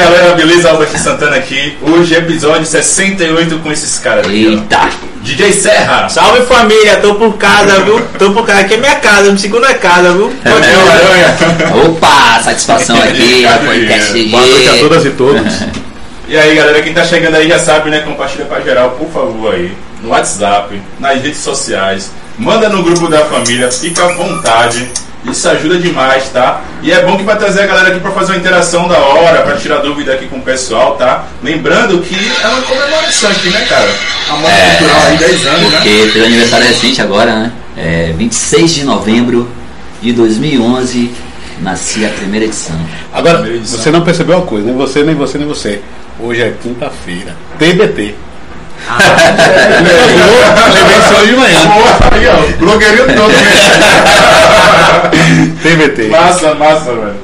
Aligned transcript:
Galera, 0.00 0.34
beleza? 0.34 0.70
Albert 0.70 0.96
Santana 0.98 1.36
aqui. 1.36 1.76
Hoje 1.82 2.14
episódio 2.14 2.64
68 2.64 3.58
com 3.58 3.70
esses 3.70 3.98
caras 3.98 4.24
aqui. 4.24 4.46
ó. 4.48 4.52
Eita! 4.52 4.88
DJ 5.20 5.52
Serra. 5.52 6.08
Salve 6.08 6.40
família, 6.46 6.96
tô 7.02 7.16
por 7.16 7.36
casa, 7.36 7.80
viu? 7.80 8.00
Tô 8.18 8.30
por 8.30 8.46
casa, 8.46 8.60
aqui 8.60 8.74
é 8.74 8.76
minha 8.78 8.94
casa, 8.94 9.30
me 9.30 9.38
segunda 9.38 9.74
casa, 9.74 10.10
viu? 10.12 10.32
É, 10.42 10.50
Aranha. 10.50 11.84
Opa, 11.84 12.40
satisfação 12.42 12.96
aqui, 13.02 13.44
podcast. 13.66 14.24
Boa 14.30 14.46
noite 14.46 14.68
a 14.70 14.78
todas 14.78 15.04
e 15.04 15.10
todos. 15.10 15.52
E 16.30 16.36
aí 16.38 16.54
galera, 16.54 16.80
quem 16.80 16.94
tá 16.94 17.02
chegando 17.02 17.34
aí 17.34 17.48
já 17.48 17.58
sabe, 17.58 17.90
né? 17.90 18.02
Compartilha 18.02 18.44
pra 18.44 18.60
geral, 18.60 18.90
por 18.90 19.08
favor 19.10 19.52
aí. 19.52 19.72
No 20.00 20.10
WhatsApp, 20.10 20.80
nas 21.00 21.20
redes 21.20 21.40
sociais. 21.40 22.12
Manda 22.38 22.68
no 22.68 22.84
grupo 22.84 23.08
da 23.08 23.24
família, 23.24 23.68
fica 23.72 24.04
à 24.04 24.12
vontade. 24.12 24.88
Isso 25.24 25.48
ajuda 25.48 25.76
demais, 25.78 26.28
tá? 26.28 26.60
E 26.82 26.90
é 26.92 27.02
bom 27.04 27.16
que 27.16 27.22
vai 27.24 27.36
trazer 27.36 27.62
a 27.62 27.66
galera 27.66 27.88
aqui 27.88 28.00
pra 28.00 28.10
fazer 28.10 28.32
uma 28.32 28.38
interação 28.38 28.88
da 28.88 28.98
hora, 28.98 29.42
pra 29.42 29.56
tirar 29.56 29.78
dúvida 29.78 30.14
aqui 30.14 30.26
com 30.26 30.36
o 30.38 30.42
pessoal, 30.42 30.96
tá? 30.96 31.24
Lembrando 31.42 32.00
que 32.00 32.14
é 32.42 32.46
uma 32.48 32.62
comemoração 32.62 33.30
aqui, 33.30 33.50
né, 33.50 33.66
cara? 33.68 33.88
A 34.30 34.36
moda 34.36 34.52
É, 34.52 34.76
cultural 34.78 35.02
aí, 35.02 35.16
10 35.18 35.46
anos, 35.46 35.60
né? 35.62 35.70
Porque 35.72 35.88
teve 36.12 36.24
aniversário 36.24 36.66
recente 36.66 37.02
agora, 37.02 37.32
né? 37.34 37.52
É 37.76 38.14
26 38.16 38.70
de 38.74 38.84
novembro 38.84 39.48
de 40.00 40.12
2011, 40.12 41.10
nasci 41.60 42.04
a 42.06 42.08
primeira 42.08 42.46
edição. 42.46 42.76
Agora, 43.12 43.34
Primeira 43.38 43.58
edição. 43.58 43.78
você 43.78 43.90
não 43.90 44.00
percebeu 44.02 44.36
uma 44.38 44.46
coisa, 44.46 44.66
nem 44.66 44.76
você, 44.76 45.02
nem 45.02 45.14
você, 45.14 45.36
nem 45.38 45.46
você. 45.46 45.80
Hoje 46.18 46.40
é 46.42 46.54
quinta-feira. 46.62 47.36
TBT. 47.58 48.14
Lembrei 50.74 50.98
isso 50.98 51.14
hoje 51.14 51.26
de 51.26 51.36
manhã. 51.36 51.60
Porra, 51.70 51.98
aí, 52.12 52.26
ó, 52.28 52.56
blogueirinho 52.58 53.06
todo? 53.16 53.32
TBT. 55.62 56.08
Massa, 56.08 56.54
massa, 56.54 56.92
velho. 56.92 57.14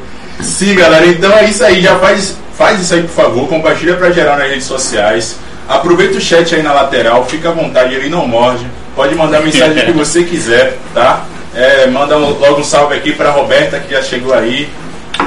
Sim, 0.40 0.74
galera, 0.74 1.06
então 1.06 1.32
é 1.32 1.44
isso 1.46 1.64
aí. 1.64 1.80
Já 1.82 1.96
faz, 1.98 2.36
faz 2.56 2.80
isso 2.80 2.94
aí, 2.94 3.02
por 3.02 3.10
favor. 3.24 3.48
Compartilha 3.48 3.94
pra 3.96 4.10
geral 4.10 4.36
nas 4.36 4.48
redes 4.48 4.64
sociais. 4.66 5.36
Aproveita 5.68 6.18
o 6.18 6.20
chat 6.20 6.54
aí 6.54 6.62
na 6.62 6.72
lateral, 6.72 7.24
fica 7.26 7.48
à 7.48 7.52
vontade, 7.52 7.94
ele 7.94 8.08
não 8.08 8.26
morde. 8.26 8.66
Pode 8.94 9.14
mandar 9.14 9.40
mensagem 9.42 9.84
que 9.84 9.92
você 9.92 10.22
quiser, 10.22 10.78
tá? 10.94 11.24
É, 11.54 11.86
manda 11.88 12.16
um- 12.16 12.38
logo 12.38 12.60
um 12.60 12.64
salve 12.64 12.94
aqui 12.94 13.12
pra 13.12 13.30
Roberta, 13.30 13.80
que 13.80 13.92
já 13.92 14.02
chegou 14.02 14.32
aí. 14.34 14.68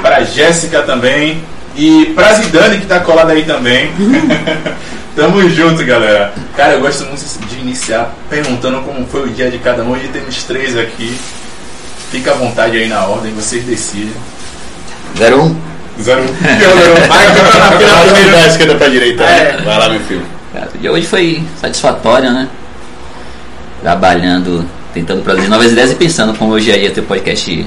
Pra 0.00 0.22
Jéssica 0.22 0.82
também. 0.82 1.42
E 1.76 2.06
pra 2.14 2.32
Zidane, 2.32 2.78
que 2.78 2.86
tá 2.86 3.00
colada 3.00 3.32
aí 3.32 3.42
também. 3.44 3.90
Tamo 5.14 5.48
junto, 5.48 5.84
galera. 5.84 6.32
Cara, 6.56 6.74
eu 6.74 6.80
gosto 6.80 7.04
muito 7.04 7.20
de 7.48 7.60
iniciar 7.60 8.14
perguntando 8.28 8.80
como 8.82 9.04
foi 9.06 9.28
o 9.28 9.28
dia 9.28 9.50
de 9.50 9.58
cada 9.58 9.82
um. 9.82 9.90
Hoje 9.90 10.08
temos 10.08 10.44
três 10.44 10.76
aqui. 10.76 11.18
Fica 12.10 12.32
à 12.32 12.34
vontade 12.34 12.76
aí 12.76 12.88
na 12.88 13.04
ordem, 13.04 13.32
vocês 13.32 13.64
decidem. 13.64 14.12
01? 15.16 15.70
Zero. 16.02 16.22
um. 16.22 16.26
Vai, 17.08 17.28
na 17.28 18.14
fila 18.14 18.32
da 18.32 18.46
esquerda 18.46 18.74
pra 18.76 18.88
direita. 18.88 19.22
É. 19.24 19.62
Vai 19.62 19.78
lá, 19.78 19.88
meu 19.88 20.00
filho. 20.00 20.22
Cara, 20.52 20.68
o 20.74 20.78
dia 20.78 20.92
hoje 20.92 21.06
foi 21.06 21.42
satisfatório, 21.60 22.32
né? 22.32 22.48
Trabalhando, 23.82 24.64
tentando 24.94 25.22
produzir 25.22 25.48
novas 25.48 25.72
ideias 25.72 25.90
e 25.90 25.94
pensando 25.94 26.36
como 26.36 26.52
hoje 26.52 26.70
ia 26.70 26.90
ter 26.90 27.02
podcast 27.02 27.66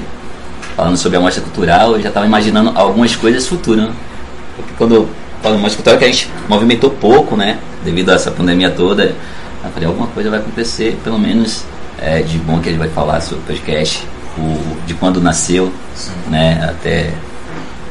falando 0.76 0.96
sobre 0.96 1.18
a 1.18 1.20
mostra 1.20 1.42
cultural, 1.42 1.92
eu 1.92 2.02
já 2.02 2.08
estava 2.08 2.26
imaginando 2.26 2.72
algumas 2.74 3.14
coisas 3.14 3.46
futuras. 3.46 3.84
Né? 3.84 3.92
Porque 4.56 4.72
quando 4.76 5.08
mostra 5.52 5.76
cultural, 5.76 5.98
que 5.98 6.04
a 6.04 6.08
gente 6.08 6.30
movimentou 6.48 6.90
pouco, 6.90 7.36
né? 7.36 7.58
Devido 7.84 8.10
a 8.10 8.14
essa 8.14 8.30
pandemia 8.30 8.70
toda, 8.70 9.14
eu 9.64 9.70
falei, 9.72 9.88
alguma 9.88 10.06
coisa 10.08 10.30
vai 10.30 10.38
acontecer, 10.38 10.98
pelo 11.04 11.18
menos 11.18 11.64
é, 12.00 12.20
de 12.20 12.38
bom 12.38 12.60
que 12.60 12.68
a 12.68 12.72
gente 12.72 12.78
vai 12.78 12.88
falar 12.88 13.20
sobre 13.20 13.44
o 13.44 13.46
podcast, 13.46 14.02
o, 14.38 14.76
de 14.86 14.94
quando 14.94 15.20
nasceu, 15.20 15.72
né? 16.28 16.66
Até 16.68 17.10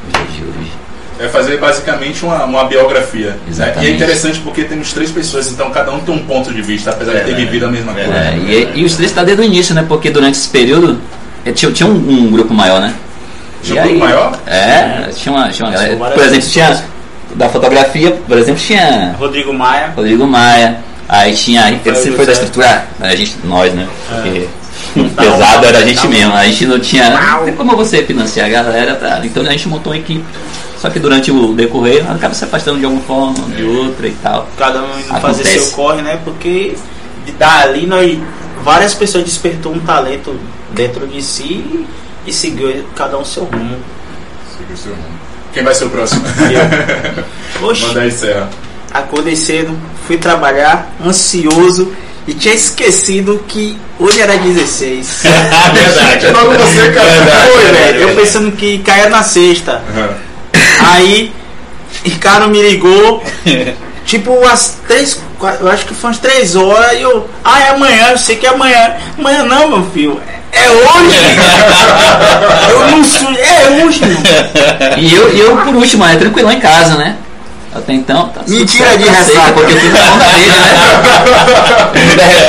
os 0.06 0.12
dias 0.12 0.32
de 0.34 0.42
hoje. 0.42 0.72
É 1.18 1.28
fazer 1.28 1.58
basicamente 1.58 2.24
uma, 2.24 2.44
uma 2.44 2.64
biografia. 2.64 3.30
né? 3.30 3.38
Exatamente. 3.48 3.86
E 3.86 3.92
é 3.92 3.94
interessante 3.94 4.40
porque 4.40 4.64
temos 4.64 4.92
três 4.92 5.10
pessoas, 5.10 5.50
então 5.50 5.70
cada 5.70 5.92
um 5.92 6.00
tem 6.00 6.12
um 6.12 6.24
ponto 6.24 6.52
de 6.52 6.60
vista, 6.60 6.90
apesar 6.90 7.12
de 7.12 7.18
ter 7.18 7.24
Verdade. 7.26 7.44
vivido 7.44 7.66
a 7.66 7.70
mesma 7.70 7.92
coisa. 7.94 8.12
É, 8.12 8.36
e, 8.36 8.80
e 8.80 8.84
os 8.84 8.96
três 8.96 9.12
tá 9.12 9.22
desde 9.22 9.42
o 9.42 9.44
início, 9.46 9.74
né? 9.74 9.84
Porque 9.86 10.10
durante 10.10 10.36
esse 10.36 10.48
período 10.48 10.98
tinha, 11.54 11.70
tinha 11.70 11.88
um, 11.88 11.94
um 11.94 12.30
grupo 12.30 12.52
maior, 12.52 12.80
né? 12.80 12.94
Tinha 13.62 13.80
um 13.82 13.86
grupo 13.86 14.00
maior? 14.00 14.38
É, 14.46 15.08
tinha 15.14 15.34
uma, 15.34 15.48
tinha 15.50 15.68
uma 15.68 15.74
galera. 15.74 15.96
Por 15.96 16.22
exemplo, 16.22 16.48
tinha. 16.48 16.84
Da 17.34 17.48
fotografia, 17.48 18.12
por 18.26 18.38
exemplo, 18.38 18.60
tinha 18.60 19.14
Rodrigo 19.18 19.52
Maia. 19.52 19.92
Rodrigo 19.96 20.26
Maia, 20.26 20.78
aí 21.08 21.34
tinha. 21.34 21.62
Sempre 21.94 22.12
foi 22.12 22.26
da 22.26 22.32
estrutura, 22.32 22.86
a 23.00 23.14
gente, 23.14 23.36
nós, 23.44 23.72
né? 23.74 23.88
Porque 24.08 24.48
o 24.96 25.04
Dá 25.10 25.22
pesado 25.22 25.66
era 25.66 25.78
a 25.78 25.82
gente 25.86 26.06
mesmo, 26.06 26.32
a 26.32 26.44
gente 26.44 26.66
não 26.66 26.78
tinha. 26.78 27.10
Uau. 27.10 27.38
Não 27.38 27.44
tem 27.44 27.54
como 27.54 27.76
você 27.76 28.02
financiar 28.04 28.46
a 28.46 28.48
galera, 28.50 28.94
tá? 28.94 29.20
Então 29.24 29.42
a 29.42 29.50
gente 29.50 29.68
montou 29.68 29.92
uma 29.92 29.98
equipe. 29.98 30.24
Só 30.78 30.90
que 30.90 30.98
durante 31.00 31.30
o 31.30 31.54
decorrer 31.54 32.04
acaba 32.10 32.34
se 32.34 32.44
afastando 32.44 32.78
de 32.78 32.84
alguma 32.84 33.02
forma, 33.02 33.34
de 33.56 33.62
outra 33.64 34.06
e 34.06 34.12
tal. 34.22 34.48
Cada 34.56 34.82
um 34.82 34.98
indo 35.00 35.18
fazer 35.20 35.44
seu 35.44 35.70
corre, 35.72 36.02
né? 36.02 36.18
Porque 36.22 36.76
de- 37.24 37.32
dali 37.32 37.86
nós. 37.86 38.18
Várias 38.62 38.94
pessoas 38.94 39.24
despertou 39.24 39.72
um 39.72 39.80
talento 39.80 40.38
dentro 40.72 41.06
de 41.06 41.20
si 41.22 41.86
e 42.26 42.32
seguiu 42.32 42.84
cada 42.94 43.18
um 43.18 43.24
seu 43.24 43.44
rumo. 43.44 43.76
O 44.72 44.76
seu 44.76 44.92
rumo. 44.92 45.23
Quem 45.54 45.62
vai 45.62 45.74
ser 45.74 45.84
o 45.84 45.90
próximo? 45.90 46.22
Oxe, 47.62 47.82
Manda 47.86 48.00
aí, 48.00 48.10
Serra. 48.10 48.48
acordei 48.92 49.36
cedo, 49.36 49.78
fui 50.06 50.16
trabalhar, 50.18 50.92
ansioso 51.04 51.92
e 52.26 52.34
tinha 52.34 52.54
esquecido 52.54 53.42
que 53.46 53.78
hoje 53.98 54.20
era 54.20 54.36
16. 54.36 55.22
Verdade. 55.72 56.26
Logo 56.32 56.52
você, 56.52 56.90
cara. 56.90 57.46
Foi, 57.52 57.72
velho. 57.72 58.00
Eu 58.08 58.16
pensando 58.16 58.52
que 58.52 58.78
caia 58.78 59.08
na 59.08 59.22
sexta. 59.22 59.80
Aham. 59.94 60.10
Aí, 60.80 61.32
Ricardo 62.04 62.48
me 62.48 62.60
ligou, 62.60 63.22
tipo 64.04 64.32
umas 64.32 64.78
três, 64.86 65.20
eu 65.60 65.70
acho 65.70 65.86
que 65.86 65.94
foi 65.94 66.10
umas 66.10 66.18
três 66.18 66.56
horas, 66.56 66.98
e 66.98 67.02
eu, 67.02 67.28
ah, 67.42 67.60
é 67.60 67.68
amanhã, 67.70 68.10
eu 68.10 68.18
sei 68.18 68.36
que 68.36 68.46
é 68.46 68.50
amanhã. 68.50 68.94
Amanhã 69.18 69.44
não, 69.44 69.68
meu 69.68 69.90
filho, 69.90 70.20
é 70.52 70.70
hoje. 70.70 71.18
eu 72.70 72.88
não 72.90 73.04
sou, 73.04 73.30
é 73.32 73.84
hoje. 73.84 74.00
meu. 74.04 74.18
E 74.98 75.14
eu, 75.14 75.34
e 75.34 75.40
eu 75.40 75.56
por 75.58 75.74
último, 75.74 76.04
é 76.04 76.16
tranquilão 76.16 76.52
em 76.52 76.60
casa, 76.60 76.96
né? 76.96 77.16
Até 77.74 77.92
então, 77.92 78.28
tá 78.28 78.40
tudo 78.40 78.56
Mentira 78.56 78.96
de 78.96 79.04
tá 79.04 79.10
ressaca. 79.10 79.52
Porque 79.52 79.72
eu 79.72 79.80
fui 79.80 79.88
na 79.88 80.14
onda 80.14 80.24
dele, 80.26 80.46
né? 80.46 80.56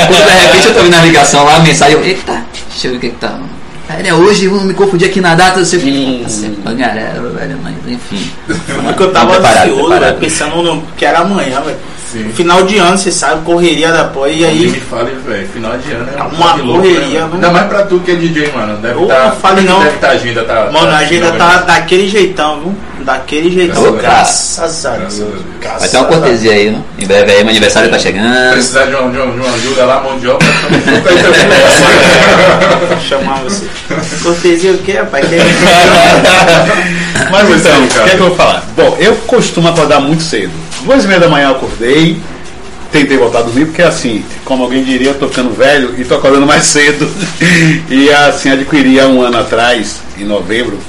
Quando 0.08 0.26
de 0.26 0.34
repente 0.34 0.68
eu 0.68 0.74
tô 0.76 0.82
vendo 0.84 0.96
a 0.96 1.02
ligação 1.02 1.44
lá, 1.44 1.56
a 1.56 1.60
mensagem, 1.60 1.96
eu, 1.96 2.06
eita, 2.06 2.44
deixa 2.70 2.88
eu 2.88 2.92
ver 2.92 2.98
o 2.98 3.00
que 3.00 3.10
que 3.10 3.16
tá. 3.16 3.36
Ele 3.98 4.08
é 4.08 4.14
hoje, 4.14 4.48
vamos 4.48 4.66
me 4.66 4.74
confundir 4.74 5.08
aqui 5.08 5.22
na 5.22 5.34
data, 5.36 5.64
você 5.64 5.80
fica, 5.80 6.28
você 6.28 6.48
é 6.48 6.74
galera, 6.74 7.22
velho, 7.22 7.60
mas 7.64 7.75
enfim. 7.88 8.32
Porque 8.48 9.04
eu 9.04 9.12
tava 9.12 9.34
Preparado, 9.34 9.58
ansioso, 9.64 9.80
preparado. 9.82 10.02
velho, 10.04 10.18
pensando 10.20 10.62
no, 10.64 10.82
que 10.98 11.06
era 11.06 11.20
amanhã, 11.20 11.62
velho. 11.62 11.78
Final 12.34 12.64
de 12.64 12.78
ano, 12.78 12.98
você 12.98 13.12
sabe, 13.12 13.44
correria 13.44 13.92
da 13.92 14.06
pó, 14.06 14.26
e 14.26 14.46
aí. 14.46 14.68
me 14.68 14.80
fale, 14.80 15.12
velho, 15.28 15.46
final 15.50 15.78
de 15.78 15.92
ano 15.92 16.08
é 16.18 16.24
Uma 16.24 16.54
de 16.54 16.62
louco, 16.62 16.82
correria, 16.82 17.26
né, 17.26 17.30
Ainda 17.34 17.52
mais 17.52 17.68
pra 17.68 17.84
tu 17.84 18.00
que 18.00 18.12
é 18.12 18.16
DJ, 18.16 18.54
mano. 18.54 18.78
Deve 18.78 19.00
Ô, 19.00 19.06
tá, 19.08 19.26
não 19.26 19.36
fale 19.36 19.62
não. 19.62 19.84
Deve 19.84 20.06
a 20.06 20.10
agenda, 20.12 20.44
tá. 20.44 20.70
Mano, 20.72 20.92
a 20.92 20.98
agenda 20.98 21.32
tá 21.34 21.58
daquele 21.58 22.08
jeitão, 22.08 22.62
viu? 22.62 22.74
Daquele 23.04 23.52
jeitão, 23.52 23.92
Graças 23.98 24.58
graças 24.58 24.86
a 24.86 24.98
Graças 24.98 25.22
a 25.22 25.26
Deus. 25.26 25.42
Vai 25.80 25.90
ter 25.90 25.98
uma 25.98 26.06
cortesia 26.06 26.52
aí, 26.54 26.70
né? 26.72 26.82
Em 26.98 27.06
breve 27.06 27.32
aí, 27.32 27.40
meu 27.44 27.50
aniversário 27.50 27.90
tá 27.90 28.00
chegando. 28.00 28.52
Precisar 28.54 28.86
de 28.86 28.96
uma, 28.96 29.12
de 29.12 29.18
uma, 29.20 29.54
ajuda 29.54 29.86
lá, 29.86 30.00
mão 30.02 30.18
de 30.18 30.28
obra. 30.30 30.48
Vou 32.88 33.00
chamar 33.02 33.44
você. 33.44 33.66
Cortesia 34.24 34.72
o 34.72 34.78
quê, 34.78 34.94
rapaz? 34.94 35.26
Que- 35.28 35.36
Mas 37.32 37.48
Você, 37.48 37.70
então, 37.70 37.84
o 37.84 37.88
que 37.88 38.00
é 38.00 38.16
que 38.16 38.22
eu 38.22 38.28
vou 38.28 38.36
falar? 38.36 38.66
Bom, 38.76 38.98
eu 39.00 39.16
costumo 39.28 39.68
acordar 39.68 40.00
muito 40.00 40.24
cedo. 40.24 40.52
Duas 40.84 41.04
e 41.04 41.08
meia 41.08 41.20
da 41.20 41.28
manhã 41.28 41.50
eu 41.50 41.56
acordei, 41.56 42.20
tentei 42.92 43.18
voltar 43.18 43.40
a 43.40 43.42
dormir, 43.44 43.66
porque 43.66 43.82
assim, 43.82 44.24
como 44.44 44.64
alguém 44.64 44.84
diria, 44.84 45.10
eu 45.10 45.20
tô 45.20 45.28
ficando 45.28 45.52
velho 45.56 45.96
e 45.98 46.04
tô 46.04 46.16
acordando 46.16 46.46
mais 46.46 46.66
cedo. 46.66 47.10
E 47.90 48.10
assim, 48.10 48.50
adquiri 48.50 49.00
há 49.00 49.08
um 49.08 49.22
ano 49.22 49.40
atrás, 49.40 50.02
em 50.18 50.26
novembro, 50.26 50.80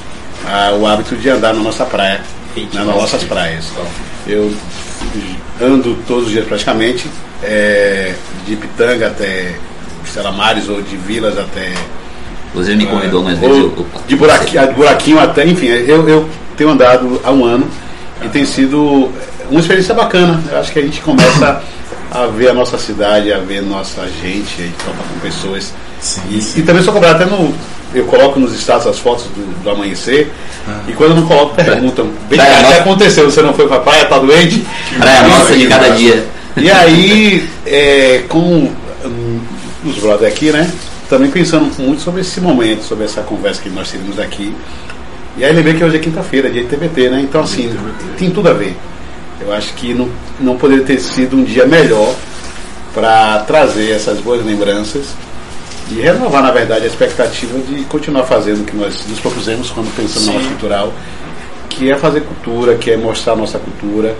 ah, 0.46 0.72
o 0.78 0.86
hábito 0.86 1.16
de 1.16 1.28
andar 1.28 1.54
na 1.54 1.60
nossa 1.60 1.84
praia, 1.84 2.20
né, 2.56 2.68
nas 2.72 2.86
nossas 2.86 3.22
praias. 3.24 3.66
Eu 4.26 4.52
ando 5.60 5.96
todos 6.06 6.26
os 6.26 6.32
dias 6.32 6.46
praticamente, 6.46 7.08
é, 7.42 8.14
de 8.46 8.56
Pitanga 8.56 9.08
até 9.08 9.54
Estelamares 10.04 10.68
ou 10.68 10.80
de 10.80 10.96
Vilas 10.96 11.38
até 11.38 11.72
Inclusive 12.56 12.76
me 12.78 12.86
convidou 12.86 13.20
umas 13.20 13.38
vezes. 13.38 13.54
eu- 13.58 13.86
de 14.08 14.16
buraquinho, 14.16 14.66
de 14.68 14.72
buraquinho 14.72 15.20
até, 15.20 15.46
enfim, 15.46 15.66
eu, 15.66 16.08
eu 16.08 16.26
tenho 16.56 16.70
andado 16.70 17.20
há 17.22 17.30
um 17.30 17.44
ano 17.44 17.68
e 18.24 18.28
tem 18.30 18.46
sido 18.46 19.10
uma 19.50 19.60
experiência 19.60 19.94
bacana. 19.94 20.42
Eu 20.50 20.58
acho 20.58 20.72
que 20.72 20.78
a 20.78 20.82
gente 20.82 21.02
começa 21.02 21.60
a 22.10 22.26
ver 22.28 22.48
a 22.48 22.54
nossa 22.54 22.78
cidade, 22.78 23.30
a 23.30 23.38
ver 23.38 23.60
nossa 23.60 24.06
gente, 24.22 24.54
a 24.58 24.62
gente 24.64 24.76
toca 24.78 24.96
com 25.12 25.20
pessoas. 25.20 25.74
E, 26.30 26.38
e 26.60 26.62
também 26.62 26.82
sou 26.82 26.94
cobrado 26.94 27.22
até 27.22 27.26
no. 27.30 27.54
Eu 27.94 28.04
coloco 28.06 28.40
nos 28.40 28.54
status 28.54 28.86
as 28.86 28.98
fotos 28.98 29.24
do, 29.26 29.62
do 29.62 29.70
amanhecer 29.70 30.30
e 30.88 30.92
quando 30.92 31.10
eu 31.10 31.16
não 31.16 31.26
coloco 31.26 31.54
perguntam. 31.54 32.06
Bem, 32.28 32.38
Praia 32.38 32.54
até 32.54 32.62
Nossa. 32.62 32.80
aconteceu, 32.80 33.30
você 33.30 33.42
não 33.42 33.52
foi 33.52 33.68
pra 33.68 33.80
praia, 33.80 34.06
tá 34.06 34.18
doente? 34.18 34.66
Praia 34.98 35.28
nossa 35.28 35.54
de 35.54 35.66
cada 35.66 35.90
dia. 35.90 36.26
E 36.56 36.70
aí, 36.70 37.48
é, 37.66 38.24
com 38.30 38.70
os 39.84 39.96
brothers 39.98 40.32
aqui, 40.32 40.50
né? 40.50 40.70
Também 41.08 41.30
pensando 41.30 41.70
muito 41.78 42.02
sobre 42.02 42.20
esse 42.20 42.40
momento, 42.40 42.82
sobre 42.82 43.04
essa 43.04 43.22
conversa 43.22 43.62
que 43.62 43.68
nós 43.68 43.90
tivemos 43.90 44.18
aqui. 44.18 44.54
E 45.36 45.44
aí 45.44 45.54
lembrei 45.54 45.74
que 45.74 45.84
hoje 45.84 45.96
é 45.96 45.98
quinta-feira, 46.00 46.50
dia 46.50 46.62
de 46.62 46.68
TBT, 46.68 47.10
né? 47.10 47.20
Então, 47.20 47.42
assim, 47.42 47.74
tem 48.18 48.30
tudo 48.30 48.48
a 48.48 48.52
ver. 48.52 48.76
Eu 49.40 49.52
acho 49.52 49.74
que 49.74 49.92
não, 49.92 50.08
não 50.40 50.56
poderia 50.56 50.84
ter 50.84 50.98
sido 50.98 51.36
um 51.36 51.44
dia 51.44 51.66
melhor 51.66 52.14
para 52.94 53.40
trazer 53.40 53.90
essas 53.90 54.18
boas 54.20 54.44
lembranças 54.44 55.08
e 55.90 56.00
renovar, 56.00 56.42
na 56.42 56.50
verdade, 56.50 56.84
a 56.84 56.86
expectativa 56.86 57.58
de 57.58 57.84
continuar 57.84 58.24
fazendo 58.24 58.62
o 58.62 58.64
que 58.64 58.74
nós 58.74 59.06
nos 59.06 59.20
propusemos 59.20 59.70
quando 59.70 59.94
pensamos 59.94 60.26
na 60.26 60.32
nossa 60.32 60.48
cultural, 60.48 60.92
que 61.68 61.90
é 61.90 61.96
fazer 61.96 62.22
cultura, 62.22 62.74
que 62.76 62.90
é 62.90 62.96
mostrar 62.96 63.34
a 63.34 63.36
nossa 63.36 63.58
cultura. 63.58 64.16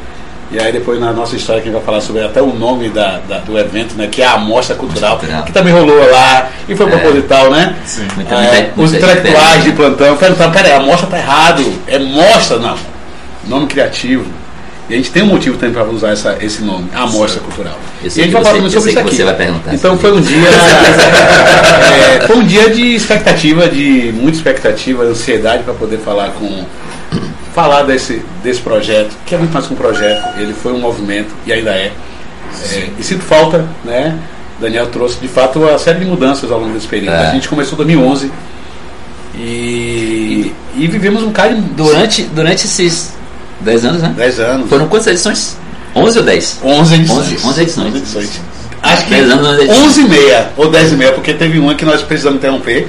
E 0.50 0.60
aí 0.60 0.70
depois 0.72 1.00
na 1.00 1.12
nossa 1.12 1.34
história 1.34 1.60
que 1.60 1.68
a 1.68 1.72
gente 1.72 1.78
vai 1.80 1.86
falar 1.86 2.00
sobre 2.00 2.22
até 2.22 2.40
o 2.40 2.52
nome 2.54 2.88
da, 2.88 3.18
da- 3.28 3.38
do 3.38 3.58
evento, 3.58 3.94
né? 3.96 4.06
Que 4.10 4.22
é 4.22 4.26
a 4.26 4.32
Amostra 4.34 4.76
Cultural, 4.76 5.18
Cultural. 5.18 5.42
que 5.44 5.52
também 5.52 5.72
rolou 5.72 6.08
lá 6.10 6.48
e 6.68 6.76
foi 6.76 6.86
proposital, 6.86 7.50
né? 7.50 7.74
Sim. 7.84 8.06
Muita, 8.14 8.34
É, 8.36 8.52
muita, 8.52 8.80
os 8.82 8.90
muita 8.92 8.96
intelectuais 8.98 9.64
de 9.64 9.70
diferença. 9.70 9.76
plantão 9.96 10.16
perguntaram, 10.16 10.52
peraí, 10.52 10.72
a 10.72 10.80
mostra 10.80 11.06
tá 11.08 11.18
errado. 11.18 11.64
É 11.88 11.98
mostra, 11.98 12.58
não. 12.58 12.76
Nome 13.48 13.66
criativo. 13.66 14.24
E 14.88 14.94
a 14.94 14.96
gente 14.98 15.10
tem 15.10 15.24
um 15.24 15.26
motivo 15.26 15.56
também 15.58 15.74
para 15.74 15.82
usar 15.84 16.10
essa, 16.10 16.36
esse 16.40 16.62
nome, 16.62 16.88
a 16.94 17.02
Amostra 17.02 17.40
Cultural. 17.40 17.76
E 18.00 18.06
a 18.06 18.24
gente 18.26 18.32
vai 18.34 18.44
falar 18.44 18.54
sobre 18.70 18.90
isso 18.90 18.98
aqui. 19.00 19.16
Então 19.74 19.98
foi 19.98 20.12
um 20.12 20.20
dia. 20.20 20.46
é, 22.22 22.26
foi 22.26 22.36
um 22.36 22.44
dia 22.44 22.70
de 22.70 22.94
expectativa, 22.94 23.68
de 23.68 24.12
muita 24.14 24.36
expectativa, 24.38 25.02
ansiedade 25.02 25.64
para 25.64 25.74
poder 25.74 25.98
falar 25.98 26.30
com. 26.38 26.64
Falar 27.56 27.84
desse, 27.84 28.22
desse 28.44 28.60
projeto, 28.60 29.16
que 29.24 29.34
é 29.34 29.38
muito 29.38 29.50
mais 29.50 29.66
que 29.66 29.72
um 29.72 29.76
projeto, 29.76 30.38
ele 30.38 30.52
foi 30.52 30.72
um 30.72 30.78
movimento 30.78 31.34
e 31.46 31.52
ainda 31.54 31.70
é. 31.70 31.90
É, 32.72 32.88
e 32.98 33.02
sinto 33.02 33.24
falta, 33.24 33.66
né? 33.82 34.16
Daniel 34.60 34.88
trouxe 34.88 35.18
de 35.18 35.26
fato 35.26 35.58
uma 35.58 35.78
série 35.78 36.00
de 36.00 36.04
mudanças 36.04 36.52
ao 36.52 36.60
longo 36.60 36.74
desse 36.74 36.86
período. 36.86 37.14
É. 37.14 37.28
A 37.28 37.32
gente 37.32 37.48
começou 37.48 37.72
em 37.72 37.76
2011 37.76 38.30
e, 39.34 40.52
e 40.76 40.86
vivemos 40.86 41.22
um 41.22 41.32
cara 41.32 41.54
Durante, 41.74 42.24
durante 42.24 42.66
esses 42.66 43.14
10 43.60 43.84
anos, 43.86 44.02
né? 44.02 44.14
10 44.14 44.40
anos. 44.40 44.68
Foram 44.68 44.86
quantas 44.86 45.06
edições? 45.06 45.56
11 45.94 46.18
ou 46.18 46.24
10? 46.26 46.60
11 46.62 46.94
edições. 46.94 47.18
11, 47.18 47.46
11 47.46 47.62
edições. 47.62 47.86
11 47.88 47.98
edições. 47.98 48.40
Acho 48.82 49.04
que 49.04 49.10
10 49.10 49.30
anos, 49.30 49.46
11 49.46 49.62
edições. 49.62 49.86
11 49.86 50.00
e 50.02 50.08
meia 50.08 50.52
ou 50.58 50.70
10 50.70 50.92
e 50.92 50.96
meia, 50.96 51.12
porque 51.12 51.32
teve 51.32 51.58
uma 51.58 51.74
que 51.74 51.86
nós 51.86 52.02
precisamos 52.02 52.36
interromper 52.36 52.86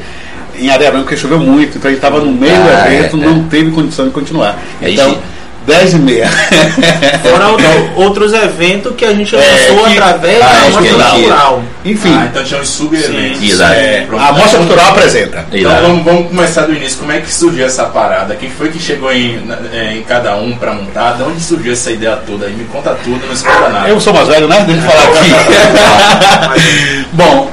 em 0.60 0.70
Areia 0.70 0.92
porque 0.92 1.16
choveu 1.18 1.40
muito, 1.40 1.78
então 1.78 1.90
a 1.90 1.94
gente 1.94 2.04
estava 2.04 2.20
no 2.20 2.32
meio 2.32 2.56
do 2.56 2.70
Ah, 2.70 2.94
evento, 2.94 3.18
é, 3.18 3.20
não 3.26 3.44
teve 3.44 3.72
condição 3.72 4.06
de 4.06 4.12
continuar. 4.12 4.58
Aí, 4.82 4.94
Então, 4.94 5.10
gente. 5.10 5.22
10 5.68 5.94
e 5.96 5.98
meia. 5.98 6.30
Fora 7.30 7.50
outro- 7.50 7.90
outros 7.98 8.32
eventos 8.34 8.96
que 8.96 9.04
a 9.04 9.14
gente 9.14 9.36
É, 9.36 9.40
lançou 9.40 9.84
que- 9.86 9.98
através 9.98 10.42
Ah, 10.42 10.46
da 10.46 10.54
é, 10.54 10.58
Amostra 10.60 10.82
que 10.82 10.88
a 10.88 10.92
gente- 10.94 11.12
Cultural. 11.12 11.64
Enfim, 11.84 12.18
Ah, 12.18 12.28
então 12.32 12.44
tinha 12.46 12.62
uns 12.62 12.70
sub-eventos. 12.70 13.60
É, 13.60 14.08
a 14.18 14.32
Mostra 14.32 14.60
Cultural 14.60 14.88
apresenta. 14.92 15.46
Então 15.52 15.72
vamos, 15.82 16.06
vamos 16.06 16.28
começar 16.30 16.62
do 16.67 16.74
início. 16.74 16.98
Como 17.00 17.12
é 17.12 17.20
que 17.20 17.34
surgiu 17.34 17.65
essa 17.65 17.84
parada? 17.84 18.34
Quem 18.36 18.50
foi 18.50 18.70
que 18.70 18.80
chegou 18.80 19.12
em, 19.12 19.41
é, 19.74 19.91
em 19.98 20.04
cada 20.04 20.38
um 20.38 20.56
para 20.56 20.72
montar? 20.74 21.17
De 21.17 21.24
onde 21.24 21.41
surgiu 21.41 21.74
essa 21.74 21.91
ideia 21.91 22.17
toda? 22.26 22.46
Aí 22.46 22.54
me 22.54 22.63
conta 22.65 22.96
tudo, 23.04 23.26
não 23.26 23.34
esconda 23.34 23.67
nada. 23.67 23.89
Eu 23.89 24.00
sou 24.00 24.13
mais 24.13 24.28
velho, 24.30 24.48
né? 24.48 24.63
Deixa 24.65 24.82
eu 24.86 24.89
falar 24.89 25.04
aqui. 25.20 27.06
Bom, 27.12 27.52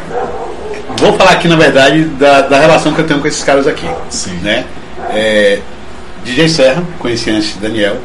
vou 0.99 1.13
falar 1.17 1.33
aqui, 1.33 1.49
na 1.49 1.57
verdade, 1.57 2.05
da, 2.05 2.43
da 2.43 2.59
relação 2.59 2.93
que 2.93 3.01
eu 3.01 3.07
tenho 3.07 3.21
com 3.21 3.27
esses 3.29 3.43
caras 3.43 3.67
aqui. 3.67 3.87
Sim. 4.11 4.35
Né? 4.43 4.65
É, 5.11 5.59
DJ 6.25 6.49
Serra, 6.49 6.83
conheci 6.99 7.31
antes 7.31 7.57
Daniel. 7.57 7.97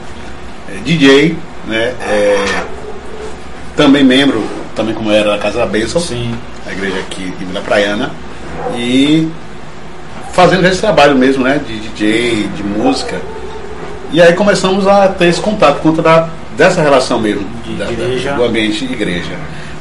É, 0.70 0.78
DJ, 0.84 1.36
né? 1.68 1.94
É, 2.02 2.46
também 3.76 4.04
membro, 4.04 4.44
também 4.76 4.94
como 4.94 5.12
era 5.12 5.32
da 5.32 5.38
Casa 5.38 5.60
da 5.60 5.66
Bênção, 5.66 6.02
Sim. 6.02 6.36
a 6.68 6.72
igreja 6.72 7.00
aqui 7.00 7.34
em 7.42 7.46
Vila 7.46 7.62
Praiana. 7.62 8.12
E 8.76 9.28
fazendo 10.34 10.66
esse 10.68 10.82
trabalho 10.82 11.16
mesmo, 11.16 11.44
né? 11.44 11.60
De 11.66 11.80
DJ, 11.80 12.50
de 12.56 12.64
música. 12.64 13.20
E 14.12 14.22
aí 14.22 14.34
começamos 14.34 14.88
a 14.88 15.08
ter 15.08 15.28
esse 15.28 15.40
contato 15.40 15.76
por 15.76 15.84
conta 15.92 16.02
da, 16.02 16.30
dessa 16.58 16.82
relação 16.82 17.20
mesmo, 17.20 17.46
da- 17.78 17.86
da- 17.86 18.36
do 18.36 18.44
ambiente 18.44 18.86
de 18.86 18.94
igreja. 18.94 19.32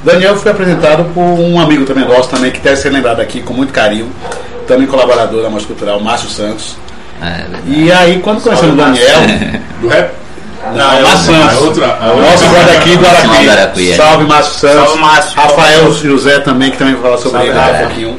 Daniel 0.08 0.36
foi 0.36 0.50
apresentado 0.52 1.04
por 1.14 1.20
um 1.22 1.60
amigo 1.60 1.84
também 1.84 2.04
nosso, 2.06 2.28
também, 2.28 2.50
que 2.50 2.60
deve 2.60 2.76
ser 2.76 2.90
lembrado 2.90 3.20
aqui 3.20 3.40
com 3.42 3.52
muito 3.54 3.72
carinho, 3.72 4.10
também 4.66 4.86
colaborador 4.86 5.42
da 5.42 5.50
Mostra 5.50 5.68
Cultural, 5.68 6.00
Márcio 6.00 6.28
Santos. 6.28 6.76
É, 7.22 7.42
verdade. 7.42 7.62
E 7.66 7.90
aí, 7.92 8.20
quando 8.20 8.40
conhecemos 8.42 8.74
o 8.74 8.76
Daniel, 8.76 9.20
Do 9.80 9.88
rap? 9.88 10.10
não, 10.74 10.92
é 10.92 11.00
Márcio 11.02 11.34
Santos, 11.34 11.56
a 11.56 11.60
outra- 11.60 11.98
a 12.00 12.12
outra- 12.12 12.30
nosso 12.30 12.46
brother 12.48 12.76
aqui 12.78 12.96
do 12.96 13.06
Arapi. 13.50 13.92
É. 13.92 13.96
Salve, 13.96 14.24
Márcio 14.24 14.54
Santos. 14.60 14.84
Salve, 14.84 14.98
Márcio. 15.00 15.36
Rafael 15.36 15.92
José 15.94 16.38
também, 16.40 16.70
que 16.70 16.76
também 16.78 16.94
vai 16.94 17.02
falar 17.02 17.16
sobre 17.18 17.38
Salve, 17.38 17.48
ele 17.50 17.58
Rafa. 17.58 17.78
pouquinho. 17.86 18.16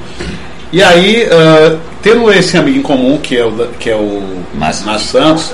E 0.71 0.83
aí, 0.83 1.27
ah, 1.31 1.77
tendo 2.01 2.31
esse 2.31 2.57
amigo 2.57 2.77
em 2.77 2.81
comum, 2.81 3.17
que 3.17 3.37
é 3.37 3.45
o, 3.45 3.51
que 3.79 3.89
é 3.89 3.95
o 3.95 4.21
Márcio. 4.53 4.85
Márcio 4.85 5.07
Santos, 5.19 5.53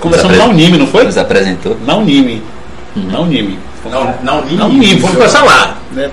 conversamos 0.00 0.36
Nos 0.36 0.46
na 0.46 0.50
Unime, 0.52 0.78
não 0.78 0.86
foi? 0.86 1.04
Nos 1.04 1.18
apresentou. 1.18 1.76
Na 1.86 1.96
Unime. 1.96 2.42
Na 2.96 3.20
Unime. 3.20 3.58
Não, 3.90 4.14
não, 4.22 4.44
Nimi. 4.44 4.56
Na 4.56 4.66
Unime, 4.66 4.94
vamos 4.96 5.10
conversar 5.16 5.44
lá. 5.44 5.76
Né? 5.92 6.10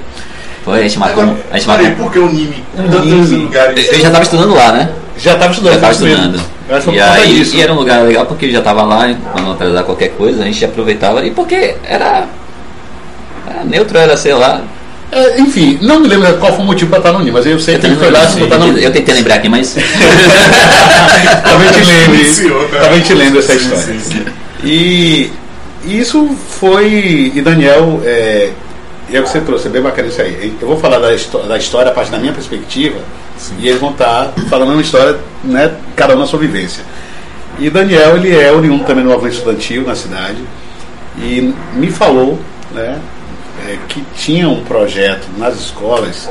Foi, 0.63 0.79
a 0.79 0.81
gente 0.84 0.99
marcou. 0.99 1.23
Agora, 1.23 1.38
A 1.51 1.57
gente 1.57 1.67
peraí, 1.67 1.86
marcou. 1.88 2.05
por 2.05 2.12
que 2.13 2.19
o 2.19 2.27
Nimi? 2.29 2.63
Tantos 2.75 3.05
Nimi. 3.05 3.43
lugares. 3.45 3.88
Eu 3.88 3.99
já 3.99 4.07
estava 4.07 4.23
estudando 4.23 4.53
lá, 4.53 4.71
né? 4.71 4.89
Já 5.17 5.34
estava 5.34 5.51
estudando, 5.51 5.71
Já 5.71 5.75
estava 5.89 5.93
estudando. 5.93 6.41
E 6.93 6.99
aí 6.99 7.34
disso. 7.36 7.55
e 7.57 7.62
era 7.62 7.73
um 7.73 7.75
lugar 7.77 8.03
legal 8.03 8.25
porque 8.25 8.45
eu 8.45 8.51
já 8.51 8.60
estava 8.60 8.84
lá, 8.84 9.13
para 9.34 9.41
não 9.41 9.51
atrasar 9.51 9.84
qualquer 9.84 10.10
coisa, 10.10 10.41
a 10.41 10.45
gente 10.45 10.63
aproveitava. 10.63 11.25
E 11.25 11.31
porque 11.31 11.75
era. 11.84 12.25
Era 13.47 13.63
neutro, 13.65 13.97
era, 13.97 14.15
sei 14.15 14.34
lá. 14.34 14.62
É, 15.12 15.41
enfim, 15.41 15.77
não 15.81 15.99
me 15.99 16.07
lembro 16.07 16.38
qual 16.38 16.53
foi 16.53 16.63
o 16.63 16.67
motivo 16.67 16.89
para 16.89 16.99
estar 16.99 17.12
no 17.12 17.17
Unime, 17.17 17.31
mas 17.31 17.45
eu 17.45 17.60
sei 17.60 17.75
Eu, 17.75 17.79
que 17.79 17.86
ele 17.88 17.95
foi 17.97 18.10
lá 18.12 18.23
não 18.23 18.29
se 18.31 18.39
botar 18.39 18.57
no 18.57 18.77
eu 18.77 18.91
tentei 18.91 19.13
lembrar 19.15 19.36
aqui, 19.36 19.49
mas. 19.49 19.75
Talvez 21.43 21.71
te 21.75 21.84
lembre. 21.84 22.69
Talvez 22.79 23.07
te 23.07 23.13
lembre 23.13 23.39
essa 23.39 23.53
história. 23.53 23.84
sim, 23.84 23.99
sim. 23.99 24.25
E 24.63 25.31
isso 25.86 26.28
foi. 26.28 27.32
E 27.34 27.41
Daniel, 27.41 28.02
é, 28.04 28.52
é 29.12 29.20
o 29.20 29.24
que 29.24 29.30
você 29.30 29.41
trouxe, 29.41 29.67
é 29.67 29.70
bem 29.70 29.82
bacana 29.82 30.08
isso 30.08 30.22
aí. 30.22 30.56
Eu 30.62 30.67
vou 30.67 30.78
falar 30.78 31.00
da, 31.00 31.10
da 31.48 31.58
história 31.58 31.91
a 31.91 31.94
partir 31.94 32.12
da 32.12 32.17
minha 32.17 32.34
perspectiva, 32.34 33.00
e 33.60 33.67
eles 33.67 33.80
vão 33.80 33.91
estar 33.91 34.34
falando 34.50 34.72
uma 34.72 34.82
história, 34.82 35.20
né, 35.44 35.76
cada 35.96 36.15
um 36.15 36.20
na 36.20 36.28
sua 36.28 36.39
vivência. 36.39 36.84
E 37.60 37.70
Daniel, 37.70 38.17
ele 38.17 38.36
é 38.36 38.52
oriundo 38.52 38.86
também 38.86 39.04
do 39.04 39.10
movimento 39.10 39.36
estudantil 39.36 39.86
na 39.86 39.96
cidade, 39.96 40.41
e 41.17 41.54
me 41.74 41.91
falou 41.91 42.39
né, 42.74 43.00
é, 43.67 43.78
que 43.88 44.02
tinha 44.15 44.48
um 44.48 44.63
projeto 44.63 45.28
nas 45.38 45.60
escolas 45.60 46.30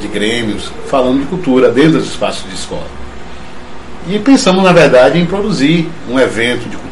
de 0.00 0.08
grêmios 0.08 0.70
falando 0.86 1.20
de 1.20 1.26
cultura 1.26 1.70
dentro 1.70 1.92
dos 1.92 2.06
espaços 2.06 2.48
de 2.48 2.54
escola. 2.54 2.86
E 4.08 4.18
pensamos, 4.20 4.62
na 4.62 4.72
verdade, 4.72 5.18
em 5.18 5.26
produzir 5.26 5.88
um 6.08 6.18
evento 6.18 6.68
de 6.68 6.76
cultura. 6.76 6.85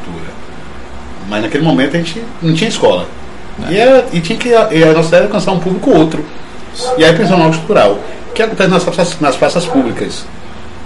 Mas 1.29 1.43
naquele 1.43 1.65
momento 1.65 1.97
a 1.97 1.99
gente 1.99 2.23
não 2.43 2.55
tinha 2.55 2.69
escola. 2.69 3.07
E, 3.71 3.77
era- 3.77 4.05
e 4.13 4.21
tinha 4.21 4.39
que 4.39 4.49
e 4.49 4.55
a 4.85 4.93
nossa 4.93 5.09
ideia 5.09 5.21
era 5.21 5.25
alcançar 5.27 5.53
um 5.53 5.59
público 5.61 5.91
outro. 5.97 6.25
E 6.99 7.05
aí 7.05 7.13
pensamos 7.17 7.47
no 7.47 7.53
cultural, 7.59 7.99
que 8.35 8.43
acontece 8.43 8.69
nas 8.71 8.83
praças, 8.85 9.21
nas 9.21 9.37
praças 9.37 9.65
públicas. 9.65 10.25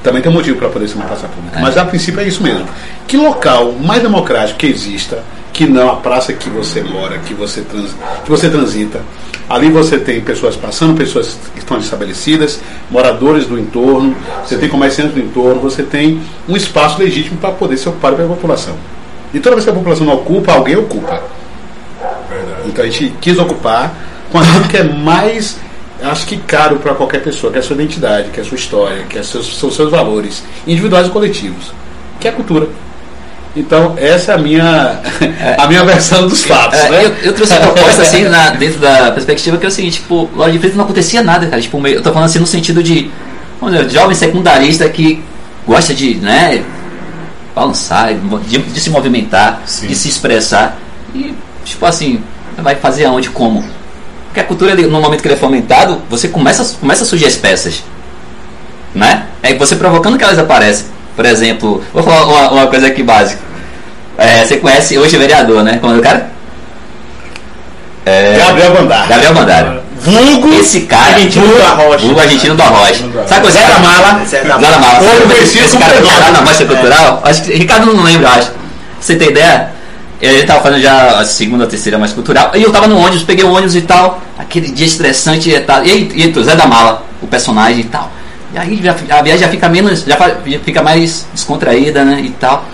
Também 0.02 0.20
tem 0.22 0.30
um 0.30 0.34
motivo 0.34 0.56
para 0.58 0.68
poder 0.68 0.86
ser 0.86 0.94
uma 0.96 1.06
praça 1.06 1.26
pública. 1.28 1.58
É. 1.58 1.62
Mas 1.62 1.76
a 1.76 1.84
princípio 1.84 2.20
é 2.20 2.24
isso 2.28 2.42
mesmo. 2.42 2.66
Que 3.06 3.16
local 3.16 3.72
mais 3.72 4.02
democrático 4.02 4.58
que 4.58 4.66
exista, 4.66 5.22
que 5.52 5.66
não 5.66 5.90
a 5.90 5.96
praça 5.96 6.32
que 6.32 6.48
você 6.50 6.82
mora, 6.82 7.18
que 7.18 7.34
você, 7.34 7.62
trans, 7.62 7.90
que 8.24 8.30
você 8.30 8.48
transita. 8.48 9.00
Ali 9.48 9.70
você 9.70 9.98
tem 9.98 10.20
pessoas 10.20 10.54
passando, 10.54 10.94
pessoas 10.96 11.38
que 11.54 11.58
estão 11.60 11.78
estabelecidas, 11.78 12.60
moradores 12.90 13.46
do 13.46 13.58
entorno, 13.58 14.14
você 14.44 14.58
tem 14.58 14.68
comerciantes 14.68 15.14
do 15.14 15.20
entorno, 15.20 15.58
você 15.60 15.82
tem 15.82 16.20
um 16.46 16.54
espaço 16.54 16.98
legítimo 17.00 17.38
para 17.38 17.50
poder 17.52 17.78
ser 17.78 17.88
ocupado 17.88 18.14
pela 18.16 18.28
população. 18.28 18.74
E 19.34 19.40
toda 19.40 19.56
vez 19.56 19.64
que 19.64 19.70
a 19.70 19.74
população 19.74 20.06
não 20.06 20.14
ocupa, 20.14 20.52
alguém 20.52 20.76
ocupa. 20.76 21.22
Então 22.66 22.84
a 22.84 22.88
gente 22.88 23.14
quis 23.20 23.38
ocupar 23.38 23.94
com 24.30 24.38
aquilo 24.38 24.64
que 24.68 24.76
é 24.76 24.82
mais, 24.84 25.56
acho 26.02 26.26
que 26.26 26.36
caro 26.36 26.76
para 26.76 26.94
qualquer 26.94 27.22
pessoa, 27.22 27.50
que 27.52 27.58
é 27.58 27.60
a 27.60 27.64
sua 27.64 27.74
identidade, 27.74 28.30
que 28.30 28.40
é 28.40 28.42
a 28.42 28.46
sua 28.46 28.56
história, 28.56 29.04
que 29.08 29.18
é 29.18 29.22
seus, 29.22 29.58
são 29.58 29.70
seus 29.70 29.90
valores 29.90 30.42
individuais 30.66 31.06
e 31.06 31.10
coletivos, 31.10 31.72
que 32.20 32.28
é 32.28 32.30
a 32.30 32.34
cultura. 32.34 32.68
Então 33.56 33.94
essa 33.96 34.32
é 34.32 34.34
a 34.34 34.38
minha, 34.38 35.00
a 35.56 35.66
minha 35.66 35.82
versão 35.84 36.28
dos 36.28 36.44
fatos, 36.44 36.78
É, 36.78 36.90
né? 36.90 37.04
eu, 37.06 37.14
eu 37.24 37.32
trouxe 37.32 37.54
a 37.54 37.60
proposta 37.60 38.02
assim 38.02 38.24
na- 38.24 38.50
dentro 38.50 38.78
da 38.78 39.10
perspectiva 39.10 39.56
que 39.56 39.64
é 39.64 39.68
o 39.68 39.72
seguinte, 39.72 39.94
tipo, 40.00 40.28
lá 40.36 40.48
de 40.50 40.58
frente 40.58 40.76
não 40.76 40.84
acontecia 40.84 41.22
nada, 41.22 41.46
cara. 41.46 41.60
Tipo, 41.60 41.84
eu 41.88 42.02
tô 42.02 42.12
falando 42.12 42.26
assim 42.28 42.38
no 42.38 42.46
sentido 42.46 42.82
de 42.82 43.10
vamos 43.60 43.76
dizer, 43.76 43.90
jovem 43.90 44.14
secundarista 44.14 44.88
que 44.88 45.22
gosta 45.66 45.92
de, 45.94 46.14
né, 46.16 46.62
balançar, 47.58 48.14
de, 48.14 48.58
de 48.58 48.80
se 48.80 48.90
movimentar, 48.90 49.62
Sim. 49.66 49.86
de 49.86 49.94
se 49.94 50.08
expressar. 50.08 50.78
E, 51.14 51.34
tipo 51.64 51.84
assim, 51.84 52.22
vai 52.56 52.76
fazer 52.76 53.04
aonde, 53.04 53.30
como? 53.30 53.64
Porque 54.26 54.40
a 54.40 54.44
cultura, 54.44 54.74
no 54.74 55.00
momento 55.00 55.20
que 55.20 55.28
ele 55.28 55.34
é 55.34 55.38
fomentado, 55.38 56.00
você 56.08 56.28
começa, 56.28 56.76
começa 56.78 57.02
a 57.02 57.06
surgir 57.06 57.26
as 57.26 57.36
peças. 57.36 57.82
Né? 58.94 59.26
É 59.42 59.54
você 59.54 59.76
provocando 59.76 60.16
que 60.16 60.24
elas 60.24 60.38
aparecem. 60.38 60.86
Por 61.16 61.24
exemplo, 61.24 61.82
vou 61.92 62.02
falar 62.02 62.26
uma, 62.26 62.50
uma 62.52 62.66
coisa 62.68 62.86
aqui 62.86 63.02
básica. 63.02 63.40
É, 64.16 64.44
você 64.44 64.56
conhece 64.56 64.98
hoje 64.98 65.16
o 65.16 65.18
vereador, 65.18 65.62
né? 65.62 65.78
Como 65.80 65.94
é 65.94 65.98
o 65.98 66.02
cara? 66.02 66.30
É, 68.04 68.38
Gabriel 68.38 68.74
Bandar. 68.74 69.08
Gabriel 69.08 69.34
Mandário. 69.34 69.82
Vulgo 70.00 70.52
Esse 70.54 70.82
cara. 70.82 71.14
Argentino 71.14 71.46
do 71.48 71.62
Arrocha. 71.62 71.98
Vulgo 71.98 72.20
argentino 72.20 72.54
do 72.54 72.62
Arrocha. 72.62 73.04
Sabe 73.26 73.40
qual 73.40 73.48
é 73.48 73.50
Zé 73.52 73.66
da 73.66 73.78
Mala. 73.78 74.24
Zé 74.26 74.42
da 74.44 74.58
Mala. 74.58 74.98
Ou 75.00 75.08
Sabe 75.08 75.22
conhecido 75.34 75.64
esse 75.66 75.76
cara 75.76 75.94
lá 76.00 76.30
na 76.30 76.40
Mostra 76.42 76.66
Cultural? 76.66 77.20
Acho 77.24 77.42
que 77.42 77.52
Ricardo 77.54 77.86
não 77.92 78.02
lembra, 78.02 78.28
acho. 78.30 78.50
Pra 78.50 78.56
você 79.00 79.16
ter 79.16 79.30
ideia? 79.30 79.70
Ele 80.20 80.42
tava 80.44 80.60
fazendo 80.62 80.82
já 80.82 81.20
a 81.20 81.24
segunda, 81.24 81.64
a 81.64 81.66
terceira 81.66 81.96
mais 81.98 82.12
cultural. 82.12 82.50
E 82.54 82.62
eu 82.62 82.72
tava 82.72 82.86
no 82.88 82.98
ônibus, 82.98 83.22
peguei 83.22 83.44
o 83.44 83.52
ônibus 83.52 83.76
e 83.76 83.82
tal. 83.82 84.20
Aquele 84.38 84.68
dia 84.70 84.86
estressante 84.86 85.50
e 85.50 85.60
tal. 85.60 85.84
E 85.84 85.90
aí, 85.90 86.10
e 86.14 86.42
Zé 86.42 86.56
da 86.56 86.66
Mala, 86.66 87.04
o 87.22 87.26
personagem 87.26 87.80
e 87.80 87.84
tal. 87.84 88.10
E 88.52 88.58
aí 88.58 88.80
já- 88.82 88.92
a 89.16 89.22
viagem 89.22 89.40
já 89.42 89.48
fica 89.48 89.68
menos. 89.68 90.04
Já 90.04 90.16
fica 90.64 90.82
mais 90.82 91.26
descontraída, 91.32 92.04
né? 92.04 92.20
E 92.20 92.30
tal. 92.30 92.64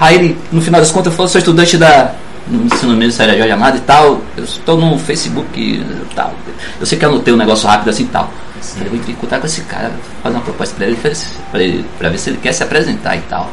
Aí 0.00 0.14
ele, 0.16 0.38
no 0.50 0.60
final 0.62 0.80
das 0.80 0.90
contas, 0.90 1.14
falou, 1.14 1.28
sou 1.28 1.38
estudante 1.38 1.76
da. 1.76 2.12
No 2.50 2.64
ensino 2.66 2.96
médio, 2.96 3.12
Série 3.12 3.38
Jorge 3.38 3.52
Amado 3.52 3.76
e 3.76 3.80
tal. 3.80 4.20
Eu 4.36 4.44
estou 4.44 4.76
no 4.76 4.98
Facebook 4.98 5.60
e 5.60 6.14
tal. 6.14 6.34
Eu 6.80 6.84
sei 6.84 6.98
que 6.98 7.04
anotei 7.04 7.32
um 7.32 7.36
negócio 7.36 7.68
rápido 7.68 7.90
assim 7.90 8.02
e 8.02 8.06
tal. 8.06 8.28
Falei, 8.60 8.88
vou 8.88 8.98
entrar 8.98 9.12
em 9.12 9.14
contato 9.14 9.40
com 9.40 9.46
esse 9.46 9.60
cara, 9.62 9.90
fazer 10.22 10.36
uma 10.36 10.42
proposta 10.42 10.74
pra 10.76 10.86
ele, 10.86 10.96
pra, 10.96 11.62
ele, 11.62 11.84
pra 11.98 12.08
ver 12.10 12.18
se 12.18 12.30
ele 12.30 12.38
quer 12.42 12.52
se 12.52 12.62
apresentar 12.62 13.16
e 13.16 13.20
tal. 13.22 13.48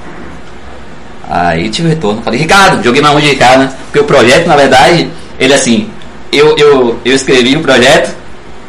Aí 1.29 1.69
tive 1.69 1.89
retorno. 1.89 2.21
Falei, 2.21 2.39
Ricardo, 2.39 2.83
joguei 2.83 3.01
na 3.01 3.11
mão 3.11 3.19
de 3.19 3.27
Ricardo, 3.27 3.59
né? 3.59 3.73
Porque 3.85 3.99
o 3.99 4.03
projeto, 4.03 4.47
na 4.47 4.55
verdade, 4.55 5.09
ele 5.39 5.53
assim, 5.53 5.89
eu, 6.31 6.57
eu, 6.57 6.99
eu 7.05 7.15
escrevi 7.15 7.55
o 7.55 7.61
projeto, 7.61 8.15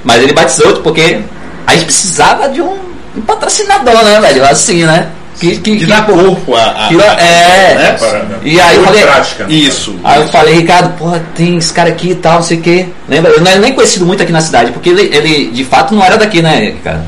mas 0.05 0.23
ele 0.23 0.33
batizou 0.33 0.69
outro 0.69 0.83
porque 0.83 1.21
a 1.67 1.73
gente 1.73 1.87
precisava 1.87 2.49
de 2.49 2.61
um, 2.61 2.79
um 3.17 3.21
patrocinador, 3.23 4.05
né, 4.05 4.21
velho? 4.21 4.45
Assim, 4.45 4.85
né? 4.85 5.09
Que, 5.39 5.57
que, 5.59 5.77
que- 5.77 5.87
dar 5.87 6.05
corpo 6.07 6.55
a. 6.55 6.63
a- 6.63 6.89
que- 6.89 6.95
é. 6.95 7.75
né? 7.77 7.97
Para- 7.99 8.27
E 8.43 8.59
aí 8.61 8.77
eu 8.77 8.85
falei, 8.85 9.03
prática. 9.03 9.47
Isso. 9.49 9.97
Aí 10.03 10.21
eu 10.21 10.29
falei, 10.29 10.55
Ricardo, 10.55 10.97
porra, 10.99 11.23
tem 11.35 11.57
esse 11.57 11.73
cara 11.73 11.89
aqui 11.91 12.11
e 12.11 12.15
tal, 12.17 12.35
não 12.37 12.43
sei 12.43 12.59
o 12.59 12.61
quê. 12.61 12.87
Lembra? 13.09 13.31
Eu 13.33 13.41
não 13.41 13.51
era 13.51 13.61
nem 13.61 13.73
conhecido 13.73 14.05
muito 14.05 14.23
aqui 14.23 14.33
na 14.33 14.41
cidade, 14.41 14.73
porque 14.73 14.89
ele, 14.91 15.03
ele 15.15 15.51
de 15.51 15.65
fato 15.65 15.95
não 15.95 16.05
era 16.05 16.17
daqui, 16.17 16.43
né, 16.43 16.73
Ricardo? 16.77 17.03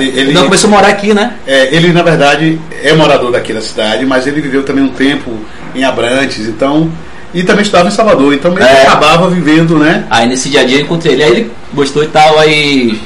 Ele- 0.00 0.12
ele- 0.18 0.32
não 0.32 0.44
começou 0.44 0.68
a 0.68 0.70
morar 0.70 0.88
aqui, 0.88 1.12
né? 1.12 1.34
É, 1.46 1.74
ele, 1.74 1.92
na 1.92 2.02
verdade, 2.02 2.58
é 2.82 2.94
morador 2.94 3.30
daqui 3.30 3.52
da 3.52 3.60
cidade, 3.60 4.06
mas 4.06 4.26
ele 4.26 4.40
viveu 4.40 4.62
também 4.62 4.82
um 4.84 4.88
tempo 4.88 5.30
em 5.74 5.84
Abrantes, 5.84 6.46
então. 6.48 6.90
E 7.34 7.42
também 7.42 7.62
estudava 7.62 7.88
em 7.88 7.90
Salvador, 7.90 8.32
então 8.32 8.52
ele 8.56 8.62
É. 8.64 8.82
acabava 8.82 9.28
vivendo, 9.28 9.76
né? 9.76 10.04
Aí 10.08 10.26
nesse 10.28 10.48
dia 10.48 10.60
a 10.60 10.64
dia 10.64 10.78
eu 10.78 10.82
encontrei 10.84 11.14
ele, 11.14 11.24
aí 11.24 11.30
ele 11.32 11.50
gostou 11.74 12.02
e 12.04 12.06
tal, 12.06 12.38
aí 12.38 12.98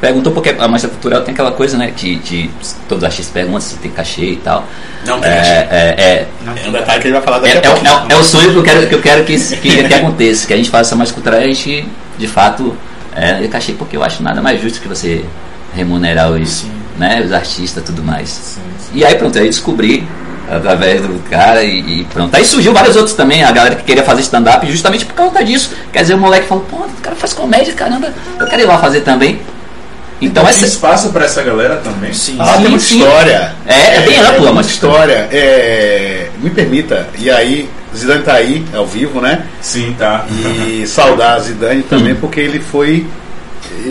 perguntou 0.00 0.32
porque 0.32 0.54
a 0.58 0.66
mostra 0.68 0.88
cultural 0.90 1.22
tem 1.22 1.32
aquela 1.34 1.52
coisa, 1.52 1.76
né? 1.76 1.90
De, 1.94 2.16
de 2.16 2.50
todos 2.88 3.02
os 3.02 3.04
artistas 3.04 3.32
perguntam 3.32 3.60
se 3.60 3.76
tem 3.76 3.90
cachê 3.90 4.22
e 4.32 4.36
tal. 4.36 4.64
Não 5.06 5.20
tem 5.20 5.30
É, 5.30 5.36
cachê. 5.36 5.50
é, 5.50 5.94
é, 5.98 6.28
É 6.64 6.68
um 6.68 6.72
detalhe 6.72 7.00
que 7.00 7.06
ele 7.08 7.14
vai 7.14 7.22
falar 7.22 7.38
daqui 7.40 7.56
É, 7.56 7.58
a 7.58 7.70
é, 7.70 7.74
o- 7.74 7.78
pouco. 7.80 8.06
é 8.10 8.14
é 8.14 8.16
o 8.16 8.24
sonho 8.24 8.50
que 8.52 8.56
eu 8.58 8.62
quero 8.62 8.86
que, 8.88 8.94
eu 8.94 9.02
quero 9.02 9.24
que, 9.24 9.36
que, 9.38 9.84
que 9.88 9.94
aconteça, 9.94 10.46
que 10.46 10.54
a 10.54 10.56
gente 10.56 10.70
faça 10.70 10.96
mais 10.96 11.10
cultural 11.10 11.40
e 11.40 11.44
a 11.44 11.46
gente, 11.46 11.86
de 12.18 12.26
fato, 12.26 12.76
é, 13.14 13.44
eu 13.44 13.48
cachei 13.48 13.74
porque 13.74 13.96
eu 13.96 14.02
acho 14.04 14.22
nada 14.22 14.40
mais 14.40 14.60
justo 14.60 14.80
que 14.80 14.88
você 14.88 15.24
remunerar 15.74 16.30
os, 16.32 16.64
né, 16.98 17.22
os 17.24 17.32
artistas 17.32 17.82
e 17.82 17.86
tudo 17.86 18.02
mais. 18.02 18.58
E 18.92 19.04
aí 19.04 19.14
pronto, 19.16 19.38
aí 19.38 19.46
descobri 19.46 20.06
através 20.50 21.00
do 21.02 21.22
cara 21.30 21.62
e, 21.62 22.00
e 22.00 22.04
pronto. 22.12 22.34
Aí 22.34 22.44
surgiu 22.44 22.72
vários 22.72 22.96
outros 22.96 23.14
também, 23.14 23.44
a 23.44 23.52
galera 23.52 23.76
que 23.76 23.84
queria 23.84 24.02
fazer 24.02 24.22
stand-up 24.22 24.66
justamente 24.68 25.04
por 25.04 25.14
causa 25.14 25.44
disso. 25.44 25.70
Quer 25.92 26.00
dizer, 26.02 26.14
o 26.14 26.18
moleque 26.18 26.48
falou, 26.48 26.64
pô, 26.68 26.76
o 26.78 26.90
cara 27.02 27.14
faz 27.14 27.32
comédia, 27.32 27.72
caramba, 27.74 28.12
eu 28.38 28.46
quero 28.48 28.62
ir 28.62 28.64
lá 28.64 28.78
fazer 28.78 29.02
também. 29.02 29.40
Então 30.20 30.44
Tem 30.44 30.52
essa. 30.52 30.66
espaço 30.66 31.10
para 31.10 31.24
essa 31.24 31.42
galera 31.42 31.76
também? 31.76 32.12
Sim. 32.12 32.36
Ah, 32.38 32.52
tem 32.58 32.68
muita 32.68 32.78
sim. 32.84 32.98
história. 32.98 33.54
É, 33.66 33.96
é 33.96 34.00
bem 34.00 34.18
ampla, 34.18 34.32
muita 34.38 34.52
mas- 34.52 34.66
história. 34.66 35.28
É, 35.32 36.28
me 36.42 36.50
permita, 36.50 37.08
e 37.18 37.30
aí, 37.30 37.68
Zidane 37.96 38.22
tá 38.22 38.34
aí, 38.34 38.64
ao 38.74 38.86
vivo, 38.86 39.20
né? 39.20 39.46
Sim, 39.62 39.94
tá. 39.98 40.26
E 40.30 40.84
saudar 40.88 41.34
a 41.36 41.38
Zidane 41.40 41.82
também, 41.82 42.14
porque 42.14 42.38
ele 42.40 42.60
foi. 42.60 43.06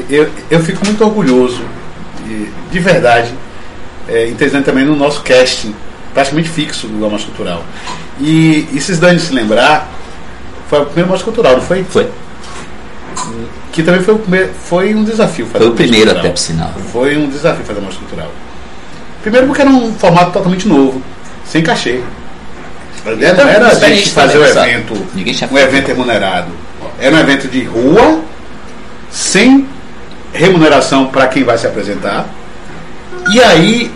Eu, 0.09 0.29
eu 0.51 0.59
fico 0.61 0.85
muito 0.85 1.03
orgulhoso, 1.03 1.61
de, 2.25 2.49
de 2.71 2.79
verdade, 2.79 3.33
é, 4.07 4.27
em 4.27 4.35
ter 4.35 4.45
Zidane 4.45 4.63
também 4.65 4.85
no 4.85 4.95
nosso 4.95 5.21
casting, 5.21 5.73
praticamente 6.13 6.49
fixo 6.49 6.87
do 6.87 7.03
Almoço 7.03 7.25
Cultural. 7.25 7.63
E, 8.19 8.67
e 8.71 8.79
se 8.81 8.93
Zidane 8.93 9.19
se 9.19 9.33
lembrar, 9.33 9.89
foi 10.69 10.79
o 10.81 10.85
primeiro 10.85 11.07
Almoço 11.09 11.23
Cultural, 11.23 11.53
não 11.53 11.61
foi? 11.61 11.83
Foi, 11.83 12.07
Que 13.71 13.83
também 13.83 14.01
foi, 14.01 14.15
o 14.15 14.19
primeiro, 14.19 14.49
foi 14.53 14.93
um 14.95 15.03
desafio 15.03 15.45
fazer 15.45 15.63
foi 15.65 15.73
o 15.73 15.75
primeiro 15.75 16.11
até, 16.11 16.29
por 16.29 16.37
sinal. 16.37 16.73
Foi 16.91 17.17
um 17.17 17.29
desafio 17.29 17.63
fazer 17.65 17.79
Almoço 17.79 17.99
Cultural. 17.99 18.31
Primeiro 19.21 19.47
porque 19.47 19.61
era 19.61 19.69
um 19.69 19.93
formato 19.93 20.31
totalmente 20.31 20.67
novo, 20.67 21.01
sem 21.45 21.61
cachê. 21.61 22.01
A 23.05 23.11
ideia 23.11 23.33
não 23.33 23.47
era 23.47 23.67
a 23.67 23.75
gente 23.75 24.09
fazer 24.11 24.37
o 24.37 24.53
sabe? 24.53 24.69
evento 24.71 24.93
um 25.51 25.57
evento 25.57 25.87
remunerado. 25.87 26.51
Era 26.99 27.15
um 27.15 27.19
evento 27.19 27.47
de 27.47 27.63
rua, 27.63 28.21
sem 29.09 29.67
remuneração 30.33 31.07
para 31.07 31.27
quem 31.27 31.43
vai 31.43 31.57
se 31.57 31.65
apresentar. 31.65 32.27
E 33.31 33.41
aí 33.41 33.91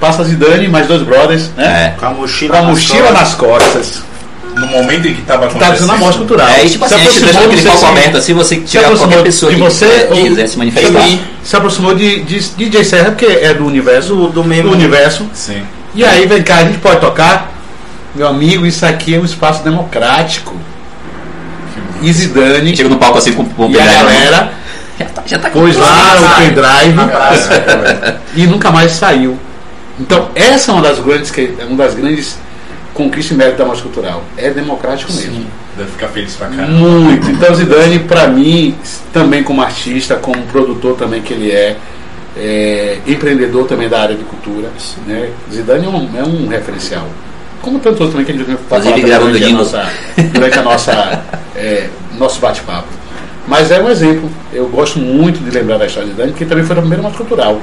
passa 0.00 0.24
Zidane 0.24 0.68
mais 0.68 0.86
dois 0.86 1.02
brothers, 1.02 1.50
né? 1.56 1.94
É. 1.94 1.98
Com 1.98 2.06
a 2.06 2.10
mochila, 2.10 2.56
Com 2.56 2.56
a 2.56 2.66
nas 2.66 2.70
mochila 2.70 3.08
costas. 3.08 3.20
nas 3.20 3.34
costas. 3.34 4.02
No 4.60 4.66
momento 4.66 5.06
em 5.08 5.14
que 5.14 5.20
estava 5.20 5.46
Que 5.46 5.54
estava 5.54 5.76
sendo 5.76 5.92
a 5.92 5.96
mostra 5.96 6.18
cultural. 6.18 6.48
É, 6.48 6.64
e 6.64 6.70
tipo 6.70 6.84
assim, 6.84 6.94
a 6.94 6.98
gente 6.98 7.20
deixou 7.24 7.44
aquele 7.44 7.62
palco 7.62 7.86
aberto 7.86 8.16
assim, 8.16 8.34
você 8.34 8.62
se 8.66 8.78
aproximou 8.78 9.08
qualquer 9.08 9.22
pessoa 9.22 9.52
de 9.52 9.58
que 9.58 9.62
você 9.64 10.08
ou 10.10 10.16
quiser 10.16 10.46
se 10.48 10.58
manifestar. 10.58 11.02
se, 11.02 11.20
se 11.44 11.56
aproximou 11.56 11.94
de, 11.94 12.22
de 12.22 12.38
DJ 12.40 12.84
Serra, 12.84 13.10
porque 13.12 13.26
é 13.26 13.54
do 13.54 13.64
universo, 13.66 14.14
Do- 14.14 14.28
do 14.28 14.44
mesmo- 14.44 14.72
universo. 14.72 15.26
Sim. 15.32 15.62
E 15.94 16.04
aí, 16.04 16.26
vem 16.26 16.42
cá, 16.42 16.56
a 16.56 16.64
gente 16.64 16.78
pode 16.78 17.00
tocar? 17.00 17.52
Meu 18.14 18.26
amigo, 18.26 18.66
isso 18.66 18.84
aqui 18.84 19.14
é 19.14 19.18
um 19.18 19.24
espaço 19.24 19.62
democrático. 19.62 20.56
E 22.02 22.12
Zidane 22.12 22.76
Chega 22.76 22.88
no 22.88 22.96
palco 22.96 23.18
assim 23.18 23.32
com 23.32 23.42
o 23.42 23.70
e 23.70 23.78
a 23.80 23.84
galera 23.84 24.52
Já 24.98 25.04
tá, 25.06 25.22
já 25.26 25.38
tá 25.38 25.50
pôs 25.50 25.76
lá 25.76 26.16
o 26.20 26.40
pendrive 26.40 26.98
Ah, 27.12 28.14
e 28.34 28.46
nunca 28.46 28.70
mais 28.70 28.92
saiu. 28.92 29.38
Então, 30.00 30.28
essa 30.34 30.70
é 30.70 30.74
uma 30.74 30.82
das 30.82 30.98
grandes, 31.00 31.30
que- 31.30 31.54
é 31.58 31.64
uma 31.64 31.76
das 31.76 31.94
grandes 31.94 32.36
conquistas 32.98 33.30
e 33.30 33.38
méritos 33.38 33.58
da 33.58 33.64
música 33.64 33.88
cultural. 33.88 34.24
É 34.36 34.50
democrático 34.50 35.12
mesmo. 35.12 35.46
Deve 35.76 35.92
ficar 35.92 36.08
feliz 36.08 36.34
pra 36.34 36.48
caramba. 36.48 36.72
Muito. 36.72 37.30
Então, 37.30 37.54
Zidane, 37.54 38.00
para 38.00 38.26
mim, 38.26 38.74
também 39.12 39.44
como 39.44 39.62
artista, 39.62 40.16
como 40.16 40.42
produtor 40.46 40.96
também 40.96 41.22
que 41.22 41.32
ele 41.32 41.52
é, 41.52 41.76
é, 42.36 42.98
empreendedor 43.06 43.68
também 43.68 43.88
da 43.88 44.00
área 44.00 44.16
de 44.16 44.24
cultura. 44.24 44.68
Né? 45.06 45.30
Zidane 45.50 45.86
é 45.86 45.88
um, 45.88 46.18
é 46.18 46.24
um 46.24 46.48
referencial. 46.48 47.06
Como 47.62 47.78
tantos 47.78 48.00
outros 48.00 48.10
também 48.10 48.26
que 48.26 48.32
a 48.32 48.34
gente 48.34 48.46
vai 48.46 48.82
falar 48.82 48.96
durante 48.96 49.44
a 49.44 49.48
nossa, 49.50 49.92
durante 50.32 50.58
a 50.58 50.62
nossa 50.62 51.22
é, 51.54 51.88
nosso 52.18 52.40
bate-papo. 52.40 52.88
Mas 53.46 53.70
é 53.70 53.80
um 53.80 53.88
exemplo. 53.88 54.28
Eu 54.52 54.68
gosto 54.68 54.98
muito 54.98 55.38
de 55.38 55.50
lembrar 55.50 55.78
da 55.78 55.86
história 55.86 56.08
de 56.08 56.14
Zidane, 56.14 56.32
porque 56.32 56.44
também 56.44 56.64
foi 56.64 56.76
a 56.76 56.80
primeira 56.80 57.02
música 57.02 57.24
cultural. 57.24 57.60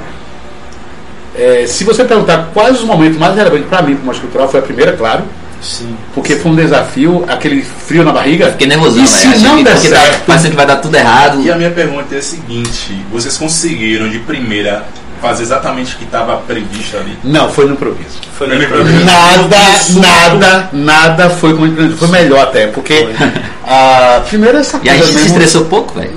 É, 1.37 1.65
se 1.67 1.83
você 1.83 2.03
perguntar 2.03 2.49
quais 2.53 2.79
os 2.79 2.85
momentos 2.85 3.17
mais 3.17 3.35
relevantes 3.35 3.67
para 3.67 3.81
mim 3.81 3.95
para 3.95 4.05
música 4.05 4.25
cultural, 4.25 4.47
foi 4.49 4.59
a 4.59 4.63
primeira, 4.63 4.93
claro, 4.93 5.23
Sim. 5.61 5.95
porque 6.13 6.35
foi 6.35 6.51
um 6.51 6.55
desafio, 6.55 7.25
aquele 7.27 7.61
frio 7.61 8.03
na 8.03 8.11
barriga. 8.11 8.51
Fiquei 8.51 8.67
nervosão, 8.67 9.03
E 9.03 9.07
se 9.07 9.27
velho. 9.27 9.31
Achei 9.35 9.47
não 9.49 9.63
der 9.63 9.73
dá- 9.73 9.79
certo? 9.79 10.23
Parece 10.25 10.49
que 10.49 10.55
vai 10.55 10.65
dar 10.65 10.77
tudo 10.77 10.95
errado. 10.95 11.41
E 11.41 11.51
a 11.51 11.55
minha 11.55 11.71
pergunta 11.71 12.13
é 12.15 12.19
a 12.19 12.21
seguinte: 12.21 12.97
vocês 13.11 13.37
conseguiram 13.37 14.07
de 14.09 14.19
primeira 14.19 14.85
fazer 15.21 15.43
exatamente 15.43 15.95
o 15.95 15.97
que 15.97 16.03
estava 16.03 16.37
previsto 16.37 16.97
ali? 16.97 17.17
Não, 17.23 17.49
foi 17.49 17.65
no 17.65 17.73
improviso. 17.73 18.19
Foi 18.37 18.47
no 18.47 18.55
me 18.55 18.65
previsto. 18.67 19.05
Nada, 19.05 19.57
nada, 19.99 20.69
nada 20.73 21.29
foi 21.29 21.53
como 21.53 21.67
improviso. 21.67 21.97
Foi 21.97 22.07
melhor 22.09 22.43
até, 22.43 22.67
porque 22.67 23.07
a 23.65 24.21
primeira 24.27 24.59
essa 24.59 24.79
E 24.83 24.89
a 24.89 24.93
coisa 24.93 25.05
gente 25.07 25.07
se 25.07 25.13
mesmo- 25.23 25.27
estressou 25.37 25.65
pouco, 25.65 25.93
velho. 25.99 26.11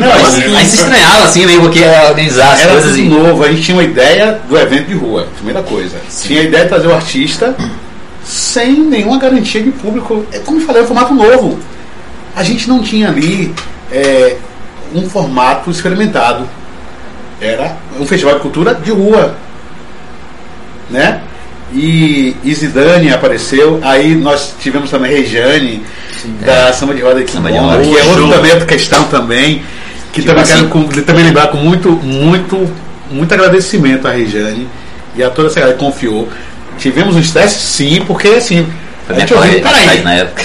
Não, 0.00 0.10
A 0.12 0.14
assim, 0.16 0.42
gente 0.42 0.66
se 0.68 0.76
estranhava 0.76 1.24
assim, 1.24 1.46
meio 1.46 1.60
porque 1.60 1.80
ia 1.80 2.02
organizar 2.08 2.52
as 2.52 2.60
era 2.62 2.72
coisas 2.72 2.90
tudo 2.92 3.02
e. 3.02 3.08
novo. 3.08 3.44
A 3.44 3.48
gente 3.48 3.62
tinha 3.62 3.76
uma 3.76 3.84
ideia 3.84 4.40
do 4.48 4.56
evento 4.56 4.86
de 4.88 4.94
rua, 4.94 5.26
primeira 5.36 5.62
coisa. 5.62 5.96
Tinha 6.22 6.40
a 6.40 6.44
ideia 6.44 6.62
de 6.64 6.68
trazer 6.68 6.86
o 6.88 6.94
artista 6.94 7.54
sem 8.24 8.72
nenhuma 8.80 9.18
garantia 9.18 9.62
de 9.62 9.70
público. 9.70 10.24
É 10.32 10.38
como 10.40 10.60
eu 10.60 10.66
falei, 10.66 10.82
é 10.82 10.84
um 10.84 10.88
formato 10.88 11.14
novo. 11.14 11.58
A 12.34 12.42
gente 12.42 12.68
não 12.68 12.82
tinha 12.82 13.08
ali 13.08 13.54
é, 13.92 14.36
um 14.94 15.08
formato 15.08 15.70
experimentado. 15.70 16.48
Era 17.40 17.76
um 17.98 18.06
festival 18.06 18.34
de 18.36 18.40
cultura 18.40 18.74
de 18.74 18.90
rua. 18.90 19.34
Né? 20.90 21.20
E, 21.72 22.36
e 22.44 22.54
Zidane 22.54 23.12
apareceu, 23.12 23.80
aí 23.82 24.14
nós 24.14 24.54
tivemos 24.60 24.88
também 24.88 25.10
Regiane, 25.12 25.82
da 26.44 26.72
Samba 26.72 26.94
de 26.94 27.02
Roda 27.02 27.20
de 27.20 27.24
Kimono, 27.26 27.80
que 27.82 27.98
é 27.98 28.04
outro 28.04 28.28
também 28.30 28.60
questão 28.66 29.04
também, 29.04 29.62
que 30.12 30.22
Tipo 30.22 30.28
também 30.34 30.42
assim. 30.44 30.68
quero 30.88 31.02
também 31.02 31.24
lembrar 31.24 31.48
com 31.48 31.56
muito, 31.58 31.90
muito, 31.90 32.72
muito 33.10 33.34
agradecimento 33.34 34.06
à 34.06 34.12
Regiane 34.12 34.68
e 35.16 35.22
a 35.24 35.28
toda 35.30 35.48
essa 35.48 35.58
galera 35.58 35.76
que 35.76 35.84
confiou. 35.84 36.28
Tivemos 36.78 37.16
um 37.16 37.20
estresse 37.20 37.58
sim, 37.58 38.02
porque 38.06 38.28
assim, 38.28 38.66
a 39.08 39.14
gente 39.14 39.34
ouviu, 39.34 39.60
peraí, 39.60 40.02
na 40.02 40.14
época. 40.14 40.42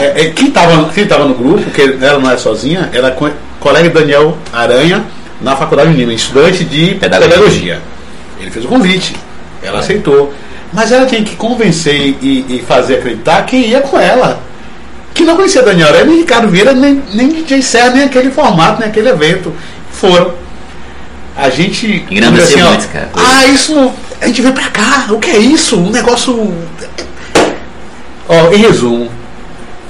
é, 0.00 0.22
é, 0.22 0.30
quem 0.30 0.48
estava 0.48 0.88
quem 0.92 1.06
tava 1.06 1.26
no 1.26 1.34
grupo, 1.34 1.62
porque 1.62 1.96
ela 2.02 2.18
não 2.18 2.30
é 2.30 2.36
sozinha, 2.36 2.90
é 2.92 3.10
co- 3.10 3.30
colega 3.60 3.88
Daniel 3.88 4.36
Aranha 4.52 5.04
na 5.40 5.56
Faculdade 5.56 5.90
Unima, 5.90 6.12
estudante 6.12 6.64
de 6.64 6.94
Pedagogia. 6.94 7.28
pedagogia. 7.28 7.82
Ele 8.40 8.50
fez 8.50 8.64
o 8.64 8.68
convite, 8.68 9.14
ela 9.62 9.80
aceitou. 9.80 10.32
Mas 10.72 10.92
ela 10.92 11.06
tinha 11.06 11.22
que 11.22 11.34
convencer 11.34 12.16
e, 12.22 12.46
e 12.48 12.64
fazer 12.66 12.96
acreditar 12.96 13.44
quem 13.44 13.66
ia 13.66 13.80
com 13.80 13.98
ela. 13.98 14.40
que 15.12 15.24
não 15.24 15.34
conhecia 15.36 15.62
Daniel 15.62 15.88
Aurélio, 15.88 16.08
nem 16.08 16.18
Ricardo 16.20 16.48
Vieira, 16.48 16.72
nem, 16.72 17.02
nem 17.12 17.28
DJ 17.28 17.60
Serra, 17.60 17.90
nem 17.90 18.04
aquele 18.04 18.30
formato, 18.30 18.80
nem 18.80 18.88
aquele 18.88 19.08
evento. 19.08 19.52
Foram. 19.90 20.32
A 21.36 21.50
gente. 21.50 22.06
Engrandeceu 22.10 22.58
assim, 22.58 22.68
muito, 22.68 22.88
cara. 22.88 23.10
Ah, 23.14 23.46
isso. 23.46 23.92
A 24.20 24.26
gente 24.26 24.42
veio 24.42 24.54
pra 24.54 24.68
cá. 24.68 25.06
O 25.10 25.18
que 25.18 25.30
é 25.30 25.38
isso? 25.38 25.76
Um 25.76 25.90
negócio. 25.90 26.54
Ó, 28.28 28.52
em 28.52 28.58
resumo, 28.58 29.10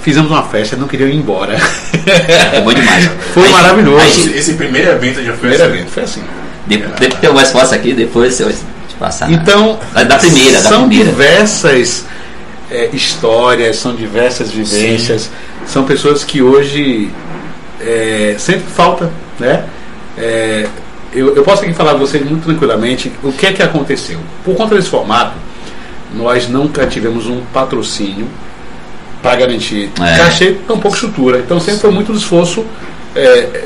fizemos 0.03 0.31
uma 0.31 0.43
festa, 0.43 0.77
não 0.77 0.87
queriam 0.89 1.09
ir 1.09 1.17
embora. 1.17 1.59
Foi 1.59 2.61
bom 2.63 2.73
demais. 2.75 3.11
Foi 3.35 3.45
Aí- 3.45 3.53
maravilhoso. 3.53 4.01
aí- 4.03 4.11
Esse, 4.11 4.31
esse 4.37 4.55
primeiro 4.55 4.91
evento 4.91 5.23
já 5.23 5.33
foi 5.33 5.39
Primeiro 5.51 5.65
assim. 5.65 5.73
evento, 5.75 5.91
foi 5.91 6.03
assim. 6.03 6.23
de- 6.67 6.77
de- 6.79 7.17
tem 7.17 7.33
mais 7.33 7.51
fotos 7.51 7.73
aqui, 7.73 7.93
depois 7.93 8.39
eu 8.41 8.47
vou 8.49 8.57
te 8.89 8.95
passar. 8.99 9.31
Então, 9.31 9.79
Da- 9.93 10.05
da 10.05 10.17
primeira, 10.19 10.61
da 10.63 10.69
são 10.69 10.87
primeira. 10.89 11.11
diversas 11.11 12.05
é, 12.71 12.89
histórias, 12.93 13.77
são 13.77 13.95
diversas 13.97 14.51
vivências, 14.51 15.29
são 15.67 15.85
pessoas 15.85 16.23
que 16.25 16.41
hoje 16.41 17.11
é, 17.81 18.37
sempre 18.39 18.65
falta, 18.75 19.11
né? 19.39 19.65
É, 20.17 20.67
eu, 21.13 21.35
eu 21.35 21.43
posso 21.43 21.63
aqui 21.65 21.73
falar 21.73 21.91
para 21.91 21.99
vocês 22.01 22.25
muito 22.25 22.45
tranquilamente 22.45 23.11
o 23.23 23.33
que 23.33 23.47
é 23.47 23.53
que 23.53 23.63
aconteceu. 23.63 24.19
Por 24.45 24.55
conta 24.55 24.75
desse 24.77 24.89
formato, 24.89 25.33
nós 26.15 26.49
nunca 26.49 26.87
tivemos 26.87 27.27
um 27.27 27.41
patrocínio 27.53 28.29
para 29.23 29.37
garantir 29.37 29.91
É. 30.01 30.17
cachê, 30.17 30.53
tampouco 30.67 30.95
estrutura. 30.97 31.39
Então 31.39 31.61
sempre 31.61 31.81
foi 31.81 31.91
muito 31.91 32.13
esforço. 32.13 32.65
É, 33.15 33.65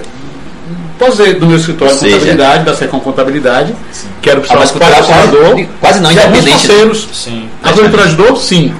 posso 0.98 1.18
dizer, 1.18 1.34
do 1.38 1.46
meu 1.46 1.56
escritório 1.56 1.94
seja- 1.94 2.14
contabilidade, 2.16 2.64
da 2.64 2.74
Secom 2.74 3.00
Contabilidade, 3.00 3.74
que 4.22 4.30
era 4.30 4.40
o 4.40 4.42
Ah, 4.42 4.46
principal 4.56 4.68
cultural 4.68 4.90
patrocinador. 5.04 5.66
quase 5.80 6.00
não 6.00 6.10
e 6.12 6.18
alguns 6.18 6.38
independente. 6.38 6.66
parceiros. 6.68 7.08
Sim. 7.12 7.48
A 7.62 7.68
Prefeitura 7.72 8.04
ajudou? 8.04 8.36
Sim. 8.36 8.74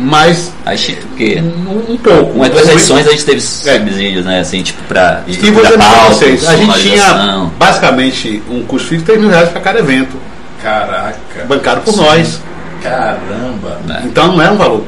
Mas 0.00 0.52
Acho 0.64 0.92
que 1.16 1.40
um, 1.40 1.92
um 1.94 1.96
pouco. 1.96 2.32
umas 2.32 2.50
duas 2.50 2.68
edições 2.68 3.06
a 3.08 3.10
gente 3.10 3.24
teve 3.24 3.38
É. 3.38 3.40
subsídios, 3.78 4.24
né? 4.24 4.40
Assim, 4.40 4.62
tipo, 4.62 4.80
pra. 4.84 5.22
E 5.26 5.32
vou 5.50 5.62
dizer 5.62 5.76
pra 5.76 5.86
pauta, 5.86 6.14
vocês, 6.14 6.46
a 6.46 6.56
gente 6.56 6.80
tinha 6.82 7.50
basicamente 7.58 8.40
um 8.48 8.62
custo 8.62 8.86
fixo 8.88 9.00
de 9.00 9.06
3 9.06 9.20
mil 9.20 9.30
reais 9.30 9.48
para 9.48 9.60
cada 9.60 9.80
evento, 9.80 10.16
Caraca. 10.62 11.44
bancado 11.48 11.80
por 11.80 11.94
Sim. 11.94 12.00
nós. 12.00 12.40
Caramba. 12.82 13.80
né? 13.86 14.02
Então 14.04 14.28
não 14.28 14.40
é 14.42 14.48
um 14.50 14.56
valor. 14.56 14.84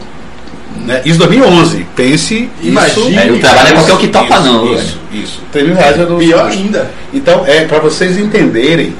Né? 0.87 1.03
Isso 1.05 1.17
em 1.17 1.19
2011. 1.19 1.87
Pense. 1.97 2.49
Imagine, 2.63 3.11
isso, 3.11 3.19
É, 3.21 3.31
o 3.33 3.39
trabalho 3.39 3.69
é 3.69 3.73
qualquer 3.73 3.93
um 3.93 3.97
que 3.99 4.09
topa, 4.09 4.35
isso, 4.35 4.45
não. 4.45 4.75
Isso, 4.75 4.99
isso. 5.13 5.41
3 5.53 5.67
mil 5.67 5.77
reais 5.77 5.99
é 5.99 6.05
do. 6.07 6.17
Pior 6.17 6.47
ainda. 6.47 6.91
Então, 7.13 7.45
é 7.47 7.65
para 7.65 7.79
vocês 7.79 8.19
entenderem 8.19 8.95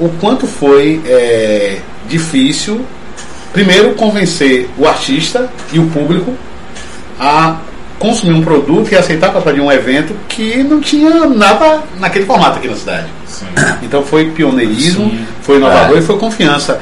o 0.00 0.08
quanto 0.20 0.46
foi 0.46 1.00
é, 1.06 1.78
difícil, 2.08 2.84
primeiro, 3.52 3.90
convencer 3.94 4.68
o 4.78 4.86
artista 4.86 5.48
e 5.72 5.78
o 5.78 5.86
público 5.88 6.34
a 7.18 7.58
consumir 7.98 8.32
um 8.32 8.42
produto 8.42 8.92
e 8.92 8.96
aceitar 8.96 9.26
participar 9.32 9.52
de 9.54 9.60
um 9.60 9.70
evento 9.72 10.14
que 10.28 10.62
não 10.62 10.80
tinha 10.80 11.10
nada 11.26 11.82
naquele 11.98 12.24
formato 12.24 12.58
aqui 12.58 12.68
na 12.68 12.76
cidade. 12.76 13.06
Sim. 13.26 13.46
Então 13.82 14.04
foi 14.04 14.26
pioneirismo, 14.30 15.10
Sim. 15.10 15.26
foi 15.42 15.56
inovador 15.56 15.96
É. 15.96 16.00
e 16.00 16.02
foi 16.02 16.16
confiança 16.16 16.80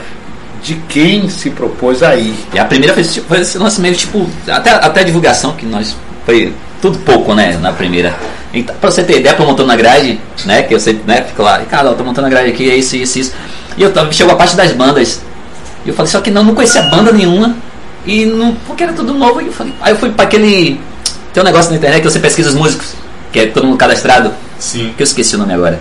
de 0.67 0.75
quem 0.89 1.29
se 1.29 1.49
propôs 1.51 2.03
a 2.03 2.17
ir. 2.17 2.35
E 2.53 2.59
a 2.59 2.65
primeira 2.65 2.93
foi, 2.93 3.05
tipo, 3.05 3.29
foi 3.29 3.41
esse 3.41 3.57
lance 3.57 3.81
meio 3.81 3.95
tipo. 3.95 4.29
Até, 4.49 4.71
até 4.71 5.01
a 5.01 5.05
divulgação 5.05 5.53
que 5.53 5.65
nós. 5.65 5.97
Foi 6.25 6.53
tudo 6.83 6.99
pouco, 6.99 7.35
né? 7.35 7.57
Na 7.63 7.73
primeira. 7.73 8.15
Então, 8.53 8.75
pra 8.81 8.91
você 8.91 9.05
ter 9.05 9.21
ideia, 9.21 9.35
pra 9.35 9.45
eu 9.45 9.49
montando 9.49 9.69
na 9.69 9.77
grade, 9.77 10.21
né? 10.45 10.65
Que 10.65 10.75
eu 10.75 10.81
sei, 10.81 11.01
né? 11.07 11.23
Fico 11.23 11.43
lá, 11.43 11.61
cara, 11.61 11.91
eu 11.91 11.95
tô 11.95 12.03
montando 12.03 12.27
a 12.27 12.31
grade 12.31 12.49
aqui, 12.49 12.69
é 12.69 12.77
isso, 12.77 12.97
isso, 12.97 13.19
isso. 13.21 13.33
E 13.77 13.83
eu 13.83 13.93
tava, 13.93 14.11
chegou 14.13 14.33
a 14.33 14.37
parte 14.37 14.57
das 14.57 14.73
bandas. 14.73 15.21
E 15.85 15.89
eu 15.89 15.95
falei, 15.95 16.11
só 16.11 16.21
que 16.21 16.33
não, 16.33 16.43
não 16.43 16.55
conhecia 16.55 16.83
banda 16.83 17.13
nenhuma. 17.13 17.55
E 18.05 18.27
não. 18.27 18.57
Porque 18.67 18.83
era 18.83 18.93
tudo 18.93 19.15
novo. 19.15 19.41
E 19.41 19.47
eu 19.47 19.53
falei, 19.53 19.73
aí 19.81 19.93
eu 19.93 19.97
fui 19.97 20.11
pra 20.11 20.25
aquele. 20.25 20.81
Tem 21.33 21.43
um 21.43 21.47
negócio 21.47 21.71
na 21.71 21.77
internet 21.77 22.03
que 22.03 22.11
você 22.11 22.19
pesquisa 22.19 22.49
os 22.49 22.55
músicos, 22.57 22.95
que 23.31 23.39
é 23.39 23.47
todo 23.47 23.67
mundo 23.67 23.77
cadastrado. 23.77 24.33
Sim. 24.59 24.93
que 24.97 25.03
eu 25.03 25.05
esqueci 25.05 25.37
o 25.37 25.39
nome 25.39 25.53
agora. 25.53 25.79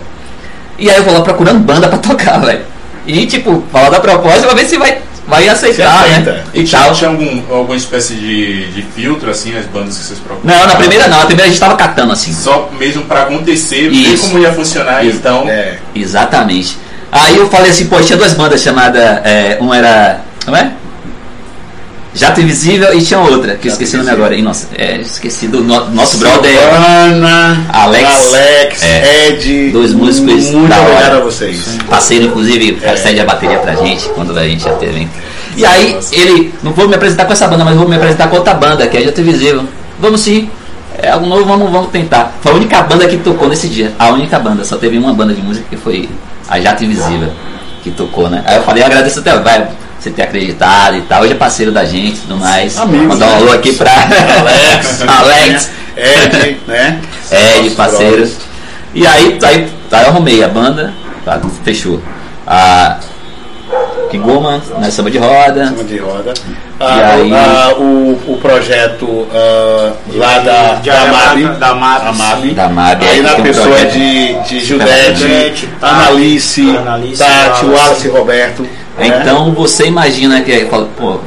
E 0.78 0.88
aí 0.88 0.96
eu 0.96 1.02
vou 1.02 1.12
lá 1.12 1.22
procurando 1.22 1.58
banda 1.58 1.88
pra 1.88 1.98
tocar, 1.98 2.38
velho. 2.38 2.75
E 3.06 3.26
tipo, 3.26 3.62
falar 3.72 3.90
da 3.90 4.00
proposta 4.00 4.46
pra 4.46 4.54
ver 4.54 4.66
se 4.66 4.76
vai, 4.76 4.98
vai 5.26 5.48
aceitar, 5.48 6.04
Se 6.04 6.10
né? 6.20 6.44
E 6.52 6.64
Tinha, 6.64 6.80
tal. 6.82 6.92
tinha 6.92 7.10
algum, 7.10 7.42
alguma 7.54 7.76
espécie 7.76 8.14
de, 8.14 8.66
de 8.72 8.82
filtro, 8.82 9.30
assim, 9.30 9.56
as 9.56 9.66
bandas 9.66 9.96
que 9.96 10.04
vocês 10.04 10.18
procuram? 10.18 10.54
Não, 10.56 10.66
na 10.66 10.74
primeira 10.76 11.08
não, 11.08 11.18
na 11.18 11.26
primeira 11.26 11.48
a 11.48 11.50
gente 11.50 11.60
tava 11.60 11.76
catando 11.76 12.12
assim. 12.12 12.32
Só 12.32 12.68
mesmo 12.78 13.02
pra 13.04 13.22
acontecer, 13.22 13.88
ver 13.90 14.18
como 14.18 14.38
ia 14.38 14.52
funcionar, 14.52 15.04
Isso. 15.04 15.16
então. 15.18 15.48
É, 15.48 15.78
Exatamente. 15.94 16.76
Aí 17.12 17.36
eu 17.36 17.48
falei 17.48 17.70
assim, 17.70 17.86
pô, 17.86 18.00
tinha 18.00 18.18
duas 18.18 18.34
bandas 18.34 18.60
chamadas. 18.60 19.00
É, 19.24 19.56
uma 19.60 19.76
era. 19.76 20.20
Como 20.44 20.56
é? 20.56 20.72
Jato 22.16 22.40
Invisível 22.40 22.94
e 22.94 23.02
tinha 23.02 23.20
outra, 23.20 23.56
que 23.56 23.68
eu 23.68 23.70
Jato 23.70 23.82
esqueci 23.82 23.94
o 23.94 23.98
nome 23.98 24.10
Invisível. 24.10 24.24
agora. 24.24 24.34
E, 24.34 24.42
nossa, 24.42 24.68
é, 24.76 24.96
esqueci 25.00 25.46
do 25.48 25.62
no- 25.62 25.90
nosso 25.90 26.16
brother. 26.18 26.50
Ana, 26.74 27.66
Alex. 27.72 28.08
Alex, 28.08 28.82
É. 28.82 29.28
Ed. 29.28 29.70
Dois 29.70 29.92
músicos 29.92 30.50
Muito 30.50 30.68
da 30.68 30.80
hora. 30.80 30.90
obrigado 30.92 31.16
a 31.16 31.20
vocês. 31.20 31.76
parceiro, 31.88 32.24
inclusive, 32.26 32.78
É. 32.82 32.96
cede 32.96 33.20
a 33.20 33.24
bateria 33.24 33.58
pra 33.58 33.74
gente 33.74 34.08
quando 34.10 34.36
a 34.38 34.44
gente 34.48 34.64
já 34.64 34.72
teve. 34.74 35.06
E 35.56 35.64
aí, 35.64 35.98
ele, 36.12 36.54
não 36.62 36.72
vou 36.72 36.88
me 36.88 36.94
apresentar 36.94 37.24
com 37.26 37.32
essa 37.32 37.46
banda, 37.48 37.64
mas 37.64 37.76
vou 37.76 37.88
me 37.88 37.96
apresentar 37.96 38.28
com 38.28 38.36
outra 38.36 38.54
banda, 38.54 38.86
que 38.86 38.96
é 38.96 39.02
Jato 39.02 39.22
Visível. 39.22 39.64
Vamos 39.98 40.20
sim, 40.20 40.50
é 40.98 41.10
algo 41.10 41.26
novo, 41.26 41.44
vamos, 41.44 41.70
vamos 41.70 41.90
tentar. 41.90 42.34
Foi 42.42 42.52
a 42.52 42.54
única 42.54 42.82
banda 42.82 43.06
que 43.06 43.16
tocou 43.18 43.48
nesse 43.48 43.68
dia, 43.68 43.92
a 43.98 44.08
única 44.10 44.38
banda, 44.38 44.64
só 44.64 44.76
teve 44.76 44.98
uma 44.98 45.12
banda 45.14 45.32
de 45.34 45.40
música 45.42 45.66
que 45.70 45.76
foi 45.76 46.08
a 46.48 46.60
Jato 46.60 46.84
Invisível 46.84 47.30
que 47.82 47.90
tocou, 47.90 48.28
né? 48.28 48.42
Aí 48.46 48.56
eu 48.56 48.62
falei, 48.64 48.82
eu 48.82 48.86
agradeço 48.86 49.20
até, 49.20 49.38
vai, 49.38 49.66
você 49.98 50.10
ter 50.10 50.22
acreditado 50.22 50.96
e 50.96 51.02
tal, 51.02 51.22
hoje 51.22 51.32
é 51.32 51.36
parceiro 51.36 51.72
da 51.72 51.84
gente 51.84 52.16
e 52.16 52.20
tudo 52.20 52.36
mais. 52.36 52.76
Amigos, 52.78 53.06
Mandar 53.08 53.26
um 53.26 53.30
né? 53.30 53.36
alô 53.36 53.52
aqui 53.52 53.72
pra 53.72 53.90
Alex. 54.40 55.02
Alex. 55.06 55.70
Ed, 55.96 56.58
né? 56.66 57.00
É, 57.30 57.52
de 57.54 57.58
Nossos 57.60 57.74
parceiros. 57.74 58.14
brothers. 58.30 58.36
E 58.94 59.06
aí, 59.06 59.38
aí, 59.42 59.68
aí 59.92 60.02
eu 60.04 60.08
arrumei 60.08 60.42
a 60.44 60.48
banda, 60.48 60.92
tá, 61.24 61.40
fechou. 61.64 62.02
A 62.46 62.98
Kingoma, 64.10 64.62
né, 64.78 64.90
samba 64.90 65.10
de 65.10 65.18
roda. 65.18 65.66
Cima 65.68 65.84
de 65.84 65.98
roda. 65.98 66.32
E 66.78 66.84
Ah, 66.84 67.10
aí- 67.14 67.32
ah, 67.34 67.74
o, 67.78 68.12
o 68.28 68.38
projeto 68.40 69.26
ah, 69.32 69.92
lá 70.14 70.38
da, 70.38 70.74
de 70.74 70.90
da 70.90 71.06
MAB, 71.06 71.14
Araraca, 71.44 71.58
da 71.58 71.74
MAB, 71.74 72.06
AMAB. 72.08 72.42
sim. 72.42 72.54
Da 72.54 72.68
MAB, 72.68 73.02
aí 73.04 73.22
na 73.22 73.34
um 73.34 73.42
pessoa 73.42 73.66
projeto. 73.66 73.92
de, 73.92 74.34
de 74.42 74.60
Judete, 74.60 75.20
Judete, 75.20 75.66
Tati, 75.80 75.94
Analice, 75.94 76.76
Analice, 76.76 77.18
Tati, 77.18 77.64
Wallace. 77.64 77.66
Wallace 77.66 78.06
e 78.06 78.10
Roberto. 78.10 78.68
Né? 78.98 79.20
Então 79.22 79.52
você 79.52 79.86
imagina 79.86 80.40
que 80.42 80.52
aí 80.52 80.66
fala, 80.68 80.88
pô, 80.96 81.18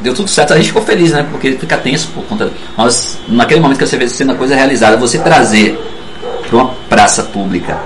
deu 0.00 0.14
tudo 0.14 0.28
certo, 0.28 0.52
a 0.52 0.56
gente 0.56 0.68
ficou 0.68 0.82
feliz, 0.82 1.12
né? 1.12 1.26
Porque 1.30 1.52
fica 1.52 1.76
tenso 1.76 2.08
por 2.08 2.24
conta. 2.24 2.50
Mas 2.76 3.18
naquele 3.28 3.60
momento 3.60 3.78
que 3.78 3.86
você 3.86 3.96
vê 3.96 4.08
sendo 4.08 4.32
a 4.32 4.34
coisa 4.34 4.54
realizada, 4.54 4.96
você 4.96 5.18
trazer 5.18 5.78
para 6.48 6.56
uma 6.56 6.70
praça 6.88 7.22
pública, 7.22 7.78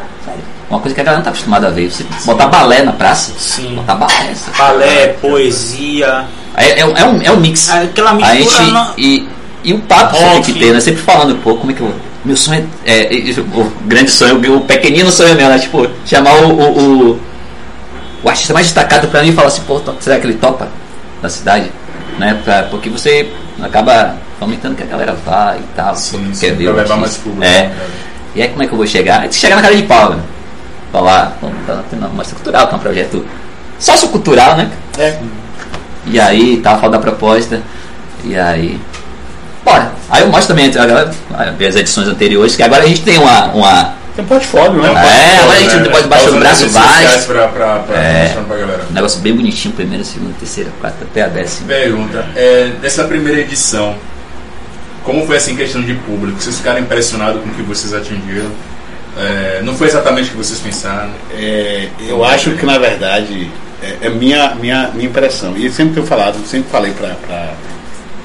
uma 0.71 0.81
coisa 0.81 0.95
que 0.95 1.01
a 1.01 1.05
galera 1.05 1.19
não 1.19 1.25
tá 1.25 1.31
acostumada 1.31 1.69
a 1.69 1.71
ver. 1.71 1.91
Você 1.91 2.05
botar 2.27 2.47
balé 2.47 2.83
na 2.83 2.93
praça, 2.93 3.33
Sim. 3.39 3.75
botar 3.77 3.95
balé. 3.95 4.35
Balé, 4.59 5.07
poesia. 5.21 6.25
É, 6.57 6.81
é, 6.81 6.87
um- 6.87 6.97
é 6.97 7.05
um, 7.05 7.23
é 7.23 7.31
um 7.33 7.37
mix. 7.41 7.71
Aquela 7.71 8.11
A 8.11 8.15
mistura. 8.15 8.41
gente, 8.65 8.73
não- 8.73 8.93
e, 8.99 9.29
e 9.65 9.73
o 9.73 9.79
papo 9.81 10.11
que 10.13 10.19
você 10.19 10.25
tem 10.25 10.35
Rock. 10.39 10.53
que 10.53 10.59
ter, 10.59 10.73
né? 10.73 10.81
Sempre 10.81 11.03
falando, 11.03 11.37
pô, 11.43 11.55
como 11.57 11.71
é 11.71 11.75
que 11.75 11.81
eu. 11.81 11.93
Meu 12.25 12.37
sonho 12.37 12.69
é. 12.85 12.93
é- 13.15 13.31
é- 13.31 13.41
o 13.41 13.73
grande 13.87 14.11
sonho, 14.11 14.37
o 14.57 14.61
pequenino 14.63 15.11
sonho 15.11 15.35
meu, 15.37 15.49
né? 15.49 15.59
Tipo, 15.59 15.87
chamar 16.05 16.35
o, 16.43 16.49
o, 16.53 17.11
o, 17.13 17.21
o 18.23 18.29
artista 18.29 18.53
mais 18.53 18.67
destacado 18.67 19.09
pra 19.09 19.23
mim 19.23 19.33
falar 19.33 19.49
assim, 19.49 19.63
pô, 19.63 19.81
será 20.01 20.19
que 20.19 20.27
ele 20.27 20.35
topa 20.35 20.69
da 21.23 21.29
cidade? 21.29 21.71
Né? 22.19 22.41
Pra, 22.45 22.65
porque 22.65 22.89
você 22.89 23.31
acaba 23.63 24.17
fomentando 24.39 24.75
que 24.75 24.83
a 24.83 24.87
galera 24.87 25.17
vá 25.25 25.57
e 25.59 25.63
tal. 25.75 25.95
Sim, 25.95 26.27
quer 26.29 26.35
sim, 26.35 26.53
ver 26.53 26.67
levar 26.67 26.81
artista. 26.81 26.97
mais 26.97 27.17
público. 27.17 27.45
É. 27.45 27.63
né? 27.63 27.77
E 28.35 28.43
aí 28.43 28.49
como 28.49 28.63
é 28.63 28.67
que 28.67 28.73
eu 28.73 28.77
vou 28.79 28.87
chegar? 28.87 29.21
Aí 29.21 29.33
chegar 29.33 29.57
na 29.57 29.63
cara 29.63 29.75
de 29.75 29.83
pau, 29.83 30.11
né? 30.11 30.23
Falar, 30.93 31.37
pô, 31.41 31.49
tá 31.67 31.83
tendo 31.91 32.01
uma 32.01 32.09
mostra 32.09 32.35
cultural, 32.35 32.67
tá 32.67 32.77
um 32.77 32.79
projeto 32.79 33.25
sociocultural, 33.79 34.57
né? 34.57 34.71
É. 34.99 35.19
E 36.07 36.19
aí, 36.19 36.59
tava 36.59 36.79
falando 36.81 36.95
da 36.95 36.99
proposta. 37.01 37.61
E 38.25 38.37
aí. 38.37 38.81
Bora. 39.65 39.93
Aí 40.11 40.23
eu 40.23 40.29
mostro 40.29 40.49
também 40.49 40.67
a 40.67 40.87
galera, 40.87 41.11
as 41.69 41.77
edições 41.77 42.09
anteriores, 42.09 42.57
que 42.57 42.63
agora 42.63 42.83
a 42.83 42.87
gente 42.87 43.03
tem 43.03 43.19
uma. 43.19 43.47
uma 43.53 43.98
Tem 44.19 44.25
um 44.25 44.29
portfólio, 44.29 44.83
né? 44.83 44.89
É, 44.89 45.39
agora 45.39 45.59
a 45.59 45.63
gente 45.63 45.91
pode 45.91 46.09
baixar 46.09 46.31
o 46.33 46.41
braço, 46.41 46.63
sociais 46.65 47.25
Pra, 47.25 47.47
pra, 47.47 47.79
pra 47.79 47.97
É. 47.97 48.35
pra 48.49 48.57
galera. 48.57 48.83
um 48.91 48.93
negócio 48.93 49.21
bem 49.21 49.33
bonitinho, 49.33 49.73
primeira, 49.73 50.03
segunda, 50.03 50.33
terceira, 50.41 50.71
quarta, 50.81 51.05
até 51.05 51.23
a 51.23 51.29
décima. 51.29 51.69
Pergunta, 51.69 52.27
é, 52.35 52.73
nessa 52.83 53.05
primeira 53.05 53.39
edição, 53.41 53.95
como 55.05 55.25
foi 55.25 55.37
assim 55.37 55.55
questão 55.55 55.81
de 55.83 55.95
público? 55.95 56.41
Vocês 56.43 56.57
ficaram 56.57 56.81
impressionados 56.81 57.41
com 57.43 57.49
o 57.49 57.55
que 57.55 57.63
vocês 57.63 57.95
atingiram? 57.95 58.51
É, 59.17 59.61
não 59.63 59.77
foi 59.77 59.87
exatamente 59.87 60.31
o 60.31 60.33
que 60.33 60.37
vocês 60.39 60.59
pensaram? 60.59 61.11
É, 61.37 61.87
eu 62.09 62.25
acho 62.25 62.51
que 62.57 62.67
na 62.67 62.77
verdade 62.77 63.49
é, 63.81 64.07
é 64.09 64.11
minha, 64.11 64.53
minha, 64.57 64.91
minha 64.95 65.09
impressão. 65.09 65.57
E 65.57 65.71
sempre 65.71 65.95
tenho 65.95 66.07
falado, 66.07 66.45
sempre 66.45 66.69
falei 66.73 66.93
para 66.93 67.55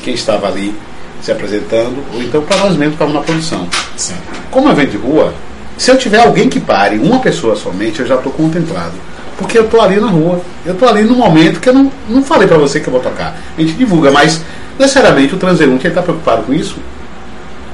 quem 0.01 0.15
estava 0.15 0.47
ali 0.47 0.73
se 1.21 1.31
apresentando, 1.31 2.03
ou 2.11 2.19
então 2.23 2.41
para 2.41 2.57
nós 2.57 2.69
mesmos 2.75 2.87
que 2.97 3.03
estávamos 3.03 3.13
na 3.13 3.21
produção. 3.21 3.67
Sim. 3.95 4.15
Como 4.49 4.71
evento 4.71 4.89
de 4.89 4.97
rua, 4.97 5.31
se 5.77 5.91
eu 5.91 5.97
tiver 5.97 6.19
alguém 6.19 6.49
que 6.49 6.59
pare, 6.59 6.97
uma 6.97 7.19
pessoa 7.19 7.55
somente, 7.55 7.99
eu 7.99 8.05
já 8.07 8.15
estou 8.15 8.31
contemplado. 8.31 8.93
Porque 9.37 9.57
eu 9.57 9.65
estou 9.65 9.81
ali 9.81 9.99
na 9.99 10.07
rua. 10.07 10.41
Eu 10.65 10.73
estou 10.73 10.87
ali 10.87 11.03
no 11.03 11.15
momento 11.15 11.59
que 11.59 11.67
eu 11.69 11.73
não, 11.73 11.91
não 12.07 12.23
falei 12.23 12.47
para 12.47 12.57
você 12.57 12.79
que 12.79 12.87
eu 12.87 12.93
vou 12.93 13.01
tocar. 13.01 13.35
A 13.57 13.61
gente 13.61 13.73
divulga, 13.73 14.11
mas 14.11 14.41
necessariamente 14.77 15.33
o 15.33 15.37
transeunte 15.37 15.87
está 15.87 16.01
preocupado 16.01 16.43
com 16.43 16.53
isso. 16.53 16.75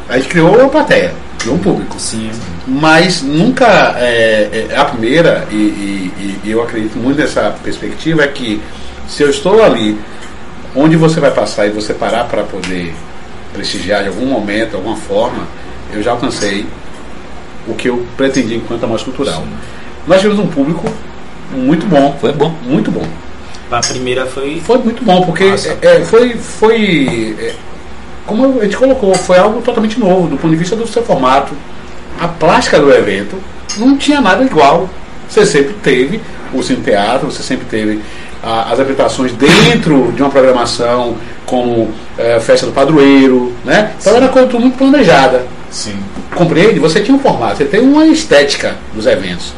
A 0.08 0.18
gente 0.18 0.30
criou 0.30 0.56
uma 0.58 0.70
plateia, 0.70 1.14
criou 1.38 1.56
um 1.56 1.60
público. 1.60 2.00
Sim. 2.00 2.32
Mas 2.66 3.22
nunca 3.22 3.66
é, 3.98 4.68
é, 4.72 4.76
a 4.76 4.86
primeira, 4.86 5.46
e, 5.52 5.56
e- 5.56 6.40
e 6.46 6.52
eu 6.52 6.64
acredito 6.64 6.98
muito 6.98 7.20
nessa 7.20 7.54
perspectiva, 7.64 8.24
é 8.24 8.28
que 8.28 8.62
se 9.08 9.22
eu 9.22 9.30
estou 9.30 9.62
ali, 9.64 10.00
onde 10.76 10.96
você 10.96 11.20
vai 11.20 11.32
passar 11.32 11.68
e 11.68 11.72
você 11.72 11.94
parar 11.94 12.24
para 12.26 12.44
poder 12.44 12.94
prestigiar 13.54 14.04
de 14.04 14.08
algum 14.10 14.26
momento, 14.26 14.70
de 14.70 14.76
alguma 14.76 14.96
forma, 14.96 15.48
eu 15.94 16.02
já 16.02 16.12
alcancei 16.12 16.66
o 17.70 17.76
que 17.76 17.90
eu 17.90 18.06
pretendia 18.18 18.58
enquanto 18.58 18.84
amostra 18.84 19.12
cultural. 19.12 19.44
Nós 20.08 20.22
tivemos 20.22 20.44
um 20.44 20.48
público 20.48 20.92
muito 21.52 21.86
bom, 21.86 22.18
Foi 22.20 22.32
bom. 22.32 22.54
muito 22.64 22.92
bom. 22.92 23.06
A 23.72 23.80
primeira 23.80 24.26
foi. 24.26 24.62
Foi 24.66 24.80
muito 24.80 25.04
bom, 25.04 25.22
porque 25.24 25.44
é, 25.44 25.78
é, 25.82 26.06
foi, 26.06 26.34
foi 26.36 27.36
é, 27.40 27.54
como 28.26 28.60
a 28.60 28.64
gente 28.64 28.78
colocou, 28.78 29.14
foi 29.16 29.38
algo 29.38 29.62
totalmente 29.62 30.00
novo, 30.00 30.28
do 30.28 30.38
ponto 30.38 30.52
de 30.52 30.58
vista 30.58 30.76
do 30.76 30.88
seu 30.88 31.04
formato. 31.04 31.54
A 32.20 32.28
plástica 32.28 32.80
do 32.80 32.92
evento 32.92 33.38
não 33.78 33.98
tinha 33.98 34.20
nada 34.20 34.44
igual. 34.44 34.90
Você 35.28 35.46
sempre 35.46 35.74
teve 35.84 36.20
o 36.54 36.64
Cine 36.64 36.82
Teatro, 36.82 37.32
você 37.32 37.44
sempre 37.44 37.66
teve 37.68 38.02
ah, 38.44 38.70
as 38.72 38.80
apresentações 38.80 39.32
dentro 39.34 40.12
de 40.14 40.22
uma 40.22 40.32
programação 40.32 41.16
como 41.46 41.92
eh, 42.18 42.40
Festa 42.40 42.66
do 42.66 42.72
Padroeiro, 42.72 43.54
né? 43.64 43.94
Então 44.00 44.16
era 44.16 44.28
coisa 44.28 44.48
tudo 44.48 44.62
muito 44.62 44.78
planejada. 44.78 45.46
Sim. 45.70 45.98
Compreende? 46.36 46.80
Você 46.80 47.02
tinha 47.02 47.16
um 47.16 47.20
formato, 47.20 47.58
você 47.58 47.66
tem 47.66 47.80
uma 47.80 48.06
estética 48.06 48.76
dos 48.94 49.06
eventos. 49.06 49.54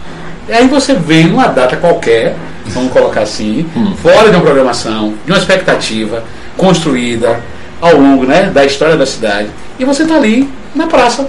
E 0.48 0.54
aí 0.54 0.68
você 0.68 0.94
vem 0.94 1.28
numa 1.28 1.48
data 1.48 1.78
qualquer, 1.78 2.36
vamos 2.68 2.92
colocar 2.92 3.22
assim, 3.22 3.66
fora 4.02 4.30
de 4.30 4.36
uma 4.36 4.42
programação, 4.42 5.14
de 5.26 5.32
uma 5.32 5.38
expectativa 5.38 6.24
construída 6.58 7.42
ao 7.80 7.96
longo 7.96 8.26
né, 8.26 8.52
da 8.54 8.66
história 8.66 8.96
da 8.96 9.06
cidade, 9.06 9.50
e 9.80 9.86
você 9.86 10.04
está 10.04 10.16
ali 10.16 10.50
na 10.76 10.88
praça. 10.88 11.28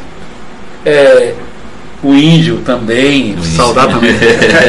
É, 0.84 1.34
o 2.02 2.14
índio 2.14 2.58
também, 2.64 3.36
saudar 3.56 3.86
também. 3.88 4.12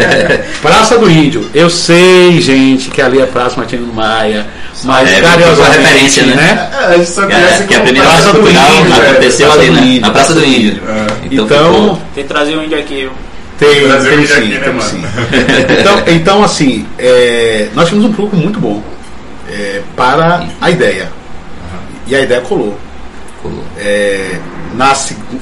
praça 0.61 0.97
do 0.99 1.09
Índio. 1.09 1.49
Eu 1.53 1.69
sei, 1.69 2.39
gente, 2.39 2.89
que 2.91 3.01
ali 3.01 3.19
é 3.19 3.25
Praça 3.25 3.57
Martino 3.57 3.91
Maia, 3.91 4.45
mas 4.83 5.09
É, 5.11 5.19
carinhosamente, 5.21 5.55
foi 5.55 5.65
uma 5.65 5.89
referência, 5.89 6.23
né? 6.27 6.69
É, 6.71 6.85
a 6.85 6.97
gente 6.97 7.09
só 7.09 7.21
conhece 7.23 7.63
É, 7.63 7.65
que 7.65 7.73
a 7.73 7.77
como 7.77 7.83
primeira 7.89 8.07
Praça 8.09 8.33
do 8.33 8.39
Índio, 8.49 8.51
velho. 8.83 9.09
aconteceu 9.11 9.47
Praça 9.47 9.61
ali, 9.61 9.69
do 9.69 9.75
né? 9.75 9.81
Índio. 9.87 10.01
Na 10.01 10.09
Praça 10.11 10.33
do 10.33 10.45
Índio. 10.45 10.81
É. 10.87 11.07
Então, 11.31 11.47
ficou- 11.47 12.01
Tem 12.13 12.23
que 12.23 12.29
trazer 12.29 12.55
o 12.55 12.63
índio 12.63 12.77
aqui, 12.79 12.95
viu? 12.95 13.11
Tem, 13.57 13.87
Brasil 13.87 14.09
tem 14.11 14.19
índio 14.19 14.35
sim, 14.35 14.41
aqui, 14.41 14.49
né, 14.49 14.59
temos 14.59 14.91
mano? 14.93 15.07
sim. 15.07 15.75
Então, 15.79 16.03
então 16.07 16.43
assim, 16.43 16.85
é, 16.99 17.67
nós 17.73 17.87
tínhamos 17.87 18.09
um 18.09 18.13
público 18.13 18.35
muito 18.35 18.59
bom 18.59 18.83
é, 19.49 19.81
para 19.95 20.43
a 20.61 20.69
ideia. 20.69 21.09
E 22.05 22.15
a 22.15 22.21
ideia 22.21 22.41
colou. 22.41 22.77
Colou. 23.41 23.63
É, 23.77 24.37
na, 24.75 24.93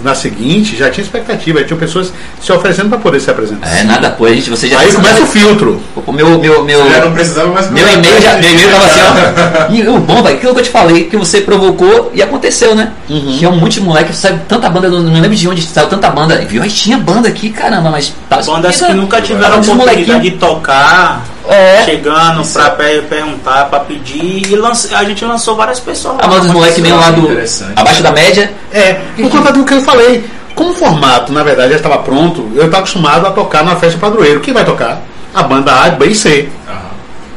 na 0.04 0.15
seguinte, 0.15 0.76
já 0.76 0.89
tinha 0.89 1.04
expectativa, 1.04 1.63
tinha 1.63 1.78
pessoas 1.78 2.13
se 2.41 2.52
oferecendo 2.52 2.89
para 2.89 3.00
poder 3.00 3.20
se 3.20 3.32
apresentar. 3.32 3.67
É, 3.67 3.84
nada 3.84 4.10
apoio, 4.10 4.34
a 4.34 4.36
gente, 4.36 4.50
você 4.50 4.67
já 4.67 4.80
Aí 4.80 4.91
começa 4.94 5.24
o 5.24 5.26
filtro. 5.26 5.82
O 5.96 6.12
meu, 6.12 6.39
meu, 6.39 6.63
meu, 6.63 6.89
Já 6.89 7.06
não 7.06 7.13
precisava 7.13 7.52
mais 7.52 7.70
meu 7.72 7.88
e-mail 7.88 8.22
já, 8.22 8.38
meu 8.38 8.52
e-mail 8.52 8.70
tava 8.70 8.86
assim, 8.86 9.02
ó. 9.02 9.72
E 9.72 9.88
o 9.88 10.00
bom, 10.00 10.22
velho, 10.22 10.36
aquilo 10.36 10.54
que 10.54 10.60
eu 10.60 10.63
te 10.63 10.70
falei, 10.70 11.04
que 11.06 11.17
você 11.17 11.41
provocou 11.41 12.12
e 12.13 12.22
aconteceu, 12.22 12.76
né? 12.76 12.91
Tinha 13.08 13.50
um 13.50 13.58
monte 13.58 13.80
de 13.80 13.82
moleque, 13.82 14.13
saiu 14.13 14.39
tanta 14.48 14.70
banda, 14.70 14.89
não, 14.89 15.00
não 15.00 15.13
lembro 15.13 15.36
de 15.36 15.48
onde 15.48 15.62
saiu 15.62 15.88
tanta 15.88 16.10
banda. 16.10 16.36
Viu? 16.46 16.62
Aí 16.62 16.70
tinha 16.70 16.98
banda 16.98 17.30
aqui, 17.30 17.50
caramba, 17.50 17.89
mas 17.89 18.13
tá 18.30 18.41
Bandas 18.41 18.82
que 18.82 18.94
nunca 18.94 19.22
tiveram 19.22 19.60
oportunidade 19.62 20.22
de 20.22 20.32
tocar, 20.32 21.26
É. 21.49 21.84
chegando 21.86 22.45
pra 22.54 22.69
per- 22.71 23.04
perguntar, 23.04 23.65
pra 23.65 23.80
pedir, 23.82 24.47
e 24.51 24.56
lança- 24.56 24.95
a 24.97 25.04
gente 25.04 25.23
lançou 25.25 25.56
várias 25.56 25.80
pessoas. 25.80 26.17
A 26.19 26.27
banda 26.27 26.41
dos 26.41 26.51
moleques 26.51 26.80
meio 26.80 26.95
lá 26.97 27.12
do. 27.12 27.27
Abaixo 27.75 28.04
da 28.04 28.12
média. 28.12 28.51
É, 28.71 28.93
por 29.17 29.30
conta 29.30 29.51
do 29.51 29.63
que 29.65 29.73
eu 29.73 29.82
falei. 29.82 30.23
Como 30.56 30.71
o 30.71 30.73
formato, 30.75 31.32
na 31.32 31.43
verdade, 31.43 31.71
já 31.71 31.77
estava 31.77 31.97
pronto, 31.99 32.41
eu 32.56 32.65
estava 32.65 32.80
acostumado 32.80 33.25
a 33.25 33.32
tocar 33.32 33.63
na 33.63 33.75
festa 33.77 33.97
padroeiro. 33.97 34.41
Quem 34.41 34.54
vai 34.54 34.63
tocar? 34.65 35.01
A 35.34 35.43
banda 35.43 35.71
A, 35.73 35.89
B 35.89 36.08
e 36.08 36.15
C, 36.15 36.49
Aham. 36.67 36.77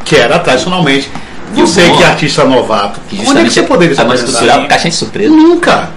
que 0.05 0.17
era 0.17 0.39
tradicionalmente. 0.41 1.11
Você 1.55 1.89
que 1.91 2.03
é 2.03 2.07
artista 2.07 2.45
novato, 2.45 2.99
Que 3.09 3.21
onde 3.27 3.39
é 3.39 3.45
que 3.45 3.51
você 3.51 3.63
poderia 3.63 3.95
se 3.95 4.01
a 4.01 4.05
apresentar? 4.05 4.33
cultural, 4.39 4.67
caixinha 4.69 4.91
de 4.91 4.97
surpresa. 4.97 5.31
Nunca. 5.31 5.91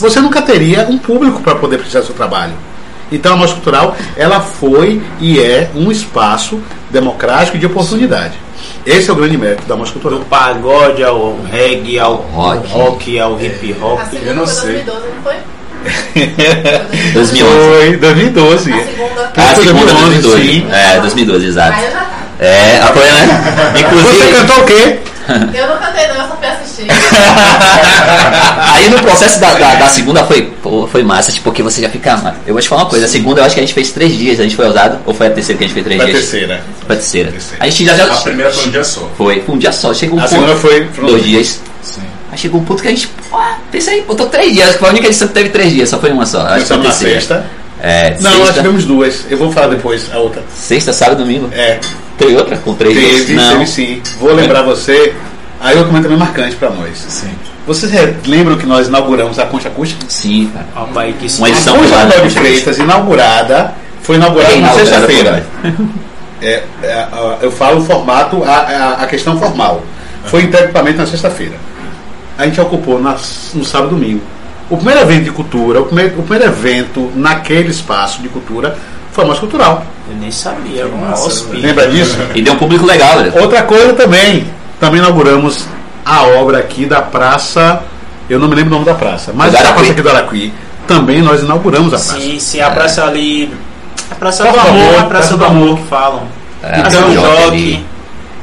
Você 0.00 0.20
nunca 0.20 0.42
teria 0.42 0.86
um 0.90 0.98
público 0.98 1.40
para 1.42 1.54
poder 1.54 1.78
prestar 1.78 2.02
seu 2.02 2.14
trabalho. 2.14 2.52
Então 3.14 3.34
a 3.34 3.36
Mostra 3.36 3.54
Cultural, 3.56 3.96
ela 4.16 4.40
foi 4.40 5.00
e 5.20 5.38
é 5.40 5.70
um 5.74 5.90
espaço 5.90 6.60
democrático 6.90 7.56
de 7.58 7.66
oportunidade. 7.66 8.34
Esse 8.84 9.08
é 9.08 9.12
o 9.12 9.16
grande 9.16 9.36
mérito 9.38 9.62
da 9.66 9.76
Mostra 9.76 9.98
Do 9.98 10.02
Cultural. 10.02 10.24
pagode 10.28 11.02
ao 11.02 11.38
reggae, 11.50 11.98
ao 11.98 12.14
Rock. 12.16 12.68
rock, 12.70 13.18
ao 13.20 13.40
hip 13.40 13.74
hop. 13.80 14.00
A 14.00 14.04
segunda 14.06 14.30
Eu 14.30 14.34
não 14.34 14.46
foi 14.46 14.54
sei. 14.54 14.72
2012, 14.82 15.06
não 15.14 15.22
foi? 15.22 15.34
2011. 17.12 17.42
Foi 17.44 17.96
2012. 17.98 18.72
A 18.72 18.76
segunda. 18.84 19.32
Ah, 19.36 19.42
a 19.50 19.54
Foi 19.54 19.64
segunda 19.64 19.92
2011, 19.92 20.22
2012. 20.22 20.42
sim. 20.46 20.66
É, 20.72 21.00
2012, 21.00 21.46
exato. 21.46 21.72
Aí 21.78 21.84
eu 21.84 21.90
já 21.90 21.98
tava. 21.98 22.14
É, 22.40 22.78
apoia, 22.82 23.12
né? 23.12 23.72
Você 23.74 23.80
Inclusive, 23.84 24.32
cantou 24.32 24.58
o 24.58 24.64
quê? 24.64 24.98
Eu 25.54 25.66
não 25.68 25.78
cantei 25.78 26.06
não, 26.08 26.16
eu 26.16 26.28
só 26.28 26.36
fui 26.36 26.46
assistir. 26.46 26.86
aí 28.74 28.88
no 28.90 28.98
processo 29.00 29.40
da, 29.40 29.54
da, 29.54 29.74
da 29.76 29.86
segunda 29.88 30.24
foi, 30.24 30.42
pô, 30.62 30.86
foi 30.86 31.02
massa, 31.02 31.32
tipo, 31.32 31.44
porque 31.44 31.62
você 31.62 31.80
já 31.82 31.88
fica. 31.88 32.16
mano, 32.16 32.36
Eu 32.46 32.54
vou 32.54 32.60
te 32.62 32.68
falar 32.68 32.82
uma 32.82 32.90
coisa, 32.90 33.06
a 33.06 33.08
segunda 33.08 33.40
eu 33.40 33.44
acho 33.44 33.54
que 33.54 33.60
a 33.60 33.64
gente 33.64 33.74
fez 33.74 33.90
três 33.92 34.16
dias, 34.16 34.38
a 34.40 34.42
gente 34.42 34.56
foi 34.56 34.66
ousado, 34.66 34.98
ou 35.06 35.14
foi 35.14 35.26
a 35.28 35.30
terceira 35.30 35.58
que 35.58 35.64
a 35.64 35.66
gente 35.68 35.74
fez 35.74 35.84
três 35.86 36.00
Foi 36.00 36.10
a 36.10 36.12
dias? 36.12 36.22
terceira. 36.30 36.62
Foi 36.86 36.96
a 36.96 36.98
terceira. 36.98 37.32
A 37.60 37.64
gente 37.68 37.84
já, 37.84 37.96
já 37.96 38.04
A 38.12 38.16
primeira 38.20 38.50
foi 38.52 38.66
um 38.66 38.70
dia 38.70 38.84
só. 38.84 39.10
foi, 39.16 39.40
foi 39.42 39.54
um 39.54 39.58
dia 39.58 39.72
só, 39.72 39.94
chegou 39.94 40.18
um 40.18 40.22
A 40.22 40.24
ponto. 40.24 40.34
segunda 40.34 40.56
foi. 40.56 40.88
Dois 41.06 41.24
dias. 41.24 41.60
Sim. 41.82 42.02
Aí 42.32 42.38
chegou 42.38 42.60
um 42.60 42.64
ponto 42.64 42.82
que 42.82 42.88
a 42.88 42.90
gente, 42.90 43.06
pô, 43.30 43.38
pensa 43.70 43.90
aí, 43.90 44.02
botou 44.02 44.26
três 44.26 44.52
dias, 44.52 44.64
acho 44.68 44.72
que 44.74 44.80
foi 44.80 44.88
a 44.88 44.92
única 44.92 45.06
edição 45.06 45.28
que 45.28 45.34
teve 45.34 45.48
três 45.50 45.72
dias, 45.72 45.88
só 45.88 45.98
foi 45.98 46.10
uma 46.10 46.26
só. 46.26 46.40
Acho 46.42 46.60
que 46.62 46.66
foi 46.68 46.76
a 46.76 46.80
terceira. 46.80 47.14
sexta. 47.14 47.46
É, 47.80 48.16
Não, 48.20 48.30
nós 48.30 48.38
sexta, 48.46 48.54
tivemos 48.62 48.84
duas. 48.86 49.24
Eu 49.28 49.36
vou 49.36 49.52
falar 49.52 49.66
depois 49.68 50.10
a 50.12 50.18
outra. 50.18 50.42
sexta, 50.54 50.92
sábado, 50.92 51.18
domingo. 51.18 51.50
É, 51.52 51.78
Teve 52.18 52.36
outra 52.36 52.56
com 52.58 52.74
três 52.74 52.94
teve, 52.94 53.34
Não. 53.34 53.52
teve 53.52 53.66
sim. 53.66 54.02
Vou 54.20 54.32
lembrar 54.32 54.62
você. 54.62 55.14
Aí 55.60 55.76
eu 55.76 55.84
comento 55.84 56.02
também 56.04 56.18
marcante 56.18 56.54
para 56.56 56.70
nós. 56.70 56.98
Sim. 57.08 57.30
Vocês 57.66 57.90
lembram 58.26 58.56
que 58.58 58.66
nós 58.66 58.88
inauguramos 58.88 59.38
a 59.38 59.46
Concha 59.46 59.68
Acústica? 59.68 60.04
Sim, 60.08 60.50
cara. 60.52 60.66
Rapaz, 60.74 61.14
que 61.18 61.38
Uma 61.38 61.46
A 61.46 61.50
edição 61.50 61.74
Concha 61.76 61.88
privada. 61.88 62.12
Cláudio 62.12 62.30
Freitas, 62.30 62.78
inaugurada, 62.78 63.74
foi 64.02 64.16
inaugurada 64.16 64.52
É 64.52 64.60
na 64.60 64.72
sexta-feira. 64.72 65.46
É, 66.42 66.62
é, 66.82 66.92
a- 66.92 67.38
eu 67.40 67.50
falo 67.50 67.80
o 67.80 67.84
formato, 67.84 68.42
a, 68.44 68.50
a- 68.50 68.92
a 69.02 69.06
questão 69.06 69.38
formal. 69.38 69.82
Foi 70.26 70.42
integralmente 70.42 70.98
na 70.98 71.06
sexta-feira. 71.06 71.54
A 72.36 72.44
gente 72.44 72.60
ocupou 72.60 73.00
na- 73.00 73.16
no 73.54 73.64
sábado 73.64 73.96
e 73.96 73.98
domingo. 73.98 74.22
O 74.68 74.76
primeiro 74.76 75.00
evento 75.00 75.24
de 75.24 75.30
cultura, 75.30 75.80
o 75.80 75.86
primeiro, 75.86 76.18
o 76.18 76.22
primeiro 76.22 76.44
evento 76.52 77.10
naquele 77.14 77.70
espaço 77.70 78.20
de 78.20 78.28
cultura 78.28 78.76
foi 79.14 79.24
Mostra 79.24 79.40
Cultural. 79.48 79.84
Eu 80.10 80.16
nem 80.16 80.30
sabia, 80.30 80.86
um 80.86 81.10
hospício. 81.12 81.60
Lembra 81.66 81.88
disso? 81.88 82.18
E 82.34 82.42
deu 82.42 82.52
um 82.54 82.58
público 82.58 82.84
legal, 82.84 83.16
velho. 83.18 83.32
Outra 83.40 83.62
coisa 83.62 83.94
também, 83.94 84.46
também 84.78 84.98
inauguramos 85.00 85.66
a 86.04 86.24
obra 86.24 86.58
aqui 86.58 86.84
da 86.84 87.00
praça, 87.00 87.80
eu 88.28 88.38
não 88.38 88.48
me 88.48 88.54
lembro 88.54 88.70
o 88.72 88.74
nome 88.74 88.84
da 88.84 88.94
praça, 88.94 89.32
mas 89.34 89.52
Do 89.52 89.56
a 89.56 89.60
Araquí. 89.60 89.74
praça 89.76 89.92
aqui 89.92 90.02
do 90.02 90.08
Araquí, 90.10 90.52
também 90.86 91.22
nós 91.22 91.42
inauguramos 91.42 91.94
a 91.94 91.96
praça. 91.96 92.20
Sim, 92.20 92.38
sim, 92.38 92.60
a 92.60 92.70
praça 92.70 93.04
ali. 93.04 93.54
A 94.10 94.14
praça 94.16 94.42
Praça 94.42 94.58
do 94.58 94.64
do 94.64 94.68
amor, 94.68 94.88
Amor, 94.88 95.00
a 95.00 95.04
praça 95.06 95.36
do 95.36 95.44
amor 95.44 95.78
que 95.78 95.84
falam. 95.86 96.22
É, 96.62 96.80
Praça 96.80 96.96
Então, 96.98 97.08
do 97.08 97.14
jockey. 97.14 97.84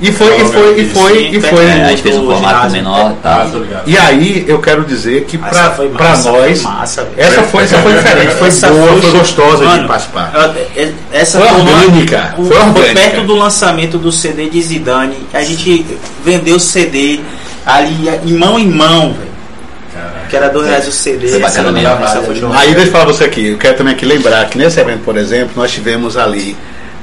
E 0.02 0.12
foi, 0.12 0.36
e 0.42 0.46
foi, 0.46 0.80
e 0.82 0.90
foi, 0.90 1.28
e 1.28 1.40
foi. 1.42 1.64
É, 1.66 1.86
a 1.86 1.90
gente 1.90 2.02
fez 2.02 2.16
um 2.18 2.26
formato 2.26 2.72
menor 2.72 3.14
e 3.24 3.28
Ah. 3.28 3.48
E 3.86 3.98
aí 3.98 4.46
eu 4.48 4.60
quero 4.60 4.84
dizer 4.84 5.26
que 5.26 5.38
Essa 5.38 5.70
pra, 5.70 5.86
pra 5.90 6.10
nós, 6.10 6.24
foi 6.26 6.56
massa, 6.62 7.04
velho. 7.04 7.14
essa 7.18 7.44
foi, 7.44 7.64
essa 7.64 7.78
foi 7.78 7.94
diferente, 7.94 8.34
foi 8.36 8.48
Essa 8.48 8.68
boa, 8.70 9.00
foi 9.00 9.12
gostosa 9.12 9.64
Mano, 9.64 9.82
de 9.84 9.88
participar. 9.88 10.32
eu- 10.76 10.92
Essa 11.14 11.38
Foi 11.40 11.48
uma- 11.50 11.60
orgânica, 11.60 12.34
um- 12.38 12.46
foi 12.46 12.58
orgânica. 12.58 12.94
perto 12.96 13.22
do 13.28 13.36
lançamento 13.36 13.98
do 14.00 14.12
CD 14.12 14.50
de 14.50 14.60
Zidane. 14.62 15.18
A 15.34 15.44
gente 15.44 15.86
vendeu 16.26 16.56
o 16.56 16.60
CD 16.60 17.20
ali 17.66 18.10
em 18.26 18.34
mão 18.34 18.58
em 18.58 18.68
mão, 18.70 19.14
velho. 19.14 19.32
Que 20.30 20.36
era 20.38 20.48
dois 20.50 20.68
reais 20.68 20.88
o 20.88 20.92
CD. 20.92 21.28
Foi 21.28 21.40
bacana 21.40 21.72
mesmo. 21.72 22.54
Aí 22.54 22.74
deixa 22.74 22.88
eu 22.88 22.92
falar 22.92 23.06
você 23.06 23.26
aqui, 23.26 23.50
eu 23.50 23.58
quero 23.58 23.78
também 23.78 23.94
aqui 23.94 24.06
lembrar 24.06 24.50
que 24.50 24.58
nesse 24.58 24.80
evento, 24.80 25.04
por 25.04 25.16
exemplo, 25.18 25.52
nós 25.56 25.70
tivemos 25.72 26.16
ali 26.18 26.56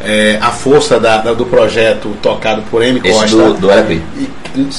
é, 0.05 0.39
a 0.41 0.51
força 0.51 0.99
da- 1.01 1.19
da- 1.19 1.33
do 1.35 1.45
projeto 1.47 2.17
tocado 2.23 2.63
por 2.71 2.83
M. 2.83 3.01
Esse 3.05 3.19
Costa. 3.19 3.37
do, 3.37 3.55
do 3.55 3.71
Araquí. 3.71 4.01
E- 4.17 4.29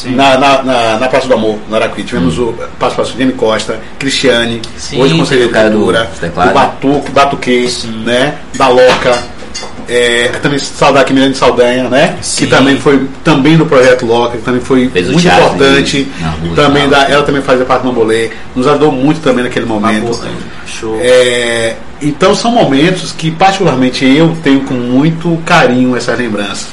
na, 0.10 0.38
na, 0.38 0.64
na, 0.64 0.98
na 0.98 1.08
Praça 1.08 1.28
do 1.28 1.34
Amor, 1.34 1.58
no 1.70 1.76
Araquí. 1.76 2.04
Tivemos 2.04 2.38
o 2.38 2.54
participação 2.80 3.16
de 3.16 3.24
M. 3.24 3.34
Costa, 3.34 3.80
Cristiane, 3.98 4.62
Sim, 4.78 5.02
hoje 5.02 5.16
conselheiro 5.18 5.50
o 5.50 5.54
de 5.54 5.58
cara 5.58 5.70
do 5.70 5.78
cultura, 5.78 6.10
teclado. 6.20 6.48
do 6.50 6.54
Batuque, 6.54 7.12
Batuque, 7.12 7.70
Sim. 7.70 8.04
né? 8.06 8.36
Da 8.56 8.68
Loca. 8.68 9.40
É, 9.88 10.28
também 10.44 10.60
saudar 10.60 11.02
aqui 11.02 11.14
Milene 11.14 11.34
Saldanha, 11.34 11.90
né? 11.90 12.16
Sim. 12.22 12.46
Que 12.46 12.48
também 12.52 12.78
foi 12.78 13.08
também 13.24 13.58
do 13.58 13.66
projeto 13.66 14.06
Loca, 14.06 14.38
que 14.38 14.44
também 14.44 14.62
foi 14.62 14.88
Fez 14.90 15.08
muito 15.08 15.22
teatro 15.22 15.46
importante. 15.56 16.08
rua, 16.44 16.56
também 16.56 16.88
da, 16.88 17.04
ela 17.10 17.24
também 17.24 17.42
fazia 17.42 17.66
parte 17.66 17.82
do 17.82 17.88
Mambolê, 17.88 18.30
nos 18.56 18.68
ajudou 18.68 18.92
muito 18.92 19.20
também 19.22 19.44
naquele 19.44 19.66
momento. 19.66 20.20
Show. 20.68 21.00
É, 21.02 21.76
então 22.02 22.34
são 22.36 22.52
momentos 22.52 23.12
que 23.12 23.32
particularmente 23.32 24.06
eu 24.06 24.36
tenho 24.44 24.62
com 24.62 24.74
muito 24.74 25.38
carinho 25.46 25.96
essas 25.96 26.18
lembranças. 26.18 26.68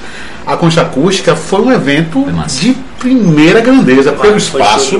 A 0.46 0.56
Concha 0.56 0.82
Acústica 0.82 1.34
foi 1.34 1.60
um 1.60 1.72
evento 1.72 2.22
Foi 2.22 2.32
de 2.60 2.76
primeira 3.00 3.60
grandeza, 3.60 4.12
pelo 4.12 4.36
espaço. 4.36 4.96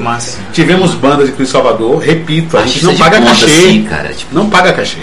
Tivemos 0.52 0.94
bandas 0.94 1.28
aqui 1.28 1.42
em 1.42 1.46
Salvador, 1.46 1.98
repito, 1.98 2.56
a 2.56 2.62
gente 2.66 2.84
Artista 2.84 2.86
não 2.86 2.94
de 2.94 2.98
paga 3.00 3.20
cachê. 3.20 3.44
assim, 3.44 3.82
cara, 3.84 4.08
tipo, 4.12 4.34
Não 4.34 4.50
paga 4.50 4.72
cachê. 4.72 4.98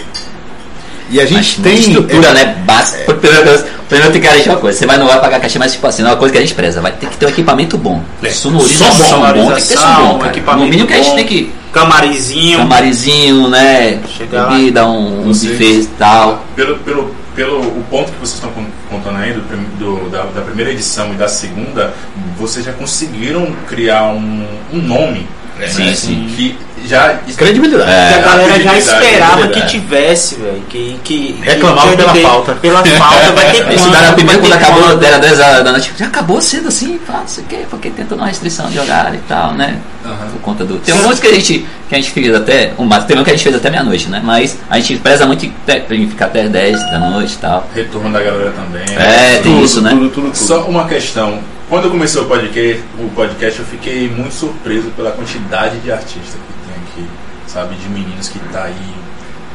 E 1.14 1.20
a 1.22 1.26
gente 1.26 1.34
Mas 1.36 1.54
tem. 1.56 1.78
estrutura, 1.80 2.28
é, 2.30 2.34
né? 2.34 2.56
Básica. 2.66 3.14
Primeiro, 3.14 4.12
tem 4.12 4.22
que 4.22 4.28
garantir 4.28 4.50
uma 4.50 4.58
coisa. 4.58 4.80
Você 4.80 4.86
vai 4.88 4.98
não 4.98 5.06
vai 5.06 5.20
pagar 5.22 5.40
cachê, 5.40 5.60
mas 5.60 5.74
tipo 5.74 5.86
assim, 5.86 6.02
não 6.02 6.10
é 6.10 6.14
uma 6.14 6.18
coisa 6.18 6.32
que 6.32 6.38
a 6.40 6.42
gente 6.42 6.56
preza. 6.56 6.82
Vai 6.82 6.92
ter 6.94 7.08
que 7.08 7.18
ter 7.18 7.26
um 7.28 7.30
equipamento 7.30 7.78
bom. 7.78 8.02
É, 8.24 8.30
Sonorização 8.32 9.06
som 9.08 9.20
bom, 9.20 9.34
bom, 9.34 9.48
tem 9.52 9.62
que 9.62 9.68
ter 9.68 9.78
som 9.78 9.96
bom, 10.08 10.18
cara. 10.18 10.32
equipamento 10.32 10.64
No 10.66 10.70
mínimo 10.70 10.88
que 10.88 10.94
a 10.94 10.98
gente 10.98 11.10
bom, 11.10 11.16
tem 11.16 11.26
que 11.26 11.52
Camarizinho. 11.72 12.58
camarizinho, 12.60 13.48
né? 13.50 14.00
Chegar. 14.18 14.50
Bebida, 14.50 14.88
um, 14.88 15.22
um 15.22 15.28
buffet 15.28 15.82
e 15.82 15.86
tal. 16.00 16.44
Pelo, 16.56 16.78
pelo, 16.80 17.16
pelo 17.36 17.60
o 17.60 17.84
ponto 17.90 18.12
que 18.12 18.18
vocês 18.20 18.34
estão 18.36 18.50
con- 18.52 18.66
contando 18.90 19.18
aí 19.18 19.34
do, 19.34 19.42
do- 19.78 20.10
da, 20.10 20.24
da 20.24 20.42
primeira 20.42 20.72
edição 20.72 21.12
e 21.14 21.16
da 21.16 21.28
segunda, 21.28 21.94
vocês 22.38 22.66
já 22.66 22.72
conseguiram 22.74 23.52
criar 23.68 24.04
um, 24.06 24.46
um 24.74 24.78
nome. 24.82 25.28
Né, 25.68 25.72
Sim, 25.72 25.96
sim. 25.96 26.34
Que 26.36 26.58
já. 26.86 27.20
Credibilidade. 27.38 27.90
É, 27.90 28.08
que 28.08 28.14
a 28.14 28.22
galera 28.22 28.60
já 28.62 28.78
esperava 28.78 29.48
que 29.48 29.66
tivesse, 29.68 30.36
velho. 30.36 30.62
Que, 30.70 31.00
que, 31.04 31.40
Reclamavam 31.42 31.92
que- 31.92 31.98
pela 31.98 32.16
falta. 32.16 32.56
Pela 32.56 32.86
falta, 32.86 33.32
vai 33.32 33.52
ter 33.52 33.64
quanto, 33.76 33.92
cara 33.92 34.06
vai 34.06 34.14
primeiro 34.14 34.42
quando 34.42 34.54
acabou, 34.54 35.04
era 35.04 35.20
10 35.20 35.40
horas 35.40 35.64
da 35.64 35.72
noite, 35.72 35.94
já 35.98 36.06
acabou 36.08 36.42
cedo 36.42 36.68
assim, 36.68 37.00
sei 37.26 37.44
o 37.44 37.48
quê, 37.48 37.66
porque 37.70 37.90
tentando 37.90 38.20
uma 38.20 38.28
restrição 38.28 38.70
de 38.70 38.80
horário 38.80 39.16
e 39.16 39.28
tal, 39.28 39.54
né? 39.54 39.80
Aham. 40.06 40.28
Por 40.34 40.42
conta 40.42 40.66
do. 40.66 40.78
Tem 40.80 40.94
um 40.94 41.04
monte 41.04 41.22
que 41.22 41.28
a 41.28 41.34
gente, 41.34 41.66
que 41.88 41.96
a 41.96 41.98
gente 41.98 42.12
fez 42.12 42.36
até. 42.36 42.74
Um, 42.78 42.90
teve 42.90 43.20
um 43.20 43.24
que 43.24 43.32
a 43.32 43.34
gente 43.34 43.44
fez 43.44 43.56
até 43.56 43.70
meia-noite, 43.70 44.10
né? 44.10 44.22
Mas 44.24 44.58
a 44.70 44.78
gente 44.80 44.98
preza 44.98 45.26
muito 45.26 45.46
em 45.46 46.08
ficar 46.10 46.26
até 46.26 46.48
10 46.48 46.78
da 46.92 47.00
noite 47.00 47.36
e 47.36 47.38
tal. 47.38 47.70
Retorno 47.74 48.12
da 48.12 48.22
galera 48.22 48.52
também. 48.52 48.84
É, 48.98 49.38
tem 49.42 49.54
Tudo, 49.54 49.66
isso, 49.66 49.82
né? 49.82 49.92
Tudo, 49.92 50.10
tudo, 50.10 50.32
tudo. 50.32 50.36
Só 50.36 50.62
uma 50.66 50.86
questão. 50.86 51.40
Quando 51.74 51.86
eu 51.86 51.90
comecei 51.90 52.22
o 52.22 52.26
podcast, 52.26 52.84
o 53.00 53.10
podcast, 53.16 53.60
eu 53.60 53.66
fiquei 53.66 54.08
muito 54.08 54.32
surpreso 54.36 54.92
pela 54.92 55.10
quantidade 55.10 55.80
de 55.80 55.92
artistas 55.92 56.36
que 56.36 56.68
tem 56.68 56.76
aqui, 57.04 57.10
sabe? 57.48 57.74
De 57.74 57.90
meninos 57.90 58.30
que 58.30 58.38
tá 58.52 58.66
aí 58.66 58.76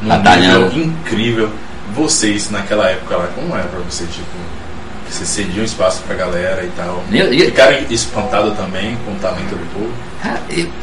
num 0.01 0.09
Batalhando. 0.09 0.65
nível 0.67 0.83
incrível. 0.83 1.49
Vocês, 1.95 2.51
naquela 2.51 2.89
época 2.89 3.15
lá, 3.15 3.27
como 3.33 3.55
era 3.55 3.63
pra 3.69 3.79
você, 3.89 4.03
tipo, 4.03 4.25
você 5.09 5.25
cedia 5.25 5.61
um 5.61 5.65
espaço 5.65 6.01
pra 6.05 6.13
galera 6.13 6.61
e 6.65 6.69
tal? 6.75 7.01
Eu- 7.09 7.31
eu- 7.33 7.45
Ficaram 7.45 7.77
espantados 7.89 8.53
também 8.57 8.97
com 9.05 9.11
o 9.13 9.15
talento 9.21 9.55
do 9.55 9.73
povo? 9.73 9.91
Ah, 10.21 10.35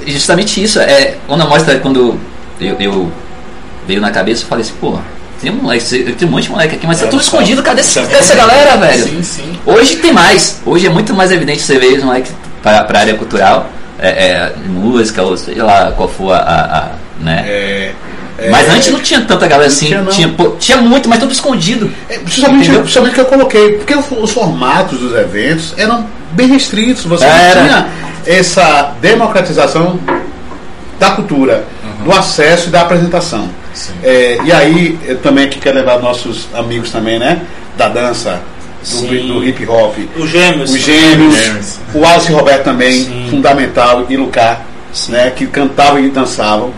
justamente 0.07 0.63
isso, 0.63 0.81
é, 0.81 1.19
quando 1.27 1.43
a 1.43 1.47
mostra, 1.47 1.79
quando 1.81 2.19
eu, 2.59 2.77
eu 2.81 3.13
veio 3.87 4.01
na 4.01 4.11
cabeça, 4.11 4.43
eu 4.43 4.49
falei 4.49 4.65
assim, 4.65 4.73
pô, 4.81 4.99
tem 5.41 5.51
um 5.51 5.57
moleque, 5.57 6.13
tem 6.13 6.29
um 6.29 6.31
monte 6.31 6.45
de 6.45 6.51
moleque 6.51 6.77
aqui, 6.77 6.87
mas 6.87 7.01
tá 7.01 7.07
É, 7.07 7.09
tudo 7.09 7.23
escondido, 7.23 7.63
cadê 7.63 7.81
essa, 7.81 8.01
essa 8.01 8.35
galera, 8.35 8.77
velho? 8.77 9.05
Sim, 9.05 9.23
sim. 9.23 9.59
Hoje 9.67 9.97
tem 9.97 10.13
mais, 10.13 10.61
hoje 10.65 10.87
é 10.87 10.91
muito 10.91 11.15
mais 11.15 11.31
evidente 11.31 11.61
você 11.63 11.79
ver 11.79 11.99
os 11.99 12.05
moleques 12.05 12.33
pra, 12.63 12.85
pra 12.85 13.01
área 13.01 13.15
cultural, 13.15 13.69
é, 13.99 14.09
é, 14.09 14.53
música, 14.69 15.23
ou 15.23 15.37
sei 15.37 15.57
lá, 15.57 15.93
qual 15.97 16.09
for 16.09 16.33
a, 16.33 16.39
a- 16.39 16.79
a, 16.79 16.89
né? 17.23 17.45
É, 17.47 17.93
é, 18.39 18.51
mas 18.51 18.69
antes 18.69 18.91
não 18.93 19.01
tinha 19.01 19.21
tanta 19.23 19.47
galera 19.47 19.69
assim, 19.69 19.87
tinha, 19.87 20.05
tinha, 20.05 20.29
pô, 20.29 20.51
tinha 20.59 20.77
muito, 20.79 21.09
mas 21.09 21.19
tudo 21.19 21.33
escondido. 21.33 21.91
É, 22.09 22.19
o 22.19 23.11
que 23.11 23.21
eu 23.21 23.25
coloquei, 23.27 23.73
porque 23.79 23.95
os 23.95 24.31
formatos 24.31 24.99
dos 24.99 25.15
eventos 25.17 25.75
eram 25.79 26.07
bem 26.33 26.49
restritos, 26.49 27.05
você 27.05 27.25
Era. 27.25 27.61
não 27.61 27.67
tinha 27.69 27.89
essa 28.27 28.93
democratização 29.01 29.99
da 30.99 31.11
cultura, 31.13 31.65
do 32.05 32.13
acesso 32.13 32.69
e 32.69 32.71
da 32.71 32.83
apresentação. 32.83 33.49
É, 34.03 34.39
e 34.45 34.53
aí, 34.53 34.99
eu 35.05 35.19
também 35.19 35.45
aqui 35.45 35.59
quero 35.59 35.77
levar 35.77 35.99
nossos 36.01 36.49
amigos 36.55 36.91
também, 36.91 37.19
né? 37.19 37.43
Da 37.77 37.89
dança, 37.89 38.41
do, 38.91 39.07
do 39.27 39.45
hip 39.47 39.67
hop, 39.69 39.95
Os 40.17 40.31
gêmeos. 40.31 40.71
os 40.71 40.81
gêmeos, 40.81 41.35
Gêmeos. 41.37 41.79
o 41.95 42.05
Alice 42.05 42.33
Roberto 42.33 42.65
também, 42.65 43.05
Sim. 43.05 43.27
fundamental, 43.31 44.07
e 44.09 44.17
Lucas, 44.17 44.59
né, 45.09 45.31
que 45.35 45.47
cantavam 45.47 45.99
e 45.99 46.09
dançavam. 46.09 46.73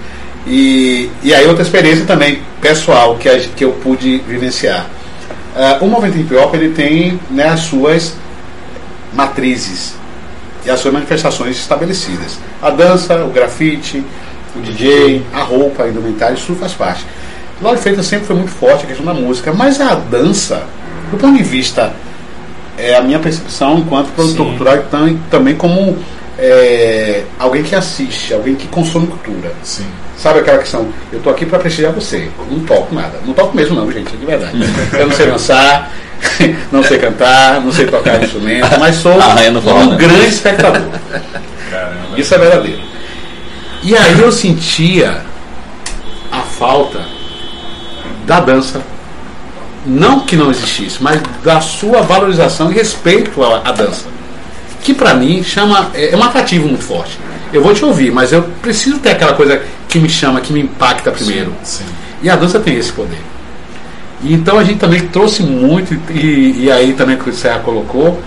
E, 0.47 1.11
e 1.23 1.35
aí 1.35 1.47
outra 1.47 1.63
experiência 1.63 2.05
também 2.07 2.41
pessoal 2.61 3.17
que, 3.17 3.29
a- 3.29 3.39
que 3.39 3.65
eu 3.65 3.73
pude 3.73 4.19
vivenciar. 4.27 4.87
Ah, 5.55 5.79
o 5.81 5.87
movimento 5.87 6.19
hip 6.19 6.35
hop 6.35 6.55
ele 6.55 6.71
tem 6.71 7.21
né, 7.31 7.49
as 7.49 7.61
suas 7.61 8.15
matrizes 9.13 9.95
e 10.65 10.71
as 10.71 10.81
suas 10.81 10.93
manifestações 10.95 11.57
estabelecidas. 11.59 12.39
A 12.63 12.71
dança, 12.71 13.25
o 13.25 13.29
grafite, 13.31 14.03
o 14.59 14.63
DJ, 14.63 15.23
a 15.33 15.43
roupa, 15.43 15.85
a 15.85 15.89
indumentária, 15.89 16.35
isso 16.35 16.47
tudo 16.47 16.59
faz 16.61 16.73
parte. 16.73 17.05
Lauro 17.63 17.79
Freitas 17.79 18.07
sempre 18.07 18.27
foi 18.27 18.37
muito 18.37 18.51
forte 18.53 18.85
a 18.85 18.87
questão 18.87 19.05
da 19.07 19.15
música, 19.15 19.53
mas 19.53 19.81
a 19.81 19.95
dança, 19.95 20.63
do 21.11 21.17
ponto 21.17 21.37
de 21.37 21.43
vista, 21.43 21.93
é 22.77 22.95
a 22.97 23.03
minha 23.03 23.19
percepção 23.19 23.79
enquanto 23.79 24.09
produtor 24.15 24.45
Sim. 24.47 24.51
cultural 24.51 24.77
e 24.77 24.81
tam- 24.83 25.19
também 25.31 25.55
como 25.57 25.99
é, 26.39 27.25
alguém 27.39 27.63
que 27.65 27.75
assiste, 27.75 28.33
alguém 28.33 28.55
que 28.55 28.69
consome 28.69 29.09
cultura. 29.09 29.53
Sim. 29.65 29.85
Sabe 30.17 30.41
aquela 30.41 30.59
questão? 30.59 30.89
Eu 31.13 31.21
tô 31.21 31.31
aqui 31.31 31.45
para 31.47 31.59
prestigiar 31.59 31.93
você. 31.93 32.29
Não 32.51 32.61
toco 32.61 32.95
nada. 32.95 33.19
Não 33.27 33.33
toco 33.35 33.57
mesmo, 33.57 33.75
não, 33.77 33.91
gente, 33.91 34.17
de 34.17 34.25
verdade. 34.27 34.57
Eu 34.93 35.07
não 35.09 35.15
sei 35.17 35.27
dançar, 35.27 35.91
não 36.73 36.83
sei 36.83 36.99
cantar, 36.99 37.61
não 37.61 37.73
sei 37.73 37.87
tocar 37.87 38.23
instrumento, 38.23 38.69
mas 38.79 38.97
sou 38.97 39.13
Ah, 39.21 39.35
um 39.75 39.91
né? 39.91 39.97
grande 39.97 40.27
espectador. 40.27 40.83
Caramba. 41.71 41.97
Isso 42.17 42.35
é 42.35 42.39
verdadeiro. 42.39 42.81
E 43.83 43.97
aí 43.97 44.21
eu 44.21 44.33
sentia 44.33 45.23
a 46.31 46.41
falta 46.41 47.01
da 48.27 48.41
dança. 48.41 48.83
Não 49.87 50.21
que 50.21 50.37
não 50.37 50.51
existisse, 50.51 51.03
mas 51.03 51.23
da 51.43 51.61
sua 51.61 52.03
valorização 52.03 52.71
e 52.71 52.75
respeito 52.75 53.43
à, 53.43 53.63
à 53.65 53.73
dança. 53.73 54.07
Que 54.83 54.93
pra 54.93 55.15
mim 55.15 55.43
chama. 55.43 55.91
É, 55.95 56.13
é 56.13 56.17
um 56.17 56.23
atrativo 56.23 56.69
muito 56.69 56.85
forte. 56.85 57.19
Eu 57.53 57.63
vou 57.63 57.73
te 57.73 57.85
ouvir, 57.85 58.13
mas 58.13 58.33
eu 58.33 58.43
preciso 58.61 58.99
ter 58.99 59.11
aquela 59.11 59.33
coisa 59.33 59.63
que 59.89 59.99
me 59.99 60.09
chama, 60.09 60.41
que 60.41 60.53
me 60.53 60.61
impacta 60.61 61.11
primeiro. 61.11 61.53
Sim. 61.63 61.85
E 62.23 62.29
a 62.29 62.37
dança 62.37 62.61
tem 62.61 62.77
esse 62.77 62.93
poder. 62.93 63.21
E 64.23 64.35
então 64.35 64.59
a 64.59 64.65
gente 64.65 64.79
também 64.79 65.01
trouxe 65.09 65.43
muito, 65.43 65.95
e, 66.11 66.65
e 66.65 66.71
aí 66.71 66.93
também 66.93 67.17
que 67.17 67.31
o 67.31 67.33
Serra 67.33 67.61
colocou, 67.61 68.21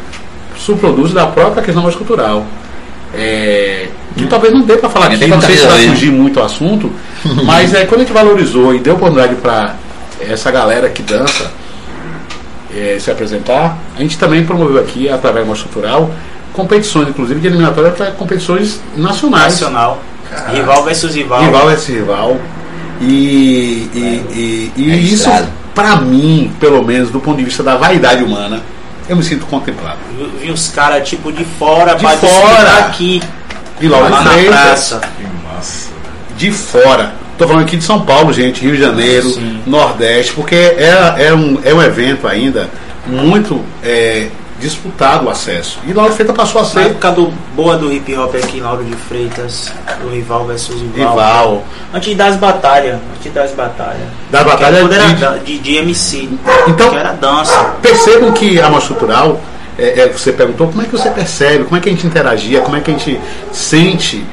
subproduz 0.58 1.14
da 1.14 1.28
própria 1.28 1.62
questão 1.62 1.84
mais 1.84 1.96
cultural. 1.96 2.46
É, 3.14 3.90
que 4.16 4.26
talvez 4.28 4.54
não 4.54 4.62
dê 4.62 4.78
para 4.78 4.90
falar 4.90 5.08
Tem 5.08 5.16
aqui, 5.16 5.26
que 5.26 5.32
não 5.32 5.42
sei 5.42 5.58
se 5.58 5.66
vai 5.68 5.88
fugir 5.88 6.12
muito 6.12 6.40
o 6.40 6.44
assunto, 6.44 6.92
mas 7.46 7.74
é, 7.74 7.86
quando 7.86 8.02
a 8.02 8.04
gente 8.04 8.14
valorizou 8.14 8.74
e 8.76 8.80
deu 8.80 8.96
oportunidade 8.96 9.36
para 9.36 9.76
essa 10.20 10.52
galera 10.52 10.90
que 10.90 11.02
dança 11.02 11.52
é, 12.76 12.98
se 13.00 13.10
apresentar, 13.12 13.78
a 13.98 14.02
gente 14.02 14.18
também 14.18 14.46
promoveu 14.46 14.80
aqui, 14.82 15.10
através 15.10 15.46
do 15.46 15.50
Mostra 15.50 15.70
Cultural, 15.70 16.12
competições, 16.54 17.10
inclusive 17.10 17.40
de 17.40 17.48
eliminatória 17.48 17.92
para 17.92 18.12
competições 18.12 18.80
nacionais. 18.96 19.54
Nacional. 19.54 20.02
Rival 20.54 20.84
versus 20.84 21.14
rival. 21.16 21.42
Rival 21.44 21.72
esse 21.72 21.92
rival. 21.92 22.38
E, 23.02 23.90
e, 23.94 24.72
e, 24.78 24.82
e 24.82 24.92
É 24.92 24.96
isso, 24.96 25.30
pra 25.74 25.96
mim, 25.98 26.52
pelo 26.60 26.84
menos, 26.84 27.10
do 27.10 27.20
ponto 27.20 27.38
de 27.38 27.44
vista 27.44 27.64
da 27.64 27.76
vaidade 27.76 28.24
humana, 28.24 28.62
eu 29.10 29.16
me 29.18 29.24
sinto 29.24 29.46
contemplado. 29.48 29.98
Vi- 30.40 30.52
uns 30.52 30.70
caras 30.70 31.08
tipo 31.08 31.32
de 31.32 31.44
fora, 31.44 31.96
De 31.96 32.02
fora. 32.02 32.16
disputar 32.16 32.78
aqui. 32.88 33.22
E 33.82 33.88
Lauro 33.88 34.10
lá 34.10 34.22
na 34.24 34.32
Freitas, 34.32 34.60
praça. 34.60 35.02
De 36.38 36.52
fora. 36.52 37.14
Tô 37.38 37.48
falando 37.48 37.64
aqui 37.64 37.78
de 37.78 37.84
São 37.84 38.02
Paulo, 38.02 38.32
gente, 38.32 38.62
Rio 38.62 38.76
de 38.76 38.82
Janeiro, 38.82 39.30
Sim. 39.30 39.62
Nordeste, 39.66 40.34
porque 40.34 40.56
é, 40.56 41.16
é, 41.28 41.34
um, 41.34 41.60
é 41.64 41.74
um 41.74 41.82
evento 41.82 42.28
ainda 42.28 42.70
muito 43.08 43.64
é, 43.84 44.28
disputado 44.60 45.26
o 45.26 45.30
acesso. 45.30 45.80
E 45.88 45.92
Lauro 45.92 46.14
Freitas 46.14 46.36
passou 46.36 46.62
a 46.62 46.64
Na 46.64 46.70
ser 46.70 46.80
época 46.82 47.12
do 47.12 47.34
boa 47.56 47.76
do 47.78 47.92
hip 47.92 48.16
hop 48.16 48.36
aqui 48.36 48.58
em 48.60 48.62
Lauro 48.62 48.84
de 48.84 48.96
Freitas, 48.96 49.72
do 50.02 50.10
rival 50.10 50.46
versus 50.46 50.80
rival. 50.82 51.10
rival 51.14 51.64
Antes 51.94 52.16
das 52.16 52.36
batalhas. 52.36 53.00
Antes 53.18 53.34
das 53.34 53.52
batalhas. 53.54 54.08
da 54.30 54.44
batalha 54.44 54.82
Quando 54.82 54.94
era 54.94 55.40
de, 55.40 55.58
de, 55.58 55.60
de 55.60 55.76
MC. 55.78 56.30
Então- 56.68 56.90
que 56.92 56.96
era 56.96 57.14
dança. 57.14 57.74
Percebam 57.82 58.32
que 58.34 58.62
a 58.62 58.70
mostra 58.70 58.96
cultural, 58.96 59.42
é, 59.78 60.02
é, 60.02 60.08
você 60.08 60.32
perguntou 60.32 60.68
como 60.68 60.82
é 60.82 60.86
que 60.86 60.92
você 60.92 61.10
percebe, 61.10 61.64
como 61.64 61.78
é 61.78 61.80
que 61.80 61.90
a 61.90 61.92
gente 61.92 62.06
interagia, 62.06 62.62
como 62.62 62.76
é 62.76 62.82
que 62.82 62.92
a 62.92 62.94
gente 62.94 63.20
sente, 63.52 64.24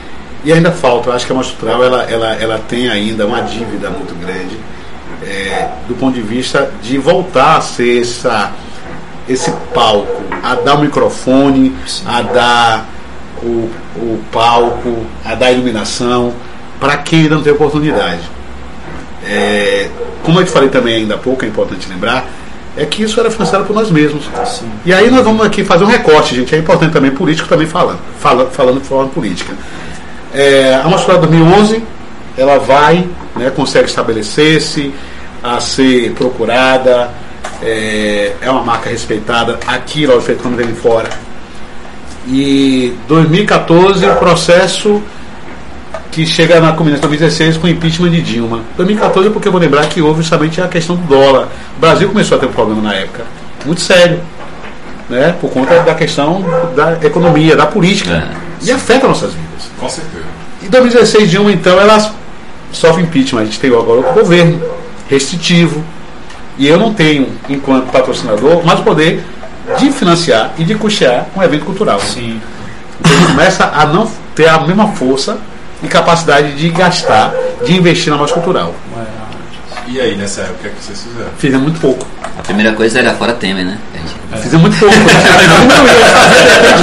e 0.44 0.52
ainda 0.52 0.70
falta. 0.70 1.10
Eu 1.10 1.14
acho 1.14 1.26
que 1.26 1.32
a 1.32 1.34
mostra 1.34 1.56
cultural 1.56 1.84
ela, 1.84 2.02
ela, 2.04 2.34
ela 2.34 2.58
tem 2.58 2.88
ainda 2.88 3.26
uma 3.26 3.40
dívida 3.40 3.90
muito 3.90 4.14
grande 4.18 4.56
é, 5.22 5.68
do 5.86 5.94
ponto 5.94 6.14
de 6.14 6.22
vista 6.22 6.70
de 6.82 6.98
voltar 6.98 7.56
a 7.56 7.60
ser 7.60 8.02
essa, 8.02 8.52
esse 9.28 9.50
palco, 9.74 10.22
a 10.42 10.54
dar 10.54 10.76
o 10.76 10.80
microfone, 10.80 11.74
a 12.06 12.22
dar 12.22 12.88
o, 13.42 13.70
o 13.96 14.20
palco, 14.32 15.06
a 15.24 15.34
dar 15.34 15.46
a 15.46 15.52
iluminação, 15.52 16.32
para 16.80 16.96
quem 16.98 17.22
ainda 17.22 17.36
não 17.36 17.42
tem 17.42 17.52
oportunidade. 17.52 18.22
É, 19.26 19.90
como 20.22 20.40
eu 20.40 20.44
te 20.44 20.50
falei 20.50 20.68
também 20.68 20.94
ainda 20.94 21.16
há 21.16 21.18
pouco, 21.18 21.44
é 21.44 21.48
importante 21.48 21.88
lembrar, 21.88 22.26
é 22.78 22.86
que 22.86 23.02
isso 23.02 23.18
era 23.18 23.28
financiado 23.28 23.64
por 23.64 23.74
nós 23.74 23.90
mesmos. 23.90 24.22
E 24.86 24.94
aí 24.94 25.10
nós 25.10 25.24
vamos 25.24 25.44
aqui 25.44 25.64
fazer 25.64 25.82
um 25.82 25.88
recorte, 25.88 26.36
gente. 26.36 26.54
É 26.54 26.58
importante 26.58 26.92
também, 26.92 27.10
político 27.10 27.48
também 27.48 27.66
falando, 27.66 27.98
fala, 28.20 28.46
falando 28.46 28.80
de 28.80 28.86
forma 28.86 29.10
política. 29.10 29.52
É, 30.32 30.74
a 30.76 30.88
Mostra 30.88 31.18
2011, 31.18 31.82
ela 32.36 32.58
vai, 32.58 33.04
né, 33.34 33.50
consegue 33.50 33.88
estabelecer-se, 33.88 34.94
a 35.42 35.58
ser 35.58 36.12
procurada, 36.12 37.10
é, 37.60 38.34
é 38.40 38.48
uma 38.48 38.62
marca 38.62 38.88
respeitada 38.88 39.58
aqui, 39.66 40.06
lá 40.06 40.20
feito 40.20 40.42
como 40.44 40.56
vem 40.56 40.72
fora. 40.72 41.08
E 42.28 42.94
2014 43.08 44.06
o 44.06 44.16
processo 44.16 45.02
que 46.10 46.26
chega 46.26 46.60
na 46.60 46.72
Comunidade 46.72 47.02
2016 47.02 47.56
com 47.56 47.66
o 47.66 47.70
impeachment 47.70 48.10
de 48.10 48.22
Dilma. 48.22 48.60
2014 48.76 49.30
porque 49.30 49.48
eu 49.48 49.52
vou 49.52 49.60
lembrar 49.60 49.86
que 49.88 50.00
houve 50.00 50.22
justamente 50.22 50.60
a 50.60 50.68
questão 50.68 50.96
do 50.96 51.06
dólar. 51.06 51.48
O 51.76 51.80
Brasil 51.80 52.08
começou 52.08 52.36
a 52.36 52.40
ter 52.40 52.46
um 52.46 52.52
problema 52.52 52.82
na 52.82 52.94
época, 52.94 53.24
muito 53.64 53.80
sério, 53.80 54.20
né? 55.08 55.34
por 55.40 55.50
conta 55.50 55.80
da 55.80 55.94
questão 55.94 56.44
da 56.74 56.98
economia, 57.06 57.56
da 57.56 57.66
política. 57.66 58.28
É. 58.62 58.66
E 58.66 58.72
afeta 58.72 59.06
nossas 59.06 59.32
vidas. 59.32 59.70
Com 59.78 59.88
certeza. 59.88 60.24
Em 60.62 60.68
2016, 60.68 61.30
Dilma, 61.30 61.52
então, 61.52 61.80
ela 61.80 62.12
sofre 62.72 63.02
impeachment. 63.02 63.42
A 63.42 63.44
gente 63.44 63.60
tem 63.60 63.70
agora 63.70 64.00
o 64.00 64.12
governo 64.12 64.60
restritivo. 65.08 65.84
E 66.58 66.66
eu 66.66 66.76
não 66.76 66.92
tenho, 66.92 67.28
enquanto 67.48 67.90
patrocinador, 67.92 68.64
mais 68.64 68.80
o 68.80 68.82
poder 68.82 69.24
de 69.78 69.92
financiar 69.92 70.52
e 70.58 70.64
de 70.64 70.74
custear 70.74 71.26
um 71.36 71.42
evento 71.42 71.64
cultural. 71.64 72.00
Sim. 72.00 72.40
Então, 72.98 73.12
ele 73.12 73.26
começa 73.26 73.70
a 73.72 73.86
não 73.86 74.10
ter 74.34 74.48
a 74.48 74.58
mesma 74.60 74.88
força 74.88 75.38
e 75.82 75.88
capacidade 75.88 76.54
de 76.56 76.68
gastar, 76.70 77.32
de 77.64 77.74
investir 77.76 78.10
na 78.12 78.18
mais 78.18 78.32
cultural. 78.32 78.74
E 79.86 79.98
aí, 80.00 80.14
nessa 80.16 80.42
época, 80.42 80.54
o 80.58 80.62
que 80.62 80.66
é 80.68 80.70
que 80.70 80.84
vocês 80.84 81.02
fizeram? 81.02 81.30
Fizemos 81.38 81.62
muito 81.62 81.80
pouco. 81.80 82.06
A 82.38 82.42
primeira 82.42 82.72
coisa 82.74 82.98
era 82.98 83.14
fora 83.14 83.32
Temer, 83.32 83.64
né? 83.64 83.78
A 83.94 83.96
gente- 84.36 84.42
Fizemos 84.42 84.68
muito 84.68 84.78
pouco. 84.78 84.94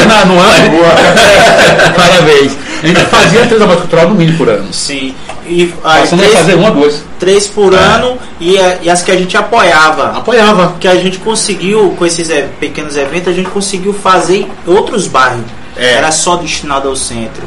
Na- 0.08 0.26
no 0.26 0.40
ano. 0.40 0.78
Parabéns. 1.96 2.54
A 2.84 2.88
gente 2.88 3.02
fazia 3.06 3.46
três 3.46 3.60
da 3.60 3.68
mais 3.68 3.80
cultural 3.80 4.10
no 4.10 4.16
mínimo 4.16 4.38
por 4.38 4.50
ano. 4.50 4.74
Sim. 4.74 5.16
E 5.48 5.72
as 5.84 6.00
Passando 6.02 6.20
a 6.22 6.24
três, 6.24 6.38
fazer 6.40 6.56
uma, 6.56 6.72
duas. 6.72 7.04
três 7.20 7.48
por 7.48 7.74
ano 7.76 8.18
e, 8.40 8.58
a- 8.58 8.78
e 8.82 8.90
as 8.90 9.02
que 9.04 9.12
a 9.12 9.16
gente 9.18 9.38
apoiava. 9.38 10.18
Apoiava. 10.18 10.76
Que 10.80 10.88
a 10.88 10.96
gente 10.96 11.20
conseguiu, 11.20 11.92
com 11.98 12.06
esses 12.06 12.30
eh, 12.30 12.48
pequenos 12.60 12.98
eventos, 12.98 13.28
a 13.32 13.36
gente 13.36 13.50
conseguiu 13.50 13.94
fazer 13.94 14.38
em 14.38 14.48
outros 14.66 15.08
bairros. 15.08 15.46
É. 15.78 15.94
Era 15.96 16.12
só 16.12 16.38
destinado 16.38 16.88
ao 16.88 16.96
centro. 16.96 17.44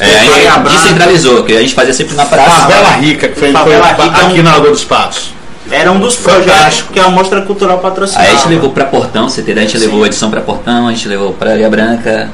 É, 0.00 0.04
aí 0.04 0.44
Branca, 0.60 0.70
descentralizou, 0.70 1.42
que 1.44 1.56
a 1.56 1.60
gente 1.60 1.74
fazia 1.74 1.92
sempre 1.94 2.14
na 2.14 2.24
praça. 2.24 2.50
Favela 2.62 2.90
Rica, 2.96 3.28
que 3.28 3.38
foi, 3.38 3.52
foi 3.52 3.60
Favela 3.60 3.86
Rica 3.88 4.02
é 4.04 4.26
aqui 4.26 4.40
um- 4.40 4.42
na 4.42 4.52
Lagoa 4.52 4.70
dos 4.70 4.84
Patos. 4.84 5.34
Era 5.70 5.90
um 5.90 5.98
dos 5.98 6.16
projetos 6.16 6.84
que 6.92 7.00
a 7.00 7.08
Mostra 7.08 7.40
Cultural 7.42 7.78
patrocinava. 7.78 8.24
Aí 8.28 8.34
a 8.34 8.36
gente 8.36 8.48
levou 8.48 8.70
pra 8.70 8.84
Portão? 8.84 9.26
A 9.26 9.28
gente 9.28 9.72
Sim. 9.72 9.78
levou 9.78 10.04
a 10.04 10.06
edição 10.06 10.30
pra 10.30 10.40
Portão, 10.40 10.88
a 10.88 10.90
gente 10.92 11.08
levou 11.08 11.32
pra 11.32 11.50
Areia 11.52 11.68
Branca. 11.70 12.30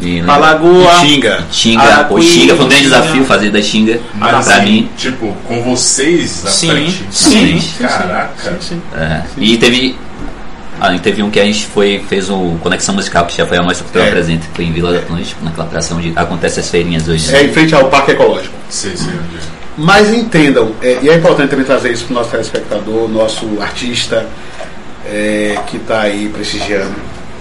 E 0.00 0.20
Pra 0.22 0.36
Lagoa. 0.36 0.94
Xinga. 1.00 1.44
Xinga, 1.52 2.04
pô, 2.08 2.20
Xinga 2.20 2.56
foi 2.56 2.64
um 2.64 2.68
grande 2.68 2.84
desafio 2.84 3.24
fazer 3.24 3.50
da 3.50 3.62
Xinga 3.62 4.00
Mas 4.14 4.44
pra 4.44 4.56
assim, 4.56 4.64
mim. 4.64 4.90
tipo, 4.96 5.36
com 5.46 5.62
vocês 5.62 6.44
à 6.46 6.50
Sim, 6.50 6.70
frente. 6.70 7.04
sim, 7.10 7.60
sim, 7.60 7.74
Caraca. 7.78 8.58
É. 8.98 9.20
E 9.38 9.56
teve. 9.58 9.96
Ah, 10.80 10.94
e 10.94 10.98
teve 10.98 11.22
um 11.22 11.30
que 11.30 11.38
a 11.38 11.44
gente 11.44 11.66
foi, 11.66 12.04
fez 12.08 12.28
o 12.28 12.56
Conexão 12.60 12.94
Musical, 12.94 13.26
que 13.26 13.36
já 13.36 13.46
foi 13.46 13.58
a 13.58 13.62
mostra 13.62 13.84
cultural 13.84 14.08
É. 14.08 14.10
presente, 14.10 14.48
que 14.48 14.56
foi 14.56 14.64
em 14.64 14.72
Vila 14.72 14.92
do 14.92 14.98
Atlântico, 14.98 15.44
naquela 15.44 15.66
praça 15.66 15.94
onde 15.94 16.12
acontece 16.16 16.60
as 16.60 16.68
feirinhas 16.68 17.06
hoje. 17.06 17.32
É 17.34 17.44
em 17.44 17.52
frente 17.52 17.74
ao 17.74 17.88
Parque 17.88 18.12
Ecológico. 18.12 18.54
Onde 18.68 18.88
é. 18.88 19.52
Mas 19.76 20.12
entendam, 20.12 20.72
é, 20.82 20.98
e 21.02 21.08
é 21.08 21.14
importante 21.14 21.50
também 21.50 21.64
trazer 21.64 21.92
isso 21.92 22.04
para 22.04 22.12
o 22.12 22.16
nosso 22.18 22.30
telespectador, 22.30 23.08
nosso 23.08 23.46
artista 23.60 24.26
é, 25.06 25.56
que 25.66 25.76
está 25.76 26.02
aí 26.02 26.28
prestigiando, 26.32 26.94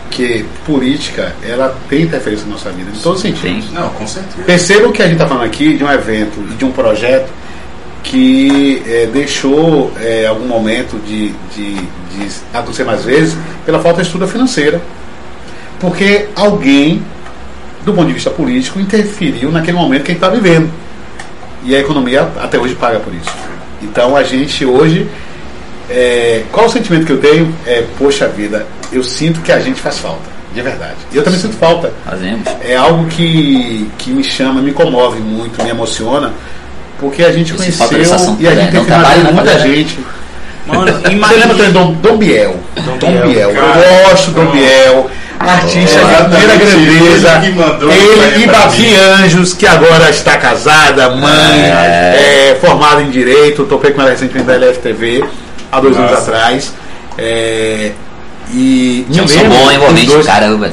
que 0.10 0.46
política 0.66 1.34
ela 1.44 1.76
tem 1.90 2.04
interferência 2.04 2.46
na 2.46 2.54
nossa 2.54 2.70
vida, 2.70 2.90
em 2.90 3.00
todos 3.00 3.18
os 3.18 3.22
sentidos. 3.22 3.66
Tem. 3.66 3.74
Não, 3.74 3.90
com 3.90 4.08
certeza. 4.08 4.44
Percebam 4.46 4.92
que 4.92 5.02
a 5.02 5.06
gente 5.06 5.16
está 5.16 5.28
falando 5.28 5.46
aqui 5.46 5.76
de 5.76 5.84
um 5.84 5.92
evento 5.92 6.42
de 6.58 6.66
um 6.66 6.72
projeto 6.72 7.30
que 8.04 8.82
é, 8.88 9.06
deixou 9.08 9.94
é, 10.00 10.26
algum 10.26 10.48
momento 10.48 10.98
de, 11.06 11.30
de, 11.56 11.76
de 11.76 12.30
acontecer 12.54 12.84
mais 12.84 13.04
vezes 13.04 13.38
pela 13.66 13.80
falta 13.80 13.98
de 14.02 14.08
estrutura 14.08 14.30
financeira. 14.32 14.82
Porque 15.80 16.28
alguém, 16.36 17.04
do 17.84 17.94
ponto 17.94 18.08
de 18.08 18.14
vista 18.14 18.30
político, 18.30 18.80
interferiu 18.80 19.52
naquele 19.52 19.78
momento 19.78 20.04
que 20.04 20.12
a 20.12 20.14
gente 20.14 20.24
está 20.24 20.30
vivendo. 20.30 20.70
E 21.64 21.76
a 21.76 21.80
economia 21.80 22.28
até 22.40 22.58
hoje 22.58 22.76
paga 22.76 23.00
por 23.00 23.14
isso. 23.14 23.30
Então 23.82 24.16
a 24.16 24.24
gente 24.24 24.66
hoje. 24.66 25.08
é, 25.90 26.44
qual 26.52 26.68
o 26.68 26.70
sentimento 26.70 27.06
que 27.06 27.12
eu 27.12 27.20
tenho? 27.20 27.54
É, 27.66 27.84
poxa 27.98 28.28
vida, 28.28 28.66
eu 28.92 29.04
sinto 29.04 29.42
que 29.42 29.52
a 29.52 29.60
gente 29.60 29.82
faz 29.82 30.00
falta, 30.00 30.30
de 30.54 30.62
verdade. 30.62 30.96
E 31.12 31.18
eu 31.18 31.24
também 31.24 31.40
sinto 31.40 31.56
falta 31.58 31.94
Fazemos. 32.06 32.48
é 32.62 32.76
algo 32.76 33.06
que, 33.08 33.90
que 33.98 34.12
me 34.12 34.24
chama, 34.24 34.62
me 34.62 34.72
comove 34.72 35.20
muito, 35.20 35.62
me 35.64 35.70
emociona, 35.70 36.34
porque 37.02 37.24
a 37.24 37.32
gente 37.34 37.54
Esse 37.54 37.78
conheceu 37.78 38.38
e 38.40 38.48
a 38.48 38.52
né? 38.52 38.62
gente 38.62 38.72
tem 38.72 38.84
finalizado 38.86 39.24
na 39.24 39.32
muita 39.32 39.60
gente. 39.60 40.00
Mano, 40.68 40.86
Você 40.94 41.08
lembra 41.10 41.56
também 41.56 41.72
Dom, 41.72 41.94
Dom 41.96 42.18
Biel? 42.18 42.56
Dom 42.86 42.98
Dom 42.98 43.22
Biel, 43.28 43.52
cara. 43.54 43.80
Eu 43.80 44.10
gosto 44.10 44.32
do 44.32 44.42
Dom 44.46 44.52
Biel. 44.52 45.10
Artista 45.40 46.00
de 46.00 46.30
primeira 46.30 46.56
grandeza. 46.56 47.42
ele 47.44 47.56
mandou 47.56 47.90
e 47.92 48.46
Babi. 48.46 48.96
Anjos, 48.96 49.54
que 49.56 49.66
agora 49.66 50.08
está 50.12 50.38
casada, 50.38 51.10
mãe, 51.10 51.62
É. 51.64 52.52
é, 52.52 52.58
formada 52.62 53.02
em 53.02 53.10
Direito. 53.10 53.64
Topei 53.66 53.90
com 53.92 54.02
ela 54.02 54.12
recentemente 54.12 54.46
da 54.46 54.54
LFTV, 54.54 55.26
há 55.72 55.80
dois 55.80 55.98
anos 55.98 56.12
Nossa. 56.12 56.22
atrás. 56.32 56.72
É, 57.18 57.92
e 58.54 59.06
um 59.10 59.28
som 59.28 59.42
lembro 59.42 59.58
bom 59.58 59.72
envolvente, 59.72 60.06
dois- 60.06 60.26
caramba. 60.28 60.70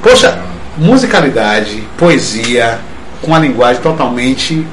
Poxa, 0.00 0.38
musicalidade, 0.78 1.82
poesia, 1.98 2.78
com 3.20 3.34
a 3.34 3.40
linguagem 3.40 3.82
totalmente 3.82 4.64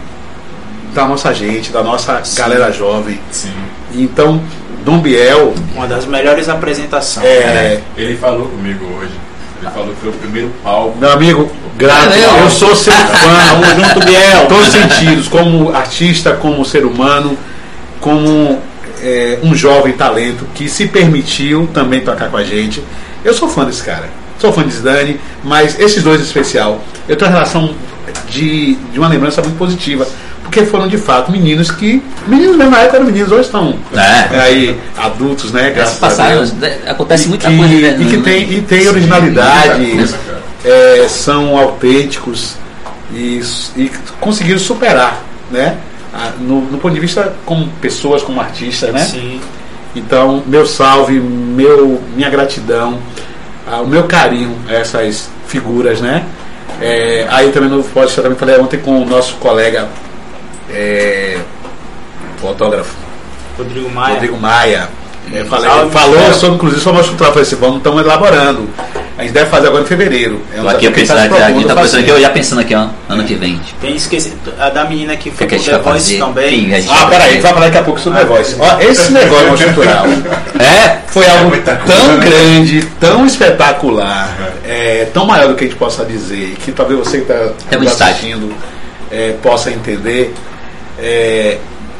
da 0.93 1.05
nossa 1.07 1.33
gente, 1.33 1.71
da 1.71 1.83
nossa 1.83 2.21
galera 2.35 2.71
jovem. 2.71 3.19
Sim. 3.31 3.53
Então, 3.93 4.41
Dom 4.83 4.99
Biel 4.99 5.53
Uma 5.73 5.87
das 5.87 6.05
melhores 6.05 6.49
apresentações. 6.49 7.25
é, 7.25 7.81
Ele 7.97 8.17
falou 8.17 8.47
comigo 8.47 8.85
hoje. 8.97 9.11
Ele 9.61 9.71
falou 9.71 9.93
que 9.93 10.01
foi 10.01 10.09
o 10.09 10.13
primeiro 10.13 10.51
palco. 10.61 10.97
meu 10.97 11.11
amigo, 11.11 11.49
grato. 11.77 12.09
Valeu. 12.09 12.37
Eu 12.43 12.49
sou 12.49 12.75
seu 12.75 12.91
fã. 12.93 12.99
Tamo 13.61 13.85
junto, 13.87 14.05
Biel. 14.05 14.43
Em 14.43 14.47
todos 14.47 14.67
os 14.67 14.73
sentidos, 14.73 15.27
como 15.27 15.73
artista, 15.73 16.33
como 16.33 16.65
ser 16.65 16.85
humano, 16.85 17.37
como 18.01 18.59
é, 19.01 19.39
um 19.41 19.55
jovem 19.55 19.93
talento 19.93 20.45
que 20.53 20.67
se 20.67 20.87
permitiu 20.87 21.69
também 21.73 22.01
tocar 22.01 22.29
com 22.29 22.37
a 22.37 22.43
gente. 22.43 22.83
Eu 23.23 23.33
sou 23.33 23.47
fã 23.47 23.63
desse 23.63 23.83
cara. 23.83 24.09
Sou 24.37 24.51
fã 24.51 24.63
de 24.63 24.73
Zidane, 24.73 25.19
mas 25.43 25.79
esses 25.79 26.03
dois 26.03 26.19
em 26.19 26.23
especial, 26.25 26.81
eu 27.07 27.15
tenho 27.15 27.31
uma 27.31 27.37
relação 27.37 27.73
de, 28.27 28.73
de 28.91 28.99
uma 28.99 29.07
lembrança 29.07 29.41
muito 29.41 29.57
positiva. 29.57 30.05
Porque 30.53 30.67
foram 30.69 30.87
de 30.87 30.97
fato 30.99 31.31
meninos 31.31 31.71
que. 31.71 31.99
Meninos 32.27 32.55
mesmo 32.55 32.69
na 32.71 32.81
época 32.81 32.97
eram 32.97 33.07
meninos, 33.07 33.31
hoje 33.31 33.41
estão 33.45 33.73
É. 33.95 34.39
aí 34.39 34.79
adultos, 34.95 35.51
né? 35.51 35.71
Graças 35.71 35.97
a 35.97 35.99
passaram, 35.99 36.35
Deus. 36.37 36.53
né, 36.53 36.77
acontece 36.85 37.25
E 37.25 37.29
muita 37.29 37.49
que- 37.49 37.57
coisa. 37.57 37.73
né? 37.73 37.97
E 37.99 38.05
que 38.05 38.17
tem, 38.17 38.53
e 38.53 38.61
tem 38.61 38.87
originalidade, 38.87 40.05
é, 40.63 41.07
são 41.09 41.57
autênticos 41.57 42.53
e, 43.11 43.41
e 43.75 43.91
conseguiram 44.19 44.59
superar, 44.59 45.23
né? 45.49 45.77
No, 46.39 46.61
no 46.61 46.77
ponto 46.77 46.93
de 46.93 46.99
vista 46.99 47.33
como 47.43 47.67
pessoas, 47.81 48.21
como 48.21 48.39
artistas, 48.39 48.93
né? 48.93 48.99
Sim. 48.99 49.41
Então, 49.95 50.43
meu 50.45 50.67
salve, 50.67 51.19
meu, 51.19 51.99
minha 52.15 52.29
gratidão, 52.29 52.99
ah, 53.67 53.81
o 53.81 53.87
meu 53.87 54.03
carinho 54.03 54.55
a 54.69 54.73
essas 54.73 55.29
figuras, 55.47 55.99
né? 55.99 56.23
É, 56.79 57.25
aí 57.31 57.51
também 57.51 57.69
no 57.69 57.83
podcast 57.83 58.17
eu 58.19 58.23
também 58.23 58.37
falei 58.37 58.59
ontem 58.59 58.77
com 58.77 59.01
o 59.01 59.05
nosso 59.05 59.33
colega 59.37 59.87
é, 60.69 61.37
fotógrafo 62.37 62.93
Rodrigo 63.57 63.89
Maia. 63.89 64.13
Rodrigo 64.15 64.37
Maia. 64.37 64.89
É, 65.33 65.43
falei- 65.45 65.69
falou 65.89 66.33
sobre, 66.33 66.55
inclusive, 66.55 66.81
sobre 66.81 66.99
a 66.99 67.03
cultural. 67.05 67.31
Falei 67.31 67.47
assim, 67.47 67.55
vamos, 67.55 67.77
estamos 67.77 68.01
elaborando. 68.03 68.67
A 69.17 69.21
gente 69.21 69.31
deve 69.31 69.49
fazer 69.49 69.67
agora 69.67 69.83
em 69.83 69.85
fevereiro. 69.85 70.41
É 70.53 70.59
Tô 70.59 70.67
aqui 70.67 70.79
desafio 70.79 70.91
que 70.91 70.99
pensando, 70.99 71.17
a 71.17 71.21
gente 71.21 71.29
tá 71.31 71.47
aqui, 71.47 71.63
tá 71.65 71.75
pensando 71.75 71.99
aqui, 71.99 72.07
fazer. 72.07 72.11
eu 72.11 72.21
já 72.21 72.29
pensando 72.31 72.61
aqui, 72.61 72.75
ó, 72.75 72.87
ano 73.07 73.23
que 73.23 73.35
vem. 73.35 73.57
Tipo, 73.59 73.79
Tem 73.79 73.95
esquecido 73.95 74.53
a 74.59 74.69
da 74.69 74.83
menina 74.83 75.15
que 75.15 75.29
o 75.29 75.31
que, 75.31 75.37
foi 75.37 75.47
que 75.47 75.57
gente 75.59 75.69
The 75.69 75.77
Voice 75.77 76.05
fazer? 76.05 76.17
também. 76.19 76.49
Sim, 76.65 76.73
a 76.73 76.81
gente 76.81 76.91
Ah, 76.91 77.05
peraí, 77.05 77.29
a 77.29 77.31
gente 77.33 77.41
vai 77.41 77.53
falar 77.53 77.65
daqui 77.67 77.77
a 77.77 77.83
pouco 77.83 77.99
sobre 78.01 78.19
o 78.19 78.21
The 78.25 78.27
Voice. 78.33 78.55
Ó, 78.59 78.79
esse 78.81 79.11
negócio 79.13 79.65
cultural 79.65 80.05
É, 80.59 80.97
foi 81.07 81.29
algo 81.29 81.49
coisa, 81.51 81.75
tão 81.85 82.17
né? 82.17 82.25
grande, 82.25 82.81
tão 82.99 83.25
espetacular, 83.25 84.35
é, 84.67 85.07
tão 85.13 85.25
maior 85.25 85.47
do 85.47 85.55
que 85.55 85.63
a 85.63 85.67
gente 85.67 85.77
possa 85.79 86.03
dizer, 86.03 86.55
que 86.65 86.71
talvez 86.73 86.99
você 86.99 87.19
que 87.21 87.31
está 87.31 87.53
É 87.71 87.77
um 87.77 87.83
estágio. 87.83 88.13
assistindo 88.13 88.53
é, 89.11 89.33
possa 89.41 89.69
entender. 89.71 90.33
É, 90.99 91.57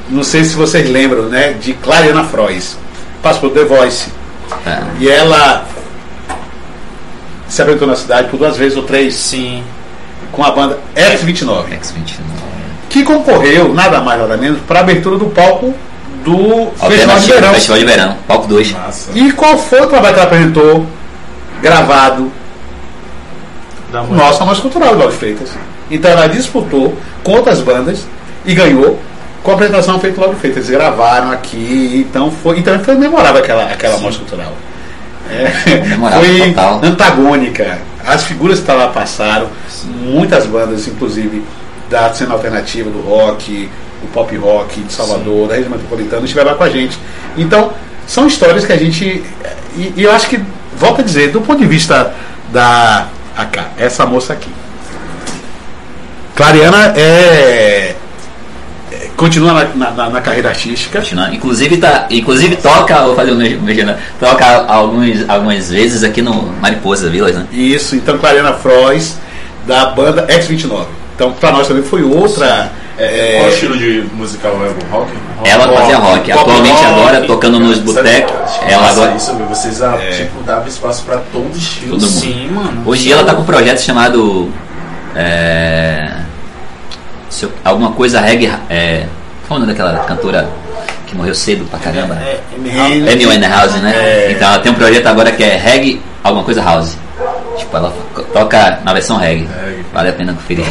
não 0.09 0.23
sei 0.23 0.43
se 0.43 0.55
vocês 0.55 0.89
lembram, 0.89 1.23
né, 1.23 1.53
de 1.53 1.73
Clariana 1.73 2.23
Frois, 2.23 2.77
passou 3.21 3.49
por 3.49 3.51
The 3.51 3.65
Voice. 3.65 4.09
É. 4.65 4.81
E 4.99 5.09
ela 5.09 5.65
se 7.47 7.61
apresentou 7.61 7.87
na 7.87 7.95
cidade 7.95 8.29
por 8.29 8.37
duas 8.37 8.57
vezes 8.57 8.77
ou 8.77 8.83
três 8.83 9.13
Sim. 9.15 9.63
com 10.31 10.43
a 10.43 10.51
banda 10.51 10.79
X29, 10.95 11.65
X29. 11.69 12.19
que 12.89 13.03
concorreu, 13.03 13.73
nada 13.73 14.01
mais 14.01 14.19
nada 14.19 14.37
menos, 14.37 14.59
para 14.61 14.79
a 14.79 14.81
abertura 14.81 15.17
do 15.17 15.25
palco 15.27 15.73
do 16.23 16.71
Festival 16.87 17.19
de 17.19 17.27
Verão. 17.27 17.53
Festival 17.53 17.77
de 17.79 17.85
Verão, 17.85 18.17
palco 18.27 18.47
2. 18.47 18.71
Massa. 18.71 19.11
E 19.15 19.31
qual 19.33 19.57
foi 19.57 19.81
o 19.81 19.87
trabalho 19.87 20.13
que 20.13 20.19
ela 20.19 20.27
apresentou, 20.27 20.85
gravado, 21.61 22.31
nossa 24.09 24.43
mais 24.45 24.59
cultural 24.59 24.93
do 24.93 24.99
Lauro 24.99 25.13
Freitas. 25.13 25.49
Então 25.91 26.09
ela 26.09 26.27
disputou 26.27 26.97
com 27.23 27.33
outras 27.33 27.59
bandas 27.61 28.05
e 28.45 28.53
ganhou 28.53 28.99
com 29.41 29.51
a 29.51 29.53
apresentação 29.55 29.99
feita 29.99 30.15
do 30.15 30.21
Lauro 30.21 30.37
Freitas. 30.37 30.69
Eles 30.69 30.79
gravaram 30.79 31.31
aqui, 31.31 32.05
então 32.07 32.31
foi, 32.31 32.59
então 32.59 32.77
foi 32.79 32.95
memorável 32.95 33.41
aquela, 33.41 33.65
aquela 33.65 33.97
mostra 33.97 34.25
cultural. 34.25 34.53
É, 35.29 35.47
foi 36.19 36.49
total. 36.49 36.81
antagônica 36.83 37.79
as 38.05 38.23
figuras 38.25 38.59
que 38.59 38.71
lá 38.71 38.89
passaram, 38.89 39.49
muitas 39.85 40.45
bandas, 40.45 40.87
inclusive 40.87 41.43
da 41.89 42.13
cena 42.13 42.33
alternativa, 42.33 42.89
do 42.89 43.01
rock, 43.01 43.69
do 44.01 44.07
pop 44.11 44.35
rock 44.35 44.81
de 44.81 44.91
Salvador, 44.91 45.47
da 45.47 45.55
região 45.55 45.71
metropolitana, 45.71 46.23
estiveram 46.23 46.51
lá 46.51 46.57
com 46.57 46.63
a 46.63 46.69
gente. 46.69 46.97
Então, 47.37 47.71
são 48.05 48.27
histórias 48.27 48.65
que 48.65 48.73
a 48.73 48.77
gente. 48.77 49.23
E, 49.75 49.93
e 49.95 50.03
eu 50.03 50.11
acho 50.11 50.27
que, 50.27 50.41
volto 50.75 51.01
a 51.01 51.03
dizer, 51.03 51.31
do 51.31 51.41
ponto 51.41 51.59
de 51.59 51.67
vista 51.67 52.13
da. 52.51 53.07
Acá, 53.35 53.69
essa 53.77 54.05
moça 54.05 54.33
aqui. 54.33 54.51
Clariana 56.35 56.93
é. 56.95 57.95
É- 59.13 59.17
Continua 59.17 59.53
na, 59.53 59.63
na- 59.75 59.91
na- 59.91 60.09
na 60.09 60.21
carreira 60.21 60.49
artística. 60.49 60.99
Continua. 60.99 61.29
Inclusive, 61.33 61.77
tá, 61.77 62.07
inclusive 62.09 62.55
toca, 62.57 62.99
vou 63.03 63.15
fazer 63.15 63.31
um 63.31 63.37
mexendo, 63.37 63.87
né? 63.87 63.97
toca 64.19 64.45
alguns, 64.67 65.27
algumas 65.29 65.69
vezes 65.69 66.03
aqui 66.03 66.21
no 66.21 66.51
Mariposa 66.61 67.09
Village, 67.09 67.37
né? 67.37 67.45
Isso, 67.51 67.95
então 67.95 68.17
Clariana 68.17 68.53
Frois, 68.53 69.17
da 69.67 69.85
banda 69.87 70.25
X29. 70.27 70.85
Então, 71.15 71.31
para 71.31 71.51
nós 71.51 71.67
também 71.67 71.83
foi 71.83 72.01
outra. 72.01 72.71
é, 72.97 73.37
Qual 73.39 73.49
estilo 73.49 73.77
de 73.77 74.03
musical 74.15 74.51
é 74.65 74.69
o 74.69 74.91
rock? 74.91 75.11
Ela 75.45 75.67
fazia 75.67 75.97
rock. 75.97 76.31
Atualmente 76.31 76.71
rock, 76.73 76.85
agora 76.85 77.21
tocando 77.21 77.59
nos 77.59 77.77
botecos. 77.79 78.57
que 78.57 78.73
Ela 78.73 78.89
agora. 78.89 79.15
Isso, 79.15 79.31
vocês 79.47 79.81
ah, 79.83 79.95
É. 80.01 80.09
tipo, 80.09 80.41
dava 80.43 80.67
espaço 80.67 81.03
pra 81.03 81.17
todo 81.31 81.55
estilo. 81.55 81.91
Todo 81.99 82.01
mundo. 82.01 82.11
Sim, 82.19 82.49
mano. 82.51 82.81
Hoje 82.85 83.11
ela 83.11 83.23
tá 83.23 83.35
com 83.35 83.43
um 83.43 83.45
projeto 83.45 83.79
chamado. 83.79 84.51
É, 85.15 86.09
eu- 87.41 87.51
alguma 87.65 87.91
coisa 87.91 88.19
reggae. 88.21 88.51
É, 88.69 89.05
qual 89.47 89.57
é 89.59 89.63
o 89.63 89.65
nome 89.65 89.73
daquela 89.73 89.97
cantora 90.05 90.47
que 91.07 91.15
morreu 91.15 91.33
cedo 91.33 91.65
pra 91.69 91.79
caramba? 91.79 92.15
É, 92.15 92.39
Amy 92.55 93.09
Amy 93.11 93.25
Winehouse, 93.25 93.77
né? 93.79 93.91
É. 93.95 94.31
Então 94.31 94.47
ela 94.47 94.59
tem 94.59 94.71
um 94.71 94.75
projeto 94.75 95.07
agora 95.07 95.31
que 95.31 95.43
é 95.43 95.55
reggae, 95.57 96.01
alguma 96.23 96.43
coisa 96.43 96.61
house. 96.61 96.97
Tipo, 97.57 97.77
ela 97.77 97.93
toca 98.33 98.79
na 98.83 98.93
versão 98.93 99.17
reggae. 99.17 99.47
Vale 99.93 100.09
a 100.09 100.13
pena 100.13 100.33
conferir. 100.33 100.65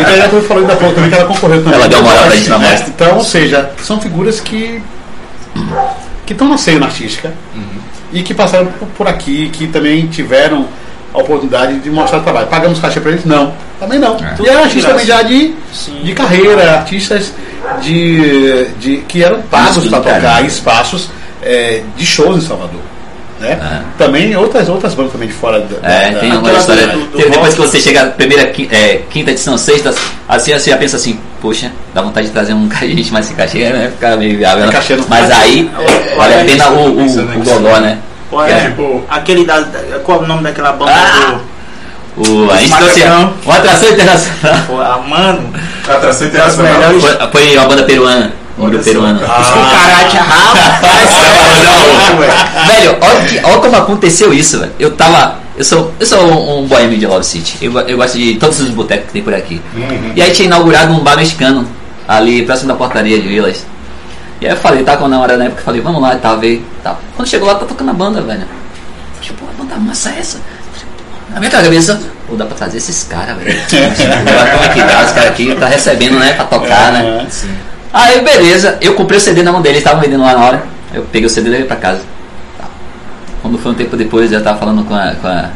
Então 0.00 0.16
já 0.16 0.28
falou 0.42 0.62
ainda 0.62 0.72
há 0.72 0.76
pouco 0.76 0.94
também 0.94 1.10
que 1.10 1.16
ela 1.16 1.24
concorreu 1.26 1.62
também. 1.64 1.74
Ela 1.78 1.88
deu 1.88 1.98
uma 2.00 2.10
moral 2.10 2.26
pra 2.26 2.36
gente 2.36 2.48
na 2.48 2.58
mostra. 2.58 2.88
Então, 2.88 3.16
ou 3.16 3.24
seja, 3.24 3.70
são 3.82 4.00
figuras 4.00 4.40
que 4.40 4.80
que 6.26 6.32
estão 6.32 6.48
na 6.48 6.56
cena 6.56 6.86
artística 6.86 7.32
e 8.12 8.22
que 8.22 8.32
passaram 8.32 8.68
por 8.96 9.06
aqui, 9.08 9.50
que 9.52 9.66
também 9.66 10.06
tiveram 10.06 10.66
a 11.14 11.18
oportunidade 11.18 11.78
de 11.78 11.90
mostrar 11.90 12.20
trabalho. 12.20 12.48
Pagamos 12.48 12.78
caixa 12.80 13.00
pra 13.00 13.12
eles? 13.12 13.24
Não. 13.24 13.54
Também 13.78 13.98
não. 13.98 14.16
É. 14.16 14.34
E 14.42 14.48
eram 14.48 14.64
artistas 14.64 14.90
também 14.90 15.06
já 15.06 15.22
de, 15.22 15.54
Sim. 15.72 16.00
de 16.02 16.12
carreira, 16.12 16.72
artistas 16.74 17.32
de, 17.80 18.66
de 18.80 18.96
que 19.08 19.22
eram 19.22 19.40
pagos 19.42 19.86
para 19.88 20.00
tocar 20.00 20.42
em 20.42 20.46
espaços 20.46 21.08
é, 21.42 21.82
de 21.96 22.04
shows 22.06 22.36
em 22.36 22.46
Salvador. 22.46 22.80
Né? 23.40 23.50
É. 23.50 23.80
Também 23.98 24.34
outras 24.36 24.68
outras 24.68 24.94
bandas 24.94 25.12
também 25.12 25.28
de 25.28 25.34
fora 25.34 25.60
da, 25.60 25.76
É, 25.88 26.10
da- 26.12 26.20
tem 26.20 26.32
uma 26.36 26.52
história. 26.52 26.86
do- 26.88 27.06
do 27.06 27.18
Depois 27.18 27.36
rock. 27.36 27.50
que 27.54 27.60
você 27.60 27.80
chega 27.80 28.06
primeira, 28.06 28.42
é, 28.70 29.02
quinta 29.10 29.32
edição, 29.32 29.58
sexta, 29.58 29.92
assim 30.28 30.52
você 30.52 30.70
já 30.70 30.76
pensa 30.76 30.96
assim, 30.96 31.18
poxa, 31.42 31.70
dá 31.92 32.00
vontade 32.00 32.28
de 32.28 32.32
trazer 32.32 32.54
um 32.54 32.68
gente, 32.80 33.12
mas 33.12 33.26
esse 33.26 33.34
cachê 33.34 33.58
né, 33.70 33.90
fica 33.92 34.16
meio 34.16 34.38
viável. 34.38 34.66
né? 34.66 34.72
Mas 35.08 35.30
aí 35.32 35.68
É, 35.78 36.14
vale 36.16 36.34
a 36.34 36.38
é, 36.38 36.44
pena 36.44 36.70
o, 36.70 36.74
o, 36.76 36.96
o 36.98 37.02
nisso. 37.02 37.22
gogó, 37.44 37.78
né? 37.80 37.98
Olha, 38.34 38.52
É. 38.52 38.60
Tipo, 38.66 39.04
aquele 39.08 39.44
da, 39.44 39.60
da- 39.60 39.98
Qual 40.00 40.20
é 40.20 40.24
o 40.24 40.26
nome 40.26 40.42
daquela 40.42 40.72
banda 40.72 40.92
Ah! 40.94 41.38
O, 42.16 42.48
a 42.50 42.56
gente 42.58 42.76
trouxe 42.76 43.00
Macacão. 43.00 43.32
uma 43.44 43.56
atração 43.56 43.88
internacional. 43.88 44.54
do. 44.60 44.66
Pô, 44.66 44.80
ah, 44.80 45.02
mano. 45.08 45.52
atração 45.88 46.26
internacional. 46.28 46.72
Foi, 47.00 47.28
foi 47.32 47.56
uma 47.56 47.66
banda 47.66 47.82
peruana. 47.82 48.32
Só, 48.56 48.68
peruano. 48.84 49.18
cara. 49.18 49.40
Os 49.42 49.48
cucarate 49.48 50.16
rapaz. 50.16 51.10
Velho, 52.68 52.96
olha, 53.00 53.24
que- 53.26 53.40
olha 53.44 53.58
como 53.58 53.76
aconteceu 53.76 54.32
isso, 54.32 54.60
velho. 54.60 54.72
Eu 54.78 54.90
tava. 54.92 55.36
Eu 55.56 55.64
sou, 55.64 55.92
eu 56.00 56.06
sou 56.06 56.20
um, 56.20 56.60
um 56.60 56.66
boêmio 56.66 56.98
de 56.98 57.06
Love 57.06 57.24
City. 57.24 57.56
Eu, 57.60 57.76
eu 57.80 57.96
gosto 57.96 58.16
de 58.18 58.34
todos 58.36 58.60
os 58.60 58.70
botecos 58.70 59.06
que 59.06 59.12
tem 59.14 59.22
por 59.22 59.34
aqui. 59.34 59.60
E 60.14 60.22
aí 60.22 60.30
tinha 60.30 60.46
inaugurado 60.46 60.92
um 60.92 61.00
bar 61.00 61.16
mexicano 61.16 61.66
ali 62.08 62.42
próximo 62.44 62.68
da 62.68 62.74
portaria 62.74 63.20
de 63.20 63.26
Vilas. 63.28 63.64
E 64.40 64.46
aí 64.46 64.52
eu 64.52 64.56
falei, 64.56 64.82
tá 64.82 64.96
com 64.96 65.06
a 65.06 65.08
namorada 65.08 65.38
na 65.38 65.44
época, 65.44 65.60
eu 65.60 65.64
falei, 65.64 65.80
vamos 65.80 66.02
lá 66.02 66.14
e 66.14 66.18
tal, 66.18 66.38
ver. 66.38 66.64
Tal. 66.82 66.98
Quando 67.16 67.28
chegou 67.28 67.46
lá, 67.46 67.54
tá 67.54 67.66
tocando 67.66 67.90
a 67.90 67.94
banda, 67.94 68.20
velho. 68.20 68.44
Falei, 69.14 69.36
pô, 69.38 69.46
a 69.46 69.62
banda 69.62 69.76
massa 69.76 70.10
é 70.10 70.18
essa? 70.18 70.40
Na 71.32 71.40
minha 71.40 71.50
cabeça, 71.50 72.00
pô, 72.28 72.36
dá 72.36 72.44
pra 72.44 72.56
trazer 72.56 72.78
esses 72.78 73.04
caras, 73.04 73.36
velho. 73.38 73.58
Como 73.68 74.64
é 74.64 74.68
que 74.68 74.82
dá? 74.82 75.04
Os 75.04 75.12
caras 75.12 75.30
aqui 75.30 75.54
tá 75.54 75.66
recebendo, 75.66 76.18
né, 76.18 76.32
pra 76.34 76.44
tocar, 76.44 76.92
né? 76.92 77.26
Aí, 77.92 78.22
beleza, 78.22 78.76
eu 78.80 78.94
comprei 78.94 79.18
o 79.18 79.20
CD 79.20 79.42
na 79.42 79.52
mão 79.52 79.62
dele, 79.62 79.76
eles 79.76 79.84
estavam 79.84 80.02
vendendo 80.02 80.22
lá 80.22 80.34
na 80.34 80.44
hora. 80.44 80.62
Eu 80.92 81.02
peguei 81.04 81.26
o 81.26 81.30
CD 81.30 81.48
e 81.48 81.50
levei 81.50 81.66
pra 81.66 81.76
casa. 81.76 82.02
Tá. 82.58 82.66
Quando 83.40 83.58
foi 83.58 83.72
um 83.72 83.74
tempo 83.74 83.96
depois, 83.96 84.32
eu 84.32 84.42
tava 84.42 84.58
falando 84.58 84.84
com 84.84 84.94
a, 84.94 85.14
com 85.14 85.26
a, 85.28 85.50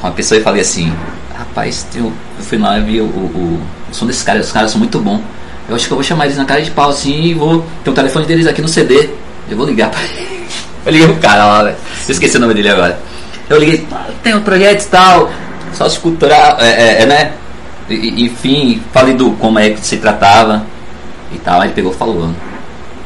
com 0.00 0.06
a 0.06 0.10
pessoa 0.10 0.38
e 0.38 0.42
falei 0.42 0.60
assim: 0.60 0.94
Rapaz, 1.34 1.86
eu, 1.94 2.12
eu 2.38 2.44
fui 2.44 2.58
lá 2.58 2.78
e 2.78 2.82
vi 2.82 3.00
o, 3.00 3.04
o, 3.04 3.60
o 3.90 3.94
som 3.94 4.06
desses 4.06 4.22
caras, 4.22 4.46
os 4.46 4.52
caras 4.52 4.70
são 4.70 4.78
muito 4.78 4.98
bons. 4.98 5.20
Eu 5.68 5.74
acho 5.76 5.86
que 5.86 5.92
eu 5.92 5.96
vou 5.96 6.04
chamar 6.04 6.24
eles 6.26 6.36
na 6.36 6.44
cara 6.44 6.62
de 6.62 6.70
pau 6.70 6.90
assim 6.90 7.24
e 7.24 7.34
vou. 7.34 7.64
Tem 7.84 7.92
o 7.92 7.94
telefone 7.96 8.24
deles 8.26 8.46
aqui 8.46 8.62
no 8.62 8.68
CD. 8.68 9.10
Eu 9.50 9.56
vou 9.56 9.66
ligar 9.66 9.90
pra 9.90 10.00
ele. 10.02 10.38
Eu 10.86 10.92
liguei 10.92 11.08
pro 11.08 11.16
cara 11.18 11.44
lá, 11.44 11.62
velho. 11.64 11.76
Esqueci 12.08 12.36
o 12.36 12.40
nome 12.40 12.54
dele 12.54 12.70
agora. 12.70 12.98
Eu 13.50 13.58
liguei, 13.58 13.86
"Ah, 13.92 14.06
tem 14.22 14.34
um 14.34 14.40
projeto 14.40 14.82
e 14.82 14.86
tal, 14.86 15.30
sócio 15.74 16.00
cultural, 16.00 16.56
é, 16.60 16.68
é, 16.68 17.02
é, 17.02 17.06
né? 17.06 17.32
E- 17.90 18.24
Enfim, 18.24 18.82
falei 18.92 19.14
do 19.14 19.32
como 19.32 19.58
é 19.58 19.70
que 19.70 19.80
se 19.84 19.96
tratava 19.98 20.64
e 21.32 21.38
tal. 21.38 21.60
Aí 21.60 21.68
ele 21.68 21.74
pegou 21.74 21.92
e 21.92 21.94
falou: 21.96 22.30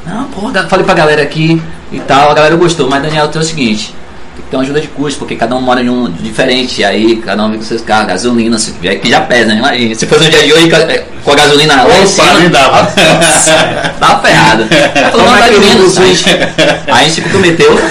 Não, 0.06 0.24
porra, 0.26 0.68
falei 0.68 0.84
pra 0.84 0.94
galera 0.94 1.22
aqui 1.22 1.60
e 1.90 1.98
tal, 2.00 2.30
a 2.30 2.34
galera 2.34 2.54
gostou, 2.56 2.88
mas 2.88 3.02
Daniel, 3.02 3.28
tem 3.28 3.40
o 3.40 3.44
seguinte. 3.44 3.94
Tem 4.34 4.42
que 4.44 4.50
ter 4.50 4.56
uma 4.56 4.62
ajuda 4.62 4.80
de 4.80 4.88
custo, 4.88 5.18
porque 5.18 5.36
cada 5.36 5.54
um 5.54 5.60
mora 5.60 5.82
em 5.82 5.90
um 5.90 6.10
diferente, 6.10 6.80
e 6.80 6.84
aí 6.84 7.16
cada 7.16 7.44
um 7.44 7.50
vem 7.50 7.58
com 7.58 7.64
seus 7.66 7.82
carros, 7.82 8.06
gasolina, 8.08 8.58
se 8.58 8.72
tiver, 8.72 8.94
que 8.96 9.10
já 9.10 9.20
pesa, 9.20 9.46
né? 9.46 9.56
Imagina, 9.58 9.94
se 9.94 10.06
fosse 10.06 10.24
um 10.24 10.30
dia 10.30 10.42
de 10.44 10.52
hoje 10.54 10.70
com- 10.70 11.30
a 11.32 11.34
gasolina 11.34 11.82
lá 11.82 11.98
em 12.00 12.06
cima, 12.06 12.24
Opa, 12.30 12.38
nem 12.40 12.48
dava. 12.48 12.86
Tava 14.00 14.22
ferrado. 14.22 14.66
Ela 14.94 15.10
falou, 15.10 15.26
não, 15.26 15.38
tá 15.38 15.48
de 15.50 15.58
menos. 15.58 15.98
Aí 15.98 16.04
a 16.10 16.14
gente- 16.14 16.90
a 16.90 16.96
gente 17.02 17.12
se 17.12 17.20
comprometeu. 17.20 17.72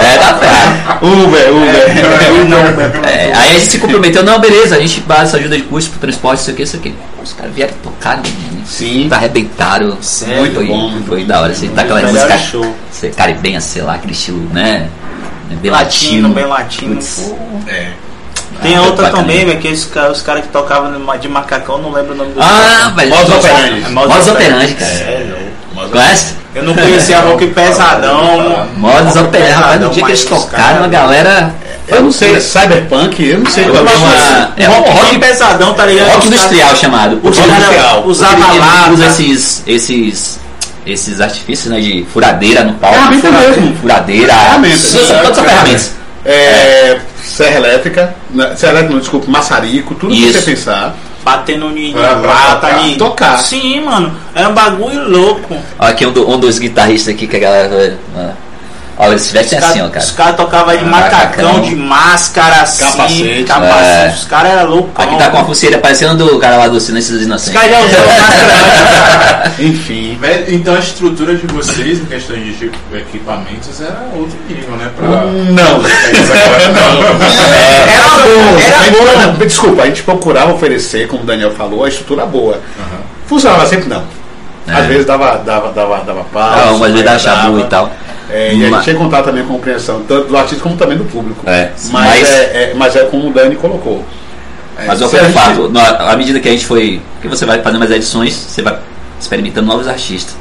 É, 0.00 0.16
tá 0.18 0.34
ferrado. 0.38 1.06
Uber, 1.06 1.54
Uber. 1.54 3.08
É, 3.08 3.32
aí 3.34 3.56
a 3.56 3.58
gente 3.58 3.70
se 3.70 3.78
comprometeu, 3.78 4.22
não, 4.22 4.38
beleza, 4.38 4.76
a 4.76 4.80
gente 4.80 5.00
bate 5.00 5.22
essa 5.22 5.36
ajuda 5.36 5.56
de 5.56 5.62
custo 5.64 5.90
pro 5.90 6.00
transporte, 6.00 6.40
isso 6.40 6.50
aqui, 6.50 6.62
isso 6.62 6.76
aqui. 6.76 6.94
Os 7.22 7.32
caras 7.34 7.52
vieram 7.54 7.74
tocar, 7.82 8.16
né? 8.16 8.22
Sim. 8.66 9.08
Arrebentaram. 9.10 9.96
Sério? 10.00 10.52
Foi, 10.54 10.66
bom. 10.66 10.92
foi 11.06 11.24
da 11.24 11.40
hora. 11.42 11.54
Você 11.54 11.68
tá 11.68 11.82
aquela 11.82 12.02
música 12.02 12.38
show. 12.38 12.74
caribenha, 13.16 13.60
sei 13.60 13.82
lá, 13.82 13.94
aquele 13.94 14.12
estilo, 14.12 14.48
né? 14.52 14.88
Bem 15.56 15.70
Latino, 15.70 16.28
latino. 16.28 16.28
bem 16.34 16.46
latino. 16.46 16.94
Putz. 16.96 17.34
É. 17.68 17.90
Tem 18.62 18.76
Ah, 18.76 18.82
outra 18.82 19.06
bacana. 19.06 19.22
também, 19.22 19.44
velho, 19.46 19.58
que 19.58 19.68
os 19.68 19.84
caras 19.86 20.20
cara 20.22 20.42
que 20.42 20.48
tocavam 20.48 20.90
de 21.20 21.28
macacão, 21.28 21.78
não 21.78 21.92
lembro 21.92 22.12
o 22.12 22.16
nome 22.16 22.32
do 22.32 22.40
Ah, 22.42 22.92
velho. 22.94 23.10
Modus 23.10 23.34
operandi. 23.34 23.84
É 23.84 23.88
Modus 23.88 24.28
operandi, 24.28 24.74
cara. 24.74 24.90
Sério? 24.92 25.36
Conhece? 25.90 26.34
Eu 26.54 26.64
não 26.64 26.74
conhecia 26.74 27.20
rock 27.20 27.46
pesadão. 27.48 28.66
Rock 28.82 29.18
operandi. 29.18 29.52
Rapaz, 29.52 29.80
no 29.80 29.88
dia 29.90 30.04
que 30.04 30.10
eles 30.10 30.24
tocaram, 30.24 30.84
a 30.84 30.88
galera. 30.88 31.54
Eu 31.88 32.02
não 32.02 32.12
sei, 32.12 32.34
é 32.36 32.40
cyberpunk, 32.40 33.24
eu 33.24 33.38
não 33.40 33.50
sei. 33.50 33.64
Eu 33.64 33.72
uma- 33.72 34.52
que- 34.56 34.62
É 34.62 34.68
um 34.68 34.72
rock, 34.74 34.90
rock, 34.90 35.18
pesadão, 35.18 35.74
tá 35.74 35.86
ligado? 35.86 36.08
rock 36.10 36.26
industrial 36.26 36.76
chamado. 36.76 37.16
Caras 37.18 37.38
industrial. 37.38 38.02
usavam 38.06 38.50
ele 38.50 38.58
lata. 38.58 38.90
usa 38.92 39.06
esses, 39.06 39.62
esses, 39.66 40.40
esses 40.92 41.20
artifícios 41.20 41.72
né, 41.72 41.80
de 41.80 42.04
furadeira 42.12 42.64
no 42.64 42.74
palco. 42.74 42.96
Ferramenta 42.96 43.28
Fura- 43.28 43.48
mesmo. 43.48 43.76
Furadeira. 43.76 44.32
Ferramenta. 44.34 44.74
Usa 44.76 45.14
todas 45.22 45.38
as 45.38 45.44
ferramentas. 45.44 45.92
É, 46.24 46.98
serra 47.24 47.56
elétrica, 47.56 48.14
né, 48.30 48.54
serra 48.56 48.72
elétrica, 48.72 48.92
não, 48.94 49.00
desculpa, 49.00 49.30
maçarico, 49.30 49.94
tudo 49.94 50.12
que 50.14 50.22
Isso. 50.26 50.40
você 50.40 50.50
pensar. 50.50 50.94
Batendo 51.22 51.76
em 51.76 51.92
Pra- 51.92 52.16
pra 52.16 52.32
lata, 52.32 52.66
tocar. 52.68 52.86
em- 52.86 52.96
Tocar. 52.96 53.38
Sim, 53.38 53.80
mano. 53.82 54.16
É 54.34 54.48
um 54.48 54.54
bagulho 54.54 55.06
louco. 55.08 55.56
Aqui 55.78 56.06
um, 56.06 56.12
do- 56.12 56.28
um 56.30 56.38
dos 56.38 56.58
guitarristas 56.58 57.14
aqui 57.14 57.26
que 57.26 57.36
a 57.36 57.40
galera. 57.40 57.98
Ó, 58.16 58.28
eles 59.08 59.22
se 59.22 59.36
Os 59.36 59.40
assim, 59.64 59.78
cara- 59.78 59.86
ó, 59.86 59.88
cara. 59.90 60.04
Os 60.04 60.10
caras 60.12 60.36
tocavam 60.36 60.76
de 60.76 60.84
Ah, 60.84 60.86
macacão, 60.86 61.44
macacão. 61.44 61.60
de 61.62 61.76
máscara 61.76 62.62
assim, 62.62 62.84
Capacete. 62.84 63.44
capacete. 63.44 63.84
É. 63.84 64.14
Os 64.14 64.24
caras 64.24 64.52
eram 64.52 64.70
loucos. 64.70 64.92
Aqui 65.04 65.16
tá 65.18 65.30
com 65.30 65.36
uma 65.38 65.44
pulseira 65.44 65.78
parecendo 65.78 66.24
do 66.26 66.38
cara 66.38 66.56
lá 66.56 66.68
do 66.68 66.80
Silêncio 66.80 67.12
dos 67.12 67.20
Os 67.20 67.26
Inocentes. 67.26 67.60
caras 67.60 67.70
já 67.70 67.80
usavam 67.86 68.18
máscara. 68.18 69.52
Enfim. 69.58 70.18
Velho, 70.20 70.54
Então 70.54 70.74
a 70.74 70.78
estrutura 70.78 71.34
de 71.34 71.46
vocês 71.46 71.98
em 72.00 72.04
questão 72.06 72.36
de 72.36 72.70
equipamentos 72.94 73.80
era 73.80 74.06
outro 74.14 74.36
nível, 74.48 74.76
né? 74.76 74.90
Pra... 74.96 75.06
Não. 75.06 75.80
Não. 75.80 75.84
Era 77.86 78.90
bom, 78.90 79.06
A 79.06 79.10
era 79.10 79.26
não, 79.26 79.34
Desculpa, 79.46 79.82
a 79.82 79.86
gente 79.86 80.02
procurava 80.02 80.52
oferecer, 80.52 81.08
como 81.08 81.22
o 81.22 81.26
Daniel 81.26 81.52
falou, 81.52 81.84
a 81.84 81.88
estrutura 81.88 82.26
boa. 82.26 82.60
Funcionava 83.26 83.66
sempre 83.66 83.88
não. 83.88 84.02
Às 84.68 84.84
É. 84.84 84.86
vezes 84.86 85.06
dava, 85.06 85.38
dava, 85.38 85.72
dava, 85.72 85.98
dava 86.04 86.24
pau. 86.32 86.42
Ah, 86.42 86.72
umas 86.72 86.90
vezes 86.92 87.04
dava- 87.04 87.18
chabu 87.18 87.58
e 87.60 87.64
tal. 87.64 87.90
É, 88.32 88.54
e 88.54 88.64
a 88.64 88.68
gente 88.70 88.82
tinha 88.84 88.94
que 88.96 89.02
contar 89.02 89.22
também 89.22 89.42
a 89.42 89.46
compreensão, 89.46 90.02
tanto 90.06 90.28
do 90.28 90.36
artista 90.36 90.62
como 90.62 90.76
também 90.76 90.96
do 90.96 91.04
público. 91.04 91.42
É, 91.48 91.70
Mas, 91.74 91.90
mas- 91.90 92.28
é, 92.30 92.34
é- 92.70 92.74
mas 92.76 92.96
é 92.96 93.04
como 93.04 93.28
o 93.28 93.32
Dani 93.32 93.56
colocou. 93.56 94.04
É, 94.78 94.86
Mas 94.86 95.00
eu 95.00 95.06
a 95.08 95.10
gente- 95.10 95.32
fato, 95.32 95.68
na- 95.68 96.10
à 96.12 96.16
medida 96.16 96.38
que 96.40 96.48
a 96.48 96.52
gente 96.52 96.64
foi. 96.66 97.00
que 97.20 97.28
você 97.28 97.44
vai 97.44 97.60
fazendo 97.60 97.80
mais 97.80 97.90
edições, 97.90 98.32
você 98.34 98.62
vai 98.62 98.78
experimentando 99.20 99.66
novos 99.66 99.86
artistas. 99.86 100.34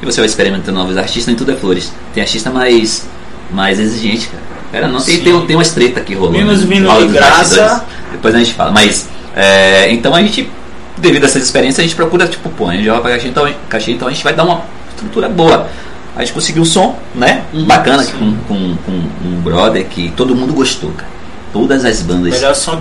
E 0.00 0.04
você 0.06 0.20
vai 0.20 0.26
experimentando 0.26 0.78
novos 0.78 0.96
artistas, 0.96 1.26
nem 1.26 1.36
tudo 1.36 1.52
é 1.52 1.56
flores. 1.56 1.92
Tem 2.14 2.22
artista 2.22 2.48
mais, 2.50 3.06
mais 3.50 3.78
exigente, 3.78 4.30
cara. 4.72 4.88
Não, 4.88 5.00
tem, 5.00 5.18
tem, 5.20 5.46
tem 5.46 5.56
umas 5.56 5.70
treta 5.70 6.00
aqui 6.00 6.14
rolando. 6.14 6.38
Menos 6.38 6.62
vindo 6.64 6.88
Rola 6.88 7.06
de 7.06 7.12
graça. 7.12 7.84
Depois 8.10 8.34
a 8.34 8.38
gente 8.38 8.54
fala. 8.54 8.70
Mas, 8.72 9.08
é, 9.36 9.90
então 9.92 10.14
a 10.14 10.22
gente, 10.22 10.48
devido 10.96 11.24
a 11.24 11.26
essas 11.26 11.42
experiências, 11.42 11.80
a 11.80 11.82
gente 11.82 11.94
procura, 11.94 12.26
tipo, 12.26 12.48
pô, 12.48 12.68
a 12.68 12.72
gente 12.72 12.84
joga 12.84 13.00
pra 13.02 13.10
cachê, 13.12 13.28
então, 13.28 13.48
cachê, 13.68 13.92
então 13.92 14.08
a 14.08 14.10
gente 14.10 14.24
vai 14.24 14.32
dar 14.32 14.44
uma 14.44 14.62
estrutura 14.90 15.28
boa. 15.28 15.68
A 16.16 16.20
gente 16.20 16.32
conseguiu 16.32 16.62
um 16.62 16.66
som, 16.66 16.96
né? 17.14 17.42
Uhum. 17.52 17.64
Bacana, 17.64 18.04
com, 18.04 18.34
com, 18.46 18.76
com 18.84 18.92
um 19.26 19.40
brother 19.42 19.84
que 19.86 20.12
todo 20.16 20.34
mundo 20.34 20.52
gostou, 20.52 20.90
cara. 20.90 21.10
Todas 21.52 21.84
as 21.84 22.00
bandas 22.00 22.32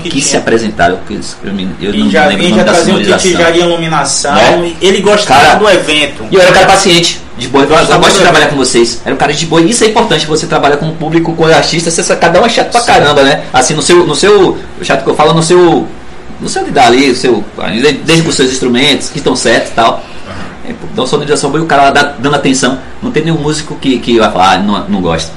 que 0.01 0.09
que 0.09 0.21
se 0.21 0.38
apresentaram, 0.38 0.97
que 1.05 1.19
eu, 1.43 1.53
me- 1.53 1.69
eu 1.82 1.93
não 1.93 2.09
já, 2.09 2.25
lembro 2.27 2.45
o 2.45 2.49
nome 2.49 2.59
já 2.61 2.63
da 2.63 2.71
trazia 2.71 2.93
sonorização. 2.93 3.32
já 3.41 3.51
de 3.51 3.59
iluminação. 3.59 4.34
Né? 4.34 4.73
Ele 4.82 5.01
gostava 5.01 5.41
Cara, 5.41 5.59
do 5.59 5.69
evento. 5.69 6.25
E 6.32 6.36
eu 6.36 6.41
era 6.41 6.51
cara 6.53 6.67
paciente, 6.67 7.19
de 7.38 7.49
boa. 7.49 7.65
Eu, 7.65 7.69
eu 7.69 7.99
gosto 7.99 8.13
de 8.13 8.19
trabalhar 8.21 8.47
com 8.47 8.55
vocês. 8.55 9.01
Era 9.03 9.13
um 9.13 9.17
cara 9.17 9.34
de 9.34 9.45
boa. 9.45 9.61
Isso 9.61 9.84
é 9.84 9.88
importante, 9.88 10.25
você 10.25 10.47
trabalhar 10.47 10.77
com 10.77 10.88
o 10.88 10.95
público, 10.95 11.34
com 11.36 11.43
o 11.43 11.53
artista, 11.53 11.91
você, 11.91 12.15
cada 12.15 12.41
um 12.41 12.45
é 12.45 12.49
chato 12.49 12.71
pra 12.71 12.79
caramba, 12.82 13.23
né? 13.23 13.43
Assim, 13.51 13.73
no 13.73 13.82
seu. 13.82 14.05
No 14.07 14.15
seu 14.15 14.57
o 14.79 14.86
chato 14.86 15.03
que 15.03 15.09
eu 15.09 15.15
falo, 15.15 15.34
no 15.34 15.43
seu. 15.43 15.86
No 16.39 16.47
seu 16.47 16.63
lidar 16.65 16.88
ali, 16.88 17.11
o 17.11 17.15
seu, 17.15 17.43
desde 18.05 18.23
com 18.23 18.29
os 18.29 18.36
seus 18.36 18.51
instrumentos, 18.51 19.09
que 19.09 19.17
estão 19.17 19.36
certos 19.36 19.71
e 19.71 19.73
tal. 19.75 20.01
Uma 20.95 21.07
sonorização 21.07 21.49
boa 21.49 21.62
e 21.62 21.64
o 21.64 21.68
cara 21.68 21.84
lá 21.84 21.91
dá- 21.91 22.14
dando 22.20 22.36
atenção. 22.36 22.78
Não 23.01 23.12
tem 23.12 23.24
nenhum 23.24 23.38
músico 23.39 23.76
que, 23.76 23.97
que 23.99 24.20
vai 24.20 24.32
falar, 24.32 24.53
ah, 24.53 24.57
não, 24.59 24.88
não 24.88 25.01
gosta. 25.01 25.32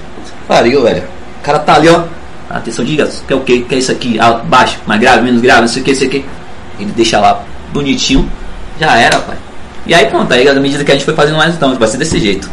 Pariu, 0.46 0.82
velho. 0.82 1.02
O 1.40 1.42
cara 1.42 1.58
tá 1.58 1.74
ali, 1.76 1.88
ó. 1.88 2.02
Atenção, 2.50 2.84
diga, 2.84 3.08
quer 3.26 3.34
o 3.34 3.40
quê? 3.40 3.64
Quer 3.68 3.76
isso 3.76 3.90
aqui? 3.90 4.18
Alto, 4.20 4.44
baixo, 4.46 4.78
mais 4.86 5.00
grave, 5.00 5.22
menos 5.22 5.40
grave, 5.40 5.62
não 5.62 5.68
sei 5.68 5.80
o 5.82 5.84
que, 5.84 5.90
não 5.92 5.98
sei 5.98 6.08
o 6.08 6.10
que. 6.10 6.24
Ele 6.78 6.92
deixa 6.94 7.18
lá 7.18 7.42
bonitinho, 7.72 8.28
já 8.78 8.96
era, 8.98 9.18
pai. 9.20 9.36
E 9.86 9.94
aí 9.94 10.06
pronto, 10.06 10.32
aí 10.32 10.46
à 10.48 10.54
medida 10.54 10.84
que 10.84 10.90
a 10.90 10.94
gente 10.94 11.04
foi 11.04 11.14
fazendo 11.14 11.36
mais, 11.36 11.54
então 11.54 11.74
vai 11.74 11.88
ser 11.88 11.96
desse 11.96 12.18
jeito. 12.18 12.48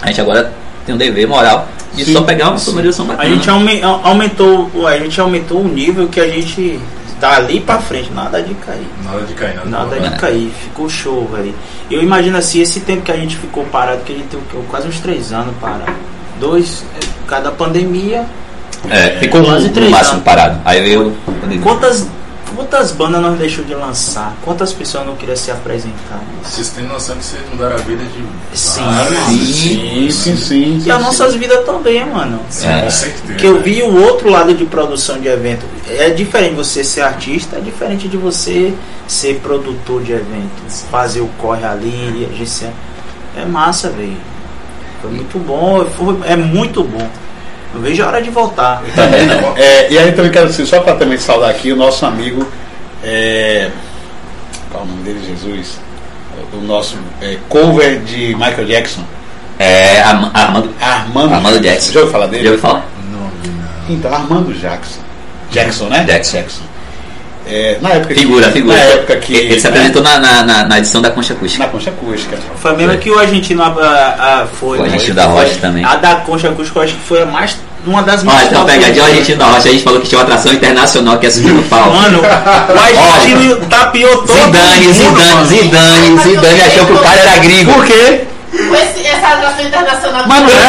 A 0.00 0.06
gente 0.06 0.20
agora 0.20 0.52
tem 0.86 0.94
um 0.94 0.98
dever 0.98 1.26
moral 1.28 1.68
de 1.94 2.04
Sim, 2.04 2.12
só 2.12 2.22
pegar 2.22 2.50
uma 2.50 2.58
sonorização 2.58 3.04
A 3.06 3.08
bacana. 3.08 3.28
gente 3.34 3.50
aume- 3.50 3.82
au- 3.82 4.00
aumentou, 4.04 4.70
a 4.86 4.96
gente 4.98 5.20
aumentou 5.20 5.60
o 5.60 5.68
nível 5.68 6.08
que 6.08 6.20
a 6.20 6.28
gente 6.28 6.80
dali 7.22 7.60
pra 7.60 7.78
frente, 7.78 8.10
nada 8.12 8.42
de 8.42 8.52
cair. 8.54 8.84
Nada 9.04 9.20
de 9.20 9.34
cair, 9.34 9.54
nada, 9.54 9.68
Nada 9.70 10.00
de 10.00 10.08
de 10.08 10.16
cair, 10.18 10.50
ficou 10.50 10.88
show, 10.88 11.28
velho. 11.32 11.54
Eu 11.88 12.02
imagino 12.02 12.36
assim, 12.36 12.60
esse 12.60 12.80
tempo 12.80 13.02
que 13.02 13.12
a 13.12 13.16
gente 13.16 13.36
ficou 13.36 13.64
parado, 13.66 14.02
que 14.02 14.12
a 14.12 14.16
gente 14.16 14.26
tem 14.26 14.40
quase 14.68 14.88
uns 14.88 14.98
três 14.98 15.32
anos 15.32 15.54
parado. 15.60 15.92
Dois, 16.40 16.84
é, 16.96 17.06
por 17.20 17.26
causa 17.28 17.44
da 17.44 17.50
pandemia. 17.52 18.26
É, 18.90 19.20
ficou 19.20 19.44
quase 19.44 19.68
no 19.68 19.72
três 19.74 19.90
máximo 19.90 20.14
anos. 20.14 20.24
parado. 20.24 20.60
Aí 20.64 20.82
veio. 20.82 21.16
Quantas, 21.62 22.08
quantas 22.54 22.92
bandas 22.92 23.20
nós 23.22 23.38
deixou 23.38 23.64
de 23.64 23.74
lançar? 23.74 24.34
Quantas 24.44 24.72
pessoas 24.72 25.06
não 25.06 25.16
queriam 25.16 25.36
se 25.36 25.50
apresentar? 25.50 26.20
Vocês 26.42 26.68
têm 26.70 26.84
noção 26.86 27.16
que 27.16 27.24
vocês 27.24 27.42
mudaram 27.50 27.76
a 27.76 27.78
vida 27.78 28.02
de 28.04 28.56
Sim, 28.58 28.82
várias, 28.84 29.18
mano. 29.26 29.38
Sim, 29.38 30.10
sim, 30.10 30.36
sim. 30.36 30.82
E 30.84 30.90
as 30.90 31.00
nossas 31.02 31.34
vidas 31.34 31.64
também, 31.64 32.04
mano. 32.04 32.40
Sim, 32.50 32.68
É. 32.68 32.82
com 32.82 32.90
certeza. 32.90 33.34
Que 33.34 33.46
eu 33.46 33.60
vi 33.62 33.82
o 33.82 34.02
outro 34.02 34.30
lado 34.30 34.54
de 34.54 34.64
produção 34.64 35.18
de 35.20 35.28
evento. 35.28 35.64
É 35.88 36.10
diferente 36.10 36.54
você 36.54 36.82
ser 36.84 37.02
artista, 37.02 37.56
é 37.56 37.60
diferente 37.60 38.08
de 38.08 38.16
você 38.16 38.72
ser 39.08 39.40
produtor 39.40 40.02
de 40.02 40.12
evento. 40.12 40.62
Fazer 40.90 41.20
o 41.20 41.28
corre 41.38 41.64
ali, 41.64 42.28
agenciar. 42.32 42.72
É 43.36 43.44
massa, 43.44 43.88
velho. 43.90 44.16
Foi 45.00 45.10
muito 45.10 45.38
bom, 45.38 45.84
foi- 45.96 46.18
é 46.30 46.36
muito 46.36 46.84
bom. 46.84 47.08
Não 47.74 47.80
vejo 47.80 48.02
a 48.02 48.06
hora 48.08 48.22
de 48.22 48.30
voltar. 48.30 48.82
Não. 48.96 49.56
É, 49.56 49.90
e 49.90 49.98
aí 49.98 50.12
também 50.12 50.30
quero 50.30 50.48
dizer, 50.48 50.66
só 50.66 50.80
para 50.80 50.94
também 50.96 51.16
saudar 51.18 51.50
aqui 51.50 51.72
o 51.72 51.76
nosso 51.76 52.04
amigo. 52.04 52.46
É, 53.02 53.70
qual 54.70 54.82
é 54.82 54.86
o 54.86 54.88
nome 54.90 55.02
dele, 55.02 55.20
Jesus? 55.26 55.78
O 56.52 56.56
nosso 56.58 56.96
é, 57.20 57.36
cover 57.48 58.00
de 58.00 58.34
Michael 58.34 58.64
Jackson. 58.66 59.02
É, 59.58 60.00
Arma- 60.02 60.30
Armando. 60.34 60.74
Armando, 60.80 61.34
Armando 61.34 61.60
Jackson. 61.60 61.92
Já 61.92 62.00
ouviu 62.00 62.12
falar 62.12 62.26
dele? 62.26 62.44
Já 62.44 62.50
ouviu 62.50 62.62
falar? 62.62 62.86
Não 63.10 63.20
nada. 63.20 63.72
Então, 63.88 64.12
Armando 64.14 64.52
Jackson. 64.54 65.00
Jackson, 65.50 65.84
né? 65.86 66.04
Jackson. 66.04 66.62
É, 67.46 67.76
na 67.80 67.90
época 67.90 68.14
Figura, 68.14 68.46
que, 68.46 68.52
figura. 68.52 68.76
Na 68.76 68.82
época 68.82 69.16
que. 69.16 69.34
Ele 69.34 69.60
se 69.60 69.66
apresentou 69.66 70.02
na, 70.02 70.18
na, 70.20 70.42
na- 70.44 70.64
na 70.64 70.78
edição 70.78 71.02
da 71.02 71.10
Concha 71.10 71.32
Acústica. 71.34 71.64
na 71.64 71.70
concha 71.70 71.90
acústica. 71.90 72.36
Foi 72.56 72.70
a 72.70 72.74
mesma 72.74 72.96
que 72.96 73.10
o 73.10 73.18
argentino 73.18 73.62
ah, 73.62 73.74
ah, 74.18 74.46
foi. 74.60 74.78
O 74.78 74.82
né? 74.82 74.88
argentino 74.88 75.14
da 75.16 75.24
Rocha 75.24 75.54
também. 75.60 75.84
A 75.84 75.96
da 75.96 76.14
Concha 76.16 76.48
Acústica 76.48 76.78
eu 76.78 76.82
acho 76.84 76.94
que 76.94 77.00
foi 77.00 77.22
a 77.22 77.26
mais. 77.26 77.56
Uma 77.84 78.00
das 78.04 78.22
mais. 78.22 78.46
então 78.46 78.60
top. 78.60 78.72
pegadinha, 78.72 79.02
o 79.02 79.08
argentino 79.08 79.38
da 79.38 79.46
Rocha, 79.46 79.68
a 79.68 79.72
gente 79.72 79.82
falou 79.82 80.00
que 80.00 80.06
tinha 80.08 80.18
uma 80.20 80.24
atração 80.24 80.52
internacional 80.52 81.18
que 81.18 81.26
é 81.26 81.30
subir 81.30 81.52
no 81.52 81.62
palco. 81.64 81.90
Mano, 81.96 82.20
o 82.22 82.78
argentino 82.78 83.56
tapiou 83.68 84.18
todo 84.18 84.32
Zidane, 84.32 84.86
mundo, 84.86 84.94
Zidane. 84.94 85.46
Zidane, 85.46 86.18
Zidane 86.22 86.60
achou 86.60 86.86
que 86.86 86.92
o 86.92 86.98
cara 86.98 87.20
era 87.20 87.38
gringo. 87.38 87.72
Por 87.72 87.84
quê? 87.84 88.24
Com 88.52 88.74
esse- 88.76 89.06
essa 89.06 89.28
atração 89.28 89.64
internacional. 89.64 90.24
Mas 90.26 90.40
não 90.42 90.48
era. 90.50 90.62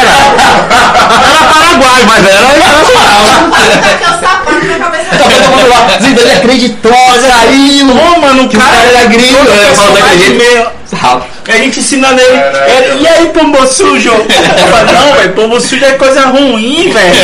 Era 1.29 1.43
Paraguai, 1.53 2.03
mas 2.07 2.25
era 2.25 2.41
internacional. 2.55 3.51
Taquei 3.81 4.07
o 4.07 4.09
sapato 4.19 4.65
na 4.65 4.79
cabeça 4.79 5.05
Tá 5.09 5.17
dele. 5.27 5.41
todo 5.41 5.51
mundo 5.51 5.69
lá. 5.69 5.99
Zidane 6.01 6.31
acreditou, 6.31 6.91
caiu. 7.27 7.89
Ô, 7.91 8.19
mano, 8.21 8.43
o 8.43 8.49
cara, 8.49 8.77
era 8.77 9.05
gringo. 9.07 9.37
todo 9.37 9.51
É, 9.51 9.75
falou 9.75 9.91
daquele 9.93 10.23
jeito. 10.37 10.71
Ralph. 10.93 11.25
A 11.47 11.51
gente 11.57 11.79
ensinando 11.79 12.19
ele. 12.21 12.37
Caraca. 12.37 12.71
ele, 12.71 13.03
e 13.03 13.07
aí, 13.07 13.25
pombo 13.29 13.67
sujo? 13.67 14.09
Eu 14.13 14.67
falei, 14.67 14.93
não, 14.93 15.13
velho, 15.15 15.33
pombo 15.33 15.59
sujo 15.59 15.83
é 15.83 15.91
coisa 15.93 16.21
ruim, 16.27 16.89
velho. 16.91 17.15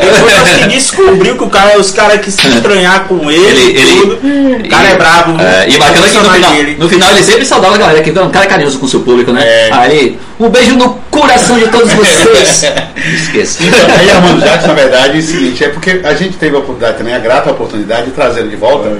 Depois 0.00 0.38
nós 0.38 0.50
que 0.56 0.68
descobriu 0.68 1.36
que 1.36 1.44
o 1.44 1.50
cara, 1.50 1.78
os 1.78 1.90
caras 1.90 2.20
que 2.20 2.30
se 2.30 2.46
estranhar 2.48 3.04
com 3.04 3.30
ele, 3.30 3.44
Ele- 3.46 3.78
ele- 3.78 4.00
tudo, 4.00 4.18
o 4.64 4.68
cara 4.68 4.88
é 4.88 4.96
brabo. 4.96 5.42
É, 5.42 5.68
e 5.68 5.78
bacana 5.78 6.08
que 6.08 6.14
no 6.18 6.30
final, 6.30 6.52
dele. 6.52 6.76
no 6.78 6.88
final 6.88 7.10
ele 7.10 7.22
sempre 7.22 7.44
saudava 7.44 7.74
a 7.74 7.78
galera, 7.78 8.02
que 8.02 8.10
é 8.16 8.22
um 8.22 8.30
cara 8.30 8.46
carinhoso 8.46 8.78
com 8.78 8.86
o 8.86 8.88
seu 8.88 9.00
público, 9.00 9.32
né? 9.32 9.42
É. 9.44 9.68
Aí, 9.72 10.18
um 10.38 10.48
beijo 10.48 10.76
no 10.76 10.94
coração 11.10 11.58
de 11.58 11.66
todos 11.68 11.92
vocês. 11.92 12.64
Esqueça. 13.14 13.58
Aí 13.98 14.10
Armando 14.10 14.40
Jackson, 14.42 14.68
na 14.68 14.74
verdade, 14.74 15.16
é 15.16 15.20
o 15.20 15.22
seguinte, 15.22 15.64
é 15.64 15.68
porque 15.68 16.00
a 16.04 16.14
gente 16.14 16.36
teve 16.36 16.54
a 16.56 16.58
oportunidade 16.60 16.98
também, 16.98 17.14
a 17.14 17.18
grata 17.18 17.50
oportunidade 17.50 18.06
de 18.06 18.12
trazê-lo 18.12 18.48
de 18.48 18.56
volta. 18.56 18.90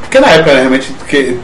Porque 0.00 0.18
na 0.20 0.28
época 0.28 0.52
realmente, 0.54 0.92
porque, 0.98 1.36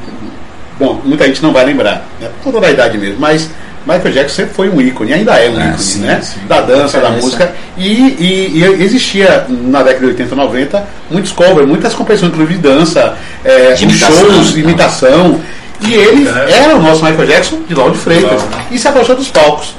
bom, 0.78 1.00
muita 1.04 1.24
gente 1.26 1.42
não 1.42 1.52
vai 1.52 1.64
lembrar, 1.64 2.06
né, 2.20 2.28
por 2.42 2.52
conta 2.52 2.66
da 2.66 2.70
idade 2.70 2.98
mesmo, 2.98 3.16
mas 3.18 3.48
Michael 3.86 4.12
Jackson 4.14 4.34
sempre 4.36 4.54
foi 4.54 4.68
um 4.68 4.80
ícone, 4.80 5.12
ainda 5.12 5.32
é 5.36 5.48
um 5.48 5.56
Ah, 5.56 5.66
ícone, 5.68 5.78
sim, 5.78 5.98
né? 6.00 6.20
sim. 6.20 6.40
Da 6.48 6.60
dança, 6.60 6.98
da 7.00 7.10
música. 7.10 7.52
E, 7.78 7.86
e- 7.88 8.52
e 8.58 8.82
existia 8.82 9.46
na 9.48 9.80
década 9.82 10.00
de 10.00 10.06
80 10.06 10.34
90 10.34 10.84
muitos 11.10 11.30
covers, 11.30 11.68
muitas 11.68 11.94
competições, 11.94 12.32
inclusive 12.32 12.54
de 12.58 12.62
dança, 12.68 13.16
é, 13.44 13.74
De 13.74 13.84
imitação, 13.84 14.16
shows, 14.16 14.48
então. 14.48 14.58
imitação. 14.60 15.40
E 15.82 15.94
ele 15.94 16.28
É. 16.28 16.52
era 16.64 16.74
o 16.74 16.82
nosso 16.82 17.04
Michael 17.04 17.26
Jackson 17.28 17.60
de 17.68 17.74
Lauro 17.74 17.92
de 17.92 17.98
Freitas. 17.98 18.30
Lauro. 18.30 18.48
E 18.72 18.78
se 18.78 18.88
afastou 18.88 19.14
dos 19.14 19.28
palcos. 19.28 19.74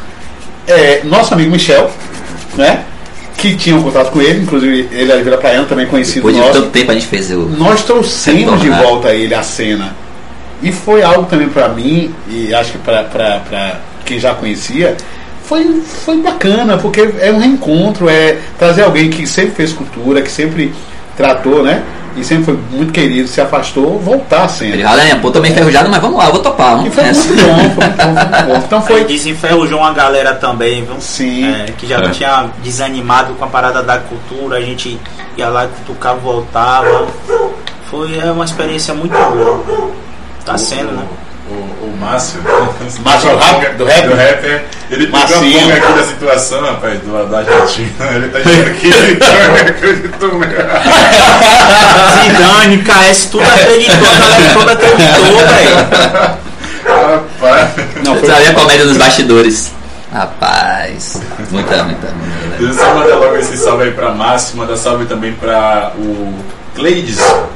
É, 0.67 1.01
nosso 1.03 1.33
amigo 1.33 1.51
Michel, 1.51 1.89
né? 2.55 2.81
Que 3.37 3.55
tinha 3.55 3.75
um 3.75 3.83
contato 3.83 4.11
com 4.11 4.21
ele, 4.21 4.41
inclusive 4.41 4.87
ele 4.91 5.11
era 5.11 5.21
Vila 5.21 5.37
Praiano, 5.37 5.65
também 5.65 5.85
conhecido 5.85 6.17
Depois 6.27 6.35
de 6.35 6.41
nosso. 6.41 6.53
tanto 6.53 6.69
tempo 6.69 6.91
a 6.91 6.93
gente 6.93 7.07
fez 7.07 7.29
o. 7.31 7.39
Nós 7.57 7.83
trouxemos 7.83 8.59
de 8.61 8.69
Retornar. 8.69 8.83
volta 8.83 9.09
ele 9.13 9.33
à 9.35 9.43
cena. 9.43 9.95
E 10.61 10.71
foi 10.71 11.03
algo 11.03 11.23
também 11.27 11.47
pra 11.49 11.67
mim, 11.69 12.13
e 12.27 12.53
acho 12.53 12.71
que 12.73 12.77
pra 12.79 13.05
quem 14.05 14.19
já 14.19 14.33
conhecia, 14.33 14.95
foi, 15.43 15.81
foi 15.81 16.17
bacana, 16.17 16.77
porque 16.77 17.09
é 17.19 17.31
um 17.31 17.39
reencontro, 17.39 18.09
é 18.09 18.37
trazer 18.57 18.83
alguém 18.83 19.09
que 19.09 19.25
sempre 19.27 19.51
fez 19.51 19.71
cultura, 19.73 20.21
que 20.21 20.31
sempre 20.31 20.73
tratou, 21.15 21.61
né? 21.63 21.83
E 22.15 22.23
sempre 22.23 22.45
foi 22.45 22.59
muito 22.71 22.91
querido, 22.91 23.27
se 23.27 23.39
afastou, 23.39 23.99
voltar. 23.99 24.49
Ele 24.61 24.81
fala, 24.83 25.03
né, 25.03 25.15
pô, 25.21 25.29
tô 25.29 25.39
meio 25.39 25.51
enferrujado, 25.51 25.87
mas 25.87 26.01
vamos 26.01 26.17
lá, 26.17 26.25
eu 26.25 26.31
vou 26.31 26.41
topar. 26.41 26.83
E 26.83 26.89
Vamos 26.89 26.95
foi 26.95 27.03
nessa. 27.03 27.27
muito 27.27 27.43
bom, 27.43 27.55
foi 27.55 27.65
muito 27.65 27.77
bom, 27.77 27.95
foi 27.95 28.07
muito 28.07 28.47
bom. 28.47 28.55
Então 28.65 28.79
Aí 28.79 28.85
foi. 28.87 29.03
desenferrujou 29.03 29.79
uma 29.79 29.93
galera 29.93 30.33
também, 30.33 30.83
viu? 30.83 30.95
Sim. 30.99 31.45
É, 31.47 31.65
que 31.77 31.85
já 31.85 31.97
É. 31.99 32.09
tinha 32.09 32.47
desanimado 32.63 33.33
com 33.35 33.45
a 33.45 33.47
parada 33.47 33.83
da 33.83 33.99
cultura, 33.99 34.57
a 34.57 34.61
gente 34.61 34.99
ia 35.37 35.47
lá, 35.49 35.67
cutucava, 35.67 36.17
voltava. 36.19 37.05
Foi 37.91 38.17
é 38.17 38.31
uma 38.31 38.45
experiência 38.45 38.95
muito 38.95 39.13
boa. 39.13 39.86
Tá 40.47 40.57
sendo, 40.57 40.91
né? 40.93 41.03
O, 41.49 41.53
o 41.53 41.97
Márcio, 41.99 42.41
Márcio 43.05 43.29
do 43.29 43.37
rap- 43.37 43.75
do 43.77 43.85
rap? 43.85 44.07
do 44.07 44.15
rapper, 44.15 44.65
ele 44.91 45.05
pegou 45.07 45.19
Massinho. 45.21 45.61
ponga 45.61 45.73
aqui 45.75 45.93
da 45.93 46.03
situação, 46.03 46.61
rapaz, 46.61 46.99
do, 47.01 47.29
da 47.29 47.37
Argentina. 47.39 47.89
Ele 48.15 48.27
tá 48.29 48.39
dizendo 48.39 48.73
que 48.79 48.87
ele 48.87 49.19
não 49.19 49.55
acreditou 49.55 50.33
mesmo. 50.39 50.55
Zidane, 52.23 52.77
KS, 52.83 53.25
tudo 53.31 53.43
acreditou, 53.43 54.07
a 54.09 54.19
galera 54.19 54.53
toda 54.53 54.71
acreditou, 54.73 55.37
velho. 55.37 56.37
Rapaz, 56.87 57.69
Não, 58.03 58.15
foi 58.17 58.29
sabe 58.29 58.47
a 58.47 58.53
comédia 58.53 58.85
dos 58.85 58.97
bastidores. 58.97 59.71
Rapaz, 60.13 61.21
muita, 61.51 61.83
muita, 61.83 62.07
muita. 62.07 62.57
Deixa 62.57 62.73
eu 62.73 62.73
só 62.73 62.93
mandar 62.95 63.15
logo 63.17 63.35
esse 63.37 63.57
salve 63.57 63.83
aí 63.85 63.91
pra 63.91 64.11
Márcio, 64.11 64.57
mandar 64.57 64.75
salve 64.77 65.05
também 65.05 65.33
pra 65.33 65.91
o 65.97 66.33
Cleidson. 66.75 67.47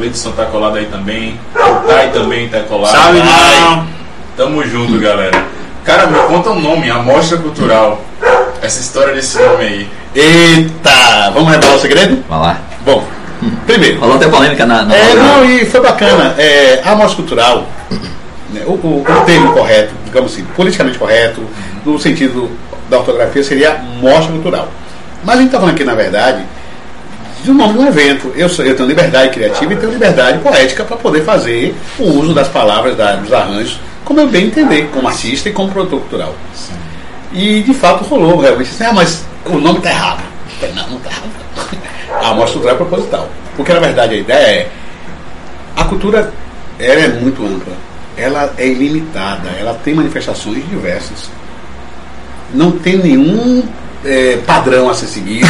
Cleidson 0.00 0.30
tá 0.30 0.46
colado 0.46 0.76
aí 0.78 0.86
também. 0.86 1.38
O 1.54 1.86
Tai 1.86 2.10
também 2.10 2.48
tá 2.48 2.60
colado. 2.60 2.96
Ai, 2.96 3.60
não? 3.60 3.86
Tamo 4.34 4.64
junto, 4.64 4.98
galera. 4.98 5.44
Cara, 5.84 6.06
me 6.06 6.18
conta 6.20 6.50
um 6.50 6.58
nome, 6.58 6.90
Amostra 6.90 7.36
Cultural. 7.36 8.00
Essa 8.62 8.80
história 8.80 9.14
desse 9.14 9.38
nome 9.38 9.62
aí. 9.62 9.90
Eita! 10.14 11.30
Vamos 11.34 11.52
revelar 11.52 11.74
o 11.74 11.78
segredo? 11.78 12.24
Vamos 12.30 12.46
lá. 12.46 12.58
Bom, 12.82 13.04
primeiro. 13.66 14.00
Rolou 14.00 14.16
até 14.16 14.26
polêmica 14.26 14.64
na. 14.64 14.84
na 14.84 14.94
É, 14.94 15.14
não, 15.14 15.44
e 15.44 15.66
foi 15.66 15.82
bacana. 15.82 16.34
É, 16.38 16.80
a 16.82 16.94
mostra 16.94 17.16
cultural, 17.16 17.66
né, 18.54 18.62
o, 18.64 18.72
o, 18.72 19.04
o 19.06 19.20
termo 19.26 19.52
correto, 19.52 19.92
digamos 20.06 20.32
assim, 20.32 20.44
politicamente 20.56 20.98
correto, 20.98 21.42
no 21.84 21.98
sentido 21.98 22.50
da 22.88 22.96
ortografia, 22.98 23.44
seria 23.44 23.74
mostra 24.00 24.32
cultural. 24.32 24.68
Mas 25.22 25.34
a 25.34 25.38
gente 25.38 25.48
está 25.48 25.60
falando 25.60 25.74
aqui, 25.74 25.84
na 25.84 25.94
verdade, 25.94 26.42
do 27.44 27.54
nome 27.54 27.74
de 27.74 27.78
um 27.80 27.86
evento. 27.88 28.32
Eu, 28.36 28.48
sou, 28.48 28.64
eu 28.64 28.74
tenho 28.76 28.88
liberdade 28.88 29.30
criativa 29.30 29.72
e 29.72 29.76
tenho 29.76 29.92
liberdade 29.92 30.38
poética 30.38 30.84
para 30.84 30.96
poder 30.96 31.24
fazer 31.24 31.74
o 31.98 32.04
uso 32.04 32.34
das 32.34 32.48
palavras, 32.48 32.96
da- 32.96 33.16
dos 33.16 33.32
arranjos, 33.32 33.78
como 34.04 34.20
eu 34.20 34.28
bem 34.28 34.46
entender, 34.46 34.88
como 34.92 35.08
artista 35.08 35.48
e 35.48 35.52
como 35.52 35.70
produtor 35.72 36.00
cultural. 36.00 36.34
E 37.32 37.62
de 37.62 37.72
fato 37.74 38.04
rolou 38.04 38.38
realmente 38.40 38.70
assim, 38.70 38.84
ah, 38.84 38.92
mas 38.92 39.24
o 39.46 39.58
nome 39.58 39.78
está 39.78 39.90
errado. 39.90 40.22
Eu 40.22 40.58
falei, 40.58 40.74
Não, 40.74 40.88
não 40.90 40.96
está 40.98 41.10
errado. 41.10 41.30
A 42.24 42.28
amostra 42.30 42.52
cultural 42.54 42.74
é 42.74 42.78
proposital. 42.78 43.28
Porque 43.56 43.72
na 43.72 43.80
verdade 43.80 44.14
a 44.14 44.18
ideia 44.18 44.46
é 44.62 44.68
a 45.76 45.84
cultura 45.84 46.32
ela 46.78 47.00
é 47.00 47.08
muito 47.08 47.44
ampla, 47.44 47.72
ela 48.16 48.52
é 48.56 48.66
ilimitada, 48.66 49.48
ela 49.58 49.74
tem 49.84 49.94
manifestações 49.94 50.66
diversas. 50.68 51.30
Não 52.52 52.72
tem 52.72 52.96
nenhum 52.98 53.62
eh, 54.04 54.38
padrão 54.46 54.88
a 54.90 54.94
ser 54.94 55.06
seguido, 55.06 55.46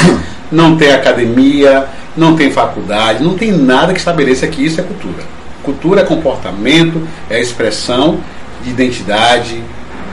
não 0.51 0.76
tem 0.76 0.92
academia, 0.92 1.86
não 2.16 2.34
tem 2.36 2.51
faculdade, 2.51 3.22
não 3.22 3.36
tem 3.36 3.53
nada 3.53 3.92
que 3.92 3.98
estabeleça 3.98 4.46
que 4.46 4.64
isso 4.64 4.80
é 4.80 4.84
cultura. 4.84 5.22
Cultura 5.62 6.01
é 6.01 6.05
comportamento, 6.05 7.07
é 7.28 7.40
expressão 7.40 8.20
de 8.62 8.70
identidade, 8.70 9.62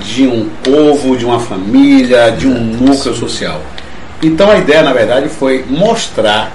de 0.02 0.28
um 0.28 0.50
povo, 0.64 1.18
de 1.18 1.26
uma 1.26 1.40
família, 1.40 2.32
de 2.32 2.48
um 2.48 2.54
núcleo 2.54 3.16
social. 3.16 3.62
Então 4.22 4.50
a 4.50 4.58
ideia, 4.58 4.84
na 4.84 4.94
verdade, 4.94 5.30
foi 5.30 5.66
mostrar 5.70 6.52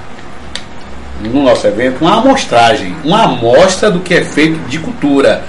no 1.23 1.43
nosso 1.43 1.67
evento 1.67 2.01
uma 2.01 2.19
amostragem, 2.19 2.95
uma 3.05 3.25
amostra 3.25 3.91
do 3.91 4.01
que 4.01 4.15
é 4.15 4.25
feito 4.25 4.59
de 4.69 4.79
cultura, 4.79 5.45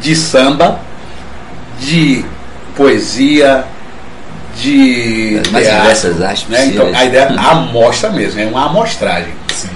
de 0.00 0.14
samba, 0.16 0.80
de 1.78 2.24
poesia, 2.76 3.64
de 4.56 5.40
mais 5.50 5.66
diversas 5.66 6.22
artes 6.22 6.48
né? 6.48 6.66
Então 6.66 6.90
a 6.94 7.04
ideia 7.04 7.22
é 7.22 7.36
a 7.36 7.50
amostra 7.50 8.10
mesmo, 8.10 8.40
é 8.40 8.46
uma 8.46 8.66
amostragem. 8.66 9.32
Sim. 9.52 9.70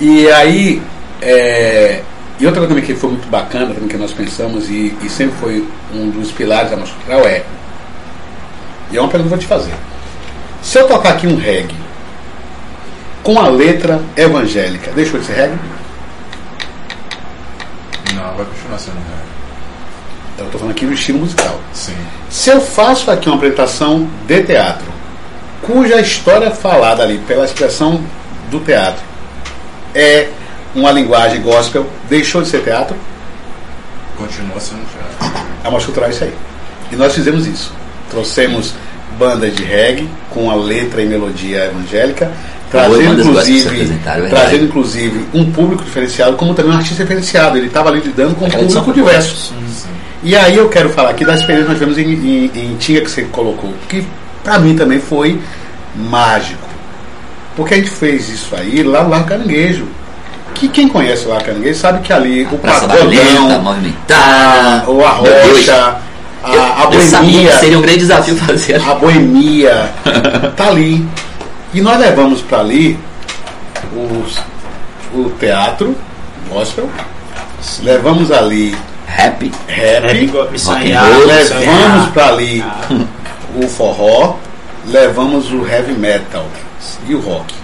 E 0.00 0.28
aí, 0.30 0.82
é, 1.22 2.02
e 2.38 2.46
outra 2.46 2.60
coisa 2.60 2.74
também 2.74 2.84
que 2.84 2.94
foi 2.94 3.10
muito 3.10 3.28
bacana, 3.28 3.72
também 3.72 3.88
que 3.88 3.96
nós 3.96 4.12
pensamos, 4.12 4.68
e, 4.68 4.96
e 5.02 5.08
sempre 5.08 5.36
foi 5.38 5.68
um 5.94 6.10
dos 6.10 6.30
pilares 6.32 6.70
da 6.70 6.76
nossa 6.76 6.92
cultural 6.92 7.26
é, 7.26 7.42
e 8.90 8.96
é 8.96 9.00
uma 9.00 9.08
pergunta 9.08 9.36
que 9.36 9.44
eu 9.44 9.48
vou 9.48 9.60
te 9.60 9.64
fazer. 9.66 9.74
Se 10.62 10.78
eu 10.78 10.86
tocar 10.86 11.10
aqui 11.14 11.26
um 11.26 11.36
reggae, 11.36 11.74
com 13.22 13.40
a 13.40 13.48
letra 13.48 14.00
evangélica, 14.16 14.90
deixou 14.92 15.18
de 15.18 15.26
ser 15.26 15.34
reggae? 15.34 15.58
Não, 18.14 18.34
vai 18.36 18.46
continuar 18.46 18.78
sendo 18.78 18.96
real. 18.96 19.35
Então, 20.36 20.44
eu 20.44 20.50
estou 20.50 20.60
falando 20.60 20.76
aqui 20.76 20.84
do 20.84 20.92
estilo 20.92 21.18
musical. 21.20 21.58
Sim. 21.72 21.96
Se 22.28 22.50
eu 22.50 22.60
faço 22.60 23.10
aqui 23.10 23.26
uma 23.26 23.36
apresentação 23.36 24.06
de 24.26 24.42
teatro, 24.42 24.86
cuja 25.62 25.98
história 25.98 26.50
falada 26.50 27.02
ali 27.02 27.16
pela 27.26 27.46
expressão 27.46 28.04
do 28.50 28.60
teatro 28.60 29.02
é 29.94 30.28
uma 30.74 30.92
linguagem 30.92 31.40
gospel, 31.40 31.86
deixou 32.06 32.42
de 32.42 32.48
ser 32.48 32.62
teatro? 32.62 32.94
Continua 34.18 34.60
sendo 34.60 34.82
real. 34.92 35.32
A 35.64 35.70
Mostra 35.70 35.86
Cultural 35.86 36.10
é 36.10 36.12
isso 36.12 36.24
aí. 36.24 36.34
E 36.92 36.96
nós 36.96 37.14
fizemos 37.14 37.46
isso. 37.46 37.72
Trouxemos 38.10 38.74
bandas 39.18 39.56
de 39.56 39.64
reggae 39.64 40.06
com 40.28 40.50
a 40.50 40.54
letra 40.54 41.00
e 41.00 41.06
melodia 41.06 41.64
evangélica, 41.64 42.30
trazendo 42.70 43.22
inclusive, 43.22 43.98
é 44.04 44.28
trazendo 44.28 44.64
inclusive 44.66 45.26
um 45.32 45.50
público 45.50 45.82
diferenciado, 45.82 46.36
como 46.36 46.52
também 46.52 46.72
um 46.72 46.76
artista 46.76 47.02
diferenciado. 47.02 47.56
Ele 47.56 47.68
estava 47.68 47.88
ali 47.88 48.00
lidando 48.00 48.34
com 48.34 48.44
um 48.44 48.50
público 48.50 48.70
foi 48.70 48.82
boa. 48.82 48.94
diverso. 48.94 49.54
E 50.22 50.34
aí 50.34 50.56
eu 50.56 50.68
quero 50.68 50.90
falar 50.90 51.10
aqui 51.10 51.24
da 51.24 51.34
experiência 51.34 51.74
que 51.74 51.84
nós 51.84 51.96
tivemos 51.96 51.98
em, 51.98 52.50
em, 52.54 52.72
em 52.72 52.76
Tinga 52.76 53.00
que 53.02 53.10
você 53.10 53.22
colocou, 53.24 53.72
que 53.88 54.04
para 54.42 54.58
mim 54.58 54.74
também 54.74 54.98
foi 55.00 55.40
mágico. 55.94 56.66
Porque 57.54 57.74
a 57.74 57.76
gente 57.78 57.90
fez 57.90 58.28
isso 58.28 58.54
aí 58.56 58.82
lá 58.82 59.02
no 59.02 59.10
Largo 59.10 59.28
Caranguejo. 59.28 59.86
Que 60.54 60.68
quem 60.68 60.88
conhece 60.88 61.26
o 61.26 61.28
Largo 61.28 61.44
Caranguejo 61.46 61.78
sabe 61.78 62.00
que 62.00 62.12
ali 62.12 62.44
o 62.50 62.58
Praça 62.58 62.86
pagodão, 62.88 63.60
movimentada. 63.62 64.84
ou 64.90 65.04
a 65.04 65.10
rocha, 65.10 65.96
a, 66.42 66.50
a 66.50 66.88
eu 66.92 67.00
sabia 67.02 67.30
boemia, 67.30 67.50
que 67.52 67.58
seria 67.58 67.78
um 67.78 67.82
grande 67.82 67.98
desafio 67.98 68.36
fazer. 68.36 68.80
a 68.82 68.94
boemia 68.94 69.90
tá 70.56 70.68
ali. 70.68 71.06
E 71.74 71.80
nós 71.80 71.98
levamos 71.98 72.40
para 72.40 72.60
ali 72.60 72.98
os- 73.94 74.38
o 75.14 75.30
teatro 75.38 75.94
gospel, 76.50 76.88
levamos 77.82 78.30
ali 78.32 78.74
Rap. 79.06 79.50
Rap, 79.68 80.30
levamos 81.26 82.08
para 82.10 82.26
ali 82.28 82.64
o 83.54 83.68
forró, 83.68 84.36
levamos 84.86 85.52
o 85.52 85.66
heavy 85.66 85.92
metal 85.94 86.46
e 87.08 87.14
o 87.14 87.20
rock. 87.20 87.54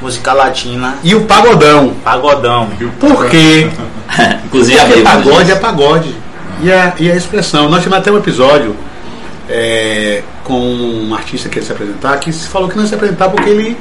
música 0.00 0.32
latina, 0.32 0.96
E 1.02 1.14
o 1.14 1.22
pagodão. 1.24 1.94
pagodão. 2.04 2.68
Por 2.98 3.28
quê? 3.28 3.68
Inclusive, 4.46 4.78
Porque 4.78 5.00
pagode 5.02 5.50
é 5.52 5.56
pagode. 5.56 6.14
E 6.62 6.72
a, 6.72 6.94
e 6.98 7.10
a 7.10 7.14
expressão. 7.14 7.68
Nós 7.68 7.82
tivemos 7.82 7.98
até 8.00 8.10
um 8.10 8.18
episódio 8.18 8.74
é, 9.48 10.22
com 10.42 10.58
um 10.58 11.14
artista 11.14 11.48
que 11.48 11.58
ia 11.58 11.64
se 11.64 11.70
apresentar 11.72 12.18
que 12.18 12.32
se 12.32 12.48
falou 12.48 12.68
que 12.68 12.76
não 12.76 12.82
ia 12.82 12.88
se 12.88 12.94
apresentar 12.94 13.28
porque 13.28 13.48
ele 13.48 13.76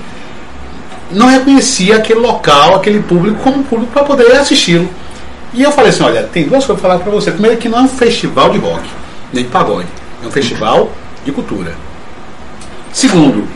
não 1.11 1.27
reconhecia 1.27 1.95
aquele 1.95 2.19
local, 2.19 2.75
aquele 2.75 3.01
público 3.01 3.39
como 3.41 3.63
público 3.63 3.91
para 3.93 4.03
poder 4.03 4.31
assisti-lo. 4.33 4.87
E 5.57 5.63
eu 5.63 5.71
falei 5.71 5.89
assim, 5.89 6.03
olha, 6.03 6.23
tem 6.23 6.43
duas 6.47 6.63
coisas 6.63 6.79
para 6.81 6.91
falar 6.91 7.03
para 7.03 7.11
você. 7.11 7.31
Primeiro 7.31 7.57
que 7.57 7.67
não 7.67 7.79
é 7.79 7.81
um 7.81 7.87
festival 7.89 8.51
de 8.51 8.59
rock, 8.59 8.87
nem 9.33 9.43
de 9.43 9.49
pagode. 9.49 9.87
É 10.23 10.27
um 10.27 10.31
festival 10.31 10.91
de 11.25 11.31
cultura. 11.31 11.73
Segundo, 12.93 13.47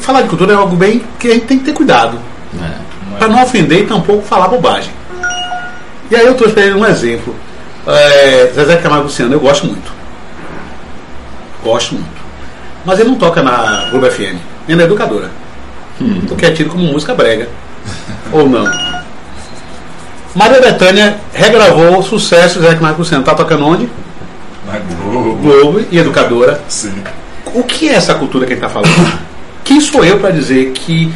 falar 0.00 0.22
de 0.22 0.28
cultura 0.28 0.52
é 0.52 0.56
algo 0.56 0.76
bem 0.76 1.02
que 1.18 1.28
a 1.28 1.34
gente 1.34 1.46
tem 1.46 1.58
que 1.58 1.64
ter 1.64 1.72
cuidado 1.72 2.18
É. 2.62 3.18
para 3.18 3.26
não 3.28 3.42
ofender 3.42 3.82
e 3.82 3.86
tampouco 3.86 4.22
falar 4.24 4.46
bobagem. 4.48 4.92
E 6.08 6.14
aí 6.14 6.24
eu 6.24 6.34
trouxe 6.34 6.54
para 6.54 6.62
ele 6.64 6.74
um 6.74 6.86
exemplo. 6.86 7.34
É, 7.84 8.52
Zezé 8.54 8.76
Camargo 8.76 9.04
Luciano, 9.06 9.32
eu 9.34 9.40
gosto 9.40 9.66
muito. 9.66 9.92
Gosto 11.64 11.94
muito. 11.94 12.16
Mas 12.84 13.00
ele 13.00 13.08
não 13.10 13.16
toca 13.16 13.42
na 13.42 13.88
Globo 13.90 14.08
FM, 14.08 14.36
nem 14.68 14.76
na 14.76 14.84
educadora. 14.84 15.30
Porque 16.28 16.46
é 16.46 16.52
tido 16.52 16.70
como 16.70 16.84
música 16.84 17.12
brega. 17.14 17.48
Ou 18.32 18.48
não. 18.48 18.64
Maria 20.36 20.60
Bethânia 20.60 21.16
regravou 21.32 21.98
o 21.98 22.02
sucesso 22.02 22.60
Zezé 22.60 22.74
Camargo 22.74 22.98
Luciano. 22.98 23.24
Tá 23.24 23.34
tocando 23.34 23.66
onde? 23.66 23.88
Na 24.66 24.78
Globo. 24.78 25.34
Globo 25.36 25.86
e 25.90 25.98
educadora. 25.98 26.60
Sim. 26.68 26.92
O 27.54 27.62
que 27.62 27.88
é 27.88 27.94
essa 27.94 28.14
cultura 28.14 28.44
que 28.44 28.52
ele 28.52 28.60
está 28.60 28.68
falando? 28.68 29.18
Quem 29.64 29.80
sou 29.80 30.04
eu 30.04 30.18
para 30.18 30.30
dizer 30.30 30.72
que 30.72 31.10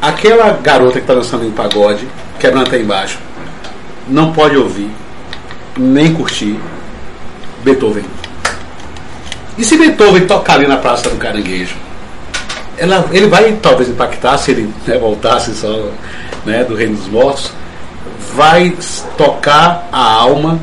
aquela 0.00 0.52
garota 0.52 0.94
que 0.94 1.00
está 1.00 1.12
dançando 1.12 1.44
em 1.44 1.50
pagode, 1.50 2.08
quebrando 2.38 2.66
até 2.66 2.80
embaixo, 2.80 3.18
não 4.08 4.32
pode 4.32 4.56
ouvir 4.56 4.90
nem 5.76 6.14
curtir 6.14 6.58
Beethoven? 7.62 8.04
E 9.58 9.64
se 9.64 9.76
Beethoven 9.76 10.26
tocar 10.26 10.54
ali 10.54 10.66
na 10.66 10.78
Praça 10.78 11.10
do 11.10 11.16
Caranguejo? 11.16 11.74
Ela, 12.78 13.06
ele 13.12 13.26
vai 13.26 13.52
talvez 13.60 13.90
impactar 13.90 14.38
se 14.38 14.52
ele 14.52 14.72
né, 14.86 14.96
voltasse 14.96 15.54
só 15.54 15.90
né, 16.46 16.64
do 16.64 16.74
Reino 16.74 16.96
dos 16.96 17.08
Mortos, 17.08 17.52
vai 18.34 18.74
tocar 19.16 19.88
a 19.92 20.12
alma 20.12 20.58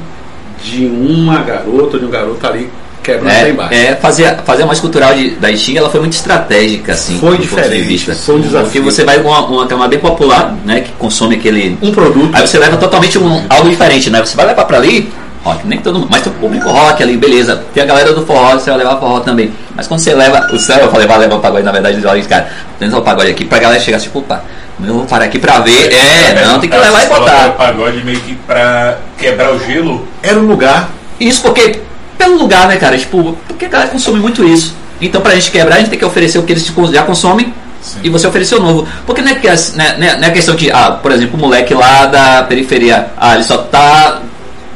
de 0.63 0.85
uma 0.85 1.39
garota, 1.39 1.99
de 1.99 2.05
um 2.05 2.09
garoto 2.09 2.45
ali 2.45 2.69
quebrando 3.07 3.31
até 3.31 3.49
embaixo. 3.49 3.73
É, 3.73 3.85
é, 3.85 3.95
fazer, 3.95 4.37
fazer 4.43 4.63
a 4.63 4.65
mais 4.65 4.79
cultural 4.79 5.13
de, 5.13 5.31
da 5.31 5.55
Xinga, 5.55 5.79
ela 5.79 5.89
foi 5.89 6.01
muito 6.01 6.13
estratégica, 6.13 6.91
assim. 6.91 7.17
Foi 7.17 7.37
de 7.37 7.43
diferente, 7.43 7.83
vista. 7.83 8.13
foi 8.13 8.35
um 8.35 8.41
desafio. 8.41 8.65
Porque 8.65 8.79
você 8.81 9.03
vai 9.03 9.19
com 9.19 9.29
uma, 9.29 9.45
uma 9.45 9.67
camada 9.67 9.89
bem 9.89 9.99
popular, 9.99 10.55
né, 10.65 10.81
que 10.81 10.91
consome 10.93 11.35
aquele... 11.35 11.77
Um 11.81 11.91
produto 11.91 12.35
Aí 12.35 12.45
você 12.45 12.59
leva 12.59 12.75
totalmente 12.77 13.17
um, 13.17 13.45
algo 13.49 13.69
diferente, 13.69 14.09
né? 14.09 14.19
Você 14.19 14.35
vai 14.35 14.47
levar 14.47 14.65
pra 14.65 14.77
ali, 14.77 15.09
rock, 15.43 15.65
nem 15.65 15.79
todo 15.79 15.99
mundo, 15.99 16.09
mas 16.11 16.21
tem 16.21 16.31
o 16.31 16.35
público 16.35 16.69
rock 16.69 17.01
ali, 17.01 17.15
beleza. 17.15 17.63
Tem 17.73 17.83
a 17.83 17.85
galera 17.85 18.13
do 18.13 18.25
forró, 18.25 18.53
você 18.53 18.69
vai 18.69 18.79
levar 18.79 18.97
forró 18.97 19.21
também. 19.21 19.51
Mas 19.75 19.87
quando 19.87 20.01
você 20.01 20.13
leva 20.13 20.45
o 20.53 20.59
céu, 20.59 20.79
eu 20.79 20.91
falei, 20.91 21.07
vai 21.07 21.19
levar 21.19 21.35
o 21.35 21.39
pagode, 21.39 21.63
na 21.63 21.71
verdade, 21.71 22.05
olha, 22.05 22.21
cara, 22.25 22.49
tem 22.77 22.93
o 22.93 23.01
pagode 23.01 23.31
aqui 23.31 23.45
pra 23.45 23.59
galera 23.59 23.79
chegar 23.79 23.97
assim, 23.97 24.09
opa, 24.13 24.43
eu 24.83 24.93
vou 24.93 25.05
parar 25.05 25.25
aqui 25.25 25.39
pra 25.39 25.59
ver. 25.59 25.91
É, 25.91 26.45
não, 26.45 26.59
tem 26.59 26.69
que 26.69 26.77
levar 26.77 27.03
e 27.03 27.07
coloca 27.07 27.23
o 27.23 27.35
botar. 27.35 27.49
pagode 27.51 28.03
meio 28.03 28.19
que 28.19 28.35
pra 28.35 28.97
quebrar 29.17 29.51
o 29.53 29.59
gelo. 29.59 30.07
era 30.21 30.39
um 30.39 30.45
lugar 30.45 30.89
Isso 31.19 31.41
porque, 31.41 31.81
pelo 32.17 32.37
lugar, 32.37 32.67
né, 32.67 32.77
cara? 32.77 32.97
Tipo, 32.97 33.35
porque 33.47 33.65
a 33.65 33.69
galera 33.69 33.89
consome 33.89 34.19
muito 34.19 34.43
isso. 34.43 34.75
Então, 35.01 35.21
pra 35.21 35.33
gente 35.33 35.51
quebrar, 35.51 35.75
a 35.75 35.79
gente 35.79 35.89
tem 35.89 35.99
que 35.99 36.05
oferecer 36.05 36.37
o 36.39 36.43
que 36.43 36.53
eles 36.53 36.71
já 36.91 37.03
consomem 37.03 37.53
Sim. 37.81 37.99
e 38.03 38.09
você 38.09 38.27
oferecer 38.27 38.55
o 38.55 38.61
novo. 38.61 38.87
Porque 39.05 39.21
não 39.21 39.31
é, 39.31 39.35
que, 39.35 39.47
né, 39.47 39.95
né, 39.97 40.17
não 40.19 40.27
é 40.27 40.31
questão 40.31 40.55
de, 40.55 40.71
ah, 40.71 40.91
por 40.91 41.11
exemplo, 41.11 41.37
o 41.37 41.39
moleque 41.39 41.73
lá 41.73 42.05
da 42.05 42.43
periferia, 42.43 43.07
ah, 43.17 43.35
ele 43.35 43.43
só 43.43 43.57
tá. 43.57 44.21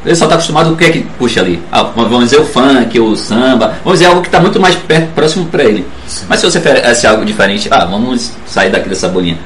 Ele 0.04 0.16
só 0.16 0.26
tá 0.26 0.34
acostumado 0.34 0.70
com 0.70 0.74
o 0.74 0.76
que 0.76 0.84
é 0.84 0.90
que 0.90 1.02
puxa 1.16 1.40
ali? 1.40 1.62
Ah, 1.70 1.84
vamos 1.94 2.24
dizer 2.24 2.40
o 2.40 2.44
funk, 2.44 2.98
o 2.98 3.14
samba, 3.14 3.74
vamos 3.84 4.00
dizer 4.00 4.10
algo 4.10 4.20
que 4.20 4.26
está 4.26 4.40
muito 4.40 4.58
mais 4.58 4.74
perto, 4.74 5.12
próximo 5.14 5.46
para 5.46 5.62
ele. 5.62 5.86
Mas 6.28 6.40
se 6.40 6.50
você 6.50 6.58
oferece 6.58 7.06
algo 7.06 7.24
diferente, 7.24 7.68
ah, 7.70 7.84
vamos 7.84 8.32
sair 8.44 8.70
daqui 8.70 8.88
dessa 8.88 9.06
bolinha. 9.06 9.38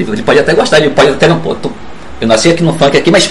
Ele 0.00 0.22
pode 0.22 0.38
até 0.38 0.54
gostar, 0.54 0.78
ele 0.80 0.90
pode 0.90 1.10
até 1.10 1.26
não, 1.28 1.40
pô, 1.40 1.54
tô- 1.54 1.70
eu 2.20 2.26
nasci 2.28 2.48
aqui 2.50 2.62
no 2.62 2.72
funk 2.74 2.96
aqui, 2.96 3.10
mas 3.10 3.30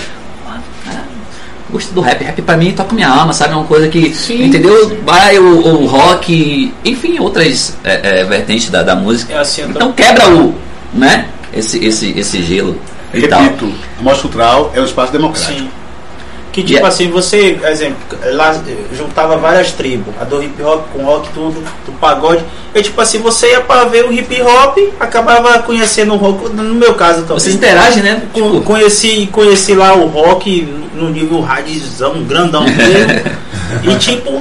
gosto 1.69 1.93
do 1.93 2.01
rap. 2.01 2.23
Rap 2.23 2.41
pra 2.41 2.55
mim 2.57 2.71
toca 2.71 2.93
minha 2.93 3.09
alma, 3.09 3.33
sabe? 3.33 3.53
É 3.53 3.55
uma 3.55 3.65
coisa 3.65 3.87
que. 3.87 4.13
Sim, 4.13 4.45
entendeu? 4.45 4.97
Vai 5.05 5.37
o, 5.39 5.59
o 5.81 5.85
rock, 5.87 6.73
enfim, 6.85 7.19
outras 7.19 7.75
é, 7.83 8.19
é, 8.21 8.23
vertentes 8.23 8.69
da, 8.69 8.83
da 8.83 8.95
música. 8.95 9.33
É 9.33 9.39
assim, 9.39 9.61
eu 9.61 9.67
tô- 9.69 9.73
Então 9.75 9.91
quebra 9.93 10.29
o. 10.29 10.53
né? 10.93 11.27
Esse, 11.53 11.83
esse, 11.83 12.11
esse 12.17 12.41
gelo. 12.43 12.79
E 13.13 13.27
tal. 13.27 13.41
Repito, 13.43 13.71
a 13.99 14.01
mostra 14.03 14.21
cultural 14.23 14.71
é 14.75 14.81
um 14.81 14.85
espaço 14.85 15.11
democrático. 15.11 15.53
Sim. 15.59 15.69
Que 16.53 16.61
tipo 16.61 16.79
E 16.79 16.83
é- 16.83 16.87
assim, 16.87 17.09
você, 17.09 17.59
exemplo, 17.63 17.97
lá 18.33 18.55
eh, 18.67 18.75
juntava 18.95 19.35
várias 19.37 19.71
tribos, 19.71 20.13
a 20.21 20.23
do 20.23 20.41
hip 20.41 20.61
hop 20.61 20.85
com 20.93 21.03
rock, 21.03 21.27
tudo, 21.33 21.59
do 21.83 21.91
pagode. 21.93 22.45
E 22.75 22.81
tipo 22.81 23.01
assim, 23.01 23.17
você 23.17 23.49
ia 23.49 23.61
pra 23.61 23.85
ver 23.85 24.05
o 24.05 24.13
hip 24.13 24.39
hop, 24.39 24.77
acabava 24.99 25.57
conhecendo 25.63 26.13
o 26.13 26.17
rock, 26.17 26.53
no 26.53 26.75
meu 26.75 26.93
caso 26.93 27.23
também. 27.23 27.39
Vocês 27.39 27.55
interagem, 27.55 28.03
né? 28.03 28.21
Tipo, 28.31 28.61
Conheci, 28.61 29.27
conheci 29.31 29.73
lá 29.73 29.95
o 29.95 30.05
rock 30.05 30.61
no 30.93 31.09
nível 31.09 31.41
radzão, 31.41 32.23
grandão 32.23 32.63
mesmo. 32.63 33.33
e 33.91 33.95
tipo, 33.97 34.39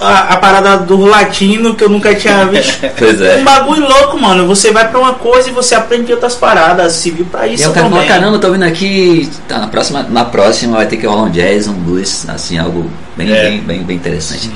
a, 0.00 0.34
a 0.34 0.36
parada 0.38 0.78
do 0.78 1.04
latino 1.04 1.74
que 1.74 1.84
eu 1.84 1.88
nunca 1.88 2.14
tinha 2.14 2.44
visto. 2.46 2.80
Pois 2.98 3.20
é. 3.20 3.36
Um 3.36 3.44
bagulho 3.44 3.86
louco, 3.86 4.18
mano. 4.18 4.46
Você 4.46 4.70
vai 4.72 4.88
pra 4.88 4.98
uma 4.98 5.14
coisa 5.14 5.48
e 5.48 5.52
você 5.52 5.74
aprende 5.74 6.12
outras 6.12 6.34
paradas. 6.34 6.92
Se 6.94 7.10
viu 7.10 7.24
pra 7.26 7.46
isso 7.46 7.68
o 7.70 7.72
cara 7.72 7.88
também. 7.88 8.08
caramba, 8.08 8.38
tô 8.38 8.50
vindo 8.50 8.64
aqui. 8.64 9.28
Tá, 9.46 9.58
na 9.58 9.66
próxima, 9.68 10.02
na 10.08 10.24
próxima 10.24 10.76
vai 10.78 10.86
ter 10.86 10.96
que 10.96 11.06
rolar 11.06 11.24
um 11.24 11.30
jazz, 11.30 11.68
um 11.68 11.72
blues, 11.74 12.24
assim, 12.28 12.58
algo 12.58 12.90
bem, 13.16 13.30
É. 13.32 13.42
bem, 13.50 13.60
bem, 13.60 13.82
bem 13.82 13.96
interessante. 13.96 14.50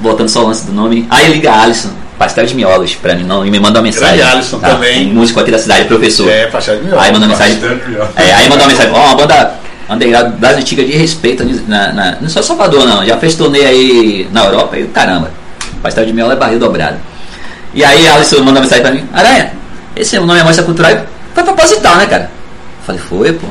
Voltando 0.00 0.28
só 0.28 0.40
ao 0.40 0.46
lance 0.46 0.64
do 0.66 0.72
nome. 0.72 1.06
Aí 1.10 1.32
liga 1.32 1.50
a 1.50 1.62
Alisson, 1.62 1.90
pastel 2.18 2.46
de 2.46 2.54
miolos, 2.54 2.94
pra 2.94 3.14
mim 3.14 3.24
não, 3.24 3.44
e 3.44 3.50
me 3.50 3.58
manda 3.58 3.78
uma 3.78 3.82
mensagem. 3.84 4.16
Grande 4.16 4.32
Alisson 4.32 4.58
também. 4.58 5.10
Um 5.10 5.14
músico 5.14 5.40
aqui 5.40 5.50
da 5.50 5.58
cidade, 5.58 5.86
professor. 5.86 6.28
É, 6.30 6.48
faixa 6.50 6.76
de 6.76 6.84
melhor. 6.84 7.00
Aí 7.02 7.12
manda 7.12 7.26
mensagem. 7.26 7.56
Bastante 7.56 7.88
melhor. 7.88 8.08
É, 8.16 8.32
aí 8.34 8.48
mandou 8.48 8.64
uma 8.64 8.68
mensagem, 8.72 8.92
ó, 8.94 9.04
uma 9.06 9.14
banda 9.16 9.54
underground 9.88 10.34
das 10.34 10.56
antigas 10.56 10.86
de 10.86 10.92
respeito 10.92 11.44
na, 11.66 11.92
na, 11.92 12.16
não 12.20 12.28
só 12.28 12.42
Salvador 12.42 12.86
não, 12.86 13.04
já 13.04 13.16
fez 13.16 13.34
turnê 13.34 13.64
aí 13.64 14.28
na 14.32 14.44
Europa 14.44 14.78
e 14.78 14.86
caramba, 14.86 15.30
pastel 15.82 16.04
de 16.04 16.12
mel 16.12 16.30
é 16.30 16.36
barril 16.36 16.58
dobrado. 16.58 16.96
E 17.74 17.84
aí 17.84 18.06
a 18.06 18.14
Alisson 18.14 18.42
mandou 18.42 18.62
mensagem 18.62 18.82
pra 18.82 18.92
mim, 18.92 19.06
Aranha, 19.12 19.52
esse 19.96 20.16
é 20.16 20.20
o 20.20 20.26
nome 20.26 20.40
é 20.40 20.44
mostra 20.44 20.64
cultural, 20.64 20.92
foi 21.34 21.44
proposital, 21.44 21.96
né, 21.96 22.06
cara? 22.06 22.30
Eu 22.80 22.84
falei, 22.84 23.00
foi, 23.00 23.32
pô. 23.32 23.46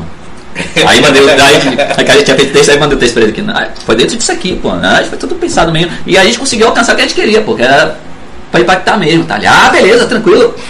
Aí 0.87 0.99
mandei 1.01 1.21
o. 1.21 1.29
Aí, 1.29 1.37
a 1.37 2.13
gente 2.13 2.25
tinha 2.25 2.35
feito 2.35 2.51
texto, 2.51 2.71
aí 2.71 2.79
mandei 2.79 2.97
o 2.97 2.99
texto 2.99 3.13
pra 3.13 3.23
ele 3.23 3.31
aqui. 3.31 3.45
Ah, 3.47 3.69
foi 3.85 3.95
dentro 3.95 4.17
disso 4.17 4.31
aqui, 4.31 4.55
pô. 4.55 4.71
Ah, 4.71 5.03
foi 5.07 5.15
tudo 5.15 5.35
pensado 5.35 5.71
mesmo. 5.71 5.91
E 6.03 6.17
a 6.17 6.23
gente 6.23 6.39
conseguiu 6.39 6.67
alcançar 6.67 6.93
o 6.93 6.95
que 6.95 7.03
a 7.03 7.05
gente 7.05 7.13
queria, 7.13 7.43
pô. 7.43 7.53
Que 7.53 7.61
era 7.61 7.95
pra 8.51 8.61
impactar 8.61 8.97
mesmo, 8.97 9.25
tá 9.25 9.35
ali. 9.35 9.47
Ah, 9.47 9.69
beleza, 9.71 10.05
tranquilo. 10.05 10.53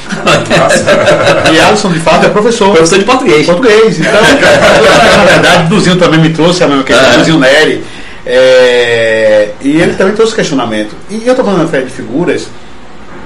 E 1.53 1.59
Alisson, 1.59 1.91
de 1.91 1.99
fato, 1.99 2.25
é 2.25 2.29
professor. 2.29 2.71
Professor 2.71 2.99
de 2.99 3.05
português. 3.05 3.45
português. 3.45 3.99
Então, 3.99 4.11
na 5.17 5.25
verdade, 5.25 5.65
o 5.65 5.69
Duzinho 5.69 5.95
também 5.97 6.19
me 6.19 6.29
trouxe 6.29 6.63
a 6.63 6.67
mesma 6.67 6.83
questão, 6.83 7.13
o 7.13 7.17
Duzinho 7.17 7.39
Neri. 7.39 7.83
É, 8.25 9.49
e 9.61 9.79
ele 9.81 9.93
também 9.93 10.13
trouxe 10.13 10.35
questionamento. 10.35 10.95
E 11.09 11.25
eu 11.25 11.31
estou 11.31 11.45
falando 11.45 11.61
na 11.61 11.67
fé 11.67 11.81
de 11.81 11.89
figuras 11.89 12.47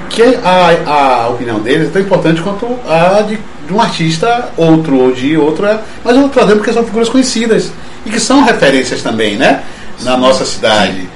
que 0.10 0.38
a, 0.44 1.24
a 1.26 1.30
opinião 1.30 1.60
deles 1.60 1.88
é 1.88 1.92
tão 1.92 2.02
importante 2.02 2.42
quanto 2.42 2.68
a 2.88 3.22
de, 3.22 3.40
de 3.66 3.74
um 3.74 3.82
artista 3.82 4.50
outro 4.58 4.96
ou 4.96 5.12
de 5.12 5.38
outra, 5.38 5.84
mas 6.04 6.16
eu 6.16 6.26
estou 6.26 6.42
trazendo 6.42 6.58
porque 6.58 6.74
são 6.74 6.84
figuras 6.84 7.10
conhecidas 7.10 7.72
e 8.06 8.10
que 8.10 8.20
são 8.20 8.44
referências 8.44 9.02
também, 9.02 9.38
né? 9.38 9.64
Na 10.02 10.18
nossa 10.18 10.46
cidade. 10.46 11.10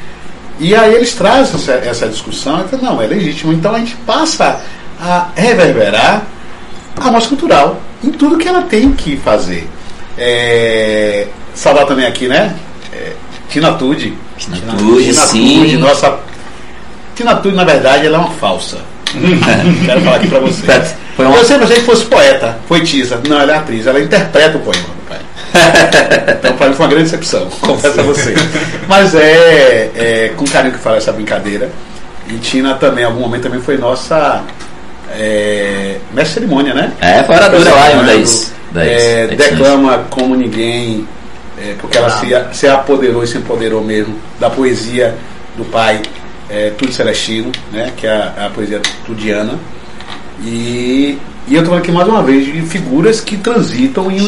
E 0.60 0.74
aí 0.76 0.94
eles 0.96 1.14
trazem 1.14 1.56
essa, 1.56 1.72
essa 1.74 2.08
discussão 2.08 2.62
e 2.64 2.68
falam, 2.70 2.96
não, 2.96 3.02
é 3.02 3.08
legítimo. 3.08 3.52
Então 3.52 3.74
a 3.76 3.80
gente 3.80 3.96
passa 4.06 4.62
a 5.02 5.28
reverberar 5.36 6.24
a 7.00 7.12
nossa 7.12 7.28
cultural 7.28 7.82
em 8.04 8.10
tudo 8.12 8.38
que 8.38 8.48
ela 8.48 8.62
tem 8.64 8.92
que 8.94 9.18
fazer. 9.18 9.68
É, 10.18 11.28
saudar 11.54 11.86
também 11.86 12.06
aqui, 12.06 12.28
né? 12.28 12.56
É, 12.94 13.12
Tina 13.50 13.74
Tude. 13.74 14.14
Tinatude, 14.38 15.04
Tina 15.12 15.26
sim. 15.28 15.60
Tude, 15.60 15.78
nossa. 15.78 16.20
Tina 17.16 17.36
Tude, 17.36 17.56
na 17.56 17.64
verdade, 17.64 18.06
ela 18.06 18.18
é 18.18 18.20
uma 18.20 18.32
falsa. 18.32 18.78
Quero 19.86 20.02
falar 20.02 20.16
aqui 20.18 20.28
pra 20.28 20.40
você. 20.40 20.66
Foi 21.16 21.26
uma- 21.26 21.38
Eu 21.38 21.46
sempre 21.46 21.64
achei 21.66 21.78
que 21.78 21.84
fosse 21.86 22.06
poeta, 22.06 22.58
poetisa. 22.68 23.22
Não, 23.28 23.40
ela 23.40 23.54
é 23.54 23.58
atriz, 23.58 23.88
ela 23.88 24.00
interpreta 24.02 24.58
o 24.58 24.62
poema 24.62 24.84
do 24.84 25.08
pai. 25.10 25.20
Então, 26.40 26.58
para 26.58 26.70
mim 26.70 26.76
foi 26.76 26.86
uma 26.86 26.92
grande 26.92 27.10
decepção, 27.10 27.48
confesso 27.62 28.00
a 28.00 28.04
você. 28.04 28.34
Mas 28.88 29.16
é, 29.16 29.92
é 29.96 30.34
com 30.36 30.46
carinho 30.46 30.74
que 30.74 30.80
fala 30.80 30.98
essa 30.98 31.12
brincadeira. 31.12 31.70
E 32.28 32.38
Tina 32.38 32.76
também, 32.76 33.04
em 33.04 33.08
algum 33.08 33.22
momento, 33.22 33.44
também 33.44 33.62
foi 33.62 33.78
nossa 33.78 34.44
é, 35.12 35.98
mestre 36.14 36.36
cerimônia, 36.36 36.74
né? 36.74 36.92
É, 37.00 37.24
foi 37.24 37.36
oradora 37.36 37.72
lá, 37.72 37.90
das 38.04 38.54
é, 38.76 39.28
declama 39.28 40.06
como 40.10 40.36
ninguém, 40.36 41.08
é, 41.58 41.76
porque 41.80 41.98
ela 41.98 42.10
se, 42.10 42.28
se 42.52 42.68
apoderou 42.68 43.24
e 43.24 43.28
se 43.28 43.38
empoderou 43.38 43.84
mesmo 43.84 44.20
da 44.40 44.50
poesia 44.50 45.16
do 45.56 45.64
pai 45.66 46.02
é, 46.50 46.72
Tudo 46.78 46.92
Celestino, 46.92 47.52
né? 47.72 47.92
que 47.96 48.06
é 48.06 48.12
a, 48.12 48.48
a 48.48 48.50
poesia 48.50 48.82
tudiana. 49.06 49.58
E, 50.44 51.18
e 51.48 51.54
eu 51.54 51.60
estou 51.60 51.66
falando 51.66 51.84
aqui 51.84 51.92
mais 51.92 52.08
uma 52.08 52.24
vez 52.24 52.46
de 52.46 52.62
figuras 52.64 53.22
que 53.22 53.38
transitam 53.38 54.10
em 54.10 54.20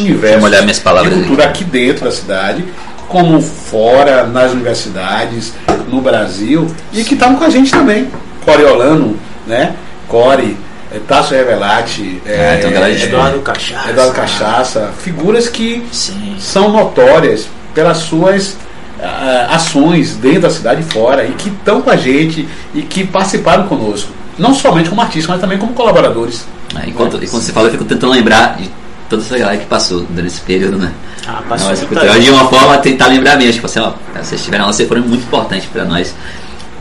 palavras 0.79 1.11
de 1.11 1.19
cultura 1.19 1.45
aqui 1.45 1.63
dentro 1.63 2.05
da 2.05 2.11
cidade, 2.11 2.63
como 3.07 3.41
fora, 3.41 4.25
nas 4.27 4.51
universidades, 4.51 5.53
no 5.89 5.99
Brasil, 5.99 6.67
e 6.93 7.03
que 7.03 7.15
estavam 7.15 7.37
com 7.37 7.43
a 7.43 7.49
gente 7.49 7.71
também. 7.71 8.07
Coriolano, 8.45 9.17
né? 9.47 9.75
Core, 10.07 10.55
é, 10.91 10.99
Tasso 11.07 11.33
Revelati, 11.33 12.21
É, 12.25 12.59
galera 12.71 12.93
de 12.93 13.03
Eduardo 13.03 13.39
Cachaça. 13.39 13.89
Eduardo 13.89 14.13
Cachaça, 14.13 14.89
figuras 15.03 15.49
que 15.49 15.83
Sim. 15.91 16.35
são 16.39 16.71
notórias 16.71 17.47
pelas 17.73 17.97
suas 17.97 18.57
ah, 19.01 19.47
ações 19.51 20.15
dentro 20.15 20.41
da 20.41 20.49
cidade 20.49 20.81
e 20.81 20.93
fora 20.93 21.25
e 21.25 21.31
que 21.31 21.49
estão 21.49 21.81
com 21.81 21.89
a 21.89 21.95
gente 21.95 22.47
e 22.75 22.81
que 22.83 23.05
participaram 23.05 23.67
conosco. 23.67 24.11
Não 24.37 24.53
somente 24.53 24.89
como 24.89 25.01
artistas, 25.01 25.27
mas 25.29 25.41
também 25.41 25.57
como 25.57 25.73
colaboradores. 25.73 26.45
É, 26.75 26.89
enquanto, 26.89 27.17
enquanto 27.17 27.43
você 27.43 27.51
fala, 27.51 27.67
eu 27.67 27.71
fico 27.71 27.85
tentando 27.85 28.11
lembrar 28.11 28.57
de 28.57 28.69
toda 29.09 29.21
essa 29.21 29.37
galera 29.37 29.57
que 29.57 29.65
passou 29.65 30.01
durante 30.09 30.33
esse 30.33 30.41
período, 30.41 30.77
né? 30.77 30.91
Ah, 31.27 31.41
passou 31.47 31.73
de 31.73 32.29
uma 32.29 32.47
forma, 32.47 32.77
tentar 32.77 33.07
lembrar 33.07 33.37
mesmo. 33.37 33.53
Tipo 33.53 33.65
assim, 33.65 33.79
ó, 33.79 33.93
vocês 34.13 34.33
estiveram 34.33 34.65
lá, 34.65 34.73
vocês 34.73 34.87
foram 34.87 35.01
muito 35.01 35.23
importantes 35.23 35.67
pra 35.71 35.85
nós 35.85 36.13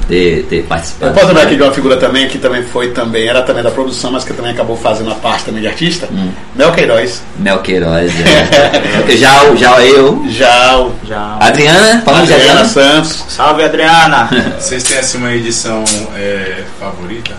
ter, 0.09 0.45
ter 0.49 0.63
participado. 0.65 1.11
Eu 1.11 1.15
posso 1.15 1.27
lembrar 1.27 1.43
aqui 1.45 1.57
de 1.57 1.63
uma 1.63 1.73
figura 1.73 1.97
também 1.97 2.29
que 2.29 2.39
também 2.39 2.63
foi 2.63 2.91
também, 2.91 3.29
era 3.29 3.43
também 3.43 3.63
da 3.63 3.71
produção, 3.71 4.13
mas 4.13 4.25
que 4.25 4.33
também 4.33 4.53
acabou 4.53 4.77
fazendo 4.77 5.11
a 5.11 5.15
parte 5.15 5.45
também 5.45 5.61
de 5.61 5.69
artista, 5.69 6.09
Mel 6.55 6.73
Queiroz. 6.73 7.23
Mel 7.39 7.59
Queiroz. 7.59 8.13
É. 8.21 9.17
já, 9.17 9.55
já 9.57 9.85
eu. 9.85 10.25
Já 10.29 10.79
o 10.79 10.93
Já. 11.07 11.37
Adriana, 11.41 12.03
falando 12.05 12.27
de 12.27 12.35
Adriana 12.35 12.61
Adriana. 12.61 12.69
Santos. 12.69 13.25
Salve, 13.29 13.65
Adriana. 13.65 14.29
Vocês 14.59 14.83
têm 14.83 14.99
assim 14.99 15.19
uma 15.19 15.33
edição 15.33 15.83
é, 16.17 16.63
favorita? 16.79 17.35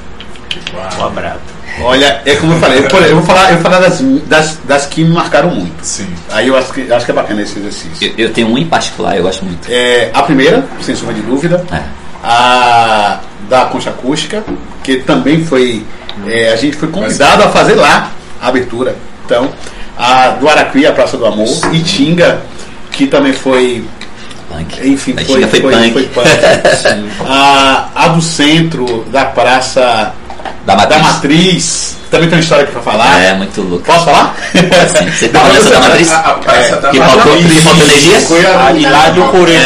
Tipo, 0.49 0.77
O 0.77 0.79
ah, 0.79 1.07
abraço. 1.07 1.56
Olha, 1.81 2.21
é 2.25 2.35
como 2.35 2.53
eu 2.53 2.59
falei, 2.59 2.79
eu, 2.79 3.15
vou 3.15 3.21
falar, 3.23 3.49
eu 3.49 3.53
vou 3.55 3.63
falar 3.63 3.79
das, 3.79 3.99
das, 4.25 4.59
das 4.63 4.85
que 4.87 5.03
me 5.03 5.11
marcaram 5.13 5.49
muito. 5.51 5.75
sim. 5.83 6.07
Aí 6.31 6.47
eu 6.47 6.57
acho 6.57 6.73
que, 6.73 6.91
acho 6.91 7.05
que 7.05 7.11
é 7.11 7.13
bacana 7.13 7.41
esse 7.41 7.59
exercício. 7.59 8.13
Eu, 8.17 8.25
eu 8.25 8.33
tenho 8.33 8.47
um 8.47 8.57
em 8.57 8.65
particular, 8.65 9.15
eu 9.15 9.23
gosto 9.23 9.45
muito. 9.45 9.67
É, 9.71 10.09
a 10.13 10.23
primeira, 10.23 10.65
sem 10.81 10.95
sombra 10.95 11.13
de 11.13 11.21
dúvida, 11.21 11.63
É. 11.71 11.81
a 12.23 13.19
da 13.49 13.65
Concha 13.65 13.91
Acústica, 13.91 14.43
que 14.83 14.97
também 14.97 15.45
foi. 15.45 15.85
é, 16.27 16.51
a 16.51 16.55
gente 16.55 16.75
foi 16.75 16.89
convidado 16.89 17.43
a 17.43 17.49
fazer 17.49 17.75
lá 17.75 18.11
a 18.41 18.47
abertura. 18.47 18.95
Então, 19.25 19.49
a 19.97 20.29
do 20.29 20.49
Araqui, 20.49 20.85
a 20.85 20.91
Praça 20.91 21.15
do 21.17 21.25
Amor, 21.25 21.47
Itinga, 21.73 22.41
que 22.91 23.07
também 23.07 23.33
foi. 23.33 23.85
Punk. 24.49 24.87
Enfim, 24.87 25.13
A 25.17 25.25
foi, 25.25 25.41
foi 25.45 25.61
foi, 25.61 25.71
punk. 25.73 25.91
foi 25.93 26.03
punk. 26.07 26.27
a, 27.27 27.89
a 27.95 28.07
do 28.09 28.21
centro, 28.21 29.05
da 29.11 29.25
Praça 29.25 30.13
Da 30.67 30.75
da 30.75 30.99
Matriz. 30.99 31.13
Matriz, 31.15 31.97
também 32.11 32.27
tem 32.27 32.37
uma 32.37 32.41
história 32.43 32.63
aqui 32.65 32.73
pra 32.73 32.81
falar. 32.81 33.21
É, 33.23 33.33
muito 33.35 33.61
louco. 33.61 33.85
Posso 33.85 34.03
falar? 34.03 34.35
Sim, 34.51 35.09
Você 35.11 35.29
tá 35.29 35.43
nessa 35.45 35.69
da 35.69 35.79
Matriz? 35.79 36.11
A, 36.11 36.39
É, 36.45 36.89
que 36.91 36.97
faltou- 36.99 37.35
Matriz. 37.35 37.65
energia? 37.83 38.19
Foi 38.21 38.45
a- 38.45 39.09
do 39.13 39.23
Coreto. 39.31 39.57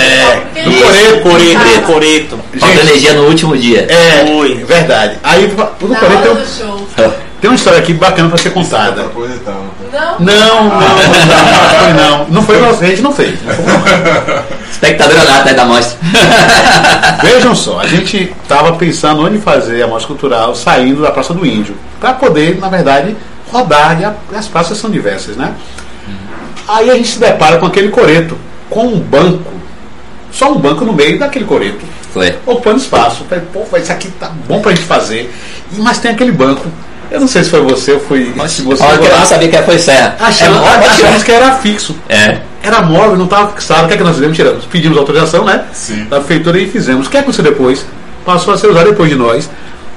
É, 0.56 0.64
do. 0.64 0.72
Coreto, 0.72 1.22
Coreto, 1.22 1.82
Coreto. 1.88 2.39
Faltou 2.60 2.82
energia 2.84 3.14
no 3.14 3.24
último 3.26 3.58
dia. 3.58 3.88
é, 3.89 4.26
Foi. 4.28 4.56
verdade. 4.64 5.18
Aí, 5.24 5.45
o 5.45 5.47
do 5.49 5.56
Na 5.58 5.99
Coreto 5.99 6.30
hora 6.30 6.41
tem, 6.45 6.68
um- 6.68 7.14
uma 7.49 7.56
história 7.56 7.80
aqui 7.80 7.93
bacana 7.93 8.30
pra 8.30 8.38
ser 8.38 8.52
contada. 8.52 9.02
Proposital. 9.06 9.66
Não? 9.91 10.19
Não, 10.19 10.63
não, 10.63 10.79
não, 10.79 11.79
foi 11.79 11.93
não. 11.93 12.27
Não 12.29 12.41
foi 12.43 12.61
nossa, 12.61 12.83
a 12.83 12.87
gente 12.87 13.01
não 13.01 13.11
fez. 13.13 13.37
Espectadora 14.71 15.23
nata 15.25 15.53
da 15.53 15.65
mostra. 15.65 15.97
Vejam 17.23 17.53
só, 17.55 17.79
a 17.79 17.87
gente 17.87 18.33
estava 18.41 18.73
pensando 18.73 19.21
onde 19.25 19.37
fazer 19.37 19.81
a 19.83 19.87
mostra 19.87 20.07
cultural 20.07 20.55
saindo 20.55 21.01
da 21.01 21.11
Praça 21.11 21.33
do 21.33 21.45
Índio, 21.45 21.75
para 21.99 22.13
poder, 22.13 22.57
na 22.59 22.69
verdade, 22.69 23.15
rodar, 23.51 23.99
e 23.99 24.05
a- 24.05 24.13
as 24.35 24.47
praças 24.47 24.77
são 24.77 24.89
diversas, 24.89 25.35
né? 25.35 25.53
Aí 26.67 26.89
a 26.89 26.95
gente 26.95 27.09
se 27.09 27.19
depara 27.19 27.57
com 27.57 27.65
aquele 27.65 27.89
coreto, 27.89 28.37
com 28.69 28.85
um 28.87 28.99
banco, 28.99 29.51
só 30.31 30.51
um 30.51 30.57
banco 30.57 30.85
no 30.85 30.93
meio 30.93 31.19
daquele 31.19 31.45
coreto, 31.45 31.85
Foi. 32.13 32.33
ocupando 32.45 32.77
espaço. 32.77 33.25
Falei, 33.29 33.43
pô, 33.51 33.65
isso 33.77 33.91
aqui 33.91 34.09
tá 34.11 34.31
bom 34.47 34.61
pra 34.61 34.71
gente 34.73 34.85
fazer, 34.85 35.33
E- 35.73 35.79
mas 35.81 35.97
tem 35.99 36.11
aquele 36.11 36.31
banco. 36.31 36.65
Eu 37.12 37.20
não 37.20 37.28
sei 37.28 37.43
se 37.43 37.49
foi 37.49 37.62
você 37.62 37.91
ou 37.91 37.99
foi 37.99 38.34
se 38.47 38.62
você 38.62 38.82
Olha 38.84 38.97
que 38.97 39.05
eu 39.05 39.18
não 39.20 39.26
sabia 39.26 39.49
que 39.49 39.62
foi 39.64 39.78
serra. 39.78 40.16
Achamos, 40.20 40.62
é, 40.66 40.88
achamos 40.88 41.24
que 41.24 41.32
era 41.32 41.51
fixo. 41.57 41.95
É. 42.07 42.38
era 42.64 42.82
móvel, 42.82 43.18
não 43.18 43.26
estava 43.26 43.51
fixado. 43.51 43.84
O 43.84 43.88
que 43.89 43.95
é 43.95 43.97
que 43.97 44.03
nós 44.03 44.16
fizemos? 44.16 44.36
Tiramos, 44.38 44.66
pedimos 44.66 44.97
autorização, 44.97 45.43
né? 45.43 45.64
Sim. 45.74 46.05
Da 46.05 46.20
prefeitura 46.20 46.57
e 46.59 46.70
fizemos. 46.70 47.07
O 47.07 47.09
que 47.09 47.18
aconteceu 47.18 47.43
depois? 47.43 47.86
Passou 48.26 48.53
a 48.53 48.57
ser 48.57 48.68
usado 48.68 48.89
depois 48.91 49.09
de 49.09 49.16
nós. 49.18 49.49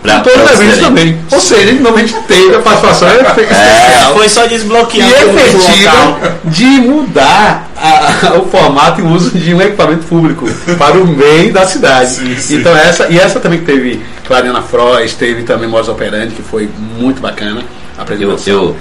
Pra- 0.03 0.21
todos 0.21 0.39
os 0.43 0.51
eventos 0.51 0.75
você, 0.75 0.81
né? 0.83 0.87
também. 0.89 1.19
Ou 1.31 1.41
seja, 1.41 1.67
finalmente 1.77 2.15
teve 2.29 2.57
a 2.57 2.59
participação 2.59 3.09
especial. 3.09 4.13
Foi 4.15 4.29
só 4.29 4.45
E 4.45 4.49
desbloquear 4.49 5.09
o 5.09 5.27
local. 5.33 5.39
efetiva 5.47 6.39
de 6.45 6.65
mudar 6.65 7.71
a- 7.77 8.35
o 8.39 8.47
formato 8.51 9.01
e 9.01 9.05
o 9.05 9.09
uso 9.09 9.31
de 9.31 9.55
um 9.55 9.63
equipamento 9.63 10.05
público 10.07 10.47
para 10.77 10.95
o 10.99 11.07
meio 11.07 11.53
da 11.55 11.65
cidade. 11.67 12.11
Sim, 12.11 12.37
sim. 12.39 12.57
Então 12.57 12.77
essa 12.77 13.07
e 13.09 13.19
essa 13.19 13.41
também 13.41 13.61
teve 13.61 14.03
Clariana 14.27 14.63
Frois, 14.63 15.15
teve 15.15 15.43
também 15.43 15.69
Moza 15.69 15.93
Operandi, 15.93 16.35
que 16.35 16.43
foi 16.43 16.69
muito 16.99 17.21
bacana 17.21 17.61
a 17.97 17.99
Eu, 17.99 18.03
apresentação. 18.03 18.53
eu, 18.53 18.77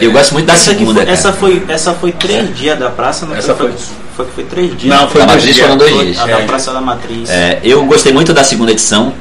eu 0.00 0.12
gosto 0.12 0.32
muito 0.34 0.46
da 0.46 0.52
Essa, 0.54 0.64
segunda, 0.64 1.02
foi, 1.02 1.12
essa, 1.12 1.32
foi, 1.32 1.62
essa 1.68 1.94
foi 1.94 2.12
três 2.12 2.56
dias 2.56 2.78
da 2.78 2.90
praça, 2.90 3.24
não 3.26 3.34
Essa 3.34 3.54
foi, 3.54 3.68
foi- 3.72 3.78
foi 4.16 4.26
que 4.26 4.32
foi 4.32 4.44
três 4.44 4.76
dias. 4.78 4.94
Não, 4.98 5.08
foi 5.08 5.20
Da 5.20 5.26
dois 5.26 5.36
matriz 5.38 5.54
dias. 5.54 5.66
foram 5.66 5.78
dois 5.78 5.92
Foi 5.94 6.04
dias. 6.06 6.18
a 6.18 6.26
da 6.26 6.40
É. 6.40 6.46
Praça 6.46 6.72
da 6.72 6.80
Matriz. 6.80 7.30
É, 7.30 7.60
eu 7.62 7.84
gostei 7.84 8.12
muito 8.12 8.32
da 8.32 8.42
segunda 8.44 8.72
edição, 8.72 9.12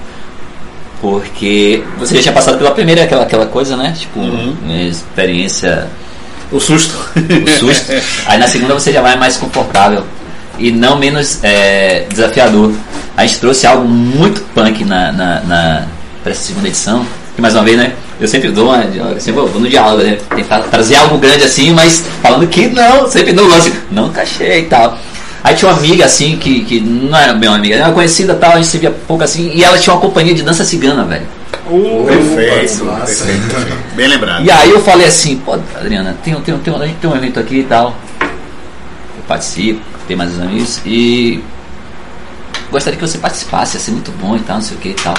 porque 1.02 1.84
você 1.98 2.16
já 2.16 2.22
tinha 2.24 2.34
passado 2.34 2.58
pela 2.58 2.72
primeira, 2.72 3.04
aquela, 3.04 3.24
aquela 3.24 3.46
coisa, 3.46 3.76
né? 3.76 3.94
Tipo, 3.98 4.20
Uhum. 4.20 4.56
minha 4.64 4.88
experiência, 4.90 5.88
O 6.52 6.60
susto. 6.60 6.94
o 7.16 7.50
susto. 7.60 7.92
Aí 8.28 8.38
na 8.38 8.48
segunda 8.48 8.74
você 8.74 8.92
já 8.92 9.02
vai 9.02 9.16
mais 9.18 9.36
confortável 9.38 10.04
e 10.60 10.72
não 10.72 10.98
menos 10.98 11.40
é, 11.44 12.06
desafiador. 12.10 12.74
A 13.18 13.26
gente 13.26 13.40
trouxe 13.40 13.66
algo 13.66 13.88
muito 13.88 14.42
punk 14.54 14.84
na, 14.86 15.12
na, 15.12 15.40
na 15.42 15.88
pra 16.24 16.32
essa 16.32 16.42
segunda 16.44 16.68
edição. 16.68 17.06
Que 17.36 17.42
mais 17.42 17.54
uma 17.54 17.64
vez, 17.64 17.78
né? 17.78 17.94
Eu 18.20 18.28
sempre 18.28 18.50
dou 18.50 18.68
uma. 18.70 18.82
Eu 18.84 19.20
sempre 19.20 19.42
vou 19.42 19.60
no 19.60 19.68
diálogo, 19.68 20.04
né? 20.04 20.18
Tentar 20.36 20.60
trazer 20.64 20.96
algo 20.96 21.18
grande 21.18 21.44
assim, 21.44 21.72
mas 21.74 22.04
falando 22.22 22.48
que 22.48 22.68
não, 22.68 23.08
sempre 23.10 23.34
no 23.34 23.46
lance, 23.48 23.74
não 23.92 24.10
cachê 24.10 24.60
e 24.60 24.64
tal. 24.64 24.98
Aí 25.44 25.54
tinha 25.54 25.70
uma 25.70 25.78
amiga 25.78 26.06
assim, 26.06 26.38
que, 26.38 26.62
que 26.62 26.80
não 26.80 27.16
era 27.16 27.34
bem 27.34 27.48
uma 27.50 27.58
amiga, 27.58 27.76
era 27.76 27.86
uma 27.86 27.94
conhecida 27.94 28.34
e 28.34 28.36
tal, 28.38 28.54
a 28.54 28.56
gente 28.56 28.68
se 28.68 28.78
via 28.80 28.90
pouco 28.90 29.24
assim, 29.24 29.52
e 29.54 29.64
ela 29.64 29.78
tinha 29.78 29.94
uma 29.94 30.02
companhia 30.02 30.34
de 30.34 30.42
dança 30.42 30.64
cigana, 30.66 31.04
velho. 31.04 31.26
Perfeito, 32.08 32.86
Massa. 32.86 33.26
perfeito. 33.26 33.78
Bem 33.96 34.08
lembrado. 34.08 34.44
E 34.44 34.50
aí 34.50 34.72
eu 34.72 34.82
falei 34.82 35.06
assim, 35.06 35.36
pô, 35.46 35.54
Adriana, 35.54 36.16
tem, 36.24 36.34
um- 36.36 36.42
tem, 36.42 36.54
um- 36.56 36.60
tem, 36.60 36.74
um- 36.74 36.82
a 36.82 36.88
gente 36.88 36.98
tem 36.98 37.10
um 37.10 37.16
evento 37.16 37.40
aqui 37.40 37.60
e 37.60 37.64
tal. 37.64 37.96
Eu 38.22 39.24
participo, 39.28 39.82
tem 40.08 40.16
mais 40.16 40.40
amigos 40.40 40.80
e 40.86 41.42
gostaria 42.72 42.98
que 43.00 43.08
você 43.08 43.18
participasse, 43.18 43.78
ia 43.78 43.82
ser 43.82 43.92
muito 43.92 44.12
bom 44.12 44.36
e 44.36 44.40
tal, 44.40 44.56
não 44.58 44.64
sei 44.64 44.78
o 44.78 44.80
que 44.80 44.90
e 44.90 44.94
tal. 44.94 45.14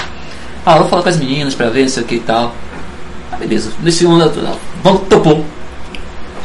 Ah, 0.65 0.73
eu 0.73 0.79
vou 0.79 0.89
falar 0.89 1.03
com 1.03 1.09
as 1.09 1.17
meninas 1.17 1.55
pra 1.55 1.69
ver, 1.69 1.83
não 1.83 1.89
sei 1.89 2.03
o 2.03 2.05
que 2.05 2.15
e 2.15 2.19
tal. 2.19 2.53
Ah, 3.31 3.37
beleza. 3.37 3.71
Nesse 3.81 3.99
segundo, 3.99 4.23
eu- 4.23 4.57
vamos, 4.83 5.01
topou. 5.09 5.45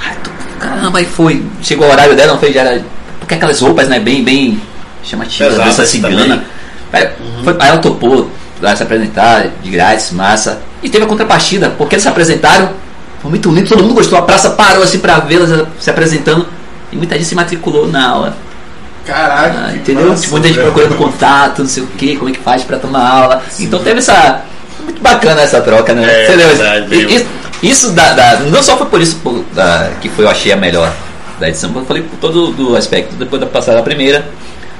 Ai, 0.00 0.14
topou. 0.22 0.46
Caramba, 0.60 0.98
aí 0.98 1.04
foi. 1.06 1.44
Chegou 1.62 1.86
o 1.86 1.90
horário 1.90 2.14
dela, 2.14 2.32
não 2.32 2.38
foi, 2.40 2.52
já 2.52 2.60
era. 2.62 2.84
Porque 3.18 3.34
aquelas 3.34 3.60
roupas, 3.60 3.88
né, 3.88 3.98
bem, 4.00 4.22
bem 4.22 4.60
chamativas, 5.04 5.54
dança 5.66 5.82
cigana. 5.86 6.44
Aí, 6.92 7.08
foi- 7.42 7.56
aí 7.58 7.68
ela 7.68 7.78
topou 7.78 8.30
vai 8.60 8.76
se 8.76 8.82
apresentar 8.84 9.48
de 9.60 9.70
grátis, 9.70 10.12
massa. 10.12 10.60
E 10.82 10.88
teve 10.88 11.04
a 11.04 11.06
contrapartida, 11.08 11.70
porque 11.70 11.96
eles 11.96 12.02
se 12.04 12.08
apresentaram, 12.08 12.70
foi 13.20 13.30
muito 13.30 13.50
lindo, 13.50 13.68
todo 13.68 13.82
mundo 13.82 13.94
gostou, 13.94 14.16
a 14.16 14.22
praça 14.22 14.50
parou 14.50 14.84
assim 14.84 15.00
pra 15.00 15.18
vê-las 15.18 15.66
se 15.80 15.90
apresentando 15.90 16.46
e 16.92 16.96
muita 16.96 17.14
gente 17.16 17.26
se 17.26 17.34
matriculou 17.34 17.88
na 17.88 18.08
aula. 18.08 18.36
Caraca, 19.04 19.64
Ah, 19.68 19.72
entendeu? 19.74 20.08
massa, 20.10 20.22
tipo, 20.22 20.32
muita 20.34 20.48
gente 20.48 20.60
procurando 20.60 20.94
contato, 20.96 21.58
não 21.62 21.68
sei 21.68 21.82
o 21.82 21.86
que, 21.88 22.14
como 22.16 22.30
é 22.30 22.32
que 22.32 22.38
faz 22.38 22.62
pra 22.62 22.78
tomar 22.78 23.08
aula. 23.08 23.42
Então 23.58 23.80
teve 23.82 23.98
essa. 23.98 24.42
Muito 24.84 25.00
bacana 25.02 25.40
essa 25.42 25.60
troca, 25.60 25.92
né? 25.94 26.04
É, 26.04 26.24
Entendeu? 26.28 26.48
verdade, 26.48 26.94
E- 26.94 27.14
isso, 27.16 27.26
isso 27.62 27.90
da, 27.92 28.12
da- 28.12 28.40
não 28.40 28.62
só 28.62 28.76
foi 28.76 28.86
por 28.86 29.00
isso 29.00 29.16
pô, 29.22 29.42
da- 29.52 29.90
que 30.00 30.08
foi, 30.08 30.24
eu 30.24 30.28
achei 30.30 30.52
a 30.52 30.56
melhor 30.56 30.92
da 31.40 31.48
edição, 31.48 31.70
eu 31.74 31.84
falei 31.84 32.02
por 32.04 32.16
todo 32.18 32.70
o 32.72 32.76
aspecto. 32.76 33.14
Depois 33.16 33.40
da 33.40 33.46
passada 33.46 33.78
da 33.78 33.82
primeira, 33.82 34.24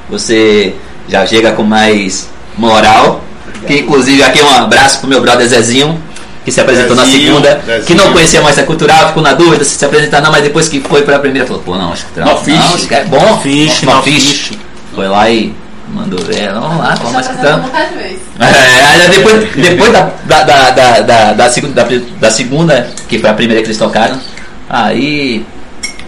você 0.08 0.74
já 1.08 1.26
chega 1.26 1.52
com 1.52 1.62
mais 1.62 2.28
moral. 2.56 3.22
Que 3.66 3.78
inclusive 3.78 4.22
aqui 4.24 4.42
um 4.42 4.48
abraço 4.50 4.98
pro 5.00 5.08
meu 5.08 5.20
brother 5.20 5.46
Zezinho, 5.48 6.00
que 6.45 6.51
se 6.51 6.61
apresentou 6.61 6.97
na 6.97 7.05
Zezinho, 7.05 7.26
segunda, 7.26 7.61
Zezinho. 7.64 7.84
que 7.86 7.95
não 7.95 8.12
conhecia 8.12 8.40
mais 8.43 8.59
a 8.59 8.62
cultural, 8.64 9.09
ficou 9.09 9.22
na 9.22 9.32
dúvida 9.34 9.62
se 9.64 9.76
se 9.76 9.84
apresentar, 9.84 10.20
não, 10.20 10.30
mas 10.32 10.43
depois 10.43 10.68
que 10.68 10.80
foi 10.80 11.03
pra 11.03 11.18
primeira, 11.18 11.47
falou, 11.47 11.62
pô, 11.62 11.76
não, 11.76 11.93
acho 11.93 12.05
que 12.07 12.20
No 12.20 12.36
fish. 12.38 12.88
não, 12.90 12.97
é 12.99 13.05
bom, 13.05 13.38
Fish, 13.40 13.82
no 13.82 13.95
no 13.95 14.03
fish. 14.03 14.53
Foi 14.95 15.09
lá 15.09 15.28
e 15.30 15.55
mandou 15.88 16.18
ver, 16.24 16.53
vamos 16.53 16.78
lá, 16.78 16.95
vamos 16.97 17.12
mais 17.12 17.26
escutando. 17.26 17.64
É, 18.40 18.84
aí 18.84 19.09
depois, 19.11 19.49
depois 19.55 19.93
da, 19.93 20.11
da, 20.24 20.43
da, 20.43 20.70
da, 20.70 21.01
da, 21.01 21.32
da 21.34 21.49
segunda, 21.51 21.84
da, 21.84 22.01
da 22.20 22.30
segunda, 22.30 22.88
que 23.09 23.18
foi 23.18 23.30
a 23.30 23.34
primeira 23.34 23.61
que 23.62 23.68
eles 23.68 23.78
tocaram, 23.78 24.18
aí 24.68 25.45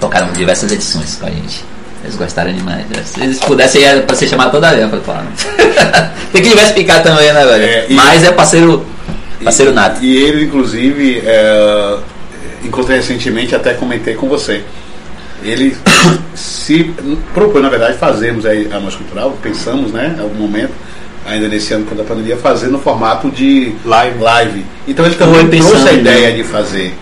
tocaram 0.00 0.32
diversas 0.32 0.72
edições 0.72 1.16
com 1.20 1.26
a 1.26 1.30
gente. 1.30 1.64
Eles 2.02 2.16
gostaram 2.16 2.52
demais. 2.52 2.84
Se 3.06 3.22
eles 3.22 3.38
pudessem, 3.38 3.80
ia 3.80 4.02
pra 4.02 4.14
ser 4.14 4.28
chamado 4.28 4.50
toda 4.50 4.68
vez. 4.70 4.82
Eu 4.82 4.90
falei, 4.90 5.04
pô, 5.06 5.12
tem 6.32 6.42
que 6.42 6.48
diversificar 6.50 7.02
também, 7.02 7.32
né, 7.32 7.44
velho? 7.46 7.64
É, 7.64 7.86
Mas 7.90 8.22
é 8.22 8.30
parceiro, 8.30 8.84
parceiro 9.44 9.72
nato. 9.72 10.04
E 10.04 10.16
ele, 10.16 10.44
inclusive, 10.44 11.22
é, 11.24 11.98
encontrei 12.64 12.96
recentemente, 12.96 13.54
até 13.54 13.74
comentei 13.74 14.14
com 14.14 14.28
você. 14.28 14.62
Ele 15.42 15.76
se 16.34 16.92
propôs, 17.34 17.62
na 17.62 17.68
verdade, 17.68 17.98
fazermos 17.98 18.46
aí 18.46 18.68
a 18.72 18.80
nossa 18.80 18.96
cultural, 18.96 19.36
pensamos, 19.42 19.92
né, 19.92 20.14
em 20.18 20.22
algum 20.22 20.36
momento, 20.36 20.72
ainda 21.26 21.48
nesse 21.48 21.74
ano, 21.74 21.84
quando 21.86 22.00
a 22.00 22.04
pandemia, 22.04 22.36
fazer 22.36 22.68
no 22.68 22.78
formato 22.78 23.30
de 23.30 23.74
Live. 23.84 24.18
live. 24.18 24.64
Então 24.88 25.04
ele 25.04 25.14
também 25.14 25.48
trouxe 25.48 25.88
a 25.88 25.92
ideia 25.92 26.32
de 26.32 26.42
fazer. 26.44 26.94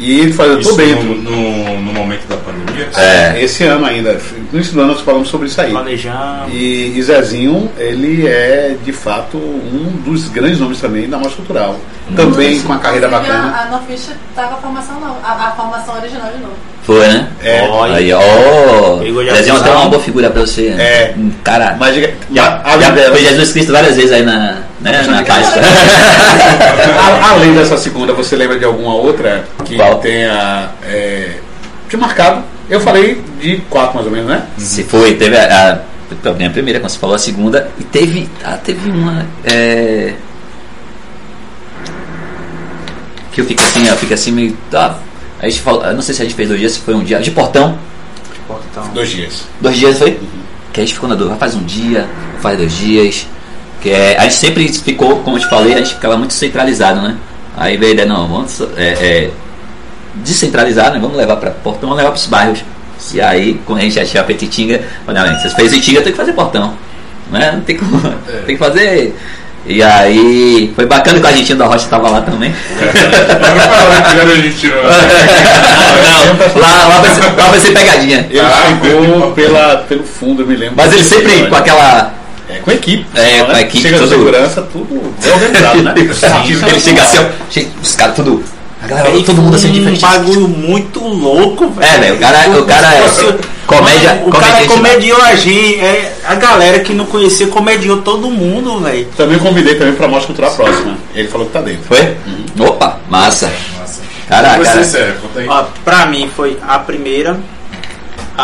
E 0.00 0.20
ele 0.20 0.32
falou, 0.32 0.52
eu 0.52 0.62
tô 0.62 0.68
Isso 0.70 0.76
dentro. 0.78 1.04
no, 1.04 1.14
no, 1.30 1.80
no 1.82 1.92
momento 1.92 2.26
da 2.26 2.36
pandemia? 2.38 2.88
É. 2.96 3.42
Esse 3.42 3.64
ano 3.64 3.84
ainda, 3.84 4.14
no 4.50 4.56
início 4.58 4.72
do 4.72 4.80
ano 4.80 4.92
nós 4.94 5.02
falamos 5.02 5.28
sobre 5.28 5.46
isso 5.46 5.60
aí. 5.60 5.70
Planejando. 5.70 6.48
E, 6.50 6.96
e 6.98 7.02
Zezinho, 7.02 7.70
ele 7.78 8.26
é 8.26 8.76
de 8.82 8.92
fato 8.92 9.36
um 9.36 10.00
dos 10.02 10.28
grandes 10.30 10.58
nomes 10.58 10.80
também 10.80 11.06
da 11.08 11.18
música 11.18 11.36
cultural. 11.36 11.76
Também 12.16 12.58
com 12.60 12.66
uma 12.68 12.78
carreira 12.78 13.08
bacana. 13.08 13.54
A, 13.54 13.62
a 13.66 13.70
Nofish 13.70 14.08
tá 14.34 14.44
com 14.44 14.54
a 14.54 14.58
formação 14.58 14.98
nova, 14.98 15.18
a, 15.22 15.48
a 15.48 15.50
formação 15.52 15.94
original 15.96 16.32
de 16.32 16.38
novo. 16.38 16.54
Foi, 16.82 17.06
né? 17.06 17.28
É. 17.44 17.68
Olha. 17.68 17.96
Aí, 17.96 18.10
ó. 18.12 18.20
Já 19.26 19.32
Desenho 19.34 19.56
até 19.58 19.70
uma 19.70 19.90
boa 19.90 20.02
figura 20.02 20.30
pra 20.30 20.40
você. 20.40 20.68
É. 20.68 21.14
Um 21.16 21.30
Cara. 21.44 21.76
Mas 21.78 21.94
Já, 21.94 22.62
já 22.80 22.90
dela- 22.90 23.14
foi 23.14 23.24
Jesus 23.24 23.52
Cristo 23.52 23.70
várias 23.72 23.96
vezes 23.96 24.12
aí 24.12 24.22
na, 24.22 24.56
né, 24.80 25.02
na 25.02 25.22
pasta. 25.22 25.60
a- 26.98 27.30
além 27.32 27.54
dessa 27.54 27.76
segunda, 27.76 28.12
você 28.12 28.36
lembra 28.36 28.58
de 28.58 28.64
alguma 28.64 28.94
outra 28.94 29.44
que 29.64 29.76
Qual? 29.76 29.98
tenha 29.98 30.70
é, 30.84 31.36
te 31.88 31.96
marcado? 31.96 32.42
Eu 32.68 32.80
falei 32.80 33.20
de 33.40 33.56
quatro 33.68 33.94
mais 33.94 34.06
ou 34.06 34.12
menos, 34.12 34.28
né? 34.28 34.46
Se 34.56 34.84
foi, 34.84 35.14
teve 35.14 35.36
a, 35.36 35.82
a, 36.24 36.32
minha 36.32 36.50
primeira, 36.50 36.78
como 36.78 36.88
você 36.88 36.98
falou, 36.98 37.16
a 37.16 37.18
segunda, 37.18 37.68
e 37.78 37.84
teve, 37.84 38.28
ah, 38.44 38.56
teve 38.62 38.90
uma. 38.90 39.26
é, 39.44 40.14
que 43.32 43.40
eu 43.40 43.44
fico 43.44 43.62
assim, 43.62 43.86
eu 43.86 43.96
fico 43.96 44.14
assim 44.14 44.32
meio. 44.32 44.56
Ah, 44.72 44.94
a 45.40 45.48
gente 45.48 45.60
falou, 45.60 45.92
não 45.92 46.02
sei 46.02 46.14
se 46.14 46.22
a 46.22 46.24
gente 46.24 46.34
fez 46.34 46.48
dois 46.48 46.60
dias, 46.60 46.72
se 46.72 46.80
foi 46.80 46.94
um 46.94 47.02
dia. 47.02 47.18
De 47.20 47.30
portão, 47.30 47.76
Portão. 48.46 48.88
Dois 48.92 49.08
dias. 49.10 49.44
dois 49.60 49.76
dias 49.76 49.98
foi? 49.98 50.18
Que 50.72 50.80
a 50.80 50.84
gente 50.84 50.94
ficou 50.94 51.08
na 51.08 51.14
dúvida, 51.14 51.36
faz 51.36 51.54
um 51.54 51.62
dia, 51.64 52.08
faz 52.40 52.58
dois 52.58 52.72
dias. 52.72 53.26
Que 53.80 53.90
é, 53.90 54.16
a 54.18 54.22
gente 54.22 54.34
sempre 54.34 54.68
ficou, 54.68 55.20
como 55.20 55.36
eu 55.36 55.40
te 55.40 55.48
falei, 55.48 55.74
a 55.74 55.78
gente 55.78 55.94
ficava 55.94 56.16
muito 56.16 56.34
centralizado, 56.34 57.00
né? 57.00 57.16
Aí 57.56 57.76
veio 57.76 57.90
a 57.90 57.94
ideia, 57.94 58.08
não, 58.08 58.28
vamos 58.28 58.60
é, 58.76 58.88
é, 59.00 59.30
descentralizar, 60.16 60.92
né? 60.92 60.98
Vamos 60.98 61.16
levar 61.16 61.36
para 61.36 61.50
portão, 61.50 61.88
vamos 61.88 61.96
levar 61.96 62.10
para 62.10 62.18
os 62.18 62.26
bairros. 62.26 62.60
E 63.14 63.20
aí, 63.20 63.60
quando 63.64 63.78
a 63.78 63.82
gente 63.82 63.94
já 63.94 64.04
tinha 64.04 64.22
a 64.22 64.26
Petitinga, 64.26 64.82
falei, 65.06 65.22
não, 65.22 65.38
vocês 65.40 65.54
fez 65.54 65.72
Itinga, 65.72 66.02
tem 66.02 66.12
que 66.12 66.18
fazer 66.18 66.32
portão. 66.32 66.74
Né? 67.30 67.52
Não 67.52 67.60
tem 67.62 67.76
como. 67.76 67.98
Tem 68.46 68.56
que 68.56 68.58
fazer. 68.58 69.16
E 69.66 69.82
aí, 69.82 70.72
foi 70.74 70.86
bacana 70.86 71.18
que 71.18 71.24
o 71.24 71.28
Argentino 71.28 71.58
da 71.58 71.66
Rocha 71.66 71.84
estava 71.84 72.08
lá 72.08 72.22
também. 72.22 72.52
A 72.80 74.36
gente 74.36 74.66
não, 74.68 76.60
lá, 76.60 76.86
lá, 76.88 77.00
vai 77.00 77.10
ser, 77.14 77.20
lá 77.36 77.48
vai 77.48 77.60
ser 77.60 77.72
pegadinha. 77.72 78.26
Ele 78.30 78.40
Ah, 78.40 78.78
chegou 78.82 79.32
pela, 79.32 79.76
pelo 79.88 80.02
fundo, 80.02 80.42
eu 80.42 80.46
me 80.46 80.56
lembro. 80.56 80.76
Mas 80.76 80.92
ele 80.92 81.04
sempre 81.04 81.46
com 81.46 81.54
aquela. 81.54 82.19
É, 82.50 82.58
com 82.58 82.70
a 82.70 82.74
equipe. 82.74 83.06
É, 83.14 83.38
com 83.44 83.50
a 83.50 83.54
né? 83.54 83.60
equipe, 83.62 83.82
Chega 83.82 83.96
de 83.96 84.02
tudo- 84.02 84.10
segurança, 84.10 84.62
tudo 84.62 85.14
bem 85.22 85.32
organizado, 85.32 85.82
né? 85.82 85.94
ele 85.96 86.80
chega 86.80 87.02
assim, 87.02 87.18
ó, 87.18 87.82
os 87.82 87.94
caras 87.94 88.16
tudo. 88.16 88.42
A 88.82 88.86
galera, 88.86 89.10
todo 89.24 89.42
mundo 89.42 89.56
assim 89.56 89.68
um 89.68 89.72
diferente. 89.72 90.00
bagulho 90.00 90.48
muito 90.48 91.00
louco, 91.00 91.68
velho. 91.68 91.86
É, 91.86 91.98
velho, 91.98 92.14
o 92.14 92.18
cara, 92.18 92.48
o 92.60 92.64
cara 92.64 92.94
é 92.94 93.00
comédia. 93.66 94.22
O 94.24 94.30
cara 94.30 94.46
comediante, 94.46 94.60
né? 94.60 94.66
comediou 94.74 95.22
a 95.22 95.36
gente, 95.36 95.80
é, 95.80 96.14
a 96.24 96.34
galera 96.34 96.80
que 96.80 96.94
não 96.94 97.04
conhecia 97.04 97.46
comediou 97.48 98.00
todo 98.00 98.30
mundo, 98.30 98.80
velho. 98.80 99.06
Também 99.16 99.38
convidei 99.38 99.74
também 99.74 99.94
pra 99.94 100.08
Mostra 100.08 100.28
Cultural 100.28 100.52
próxima. 100.54 100.96
Ele 101.14 101.28
falou 101.28 101.46
que 101.46 101.52
tá 101.52 101.60
dentro. 101.60 101.82
Foi? 101.84 102.16
Opa, 102.58 102.98
massa. 103.10 103.52
Nossa. 103.78 104.00
Caraca, 104.26 104.64
cara. 104.64 104.82
Ó, 105.48 105.64
pra 105.84 106.06
mim 106.06 106.30
foi 106.34 106.56
a 106.66 106.78
primeira, 106.78 107.38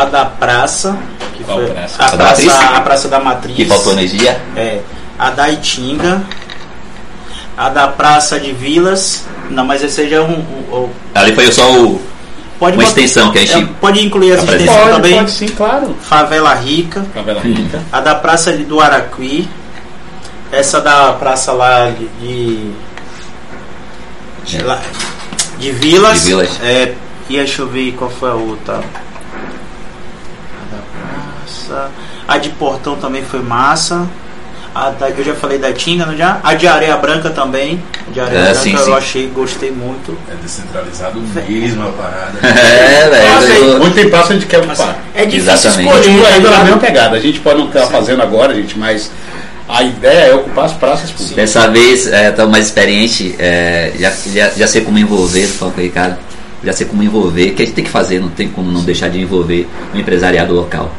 a 0.00 0.04
da 0.04 0.24
praça, 0.24 0.96
que 1.36 1.44
Qual 1.44 1.58
foi 1.58 1.70
praça? 1.70 1.94
a 2.02 2.06
A 2.06 2.10
da 2.10 2.16
praça, 2.16 2.42
Matriz? 2.44 2.70
a 2.76 2.80
praça 2.80 3.08
da 3.08 3.20
Matriz. 3.20 3.56
Que 3.56 3.64
faltou 3.64 3.92
energia. 3.92 4.40
É, 4.56 4.80
a 5.18 5.30
da 5.30 5.48
Itinga, 5.48 6.22
a 7.56 7.68
da 7.68 7.88
Praça 7.88 8.38
de 8.38 8.52
Vilas. 8.52 9.24
Não, 9.50 9.64
mas 9.64 9.82
esse 9.82 10.08
já 10.08 10.16
é 10.16 10.20
um. 10.20 10.32
um- 10.32 10.76
um- 10.84 10.90
Ali 11.14 11.34
foi 11.34 11.50
só 11.52 11.70
o. 11.72 12.00
Pode 12.58 12.76
uma 12.76 12.84
botar- 12.84 13.00
extensão 13.00 13.30
que 13.32 13.38
a 13.38 13.46
gente. 13.46 13.64
é, 13.64 13.68
pode 13.80 14.04
incluir 14.04 14.32
essa 14.32 14.44
extensão 14.44 14.74
Pode, 14.78 14.90
também. 14.92 15.14
pode 15.16 15.30
sim, 15.30 15.46
claro. 15.48 15.94
Favela 16.00 16.54
Rica, 16.54 17.04
Favela 17.14 17.40
Rica. 17.40 17.82
a 17.92 18.00
da 18.00 18.14
Praça 18.14 18.52
do 18.52 18.80
Araquí, 18.80 19.46
essa 20.50 20.80
da 20.80 21.12
praça 21.12 21.52
lá 21.52 21.90
de. 21.90 22.08
de, 22.20 22.70
de, 24.44 24.62
lá- 24.62 24.80
de 25.58 25.70
Vilas. 25.72 26.20
De 26.22 26.26
Vilas. 26.26 26.60
É, 26.62 26.94
e 27.28 27.36
deixa 27.36 27.62
eu 27.62 27.68
ver 27.68 27.92
qual 27.92 28.10
foi 28.10 28.30
a 28.30 28.34
outra. 28.34 28.80
A 31.70 31.74
praça. 31.74 31.90
A 32.28 32.38
de 32.38 32.48
Portão 32.50 32.96
também 32.96 33.22
foi 33.22 33.40
massa. 33.42 34.06
A 34.74 34.90
da, 34.90 35.08
eu 35.08 35.24
já 35.24 35.34
falei 35.34 35.56
da 35.58 35.72
Tinga, 35.72 36.04
não 36.04 36.14
já? 36.14 36.38
A 36.42 36.52
de 36.52 36.66
Areia 36.66 36.96
Branca 36.98 37.30
também. 37.30 37.82
A 38.06 38.10
de 38.12 38.20
Areia 38.20 38.38
É, 38.38 38.42
Branca 38.44 38.60
sim, 38.60 38.72
eu 38.74 38.84
sim. 38.84 38.92
achei, 38.92 39.26
gostei 39.28 39.70
muito. 39.70 40.16
É 40.30 40.34
descentralizado 40.42 41.18
mesmo 41.20 41.88
a 41.88 41.92
parada. 41.92 42.32
É, 42.46 43.08
velho. 43.08 43.64
eu- 43.64 43.82
Onde 43.82 43.94
tem 43.94 44.10
praça 44.10 44.32
a 44.32 44.36
gente 44.36 44.44
quer 44.46 44.58
Assim, 44.60 44.68
ocupar. 44.68 44.98
é 45.14 45.24
difícil 45.24 45.52
Exatamente. 45.54 45.88
escolher. 45.88 46.20
Tá 46.22 46.28
ainda 46.28 46.40
na 46.40 46.50
ligado? 46.50 46.64
mesma 46.64 46.78
pegada. 46.80 47.16
A 47.16 47.20
gente 47.20 47.40
pode 47.40 47.58
não 47.58 47.66
estar 47.68 47.86
fazendo 47.86 48.22
agora, 48.22 48.54
gente, 48.54 48.78
mas 48.78 49.10
a 49.66 49.82
ideia 49.82 50.30
é 50.30 50.34
ocupar 50.34 50.66
as 50.66 50.72
praças 50.74 51.10
públicas. 51.10 51.36
Dessa 51.36 51.68
vez, 51.68 52.06
é, 52.12 52.30
tô 52.30 52.46
mais 52.46 52.66
experiente, 52.66 53.34
é, 53.38 53.92
já, 53.98 54.12
já, 54.26 54.50
já 54.50 54.66
sei 54.66 54.82
como 54.82 54.98
envolver, 54.98 55.46
falando 55.46 55.74
com 55.74 55.80
o 55.80 55.84
Ricardo, 55.84 56.18
já 56.62 56.72
sei 56.74 56.86
como 56.86 57.02
envolver, 57.02 57.50
que 57.52 57.62
a 57.62 57.64
gente 57.64 57.74
tem 57.74 57.84
que 57.84 57.90
fazer, 57.90 58.20
não 58.20 58.28
tem 58.28 58.46
como 58.48 58.70
não 58.70 58.82
deixar 58.84 59.08
de 59.08 59.20
envolver 59.22 59.66
o 59.94 59.96
empresariado 59.98 60.52
local. 60.54 60.92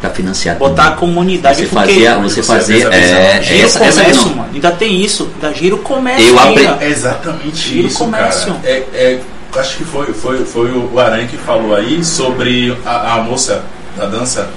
Pra 0.00 0.10
financiar 0.10 0.56
Botar 0.56 0.82
a 0.82 0.90
tudo. 0.90 0.98
comunidade 1.00 1.56
Você 1.56 1.66
porque 1.66 1.86
fazer, 1.92 2.14
você 2.20 2.42
Você 2.42 2.42
fazer, 2.42 2.86
a 2.86 2.94
é, 2.94 3.42
gira 3.42 3.64
essa, 3.66 3.80
o 3.80 3.84
essa 3.84 4.00
comércio, 4.00 4.28
mano. 4.36 4.48
Ainda 4.54 4.70
tem 4.72 5.00
isso. 5.04 5.30
Ainda 5.42 5.54
gira 5.56 5.74
o 5.74 5.78
comércio. 5.78 6.28
Eu 6.28 6.38
apre- 6.38 6.70
É 6.80 6.88
exatamente 6.88 7.56
Gira 7.56 7.84
o 7.84 7.86
isso, 7.88 7.98
comércio. 7.98 8.54
cara. 8.54 8.58
É, 8.68 8.76
é, 8.94 9.20
acho 9.56 9.76
que 9.78 9.84
foi, 9.84 10.12
foi, 10.12 10.44
foi 10.44 10.70
o 10.70 10.98
Aranha 11.00 11.26
que 11.26 11.36
falou 11.36 11.74
aí 11.74 12.04
sobre 12.04 12.76
a, 12.86 13.14
a 13.14 13.22
moça 13.22 13.62
da 13.96 14.06
dança. 14.06 14.48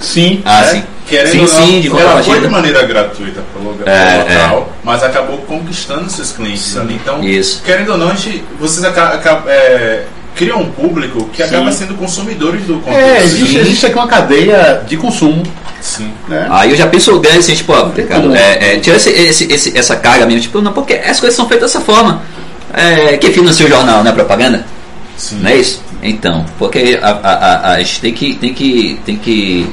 Sim. 0.00 0.42
Ah, 0.44 0.60
né? 0.60 0.66
sim. 0.72 0.82
Querendo 1.08 1.30
sim, 1.32 1.38
ou 1.40 1.46
não, 1.46 1.66
sim, 1.66 1.80
de 1.80 1.88
ela 1.88 2.22
foi 2.22 2.38
de 2.40 2.48
maneira 2.48 2.82
gratuita 2.86 3.40
pro 3.52 3.62
lugar, 3.62 3.88
É, 3.88 4.22
pro 4.24 4.34
local, 4.34 4.72
mas 4.84 5.02
acabou 5.02 5.38
conquistando 5.38 6.08
seus 6.10 6.32
clientes 6.32 6.76
ali. 6.76 6.94
Então, 6.96 7.24
Isso. 7.24 7.62
querendo 7.64 7.92
ou 7.92 7.98
não, 7.98 8.10
a 8.10 8.14
gente, 8.14 8.44
vocês 8.60 8.84
aca- 8.84 9.14
aca- 9.14 9.42
é, 9.46 10.04
criam 10.38 10.60
um 10.62 10.70
público 10.70 11.28
que 11.32 11.42
acaba 11.42 11.72
sendo 11.72 11.94
consumidores 11.94 12.62
do 12.64 12.74
conteúdo. 12.74 12.96
É, 12.96 13.22
existe, 13.24 13.56
existe 13.58 13.86
aqui 13.86 13.96
uma 13.96 14.06
cadeia 14.06 14.82
de 14.86 14.96
consumo. 14.96 15.42
Sim. 15.80 16.10
Né? 16.28 16.46
Aí 16.50 16.70
eu 16.70 16.76
já 16.76 16.86
penso 16.86 17.18
grande 17.20 17.38
assim, 17.40 17.54
tipo, 17.54 17.72
ó, 17.72 17.88
Ricardo, 17.88 18.22
como. 18.24 18.36
é, 18.36 18.74
é, 18.74 18.78
tira 18.78 18.96
esse, 18.96 19.10
esse, 19.10 19.44
esse- 19.52 19.76
essa 19.78 19.96
carga 19.96 20.26
mesmo, 20.26 20.40
tipo, 20.42 20.60
não, 20.60 20.72
porque 20.72 20.94
as 20.94 21.18
coisas 21.20 21.36
são 21.36 21.48
feitas 21.48 21.72
dessa 21.72 21.84
forma. 21.84 22.22
É, 22.72 23.16
quem 23.16 23.32
financia 23.32 23.66
o 23.66 23.68
jornal, 23.68 24.02
não 24.04 24.10
é 24.10 24.14
propaganda? 24.14 24.64
Sim. 25.16 25.40
Não 25.40 25.50
é 25.50 25.56
isso? 25.56 25.82
Então, 26.02 26.44
porque 26.58 26.98
a, 27.02 27.08
a, 27.10 27.32
a, 27.32 27.72
a 27.72 27.78
gente 27.80 28.00
tem 28.00 28.12
que, 28.12 28.34
tem 28.34 28.54
que. 28.54 29.00
tem 29.04 29.16
que. 29.16 29.68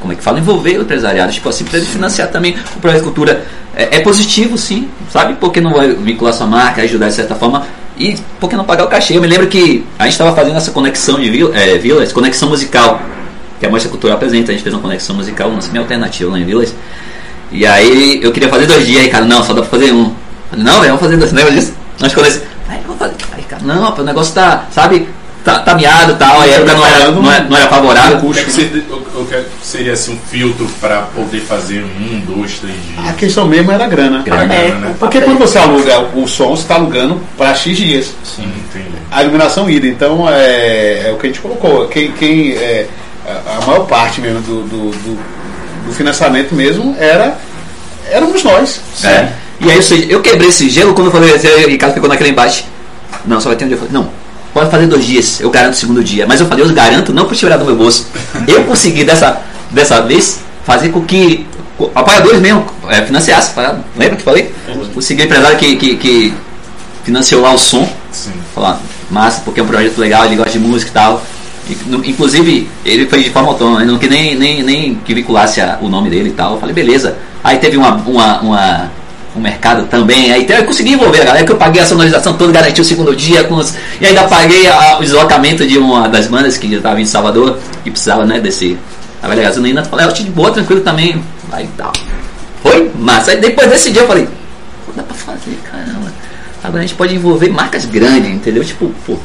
Como 0.00 0.12
é 0.12 0.16
que 0.16 0.22
fala? 0.22 0.38
Envolver 0.38 0.78
o 0.78 0.82
empresariado. 0.82 1.32
Tipo 1.32 1.48
assim, 1.48 1.64
para 1.64 1.78
ele 1.78 1.86
financiar 1.86 2.28
também 2.28 2.54
o 2.76 2.80
projeto 2.80 3.00
de 3.00 3.04
cultura. 3.04 3.44
É, 3.76 3.96
é 3.96 4.00
positivo, 4.00 4.56
sim, 4.56 4.88
sabe? 5.12 5.34
Porque 5.40 5.60
não 5.60 5.72
vai 5.72 5.92
vincular 5.94 6.32
sua 6.32 6.46
marca, 6.46 6.82
ajudar 6.82 7.08
de 7.08 7.14
certa 7.14 7.34
forma. 7.34 7.66
E 7.96 8.16
por 8.40 8.50
que 8.50 8.56
não 8.56 8.64
pagar 8.64 8.84
o 8.84 8.88
cachê? 8.88 9.16
Eu 9.16 9.20
me 9.20 9.28
lembro 9.28 9.46
que 9.46 9.84
a 9.98 10.04
gente 10.04 10.12
estava 10.12 10.34
fazendo 10.34 10.56
essa 10.56 10.72
conexão 10.72 11.20
de 11.20 11.30
vil, 11.30 11.54
é, 11.54 11.78
Vilas, 11.78 12.12
conexão 12.12 12.48
musical, 12.48 13.00
que 13.60 13.66
a 13.66 13.70
Mostra 13.70 13.88
Cultural 13.90 14.16
apresenta. 14.16 14.50
A 14.50 14.54
gente 14.54 14.62
fez 14.62 14.74
uma 14.74 14.82
conexão 14.82 15.14
musical, 15.14 15.48
uma 15.48 15.60
semi 15.60 15.78
alternativa 15.78 16.30
lá 16.30 16.38
em 16.38 16.44
Vilas. 16.44 16.74
E 17.52 17.64
aí 17.64 18.20
eu 18.22 18.32
queria 18.32 18.48
fazer 18.48 18.66
dois 18.66 18.84
dias, 18.86 19.02
aí, 19.02 19.08
cara, 19.08 19.24
não, 19.24 19.44
só 19.44 19.52
dá 19.52 19.60
pra 19.62 19.70
fazer 19.70 19.92
um. 19.92 20.12
Falei, 20.50 20.64
não, 20.64 20.80
velho, 20.80 20.86
vamos 20.86 21.00
fazer 21.00 21.16
dois, 21.16 21.32
lembra 21.32 21.52
disso? 21.52 21.72
Nós 22.00 22.12
vamos 22.12 22.28
fazer. 22.28 22.48
Aí, 23.32 23.42
cara, 23.44 23.62
não, 23.62 23.94
o 23.94 24.02
negócio 24.02 24.34
tá, 24.34 24.66
sabe, 24.72 25.08
tá, 25.44 25.58
tá 25.60 25.74
miado 25.74 26.12
e 26.12 26.14
tal, 26.16 26.40
a 26.40 26.46
época 26.46 26.74
não 26.74 26.86
era, 26.86 27.10
não 27.10 27.30
era, 27.32 27.44
não 27.44 27.56
era 27.56 27.68
favorável. 27.68 28.18
O 28.28 28.32
que, 28.32 28.40
é 28.40 28.44
que 28.44 28.50
seria, 28.50 28.82
o- 28.90 29.20
o 29.22 29.26
que 29.26 29.34
é 29.34 29.40
que 29.42 29.46
seria 29.66 29.92
assim, 29.92 30.14
um 30.14 30.18
filtro 30.28 30.66
para 30.80 31.02
poder 31.02 31.40
fazer 31.40 31.82
um, 31.84 32.20
dois, 32.26 32.58
três 32.58 32.74
A 32.98 33.02
dias? 33.02 33.16
questão 33.16 33.46
mesmo 33.46 33.70
era 33.70 33.84
a 33.84 33.86
grana. 33.86 34.22
Grana. 34.22 34.54
É, 34.54 34.68
né? 34.70 34.94
Porque 34.98 35.20
quando 35.20 35.38
você 35.38 35.58
aluga 35.58 36.00
o 36.14 36.26
som, 36.26 36.50
você 36.56 36.62
está 36.62 36.74
alugando 36.76 37.20
para 37.36 37.54
X 37.54 37.76
dias. 37.76 38.14
Sim, 38.24 38.42
entendi. 38.68 38.88
A 39.10 39.22
iluminação 39.22 39.68
ida. 39.70 39.86
Então 39.86 40.28
é, 40.28 41.08
é 41.08 41.12
o 41.12 41.18
que 41.18 41.26
a 41.26 41.30
gente 41.30 41.40
colocou. 41.40 41.86
Quem, 41.88 42.10
quem 42.12 42.52
é, 42.52 42.86
a 43.26 43.58
a 43.62 43.66
maior 43.66 43.86
parte 43.86 44.20
mesmo 44.20 44.40
do, 44.40 44.62
do, 44.62 44.90
do- 44.90 45.34
do 45.86 45.92
financiamento 45.92 46.54
mesmo 46.54 46.96
era 46.98 47.36
éramos 48.10 48.42
nós. 48.42 48.80
É. 49.04 49.28
E 49.60 49.70
aí, 49.70 49.76
ou 49.76 49.82
seja, 49.82 50.06
eu 50.10 50.20
quebrei 50.20 50.48
esse 50.48 50.68
gelo 50.68 50.94
quando 50.94 51.08
eu 51.08 51.12
falei, 51.12 51.32
assim, 51.34 51.46
aí 51.48 51.64
o 51.64 51.68
Ricardo 51.68 51.94
ficou 51.94 52.08
naquele 52.08 52.30
embate. 52.30 52.66
Não, 53.24 53.40
só 53.40 53.48
vai 53.50 53.56
ter 53.56 53.64
um 53.66 53.68
dia. 53.68 53.76
Eu 53.76 53.80
falei, 53.80 53.94
não, 53.94 54.10
pode 54.54 54.70
fazer 54.70 54.86
dois 54.86 55.04
dias, 55.04 55.40
eu 55.40 55.50
garanto 55.50 55.74
o 55.74 55.76
segundo 55.76 56.02
dia. 56.02 56.26
Mas 56.26 56.40
eu 56.40 56.46
falei, 56.46 56.64
eu 56.64 56.72
garanto 56.72 57.12
não 57.12 57.26
por 57.26 57.36
tirar 57.36 57.56
do 57.58 57.64
meu 57.66 57.76
bolso. 57.76 58.06
Eu 58.48 58.62
consegui 58.70 59.04
dessa, 59.04 59.40
dessa 59.70 60.00
vez 60.00 60.40
fazer 60.64 60.88
com 60.90 61.02
que 61.04 61.46
apoiadores 61.94 62.40
mesmo 62.40 62.64
é, 62.88 63.02
financiassem. 63.02 63.52
tá? 63.54 63.76
Lembra 63.96 64.16
que 64.16 64.22
falei? 64.22 64.54
Consegui 64.94 65.22
um 65.22 65.24
empresário 65.26 65.58
que, 65.58 65.76
que, 65.76 65.96
que 65.96 66.34
financiou 67.04 67.42
lá 67.42 67.52
o 67.52 67.58
som. 67.58 67.86
Sim. 68.12 68.30
Falar, 68.54 68.80
massa, 69.10 69.42
porque 69.44 69.58
é 69.60 69.62
um 69.62 69.66
projeto 69.66 69.98
legal, 69.98 70.24
ele 70.24 70.36
gosta 70.36 70.52
de 70.52 70.58
música 70.60 70.90
e 70.90 70.94
tal. 70.94 71.22
Inclusive, 72.04 72.68
ele 72.84 73.06
foi 73.06 73.22
de 73.22 73.30
forma 73.30 73.48
autônoma, 73.48 73.82
ele 73.82 73.90
não 73.90 73.98
que 73.98 74.06
nem, 74.08 74.36
nem, 74.36 74.62
nem 74.62 74.94
que 74.96 75.14
vinculasse 75.14 75.60
a- 75.60 75.78
o 75.80 75.88
nome 75.88 76.10
dele 76.10 76.28
e 76.28 76.32
tal. 76.32 76.54
Eu 76.54 76.60
falei, 76.60 76.74
beleza. 76.74 77.16
Aí 77.42 77.58
teve 77.58 77.76
uma, 77.76 77.94
uma, 77.94 78.40
uma- 78.40 78.92
um 79.36 79.40
mercado 79.40 79.86
também, 79.88 80.32
aí 80.32 80.46
eu 80.48 80.64
consegui 80.64 80.92
envolver 80.92 81.20
a 81.22 81.24
galera, 81.24 81.44
que 81.44 81.50
eu 81.52 81.56
paguei 81.56 81.82
a 81.82 81.86
sonorização 81.86 82.34
toda, 82.34 82.52
garanti 82.52 82.80
o 82.80 82.84
segundo 82.84 83.14
dia, 83.16 83.46
os, 83.50 83.74
e 84.00 84.06
ainda 84.06 84.24
paguei 84.24 84.68
a- 84.68 84.98
o 84.98 85.02
deslocamento 85.02 85.66
de 85.66 85.76
uma 85.78 86.08
das 86.08 86.26
bandas 86.28 86.56
que 86.56 86.70
já 86.70 86.76
estava 86.76 87.00
em 87.00 87.04
Salvador, 87.04 87.58
e 87.84 87.90
precisava, 87.90 88.24
né, 88.24 88.38
desse. 88.40 88.78
A 89.22 89.28
velha 89.28 89.42
gasolina, 89.42 89.82
falei, 89.84 90.06
eu 90.06 90.12
te 90.12 90.22
de 90.22 90.30
boa, 90.30 90.50
tranquilo 90.50 90.82
também. 90.82 91.22
Aí 91.50 91.68
tal. 91.78 91.92
Foi 92.62 92.90
massa. 92.98 93.30
Aí 93.32 93.38
depois 93.40 93.68
desse 93.70 93.90
dia 93.90 94.02
eu 94.02 94.06
falei, 94.06 94.28
dá 94.94 95.02
pra 95.02 95.14
fazer, 95.14 95.58
caramba. 95.70 96.12
Agora 96.62 96.78
a 96.82 96.86
gente 96.86 96.94
pode 96.94 97.14
envolver 97.14 97.48
marcas 97.50 97.84
grandes, 97.86 98.30
entendeu? 98.30 98.62
Tipo, 98.64 98.92
pô, 99.06 99.18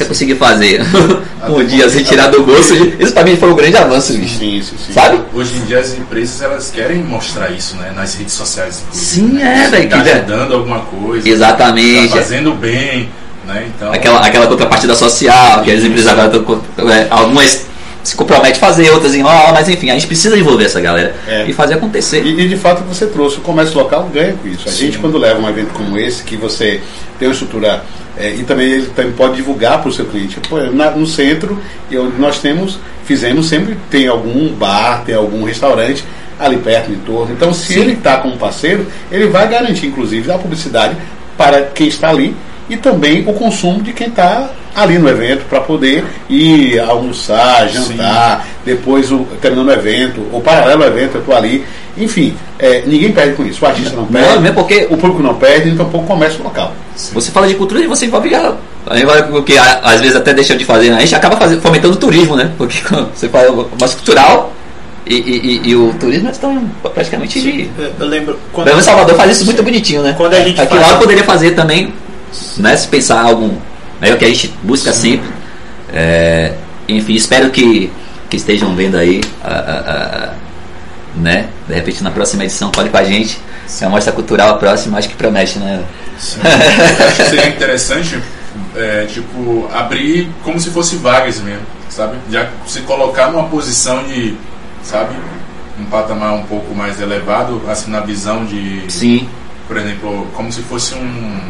eu 0.00 0.06
conseguir 0.06 0.36
fazer 0.36 0.80
um 1.48 1.64
dia 1.64 1.88
sem 1.88 2.02
tirar 2.02 2.28
do 2.28 2.42
bolso, 2.42 2.74
isso 2.98 3.12
pra 3.12 3.24
mim 3.24 3.36
foi 3.36 3.50
um 3.50 3.54
grande 3.54 3.76
avanço, 3.76 4.12
bicho. 4.14 4.38
Sim, 4.38 4.62
sim, 4.62 4.76
sim. 4.86 4.92
Sabe? 4.92 5.20
Hoje 5.34 5.56
em 5.56 5.64
dia 5.64 5.78
as 5.80 5.92
empresas 5.96 6.40
elas 6.40 6.70
querem 6.70 7.02
mostrar 7.02 7.50
isso, 7.50 7.76
né? 7.76 7.92
Nas 7.94 8.14
redes 8.14 8.34
sociais. 8.34 8.82
Sim, 8.92 9.28
né? 9.32 9.64
é, 9.66 9.70
velho, 9.70 9.88
Tá 9.90 9.96
ajudando 10.00 10.54
alguma 10.54 10.80
coisa. 10.80 11.28
Exatamente. 11.28 12.08
Tá 12.10 12.16
fazendo 12.16 12.52
bem, 12.54 13.08
né? 13.46 13.66
Então. 13.74 13.92
Aquela, 13.92 14.20
aquela 14.20 14.46
contrapartida 14.46 14.94
social, 14.94 15.62
que 15.62 15.70
as 15.70 15.84
empresas 15.84 16.10
agora 16.10 16.34
estão. 16.36 16.62
é, 16.88 17.06
Algumas 17.10 17.66
se 18.02 18.16
comprometem 18.16 18.52
a 18.52 18.54
fazer, 18.56 18.90
outras 18.90 19.14
enrolam, 19.14 19.52
mas 19.52 19.68
enfim, 19.68 19.90
a 19.90 19.94
gente 19.94 20.06
precisa 20.06 20.36
envolver 20.36 20.64
essa 20.64 20.80
galera 20.80 21.14
É. 21.28 21.44
e 21.46 21.52
fazer 21.52 21.74
acontecer. 21.74 22.24
E, 22.24 22.40
e, 22.40 22.48
de 22.48 22.56
fato 22.56 22.82
você 22.82 23.06
trouxe, 23.06 23.38
o 23.38 23.40
comércio 23.40 23.76
local 23.78 24.10
ganha 24.12 24.32
com 24.34 24.48
isso. 24.48 24.68
A 24.68 24.72
Sim. 24.72 24.86
gente 24.86 24.98
quando 24.98 25.18
leva 25.18 25.40
um 25.40 25.48
evento 25.48 25.72
como 25.72 25.96
esse, 25.98 26.22
que 26.24 26.36
você 26.36 26.80
tem 27.18 27.28
uma 27.28 27.32
estrutura 27.34 27.82
é, 28.18 28.30
e 28.30 28.42
também 28.44 28.68
ele 28.68 28.86
também 28.88 29.12
pode 29.12 29.36
divulgar 29.36 29.80
para 29.80 29.88
o 29.88 29.92
seu 29.92 30.04
cliente. 30.06 30.38
Pô, 30.48 30.58
na- 30.58 30.90
no 30.90 31.06
centro, 31.06 31.58
e 31.90 31.96
onde 31.96 32.18
nós 32.20 32.38
temos, 32.40 32.78
fizemos 33.04 33.46
sempre 33.46 33.76
tem 33.90 34.06
algum 34.08 34.48
bar, 34.54 35.02
tem 35.06 35.14
algum 35.14 35.44
restaurante 35.44 36.04
ali 36.38 36.56
perto, 36.56 36.90
no 36.90 36.96
entorno. 36.96 37.32
Então 37.32 37.52
se 37.54 37.72
Sim. 37.74 37.80
ele 37.80 37.92
está 37.92 38.16
como 38.18 38.36
parceiro, 38.36 38.84
ele 39.12 39.26
vai 39.28 39.48
garantir 39.48 39.86
inclusive 39.86 40.30
a 40.30 40.38
publicidade 40.38 40.96
para 41.38 41.62
quem 41.62 41.86
está 41.86 42.08
ali 42.10 42.34
e 42.68 42.76
também 42.76 43.22
o 43.26 43.32
consumo 43.32 43.82
de 43.82 43.92
quem 43.92 44.08
está 44.08 44.48
ali 44.74 44.98
no 44.98 45.08
evento 45.08 45.44
para 45.48 45.60
poder 45.60 46.04
ir 46.30 46.78
almoçar, 46.80 47.68
jantar, 47.68 48.46
depois 48.64 49.12
o, 49.12 49.26
terminando 49.40 49.68
o 49.68 49.72
evento, 49.72 50.22
ou 50.32 50.40
paralelo 50.40 50.82
ao 50.82 50.88
evento, 50.88 51.16
eu 51.16 51.20
estou 51.20 51.36
ali. 51.36 51.64
Enfim, 51.98 52.34
é, 52.58 52.82
ninguém 52.86 53.12
perde 53.12 53.34
com 53.34 53.44
isso. 53.44 53.62
O 53.62 53.68
artista 53.68 53.94
não 53.94 54.06
perde, 54.06 54.28
Não, 54.34 54.40
mesmo 54.40 54.54
porque 54.56 54.86
o 54.90 54.96
público 54.96 55.22
não 55.22 55.34
perde, 55.34 55.68
então 55.68 55.84
pouco 55.90 56.06
comércio 56.06 56.42
local. 56.42 56.72
Você 57.12 57.30
fala 57.30 57.46
de 57.46 57.54
cultura 57.54 57.80
e 57.82 57.86
você 57.86 58.06
envolve 58.06 58.34
a- 58.34 58.54
a- 58.86 58.98
envolve 58.98 59.22
o 59.38 59.42
que 59.42 59.58
a- 59.58 59.80
às 59.84 60.00
vezes 60.00 60.16
até 60.16 60.32
deixa 60.32 60.56
de 60.56 60.64
fazer. 60.64 60.88
né? 60.90 60.96
A 60.96 61.00
gente 61.00 61.14
acaba 61.14 61.36
fazendo, 61.36 61.60
fomentando 61.60 61.92
o 61.94 61.96
turismo, 61.98 62.34
né? 62.34 62.50
Porque 62.56 62.78
você 63.14 63.28
fala 63.28 63.50
o 63.50 63.68
mais 63.78 63.94
cultural 63.94 64.52
e, 65.06 65.14
e- 65.16 65.20
e- 65.66 65.68
e 65.70 65.76
o 65.76 65.92
turismo 66.00 66.30
estão 66.30 66.64
praticamente 66.94 67.42
de. 67.42 67.68
Eu, 67.78 67.92
eu 68.00 68.06
lembro 68.06 68.38
quando, 68.54 68.80
Salvador 68.82 69.14
faz 69.16 69.32
isso 69.32 69.44
muito 69.44 69.62
bonitinho, 69.62 70.02
né? 70.02 70.14
Quando 70.16 70.32
a 70.32 70.40
gente 70.40 70.58
Aqui 70.62 70.70
faz- 70.74 70.80
lá 70.80 70.92
eu 70.94 70.98
poderia 70.98 71.24
fazer 71.24 71.50
também, 71.50 71.92
né? 72.58 72.76
Se 72.76 72.88
pensar 72.88 73.22
algum. 73.22 73.56
É 74.00 74.12
o 74.12 74.18
que 74.18 74.24
a 74.24 74.28
gente 74.28 74.48
busca 74.62 74.92
sempre. 74.92 75.28
É, 75.92 76.54
enfim, 76.88 77.14
espero 77.14 77.50
que, 77.50 77.90
que 78.28 78.36
estejam 78.36 78.74
vendo 78.74 78.96
aí. 78.96 79.20
a- 79.42 79.48
a- 79.48 80.28
a- 80.30 80.32
né? 81.14 81.48
De 81.68 81.74
repente 81.74 82.02
na 82.02 82.10
próxima 82.10 82.44
edição 82.44 82.70
pode 82.70 82.88
com 82.88 82.96
a 82.96 83.04
gente. 83.04 83.38
Se 83.66 83.84
a 83.84 83.88
mostra 83.88 84.12
cultural 84.12 84.50
a 84.50 84.54
próxima, 84.54 84.98
acho 84.98 85.08
que 85.08 85.14
promete, 85.14 85.58
né? 85.58 85.82
Sim. 86.18 86.40
Acho 87.06 87.16
que 87.16 87.24
seria 87.24 87.48
interessante, 87.48 88.18
é, 88.76 89.06
tipo, 89.06 89.68
abrir 89.74 90.28
como 90.44 90.58
se 90.60 90.70
fosse 90.70 90.96
vagas 90.96 91.40
mesmo, 91.40 91.62
sabe? 91.88 92.16
Já 92.30 92.48
se 92.66 92.80
colocar 92.82 93.30
numa 93.30 93.48
posição 93.48 94.04
de, 94.04 94.36
sabe? 94.82 95.14
Um 95.80 95.84
patamar 95.86 96.34
um 96.34 96.44
pouco 96.44 96.74
mais 96.74 97.00
elevado, 97.00 97.62
assim, 97.68 97.90
na 97.90 98.00
visão 98.00 98.44
de, 98.44 98.82
Sim. 98.88 99.28
por 99.66 99.76
exemplo, 99.76 100.28
como 100.34 100.52
se 100.52 100.60
fosse 100.62 100.94
um, 100.94 101.40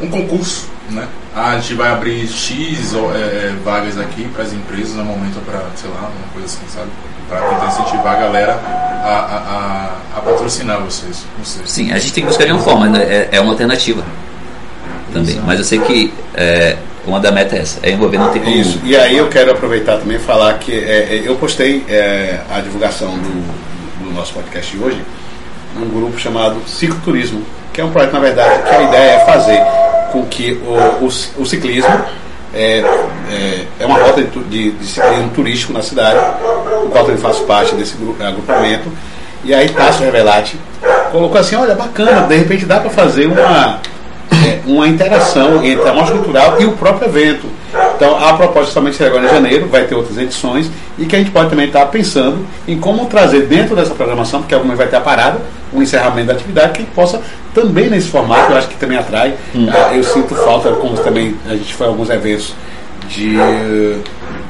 um 0.00 0.08
concurso, 0.08 0.68
né? 0.90 1.06
Ah, 1.34 1.50
a 1.50 1.58
gente 1.58 1.74
vai 1.74 1.90
abrir 1.90 2.26
X 2.28 2.94
é, 2.94 2.96
é, 2.96 3.54
vagas 3.64 3.98
aqui 3.98 4.24
para 4.28 4.42
as 4.42 4.52
empresas 4.52 4.94
no 4.94 5.04
momento 5.04 5.44
para, 5.44 5.62
sei 5.74 5.90
lá, 5.90 6.00
uma 6.00 6.32
coisa 6.32 6.46
assim, 6.46 6.66
sabe? 6.72 6.88
Para 7.28 7.40
tentar 7.40 7.66
incentivar 7.66 8.14
a 8.14 8.20
galera 8.20 8.52
a, 8.52 9.08
a, 9.08 10.16
a, 10.16 10.18
a 10.18 10.20
patrocinar 10.20 10.80
vocês. 10.80 11.24
Sim, 11.64 11.92
a 11.92 11.98
gente 11.98 12.12
tem 12.12 12.24
que 12.24 12.28
buscar 12.28 12.44
de 12.44 12.52
uma 12.52 12.62
forma, 12.62 12.88
né? 12.88 13.02
é, 13.02 13.28
é 13.32 13.40
uma 13.40 13.52
alternativa 13.52 14.04
também. 15.12 15.32
Exato. 15.32 15.46
Mas 15.46 15.58
eu 15.58 15.64
sei 15.64 15.78
que 15.80 16.12
é, 16.34 16.76
uma 17.06 17.20
da 17.20 17.30
meta 17.30 17.56
é 17.56 17.60
essa, 17.60 17.80
é 17.82 17.90
envolver, 17.90 18.18
não 18.18 18.30
tem 18.30 18.42
como. 18.42 18.54
Isso. 18.54 18.80
E 18.84 18.96
aí 18.96 19.16
eu 19.16 19.28
quero 19.28 19.50
aproveitar 19.50 19.98
também 19.98 20.16
e 20.16 20.20
falar 20.20 20.58
que 20.58 20.72
é, 20.72 21.16
é, 21.16 21.22
eu 21.24 21.36
postei 21.36 21.84
é, 21.88 22.40
a 22.50 22.60
divulgação 22.60 23.12
do, 23.16 24.04
do 24.04 24.12
nosso 24.12 24.32
podcast 24.32 24.76
de 24.76 24.82
hoje 24.82 25.00
num 25.78 25.88
grupo 25.88 26.18
chamado 26.18 26.56
Cicloturismo, 26.66 27.42
que 27.72 27.80
é 27.80 27.84
um 27.84 27.90
projeto, 27.90 28.12
na 28.12 28.20
verdade, 28.20 28.62
que 28.62 28.74
a 28.74 28.82
ideia 28.82 29.10
é 29.12 29.20
fazer 29.20 29.60
com 30.12 30.24
que 30.26 30.52
o, 30.66 31.04
o, 31.04 31.42
o 31.42 31.46
ciclismo 31.46 32.00
é, 32.54 32.78
é, 33.30 33.64
é 33.80 33.86
uma 33.86 33.98
rota 33.98 34.22
de, 34.22 34.28
de, 34.44 34.70
de 34.70 34.86
ciclismo 34.86 35.30
turístico 35.30 35.72
na 35.72 35.82
cidade, 35.82 36.18
do 36.82 36.88
qual 36.90 37.08
eu 37.08 37.18
faço 37.18 37.44
parte 37.44 37.74
desse 37.74 37.96
gru- 37.96 38.16
agrupamento. 38.20 38.90
E 39.44 39.52
aí 39.54 39.68
Tássio 39.68 40.04
Revelati 40.04 40.58
colocou 41.12 41.38
assim, 41.40 41.54
olha, 41.56 41.74
bacana, 41.74 42.22
de 42.26 42.36
repente 42.36 42.64
dá 42.64 42.80
para 42.80 42.90
fazer 42.90 43.26
uma, 43.26 43.80
é, 44.46 44.60
uma 44.66 44.86
interação 44.88 45.64
entre 45.64 45.88
a 45.88 45.92
mostra 45.92 46.16
cultural 46.16 46.60
e 46.60 46.64
o 46.64 46.72
próprio 46.72 47.08
evento. 47.08 47.46
Então, 47.96 48.16
a 48.22 48.34
proposta 48.34 48.72
somente 48.72 48.96
será 48.96 49.10
agora 49.10 49.26
em 49.26 49.30
janeiro, 49.30 49.68
vai 49.68 49.84
ter 49.84 49.94
outras 49.94 50.16
edições, 50.18 50.70
e 50.98 51.06
que 51.06 51.16
a 51.16 51.18
gente 51.18 51.30
pode 51.30 51.50
também 51.50 51.66
estar 51.66 51.84
pensando 51.86 52.46
em 52.66 52.78
como 52.78 53.06
trazer 53.06 53.46
dentro 53.46 53.74
dessa 53.74 53.94
programação, 53.94 54.40
porque 54.40 54.54
algumas 54.54 54.76
vai 54.76 54.86
ter 54.86 54.96
a 54.96 55.00
parada, 55.00 55.40
um 55.72 55.82
encerramento 55.82 56.28
da 56.28 56.34
atividade, 56.34 56.72
que 56.72 56.78
a 56.78 56.84
gente 56.84 56.94
possa 56.94 57.20
também 57.54 57.88
nesse 57.88 58.08
formato, 58.08 58.52
eu 58.52 58.58
acho 58.58 58.68
que 58.68 58.76
também 58.76 58.98
atrai. 58.98 59.34
Ah, 59.68 59.94
eu 59.94 60.04
sinto 60.04 60.34
falta, 60.34 60.70
como 60.72 60.96
também 60.98 61.36
a 61.46 61.54
gente 61.54 61.74
foi 61.74 61.86
a 61.86 61.90
alguns 61.90 62.10
eventos 62.10 62.54
de. 63.08 63.36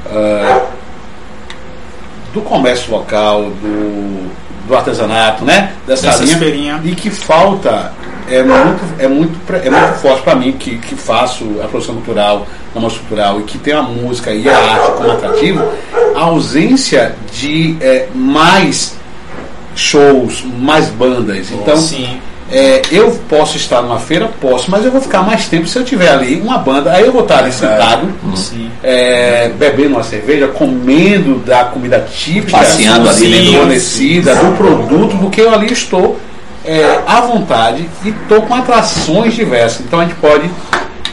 ah, 0.07 0.67
do 2.37 2.43
comércio 2.43 2.93
local, 2.93 3.45
do, 3.45 4.31
do 4.69 4.77
artesanato, 4.77 5.45
né? 5.45 5.73
Dessa 5.87 6.09
Dessas 6.09 6.33
linha. 6.33 6.81
E 6.85 6.95
que 6.95 7.09
falta 7.09 7.93
é 8.29 8.43
muito, 8.43 8.85
é 8.99 9.09
muito, 9.09 9.53
é 9.53 9.71
muito 9.71 9.95
forte 10.01 10.23
para 10.23 10.35
mim, 10.35 10.53
que, 10.53 10.79
que 10.79 10.95
faço 10.95 11.45
a 11.63 11.69
produção 11.69 11.95
cultural, 11.95 12.47
a 12.75 12.81
mostra 12.81 13.01
cultural, 13.01 13.41
e 13.41 13.45
que 13.45 13.59
tem 13.59 13.73
a 13.73 13.83
música 13.83 14.33
e 14.33 14.49
a 14.49 14.57
arte 14.57 14.93
como 14.93 15.11
atrativo, 15.13 15.65
a 16.15 16.21
ausência 16.21 17.15
de 17.33 17.77
é, 17.81 18.09
mais 18.15 18.97
shows, 19.75 20.45
mais 20.59 20.89
bandas. 20.89 21.51
Então, 21.51 21.77
Sim. 21.77 22.19
é, 22.51 22.83
eu 22.91 23.13
posso 23.29 23.57
estar 23.57 23.83
numa 23.83 23.99
feira, 23.99 24.29
posso, 24.41 24.71
mas 24.71 24.85
eu 24.85 24.91
vou 24.91 25.01
ficar 25.01 25.23
mais 25.23 25.47
tempo 25.47 25.69
se 25.69 25.79
eu 25.79 25.85
tiver 25.85 26.09
ali 26.09 26.41
uma 26.41 26.59
banda, 26.59 26.93
aí 26.93 27.05
eu 27.05 27.13
vou 27.13 27.23
estar 27.23 27.39
ali 27.39 27.53
sentado, 27.53 28.09
Sim. 28.35 28.71
é, 28.83 29.51
bebendo 29.51 29.91
uma 29.91 30.03
cerveja, 30.03 30.49
comendo 30.49 31.39
da 31.41 31.65
comida 31.65 32.01
típica, 32.01 32.59
Passeando 32.59 33.09
ali, 33.09 33.55
fornecida, 33.55 34.35
do 34.35 34.57
produto, 34.57 35.17
porque 35.19 35.43
eu 35.43 35.53
ali 35.53 35.73
estou 35.73 36.19
é, 36.67 37.03
à 37.07 37.21
vontade 37.21 37.89
e 38.05 38.09
estou 38.09 38.43
com 38.43 38.55
atrações 38.55 39.35
diversas. 39.35 39.81
Então 39.81 40.01
a 40.01 40.05
gente 40.05 40.17
pode 40.17 40.51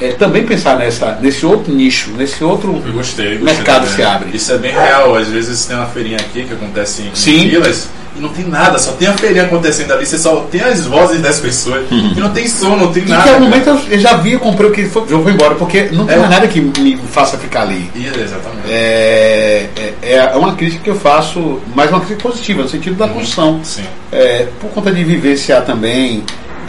é, 0.01 0.11
também 0.11 0.43
pensar 0.45 0.77
nessa, 0.77 1.17
nesse 1.21 1.45
outro 1.45 1.73
nicho, 1.73 2.11
nesse 2.11 2.43
outro 2.43 2.73
gostei. 2.73 3.37
gostei 3.37 3.37
mercado 3.37 3.85
da 3.85 3.91
se 3.91 4.01
abre. 4.01 4.35
Isso 4.35 4.51
é 4.51 4.57
bem 4.57 4.71
real. 4.71 5.15
Às 5.15 5.29
vezes 5.29 5.65
tem 5.65 5.75
uma 5.75 5.85
feirinha 5.85 6.17
aqui 6.17 6.43
que 6.43 6.53
acontece 6.53 7.03
em 7.03 7.15
Sim. 7.15 7.47
vilas 7.47 7.87
e 8.15 8.21
não 8.21 8.29
tem 8.29 8.45
nada, 8.47 8.77
só 8.77 8.91
tem 8.93 9.07
a 9.07 9.13
feirinha 9.13 9.43
acontecendo 9.45 9.91
ali, 9.93 10.05
você 10.05 10.17
só 10.17 10.41
tem 10.51 10.61
as 10.61 10.85
vozes 10.85 11.19
das 11.21 11.39
pessoas 11.39 11.85
e 11.91 12.19
não 12.19 12.29
tem 12.29 12.47
som, 12.47 12.75
não 12.75 12.91
tem 12.91 13.03
E 13.05 13.09
nada. 13.09 13.23
que 13.23 13.29
ao 13.29 13.35
cara. 13.35 13.45
momento 13.49 13.67
eu- 13.89 13.99
já 13.99 14.13
vi, 14.17 14.33
eu 14.33 14.39
comprei 14.39 14.69
o 14.69 14.73
que 14.73 14.85
foi, 14.85 15.03
eu 15.09 15.21
vou 15.21 15.31
embora, 15.31 15.55
porque 15.55 15.89
não 15.91 16.05
tem 16.05 16.17
É. 16.17 16.27
nada 16.27 16.47
que 16.47 16.61
me 16.61 16.97
faça 17.11 17.37
ficar 17.37 17.61
ali. 17.63 17.89
Exatamente. 17.95 18.67
É, 18.69 19.67
é, 20.01 20.15
é 20.33 20.35
uma 20.37 20.55
crítica 20.55 20.83
que 20.83 20.89
eu 20.89 20.95
faço, 20.95 21.59
mas 21.75 21.89
uma 21.89 21.99
crítica 22.01 22.21
positiva, 22.29 22.61
no 22.63 22.69
sentido 22.69 22.95
da 22.95 23.07
construção. 23.07 23.59
Sim. 23.63 23.83
É, 24.11 24.47
por 24.61 24.69
conta 24.71 24.91
de 24.91 25.03
vivenciar 25.03 25.63
também, 25.63 26.23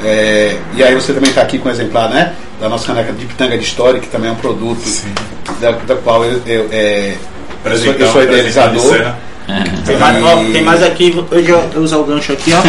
é, 0.05 0.57
e 0.75 0.83
aí 0.83 0.95
você 0.95 1.12
também 1.12 1.31
está 1.31 1.43
aqui 1.43 1.59
com 1.59 1.69
o 1.69 1.73
exemplar 1.73 2.09
né, 2.09 2.33
da 2.61 2.69
nossa 2.69 2.87
caneca 2.87 3.12
de 3.12 3.25
pitanga 3.27 3.57
de 3.59 3.65
história, 3.65 4.01
que 4.01 4.09
também 4.09 4.31
é 4.31 4.33
um 4.33 4.37
produto 4.37 4.81
Sim. 4.87 5.12
da, 5.61 5.73
da 5.73 5.95
qual 5.97 6.25
eu, 6.25 6.41
eu, 6.47 6.69
é, 6.73 7.12
eu 7.12 7.12
sou, 7.12 7.59
Presentão, 7.62 8.07
eu 8.07 8.12
sou 8.12 8.23
idealizador. 8.23 9.12
Cena. 9.47 9.65
Tem 9.87 9.97
mais, 9.97 10.23
ó, 10.25 10.37
tem 10.37 10.62
mais 10.62 10.83
aqui, 10.83 11.25
hoje 11.31 11.49
eu 11.51 11.71
eu 11.75 11.83
usar 11.83 11.97
o 11.99 12.05
gancho 12.05 12.33
aqui, 12.33 12.53
ó. 12.53 12.61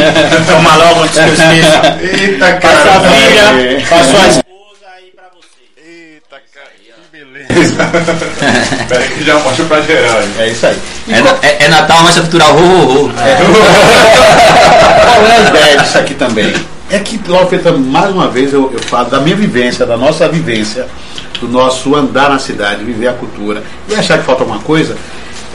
Toma 0.52 0.76
logo 0.76 1.02
antes 1.04 1.18
que 1.18 1.24
eu 1.24 1.34
esqueça. 1.34 1.98
Eita, 2.02 2.46
Pra 2.46 2.54
cara. 2.58 2.82
sua 2.82 2.92
é. 3.08 3.10
filha, 3.10 3.82
pra 3.88 4.04
sua 4.04 4.28
esposa 4.28 4.88
e 5.06 5.12
pra 5.16 5.26
você. 5.36 5.64
Eita, 5.90 6.38
cara. 6.54 6.70
Que 7.12 7.18
beleza. 7.18 7.76
Pera 8.90 9.02
aí 9.02 9.10
que 9.10 9.24
já 9.24 9.40
mostra 9.40 9.66
pra 9.66 9.82
geral. 9.82 10.18
aí. 10.20 10.30
É 10.40 10.48
isso 10.50 10.66
aí. 10.66 10.78
É, 11.10 11.20
é, 11.48 11.58
é 11.66 11.68
Natal, 11.70 12.02
mostra 12.04 12.22
cultural, 12.24 12.56
ho, 12.56 12.60
ho, 12.60 13.06
ho. 13.06 13.10
qual 13.14 13.28
é 15.28 15.38
a 15.38 15.42
ideia 15.50 15.78
disso 15.78 15.98
aqui 15.98 16.14
também? 16.14 16.54
É 16.90 17.00
que, 17.00 17.20
logo 17.28 17.48
feita, 17.48 17.72
mais 17.72 18.12
uma 18.12 18.28
vez, 18.28 18.54
eu, 18.54 18.72
eu 18.72 18.80
falo 18.80 19.10
da 19.10 19.20
minha 19.20 19.36
vivência, 19.36 19.86
da 19.88 19.98
nossa 19.98 20.28
vivência, 20.30 20.86
do 21.40 21.48
nosso 21.48 21.96
andar 21.96 22.30
na 22.30 22.38
cidade, 22.38 22.84
viver 22.84 23.08
a 23.08 23.14
cultura. 23.14 23.64
E 23.90 23.96
achar 23.96 24.20
que 24.20 24.24
falta 24.24 24.44
alguma 24.44 24.60
coisa, 24.60 24.96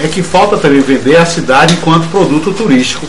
é 0.03 0.09
que 0.09 0.23
falta 0.23 0.57
também 0.57 0.81
vender 0.81 1.17
a 1.17 1.27
cidade 1.27 1.75
enquanto 1.75 2.09
produto 2.09 2.53
turístico. 2.53 3.07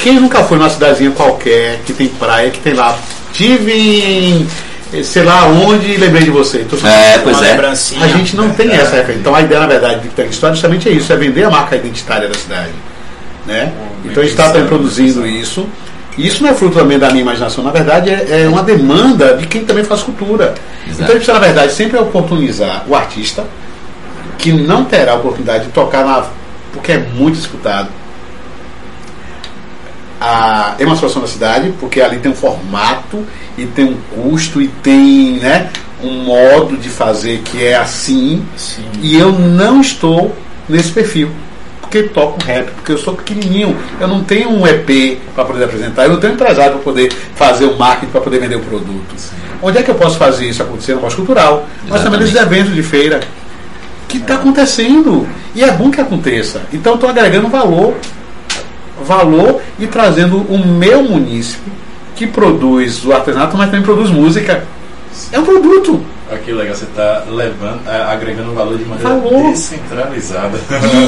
Quem 0.00 0.20
nunca 0.20 0.44
foi 0.44 0.58
numa 0.58 0.70
cidadezinha 0.70 1.10
qualquer, 1.10 1.80
que 1.84 1.92
tem 1.92 2.08
praia, 2.08 2.50
que 2.50 2.60
tem 2.60 2.74
lá, 2.74 2.96
tive 3.32 3.72
em 3.72 4.46
eh, 4.92 5.02
sei 5.02 5.24
lá 5.24 5.46
onde 5.46 5.86
e 5.86 5.96
lembrei 5.96 6.22
de 6.22 6.30
você. 6.30 6.60
Então, 6.60 6.78
É, 6.88 7.18
pois 7.18 7.42
é. 7.42 7.56
a 8.00 8.08
gente 8.08 8.36
não 8.36 8.50
tem 8.50 8.70
essa 8.70 8.96
referência. 8.96 9.20
Então 9.20 9.34
a 9.34 9.40
ideia, 9.40 9.60
na 9.60 9.66
verdade, 9.66 10.00
de 10.00 10.08
Tech 10.08 10.28
História 10.28 10.54
justamente 10.54 10.88
é 10.88 10.92
isso, 10.92 11.12
é 11.12 11.16
vender 11.16 11.44
a 11.44 11.50
marca 11.50 11.74
identitária 11.74 12.28
da 12.28 12.34
cidade. 12.34 12.70
Né? 13.46 13.72
Então 14.04 14.22
a 14.22 14.26
gente 14.26 14.32
está 14.32 14.50
também 14.50 14.68
produzindo 14.68 15.26
isso. 15.26 15.66
E 16.16 16.26
isso 16.26 16.42
não 16.42 16.50
é 16.50 16.54
fruto 16.54 16.78
também 16.78 16.98
da 16.98 17.08
minha 17.10 17.20
imaginação, 17.20 17.62
na 17.62 17.70
verdade 17.70 18.08
é, 18.08 18.44
é 18.44 18.48
uma 18.48 18.62
demanda 18.62 19.36
de 19.36 19.46
quem 19.46 19.64
também 19.64 19.84
faz 19.84 20.02
cultura. 20.02 20.54
Então 20.86 21.04
a 21.04 21.08
gente 21.08 21.16
precisa, 21.16 21.34
na 21.34 21.40
verdade, 21.40 21.72
sempre 21.72 21.98
oportunizar 21.98 22.84
o 22.88 22.94
artista, 22.94 23.44
que 24.38 24.52
não 24.52 24.84
terá 24.84 25.12
a 25.12 25.16
oportunidade 25.16 25.66
de 25.66 25.72
tocar 25.72 26.04
na. 26.04 26.26
porque 26.72 26.92
é 26.92 26.98
muito 26.98 27.36
disputado. 27.36 27.88
A 30.18 30.74
emancipação 30.78 31.20
da 31.20 31.28
cidade, 31.28 31.72
porque 31.78 32.00
ali 32.00 32.18
tem 32.18 32.32
um 32.32 32.34
formato 32.34 33.22
e 33.56 33.66
tem 33.66 33.84
um 33.84 33.96
custo 34.14 34.62
e 34.62 34.68
tem 34.68 35.32
né, 35.34 35.70
um 36.02 36.24
modo 36.24 36.76
de 36.76 36.88
fazer 36.88 37.42
que 37.42 37.62
é 37.62 37.76
assim. 37.76 38.44
Sim. 38.56 38.84
E 39.02 39.16
eu 39.18 39.32
não 39.32 39.80
estou 39.80 40.34
nesse 40.68 40.90
perfil. 40.90 41.30
Porque 41.80 42.02
toco 42.04 42.42
rap, 42.44 42.70
porque 42.72 42.92
eu 42.92 42.98
sou 42.98 43.14
pequenininho, 43.14 43.76
eu 44.00 44.08
não 44.08 44.24
tenho 44.24 44.50
um 44.50 44.66
EP 44.66 45.20
para 45.34 45.44
poder 45.44 45.64
apresentar, 45.64 46.04
eu 46.04 46.10
não 46.10 46.18
tenho 46.18 46.32
um 46.32 46.36
empresário 46.36 46.72
para 46.72 46.82
poder 46.82 47.12
fazer 47.36 47.64
o 47.66 47.78
marketing, 47.78 48.10
para 48.10 48.20
poder 48.20 48.40
vender 48.40 48.56
o 48.56 48.60
produto. 48.60 49.14
Onde 49.62 49.78
é 49.78 49.82
que 49.82 49.90
eu 49.90 49.94
posso 49.94 50.18
fazer 50.18 50.48
isso 50.48 50.62
acontecer 50.62 50.94
no 50.94 51.00
pós 51.00 51.14
cultural? 51.14 51.66
Mas 51.88 52.02
também 52.02 52.18
nesses 52.18 52.34
eventos 52.34 52.74
de 52.74 52.82
feira 52.82 53.20
que 54.08 54.18
está 54.18 54.34
acontecendo. 54.34 55.26
E 55.54 55.62
é 55.64 55.70
bom 55.72 55.90
que 55.90 56.00
aconteça. 56.00 56.62
Então 56.72 56.94
estou 56.94 57.08
agregando 57.10 57.48
valor, 57.48 57.94
valor 59.04 59.60
e 59.78 59.86
trazendo 59.86 60.38
o 60.38 60.58
meu 60.66 61.02
munícipe 61.02 61.70
que 62.14 62.26
produz 62.26 63.04
o 63.04 63.12
artesanato, 63.12 63.56
mas 63.56 63.66
também 63.70 63.82
produz 63.84 64.10
música. 64.10 64.64
É 65.32 65.38
um 65.38 65.44
produto. 65.44 66.00
Aqui 66.32 66.50
legal, 66.52 66.74
você 66.74 66.84
está 66.84 67.24
levando, 67.30 67.80
é, 67.88 68.02
agregando 68.12 68.52
valor 68.52 68.76
de 68.76 68.84
maneira 68.84 69.10
Valor. 69.10 69.50
descentralizada. 69.52 70.58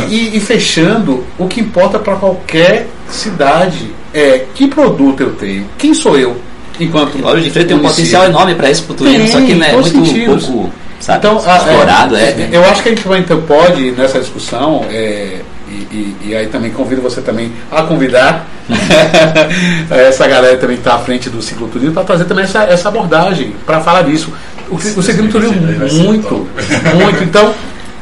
E, 0.09 0.15
e- 0.15 0.37
e 0.37 0.41
fechando, 0.41 1.25
o 1.37 1.47
que 1.49 1.61
importa 1.61 1.99
para 1.99 2.15
qualquer 2.17 2.87
cidade 3.11 3.91
é 4.15 4.45
que 4.55 4.69
produto 4.69 5.21
eu 5.23 5.33
tenho, 5.33 5.67
quem 5.77 5.93
sou 5.93 6.17
eu, 6.19 6.37
enquanto. 6.79 7.21
Lauro 7.21 7.41
de 7.41 7.51
Freitas 7.51 7.69
tem 7.69 7.77
um 7.77 7.83
município. 7.83 8.05
potencial 8.13 8.25
enorme 8.27 8.55
para 8.55 8.71
isso 8.71 8.85
Tem, 8.95 9.27
só 9.27 9.41
que 9.41 9.55
né, 9.55 9.71
é 9.71 9.73
muito 9.73 9.89
sentidos. 9.91 10.47
pouco 10.47 10.73
sabe, 11.01 11.19
Então, 11.19 11.43
a- 11.47 11.57
explorado. 11.57 12.17
é, 12.17 12.23
É, 12.31 12.49
eu 12.53 12.65
acho 12.65 12.83
que 12.83 12.89
a 12.89 12.93
gente 12.95 13.07
vai, 13.09 13.21
então, 13.21 13.41
pode, 13.43 13.91
nessa 13.93 14.19
discussão, 14.19 14.85
é, 14.91 15.41
e, 15.69 15.73
e- 15.73 16.17
e 16.27 16.37
aí 16.37 16.47
também 16.47 16.71
convido 16.71 17.01
você 17.03 17.21
também 17.21 17.53
a 17.71 17.83
convidar 17.83 18.47
essa 19.91 20.27
galera 20.27 20.57
também 20.57 20.77
que 20.77 20.83
está 20.83 20.95
à 20.95 20.99
frente 20.99 21.29
do 21.31 21.41
cicloturismo 21.43 21.95
para 21.95 22.05
trazer 22.05 22.25
também 22.25 22.45
essa, 22.45 22.65
essa 22.65 22.89
abordagem, 22.89 23.55
para 23.67 23.81
falar 23.81 24.03
disso. 24.03 24.33
O, 24.71 24.75
o 24.77 25.03
cicloturismo 25.03 25.61
muito, 26.05 26.49
muito. 26.95 27.25
Então, 27.25 27.55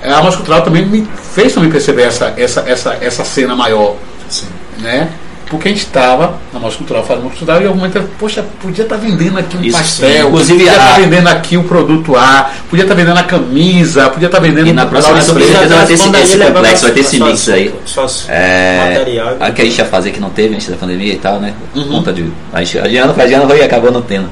a 0.02 0.20
Cultural 0.32 0.62
também 0.62 0.84
me 0.86 1.06
fez 1.34 1.52
também 1.52 1.70
perceber 1.70 2.02
essa, 2.02 2.32
essa, 2.36 2.60
essa, 2.66 2.96
essa 3.00 3.24
cena 3.24 3.54
maior 3.56 3.96
Sim. 4.28 4.46
né? 4.78 5.08
Porque 5.48 5.68
a 5.68 5.70
gente 5.70 5.82
estava 5.86 6.34
na 6.52 6.58
Mostra 6.58 6.78
Cultural 6.78 7.04
fazendo 7.04 7.22
Mostra 7.24 7.38
Cultural 7.38 7.60
e 7.60 7.64
em 7.64 7.66
algum 7.68 7.78
momento, 7.78 8.02
poxa, 8.18 8.44
podia 8.60 8.82
estar 8.82 8.96
vendendo 8.96 9.38
aqui 9.38 9.56
um 9.56 9.62
Isso, 9.62 9.78
pastel, 9.78 10.26
inclusive, 10.28 10.58
podia 10.58 10.72
estar 10.72 10.94
a- 10.94 10.98
vendendo 10.98 11.26
aqui 11.28 11.56
o 11.56 11.62
produto 11.62 12.16
A, 12.16 12.50
podia 12.68 12.84
estar 12.84 12.94
vendendo 12.96 13.18
a 13.18 13.22
camisa, 13.22 14.10
podia 14.10 14.26
estar 14.26 14.40
vendendo 14.40 14.66
E 14.66 14.72
na 14.72 14.86
próxima 14.86 15.20
certeza 15.22 15.68
vai 15.76 15.86
ter 15.86 15.92
esse, 15.92 16.08
esse 16.16 16.38
complexo, 16.38 16.82
vai 16.82 16.90
ter 16.92 17.00
esse 17.00 17.20
mix 17.22 17.48
aí. 17.48 17.72
suas 17.84 18.26
É, 18.28 18.94
material. 18.98 19.36
a 19.38 19.50
que 19.52 19.62
a 19.62 19.64
gente 19.64 19.78
ia 19.78 19.84
fazer 19.84 20.10
que 20.10 20.18
não 20.18 20.30
teve 20.30 20.52
antes 20.54 20.68
da 20.68 20.76
pandemia 20.76 21.12
e 21.12 21.18
tal, 21.18 21.38
né? 21.38 21.54
Uhum. 21.76 21.84
conta 21.90 22.12
de. 22.12 22.28
A 22.52 22.64
gente, 22.64 22.78
adiando 22.80 23.14
pra 23.14 23.22
adiando 23.22 23.54
e 23.54 23.62
acabou 23.62 23.92
não 23.92 24.02
tendo. 24.02 24.28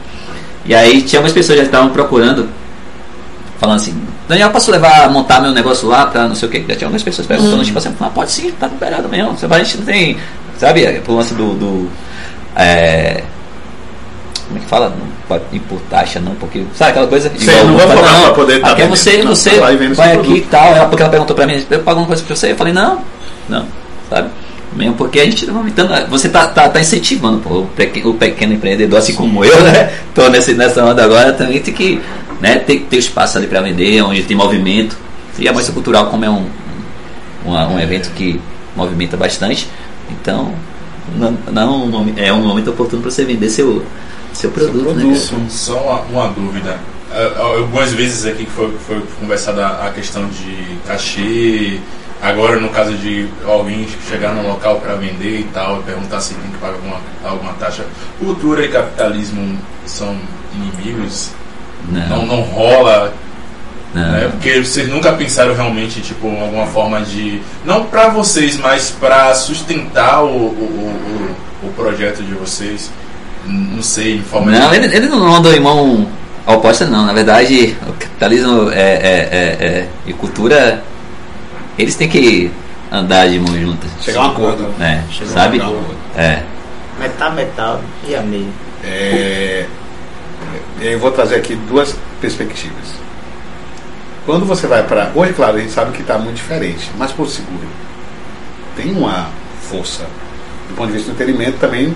E 0.67 0.75
aí 0.75 1.01
tinha 1.03 1.21
umas 1.21 1.31
pessoas 1.33 1.59
que 1.59 1.63
já 1.65 1.67
estavam 1.67 1.91
procurando 1.91 2.49
falando 3.61 3.77
assim, 3.77 3.95
Daniel, 4.29 4.51
posso 4.51 4.71
levar, 4.71 5.09
montar 5.11 5.41
meu 5.41 5.53
negócio 5.53 5.87
lá 5.89 6.07
pra 6.07 6.27
não 6.27 6.35
sei 6.35 6.49
o 6.49 6.51
que? 6.51 6.59
Já 6.61 6.75
tinha 6.75 6.87
algumas 6.87 7.03
pessoas 7.03 7.27
perguntando, 7.27 7.65
tipo 7.65 7.79
assim, 7.79 7.95
ah, 8.01 8.11
pode 8.11 8.33
sim, 8.33 8.51
tá 8.59 8.67
liberado 8.67 9.09
mesmo. 9.09 9.37
Você 9.39 9.47
vai, 9.47 9.61
a 9.61 9.65
gente 9.65 9.79
não 9.79 9.85
tem. 9.87 10.17
Sabe, 10.59 10.85
é, 10.85 11.01
por 11.01 11.15
lance 11.15 11.35
do. 11.35 11.55
do 11.55 11.91
é, 12.57 13.23
como 14.47 14.59
é 14.59 14.61
que 14.61 14.67
fala? 14.69 14.89
Não 14.91 15.07
pode 15.27 15.45
impor 15.53 15.81
taxa, 15.91 16.21
não, 16.21 16.35
porque. 16.35 16.65
Sabe 16.75 16.91
aquela 16.91 17.07
coisa? 17.07 17.31
Sim, 17.37 17.47
não 17.47 17.77
vai 17.77 17.87
fala, 17.87 18.01
cobrar 18.01 18.21
pra 18.21 18.35
poder 18.35 18.61
tá 18.61 18.71
Aqui 18.73 18.83
é 18.83 19.25
Não, 19.25 19.61
lá 19.61 19.73
e 19.73 19.77
vende 19.77 19.95
vai 19.95 20.09
aqui 20.09 20.19
produto. 20.19 20.37
e 20.37 20.41
tal. 20.43 20.75
Ela, 20.75 20.87
porque 20.87 21.03
ela 21.03 21.11
perguntou 21.11 21.37
pra 21.37 21.47
mim, 21.47 21.65
eu 21.69 21.81
pago 21.81 22.01
uma 22.01 22.07
coisa 22.07 22.23
pra 22.23 22.37
você? 22.37 22.53
Eu 22.53 22.57
falei, 22.57 22.73
não, 22.73 23.01
não, 23.49 23.67
sabe? 24.09 24.31
Mesmo 24.75 24.95
porque 24.95 25.21
a 25.21 25.25
gente 25.25 25.47
tá 25.47 25.53
aumentando. 25.53 26.11
Você 26.11 26.29
tá, 26.29 26.49
tá, 26.49 26.69
tá 26.69 26.81
incentivando 26.81 27.39
pô, 27.39 27.61
o, 27.61 27.67
pequeno, 27.67 28.11
o 28.11 28.15
pequeno 28.15 28.53
empreendedor, 28.53 28.99
assim 28.99 29.15
como 29.15 29.45
eu, 29.45 29.63
né? 29.63 29.93
Tô 30.15 30.29
nesse, 30.29 30.55
nessa 30.55 30.85
onda 30.85 31.05
agora, 31.05 31.33
também 31.33 31.61
tem 31.61 31.73
que 31.73 32.01
né, 32.41 32.57
ter, 32.57 32.81
ter 32.81 32.97
espaço 32.97 33.39
ali 33.39 33.47
para 33.47 33.61
vender, 33.61 34.03
onde 34.03 34.23
tem 34.23 34.37
movimento. 34.37 34.97
E 35.39 35.49
a 35.49 35.53
Mostra 35.53 35.73
Cultural, 35.73 36.07
como 36.07 36.25
é 36.25 36.31
um, 36.31 36.45
um, 37.47 37.53
um 37.53 37.81
evento 37.81 38.11
que 38.11 38.41
movimenta 38.77 39.17
bastante, 39.17 39.69
então 40.21 40.53
não, 41.17 41.87
não 41.87 42.15
é 42.17 42.33
um 42.33 42.47
momento 42.47 42.71
oportuno 42.71 43.03
para 43.03 43.11
você 43.11 43.25
vender 43.25 43.49
seu, 43.49 43.85
seu 44.33 44.51
produto. 44.51 44.95
Né, 44.95 45.05
cara? 45.05 45.17
Só, 45.17 45.37
só 45.49 45.81
uma, 45.81 46.25
uma 46.25 46.29
dúvida. 46.33 46.79
Ah, 47.13 47.41
Algumas 47.41 47.93
vezes 47.93 48.27
aqui 48.27 48.45
que 48.45 48.51
foi, 48.51 48.73
foi 48.87 49.03
conversada 49.21 49.67
a 49.67 49.91
questão 49.91 50.27
de 50.29 50.79
cachê. 50.87 51.79
Agora, 52.23 52.59
no 52.59 52.71
caso 52.71 52.95
de 52.95 53.29
alguém 53.47 53.87
chegar 54.09 54.35
no 54.35 54.49
local 54.49 54.81
para 54.81 54.95
vender 54.95 55.41
e 55.41 55.45
tal, 55.53 55.81
e 55.81 55.83
perguntar 55.83 56.21
se 56.21 56.35
tem 56.35 56.51
que 56.51 56.57
pagar 56.59 56.75
alguma, 56.75 56.97
alguma 57.23 57.53
taxa. 57.55 57.85
Cultura 58.19 58.65
e 58.65 58.69
capitalismo 58.69 59.59
são 59.85 60.17
inimigos? 60.55 61.31
Não, 61.89 62.09
Não, 62.09 62.27
não 62.27 62.41
rola. 62.41 63.13
Né? 63.95 64.29
Porque 64.33 64.61
vocês 64.61 64.89
nunca 64.89 65.13
pensaram 65.13 65.55
realmente, 65.55 66.01
tipo, 66.01 66.27
alguma 66.29 66.67
forma 66.67 67.01
de. 67.03 67.41
Não 67.65 67.85
pra 67.87 68.09
vocês, 68.09 68.57
mas 68.59 68.91
pra 68.91 69.33
sustentar 69.35 70.23
o, 70.23 70.27
o, 70.29 71.37
o, 71.63 71.67
o 71.69 71.73
projeto 71.73 72.23
de 72.23 72.35
vocês. 72.35 72.91
Não 73.47 73.83
sei, 73.83 74.17
em 74.17 74.23
forma 74.23 74.51
Não, 74.51 74.71
de. 74.71 74.77
ele, 74.77 74.97
ele 74.97 75.07
não 75.09 75.35
anda 75.35 75.55
em 75.55 75.61
mão 75.61 76.09
oposta, 76.47 76.87
não. 76.87 77.07
Na 77.07 77.13
verdade, 77.13 77.77
o 77.87 77.93
capitalismo 77.93 78.71
é, 78.71 78.81
é- 78.81 79.29
é- 79.31 79.67
é- 79.67 79.89
e 80.07 80.13
cultura, 80.13 80.83
eles 81.79 81.95
têm 81.95 82.09
que 82.09 82.51
andar 82.91 83.29
de 83.29 83.39
mão 83.39 83.55
juntas. 83.59 83.91
Chegar 84.03 84.21
a 84.21 84.25
um 84.25 84.31
acordo. 84.31 84.75
É, 84.81 85.03
Chegar 85.11 85.31
a 85.31 85.35
sabe? 85.35 85.61
Um 85.61 85.63
acordo. 85.63 85.97
É. 86.17 86.43
Metal, 86.99 87.33
metal 87.33 87.81
e 88.09 88.15
a 88.17 88.23
meio. 88.23 88.49
É, 88.83 89.67
eu 90.81 90.99
vou 90.99 91.11
trazer 91.11 91.37
aqui 91.37 91.55
duas 91.55 91.95
perspectivas. 92.21 93.04
Quando 94.25 94.47
você 94.47 94.67
vai 94.67 94.83
para. 94.83 95.13
Hoje, 95.15 95.33
claro, 95.35 95.57
a 95.57 95.61
gente 95.61 95.73
sabe 95.73 95.93
que 95.93 96.01
está 96.01 96.19
muito 96.19 96.37
diferente, 96.37 96.91
mas 96.97 97.13
por 97.13 97.29
seguro 97.29 97.67
tem 98.77 98.93
uma 98.93 99.29
força 99.69 100.05
do 100.69 100.75
ponto 100.75 100.89
de 100.89 100.95
vista 100.95 101.11
do 101.11 101.15
entretenimento 101.15 101.59
também 101.59 101.95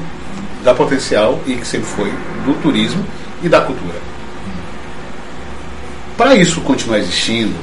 dá 0.63 0.75
potencial 0.75 1.41
e 1.47 1.55
que 1.55 1.67
sempre 1.67 1.87
foi 1.87 2.11
do 2.45 2.61
turismo 2.63 3.05
e 3.43 3.49
da 3.49 3.61
cultura. 3.61 3.99
Para 6.17 6.35
isso 6.35 6.61
continuar 6.63 6.99
existindo 6.99 7.55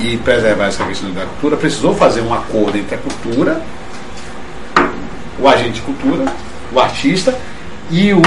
e 0.00 0.16
preservar 0.18 0.66
essa 0.66 0.84
questão 0.84 1.10
da 1.12 1.24
cultura, 1.24 1.56
precisou 1.56 1.94
fazer 1.94 2.20
um 2.20 2.34
acordo 2.34 2.76
entre 2.76 2.96
a 2.96 2.98
cultura, 2.98 3.62
o 5.38 5.48
agente 5.48 5.74
de 5.74 5.82
cultura, 5.82 6.24
o 6.72 6.80
artista 6.80 7.36
e 7.90 8.12
o 8.12 8.20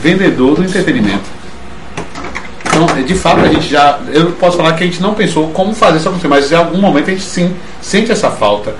vendedor 0.00 0.56
do 0.56 0.64
entretenimento. 0.64 1.35
Então, 2.76 3.02
de 3.02 3.14
fato, 3.14 3.40
a 3.40 3.48
gente 3.48 3.68
já. 3.68 3.98
Eu 4.12 4.32
posso 4.32 4.56
falar 4.56 4.74
que 4.74 4.84
a 4.84 4.86
gente 4.86 5.00
não 5.00 5.14
pensou 5.14 5.48
como 5.48 5.74
fazer 5.74 5.98
isso 5.98 6.08
acontecer, 6.08 6.28
mas 6.28 6.52
em 6.52 6.54
algum 6.54 6.78
momento 6.78 7.08
a 7.08 7.12
gente 7.12 7.24
sim 7.24 7.54
sente 7.80 8.12
essa 8.12 8.30
falta 8.30 8.74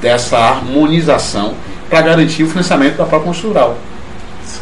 dessa 0.00 0.36
harmonização 0.36 1.54
para 1.88 2.00
garantir 2.02 2.42
o 2.42 2.48
financiamento 2.48 2.96
da 2.96 3.04
própria 3.04 3.32
cultural. 3.32 3.78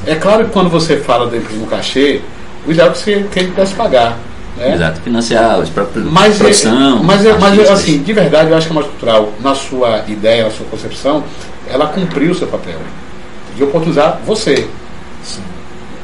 É 0.07 0.15
claro 0.15 0.44
que 0.44 0.51
quando 0.51 0.69
você 0.69 0.97
fala 0.98 1.27
dentro 1.28 1.55
do 1.57 1.66
cachê, 1.66 2.20
o 2.66 2.70
ideal 2.70 2.89
é 2.89 2.90
que 2.93 2.98
você 2.98 3.27
que 3.31 3.39
ele 3.39 3.48
pudesse 3.48 3.74
pagar. 3.74 4.19
Né? 4.57 4.74
Exato. 4.74 5.01
Financiar 5.03 5.59
os 5.59 5.69
próprios 5.69 6.11
Mas, 6.11 6.35
é- 6.35 6.39
produção. 6.39 7.03
mas, 7.03 7.24
é- 7.27 7.32
mas 7.35 7.43
é 7.43 7.47
artistas. 7.47 7.70
assim, 7.70 7.98
de 8.03 8.12
verdade, 8.12 8.51
eu 8.51 8.57
acho 8.57 8.66
que 8.66 8.73
a 8.73 8.74
Mostra 8.74 8.93
Cultural, 8.93 9.32
na 9.40 9.55
sua 9.55 10.05
ideia, 10.09 10.44
na 10.44 10.51
sua 10.51 10.66
concepção, 10.66 11.24
ela 11.69 11.86
cumpriu 11.89 12.32
o 12.32 12.35
seu 12.35 12.47
papel 12.48 12.78
de 13.55 13.62
oportunizar 13.65 14.19
você. 14.27 14.66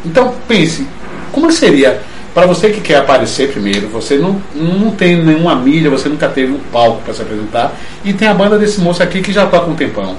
Então, 0.05 0.35
pense, 0.47 0.87
como 1.33 1.51
seria 1.51 2.03
para 2.35 2.47
você 2.47 2.71
que 2.71 2.81
quer 2.81 2.97
aparecer 2.97 3.53
primeiro, 3.53 3.89
você 3.89 4.17
não, 4.17 4.41
não 4.55 4.91
tem 4.91 5.23
nenhuma 5.23 5.55
mídia, 5.55 5.91
você 5.91 6.09
nunca 6.09 6.29
teve 6.29 6.53
um 6.53 6.61
palco 6.73 7.03
para 7.03 7.13
se 7.13 7.21
apresentar, 7.21 7.73
e 8.05 8.13
tem 8.13 8.27
a 8.27 8.35
banda 8.35 8.59
desse 8.59 8.81
moço 8.81 9.03
aqui 9.03 9.21
que 9.21 9.33
já 9.33 9.47
toca 9.47 9.71
um 9.71 9.75
tempão. 9.75 10.17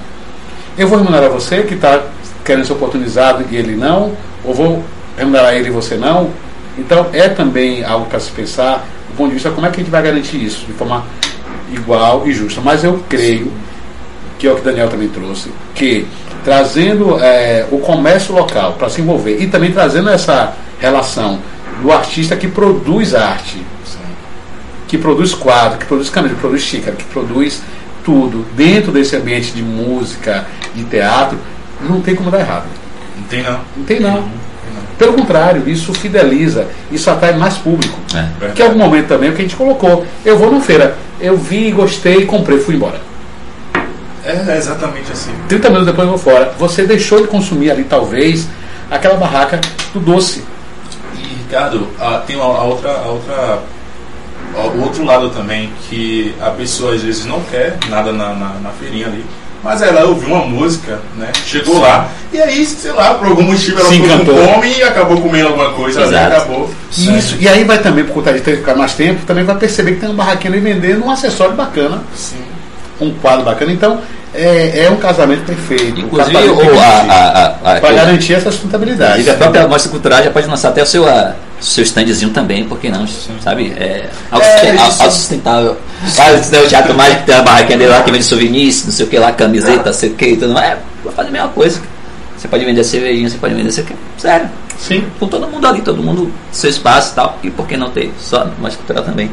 Eu 0.78 0.88
vou 0.88 0.98
remunerar 0.98 1.30
você 1.30 1.62
que 1.62 1.74
está 1.74 2.02
querendo 2.44 2.66
ser 2.66 2.72
oportunizado 2.72 3.44
e 3.50 3.56
ele 3.56 3.74
não, 3.74 4.12
ou 4.44 4.54
vou 4.54 4.84
remunerar 5.16 5.54
ele 5.54 5.68
e 5.68 5.70
você 5.70 5.96
não. 5.96 6.30
Então 6.76 7.06
é 7.12 7.28
também 7.28 7.84
algo 7.84 8.06
para 8.06 8.20
se 8.20 8.30
pensar 8.30 8.86
do 9.08 9.16
ponto 9.16 9.28
de 9.28 9.34
vista 9.34 9.50
como 9.50 9.66
é 9.66 9.70
que 9.70 9.80
a 9.80 9.82
gente 9.82 9.90
vai 9.90 10.02
garantir 10.02 10.42
isso 10.42 10.66
de 10.66 10.72
forma 10.72 11.04
igual 11.72 12.26
e 12.26 12.32
justa. 12.32 12.60
Mas 12.60 12.82
eu 12.82 13.02
creio 13.08 13.52
que 14.38 14.46
é 14.46 14.52
o 14.52 14.56
que 14.56 14.62
Daniel 14.62 14.88
também 14.88 15.08
trouxe, 15.08 15.50
que 15.74 16.06
trazendo 16.44 17.18
eh, 17.20 17.66
o 17.70 17.78
comércio 17.78 18.34
local 18.34 18.72
para 18.72 18.90
se 18.90 19.00
envolver 19.00 19.40
e 19.40 19.46
também 19.46 19.72
trazendo 19.72 20.10
essa 20.10 20.54
relação 20.80 21.38
do 21.82 21.92
artista 21.92 22.36
que 22.36 22.48
produz 22.48 23.14
arte, 23.14 23.64
que 24.86 24.98
produz 24.98 25.34
quadro, 25.34 25.78
que 25.78 25.86
produz 25.86 26.10
câmera, 26.10 26.34
que 26.34 26.40
produz 26.40 26.62
xícara, 26.62 26.96
que 26.96 27.04
produz 27.04 27.62
tudo 28.04 28.44
dentro 28.54 28.92
desse 28.92 29.16
ambiente 29.16 29.52
de 29.52 29.62
música, 29.62 30.46
de 30.74 30.84
teatro, 30.84 31.38
não 31.80 32.00
tem 32.00 32.14
como 32.14 32.30
dar 32.30 32.40
errado. 32.40 32.66
Não 33.16 33.24
tem 33.24 33.42
não. 33.42 33.60
Não 33.76 33.84
tem 33.84 34.00
não. 34.00 34.44
Pelo 34.98 35.14
contrário, 35.14 35.68
isso 35.68 35.92
fideliza, 35.92 36.68
isso 36.92 37.10
atrai 37.10 37.36
mais 37.36 37.56
público. 37.56 37.98
É. 38.14 38.48
Que 38.52 38.62
é 38.62 38.66
algum 38.66 38.78
momento 38.78 39.08
também 39.08 39.28
é 39.28 39.32
o 39.32 39.34
que 39.34 39.42
a 39.42 39.44
gente 39.44 39.56
colocou. 39.56 40.06
Eu 40.24 40.38
vou 40.38 40.50
numa 40.50 40.60
feira, 40.60 40.96
eu 41.20 41.36
vi, 41.36 41.70
gostei, 41.72 42.26
comprei, 42.26 42.58
fui 42.58 42.76
embora. 42.76 43.00
É 44.24 44.56
exatamente 44.56 45.12
assim. 45.12 45.32
30 45.48 45.68
minutos 45.68 45.86
depois 45.86 46.08
eu 46.08 46.16
vou 46.16 46.18
fora. 46.18 46.52
Você 46.58 46.86
deixou 46.86 47.20
de 47.20 47.28
consumir 47.28 47.70
ali, 47.70 47.84
talvez, 47.84 48.48
aquela 48.90 49.16
barraca 49.16 49.60
do 49.92 50.00
doce. 50.00 50.42
Ricardo, 51.54 51.86
ah, 52.00 52.20
tem 52.26 52.34
a, 52.36 52.42
a 52.42 52.64
outra, 52.64 52.90
a 52.90 53.06
outra, 53.08 53.60
a- 54.56 54.66
o 54.74 54.82
outro 54.82 55.04
lado 55.04 55.30
também 55.30 55.72
que 55.88 56.34
a 56.40 56.50
pessoa 56.50 56.94
às 56.96 57.02
vezes 57.02 57.24
não 57.26 57.40
quer 57.42 57.78
nada 57.88 58.12
na, 58.12 58.30
na, 58.34 58.48
na 58.60 58.70
feirinha 58.70 59.06
ali. 59.06 59.24
Mas 59.62 59.80
ela 59.80 60.04
ouviu 60.04 60.34
uma 60.34 60.44
música, 60.44 61.00
né? 61.16 61.30
Chegou 61.46 61.80
lá 61.80 62.08
e 62.32 62.40
aí, 62.42 62.66
sei 62.66 62.90
lá, 62.92 63.14
por 63.14 63.28
algum 63.28 63.44
motivo 63.44 63.78
ela 63.80 63.88
Se 63.88 63.94
ficou 63.94 64.08
com 64.08 64.14
encantou. 64.24 64.36
fome 64.48 64.74
e 64.76 64.82
acabou 64.82 65.20
comendo 65.22 65.46
alguma 65.48 65.72
coisa, 65.72 66.00
ali 66.02 66.08
Exato. 66.10 66.36
acabou. 66.36 66.68
né? 66.68 67.18
Isso, 67.18 67.36
e 67.40 67.48
aí 67.48 67.62
vai 67.64 67.78
também, 67.78 68.04
por 68.04 68.14
conta 68.14 68.32
de 68.34 68.40
ter 68.40 68.76
mais 68.76 68.92
tempo, 68.94 69.24
também 69.24 69.44
vai 69.44 69.54
perceber 69.56 69.92
que 69.92 70.00
tem 70.00 70.08
uma 70.08 70.16
barraquinha 70.24 70.52
ali 70.52 70.60
vendendo 70.60 71.04
um 71.06 71.10
acessório 71.10 71.54
bacana, 71.54 72.02
Sim. 72.16 72.42
um 73.00 73.12
quadro 73.14 73.44
bacana. 73.44 73.70
Então, 73.72 74.00
é, 74.34 74.84
é 74.84 74.90
um 74.90 74.96
casamento 74.96 75.44
perfeito. 75.44 76.00
Inclusive, 76.00 76.36
um 76.36 76.56
o, 76.56 76.80
a, 76.80 77.78
para 77.80 77.92
garantir 77.92 78.34
essa 78.34 78.50
sustentabilidade. 78.50 79.20
Inclusive, 79.20 79.30
a 79.30 79.34
própria 79.34 79.68
mostra 79.68 79.90
cultural 79.90 80.22
já 80.22 80.30
pode 80.30 80.46
lançar 80.46 80.68
até 80.70 80.82
o 80.82 80.86
seu, 80.86 81.08
a, 81.08 81.34
seu 81.60 81.84
standzinho 81.84 82.30
também, 82.30 82.64
por 82.64 82.78
que 82.78 82.88
não? 82.88 83.06
Sabe? 83.42 83.72
É, 83.78 84.08
É, 84.32 84.76
autossustentável. 84.78 85.76
Ah, 86.18 86.62
o 86.62 86.68
Teatro 86.68 86.94
Mágico 86.94 87.22
tem 87.24 87.34
a 87.34 87.42
barraquinha 87.42 87.78
dele 87.78 87.90
lá 87.90 88.02
que 88.02 88.10
vende 88.10 88.24
souvenirs, 88.24 88.84
não 88.84 88.92
sei 88.92 89.06
o 89.06 89.08
que 89.08 89.18
lá, 89.18 89.32
camiseta, 89.32 89.84
não 89.86 89.92
sei 89.92 90.10
o 90.10 90.14
que 90.14 90.36
tudo 90.36 90.52
mais. 90.52 90.72
É, 90.72 90.78
vai 91.04 91.14
fazer 91.14 91.28
a 91.28 91.32
mesma 91.32 91.48
coisa. 91.48 91.80
Você 92.36 92.48
pode 92.48 92.64
vender 92.64 92.84
cervejinha, 92.84 93.30
você 93.30 93.38
pode 93.38 93.54
vender 93.54 93.68
isso 93.70 93.80
aqui. 93.80 93.94
Sério. 94.18 94.50
Sim. 94.78 95.04
Com 95.18 95.28
todo 95.28 95.46
mundo 95.46 95.66
ali, 95.66 95.80
todo 95.80 96.02
mundo 96.02 96.30
seu 96.52 96.68
espaço 96.68 97.12
e 97.12 97.14
tal. 97.14 97.38
E 97.42 97.50
por 97.50 97.66
que 97.66 97.76
não 97.76 97.90
ter? 97.90 98.12
Só 98.20 98.46
mostra 98.58 98.78
cultural 98.78 99.04
também. 99.04 99.30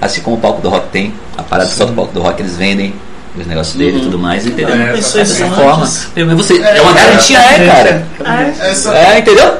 Assim 0.00 0.20
como 0.20 0.36
o 0.36 0.40
palco 0.40 0.60
do 0.60 0.68
rock 0.68 0.88
tem, 0.90 1.14
a 1.38 1.42
parada 1.42 1.70
só 1.70 1.86
do 1.86 1.92
palco 1.92 2.12
do 2.12 2.20
rock 2.20 2.42
eles 2.42 2.56
vendem. 2.56 2.94
Os 3.36 3.46
negócios 3.46 3.76
dele 3.76 3.98
e 3.98 4.00
tudo 4.02 4.18
mais, 4.18 4.46
entendeu? 4.46 4.76
Não 4.76 4.94
pensou 4.94 5.20
Dessa 5.20 5.46
forma. 5.48 5.78
Mas 5.78 6.08
Você, 6.36 6.62
é, 6.62 6.78
É, 6.78 6.82
uma 6.82 6.92
é, 6.92 6.94
garantia, 6.94 7.38
é, 7.38 7.66
cara. 7.66 8.06
Essa, 8.60 8.94
É, 8.96 9.18
entendeu? 9.18 9.58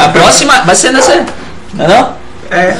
A 0.00 0.08
próxima 0.08 0.60
vai 0.62 0.74
ser 0.74 0.92
nessa. 0.92 1.24
Não 1.74 1.84
é 1.84 1.88
não? 1.88 2.22
É. 2.52 2.76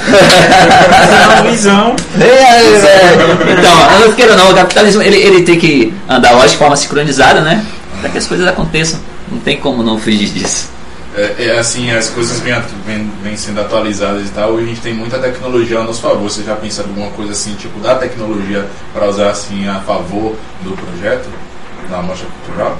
Visão. 1.51 1.97
É, 2.21 2.25
é, 2.25 2.29
é. 2.29 3.59
Então, 3.59 3.91
eu 4.01 4.09
não 4.09 4.13
quero 4.13 4.37
não, 4.37 4.51
o 4.51 4.55
capitalismo 4.55 5.03
ele, 5.03 5.17
ele 5.17 5.43
tem 5.43 5.59
que 5.59 5.93
andar 6.09 6.35
hoje 6.37 6.51
de 6.51 6.57
forma 6.59 6.77
sincronizada, 6.77 7.41
né? 7.41 7.65
Para 8.01 8.11
que 8.11 8.19
as 8.19 8.27
coisas 8.27 8.47
aconteçam. 8.47 9.01
Não 9.31 9.39
tem 9.39 9.57
como 9.57 9.83
não 9.83 9.99
fugir 9.99 10.29
disso. 10.29 10.69
É, 11.15 11.47
é 11.47 11.59
assim, 11.59 11.91
as 11.91 12.09
coisas 12.09 12.41
vêm 12.41 12.55
vêm 12.87 13.11
vêm 13.23 13.37
sendo 13.37 13.61
atualizadas 13.61 14.27
e 14.27 14.31
tal, 14.31 14.59
e 14.59 14.65
a 14.65 14.67
gente 14.67 14.81
tem 14.81 14.95
muita 14.95 15.19
tecnologia 15.19 15.79
a 15.79 15.83
nosso 15.85 16.01
favor. 16.01 16.23
Você 16.23 16.43
já 16.43 16.55
pensa 16.57 16.83
em 16.83 16.87
alguma 16.87 17.11
coisa 17.11 17.33
assim, 17.33 17.55
tipo, 17.55 17.79
da 17.81 17.95
tecnologia 17.97 18.67
para 18.93 19.09
usar 19.09 19.31
assim 19.31 19.69
a 19.69 19.81
favor 19.81 20.35
do 20.63 20.73
projeto 20.73 21.29
da 21.91 22.01
Mostra 22.03 22.27
Cultural? 22.47 22.79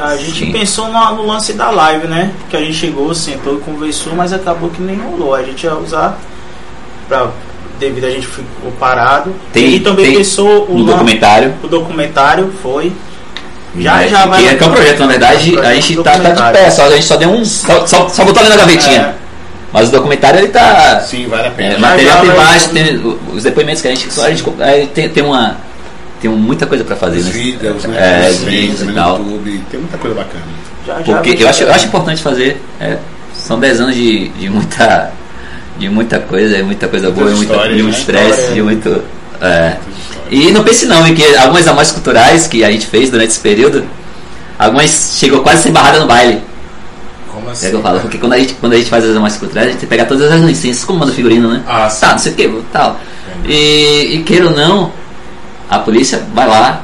A 0.00 0.16
gente 0.16 0.46
Sim. 0.46 0.52
pensou 0.52 0.88
no, 0.88 1.16
no 1.16 1.26
lance 1.26 1.52
da 1.52 1.70
live, 1.70 2.06
né? 2.08 2.32
Que 2.48 2.56
a 2.56 2.60
gente 2.60 2.74
chegou, 2.74 3.14
sentou 3.14 3.56
e 3.56 3.60
conversou, 3.60 4.14
mas 4.14 4.32
acabou 4.32 4.70
que 4.70 4.80
nem 4.82 4.96
rolou. 4.96 5.34
A 5.34 5.42
gente 5.42 5.64
ia 5.64 5.76
usar 5.76 6.18
pra, 7.06 7.30
devido 7.78 8.06
a 8.06 8.10
gente 8.10 8.26
ficou 8.26 8.72
parado. 8.80 9.34
Tem- 9.52 9.74
e 9.74 9.80
também 9.80 10.06
tem 10.06 10.16
pensou 10.16 10.66
o, 10.68 10.78
no 10.78 10.84
documentário. 10.84 11.54
o 11.62 11.68
documentário 11.68 12.52
foi. 12.62 12.90
Já, 13.78 13.96
né, 13.96 14.08
já 14.08 14.26
vai. 14.26 14.42
que, 14.42 14.48
é, 14.48 14.54
que 14.54 14.64
é 14.64 14.66
um 14.66 14.72
projeto, 14.72 14.98
na 15.00 15.06
verdade, 15.06 15.58
a 15.58 15.74
gente 15.74 15.96
tá, 16.02 16.18
tá 16.18 16.30
de 16.30 16.52
pé, 16.52 16.70
só, 16.70 16.84
a 16.86 16.90
gente 16.90 17.04
só 17.04 17.16
deu 17.16 17.30
um. 17.30 17.44
Só, 17.44 17.86
só, 17.86 18.08
só 18.08 18.24
botou 18.24 18.40
ali 18.40 18.50
na 18.50 18.56
gavetinha. 18.56 19.00
É. 19.00 19.14
Mas 19.72 19.88
o 19.88 19.92
documentário 19.92 20.40
ele 20.40 20.48
tá. 20.48 21.00
Sim, 21.00 21.26
vale 21.28 21.48
a 21.48 21.50
pena. 21.50 21.74
É, 21.74 21.78
material 21.78 22.20
tem 22.20 22.34
mais, 22.36 22.66
tem 22.66 23.16
os 23.32 23.42
depoimentos 23.42 23.80
que 23.80 23.88
a 23.88 23.90
gente. 23.94 24.12
Só 24.12 24.26
a 24.26 24.30
gente 24.30 24.44
é, 24.60 24.86
tem, 24.86 25.08
tem 25.08 25.22
uma. 25.22 25.56
Tem 26.20 26.30
muita 26.30 26.66
coisa 26.66 26.84
pra 26.84 26.94
fazer, 26.94 27.18
Os 27.18 27.24
né? 27.26 27.32
vídeos, 27.32 27.84
né? 27.84 28.26
É, 28.26 28.28
Os 28.28 28.36
os 28.36 28.42
vídeos 28.44 28.60
vídeos 28.60 28.80
e 28.82 28.84
no 28.84 28.94
tal. 28.94 29.18
YouTube, 29.18 29.64
tem 29.70 29.80
muita 29.80 29.98
coisa 29.98 30.16
bacana. 30.16 30.44
já, 30.86 30.94
já 31.02 31.02
Porque 31.14 31.36
eu 31.42 31.48
acho, 31.48 31.62
eu 31.64 31.72
acho 31.72 31.86
importante 31.86 32.22
fazer. 32.22 32.62
é, 32.80 32.98
são 33.34 33.58
10 33.58 33.80
anos 33.80 33.94
de, 33.94 34.28
de 34.28 34.48
muita. 34.50 35.10
De 35.78 35.88
muita 35.88 36.18
coisa, 36.20 36.58
é 36.58 36.62
muita 36.62 36.86
coisa 36.86 37.10
boa, 37.10 37.30
muita, 37.30 37.54
de 37.68 37.82
muito 37.82 37.84
né? 37.84 37.90
estresse, 37.98 38.52
de 38.52 38.62
muito. 38.62 39.02
é. 39.40 39.76
E 40.32 40.50
não 40.50 40.64
pense 40.64 40.86
não, 40.86 41.06
em 41.06 41.14
que 41.14 41.36
algumas 41.36 41.66
amostras 41.68 41.92
culturais 41.92 42.46
que 42.46 42.64
a 42.64 42.70
gente 42.70 42.86
fez 42.86 43.10
durante 43.10 43.30
esse 43.30 43.40
período, 43.40 43.84
algumas 44.58 45.16
chegou 45.18 45.40
quase 45.42 45.58
a 45.58 45.62
ser 45.64 45.70
barrada 45.72 46.00
no 46.00 46.06
baile. 46.06 46.40
Como 47.30 47.48
É 47.48 47.52
assim? 47.52 47.68
que 47.70 47.76
eu 47.76 47.82
falo, 47.82 48.00
porque 48.00 48.16
quando 48.18 48.32
a 48.32 48.38
gente, 48.38 48.54
quando 48.54 48.72
a 48.72 48.76
gente 48.76 48.88
faz 48.88 49.04
as 49.04 49.14
amostras 49.14 49.40
culturais, 49.40 49.68
a 49.68 49.72
gente 49.72 49.86
pegar 49.86 50.06
todas 50.06 50.30
as 50.32 50.40
licenças, 50.40 50.84
como 50.84 51.00
manda 51.00 51.12
figurino, 51.12 51.50
né? 51.52 51.62
Ah, 51.66 51.88
sim. 51.90 52.00
Tá, 52.00 52.12
não 52.12 52.18
sei 52.18 52.32
o 52.32 52.34
que, 52.34 52.62
tal. 52.72 52.98
E, 53.44 54.16
e 54.16 54.22
queira 54.22 54.46
ou 54.46 54.52
não, 54.56 54.90
a 55.68 55.78
polícia 55.80 56.22
vai 56.34 56.46
lá, 56.48 56.82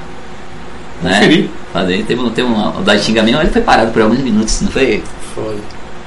né? 1.03 1.15
Conferir. 1.20 1.49
Fazer. 1.73 2.03
Teve, 2.05 2.20
um- 2.23 2.31
teve 2.31 2.49
um, 2.49 2.69
o 2.79 2.83
da 2.83 2.99
Xinga 2.99 3.23
mesmo, 3.23 3.41
ele 3.41 3.51
foi 3.51 3.62
parado 3.62 3.93
por 3.93 4.03
alguns 4.03 4.19
minutos, 4.20 4.61
não 4.62 4.70
foi? 4.70 5.03
Foi. 5.35 5.57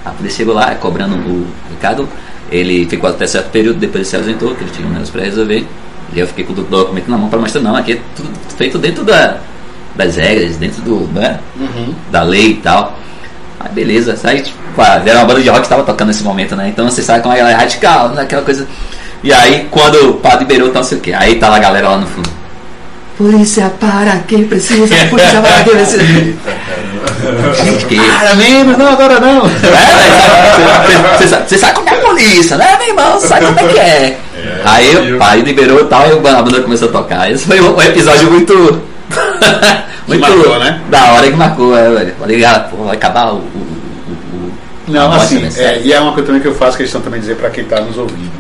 A 0.06 0.10
polícia 0.12 0.38
chegou 0.38 0.54
lá, 0.56 0.74
cobrando 0.76 1.16
o 1.16 1.48
Ricardo. 1.72 2.08
Ele 2.52 2.86
ficou 2.88 3.10
até 3.10 3.26
certo 3.28 3.50
período, 3.52 3.80
depois 3.80 4.02
ele 4.02 4.06
se 4.10 4.16
ausentou, 4.16 4.56
que 4.56 4.64
ele 4.64 4.72
tinha 4.76 4.88
um 4.88 4.92
negócio 4.92 5.14
pra 5.14 5.24
resolver. 5.24 5.66
E 6.14 6.20
eu 6.20 6.28
fiquei 6.28 6.44
com 6.44 6.54
o 6.54 6.56
documento 6.56 7.10
na 7.10 7.18
mão 7.18 7.30
para 7.30 7.40
mostrar, 7.40 7.62
não, 7.62 7.76
aqui 7.76 7.94
é 7.94 8.00
tudo 8.16 8.30
feito 8.58 8.78
dentro 8.78 9.04
da, 9.04 9.38
das 9.96 10.16
regras, 10.18 10.58
dentro 10.58 10.82
do, 10.82 11.08
né, 11.14 11.40
da 12.12 12.24
lei 12.24 12.52
e 12.52 12.56
tal. 12.56 12.98
Aí 13.60 13.72
beleza, 13.72 14.18
aí 14.24 14.42
tipo, 14.42 14.58
ah, 14.78 15.02
era 15.06 15.20
uma 15.20 15.26
banda 15.26 15.42
de 15.42 15.48
rock 15.48 15.62
que 15.62 15.68
estava 15.68 15.84
tocando 15.84 16.08
nesse 16.08 16.24
momento, 16.24 16.56
né? 16.56 16.70
Então 16.70 16.90
você 16.90 17.02
sabe 17.02 17.22
como 17.22 17.36
ela 17.36 17.52
é 17.52 17.54
radical, 17.54 18.10
né? 18.10 18.24
aquela 18.24 18.42
coisa. 18.42 18.68
E 19.24 19.32
aí 19.32 19.68
quando 19.70 20.10
o 20.10 20.14
padre 20.16 20.40
liberou, 20.40 20.70
tá 20.70 20.80
não 20.80 20.84
sei 20.84 20.98
o 20.98 21.02
que, 21.02 21.14
aí 21.14 21.36
tá 21.36 21.48
lá 21.48 21.58
a 21.58 21.60
galera 21.60 21.90
lá 21.90 21.98
no 22.00 22.08
fundo. 22.08 22.30
Polícia 23.18 23.72
para 23.80 24.18
quem 24.28 24.46
precisa, 24.48 24.88
polícia 25.10 25.40
para 25.42 25.64
quem 25.64 25.74
precisa. 25.74 26.04
Gente, 27.64 27.86
que 27.86 27.96
Para 27.96 28.36
menos, 28.36 28.78
não, 28.78 28.88
agora 28.88 29.20
não. 29.20 29.46
é, 29.46 31.18
você 31.18 31.28
sabe, 31.28 31.50
você 31.50 31.58
sabe 31.58 31.74
como 31.74 31.90
é 31.90 31.94
a 31.94 32.02
polícia, 32.02 32.58
né, 32.58 32.78
meu 32.80 32.88
irmão? 32.88 33.20
Sabe 33.20 33.46
como 33.46 33.60
é 33.60 33.64
que 33.68 33.80
é. 33.80 34.20
Aí 34.64 35.14
o 35.14 35.18
pai 35.18 35.42
liberou 35.42 35.82
e 35.82 35.86
tal, 35.86 36.08
e 36.08 36.12
a 36.28 36.42
banda 36.42 36.62
começou 36.62 36.90
a 36.90 36.92
tocar. 36.92 37.32
Esse 37.32 37.46
foi 37.46 37.60
um 37.62 37.82
episódio 37.82 38.30
muito. 38.32 38.54
muito 40.08 40.22
marcou, 40.22 40.60
né? 40.60 40.82
da 40.90 41.14
hora 41.14 41.30
que 41.30 41.36
marcou, 41.38 41.78
é, 41.78 41.90
velho. 41.92 42.16
Falei, 42.20 42.46
ah, 42.46 42.60
pô, 42.72 42.84
vai 42.86 42.96
acabar 42.96 43.34
o. 43.34 43.38
o, 43.38 43.40
o- 44.34 44.52
Não, 44.88 45.12
assim, 45.14 45.48
é, 45.58 45.82
e 45.84 45.92
é 45.94 46.00
uma 46.00 46.12
coisa 46.14 46.28
também 46.28 46.42
que 46.42 46.48
eu 46.48 46.56
faço 46.56 46.78
questão 46.78 47.02
também 47.02 47.20
dizer 47.20 47.36
para 47.36 47.50
quem 47.50 47.64
está 47.64 47.82
nos 47.82 47.98
ouvindo. 47.98 48.32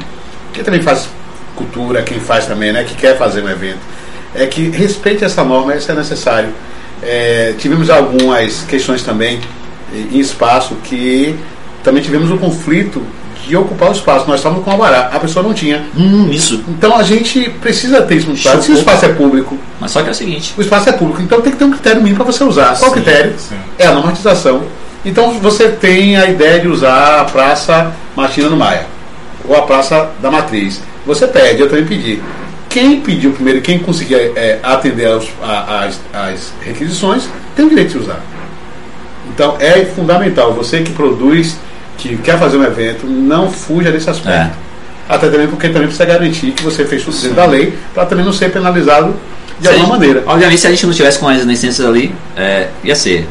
Quem 0.53 0.63
também 0.63 0.81
faz 0.81 1.07
cultura, 1.55 2.01
quem 2.01 2.19
faz 2.19 2.45
também, 2.45 2.71
né, 2.73 2.83
que 2.83 2.95
quer 2.95 3.17
fazer 3.17 3.43
um 3.43 3.49
evento, 3.49 3.79
é 4.33 4.45
que 4.45 4.69
respeite 4.69 5.23
essa 5.23 5.43
norma, 5.43 5.75
isso 5.75 5.91
é 5.91 5.95
necessário. 5.95 6.49
É, 7.03 7.53
tivemos 7.57 7.89
algumas 7.89 8.61
questões 8.63 9.01
também 9.03 9.39
em 9.93 10.19
espaço 10.19 10.75
que 10.83 11.35
também 11.83 12.01
tivemos 12.01 12.29
um 12.31 12.37
conflito 12.37 13.01
de 13.51 13.57
ocupar 13.57 13.89
o 13.89 13.91
espaço. 13.91 14.25
Nós 14.27 14.37
estávamos 14.39 14.63
com 14.63 14.71
a 14.71 14.77
bará, 14.77 15.09
a 15.13 15.19
pessoa 15.19 15.43
não 15.43 15.53
tinha. 15.53 15.83
Hum, 15.95 16.29
isso. 16.31 16.63
Então 16.69 16.95
a 16.95 17.03
gente 17.03 17.49
precisa 17.61 18.01
ter 18.01 18.15
isso 18.15 18.27
muito 18.27 18.41
claro. 18.41 18.61
Se 18.63 18.71
o 18.71 18.75
espaço 18.75 19.05
é 19.05 19.09
público, 19.09 19.57
Mas 19.79 19.91
só 19.91 20.01
que 20.01 20.07
é 20.07 20.11
o 20.11 20.15
seguinte. 20.15 20.53
o 20.57 20.61
espaço 20.61 20.87
é 20.87 20.93
público, 20.93 21.21
então 21.21 21.41
tem 21.41 21.51
que 21.51 21.57
ter 21.57 21.65
um 21.65 21.71
critério 21.71 22.01
mínimo 22.01 22.23
para 22.23 22.31
você 22.31 22.43
usar. 22.45 22.77
Qual 22.79 22.91
o 22.91 22.93
Sim, 22.95 23.01
critério? 23.01 23.33
sim. 23.37 23.55
É 23.77 23.87
a 23.87 23.91
normatização. 23.91 24.63
Então 25.05 25.33
você 25.39 25.67
tem 25.67 26.15
a 26.15 26.27
ideia 26.29 26.59
de 26.61 26.67
usar 26.69 27.19
a 27.21 27.25
Praça 27.25 27.91
Martina 28.15 28.47
no 28.49 28.55
Maia 28.55 28.85
ou 29.45 29.55
a 29.55 29.63
Praça 29.63 30.09
da 30.21 30.31
Matriz. 30.31 30.79
Você 31.05 31.27
pede, 31.27 31.59
eu 31.61 31.67
também 31.69 31.85
pedi. 31.85 32.21
Quem 32.69 33.01
pediu 33.01 33.31
primeiro, 33.33 33.59
quem 33.59 33.79
conseguir 33.79 34.15
é, 34.15 34.59
atender 34.63 35.07
aos, 35.07 35.27
a- 35.43 35.83
às, 35.85 35.99
às 36.13 36.53
requisições, 36.61 37.27
tem 37.53 37.65
o 37.65 37.69
direito 37.69 37.91
de 37.91 37.97
usar. 37.97 38.21
Então 39.33 39.55
é 39.59 39.83
fundamental, 39.85 40.53
você 40.53 40.81
que 40.81 40.91
produz, 40.93 41.57
que 42.01 42.17
quer 42.17 42.37
fazer 42.39 42.57
um 42.57 42.63
evento, 42.63 43.05
não 43.05 43.49
fuja 43.51 43.91
desse 43.91 44.09
aspecto. 44.09 44.29
É. 44.31 44.49
Até 45.09 45.29
também 45.29 45.47
porque 45.47 45.67
também 45.67 45.87
precisa 45.87 46.05
garantir 46.05 46.51
que 46.51 46.63
você 46.63 46.85
fez 46.85 47.03
tudo 47.03 47.15
dentro 47.17 47.35
da 47.35 47.45
lei, 47.45 47.73
para 47.93 48.05
também 48.05 48.23
não 48.23 48.31
ser 48.33 48.51
penalizado 48.51 49.13
de 49.59 49.67
Se 49.67 49.73
alguma 49.73 49.95
gente- 49.95 49.99
maneira. 49.99 50.23
Obviamente, 50.25 50.59
se 50.61 50.67
a 50.67 50.69
gente 50.71 50.85
não 50.85 50.93
tivesse 50.93 51.19
com 51.19 51.27
as 51.27 51.41
licenças 51.43 51.85
ali, 51.85 52.13
é, 52.35 52.67
ia 52.83 52.95
ser. 52.95 53.27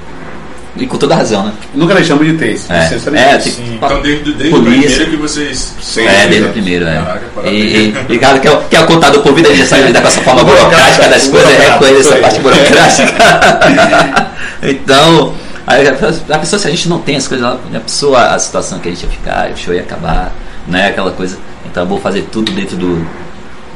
E 0.77 0.87
com 0.87 0.97
toda 0.97 1.17
razão, 1.17 1.45
né? 1.47 1.53
Nunca 1.75 1.95
deixamos 1.95 2.25
de 2.25 2.35
ter 2.35 2.45
É, 2.45 2.49
licença 2.53 3.11
é, 3.17 3.41
Sim, 3.41 3.75
então 3.75 4.01
desde, 4.01 4.33
desde 4.35 4.55
o 4.57 4.63
primeiro 4.63 5.07
que 5.11 5.17
vocês. 5.17 5.75
Sim, 5.83 6.07
É, 6.07 6.27
desde 6.29 6.49
o 6.49 6.53
primeiro, 6.53 6.87
é. 6.87 6.95
Caraca, 6.95 7.49
E, 7.49 7.51
e, 7.51 7.95
e 8.09 8.19
cara, 8.19 8.39
que 8.39 8.47
é, 8.47 8.53
o- 8.53 8.59
que 8.63 8.77
é 8.77 8.81
o 8.81 8.87
contador 8.87 9.21
por 9.23 9.35
vida, 9.35 9.49
a 9.49 9.53
gente 9.53 9.63
já 9.63 9.67
sabe 9.67 9.89
lidar 9.89 10.03
com 10.03 10.09
essa 10.09 10.21
forma 10.21 10.45
Burocrática, 10.45 11.09
das 11.09 11.27
coisas, 11.27 11.51
é 11.51 11.71
com 11.77 11.85
essa 11.87 11.99
isso 11.99 12.17
parte 12.19 12.41
burocrática. 12.41 14.31
então, 14.63 15.35
aí 15.71 15.89
a 15.89 16.39
pessoa- 16.39 16.59
se 16.59 16.67
a 16.67 16.71
gente 16.71 16.89
não 16.89 17.01
tem 17.01 17.17
as 17.17 17.27
coisas 17.29 17.47
lá, 17.47 17.59
a 17.75 17.81
pessoa, 17.81 18.35
a 18.35 18.39
situação 18.39 18.79
que 18.79 18.89
a 18.89 18.93
gente 18.93 19.05
ia 19.05 19.11
ficar, 19.11 19.51
o 19.51 19.57
show 19.57 19.75
ia 19.75 19.83
acabar, 19.83 20.33
né? 20.67 20.89
Aquela 20.89 21.11
coisa. 21.13 21.39
Então 21.65 21.83
eu 21.85 21.89
vou 21.89 22.01
fazer 22.01 22.23
tudo 22.33 22.53
dentro 22.53 22.77
do, 22.77 23.07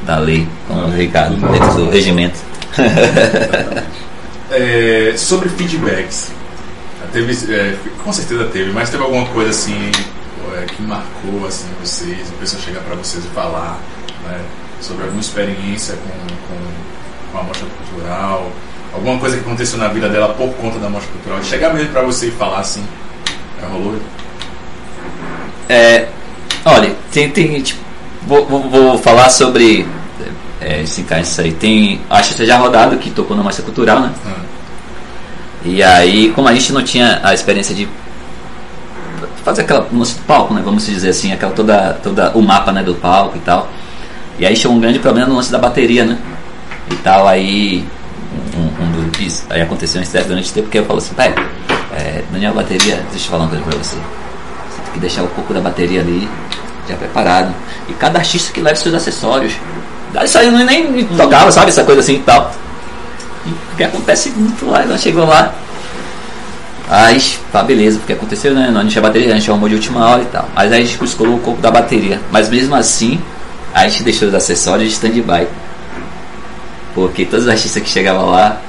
da 0.03 0.17
lei, 0.17 0.47
como 0.67 0.87
o 0.87 0.91
Ricardo, 0.91 1.35
dentro 1.35 1.73
do 1.73 1.89
regimento. 1.89 2.39
É, 4.51 5.13
sobre 5.17 5.49
feedbacks. 5.49 6.31
Teve, 7.11 7.53
é, 7.53 7.75
com 8.03 8.13
certeza 8.13 8.45
teve, 8.45 8.71
mas 8.71 8.89
teve 8.89 9.01
alguma 9.03 9.25
coisa 9.27 9.49
assim 9.49 9.91
é, 10.55 10.65
que 10.65 10.81
marcou 10.83 11.47
assim, 11.47 11.65
vocês, 11.81 12.29
a 12.29 12.39
pessoa 12.39 12.61
chegar 12.61 12.81
para 12.81 12.95
vocês 12.95 13.23
e 13.25 13.27
falar 13.29 13.79
né, 14.23 14.39
sobre 14.81 15.03
alguma 15.03 15.21
experiência 15.21 15.95
com, 15.95 16.09
com, 16.09 17.31
com 17.31 17.37
a 17.39 17.43
mostra 17.43 17.65
cultural, 17.67 18.51
alguma 18.95 19.19
coisa 19.19 19.37
que 19.37 19.43
aconteceu 19.43 19.77
na 19.77 19.87
vida 19.89 20.09
dela 20.09 20.29
por 20.29 20.49
conta 20.55 20.79
da 20.79 20.89
mostra 20.89 21.11
cultural, 21.11 21.39
e 21.39 21.45
chegar 21.45 21.73
mesmo 21.73 21.89
para 21.89 22.01
você 22.01 22.27
e 22.27 22.31
falar 22.31 22.59
assim, 22.59 22.83
é, 23.61 23.65
rolou? 23.65 23.95
É, 25.67 26.07
olha, 26.63 26.95
tem, 27.11 27.29
tem 27.29 27.61
tipo, 27.61 27.81
vou, 28.25 28.45
vou, 28.45 28.69
vou 28.69 28.97
falar 28.97 29.29
sobre 29.29 29.85
é, 30.61 30.81
esse 30.81 31.03
cara, 31.03 31.21
isso 31.21 31.39
aí. 31.41 31.51
Tem, 31.51 32.01
acho 32.09 32.29
que 32.29 32.35
você 32.35 32.45
já 32.45 32.57
rodado 32.57 32.97
que 32.97 33.09
tocou 33.11 33.35
na 33.35 33.43
mostra 33.43 33.63
cultural, 33.63 33.99
né? 33.99 34.11
Ah, 34.25 34.41
E 35.63 35.83
aí, 35.83 36.31
como 36.33 36.47
a 36.47 36.53
gente 36.53 36.71
não 36.71 36.83
tinha 36.83 37.19
a 37.23 37.33
experiência 37.33 37.75
de 37.75 37.87
fazer 39.43 39.61
aquela 39.61 39.87
lance 39.93 40.15
do 40.15 40.23
palco, 40.23 40.53
né? 40.53 40.61
Vamos 40.63 40.85
dizer 40.85 41.09
assim, 41.09 41.31
aquela 41.31 41.51
toda, 41.51 41.93
toda 42.01 42.31
o 42.31 42.41
mapa 42.41 42.71
né, 42.71 42.81
do 42.81 42.95
palco 42.95 43.37
e 43.37 43.41
tal. 43.41 43.69
E 44.39 44.45
aí 44.45 44.55
chegou 44.55 44.75
um 44.75 44.79
grande 44.79 44.99
problema 44.99 45.27
no 45.27 45.35
lance 45.35 45.51
da 45.51 45.59
bateria, 45.59 46.03
né? 46.03 46.17
E 46.91 46.95
tal, 46.95 47.27
aí 47.27 47.85
isso, 49.25 49.45
aí 49.49 49.61
aconteceu 49.61 49.99
um 49.99 50.03
estresse 50.03 50.27
durante 50.27 50.49
o 50.49 50.53
tempo 50.53 50.69
que 50.69 50.77
eu 50.77 50.85
falo 50.85 50.99
assim, 50.99 51.13
pai, 51.13 51.33
é, 51.95 52.23
Daniel, 52.31 52.53
bateria, 52.53 53.03
deixa 53.11 53.25
eu 53.25 53.31
falar 53.31 53.43
uma 53.43 53.49
coisa 53.49 53.63
pra 53.63 53.77
você. 53.77 53.95
Você 53.95 54.81
tem 54.83 54.93
que 54.93 54.99
deixar 54.99 55.23
um 55.23 55.27
pouco 55.27 55.53
da 55.53 55.61
bateria 55.61 56.01
ali 56.01 56.27
já 56.87 56.95
preparado. 56.95 57.53
E 57.87 57.93
cada 57.93 58.19
artista 58.19 58.51
que 58.51 58.61
leva 58.61 58.75
seus 58.75 58.93
acessórios. 58.93 59.53
Isso 60.23 60.37
aí 60.37 60.47
eu 60.47 60.51
nem 60.51 61.05
tocava, 61.05 61.51
sabe? 61.51 61.69
Essa 61.69 61.83
coisa 61.83 62.01
assim 62.01 62.15
e 62.15 62.19
tal. 62.19 62.51
O 63.73 63.75
que 63.75 63.83
acontece 63.83 64.29
muito 64.29 64.65
lá, 64.65 64.83
ela 64.83 64.97
chegou 64.97 65.25
lá. 65.25 65.53
Aí, 66.89 67.19
tá, 67.51 67.63
beleza, 67.63 67.97
porque 67.97 68.13
aconteceu, 68.13 68.53
né? 68.53 68.69
Não 68.71 68.87
tinha 68.87 69.01
bateria, 69.01 69.33
a 69.33 69.37
gente 69.37 69.49
arrumou 69.49 69.67
de 69.67 69.75
última 69.75 70.07
hora 70.07 70.21
e 70.21 70.25
tal. 70.25 70.47
Mas 70.55 70.71
aí 70.71 70.81
a 70.81 70.85
gente 70.85 71.03
escolheu 71.03 71.35
o 71.35 71.39
corpo 71.39 71.61
da 71.61 71.71
bateria. 71.71 72.21
Mas 72.31 72.49
mesmo 72.49 72.75
assim, 72.75 73.19
a 73.73 73.87
gente 73.87 74.03
deixou 74.03 74.27
os 74.27 74.33
acessórios 74.33 74.89
de 74.89 74.93
stand-by. 74.93 75.47
Porque 76.93 77.25
todos 77.25 77.45
os 77.45 77.51
artistas 77.51 77.81
que 77.81 77.89
chegavam 77.89 78.29
lá 78.29 78.61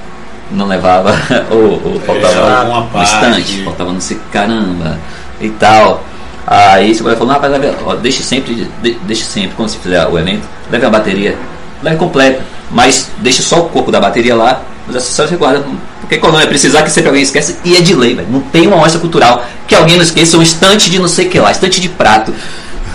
não 0.51 0.67
levava 0.67 1.15
ou, 1.51 1.81
ou 1.85 2.01
faltava 2.01 2.79
um 2.79 2.87
parte. 2.89 3.13
estante, 3.13 3.65
faltava 3.65 3.93
não 3.93 4.01
sei 4.01 4.19
caramba 4.33 4.99
e 5.41 5.49
tal. 5.51 6.05
Aí 6.47 6.95
você 6.95 7.03
falou, 7.03 7.27
rapaz, 7.27 7.53
leve, 7.53 7.73
ó, 7.85 7.97
deixe 7.97 8.23
sempre, 8.23 8.55
de, 8.55 8.93
deixe 9.03 9.25
sempre, 9.25 9.57
quando 9.57 9.69
você 9.69 9.79
fizer 9.79 10.07
o 10.07 10.17
evento, 10.17 10.47
leve 10.71 10.87
a 10.87 10.91
bateria, 10.91 11.37
leve 11.83 11.97
completa, 11.97 12.41
mas 12.71 13.11
deixe 13.19 13.43
só 13.43 13.61
o 13.61 13.69
corpo 13.69 13.91
da 13.91 14.01
bateria 14.01 14.37
lá, 14.37 14.63
os 14.89 14.95
acessórios 14.95 15.31
você 15.31 15.37
guarda. 15.37 15.65
Porque 16.01 16.19
quando 16.19 16.41
é 16.41 16.47
precisar 16.47 16.83
que 16.83 16.91
sempre 16.91 17.09
alguém 17.09 17.25
esquece, 17.25 17.57
e 17.65 17.77
é 17.77 17.81
de 17.81 17.95
lei, 17.97 18.15
velho. 18.15 18.29
Não 18.31 18.41
tem 18.41 18.65
uma 18.69 18.77
mostra 18.77 19.01
cultural 19.01 19.45
que 19.67 19.75
alguém 19.75 19.97
não 19.97 20.05
esqueça 20.05 20.37
um 20.37 20.43
estante 20.43 20.89
de 20.89 21.01
não 21.01 21.09
sei 21.09 21.27
o 21.27 21.31
que 21.31 21.41
lá, 21.41 21.51
estante 21.51 21.81
de 21.81 21.89
prato. 21.89 22.33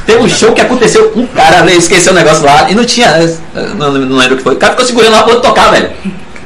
Teve 0.05 0.23
um 0.23 0.29
show 0.29 0.53
que 0.53 0.61
aconteceu, 0.61 1.11
um 1.15 1.27
cara 1.27 1.69
esqueceu 1.73 2.13
o 2.13 2.15
negócio 2.15 2.45
lá 2.45 2.71
e 2.71 2.75
não 2.75 2.85
tinha. 2.85 3.17
Não, 3.75 3.91
não 3.91 4.17
lembro 4.17 4.35
o 4.35 4.37
que 4.37 4.43
foi. 4.43 4.55
O 4.55 4.57
cara 4.57 4.71
ficou 4.71 4.85
segurando 4.85 5.11
lá 5.11 5.23
pra 5.23 5.33
outro 5.33 5.49
tocar, 5.49 5.71
velho. 5.71 5.91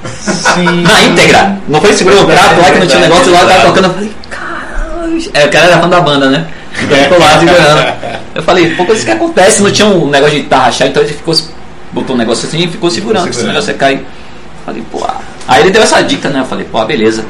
Sim. 0.06 0.82
Na 0.82 1.04
íntegra. 1.04 1.58
Não 1.68 1.82
foi 1.82 1.94
segurando 1.94 2.24
o 2.24 2.26
prato 2.26 2.62
lá 2.62 2.72
que 2.72 2.80
não 2.80 2.88
tinha 2.88 3.00
um 3.00 3.02
negócio 3.02 3.32
lá, 3.32 3.44
o 3.44 3.48
cara 3.48 3.62
tocando. 3.62 3.86
Eu 3.86 3.94
falei, 3.94 4.12
caralho. 4.30 5.32
É, 5.34 5.46
o 5.46 5.50
cara 5.50 5.66
era 5.68 5.82
fã 5.82 5.90
da 5.90 6.02
banda, 6.02 6.30
né? 6.30 6.48
Então 6.82 6.98
ficou 6.98 7.20
lá 7.20 7.40
segurando. 7.40 7.94
Eu 8.36 8.44
falei, 8.44 8.76
pô, 8.76 8.86
coisa 8.86 9.06
que 9.06 9.12
acontece, 9.12 9.62
não 9.62 9.72
tinha 9.72 9.88
um 9.88 10.10
negócio 10.10 10.36
de 10.36 10.42
guitarra 10.42 10.66
rachar, 10.66 10.88
então 10.88 11.02
ele 11.02 11.14
ficou, 11.14 11.34
botou 11.92 12.16
um 12.16 12.20
negócio 12.20 12.48
assim 12.48 12.60
e 12.60 12.68
ficou 12.68 12.90
segurando, 12.90 13.34
se 13.34 13.44
o 13.44 13.48
negócio 13.48 13.72
ia 13.72 13.78
cair. 13.78 14.06
Falei, 14.66 14.84
pô. 14.92 15.04
ah. 15.04 15.22
Aí 15.48 15.62
ele 15.62 15.72
deu 15.72 15.84
essa 15.84 16.02
dica, 16.02 16.30
né? 16.30 16.42
Eu 16.42 16.46
falei, 16.46 16.66
pô, 16.66 16.84
beleza. 16.86 17.24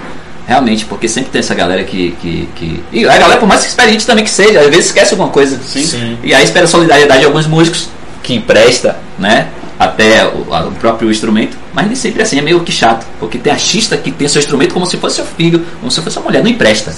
Realmente, 0.48 0.86
porque 0.86 1.08
sempre 1.08 1.32
tem 1.32 1.40
essa 1.40 1.56
galera 1.56 1.84
que. 1.84 2.16
que, 2.22 2.50
que... 2.56 2.84
E 2.92 3.06
a 3.06 3.18
galera, 3.18 3.40
por 3.40 3.48
mais 3.48 3.66
experiente 3.66 4.06
também 4.06 4.24
que 4.24 4.30
seja, 4.30 4.60
às 4.60 4.68
vezes 4.68 4.88
esquece 4.88 5.14
alguma 5.14 5.30
coisa. 5.30 5.60
Sim. 5.66 6.18
E 6.24 6.34
aí 6.34 6.44
espera 6.44 6.66
a 6.66 6.68
solidariedade 6.68 7.22
de 7.22 7.26
alguns 7.26 7.48
músicos 7.48 7.90
que 8.22 8.36
empresta, 8.36 8.98
né? 9.18 9.48
Até 9.78 10.26
o, 10.26 10.54
a- 10.54 10.66
o 10.68 10.72
próprio 10.74 11.12
instrumento, 11.12 11.58
mas 11.74 11.86
nem 11.88 11.96
sempre 11.96 12.22
assim, 12.22 12.40
é 12.40 12.42
meio 12.42 12.62
que 12.62 12.72
chato, 12.72 13.06
porque 13.20 13.38
tem 13.38 13.52
artista 13.52 13.98
que 13.98 14.10
tem 14.12 14.28
seu 14.28 14.40
instrumento 14.40 14.74
como 14.74 14.86
se 14.86 14.96
fosse 14.98 15.18
seu 15.18 15.26
filho, 15.26 15.66
como 15.80 15.92
se 15.92 16.02
fosse 16.02 16.14
sua 16.14 16.24
mulher, 16.24 16.42
não 16.42 16.50
empresta. 16.50 16.94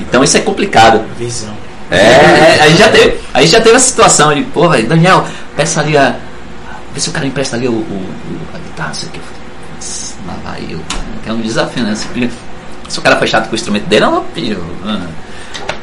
Então 0.00 0.22
isso 0.24 0.36
é 0.36 0.40
complicado. 0.40 1.02
Visão. 1.18 1.54
É, 1.90 1.96
é, 1.96 2.58
a 2.62 2.68
gente 2.68 2.78
já 2.78 2.88
teve, 2.88 3.18
a 3.34 3.40
gente 3.42 3.50
já 3.50 3.60
teve 3.60 3.76
essa 3.76 3.86
situação 3.88 4.32
de, 4.34 4.42
pô, 4.42 4.68
Daniel, 4.68 5.24
peça 5.56 5.80
ali 5.80 5.96
a. 5.96 6.14
Vê 6.94 7.00
se 7.00 7.08
o 7.08 7.12
cara 7.12 7.26
empresta 7.26 7.56
ali 7.56 7.68
o, 7.68 7.72
o, 7.72 8.06
a 8.54 8.58
guitarra, 8.58 8.94
sei 8.94 9.08
o 9.08 9.12
que. 9.12 9.18
Eu 9.18 9.22
falei, 9.24 9.40
"Putz, 9.76 10.14
Lá 10.26 10.34
vai 10.44 10.66
eu, 10.70 10.80
é 11.26 11.32
um 11.32 11.40
desafio, 11.40 11.82
né? 11.84 11.94
Se, 11.94 12.06
se 12.88 12.98
o 12.98 13.02
cara 13.02 13.16
foi 13.16 13.26
chato 13.28 13.46
com 13.46 13.52
o 13.52 13.54
instrumento 13.56 13.86
dele, 13.86 14.04
não 14.06 14.22
pio. 14.24 14.64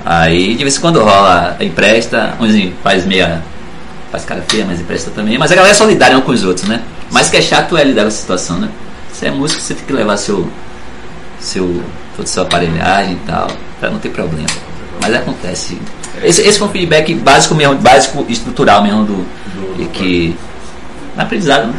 Aí 0.05 0.55
de 0.55 0.63
vez 0.63 0.77
em 0.77 0.81
quando 0.81 1.01
rola, 1.01 1.57
empresta, 1.59 2.35
uns 2.39 2.53
faz 2.83 3.05
meia. 3.05 3.41
Faz 4.11 4.25
cara 4.25 4.41
feia, 4.47 4.65
mas 4.65 4.79
empresta 4.79 5.11
também. 5.11 5.37
Mas 5.37 5.51
a 5.51 5.55
galera 5.55 5.73
é 5.73 5.77
solidária 5.77 6.17
um 6.17 6.21
com 6.21 6.31
os 6.31 6.43
outros, 6.43 6.67
né? 6.67 6.81
Mas 7.11 7.29
que 7.29 7.37
é 7.37 7.41
chato 7.41 7.77
é 7.77 7.83
lidar 7.83 8.03
com 8.03 8.07
essa 8.07 8.21
situação, 8.21 8.57
né? 8.59 8.69
Você 9.11 9.27
é 9.27 9.31
músico, 9.31 9.61
você 9.61 9.73
tem 9.73 9.85
que 9.85 9.93
levar 9.93 10.17
seu. 10.17 10.47
seu. 11.39 11.83
toda 12.15 12.27
a 12.27 12.31
sua 12.31 12.43
aparelhagem 12.43 13.13
e 13.13 13.27
tal, 13.27 13.47
pra 13.79 13.89
não 13.89 13.99
ter 13.99 14.09
problema. 14.09 14.47
Mas 15.01 15.13
acontece. 15.13 15.77
Esse, 16.23 16.41
esse 16.41 16.57
foi 16.57 16.67
um 16.67 16.71
feedback 16.71 17.13
básico 17.15 17.55
mesmo, 17.55 17.75
básico 17.75 18.25
estrutural 18.29 18.83
mesmo 18.83 19.03
do. 19.03 19.25
e 19.79 19.85
que. 19.85 20.35
na 21.15 21.23
aprendizado, 21.23 21.67
né? 21.67 21.73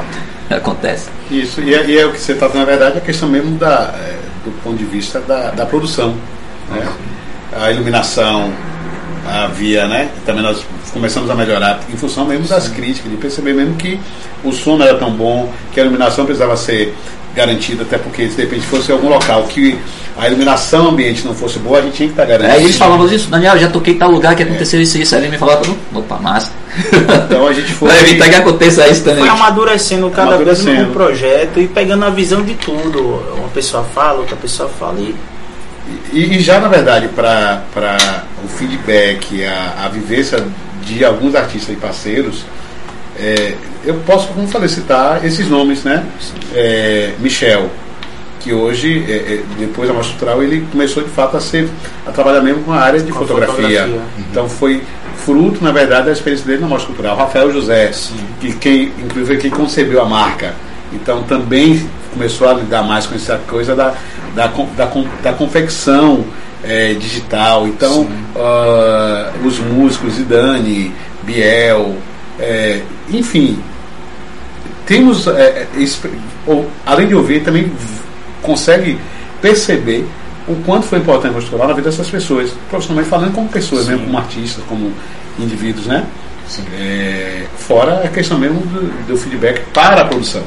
Acontece. 0.57 1.11
Isso, 1.31 1.61
e 1.61 1.75
é, 1.75 1.85
e 1.87 1.99
é 1.99 2.07
o 2.07 2.13
que 2.13 2.19
você 2.19 2.33
está 2.33 2.49
na 2.49 2.65
verdade, 2.65 2.97
a 2.97 3.01
questão 3.03 3.29
mesmo 3.29 3.59
da, 3.59 3.95
é, 3.99 4.17
do 4.45 4.51
ponto 4.63 4.79
de 4.79 4.85
vista 4.85 5.21
da, 5.21 5.51
da 5.51 5.67
produção. 5.67 6.15
Né? 6.71 6.89
A 7.53 7.71
iluminação 7.71 8.51
havia, 9.29 9.87
né? 9.87 10.09
Também 10.25 10.43
nós 10.43 10.65
começamos 10.93 11.31
a 11.31 11.35
melhorar 11.35 11.81
em 11.93 11.97
função 11.97 12.25
mesmo 12.25 12.47
das 12.47 12.69
críticas, 12.69 13.11
de 13.11 13.17
perceber 13.17 13.53
mesmo 13.53 13.75
que 13.77 13.99
o 14.45 14.53
som 14.53 14.77
não 14.77 14.87
era 14.87 14.97
tão 14.97 15.11
bom, 15.11 15.53
que 15.73 15.81
a 15.81 15.83
iluminação 15.83 16.25
precisava 16.25 16.57
ser 16.57 16.95
garantida, 17.35 17.83
até 17.83 17.99
porque 17.99 18.29
se 18.29 18.37
de 18.37 18.43
repente 18.43 18.67
fosse 18.67 18.91
algum 18.91 19.09
local 19.09 19.45
que 19.45 19.79
a 20.17 20.27
iluminação 20.27 20.89
ambiente 20.89 21.25
não 21.25 21.33
fosse 21.33 21.59
boa, 21.61 21.79
a 21.79 21.83
gente 21.83 21.95
tinha 21.95 22.09
que 22.09 22.13
estar 22.15 22.25
garantido. 22.25 22.53
Aí 22.59 22.65
eles 22.65 22.77
falavam 22.77 23.07
disso, 23.07 23.31
Daniel, 23.31 23.57
já 23.57 23.69
toquei 23.69 23.95
em 23.95 23.99
tal 23.99 24.11
lugar 24.11 24.35
que 24.35 24.43
aconteceu 24.43 24.83
isso 24.83 24.99
e 24.99 25.03
isso. 25.03 25.15
Aí 25.15 25.21
ele 25.21 25.31
me 25.31 25.39
falava, 25.39 25.63
opa, 25.95 26.17
massa. 26.17 26.51
Então 27.25 27.47
a 27.47 27.53
gente 27.53 27.73
foi. 27.75 27.91
Evitar 28.01 28.29
que 28.29 28.35
aconteça 28.35 28.89
isso 28.89 29.05
também. 29.05 29.21
Foi 29.21 29.29
amadurecendo 29.29 30.11
cada 30.11 30.37
vez 30.37 30.59
Amadurecendo. 30.61 30.91
um 30.91 30.93
projeto 30.93 31.61
e 31.61 31.69
pegando 31.69 32.05
a 32.05 32.11
visão 32.11 32.43
de 32.43 32.55
tudo. 32.55 33.23
Uma 33.39 33.49
pessoa 33.49 33.85
fala, 33.85 34.19
outra 34.19 34.37
pessoa 34.37 34.69
fala 34.69 34.99
e 34.99 35.15
E, 36.13 36.37
e 36.37 36.41
já 36.41 36.61
na 36.61 36.69
verdade 36.69 37.09
para 37.09 37.63
o 38.45 38.49
feedback, 38.49 39.45
a, 39.45 39.85
a 39.87 39.89
vivência 39.89 40.45
de 40.83 41.05
alguns 41.05 41.35
artistas 41.35 41.75
e 41.75 41.79
parceiros, 41.79 42.45
é, 43.19 43.55
eu 43.85 43.95
posso, 44.07 44.29
como 44.29 44.47
falei, 44.47 44.69
citar 44.69 45.25
esses 45.25 45.49
nomes, 45.49 45.83
né? 45.85 46.05
É, 46.55 47.13
Michel, 47.19 47.71
que 48.41 48.53
hoje, 48.53 49.05
é, 49.09 49.13
é, 49.13 49.43
depois 49.59 49.89
da 49.89 49.95
Mostra 49.95 50.13
Cultural, 50.13 50.43
ele 50.43 50.67
começou 50.71 51.03
de 51.03 51.11
fato 51.11 51.37
a 51.37 51.41
ser 51.41 51.69
a 52.07 52.13
trabalhar 52.13 52.41
mesmo 52.41 52.63
com 52.63 52.73
a 52.73 52.81
área 52.81 53.01
de 53.01 53.11
Com 53.11 53.21
fotografia. 53.21 53.57
fotografia. 53.57 54.01
Então 54.31 54.49
foi 54.49 54.83
fruto, 55.17 55.63
na 55.63 55.73
verdade, 55.73 56.07
da 56.07 56.13
experiência 56.13 56.47
dele 56.47 56.61
na 56.61 56.69
Mostra 56.69 56.87
Cultural. 56.89 57.17
Rafael 57.17 57.53
José, 57.53 57.91
que 58.41 58.53
quem, 58.55 58.93
inclusive 58.99 59.39
quem 59.39 59.51
concebeu 59.51 60.01
a 60.01 60.05
marca. 60.05 60.55
Então 60.93 61.23
também 61.25 61.89
começou 62.19 62.49
a 62.49 62.55
lidar 62.55 62.83
mais 62.83 63.07
com 63.07 63.15
essa 63.15 63.39
coisa 63.47 63.77
da, 63.77 63.95
da, 64.35 64.49
da, 64.77 64.91
da 65.23 65.33
confecção 65.33 66.25
é, 66.65 66.95
digital. 66.95 67.69
Então 67.69 68.09
ah, 68.35 69.31
os 69.45 69.59
músicos, 69.61 70.15
Zidane, 70.15 70.93
Biel, 71.23 71.97
é, 72.41 72.83
enfim, 73.09 73.63
temos, 74.85 75.27
é, 75.29 75.31
é, 75.31 75.69
exp- 75.77 76.11
ou, 76.47 76.69
além 76.85 77.07
de 77.07 77.15
ouvir, 77.15 77.45
também 77.45 77.71
consegue 78.43 78.99
perceber 79.41 80.05
o 80.49 80.57
quanto 80.65 80.87
foi 80.87 80.99
importante 80.99 81.35
o 81.53 81.59
na 81.59 81.67
vida 81.75 81.91
dessas 81.91 82.09
pessoas, 82.09 82.51
profissionalmente 82.71 83.11
falando 83.11 83.35
como 83.35 83.49
pessoas, 83.49 83.87
mesmo 83.87 84.07
como 84.07 84.19
artistas, 84.19 84.65
como 84.67 84.93
indivíduos, 85.39 85.87
né? 85.87 86.07
É, 86.81 87.45
fora 87.59 88.03
a 88.03 88.09
questão 88.09 88.39
mesmo 88.39 88.61
do, 88.61 89.07
do 89.07 89.17
feedback 89.19 89.61
para 89.75 90.01
a 90.01 90.05
produção, 90.07 90.43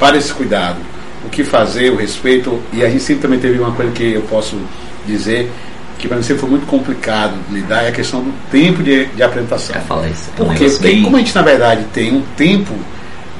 para 0.00 0.16
esse 0.16 0.32
cuidado, 0.32 0.78
o 1.24 1.28
que 1.28 1.44
fazer, 1.44 1.90
o 1.92 1.96
respeito, 1.96 2.60
e 2.72 2.82
a 2.82 2.88
gente 2.90 3.04
sempre 3.04 3.22
também 3.22 3.38
teve 3.38 3.58
uma 3.60 3.70
coisa 3.72 3.92
que 3.92 4.14
eu 4.14 4.22
posso 4.22 4.56
dizer 5.06 5.50
que 5.98 6.08
para 6.08 6.16
mim 6.16 6.22
sempre 6.22 6.40
foi 6.40 6.48
muito 6.50 6.64
complicado 6.66 7.34
de 7.46 7.54
lidar, 7.56 7.84
é 7.84 7.88
a 7.88 7.92
questão 7.92 8.20
do 8.22 8.32
tempo 8.50 8.82
de, 8.82 9.04
de 9.04 9.22
apresentação. 9.22 9.74
Quer 9.74 9.82
falar 9.82 10.08
isso? 10.08 10.30
É 10.32 10.36
Por 10.38 10.46
quê? 10.54 10.54
negócio 10.54 10.78
Porque 10.78 10.94
bem- 10.94 11.02
como 11.04 11.16
a 11.16 11.18
gente 11.18 11.34
na 11.34 11.42
verdade 11.42 11.84
tem 11.92 12.10
um 12.16 12.22
tempo 12.38 12.72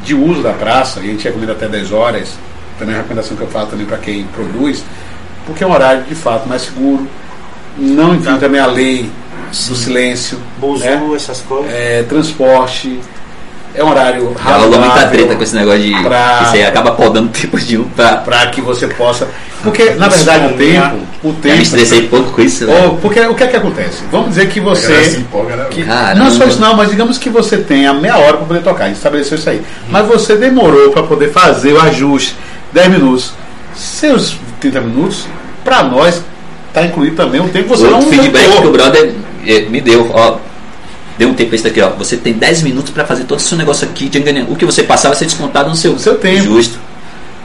de 0.05 0.15
uso 0.15 0.43
da 0.43 0.53
praça, 0.53 1.01
e 1.01 1.05
a 1.05 1.07
gente 1.13 1.25
recomenda 1.25 1.53
até 1.53 1.67
10 1.67 1.91
horas, 1.91 2.35
também 2.79 2.95
é 2.95 2.99
uma 2.99 3.03
recomendação 3.03 3.35
que 3.37 3.43
eu 3.43 3.49
falo 3.49 3.67
também 3.69 3.87
para 3.87 3.97
quem 3.97 4.25
produz, 4.25 4.85
porque 5.47 5.65
é 5.65 5.67
um 5.67 5.73
horário 5.73 6.05
de 6.05 6.15
fato 6.15 6.47
mais 6.47 6.61
seguro, 6.63 7.09
não 7.79 8.15
enfim 8.15 8.37
também 8.39 8.61
a 8.61 8.67
lei 8.67 9.11
do 9.49 9.55
silêncio, 9.75 10.39
Buzu, 10.59 10.85
né? 10.85 11.01
essas 11.17 11.41
coisas. 11.41 11.73
é, 11.73 12.03
transporte, 12.03 13.01
é 13.75 13.85
um 13.85 13.89
horário 13.91 14.35
Já 14.45 14.57
rolou 14.57 14.81
muita 14.81 15.07
treta 15.09 15.37
com 15.37 15.43
esse 15.43 15.55
negócio 15.55 15.81
de. 15.81 16.03
pra- 16.03 16.39
que 16.39 16.51
você 16.51 16.63
acaba 16.63 16.93
podando 16.93 17.29
tempo 17.29 17.59
de 17.59 17.79
um 17.79 17.85
pra. 17.85 18.17
para 18.17 18.47
que 18.49 18.61
você 18.61 18.87
possa. 18.89 19.29
Porque 19.63 19.91
na 19.91 20.09
verdade 20.09 20.47
o 20.55 20.57
tempo, 20.57 20.97
o 21.23 21.29
Eu 21.29 21.33
me 21.35 21.41
tempo. 21.41 21.63
estressei 21.63 22.09
pouco 22.09 22.31
com 22.33 22.41
isso. 22.41 22.67
Ou, 22.71 22.97
porque 22.97 23.21
o 23.21 23.35
que 23.35 23.45
é 23.45 23.47
que 23.47 23.57
acontece? 23.57 24.03
Vamos 24.11 24.31
dizer 24.31 24.47
que 24.49 24.55
se 24.55 24.61
você. 24.61 25.17
empolga, 25.19 25.55
né? 25.57 25.67
Que, 25.71 25.85
Caramba. 25.85 26.15
não 26.25 26.31
só 26.31 26.45
isso 26.45 26.59
não, 26.61 26.75
mas 26.75 26.89
digamos 26.91 27.19
que 27.19 27.29
você 27.29 27.59
tenha 27.59 27.93
meia 27.93 28.17
hora 28.17 28.39
para 28.39 28.47
poder 28.47 28.63
tocar, 28.63 28.85
a 28.85 28.87
gente 28.89 28.97
estabeleceu 28.97 29.37
isso 29.37 29.51
aí. 29.51 29.61
Mas 29.91 30.07
você 30.07 30.37
demorou 30.37 30.91
para 30.93 31.03
poder 31.03 31.31
fazer 31.31 31.75
o 31.75 31.81
ajuste 31.83 32.35
10 32.73 32.89
minutos. 32.89 33.33
Seus 33.75 34.37
30 34.61 34.81
minutos, 34.81 35.27
para 35.63 35.83
nós, 35.83 36.23
está 36.69 36.83
incluído 36.85 37.17
também 37.17 37.41
o 37.41 37.49
tempo 37.49 37.65
que 37.65 37.77
você 37.77 37.85
Outro 37.87 38.01
não 38.01 38.09
feedback 38.09 38.61
que 38.61 38.67
o 38.67 38.73
brother 38.73 39.13
eh, 39.47 39.61
me 39.69 39.81
deu, 39.81 40.11
ó. 40.15 40.37
Deu 41.21 41.29
um 41.29 41.35
tempo 41.35 41.55
esse 41.55 41.63
daqui, 41.63 41.83
ó. 41.83 41.91
Você 41.91 42.17
tem 42.17 42.33
10 42.33 42.63
minutos 42.63 42.91
pra 42.91 43.05
fazer 43.05 43.25
todo 43.25 43.39
esse 43.39 43.49
seu 43.51 43.59
negócio 43.59 43.87
aqui, 43.87 44.09
de 44.09 44.19
enganar. 44.19 44.47
O 44.49 44.57
que 44.57 44.65
você 44.65 44.83
passar 44.83 45.11
vai 45.11 45.19
ser 45.19 45.27
descontado 45.27 45.69
no 45.69 45.77
seu, 45.77 45.99
seu 45.99 46.15
tempo. 46.15 46.45
Justo. 46.45 46.79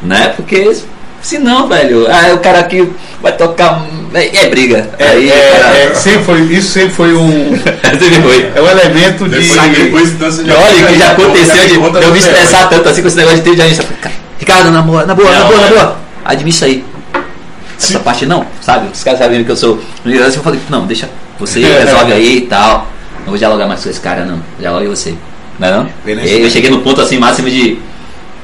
Né? 0.02 0.30
Porque 0.30 0.78
se 1.22 1.40
não, 1.40 1.68
velho, 1.68 2.10
aí 2.10 2.32
o 2.32 2.38
cara 2.38 2.60
aqui 2.60 2.90
vai 3.22 3.36
tocar. 3.36 3.86
É, 4.14 4.46
é 4.46 4.50
briga. 4.50 4.90
É, 4.98 5.10
aí, 5.10 5.30
é, 5.30 5.60
cara, 5.60 5.78
é, 5.78 5.94
sempre 5.94 6.24
foi, 6.24 6.42
isso 6.44 6.70
sempre 6.70 6.92
foi 6.92 7.16
um. 7.16 7.52
sempre 8.00 8.22
foi. 8.22 8.50
É 8.56 8.62
um 8.62 8.70
elemento 8.70 9.28
de. 9.28 9.42
Depois, 9.42 9.78
depois 9.78 10.12
então 10.12 10.32
você 10.32 10.46
já 10.46 10.58
Olha, 10.58 10.88
que 10.88 10.98
já 10.98 11.12
aconteceu 11.12 11.68
de 11.68 12.06
eu 12.06 12.12
me 12.14 12.20
estressar 12.20 12.70
tanto 12.70 12.88
assim 12.88 13.02
com 13.02 13.10
esse 13.10 13.18
negócio 13.18 13.40
de 13.40 13.44
tempo 13.44 13.58
de 13.58 14.10
Ricardo, 14.40 14.72
na 14.72 14.82
boa, 14.82 15.06
na 15.06 15.14
boa, 15.14 15.30
na 15.30 15.40
Não, 15.40 15.48
boa, 15.50 15.60
na 15.60 15.68
é. 15.68 15.70
boa. 15.72 15.98
Admite 16.24 16.56
isso 16.56 16.64
aí. 16.64 16.86
Essa 17.78 18.00
parte 18.00 18.26
não, 18.26 18.48
sabe? 18.62 18.88
Os 18.94 19.04
caras 19.04 19.20
sabem 19.20 19.44
que 19.44 19.52
eu 19.52 19.58
sou 19.58 19.82
liderança. 20.06 20.38
Eu 20.38 20.44
falei, 20.44 20.62
não, 20.70 20.88
deixa, 20.88 21.10
você 21.38 21.60
resolve 21.84 22.14
aí 22.14 22.38
e 22.38 22.42
tal. 22.42 22.95
Não 23.26 23.32
vou 23.32 23.38
dialogar 23.38 23.68
mais 23.68 23.84
com 23.84 23.90
esse 23.90 24.00
cara, 24.00 24.24
não. 24.24 24.40
Dialogue 24.60 24.88
você. 24.88 25.16
Não 25.60 25.68
é 25.68 25.72
não? 25.72 25.90
Beleza. 26.06 26.28
Eu 26.34 26.50
cheguei 26.50 26.70
no 26.70 26.82
ponto 26.82 27.02
assim 27.02 27.18
máximo 27.18 27.50
de. 27.50 27.80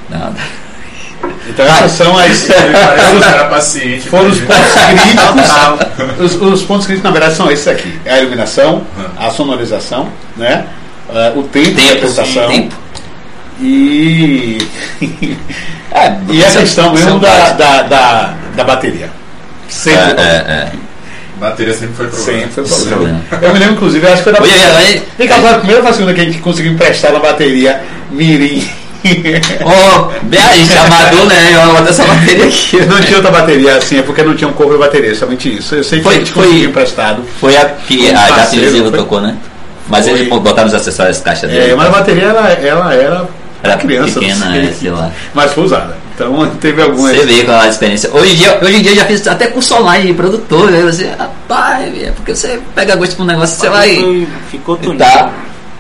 Não, 0.10 0.34
Então 1.48 1.66
essas 1.66 1.92
são 1.92 2.18
as. 2.18 2.48
Cara 3.22 3.46
paciente. 3.46 4.10
Foram 4.10 4.30
os 4.30 4.40
imagina. 4.40 4.58
pontos 4.58 4.74
críticos. 4.86 6.12
Os, 6.20 6.42
os 6.42 6.64
pontos 6.64 6.86
críticos, 6.88 7.04
na 7.04 7.12
verdade, 7.12 7.36
são 7.36 7.52
esses 7.52 7.68
aqui: 7.68 8.00
é 8.06 8.14
a 8.16 8.20
iluminação, 8.20 8.84
a 9.18 9.30
sonorização, 9.30 10.10
né? 10.36 10.66
Eh, 11.14 11.34
o 11.36 11.44
tempo, 11.44 11.70
de 11.70 11.76
tempo, 11.76 11.92
apresentação 11.98 12.48
tempo. 12.48 12.76
e. 13.62 14.58
É, 15.94 16.16
e 16.30 16.42
a 16.42 16.48
é- 16.48 16.52
questão 16.52 16.92
é 16.92 16.94
mesmo 16.94 17.20
da, 17.20 17.50
da, 17.50 17.82
da, 17.84 18.34
da 18.56 18.64
bateria. 18.64 19.10
Sempre. 19.68 20.22
É, 20.22 20.26
é, 20.26 20.52
é. 20.54 20.72
Bateria 21.42 21.74
sempre 21.74 21.96
foi 21.96 22.06
problema. 22.08 22.40
Sempre 22.54 22.66
foi 22.70 22.86
problema. 22.88 23.22
Eu 23.42 23.54
me 23.54 23.58
lembro, 23.60 23.74
inclusive, 23.74 24.06
acho 24.06 24.18
que 24.18 24.24
foi 24.24 24.34
da. 24.34 24.42
Oi, 24.42 24.50
aí, 24.52 25.04
Tem 25.18 25.26
que 25.28 25.34
agora 25.34 25.56
a 25.56 25.58
primeira 25.60 25.82
vacina 25.82 26.14
que 26.14 26.22
a 26.22 26.24
gente 26.24 26.38
conseguiu 26.38 26.72
emprestar 26.72 27.12
na 27.12 27.18
bateria 27.20 27.82
Mirim. 28.12 28.64
Ó, 29.64 30.12
bem 30.22 30.40
aí, 30.40 30.64
chamador, 30.70 31.26
né? 31.26 31.50
Eu 31.56 31.72
vou 31.76 31.88
essa 31.88 32.04
bateria 32.06 32.46
aqui. 32.46 32.86
Não 32.86 33.02
tinha 33.02 33.18
outra 33.18 33.32
bateria 33.32 33.76
assim, 33.76 33.98
é 33.98 34.02
porque 34.04 34.22
não 34.22 34.36
tinha 34.36 34.48
um 34.48 34.54
cover 34.54 34.78
bateria, 34.78 35.16
somente 35.16 35.58
isso. 35.58 35.74
Eu 35.74 35.84
sei 35.84 35.98
que 35.98 36.04
Foi- 36.04 36.16
a 36.16 36.20
gente 36.20 36.32
foi- 36.32 36.44
conseguiu 36.46 36.70
emprestado. 36.70 37.24
Foi 37.40 37.58
a 37.58 37.66
que 37.66 38.12
Um 38.12 38.16
a 38.16 38.28
foi? 38.92 38.92
tocou, 39.00 39.20
né? 39.22 39.36
Mas 39.88 40.08
Foi. 40.08 40.20
ele 40.20 40.30
botaram 40.30 40.68
os 40.68 40.74
acessórios 40.76 41.18
as 41.18 41.24
caixas 41.24 41.50
dele. 41.50 41.72
É, 41.72 41.76
mas 41.76 41.88
a 41.88 41.90
bateria 41.90 42.26
ela, 42.26 42.48
ela 42.52 42.94
era 42.94 43.28
Era 43.64 43.78
criança, 43.78 44.20
pequena, 44.20 44.56
é, 44.58 44.72
sei 44.72 44.92
lá. 44.92 45.10
mas 45.34 45.52
foi 45.54 45.64
usada. 45.64 45.98
Então 46.22 46.56
teve 46.62 46.82
algumas. 46.82 47.16
Você 47.16 47.26
vê 47.26 47.44
com 47.44 47.52
a 47.52 47.68
experiência. 47.68 48.10
Hoje 48.14 48.34
em 48.34 48.36
dia, 48.36 48.60
hoje 48.62 48.78
em 48.78 48.82
dia 48.82 48.92
eu 48.92 48.96
já 48.96 49.06
fiz 49.06 49.28
até 49.28 49.48
curso 49.48 49.74
online 49.76 50.08
de 50.08 50.14
produtor, 50.14 50.70
né? 50.72 50.82
Você, 50.82 51.08
rapaz, 51.18 52.04
é 52.04 52.12
porque 52.12 52.36
você 52.36 52.60
pega 52.76 52.96
gosto 52.96 53.16
pra 53.16 53.24
um 53.24 53.28
negócio, 53.28 53.60
você 53.60 53.70
vai. 53.70 53.96
Foi- 53.96 54.28
Ficou 54.50 54.78
tudo. 54.78 54.98
Tá. 54.98 55.32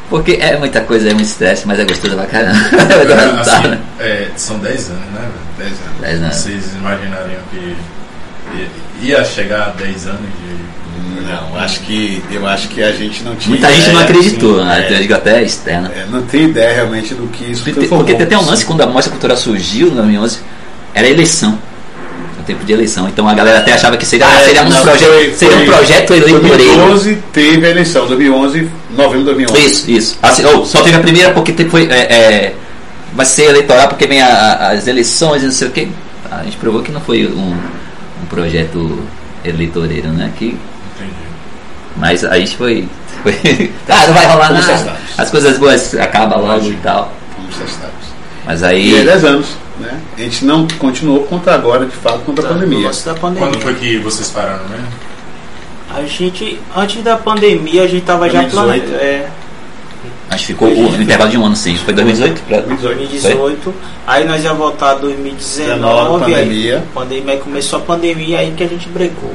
Porque 0.10 0.34
é 0.42 0.58
muita 0.58 0.82
coisa, 0.82 1.10
é 1.10 1.14
muito 1.14 1.28
estresse, 1.28 1.66
mas 1.66 1.80
é 1.80 1.86
gostoso 1.86 2.16
pra 2.18 2.26
caramba. 2.26 2.54
Resultado, 2.54 3.40
Assim, 3.40 3.68
né? 3.70 3.80
é, 4.00 4.28
são 4.36 4.60
10 4.60 4.90
anos, 4.90 5.02
né? 5.14 5.22
velho? 5.58 5.70
10 5.70 5.72
anos. 5.72 6.02
10 6.02 6.22
anos. 6.24 6.36
Vocês 6.36 6.64
imaginariam 6.76 7.40
que 7.50 7.78
ia 9.02 9.24
chegar 9.24 9.68
a 9.68 9.70
10 9.70 10.08
anos 10.08 10.20
de. 10.22 10.71
Não, 11.28 11.60
acho 11.60 11.80
que 11.82 12.22
eu 12.32 12.48
acho 12.48 12.68
que 12.70 12.82
a 12.82 12.92
gente 12.92 13.24
não 13.24 13.36
tinha. 13.36 13.50
Muita 13.56 13.68
gente 13.72 13.88
não 13.90 14.02
ideia, 14.02 14.04
acreditou, 14.06 14.60
assim, 14.60 14.68
né? 14.70 14.88
é, 14.90 14.94
Eu 14.94 14.98
digo 15.02 15.14
até 15.14 15.44
externa. 15.44 15.92
é, 15.96 16.06
não 16.10 16.22
tem 16.24 16.46
ideia 16.46 16.74
realmente 16.74 17.14
do 17.14 17.28
que 17.28 17.52
isso 17.52 17.64
Porque, 17.64 17.88
porque 17.88 18.14
tem 18.26 18.38
um 18.38 18.46
lance 18.46 18.66
quando 18.66 18.82
a 18.82 18.88
Mostra 18.88 19.12
Cultural 19.12 19.38
surgiu 19.38 19.88
em 19.88 19.92
2011, 19.92 20.40
era 20.94 21.08
eleição. 21.08 21.58
No 22.38 22.44
tempo 22.44 22.66
de 22.66 22.74
eleição. 22.74 23.08
Então 23.08 23.28
a 23.28 23.34
galera 23.36 23.60
até 23.60 23.72
achava 23.74 23.96
que 23.98 24.06
seria, 24.06 24.26
ah, 24.26 24.42
É, 24.42 24.46
seria, 24.46 24.64
um, 24.64 24.70
não, 24.70 24.82
projeto, 24.82 25.08
foi- 25.12 25.34
seria 25.36 25.58
um 25.58 25.66
projeto 25.66 26.14
eleitoreiro. 26.14 26.58
2012 26.58 27.18
teve 27.32 27.66
a 27.68 27.70
eleição, 27.70 28.08
2011, 28.08 28.68
novembro 28.98 29.20
de 29.20 29.26
2011. 29.26 29.66
Isso, 29.66 29.92
isso. 29.92 30.18
Assim, 30.24 30.44
oh, 30.46 30.66
só 30.66 30.82
teve 30.82 30.98
a 30.98 31.00
primeira 31.02 31.32
porque 31.32 31.54
foi, 31.66 31.88
é, 31.92 32.00
é, 32.00 32.56
vai 33.14 33.26
ser 33.28 33.44
eleitoral 33.44 33.88
porque 33.90 34.08
vem 34.08 34.22
a- 34.24 34.28
a- 34.28 34.72
as 34.72 34.88
eleições 34.88 35.44
e 35.44 35.46
não 35.46 35.52
sei 35.52 35.68
o 35.68 35.72
que. 35.72 35.88
A 36.32 36.44
gente 36.44 36.58
provou 36.58 36.82
que 36.82 36.92
não 36.92 37.02
foi 37.02 37.28
um, 37.28 37.54
um 38.24 38.26
projeto 38.28 39.00
eleitoreiro, 39.46 40.08
né? 40.10 40.32
Que. 40.36 40.58
Mas 41.96 42.24
a 42.24 42.38
gente 42.38 42.56
foi. 42.56 42.88
foi 43.24 43.34
ah, 43.90 44.08
não 44.08 44.14
vai 44.14 44.26
rolar 44.26 44.48
Fomos 44.48 44.68
nada. 44.68 44.98
As 45.18 45.30
coisas 45.30 45.58
boas 45.58 45.96
acabam 45.96 46.42
logo 46.42 46.68
e 46.68 46.78
tal. 46.78 47.14
Mas 48.46 48.62
E 48.62 48.66
aí. 48.66 48.96
é 48.98 49.04
10 49.04 49.26
anos, 49.26 49.48
né? 49.80 50.00
A 50.18 50.22
gente 50.22 50.46
não 50.46 50.68
continuou 50.80 51.24
contra 51.24 51.54
agora, 51.54 51.86
de 51.86 51.96
fato, 51.96 52.20
contra 52.20 52.46
a 52.46 52.54
pandemia. 52.54 52.90
pandemia. 53.20 53.50
Quando 53.50 53.62
foi 53.62 53.76
que 53.76 53.98
vocês 54.00 54.30
pararam 54.30 54.68
mesmo? 54.70 54.88
A 55.94 56.04
gente, 56.04 56.60
antes 56.76 57.04
da 57.04 57.18
pandemia, 57.18 57.84
a 57.84 57.88
gente 57.88 58.06
tava 58.06 58.30
já 58.30 58.42
2018. 58.42 58.54
planejando. 58.54 58.96
É, 59.04 59.30
Acho 60.32 60.46
que 60.48 60.54
ficou 60.54 60.70
o 60.70 60.92
no 60.92 61.02
intervalo 61.04 61.30
de 61.30 61.38
um 61.38 61.46
ano, 61.46 61.58
sim. 61.58 61.76
Foi 61.76 61.94
2018? 61.94 62.42
Pra... 62.44 62.62
2018. 62.62 63.76
Aí 64.08 64.26
nós 64.26 64.42
ia 64.42 64.54
voltar 64.54 64.94
2019. 64.96 66.24
aí 66.24 66.32
pandemia. 66.32 66.84
pandemia. 66.94 67.34
Aí 67.34 67.40
começou 67.40 67.80
a 67.80 67.82
pandemia 67.82 68.40
aí 68.40 68.54
que 68.56 68.64
a 68.64 68.68
gente 68.68 68.88
brecou. 68.88 69.34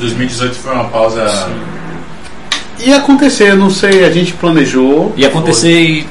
2018 0.00 0.54
foi 0.54 0.72
uma 0.72 0.84
pausa. 0.84 1.48
Ia 2.80 2.96
acontecer, 2.96 3.54
não 3.54 3.70
sei, 3.70 4.04
a 4.04 4.10
gente 4.10 4.32
planejou. 4.32 5.12
Ia 5.16 5.28
acontecer 5.28 5.80
e 5.80 6.06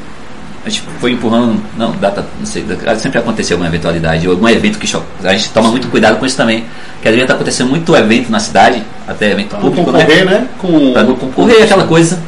a 0.66 0.70
gente 0.70 0.84
foi 1.00 1.12
empurrando, 1.12 1.60
não, 1.78 1.92
data, 1.94 2.26
não 2.38 2.46
sei, 2.46 2.66
sempre 2.98 3.18
aconteceu 3.20 3.56
alguma 3.56 3.70
eventualidade, 3.70 4.28
ou 4.28 4.34
algum 4.34 4.48
evento 4.48 4.78
que 4.78 4.86
choca. 4.86 5.06
A 5.24 5.32
gente 5.34 5.50
toma 5.50 5.70
muito 5.70 5.88
cuidado 5.88 6.18
com 6.18 6.26
isso 6.26 6.38
também, 6.38 6.66
que 7.02 7.08
às 7.08 7.14
vezes 7.14 7.28
tá 7.28 7.34
acontecendo 7.34 7.70
muito 7.70 7.96
evento 7.96 8.30
na 8.30 8.40
cidade, 8.40 8.84
até 9.08 9.32
evento 9.32 9.50
Pra 9.50 9.60
público, 9.60 9.92
concorrer, 9.92 10.26
né? 10.26 10.32
né? 10.32 10.48
Com, 10.58 10.94
Pra 10.94 11.04
não 11.04 11.16
concorrer, 11.16 11.64
aquela 11.64 11.88
coisa. 11.88 12.22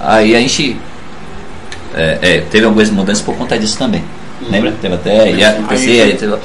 Aí 0.00 0.36
a 0.36 0.38
gente 0.38 0.76
é, 1.94 2.18
é, 2.22 2.40
teve 2.42 2.66
algumas 2.66 2.90
mudanças 2.90 3.22
por 3.22 3.34
conta 3.36 3.58
disso 3.58 3.76
também. 3.76 4.04
Lembra? 4.48 4.72
Teve 4.80 4.94
até, 4.94 5.32
ia 5.32 5.50
acontecer, 5.50 6.02
aí 6.02 6.14
teve, 6.14 6.36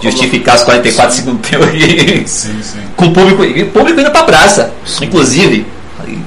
justificar 0.00 0.56
os 0.56 0.62
44 0.62 1.14
segundos 1.14 1.48
teu 1.48 1.62
aí, 1.64 2.22
Sim, 2.26 2.60
sim. 2.62 2.80
com 2.96 3.06
o 3.06 3.12
público, 3.12 3.44
e 3.44 3.64
público 3.64 4.00
indo 4.00 4.10
pra 4.10 4.22
praça, 4.24 4.72
inclusive. 5.00 5.66
Aí- 6.04 6.18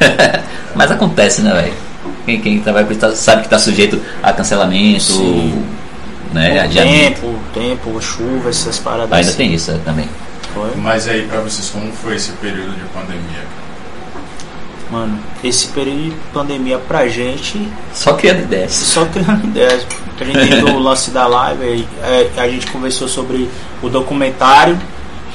Mas 0.74 0.90
acontece, 0.90 1.42
né, 1.42 1.52
velho? 1.52 1.72
Quem, 2.24 2.40
quem 2.40 2.60
trabalha 2.60 2.86
com 2.86 2.92
isso 2.92 3.00
tá- 3.00 3.14
sabe 3.14 3.42
que 3.42 3.48
tá 3.48 3.58
sujeito 3.58 4.00
a 4.22 4.32
cancelamento, 4.32 5.02
Sim. 5.02 5.64
né? 6.32 6.66
Tempo, 6.68 7.34
tempo, 7.52 8.00
chuva, 8.00 8.48
essas 8.50 8.78
paradas. 8.78 9.12
Ainda 9.12 9.28
assim. 9.28 9.36
tem 9.36 9.54
isso 9.54 9.70
é, 9.70 9.74
também. 9.84 10.08
Foi. 10.54 10.70
Mas 10.76 11.08
aí 11.08 11.22
pra 11.26 11.40
vocês, 11.40 11.68
como 11.70 11.92
foi 11.92 12.16
esse 12.16 12.30
período 12.32 12.72
de 12.72 12.84
pandemia? 12.92 13.42
Mano, 14.92 15.18
esse 15.42 15.68
período 15.68 16.04
de 16.04 16.10
pandemia 16.34 16.76
pra 16.78 17.08
gente, 17.08 17.66
Só 17.94 18.12
criando 18.12 18.40
ideias. 18.42 18.72
só 18.72 19.06
criando 19.06 19.44
ideias. 19.46 19.86
A 20.20 20.24
gente 20.24 20.38
teve 20.38 20.64
o 20.70 20.78
lance 20.78 21.10
da 21.10 21.26
live, 21.26 21.86
é, 22.02 22.28
a 22.36 22.46
gente 22.46 22.66
conversou 22.66 23.08
sobre 23.08 23.48
o 23.82 23.88
documentário. 23.88 24.78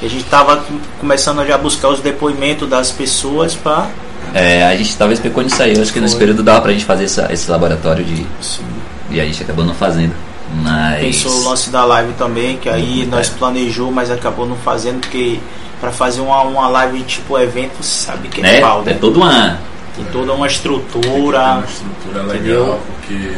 A 0.00 0.06
gente 0.06 0.22
tava 0.24 0.64
começando 1.00 1.44
já 1.44 1.56
a 1.56 1.58
buscar 1.58 1.88
os 1.88 1.98
depoimentos 1.98 2.68
das 2.68 2.92
pessoas 2.92 3.54
pra. 3.56 3.88
É, 4.32 4.64
a 4.64 4.76
gente 4.76 4.96
talvez 4.96 5.18
pecou 5.18 5.42
nisso 5.42 5.60
aí. 5.60 5.74
Eu 5.74 5.82
acho 5.82 5.92
que 5.92 5.98
nesse 6.00 6.14
período 6.16 6.40
dava 6.44 6.60
pra 6.60 6.72
gente 6.72 6.84
fazer 6.84 7.04
essa- 7.04 7.28
esse 7.32 7.50
laboratório 7.50 8.04
de. 8.04 8.24
E 9.10 9.20
a 9.20 9.24
gente 9.24 9.42
acabou 9.42 9.64
não 9.64 9.74
fazendo. 9.74 10.14
Mas. 10.62 11.00
Pensou 11.00 11.32
o 11.32 11.48
lance 11.48 11.70
da 11.70 11.84
live 11.84 12.12
também, 12.14 12.56
que 12.56 12.68
aí 12.68 13.06
nós 13.06 13.28
planejou, 13.28 13.90
mas 13.92 14.10
acabou 14.10 14.46
não 14.46 14.56
fazendo, 14.56 15.00
porque 15.00 15.38
pra 15.80 15.92
fazer 15.92 16.20
uma, 16.20 16.42
uma 16.42 16.68
live 16.68 17.02
tipo 17.02 17.38
evento, 17.38 17.72
você 17.82 18.06
sabe 18.06 18.28
que 18.28 18.40
é 18.40 18.44
né? 18.44 18.60
pau, 18.60 18.82
É 18.82 18.92
né? 18.92 18.98
toda 19.00 19.18
uma. 19.18 19.58
Tem 19.94 20.04
toda 20.06 20.26
uma 20.32 20.34
Uma 20.36 20.46
estrutura. 20.46 21.62
estrutura 21.68 22.22
legal, 22.22 22.34
Entendeu? 22.36 22.80
porque 23.00 23.32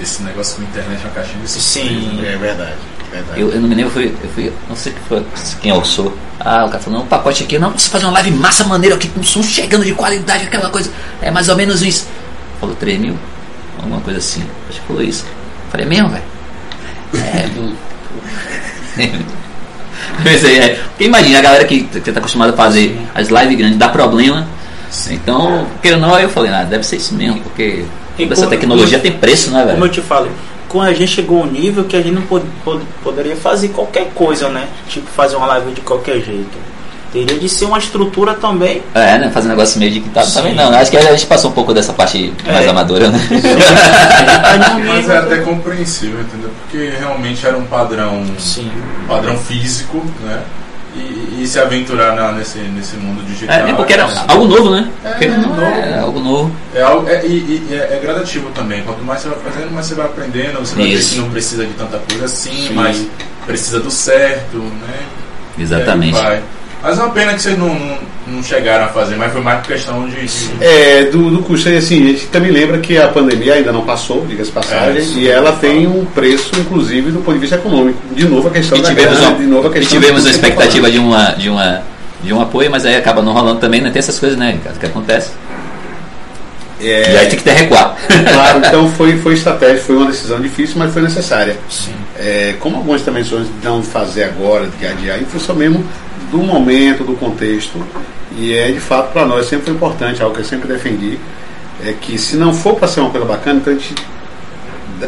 esse 0.00 0.22
negócio 0.22 0.56
com 0.56 0.62
internet 0.62 1.00
é 1.02 1.04
uma 1.06 1.10
caixinha 1.14 1.42
de 1.42 1.48
surpresa, 1.50 1.88
Sim. 2.00 2.16
né? 2.22 2.32
É 2.32 2.36
verdade, 2.36 2.72
verdade. 3.12 3.40
Eu, 3.40 3.50
eu 3.50 3.60
não 3.60 3.68
me 3.68 3.74
lembro, 3.74 3.90
eu 3.90 3.92
fui, 3.92 4.14
eu 4.22 4.30
fui. 4.30 4.52
Não 4.68 4.76
sei 4.76 4.94
quem 5.60 5.70
alçou. 5.72 6.16
Ah, 6.38 6.64
o 6.64 6.68
cara 6.70 6.78
falou, 6.82 7.00
não, 7.00 7.04
um 7.04 7.08
pacote 7.08 7.42
aqui, 7.44 7.58
não, 7.58 7.70
você 7.72 7.88
fazer 7.90 8.06
uma 8.06 8.12
live 8.14 8.30
massa 8.30 8.64
maneira 8.64 8.94
aqui 8.96 9.08
com 9.08 9.22
som 9.22 9.42
chegando 9.42 9.84
de 9.84 9.92
qualidade, 9.92 10.44
aquela 10.44 10.70
coisa. 10.70 10.90
É 11.20 11.30
mais 11.30 11.48
ou 11.48 11.56
menos 11.56 11.82
isso. 11.82 12.06
Falou 12.60 12.74
3 12.76 12.98
mil? 13.00 13.14
Alguma 13.78 14.00
coisa 14.00 14.18
assim. 14.20 14.42
Acho 14.70 14.80
que 14.80 14.86
falou 14.86 15.02
isso. 15.02 15.26
Falei, 15.70 15.86
mesmo, 15.86 16.08
velho? 16.08 16.22
É? 17.14 17.48
Pensei, 20.22 20.58
é. 20.58 20.68
Porque 20.90 21.04
imagina, 21.04 21.38
a 21.38 21.42
galera 21.42 21.64
que, 21.64 21.84
que 21.84 22.12
tá 22.12 22.18
acostumada 22.20 22.52
a 22.52 22.56
fazer 22.56 22.98
as 23.14 23.28
lives 23.28 23.56
grandes 23.56 23.78
dá 23.78 23.88
problema. 23.88 24.46
Então, 25.10 25.66
querendo 25.80 26.02
ou 26.04 26.08
não, 26.10 26.18
eu 26.18 26.28
falei, 26.28 26.50
ah, 26.52 26.64
deve 26.64 26.84
ser 26.84 26.96
isso 26.96 27.14
mesmo, 27.14 27.40
porque 27.42 27.84
E 28.18 28.22
toda 28.24 28.32
essa 28.32 28.42
como- 28.42 28.50
tecnologia 28.50 28.98
tem 28.98 29.12
preço, 29.12 29.50
né, 29.52 29.60
Como 29.60 29.72
eu 29.76 29.78
velho? 29.80 29.92
te 29.92 30.00
falei, 30.00 30.32
com 30.68 30.80
a 30.82 30.92
gente 30.92 31.12
chegou 31.12 31.42
a 31.42 31.46
um 31.46 31.50
nível 31.50 31.84
que 31.84 31.94
a 31.96 32.00
gente 32.02 32.12
não 32.14 32.22
pod- 32.22 32.44
pod- 32.64 32.82
poderia 33.04 33.36
fazer 33.36 33.68
qualquer 33.68 34.10
coisa, 34.14 34.48
né? 34.48 34.66
Tipo, 34.88 35.06
fazer 35.10 35.36
uma 35.36 35.46
live 35.46 35.72
de 35.72 35.80
qualquer 35.82 36.20
jeito. 36.20 36.58
Teria 37.12 37.38
de 37.38 37.48
ser 37.48 37.64
uma 37.64 37.78
estrutura 37.78 38.34
também. 38.34 38.82
É, 38.94 39.18
né? 39.18 39.30
Fazer 39.34 39.48
um 39.48 39.50
negócio 39.50 39.80
meio 39.80 39.90
de 39.90 40.00
quintal 40.00 40.24
também 40.28 40.54
não. 40.54 40.72
Acho 40.72 40.90
que 40.92 40.96
a 40.96 41.10
gente 41.10 41.26
passou 41.26 41.50
um 41.50 41.54
pouco 41.54 41.74
dessa 41.74 41.92
parte 41.92 42.32
mais 42.46 42.64
É. 42.64 42.68
amadora, 42.68 43.08
né? 43.10 43.18
Mas 44.86 44.96
nível- 44.98 45.12
é 45.14 45.18
até 45.18 45.36
compreensível, 45.38 46.20
entendeu? 46.20 46.50
Porque 46.62 46.92
realmente 46.98 47.44
era 47.46 47.56
um 47.56 47.64
padrão, 47.64 48.24
Sim. 48.38 48.70
um 49.04 49.06
padrão 49.08 49.36
físico, 49.36 50.04
né? 50.24 50.40
E, 50.94 51.42
e 51.42 51.46
se 51.46 51.58
aventurar 51.60 52.16
na- 52.16 52.32
nesse, 52.32 52.58
nesse 52.58 52.96
mundo 52.96 53.24
digital. 53.24 53.56
É, 53.66 53.70
é 53.70 53.72
porque 53.74 53.92
era 53.92 54.08
algo 54.26 54.46
novo, 54.46 54.70
né? 54.70 54.88
É, 55.04 55.28
não 55.28 55.48
novo. 55.50 55.62
é 55.62 55.98
algo 56.00 56.20
novo. 56.20 56.52
É, 56.74 56.82
algo- 56.82 57.08
é- 57.08 57.24
e, 57.26 57.68
e 57.70 57.74
é, 57.74 57.96
é 57.96 58.00
gradativo 58.02 58.50
também. 58.50 58.82
Quanto 58.82 59.02
mais 59.04 59.20
você 59.20 59.28
vai 59.28 59.38
fazendo, 59.38 59.70
mais 59.72 59.86
você 59.86 59.94
vai 59.94 60.06
aprendendo. 60.06 60.58
Você 60.58 60.74
vai 60.74 60.86
ver 60.88 61.04
que 61.04 61.14
não 61.16 61.30
precisa 61.30 61.64
de 61.64 61.72
tanta 61.74 61.98
coisa 62.08 62.24
assim, 62.24 62.68
Sim. 62.68 62.74
mas 62.74 63.06
precisa 63.46 63.78
do 63.78 63.90
certo, 63.90 64.56
né? 64.58 64.98
Exatamente. 65.58 66.14
E 66.16 66.18
aí 66.18 66.24
vai. 66.24 66.42
Mas 66.82 66.98
é 66.98 67.02
uma 67.02 67.10
pena 67.12 67.34
que 67.34 67.42
vocês 67.42 67.58
não, 67.58 67.68
não, 67.78 67.98
não 68.26 68.42
chegaram 68.42 68.86
a 68.86 68.88
fazer, 68.88 69.16
mas 69.16 69.30
foi 69.32 69.42
mais 69.42 69.58
por 69.60 69.66
questão 69.68 70.08
de. 70.08 70.14
de- 70.26 70.64
É, 70.64 71.04
do, 71.04 71.30
do 71.30 71.42
custo, 71.42 71.68
assim, 71.68 72.02
a 72.04 72.06
gente 72.12 72.26
também 72.28 72.50
lembra 72.50 72.78
que 72.78 72.96
a 72.96 73.08
pandemia 73.08 73.54
ainda 73.54 73.70
não 73.70 73.82
passou, 73.84 74.24
diga-se 74.26 74.50
passagem, 74.50 75.02
É, 75.02 75.04
e 75.18 75.28
ela 75.28 75.50
eu 75.50 75.56
tem 75.56 75.86
um 75.86 76.06
preço, 76.06 76.50
inclusive, 76.58 77.10
do 77.10 77.18
ponto 77.20 77.34
de 77.34 77.40
vista 77.40 77.56
econômico. 77.56 77.98
De 78.14 78.26
novo 78.26 78.48
a 78.48 78.50
questão 78.50 78.78
E 78.78 78.82
da 78.82 78.88
tivemos, 78.88 79.18
grana, 79.18 79.28
uma, 79.32 79.38
de 79.38 79.46
novo 79.46 79.68
a 79.68 79.70
e 79.70 79.74
questão 79.74 80.00
tivemos 80.00 80.22
do 80.22 80.28
a 80.28 80.30
expectativa 80.30 80.90
de, 80.90 80.98
uma, 80.98 81.24
de, 81.32 81.48
uma, 81.50 81.82
de 82.22 82.32
um 82.32 82.40
apoio, 82.40 82.70
mas 82.70 82.86
aí 82.86 82.96
acaba 82.96 83.20
não 83.20 83.32
rolando 83.34 83.60
também, 83.60 83.80
né? 83.82 83.90
Tem 83.90 83.98
essas 84.00 84.18
coisas, 84.18 84.38
né, 84.38 84.52
Ricardo, 84.52 84.78
que 84.78 84.86
acontece. 84.86 85.30
É, 86.82 87.12
E 87.12 87.16
aí 87.18 87.26
tem 87.28 87.38
que 87.38 87.44
ter 87.44 87.52
recuar. 87.52 87.94
Claro, 88.32 88.58
então 88.66 88.88
foi, 88.92 89.18
foi 89.18 89.34
estratégia, 89.34 89.82
foi 89.82 89.96
uma 89.96 90.06
decisão 90.06 90.40
difícil, 90.40 90.76
mas 90.78 90.90
foi 90.92 91.02
necessária. 91.02 91.58
Sim. 91.68 91.92
É, 92.18 92.54
como 92.58 92.76
algumas 92.76 93.02
também 93.02 93.22
não 93.62 93.82
fazer 93.82 94.24
agora, 94.24 94.66
de 94.78 94.86
adiar, 94.86 95.20
em 95.20 95.26
função 95.26 95.54
mesmo 95.54 95.84
do 96.30 96.38
momento, 96.38 97.04
do 97.04 97.14
contexto, 97.14 97.78
e 98.36 98.54
é 98.54 98.70
de 98.70 98.80
fato 98.80 99.12
para 99.12 99.24
nós 99.26 99.46
sempre 99.46 99.70
importante, 99.72 100.22
algo 100.22 100.34
que 100.34 100.40
eu 100.40 100.44
sempre 100.44 100.68
defendi, 100.68 101.18
é 101.84 101.92
que 101.92 102.16
se 102.18 102.36
não 102.36 102.52
for 102.52 102.74
para 102.76 102.86
ser 102.88 103.00
uma 103.00 103.10
coisa 103.10 103.26
bacana, 103.26 103.58
então 103.60 103.72
a 103.72 103.76
gente 103.76 103.94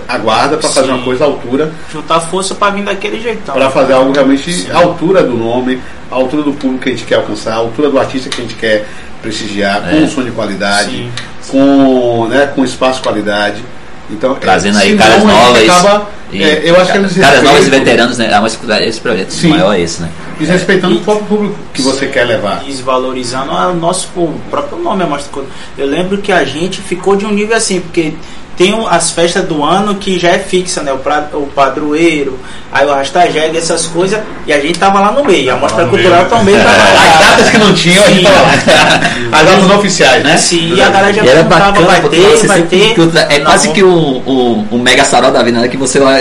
aguarda 0.08 0.56
para 0.56 0.68
fazer 0.68 0.90
uma 0.90 1.02
coisa 1.04 1.24
à 1.24 1.26
altura, 1.26 1.70
Juntar 1.92 2.20
força 2.20 2.54
pra 2.54 2.70
vir 2.70 2.82
daquele 2.82 3.20
jeitão. 3.20 3.54
para 3.54 3.70
fazer 3.70 3.92
algo 3.92 4.12
realmente 4.12 4.50
Sim. 4.52 4.70
à 4.70 4.78
altura 4.78 5.22
do 5.22 5.34
nome, 5.34 5.80
à 6.10 6.14
altura 6.14 6.42
do 6.42 6.52
público 6.52 6.82
que 6.84 6.88
a 6.88 6.92
gente 6.92 7.04
quer 7.04 7.16
alcançar, 7.16 7.52
à 7.52 7.56
altura 7.56 7.90
do 7.90 7.98
artista 7.98 8.28
que 8.30 8.40
a 8.40 8.44
gente 8.44 8.54
quer 8.54 8.86
prestigiar, 9.20 9.82
com 9.82 9.96
É. 9.96 10.00
um 10.00 10.08
som 10.08 10.22
de 10.24 10.30
qualidade, 10.30 10.90
Sim. 10.90 11.10
com, 11.48 12.26
né, 12.28 12.46
com 12.54 12.64
espaço 12.64 12.96
de 12.96 13.02
qualidade. 13.02 13.62
Então, 14.12 14.34
Trazendo 14.34 14.78
é, 14.78 14.82
aí 14.82 14.90
senão 14.90 15.04
caras 15.04 15.24
novas. 15.24 15.68
Acaba, 15.68 16.08
E, 16.32 16.42
É, 16.42 16.62
eu 16.64 16.76
acho 16.76 16.86
cara, 16.86 16.98
eles 17.00 17.16
Caras 17.18 17.42
novos 17.42 17.66
e 17.66 17.70
veteranos, 17.70 18.18
né? 18.18 18.32
A 18.32 18.40
música 18.40 18.60
cultural, 18.60 18.82
esse 18.82 19.00
projeto 19.00 19.30
Sim. 19.30 19.48
maior 19.48 19.74
é 19.74 19.80
esse, 19.80 20.02
né? 20.02 20.10
Desrespeitando 20.38 20.96
o 20.96 21.00
próprio 21.00 21.26
público 21.26 21.58
que 21.72 21.82
você 21.82 22.06
quer 22.06 22.24
levar. 22.24 22.62
desvalorizando 22.64 23.52
o 23.52 23.74
nosso 23.74 24.08
o 24.16 24.40
próprio 24.50 24.78
nome, 24.78 25.02
a 25.02 25.06
Mostra 25.06 25.30
Cultural. 25.32 25.56
Eu 25.76 25.86
lembro 25.86 26.18
que 26.18 26.32
a 26.32 26.44
gente 26.44 26.80
ficou 26.80 27.16
de 27.16 27.24
um 27.26 27.30
nível 27.30 27.56
assim, 27.56 27.80
porque 27.80 28.14
tem 28.56 28.74
o- 28.74 28.86
as 28.86 29.10
festas 29.10 29.44
do 29.44 29.62
ano 29.64 29.94
que 29.96 30.18
já 30.18 30.30
é 30.30 30.38
fixa, 30.38 30.82
né? 30.82 30.92
O, 30.92 30.98
pra, 30.98 31.28
o 31.32 31.46
padroeiro, 31.46 32.38
aí 32.70 32.86
o 32.86 32.92
Rastageg, 32.92 33.56
essas 33.56 33.86
coisas, 33.86 34.20
e 34.46 34.52
a 34.52 34.60
gente 34.60 34.78
tava 34.78 35.00
lá 35.00 35.10
no 35.12 35.24
meio. 35.24 35.52
A 35.52 35.56
Mostra 35.56 35.84
no 35.84 35.90
Cultural 35.90 36.18
meio. 36.18 36.28
também 36.30 36.54
tava 36.56 36.70
As 36.82 36.94
lá. 36.94 37.18
datas 37.28 37.50
que 37.50 37.58
não 37.58 37.74
tinham, 37.74 38.04
a 38.04 38.08
gente 38.08 38.18
Sim. 38.18 38.24
tava 38.24 38.42
lá. 38.42 38.50
As 39.40 39.46
datas 39.46 39.70
oficiais, 39.70 40.22
né? 40.24 40.36
Sim, 40.36 40.74
e 40.74 40.82
a 40.82 40.88
galera 40.90 41.12
já 41.12 41.22
E 41.24 41.28
era 41.28 41.44
perguntava, 41.44 41.72
bacana, 41.72 41.86
vai 41.86 42.08
ter, 42.10 42.46
vai 42.46 42.58
sempre- 42.58 42.78
ter. 42.78 42.94
que 42.94 43.00
o- 43.00 43.12
é 43.18 43.38
Não. 43.38 43.44
quase 43.46 43.68
que 43.70 43.82
um, 43.82 44.16
um, 44.26 44.66
um 44.72 44.78
mega 44.78 45.04
sarau 45.04 45.30
da 45.32 45.42
vida, 45.42 45.58
né? 45.60 45.68
Que 45.68 45.76
você 45.76 45.98
lá, 45.98 46.16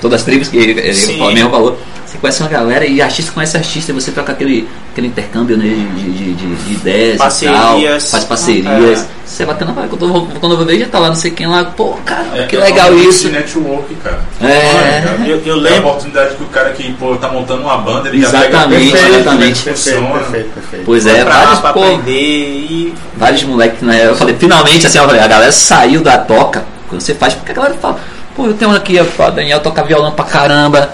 todas 0.00 0.20
as 0.20 0.24
tribos 0.24 0.48
que 0.48 0.56
ele, 0.56 0.80
ele 0.80 0.94
Sim. 0.94 1.18
falou, 1.18 1.32
mesmo 1.32 1.50
falou, 1.50 1.78
você 2.14 2.18
conhece 2.18 2.42
uma 2.42 2.48
galera 2.48 2.86
e 2.86 3.02
artista 3.02 3.32
conhece 3.32 3.56
artista, 3.56 3.90
e 3.90 3.94
você 3.94 4.10
troca 4.12 4.32
aquele, 4.32 4.68
aquele 4.92 5.08
intercâmbio 5.08 5.56
né, 5.56 5.64
de, 5.96 6.10
de, 6.12 6.34
de, 6.34 6.54
de 6.54 6.72
ideias 6.72 7.14
e 7.14 7.18
tal, 7.18 7.26
Parcerias. 7.26 8.10
faz 8.10 8.24
parcerias. 8.24 9.00
É. 9.00 9.06
Isso 9.26 9.42
é 9.42 9.46
bacana, 9.46 9.72
vai, 9.72 9.88
quando, 9.88 10.02
eu 10.04 10.12
vou- 10.12 10.26
quando 10.38 10.52
eu 10.52 10.56
vou 10.58 10.66
ver 10.66 10.78
já 10.78 10.86
tá 10.86 10.98
lá, 11.00 11.08
não 11.08 11.14
sei 11.16 11.30
quem 11.32 11.46
lá, 11.46 11.64
pô, 11.64 11.94
cara, 12.04 12.24
É, 12.34 12.46
que 12.46 12.54
é 12.56 12.60
legal 12.60 12.94
isso. 12.94 13.28
network, 13.30 13.94
cara. 13.96 14.20
É. 14.40 15.02
Eu- 15.26 15.42
eu 15.44 15.54
É 15.54 15.58
a 15.58 15.60
lembro- 15.60 15.88
oportunidade 15.88 16.34
que 16.36 16.42
o 16.42 16.46
cara 16.46 16.70
que 16.70 16.92
pô, 16.94 17.16
tá 17.16 17.28
montando 17.28 17.62
uma 17.62 17.78
banda, 17.78 18.08
ele 18.08 18.20
já 18.20 18.28
Exatamente, 18.28 18.52
pega 18.52 18.68
Perfeito, 18.68 19.14
exatamente. 19.14 19.62
perfeito, 19.62 19.96
Funciona. 19.98 20.18
perfeito, 20.20 20.50
perfeito. 20.54 20.82
Pois 20.84 21.06
é, 21.06 21.24
pra 21.24 21.34
vários, 21.34 21.58
pra 21.60 21.72
pô, 21.72 21.82
aprender 21.82 22.12
e 22.12 22.94
vários 23.16 23.42
moleques, 23.44 23.80
né? 23.82 24.06
Eu 24.06 24.14
falei, 24.14 24.36
finalmente, 24.38 24.86
assim, 24.86 24.98
eu 24.98 25.06
falei, 25.06 25.20
a 25.20 25.26
galera 25.26 25.52
saiu 25.52 26.00
da 26.02 26.18
toca. 26.18 26.64
Quando 26.88 27.00
você 27.00 27.14
faz, 27.14 27.34
porque 27.34 27.50
a 27.50 27.54
galera 27.54 27.74
fala, 27.80 27.98
pô, 28.36 28.46
eu 28.46 28.54
tenho 28.54 28.70
um 28.70 28.74
aqui, 28.74 28.98
ó, 29.18 29.30
Daniel 29.30 29.60
toca 29.60 29.82
violão 29.82 30.12
pra 30.12 30.24
caramba. 30.26 30.90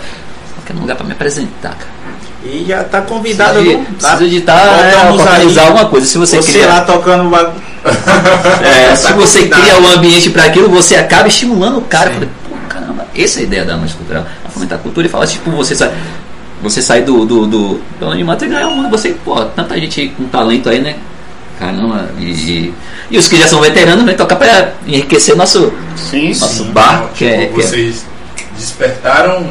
Que 0.70 0.76
é 0.76 0.78
um 0.78 0.80
lugar 0.82 0.96
pra 0.96 1.04
me 1.06 1.12
apresentar, 1.12 1.70
cara. 1.70 1.90
E 2.44 2.64
já 2.66 2.82
tá 2.84 3.02
convidado. 3.02 3.60
Precisa 3.60 3.78
de, 3.78 3.84
precisa 3.96 4.28
de 4.28 4.36
estar 4.38 4.82
é, 4.82 5.10
organizar 5.10 5.60
aí. 5.62 5.66
alguma 5.68 5.86
coisa. 5.88 6.06
Se 6.06 6.16
você, 6.16 6.36
Você 6.36 6.52
cria, 6.52 6.66
lá 6.68 6.80
tocando 6.82 7.26
o 7.26 7.30
bagulho. 7.30 7.62
é, 8.64 8.94
se 8.96 9.02
tá 9.08 9.12
você 9.14 9.38
convidado. 9.40 9.62
cria 9.62 9.78
o 9.80 9.86
ambiente 9.88 10.30
para 10.30 10.44
aquilo, 10.44 10.68
você 10.70 10.96
acaba 10.96 11.28
estimulando 11.28 11.78
o 11.78 11.82
cara. 11.82 12.10
Falei, 12.12 12.28
pô, 12.48 12.56
caramba, 12.68 13.06
essa 13.14 13.40
é 13.40 13.42
a 13.42 13.44
ideia 13.44 13.64
da 13.64 13.76
música 13.76 13.98
cultural. 13.98 14.26
A 14.44 14.48
fomentar 14.48 14.78
a 14.78 14.82
cultura 14.82 15.06
e 15.06 15.10
falar, 15.10 15.26
tipo, 15.26 15.50
você 15.50 15.74
sai, 15.74 15.92
você 16.62 16.80
sai 16.80 17.02
do, 17.02 17.26
do, 17.26 17.46
do, 17.46 17.80
do 17.98 18.06
anonimato 18.06 18.44
e 18.44 18.48
ganhar 18.48 18.68
o 18.68 18.74
mundo. 18.76 18.88
Você, 18.90 19.10
pô, 19.24 19.44
tanta 19.44 19.78
gente 19.78 20.08
com 20.16 20.24
talento 20.24 20.68
aí, 20.70 20.80
né? 20.80 20.96
Caramba, 21.58 22.08
e, 22.18 22.24
e, 22.30 22.74
e 23.10 23.18
os 23.18 23.28
que 23.28 23.36
já 23.36 23.46
são 23.46 23.60
veteranos, 23.60 24.02
né? 24.06 24.14
Tocar 24.14 24.36
pra 24.36 24.72
enriquecer 24.86 25.36
nosso, 25.36 25.70
Sim, 25.94 26.28
nosso 26.28 26.64
sim. 26.64 26.70
bar, 26.72 27.02
Não, 27.02 27.08
que 27.08 27.26
é. 27.26 27.38
tipo, 27.42 27.54
que 27.56 27.60
é- 27.60 27.66
vocês 27.66 28.06
despertaram 28.56 29.46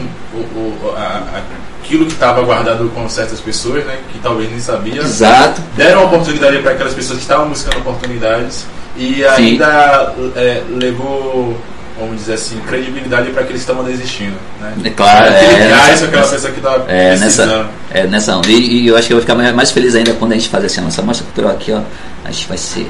o, 0.55 0.87
o- 0.87 0.93
a- 0.95 1.41
aquilo 1.83 2.05
que 2.05 2.13
estava 2.13 2.41
guardado 2.43 2.89
com 2.93 3.07
certas 3.09 3.39
pessoas, 3.39 3.83
né? 3.85 3.97
Que 4.11 4.19
talvez 4.19 4.49
nem 4.49 4.59
sabiam. 4.59 5.03
Exato. 5.03 5.61
Deram 5.75 6.05
oportunidade 6.05 6.59
para 6.59 6.71
aquelas 6.71 6.93
pessoas 6.93 7.17
que 7.17 7.23
estavam 7.23 7.49
buscando 7.49 7.77
oportunidades 7.79 8.65
e 8.97 9.23
ainda 9.25 10.13
é, 10.35 10.61
levou, 10.69 11.57
vamos 11.99 12.17
dizer 12.17 12.33
assim, 12.33 12.59
credibilidade 12.67 13.31
para 13.31 13.41
aqueles 13.41 13.63
que 13.63 13.71
estavam 13.71 13.83
desistindo. 13.89 14.35
Né? 14.61 14.73
É 14.85 14.89
claro, 14.91 15.29
Aquele 15.33 15.53
é, 15.63 15.67
gás, 15.69 15.87
nessa- 15.89 16.05
aquela 16.05 16.27
pessoa 16.27 16.51
que 16.51 16.59
estava 16.59 16.91
É, 16.91 17.15
nessa, 17.17 17.65
é, 17.91 18.07
nessa 18.07 18.35
onda. 18.37 18.47
E, 18.49 18.83
e 18.83 18.87
eu 18.87 18.97
acho 18.97 19.07
que 19.07 19.13
eu 19.13 19.17
vou 19.17 19.21
ficar 19.21 19.35
mais, 19.35 19.53
mais 19.55 19.71
feliz 19.71 19.95
ainda 19.95 20.13
quando 20.13 20.33
a 20.33 20.35
gente 20.35 20.49
faz 20.49 20.65
assim, 20.65 20.81
a 20.81 20.83
nossa 20.83 21.01
mostra 21.01 21.25
cultural 21.25 21.51
aqui, 21.51 21.71
ó. 21.71 21.81
A 22.25 22.31
gente 22.31 22.47
vai 22.47 22.57
ser. 22.57 22.89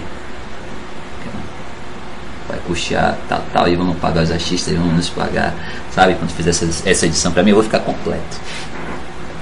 Vai 2.50 2.58
puxar, 2.68 3.16
tal, 3.30 3.44
tal, 3.54 3.68
e 3.68 3.76
vamos 3.76 3.96
pagar 4.00 4.24
os 4.24 4.32
artistas, 4.32 4.74
e 4.74 4.76
vamos 4.76 4.96
nos 4.96 5.10
pagar, 5.10 5.54
sabe? 5.94 6.16
Quando 6.16 6.32
fizer 6.32 6.50
essa, 6.50 6.68
essa 6.84 7.06
edição, 7.06 7.32
pra 7.32 7.44
mim 7.44 7.52
eu 7.52 7.56
vou 7.56 7.64
ficar 7.64 7.80
completo. 7.80 8.38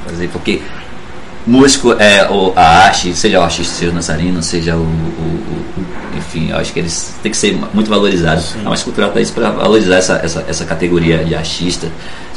Fazer, 0.05 0.27
porque 0.27 0.61
músico 1.45 1.93
é 1.93 2.27
o, 2.29 2.51
a 2.55 2.61
arte, 2.85 3.13
seja 3.15 3.39
o 3.39 3.43
artista, 3.43 3.73
seja 3.75 3.91
o 3.91 3.93
dançarino, 3.95 4.43
seja 4.43 4.75
o, 4.75 4.79
o- 4.81 4.83
o- 4.83 6.17
enfim, 6.17 6.49
eu 6.49 6.57
acho 6.57 6.73
que 6.73 6.79
eles 6.79 7.13
têm 7.23 7.31
que 7.31 7.37
ser 7.37 7.57
muito 7.73 7.89
valorizados. 7.89 8.55
A 8.65 8.69
música 8.69 8.85
cultural 8.85 9.11
tá 9.11 9.21
isso 9.21 9.31
para 9.33 9.51
valorizar 9.51 9.95
essa, 9.97 10.19
essa, 10.23 10.45
essa 10.47 10.65
categoria 10.65 11.23
de 11.23 11.33
artista, 11.35 11.87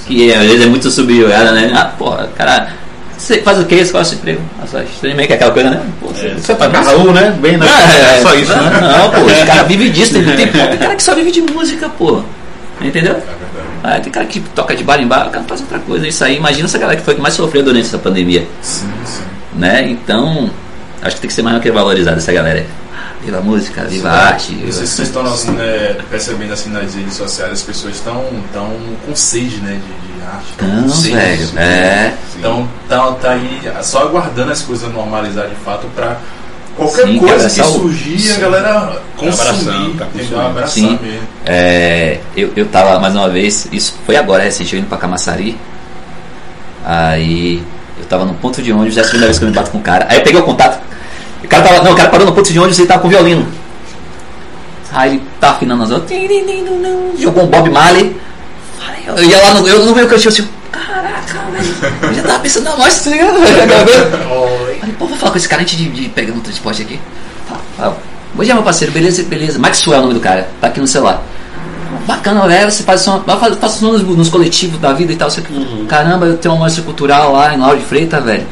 que 0.07 0.33
às 0.33 0.45
vezes 0.47 0.63
é 0.65 0.69
muito 0.69 0.89
subjugada, 0.91 1.51
né? 1.53 1.73
Ah, 1.75 1.87
porra, 1.87 2.29
cara, 2.37 2.73
você 3.21 3.43
faz 3.43 3.61
o 3.61 3.65
que? 3.67 3.85
Você 3.85 3.93
faz 3.93 4.11
o 4.13 4.15
emprego? 4.15 4.41
Ah, 4.59 5.15
meio 5.15 5.29
que 5.29 5.35
aquela 5.35 5.53
coisa, 5.53 5.71
né? 5.71 5.83
Pô, 6.01 6.07
você, 6.09 6.31
Você 6.31 6.55
tá 6.55 6.67
Raul, 6.69 7.13
né? 7.13 7.37
Bem, 7.39 7.59
né? 7.59 7.67
é, 7.67 8.23
só 8.23 8.35
isso, 8.35 8.51
né? 8.51 8.81
Não, 8.81 9.11
pô, 9.11 9.21
o 9.21 9.47
cara 9.47 9.63
vive 9.65 9.91
disso. 9.91 10.15
Tem, 10.15 10.25
tem, 10.25 10.47
tem 10.47 10.79
cara 10.79 10.97
que 10.97 11.03
só 11.03 11.15
vive 11.15 11.31
de 11.31 11.43
música, 11.43 11.89
pô. 11.91 12.23
Entendeu? 12.81 13.13
É. 13.13 13.51
Ah, 13.83 14.01
tem 14.01 14.11
cara 14.11 14.25
que 14.25 14.41
toca 14.41 14.75
de 14.75 14.83
bar 14.83 14.99
em 15.01 15.07
bar, 15.07 15.29
o 15.29 15.31
cara 15.31 15.45
faz 15.47 15.61
outra 15.61 15.79
coisa. 15.81 16.09
Isso 16.09 16.25
aí, 16.25 16.37
imagina 16.37 16.65
essa 16.65 16.79
galera 16.79 16.99
que 16.99 17.05
foi 17.05 17.15
que 17.15 17.21
mais 17.21 17.35
sofreu 17.35 17.63
durante 17.63 17.87
essa 17.87 17.99
pandemia. 17.99 18.47
Sim, 18.63 18.91
sim. 19.05 19.23
Né? 19.55 19.91
Então, 19.91 20.49
acho 21.03 21.17
que 21.17 21.21
tem 21.23 21.29
que 21.29 21.35
ser 21.35 21.43
mais 21.43 21.61
que 21.63 21.71
valorizada 21.71 22.19
essa 22.19 22.33
galera. 22.33 22.67
Viva 23.23 23.39
a 23.39 23.41
música, 23.43 23.85
viva 23.85 24.09
a 24.09 24.29
arte. 24.29 24.53
Não 24.53 24.61
Viva... 24.61 24.73
sei 24.73 24.87
se 24.87 24.95
vocês 24.95 25.09
estão 25.09 25.23
assim, 25.27 25.51
né, 25.51 25.97
percebendo 26.09 26.53
assim 26.53 26.71
nas 26.71 26.95
redes 26.95 27.15
sociais, 27.15 27.53
as 27.53 27.63
pessoas 27.63 27.97
estão 27.97 28.25
tão 28.53 28.71
com 29.07 29.15
sede 29.15 29.59
né, 29.59 29.79
de, 29.79 30.17
de 30.17 30.23
arte. 30.23 30.55
tão 30.57 30.89
sede 30.89 31.17
velho. 31.17 31.37
disso. 31.37 31.59
É. 31.59 32.15
Então 32.39 32.69
tá, 32.89 33.13
tá 33.13 33.31
aí 33.33 33.61
só 33.83 34.05
aguardando 34.05 34.53
as 34.53 34.63
coisas 34.63 34.91
normalizar 34.91 35.49
de 35.49 35.55
fato 35.57 35.87
pra 35.95 36.17
qualquer 36.77 37.07
Sim, 37.07 37.19
coisa 37.19 37.51
que 37.51 37.69
surgir 37.69 38.33
a 38.33 38.39
galera 38.39 39.03
consumir, 39.17 39.49
Abraçando, 39.49 39.99
tá 39.99 40.07
consumindo. 40.07 40.41
Abraçar 40.41 40.69
Sim. 40.71 40.99
mesmo. 41.03 41.29
É, 41.45 42.21
eu, 42.35 42.53
eu 42.57 42.67
tava 42.69 42.99
mais 42.99 43.15
uma 43.15 43.29
vez, 43.29 43.69
isso 43.71 43.95
foi 44.07 44.17
agora, 44.17 44.45
recente, 44.45 44.75
eu 44.75 44.81
indo 44.81 44.89
pra 44.89 44.97
Camaçari. 44.97 45.59
Aí 46.83 47.63
eu 48.01 48.07
tava 48.07 48.25
no 48.25 48.35
ponto 48.35 48.63
de 48.63 48.73
ônibus, 48.73 48.97
é 48.97 49.01
a 49.01 49.05
segunda 49.05 49.27
vez 49.27 49.39
que 49.39 49.45
eu 49.45 49.49
me 49.49 49.55
bato 49.55 49.71
com 49.71 49.79
o 49.79 49.83
cara. 49.83 50.07
Aí 50.09 50.19
eu 50.19 50.23
peguei 50.23 50.41
o 50.41 50.45
contato. 50.45 50.81
O 51.43 51.49
cara 51.49 51.63
tava. 51.63 51.83
Não, 51.83 51.93
o 51.93 51.97
cara 51.97 52.09
parou 52.09 52.27
no 52.27 52.33
ponto 52.33 52.53
de 52.53 52.59
ônibus 52.59 52.79
e 52.79 52.83
ele 52.83 52.89
tava 52.89 53.01
com 53.01 53.09
violino. 53.09 53.47
Aí 54.93 55.11
ele 55.13 55.23
tava 55.41 55.57
afinando 55.57 55.83
as 55.83 55.91
outras. 55.91 56.11
Jogou 57.19 57.45
um 57.45 57.47
Bob 57.47 57.71
Marley. 57.71 58.17
Eu 59.07 59.25
ia 59.25 59.39
lá 59.39 59.55
no. 59.55 59.67
Eu 59.67 59.85
não 59.85 59.95
vi 59.95 60.03
o 60.03 60.09
que 60.09 60.15
eu 60.15 60.19
tinha 60.19 60.31
assim. 60.31 60.49
Caraca, 60.73 61.41
velho. 61.53 61.75
Eu 62.03 62.15
já 62.15 62.23
tava 62.23 62.39
pensando 62.41 62.65
na 62.65 62.73
voz, 62.73 63.01
tá 63.03 63.11
ligado? 63.11 63.39
Aí, 64.83 64.93
pô, 64.93 65.07
vou 65.07 65.17
falar 65.17 65.33
com 65.33 65.39
esse 65.39 65.49
cara 65.49 65.63
antes 65.63 65.77
de, 65.77 65.89
de 65.89 66.09
pegar 66.09 66.35
no 66.35 66.41
transporte 66.41 66.83
aqui. 66.83 67.01
Fala, 67.49 67.61
fala. 67.77 67.99
Bom 68.35 68.45
dia, 68.45 68.55
meu 68.55 68.63
parceiro, 68.63 68.93
beleza? 68.93 69.23
Beleza. 69.25 69.59
Maxwell 69.59 69.97
é 69.97 69.99
o 69.99 70.03
nome 70.03 70.15
do 70.15 70.21
cara, 70.21 70.49
tá 70.61 70.69
aqui 70.69 70.81
no 70.81 70.87
celular. 70.87 71.23
Bacana, 72.07 72.47
velho, 72.47 72.71
você 72.71 72.83
faz 72.83 73.01
som, 73.01 73.19
vai 73.21 73.69
som 73.69 73.93
nos, 73.93 74.03
nos 74.03 74.29
coletivos 74.29 74.81
da 74.81 74.93
vida 74.93 75.13
e 75.13 75.17
tal. 75.17 75.31
Você, 75.31 75.43
Caramba, 75.89 76.27
eu 76.27 76.37
tenho 76.37 76.55
uma 76.55 76.65
música 76.65 76.83
cultural 76.83 77.33
lá 77.33 77.55
em 77.55 77.59
Lauro 77.59 77.79
de 77.79 77.85
Freitas, 77.85 78.23
velho. 78.23 78.47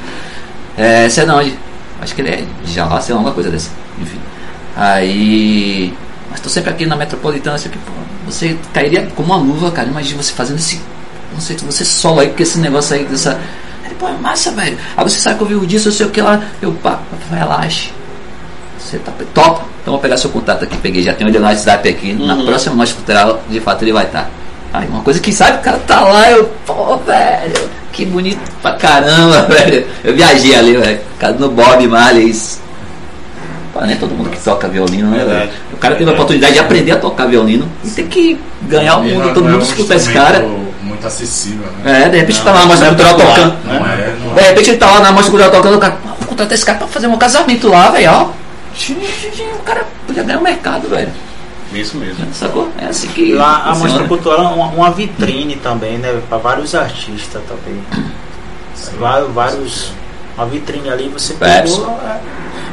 É, 0.77 1.09
você 1.09 1.21
é 1.21 1.25
de 1.25 1.31
onde? 1.31 1.59
Acho 2.01 2.15
que 2.15 2.21
ele 2.21 2.31
é 2.31 2.45
de 2.65 2.73
Jalá, 2.73 3.01
sei 3.01 3.15
lá, 3.15 3.21
uma 3.21 3.33
coisa 3.33 3.51
dessa. 3.51 3.71
Enfim. 4.01 4.19
Aí. 4.77 5.93
Mas 6.31 6.41
tô 6.41 6.49
sempre 6.49 6.71
aqui 6.71 6.87
na 6.87 6.95
metropolitana, 6.95 7.59
que, 7.59 7.69
pô, 7.71 7.93
você 8.27 8.57
cairia 8.73 9.09
como 9.17 9.35
uma 9.35 9.37
luva, 9.37 9.71
cara. 9.71 9.89
Imagina 9.89 10.23
você 10.23 10.33
fazendo 10.33 10.59
esse. 10.59 10.81
Não 11.33 11.41
sei, 11.41 11.57
você 11.57 11.85
solo 11.85 12.21
aí, 12.21 12.29
porque 12.29 12.43
esse 12.43 12.59
negócio 12.59 12.95
aí 12.95 13.05
dessa. 13.05 13.41
Ele, 13.85 13.95
pô, 13.95 14.09
é 14.09 14.13
massa, 14.13 14.51
velho. 14.53 14.79
Aí 14.97 15.05
você 15.05 15.19
sabe 15.19 15.39
que 15.39 15.45
eu 15.45 15.57
ouvi 15.57 15.67
disso, 15.67 15.89
eu 15.89 15.93
sei 15.93 16.07
o 16.07 16.11
que 16.11 16.21
lá. 16.21 16.41
Eu, 16.63 16.73
pá, 16.75 17.01
relaxe. 17.31 17.91
Você 18.79 18.99
tá 18.99 19.13
top? 19.35 19.63
Então 19.89 19.95
vou 19.95 20.03
pegar 20.03 20.19
seu 20.19 20.29
contato 20.29 20.65
aqui, 20.65 20.77
peguei, 20.77 21.03
já 21.03 21.15
tenho 21.15 21.31
ele 21.31 21.39
no 21.39 21.47
WhatsApp 21.47 21.89
aqui. 21.89 22.13
Na 22.13 22.37
próxima 22.37 22.75
mostra 22.77 22.97
cultural, 22.97 23.41
de 23.49 23.59
fato 23.59 23.83
ele 23.85 23.93
vai 23.95 24.05
estar. 24.05 24.29
Aí 24.71 24.87
uma 24.87 25.01
coisa 25.01 25.19
que 25.19 25.33
sabe, 25.33 25.57
o 25.57 25.61
cara 25.63 25.79
tá 25.79 26.01
lá, 26.03 26.31
eu, 26.31 26.45
pô, 26.67 26.99
velho, 26.99 27.55
que 27.91 28.05
bonito 28.05 28.39
pra 28.61 28.73
caramba, 28.73 29.43
velho. 29.49 29.87
Eu 30.05 30.15
viajei 30.15 30.55
ali, 30.55 30.77
velho. 30.77 31.01
Cara 31.19 31.33
no 31.39 31.49
Bob 31.51 31.87
Marley. 31.89 32.37
Pô, 33.73 33.81
nem 33.81 33.97
todo 33.97 34.11
mundo 34.15 34.29
que 34.29 34.39
toca 34.39 34.69
violino, 34.69 35.11
né, 35.11 35.25
velho? 35.25 35.51
O 35.73 35.79
cara 35.79 35.95
teve 35.95 36.11
a 36.11 36.13
oportunidade 36.13 36.53
de 36.53 36.59
aprender 36.59 36.93
a 36.93 36.97
tocar 36.97 37.25
violino 37.25 37.67
e 37.83 37.89
tem 37.89 38.07
que 38.07 38.39
ganhar 38.65 38.99
o 38.99 39.07
E 39.09 39.13
mundo, 39.15 39.25
não- 39.29 39.33
todo 39.33 39.45
não 39.45 39.49
é 39.49 39.53
mundo 39.55 39.63
escuta 39.65 39.95
esse 39.95 40.13
cara. 40.13 40.41
Muito 40.83 41.07
acessível, 41.07 41.65
né? 41.83 42.05
É, 42.05 42.09
de 42.11 42.19
repente 42.19 42.43
tá 42.43 42.53
lá 42.53 42.61
na 42.61 42.67
mostra 42.67 42.89
cultural 42.89 43.15
tocando. 43.15 43.55
Não 43.65 43.75
é, 43.87 44.15
não 44.23 44.35
De 44.35 44.41
é. 44.41 44.43
repente 44.49 44.69
ele 44.69 44.77
tá 44.79 44.87
lá 44.91 45.01
na 45.01 45.13
mostra 45.13 45.31
cultural 45.31 45.51
tocando, 45.51 45.77
o 45.77 45.81
cara, 45.81 45.93
"Pô, 46.03 46.09
vou 46.19 46.29
contratar 46.29 46.53
esse 46.53 46.65
cara 46.67 46.77
pra 46.77 46.87
fazer 46.89 47.07
um 47.07 47.17
casamento 47.17 47.69
lá, 47.69 47.89
velho, 47.89 48.11
ó. 48.13 48.38
O 49.59 49.63
cara 49.65 49.87
podia 50.07 50.23
ganhar 50.23 50.39
o 50.39 50.43
mercado, 50.43 50.89
velho. 50.89 51.11
Isso 51.73 51.97
mesmo. 51.99 52.27
Sacou? 52.33 52.71
É 52.79 52.87
assim 52.87 53.09
que. 53.09 53.35
Lá 53.35 53.57
a 53.57 53.75
funciona. 53.75 53.79
Mostra 53.91 54.09
Cultural 54.09 54.41
é 54.41 54.49
uma, 54.49 54.67
uma 54.69 54.91
vitrine 54.91 55.57
também, 55.57 55.99
né? 55.99 56.21
Para 56.29 56.39
vários 56.39 56.75
artistas 56.75 57.43
também. 57.49 57.83
Vários, 58.99 59.31
vários. 59.33 59.93
Uma 60.37 60.47
vitrine 60.47 60.89
ali, 60.89 61.09
você 61.09 61.35
Vários. 61.35 61.77
pegou. 61.77 61.91
é. 62.07 62.19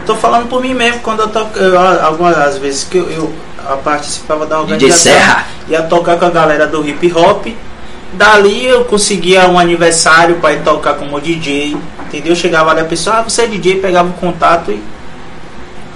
Tô 0.05 0.15
falando 0.15 0.47
por 0.47 0.61
mim 0.61 0.73
mesmo, 0.73 0.99
quando 1.01 1.21
eu 1.21 1.27
toco. 1.29 1.57
eu- 1.57 1.77
Algumas 2.05 2.57
vezes 2.59 2.83
que 2.83 2.97
eu, 2.97 3.09
eu 3.09 3.33
a- 3.67 3.75
participava 3.77 4.45
da 4.45 4.59
organização. 4.61 5.11
Serra. 5.13 5.45
Ia 5.67 5.81
tocar 5.81 6.17
com 6.17 6.25
a 6.25 6.29
galera 6.29 6.67
do 6.67 6.87
hip 6.87 7.11
hop. 7.13 7.47
Dali 8.13 8.65
eu 8.65 8.85
conseguia 8.85 9.47
um 9.49 9.59
aniversário 9.59 10.35
para 10.35 10.53
ir 10.53 10.63
tocar 10.63 10.93
como 10.93 11.19
DJ. 11.19 11.75
Entendeu? 12.07 12.35
Chegava 12.35 12.71
ali 12.71 12.79
a 12.81 12.85
pessoa, 12.85 13.17
ah, 13.17 13.21
você 13.23 13.41
é 13.41 13.47
DJ, 13.47 13.81
pegava 13.81 14.07
o 14.09 14.13
contato 14.13 14.71
e 14.71 14.81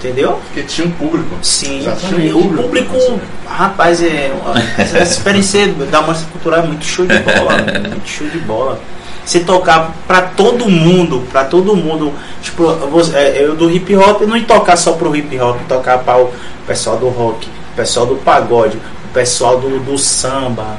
Entendeu? 0.02 0.40
Porque 0.46 0.62
tinha 0.62 0.86
um 0.86 0.90
público. 0.92 1.28
Sim, 1.42 1.80
Exatamente. 1.80 2.32
o 2.32 2.48
público, 2.54 3.20
rapaz, 3.46 4.02
é, 4.02 4.32
essa 4.78 4.98
experiência 5.02 5.68
da 5.90 6.00
mostra 6.00 6.26
cultural 6.32 6.60
é 6.60 6.66
muito 6.66 6.84
show 6.86 7.04
de 7.06 7.18
bola, 7.18 7.56
muito 7.90 8.08
show 8.08 8.26
de 8.26 8.38
bola. 8.38 8.80
Você 9.26 9.40
tocar 9.40 9.94
pra 10.08 10.22
todo 10.22 10.66
mundo, 10.70 11.22
pra 11.30 11.44
todo 11.44 11.76
mundo, 11.76 12.14
tipo, 12.42 12.64
você- 12.90 13.14
é, 13.14 13.44
eu 13.44 13.54
do 13.54 13.70
hip 13.70 13.94
hop, 13.94 14.22
não 14.22 14.38
ia 14.38 14.44
tocar 14.46 14.76
só 14.76 14.92
pro 14.92 15.14
hip 15.14 15.38
hop, 15.38 15.58
tocar 15.68 15.98
para 15.98 16.18
o 16.18 16.32
pessoal 16.66 16.96
do 16.96 17.08
rock, 17.10 17.46
o 17.46 17.76
pessoal 17.76 18.06
do 18.06 18.16
pagode, 18.16 18.78
o 18.78 19.12
pessoal 19.12 19.60
do, 19.60 19.78
do 19.80 19.98
samba, 19.98 20.78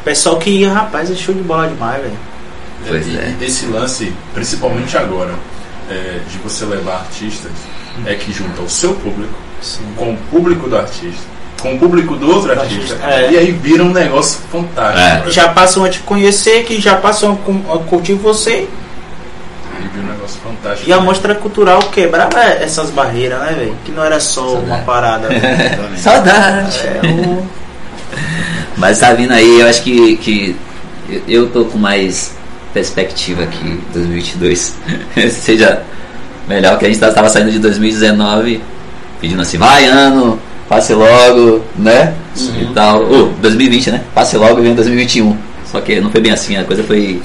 o 0.00 0.04
pessoal 0.04 0.36
que, 0.38 0.64
rapaz, 0.64 1.10
é 1.10 1.14
show 1.16 1.34
de 1.34 1.42
bola 1.42 1.66
demais, 1.66 2.00
velho. 2.02 2.16
Pois 2.86 3.06
e, 3.08 3.16
é. 3.18 3.34
e 3.40 3.44
esse 3.44 3.66
lance, 3.66 4.12
principalmente 4.32 4.96
agora, 4.96 5.34
é, 5.90 6.20
de 6.30 6.38
você 6.38 6.64
levar 6.64 7.00
artistas, 7.00 7.50
é 8.06 8.14
que 8.14 8.32
junta 8.32 8.62
o 8.62 8.68
seu 8.68 8.94
público 8.94 9.34
Sim. 9.60 9.82
com 9.96 10.12
o 10.12 10.16
público 10.30 10.68
do 10.68 10.76
artista, 10.76 11.22
com 11.60 11.74
o 11.74 11.78
público 11.78 12.16
do 12.16 12.30
outro 12.34 12.50
artista, 12.52 12.94
artista, 12.94 13.10
é. 13.10 13.32
e 13.32 13.38
aí 13.38 13.52
vira 13.52 13.82
um 13.84 13.92
negócio 13.92 14.40
fantástico. 14.50 15.28
É. 15.28 15.30
Já 15.30 15.48
passam 15.48 15.84
a 15.84 15.88
te 15.90 15.98
conhecer, 16.00 16.64
que 16.64 16.80
já 16.80 16.96
passam 16.96 17.38
a 17.72 17.78
curtir 17.88 18.14
você, 18.14 18.66
Aí 19.76 19.88
vira 19.94 20.06
um 20.06 20.10
negócio 20.12 20.40
fantástico. 20.40 20.88
E 20.88 20.92
a 20.92 21.00
mostra 21.00 21.34
cultural 21.34 21.78
quebrava 21.92 22.40
essas 22.40 22.90
barreiras, 22.90 23.38
né, 23.40 23.54
velho? 23.58 23.76
Que 23.84 23.92
não 23.92 24.04
era 24.04 24.18
só 24.20 24.54
uma 24.54 24.78
parada. 24.78 25.28
Saudade. 25.96 26.78
é, 26.86 27.00
o... 27.06 27.46
Mas 28.76 28.98
tá 29.00 29.12
vindo 29.12 29.32
aí, 29.32 29.60
eu 29.60 29.66
acho 29.68 29.82
que, 29.82 30.16
que 30.16 30.56
eu- 31.08 31.22
eu 31.28 31.50
tô 31.50 31.64
com 31.66 31.76
mais 31.78 32.34
perspectiva 32.72 33.44
que 33.46 33.80
2022 33.92 34.74
seja 35.30 35.82
melhor, 36.50 36.78
que 36.78 36.84
a 36.84 36.88
gente 36.88 37.00
tava 37.00 37.28
saindo 37.28 37.50
de 37.50 37.58
2019 37.58 38.60
pedindo 39.20 39.40
assim, 39.42 39.56
vai 39.58 39.84
ano, 39.86 40.38
passe 40.68 40.92
logo, 40.94 41.62
né? 41.76 42.14
E 42.60 42.66
tal. 42.74 43.02
Ô, 43.04 43.26
2020, 43.40 43.90
né? 43.90 44.02
Passe 44.14 44.36
logo 44.36 44.58
e 44.60 44.62
vem 44.62 44.74
2021. 44.74 45.36
Só 45.66 45.80
que 45.80 46.00
não 46.00 46.10
foi 46.10 46.20
bem 46.20 46.32
assim, 46.32 46.56
a 46.56 46.64
coisa 46.64 46.82
foi. 46.82 47.20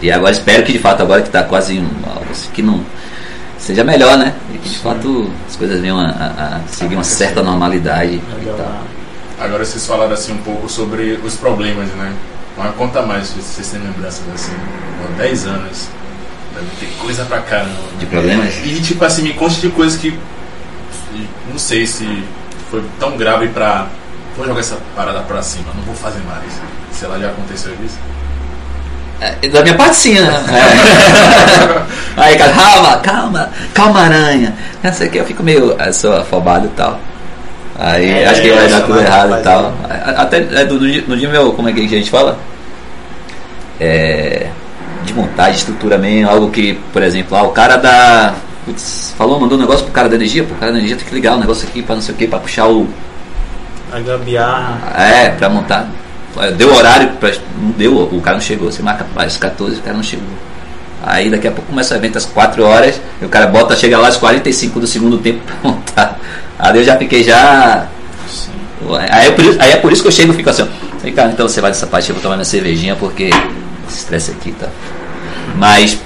E 0.00 0.10
agora 0.10 0.32
espero 0.32 0.62
que 0.62 0.72
de 0.72 0.78
fato, 0.78 1.02
agora 1.02 1.22
que 1.22 1.28
tá 1.30 1.42
quase 1.42 1.78
um, 1.78 1.88
que 2.54 2.62
não 2.62 2.80
seja 3.58 3.82
melhor, 3.84 4.16
né? 4.16 4.32
E 4.54 4.58
que 4.58 4.68
de 4.68 4.78
fato 4.78 5.28
as 5.48 5.56
coisas 5.56 5.80
venham 5.80 5.98
a, 5.98 6.06
a- 6.08 6.56
a 6.56 6.60
seguir 6.68 6.94
uma 6.94 7.04
certa 7.04 7.42
normalidade 7.42 8.14
e 8.14 8.44
tal. 8.56 8.82
Agora 9.40 9.64
vocês 9.64 9.84
falaram 9.86 10.12
assim 10.12 10.32
um 10.32 10.38
pouco 10.38 10.68
sobre 10.68 11.18
os 11.24 11.34
problemas, 11.34 11.88
né? 11.90 12.12
Mas 12.56 12.74
conta 12.76 13.02
mais, 13.02 13.26
se 13.28 13.34
vocês 13.40 13.68
têm 13.70 13.80
lembranças 13.80 14.22
assim, 14.34 14.52
há 15.04 15.18
10 15.18 15.46
anos. 15.46 15.88
Ter 16.80 16.86
coisa 17.00 17.24
pra 17.24 17.38
caramba. 17.40 17.70
De 17.98 18.06
problemas? 18.06 18.54
E 18.64 18.80
tipo 18.80 19.04
assim, 19.04 19.22
me 19.22 19.32
conte 19.34 19.60
de 19.60 19.68
coisas 19.70 19.98
que. 20.00 20.18
Não 21.50 21.58
sei 21.58 21.86
se 21.86 22.22
foi 22.70 22.82
tão 22.98 23.16
grave 23.16 23.48
pra. 23.48 23.86
Vou 24.36 24.46
jogar 24.46 24.60
essa 24.60 24.76
parada 24.94 25.20
pra 25.20 25.42
cima, 25.42 25.66
não 25.74 25.82
vou 25.82 25.94
fazer 25.94 26.20
mais. 26.20 26.52
Sei 26.92 27.08
lá, 27.08 27.18
já 27.18 27.28
aconteceu 27.28 27.72
isso? 27.84 27.98
É, 29.20 29.48
Da 29.48 29.62
minha 29.62 29.74
parte 29.74 29.96
sim, 29.96 30.14
né? 30.14 30.28
É. 30.48 31.82
Aí, 32.20 32.36
cara, 32.36 32.52
calma, 32.52 32.96
calma, 32.98 33.50
calma, 33.74 34.00
aranha. 34.02 34.54
Não 34.82 34.92
sei 34.92 35.08
o 35.08 35.10
que, 35.10 35.18
eu 35.18 35.24
fico 35.24 35.42
meio. 35.42 35.72
Eu 35.80 35.92
sou 35.92 36.14
afobado 36.16 36.66
e 36.66 36.70
tal. 36.70 37.00
Aí 37.80 38.10
É, 38.10 38.28
acho 38.28 38.42
que 38.42 38.48
vai 38.50 38.68
dar 38.68 38.76
essa 38.78 38.80
tudo 38.86 39.00
errado 39.00 39.38
e 39.38 39.42
tal. 39.42 39.72
Até 40.16 40.38
é, 40.38 40.64
do, 40.64 40.78
do 40.78 40.90
dia- 40.90 41.04
no 41.06 41.16
dia 41.16 41.28
meu, 41.28 41.52
como 41.52 41.68
é 41.68 41.72
que 41.72 41.80
a 41.84 41.88
gente 41.88 42.10
fala? 42.10 42.38
É. 43.80 44.48
De 45.08 45.14
montagem, 45.14 45.54
estrutura 45.54 45.96
mesmo, 45.96 46.28
algo 46.28 46.50
que, 46.50 46.74
por 46.92 47.02
exemplo, 47.02 47.34
ah, 47.34 47.42
o 47.42 47.50
cara 47.50 47.76
da. 47.76 48.34
Putz, 48.66 49.14
falou, 49.16 49.40
mandou 49.40 49.56
um 49.56 49.60
negócio 49.60 49.84
pro 49.84 49.94
cara 49.94 50.06
da 50.06 50.16
energia, 50.16 50.44
pô, 50.44 50.52
o 50.52 50.58
cara 50.58 50.70
da 50.70 50.76
energia 50.76 50.98
tem 50.98 51.06
que 51.06 51.14
ligar 51.14 51.34
o 51.34 51.40
negócio 51.40 51.66
aqui 51.66 51.82
pra 51.82 51.94
não 51.94 52.02
sei 52.02 52.14
o 52.14 52.18
que, 52.18 52.26
pra 52.26 52.38
puxar 52.38 52.66
o. 52.66 52.86
A 53.90 53.98
gambiarra. 54.00 54.92
É, 54.98 55.30
pra 55.30 55.48
montar. 55.48 55.88
Deu 56.58 56.74
horário, 56.74 57.08
pra, 57.18 57.32
não 57.58 57.70
deu, 57.70 57.96
o 57.96 58.20
cara 58.20 58.36
não 58.36 58.44
chegou. 58.44 58.70
Você 58.70 58.82
marca 58.82 59.06
às 59.16 59.38
14, 59.38 59.78
o 59.78 59.82
cara 59.82 59.96
não 59.96 60.02
chegou. 60.02 60.28
Aí 61.02 61.30
daqui 61.30 61.48
a 61.48 61.52
pouco 61.52 61.70
começa 61.70 61.94
o 61.94 61.96
evento 61.96 62.18
às 62.18 62.26
4 62.26 62.62
horas, 62.62 63.00
e 63.22 63.24
o 63.24 63.28
cara 63.30 63.46
bota, 63.46 63.74
chega 63.74 63.96
lá 63.96 64.08
às 64.08 64.18
45 64.18 64.78
do 64.80 64.86
segundo 64.86 65.16
tempo 65.16 65.40
pra 65.46 65.70
montar. 65.70 66.20
Aí 66.58 66.76
eu 66.76 66.84
já 66.84 66.98
fiquei 66.98 67.24
já. 67.24 67.86
Aí 69.10 69.28
é 69.28 69.30
por 69.30 69.44
isso, 69.44 69.58
aí 69.58 69.72
é 69.72 69.76
por 69.76 69.90
isso 69.90 70.02
que 70.02 70.08
eu 70.08 70.12
chego 70.12 70.32
e 70.34 70.36
fico 70.36 70.50
assim, 70.50 70.62
ó. 70.62 70.98
Falei, 70.98 71.12
cara, 71.14 71.30
então 71.30 71.48
você 71.48 71.62
vai 71.62 71.70
nessa 71.70 71.86
parte, 71.86 72.10
eu 72.10 72.14
vou 72.14 72.22
tomar 72.22 72.36
minha 72.36 72.44
cervejinha 72.44 72.94
porque 72.94 73.30
esse 73.88 74.00
estresse 74.00 74.32
aqui 74.32 74.52
tá. 74.52 74.68
Mas 75.58 75.98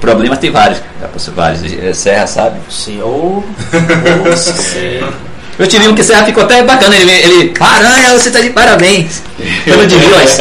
problemas 0.00 0.38
tem 0.38 0.50
vários, 0.50 0.80
já 1.00 1.08
passou 1.08 1.34
vários. 1.34 1.60
É, 1.72 1.92
Serra, 1.92 2.26
sabe? 2.26 2.58
Sim, 2.70 3.00
ou. 3.02 3.44
Eu 5.58 5.66
tive 5.66 5.88
um 5.88 5.94
que 5.94 6.02
Serra 6.02 6.24
ficou 6.24 6.44
até 6.44 6.62
bacana, 6.62 6.96
ele, 6.96 7.10
ele 7.10 7.54
Aranha, 7.60 8.18
você 8.18 8.30
tá 8.30 8.40
de 8.40 8.50
parabéns. 8.50 9.22
Pelo 9.64 9.86
de 9.86 9.96
vilões. 9.96 10.38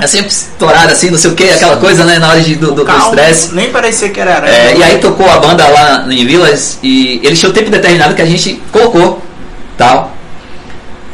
É 0.00 0.06
sempre 0.06 0.28
estourado 0.28 0.92
assim, 0.92 1.10
não 1.10 1.18
sei 1.18 1.32
o 1.32 1.34
que, 1.34 1.50
aquela 1.50 1.76
coisa, 1.76 2.04
né, 2.04 2.20
na 2.20 2.28
hora 2.28 2.40
de, 2.40 2.54
do 2.54 2.72
do- 2.72 2.88
estresse. 2.88 3.52
Nem 3.52 3.70
parecia 3.72 4.08
que 4.10 4.20
era 4.20 4.36
aranha. 4.36 4.52
É, 4.52 4.76
e 4.76 4.82
aí 4.84 4.98
tocou 4.98 5.28
a 5.28 5.38
banda 5.40 5.66
lá 5.66 6.06
em 6.08 6.24
Vilas 6.24 6.78
e 6.84 7.20
eles 7.24 7.38
tinham 7.40 7.52
tempo 7.52 7.68
determinado 7.68 8.14
que 8.14 8.22
a 8.22 8.26
gente 8.26 8.62
colocou, 8.70 9.20
tal. 9.76 10.12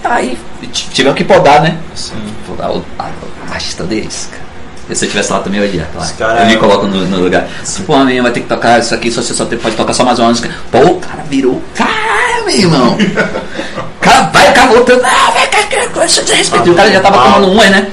Aí 0.04 0.36
tivemos 0.70 1.16
que 1.16 1.24
podar, 1.24 1.62
né? 1.62 1.78
Sim. 1.94 2.12
Podar 2.46 2.70
o, 2.72 2.84
a, 2.98 3.04
o 3.04 3.48
baixista 3.50 3.84
deles, 3.84 4.28
cara. 4.30 4.43
Se 4.92 5.04
eu 5.06 5.08
tivesse 5.10 5.32
lá 5.32 5.38
também 5.40 5.60
eu 5.60 5.66
ia, 5.66 5.88
claro. 5.92 6.06
Os 6.08 6.12
cara- 6.16 6.40
Eu 6.42 6.46
me 6.46 6.56
coloco 6.56 6.86
no, 6.86 7.06
no 7.06 7.16
lugar. 7.22 7.46
Pô, 7.86 7.98
menino, 8.00 8.22
vai 8.24 8.32
ter 8.32 8.40
que 8.40 8.46
tocar 8.48 8.78
isso 8.80 8.94
aqui, 8.94 9.10
só 9.10 9.22
você 9.22 9.32
só 9.32 9.44
pode 9.46 9.74
tocar 9.76 9.92
só 9.94 10.04
mais 10.04 10.18
uma 10.18 10.28
música. 10.28 10.50
Pô, 10.70 10.78
o 10.80 11.00
cara 11.00 11.22
virou. 11.28 11.62
Caralho, 11.74 12.44
meu 12.46 12.54
irmão. 12.56 12.96
O 13.76 14.06
cara 14.06 14.24
vai 14.34 14.46
ficar 14.48 14.66
voltando. 14.66 15.02
Ah, 15.02 15.30
vai, 15.32 15.46
cara, 15.46 15.64
que 15.66 15.88
coisa 15.88 16.22
de 16.22 16.32
respeito. 16.34 16.68
E 16.68 16.70
o 16.70 16.74
cara 16.74 16.92
já 16.92 17.00
tava 17.00 17.22
tomando 17.22 17.50
umas, 17.52 17.70
né? 17.70 17.86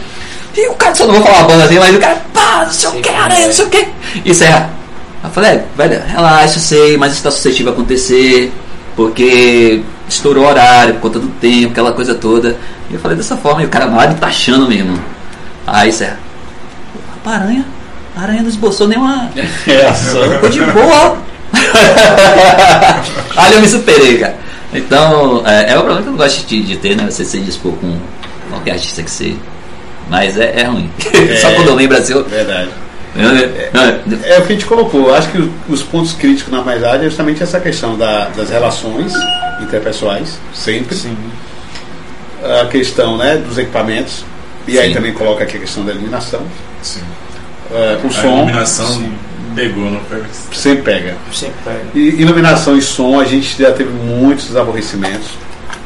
E 0.57 0.67
o 0.67 0.73
cara, 0.73 0.93
só 0.93 1.07
não 1.07 1.13
vou 1.13 1.23
falar 1.23 1.39
a 1.39 1.43
banda 1.43 1.63
assim, 1.63 1.79
mas 1.79 1.95
o 1.95 1.99
cara, 1.99 2.21
pá, 2.33 2.63
não 2.65 2.71
sei 2.73 2.89
o 2.89 2.91
que, 3.01 3.09
aranha, 3.09 3.45
não 3.45 3.53
sei 3.53 3.65
o 3.65 3.69
que. 3.69 3.87
E. 4.25 4.31
Aí 4.43 4.65
eu 5.23 5.29
falei, 5.29 5.51
é, 5.51 5.65
velho, 5.77 6.03
relaxa, 6.05 6.57
eu 6.57 6.61
sei, 6.61 6.97
mas 6.97 7.13
isso 7.13 7.23
tá 7.23 7.31
suscetível 7.31 7.71
a 7.71 7.75
acontecer, 7.75 8.51
porque 8.95 9.81
estourou 10.09 10.43
o 10.43 10.47
horário, 10.47 10.95
por 10.95 11.01
conta 11.03 11.19
do 11.19 11.27
tempo, 11.29 11.71
aquela 11.71 11.93
coisa 11.93 12.13
toda. 12.13 12.57
E 12.89 12.93
eu 12.95 12.99
falei 12.99 13.15
dessa 13.15 13.37
forma, 13.37 13.61
e 13.63 13.65
o 13.65 13.69
cara 13.69 13.85
lá 13.85 14.07
me 14.07 14.15
taxando 14.15 14.67
mesmo. 14.67 14.99
Aí 15.65 15.93
Serra, 15.93 16.19
a 17.25 17.29
aranha, 17.31 17.65
a 18.15 18.21
aranha 18.21 18.41
não 18.41 18.49
esboçou 18.49 18.87
nenhuma. 18.87 19.29
Ficou 20.33 20.49
de 20.49 20.59
boa. 20.61 21.17
Ali 23.37 23.55
eu 23.55 23.61
me 23.61 23.67
superei, 23.67 24.17
cara. 24.19 24.35
Então, 24.73 25.43
é, 25.45 25.71
é 25.73 25.77
um 25.77 25.81
problema 25.81 26.01
que 26.01 26.07
eu 26.07 26.11
não 26.11 26.17
gosto 26.17 26.47
de, 26.47 26.63
de 26.63 26.77
ter, 26.77 26.95
né? 26.95 27.05
Você 27.09 27.25
se 27.25 27.39
dispor 27.39 27.73
com 27.73 27.97
qualquer 28.49 28.71
artista 28.73 29.03
que 29.03 29.11
seja. 29.11 29.35
Mas 30.09 30.37
é, 30.37 30.61
é 30.61 30.63
ruim. 30.63 30.89
Só 31.41 31.51
quando 31.51 31.67
eu 31.69 31.75
lembro 31.75 31.97
assim, 31.97 32.13
eu, 32.13 32.23
Verdade. 32.23 32.69
eu- 33.15 33.23
eu- 33.31 34.19
É 34.23 34.39
o 34.39 34.45
que 34.45 34.53
a 34.53 34.55
gente 34.55 34.65
colocou. 34.65 35.13
Acho 35.13 35.29
que 35.29 35.37
o- 35.39 35.51
os 35.69 35.81
pontos 35.83 36.13
críticos 36.13 36.51
na 36.53 36.61
paisagem 36.61 37.01
é 37.05 37.09
justamente 37.09 37.43
essa 37.43 37.59
questão 37.59 37.97
da- 37.97 38.29
das 38.29 38.49
relações 38.49 39.13
interpessoais, 39.61 40.39
sempre. 40.53 40.95
Sim. 40.95 41.15
A 42.61 42.65
questão 42.65 43.17
né, 43.17 43.37
dos 43.37 43.57
equipamentos. 43.57 44.23
E 44.67 44.79
aí 44.79 44.89
Sim. 44.89 44.93
também 44.93 45.13
coloca 45.13 45.43
aqui 45.43 45.57
a 45.57 45.59
questão 45.59 45.83
da 45.85 45.91
iluminação. 45.91 46.41
Sim. 46.81 47.01
É, 47.71 47.99
o 48.03 48.07
A 48.07 48.11
som 48.11 48.37
iluminação 48.37 49.11
pegou, 49.55 49.89
não 49.89 50.01
foi? 50.01 50.23
sempre 50.51 50.83
pega. 50.83 51.17
Sempre 51.31 51.55
pega. 51.63 51.81
E 51.93 52.21
iluminação 52.21 52.77
e 52.77 52.81
som, 52.81 53.19
a 53.19 53.25
gente 53.25 53.61
já 53.61 53.71
teve 53.71 53.89
muitos 53.89 54.55
aborrecimentos. 54.55 55.29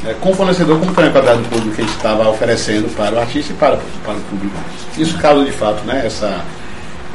É, 0.05 0.13
com 0.21 0.31
o 0.31 0.35
fornecedor, 0.35 0.79
como 0.79 0.93
também 0.93 1.11
para 1.11 1.21
dar 1.21 1.35
do 1.35 1.49
público 1.49 1.75
que 1.75 1.81
a 1.81 1.85
gente 1.85 1.95
estava 1.95 2.29
oferecendo 2.29 2.93
para 2.95 3.15
o 3.15 3.19
artista 3.19 3.53
e 3.53 3.55
para, 3.55 3.77
para 4.03 4.13
o 4.13 4.21
público. 4.21 4.55
Isso 4.97 5.17
causa 5.17 5.43
de 5.43 5.51
fato 5.51 5.83
né, 5.83 6.03
essa, 6.05 6.43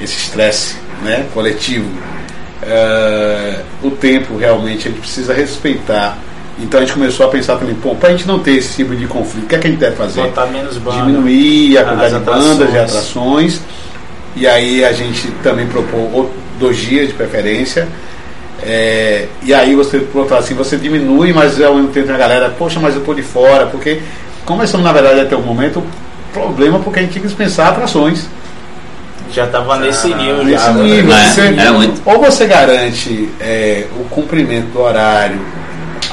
esse 0.00 0.16
estresse 0.16 0.76
né, 1.02 1.26
coletivo. 1.32 1.88
É, 2.62 3.60
o 3.82 3.90
tempo 3.92 4.36
realmente 4.36 4.88
a 4.88 4.90
gente 4.90 5.00
precisa 5.00 5.32
respeitar. 5.32 6.18
Então 6.62 6.78
a 6.78 6.82
gente 6.84 6.92
começou 6.92 7.26
a 7.26 7.28
pensar 7.30 7.56
também, 7.56 7.74
pô, 7.74 7.94
para 7.94 8.10
a 8.10 8.12
gente 8.12 8.26
não 8.26 8.38
ter 8.38 8.52
esse 8.52 8.76
tipo 8.76 8.94
de 8.94 9.06
conflito, 9.06 9.44
o 9.44 9.48
que, 9.48 9.54
é 9.54 9.58
que 9.58 9.66
a 9.66 9.70
gente 9.70 9.80
deve 9.80 9.96
fazer? 9.96 10.20
Botar 10.22 10.46
menos 10.46 10.76
banda. 10.78 10.96
diminuir 10.98 11.78
a 11.78 11.80
As 11.82 11.86
quantidade 11.88 12.14
de 12.18 12.20
bandas 12.20 12.74
e 12.74 12.78
atrações. 12.78 13.60
E 14.36 14.46
aí 14.46 14.84
a 14.84 14.92
gente 14.92 15.28
também 15.42 15.66
propôs 15.66 16.08
outro- 16.12 16.34
dois 16.58 16.76
dias 16.76 17.08
de 17.08 17.14
preferência. 17.14 17.88
É, 18.62 19.26
e 19.42 19.54
aí 19.54 19.74
você, 19.74 20.06
lado, 20.14 20.34
assim, 20.34 20.54
você 20.54 20.76
diminui, 20.76 21.32
mas 21.32 21.60
ao 21.62 21.74
mesmo 21.74 21.88
tempo 21.88 22.12
a 22.12 22.16
galera, 22.16 22.50
poxa, 22.58 22.78
mas 22.78 22.94
eu 22.94 23.00
tô 23.02 23.14
de 23.14 23.22
fora, 23.22 23.66
porque 23.66 24.00
começamos 24.44 24.84
na 24.84 24.92
verdade 24.92 25.20
até 25.20 25.34
o 25.34 25.40
momento 25.40 25.82
problema 26.32 26.78
porque 26.78 26.98
a 26.98 27.02
gente 27.02 27.12
tinha 27.12 27.22
que 27.22 27.28
dispensar 27.28 27.68
atrações. 27.68 28.26
Já 29.32 29.46
tava 29.46 29.78
nesse 29.78 30.08
nível 30.14 30.44
Nesse 30.44 30.64
já. 30.66 30.72
nível, 30.72 31.14
É, 31.14 31.28
você- 31.30 31.40
é 31.42 31.70
muito. 31.70 32.02
ou 32.04 32.18
você 32.20 32.46
garante 32.46 33.28
é, 33.40 33.86
o 33.98 34.04
cumprimento 34.10 34.66
do 34.72 34.80
horário, 34.80 35.38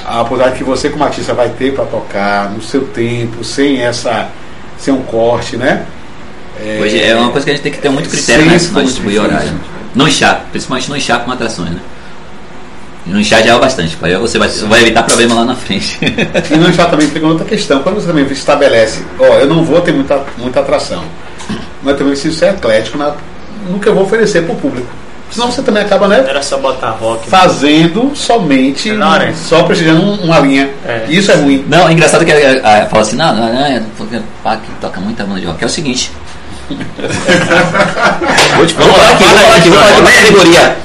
a 0.08 0.22
oportunidade 0.22 0.58
que 0.58 0.64
você 0.64 0.90
como 0.90 1.04
artista 1.04 1.34
vai 1.34 1.50
ter 1.50 1.74
para 1.74 1.84
tocar 1.84 2.50
no 2.50 2.62
seu 2.62 2.86
tempo, 2.86 3.44
sem 3.44 3.82
essa, 3.82 4.30
sem 4.78 4.94
um 4.94 5.02
corte, 5.02 5.58
né? 5.58 5.86
Hoje 6.82 7.04
é 7.04 7.14
uma 7.16 7.30
coisa 7.30 7.46
que 7.46 7.52
a 7.52 7.54
gente 7.54 7.64
tem 7.64 7.72
que 7.72 7.80
ter 7.80 7.90
muito 7.90 8.10
critério 8.10 8.46
né, 8.46 8.58
muito 8.72 8.84
distribuir 8.86 9.22
horário. 9.22 9.52
Não 9.94 10.08
inchar, 10.08 10.46
principalmente 10.50 10.90
não 10.90 10.96
inchar 10.96 11.24
com 11.24 11.32
atrações, 11.32 11.72
né? 11.72 11.82
Não 13.06 13.20
enxadeava 13.20 13.60
bastante, 13.60 13.96
pai. 13.96 14.14
Aí 14.14 14.20
Você 14.20 14.38
vai, 14.38 14.50
vai 14.50 14.82
evitar 14.82 15.04
problema 15.04 15.36
lá 15.36 15.46
na 15.46 15.56
frente. 15.56 16.00
E 16.52 16.58
no 16.58 16.74
chá 16.74 16.86
também 16.86 17.08
fica 17.08 17.26
outra 17.26 17.46
questão. 17.46 17.82
Quando 17.82 17.96
você 17.96 18.08
também 18.08 18.26
estabelece, 18.26 19.02
ó, 19.20 19.40
eu 19.40 19.48
não 19.48 19.64
vou 19.64 19.80
ter 19.82 19.94
muita, 19.94 20.24
muita 20.38 20.60
atração. 20.60 21.04
Mas 21.82 21.98
também 21.98 22.14
preciso 22.14 22.38
ser 22.38 22.54
eclético 22.54 22.98
na, 22.98 23.16
no 23.70 23.80
que 23.80 23.88
eu 23.88 23.94
vou 23.94 24.04
oferecer 24.04 24.44
para 24.44 24.54
o 24.54 24.58
público. 24.58 24.90
Senão 25.30 25.52
você 25.52 25.62
também 25.62 25.84
acaba, 25.84 26.08
né? 26.08 26.24
Era 26.28 26.42
só 26.42 26.58
botar 26.58 26.92
rock. 26.92 27.30
Fazendo 27.30 28.12
somente, 28.16 28.90
É 28.90 28.94
na 28.94 29.10
hora. 29.12 29.34
só 29.36 29.64
prestigiando 29.64 30.02
um- 30.02 30.24
uma 30.24 30.40
linha. 30.40 30.70
É. 30.86 31.06
Isso 31.10 31.32
é 31.32 31.36
ruim. 31.36 31.66
Não, 31.68 31.88
é 31.88 31.92
engraçado 31.92 32.24
que 32.26 32.32
é, 32.32 32.62
é, 32.64 32.88
fala 32.90 33.02
assim, 33.02 33.16
não, 33.18 33.36
não, 33.36 33.54
não, 33.54 33.84
porque 33.98 34.20
pá, 34.44 34.56
que 34.58 34.72
toca 34.80 35.00
muita 35.02 35.24
banda 35.26 35.40
de 35.42 35.46
rock. 35.46 35.62
É 35.64 35.68
o 35.68 35.70
seguinte. 35.70 36.12
vou 38.58 38.66
te, 38.66 38.74
vamos 38.74 38.96
falar 38.96 39.12
aqui, 39.12 39.24
vou 39.24 39.38
falar 39.38 39.56
aqui, 39.58 39.70
vou 39.70 39.80
falar 39.80 40.00
uma 40.00 40.12
categoria. 40.12 40.78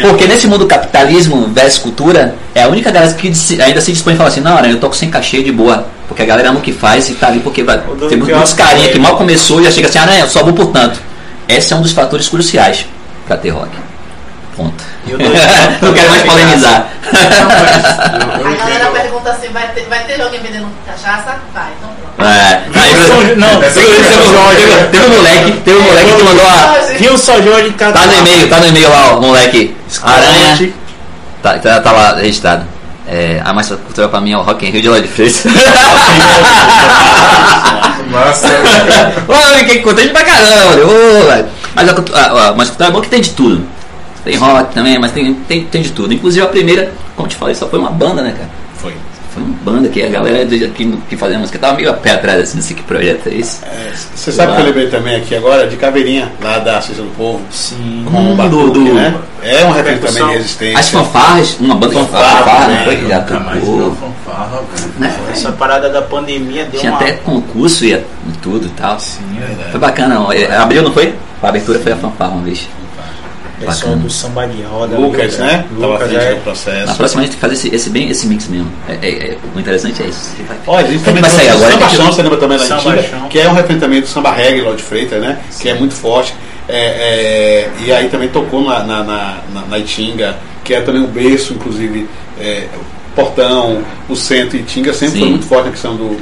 Porque 0.00 0.26
nesse 0.26 0.46
mundo 0.46 0.66
capitalismo 0.66 1.48
versus 1.48 1.78
cultura, 1.78 2.34
é 2.54 2.62
a 2.62 2.68
única 2.68 2.90
galera 2.90 3.12
que 3.12 3.28
ainda 3.62 3.80
se 3.80 3.92
dispõe 3.92 4.14
a 4.14 4.16
falar 4.16 4.28
assim, 4.30 4.40
não, 4.40 4.60
né, 4.62 4.72
eu 4.72 4.80
toco 4.80 4.96
sem 4.96 5.10
cachê 5.10 5.42
de 5.42 5.52
boa. 5.52 5.86
Porque 6.06 6.22
a 6.22 6.26
galera 6.26 6.48
ama 6.48 6.58
o 6.58 6.62
que 6.62 6.72
faz 6.72 7.10
e 7.10 7.14
tá 7.14 7.26
ali 7.28 7.40
porque 7.40 7.62
vai. 7.62 7.78
Tem 8.08 8.16
muitos 8.16 8.54
carinha 8.54 8.88
que 8.88 8.98
mal 8.98 9.16
começou 9.16 9.60
e 9.60 9.64
já 9.64 9.70
chega 9.70 9.88
assim, 9.88 9.98
ah, 9.98 10.06
né, 10.06 10.22
eu 10.22 10.28
só 10.28 10.42
vou 10.42 10.54
por 10.54 10.68
tanto. 10.68 10.98
Esse 11.46 11.74
é 11.74 11.76
um 11.76 11.82
dos 11.82 11.92
fatores 11.92 12.28
cruciais 12.28 12.86
pra 13.28 13.36
ter 13.36 13.50
rock. 13.50 13.70
Ponto. 14.56 14.82
E 15.06 15.10
do- 15.12 15.18
não 15.86 15.92
quero 15.94 16.10
mais 16.10 16.22
polemizar. 16.24 16.88
A 17.12 18.54
galera 18.56 18.86
pergunta 18.90 19.30
assim, 19.30 19.48
vai 19.50 19.68
ter, 19.68 19.84
vai 19.88 20.02
ter 20.04 20.20
alguém 20.20 20.40
vendendo 20.40 20.66
cachaça? 20.84 21.36
Vai, 21.54 21.68
então 21.78 21.90
pronto. 22.16 22.28
É, 22.28 22.62
aí, 22.74 23.36
Não, 23.36 23.60
teve, 23.60 23.80
teve 24.90 25.06
um 25.06 25.10
moleque, 25.16 25.52
teve 25.64 25.78
um 25.78 25.82
moleque 25.82 26.12
que 26.16 26.22
mandou 26.24 26.46
a. 26.48 26.74
Viu 26.98 27.16
só 27.16 27.40
Jorge 27.40 27.70
Tá 27.72 27.92
no 27.92 28.14
e-mail, 28.18 28.48
tá 28.50 28.56
no 28.58 28.66
e-mail 28.66 28.90
lá, 28.90 29.16
o 29.16 29.20
moleque. 29.20 29.76
Aranha. 30.02 30.72
Tá, 31.42 31.56
tá, 31.58 31.80
tá 31.80 31.92
lá 31.92 32.16
registrado. 32.16 32.66
É, 33.06 33.40
a 33.44 33.52
mais 33.54 33.68
cultural 33.68 34.10
pra 34.10 34.20
mim 34.20 34.32
é 34.32 34.36
o 34.36 34.42
Rock 34.42 34.66
in 34.66 34.70
Rio 34.70 34.82
de 34.82 34.88
Lloyd 34.88 35.06
Freitas. 35.08 35.44
Massa. 38.10 38.48
Ô, 39.28 39.32
eu 39.34 39.58
fiquei 39.60 39.80
contente 39.82 40.08
pra 40.10 40.24
caramba, 40.24 40.70
olha, 40.72 40.86
ô, 40.86 41.26
velho. 41.26 41.46
Mas 41.74 41.88
a, 41.88 41.94
cultu- 41.94 42.14
a, 42.14 42.48
a 42.48 42.54
mais 42.54 42.68
cultural 42.70 42.90
é 42.90 42.94
bom 42.94 43.00
que 43.00 43.08
tem 43.08 43.20
de 43.20 43.30
tudo. 43.30 43.64
Tem 44.24 44.36
rock 44.36 44.74
também, 44.74 44.98
mas 44.98 45.12
tem, 45.12 45.32
tem, 45.34 45.64
tem 45.64 45.82
de 45.82 45.90
tudo. 45.92 46.12
Inclusive 46.12 46.44
a 46.44 46.48
primeira, 46.48 46.92
como 47.16 47.28
te 47.28 47.36
falei, 47.36 47.54
só 47.54 47.68
foi 47.68 47.78
uma 47.78 47.90
banda, 47.90 48.22
né, 48.22 48.32
cara? 48.32 48.50
Foi. 49.38 49.46
Uma 49.46 49.56
banda 49.64 49.88
que 49.88 50.02
a 50.02 50.08
galera 50.08 50.44
que, 50.46 50.96
que 51.08 51.16
fazia 51.16 51.38
música 51.38 51.58
tava 51.58 51.74
meio 51.76 51.90
a 51.90 51.94
pé 51.94 52.12
atrás, 52.12 52.40
assim, 52.40 52.56
não 52.56 52.62
sei 52.62 52.76
que 52.76 52.82
projeto 52.82 53.28
é 53.28 53.34
esse. 53.34 53.64
É, 53.64 53.92
Você 54.14 54.32
sabe 54.32 54.54
que 54.54 54.60
eu 54.60 54.64
lembrei 54.66 54.88
também 54.88 55.16
aqui 55.16 55.34
agora 55.34 55.66
de 55.66 55.76
Caveirinha, 55.76 56.32
lá 56.42 56.58
da 56.58 56.78
Associação 56.78 57.06
do 57.06 57.14
Povo. 57.16 57.40
Sim. 57.50 58.04
Com 58.10 58.18
Hum, 58.18 58.32
o 58.32 58.36
Batuque, 58.36 58.64
do- 58.64 58.84
do- 58.84 58.94
né? 58.94 59.14
É 59.42 59.64
um 59.64 59.70
referente 59.70 60.04
também 60.06 60.26
de 60.26 60.32
resistência. 60.38 60.78
As 60.78 60.88
fanfarras, 60.88 61.56
uma 61.60 61.74
banda 61.76 61.94
fanfarra, 61.94 62.24
Fanfarra, 62.24 62.44
fanfarra, 62.44 62.68
né? 62.68 62.76
não 62.78 62.84
foi? 62.84 63.08
Já 63.08 63.40
mais 63.40 63.64
viu 63.64 63.72
tocou. 63.78 63.96
fanfarra. 64.26 64.60
Né? 64.98 65.16
Essa 65.30 65.52
parada 65.52 65.88
da 65.90 66.02
pandemia 66.02 66.64
deu 66.64 66.80
Tinha 66.80 66.92
uma. 66.92 67.00
até 67.00 67.12
concurso 67.12 67.84
e 67.84 68.02
tudo 68.42 68.66
e 68.66 68.70
tal. 68.70 68.98
Sim, 68.98 69.22
é 69.40 69.46
verdade. 69.46 69.70
Foi 69.70 69.80
bacana. 69.80 70.20
ó. 70.20 70.32
É, 70.32 70.56
Abriu, 70.56 70.82
não 70.82 70.92
foi? 70.92 71.14
A 71.42 71.48
abertura 71.48 71.78
foi 71.78 71.92
a 71.92 71.96
fanfarra 71.96 72.32
uma 72.32 72.42
vez. 72.42 72.68
Pessoal 73.60 73.96
do 73.96 74.08
samba 74.10 74.46
de 74.46 74.62
roda. 74.62 74.96
Lucas, 74.96 75.36
né? 75.38 75.64
Tava 75.68 75.84
à 75.86 75.88
Lucas, 75.94 76.08
frente 76.08 76.22
é. 76.24 76.28
do 76.30 76.36
Na 76.36 76.40
processo. 76.42 76.96
próxima 76.96 77.20
a 77.20 77.24
gente 77.24 77.30
tem 77.32 77.40
que 77.40 77.40
fazer 77.40 77.54
esse, 77.54 77.74
esse 77.74 77.90
bem, 77.90 78.08
esse 78.08 78.26
mix 78.26 78.46
mesmo. 78.48 78.70
É, 78.88 78.92
é- 79.02 79.30
é- 79.32 79.38
o 79.54 79.58
interessante 79.60 80.02
é 80.02 80.06
isso. 80.06 80.30
Olha, 80.66 80.86
a 80.86 80.90
gente 80.90 81.04
também 81.04 81.20
vai 81.22 81.30
tem 81.30 81.38
sair 81.40 81.48
o 81.50 81.54
agora, 81.56 81.72
Samba? 81.72 81.88
Chão, 81.90 82.06
você 82.12 82.22
lembra 82.22 82.38
também 82.38 82.58
da 82.58 82.64
antiga? 82.64 83.02
Que 83.28 83.38
é 83.40 83.48
um 83.48 83.54
referentamento 83.54 84.02
do 84.02 84.08
samba 84.08 84.32
reggae, 84.32 84.60
Lord 84.60 84.82
Freitas, 84.82 85.20
né? 85.20 85.38
Que 85.60 85.68
é 85.68 85.74
muito 85.74 85.94
forte. 85.94 86.34
É, 86.68 86.76
é, 86.78 87.70
e 87.84 87.92
aí 87.92 88.08
também 88.08 88.28
tocou 88.28 88.62
na, 88.62 88.80
na, 88.84 89.02
na, 89.02 89.38
na- 89.54 89.66
na 89.66 89.78
Itinga, 89.78 90.36
que 90.62 90.74
é 90.74 90.80
também 90.82 91.02
o 91.02 91.06
berço, 91.08 91.54
inclusive, 91.54 92.06
é, 92.38 92.66
o 92.76 93.14
Portão, 93.16 93.82
o 94.08 94.14
Centro 94.14 94.56
e 94.56 94.60
Itinga 94.60 94.92
sempre 94.92 95.14
Sim. 95.14 95.20
foi 95.20 95.28
muito 95.30 95.46
forte 95.46 95.64
na 95.66 95.70
questão 95.72 95.96
do, 95.96 96.20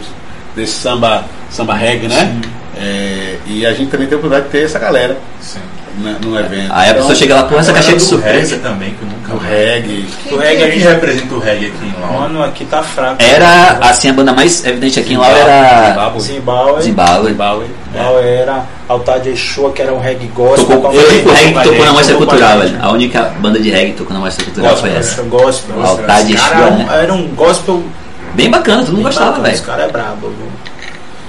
desse 0.54 0.72
samba, 0.74 1.24
samba 1.50 1.74
reggae, 1.74 2.08
né? 2.08 2.40
É, 2.78 3.36
e 3.46 3.66
a 3.66 3.72
gente 3.72 3.90
também 3.90 4.06
tem 4.06 4.14
a 4.16 4.18
oportunidade 4.18 4.46
de 4.46 4.52
ter 4.58 4.64
essa 4.64 4.78
galera 4.78 5.18
Sim. 5.40 5.58
Né, 5.98 6.16
no 6.22 6.38
evento. 6.38 6.70
Aí 6.70 6.90
a 6.90 6.94
pessoa 6.94 7.14
chega 7.14 7.34
lá, 7.34 7.42
pô, 7.44 7.56
essa 7.56 7.72
Galera 7.72 7.74
caixinha 7.74 7.96
de 7.96 8.02
surpresa. 8.02 8.54
reggae 8.56 8.62
também, 8.62 8.90
que 8.94 9.02
eu 9.02 9.08
nunca 9.08 9.34
o 9.34 9.38
reggae. 9.38 10.06
O 10.30 10.36
reggae 10.36 10.62
é 10.62 10.66
a 10.66 10.70
gente. 10.70 10.84
representa 10.84 11.34
o 11.34 11.38
reggae 11.38 11.66
aqui 11.66 11.86
em 11.86 12.00
Laura? 12.00 12.18
Mano, 12.20 12.42
aqui 12.44 12.64
tá 12.64 12.82
fraco. 12.82 13.16
Era, 13.22 13.78
assim, 13.80 14.08
a 14.08 14.12
banda 14.12 14.32
mais 14.32 14.64
evidente 14.64 15.00
aqui 15.00 15.14
em 15.14 15.16
Laura 15.16 15.38
era 15.38 15.88
Zimbábue. 15.88 16.20
Zimbábue. 16.20 16.82
Zimbábue. 16.82 17.28
Zimbábue. 17.28 17.66
Zimbábue 17.92 18.26
era 18.26 18.64
Altar 18.88 19.20
de 19.20 19.30
Exua, 19.30 19.72
que 19.72 19.82
era 19.82 19.92
um 19.92 20.00
reggae 20.00 20.26
gospel. 20.28 20.66
Tocou, 20.66 20.90
com 20.90 20.96
foi 20.96 21.04
o 21.04 21.34
reggae 21.34 21.54
com 21.54 21.62
tocou 21.62 21.84
na 21.84 21.92
mostra 21.92 22.14
com 22.14 22.26
cultural, 22.26 22.52
a 22.52 22.56
velho. 22.56 22.78
A 22.80 22.90
única 22.90 23.22
banda 23.40 23.58
de 23.58 23.70
reggae 23.70 23.92
que 23.92 23.98
tocou 23.98 24.14
na 24.14 24.20
mostra 24.20 24.44
cultural 24.44 24.70
Gospel, 24.72 24.90
foi 24.90 25.00
essa. 25.00 25.22
gospel. 25.22 25.82
Altar 25.82 26.24
de 26.24 26.34
Exua, 26.34 26.70
né? 26.70 26.86
Era 27.02 27.12
um 27.12 27.26
gospel. 27.28 27.82
Bem 28.34 28.50
bacana, 28.50 28.82
todo 28.84 28.92
mundo 28.92 29.04
gostava, 29.04 29.40
velho. 29.40 29.54
Esse 29.54 29.62
cara 29.62 29.84
é 29.84 29.88
brabo. 29.88 30.28
viu? 30.28 30.65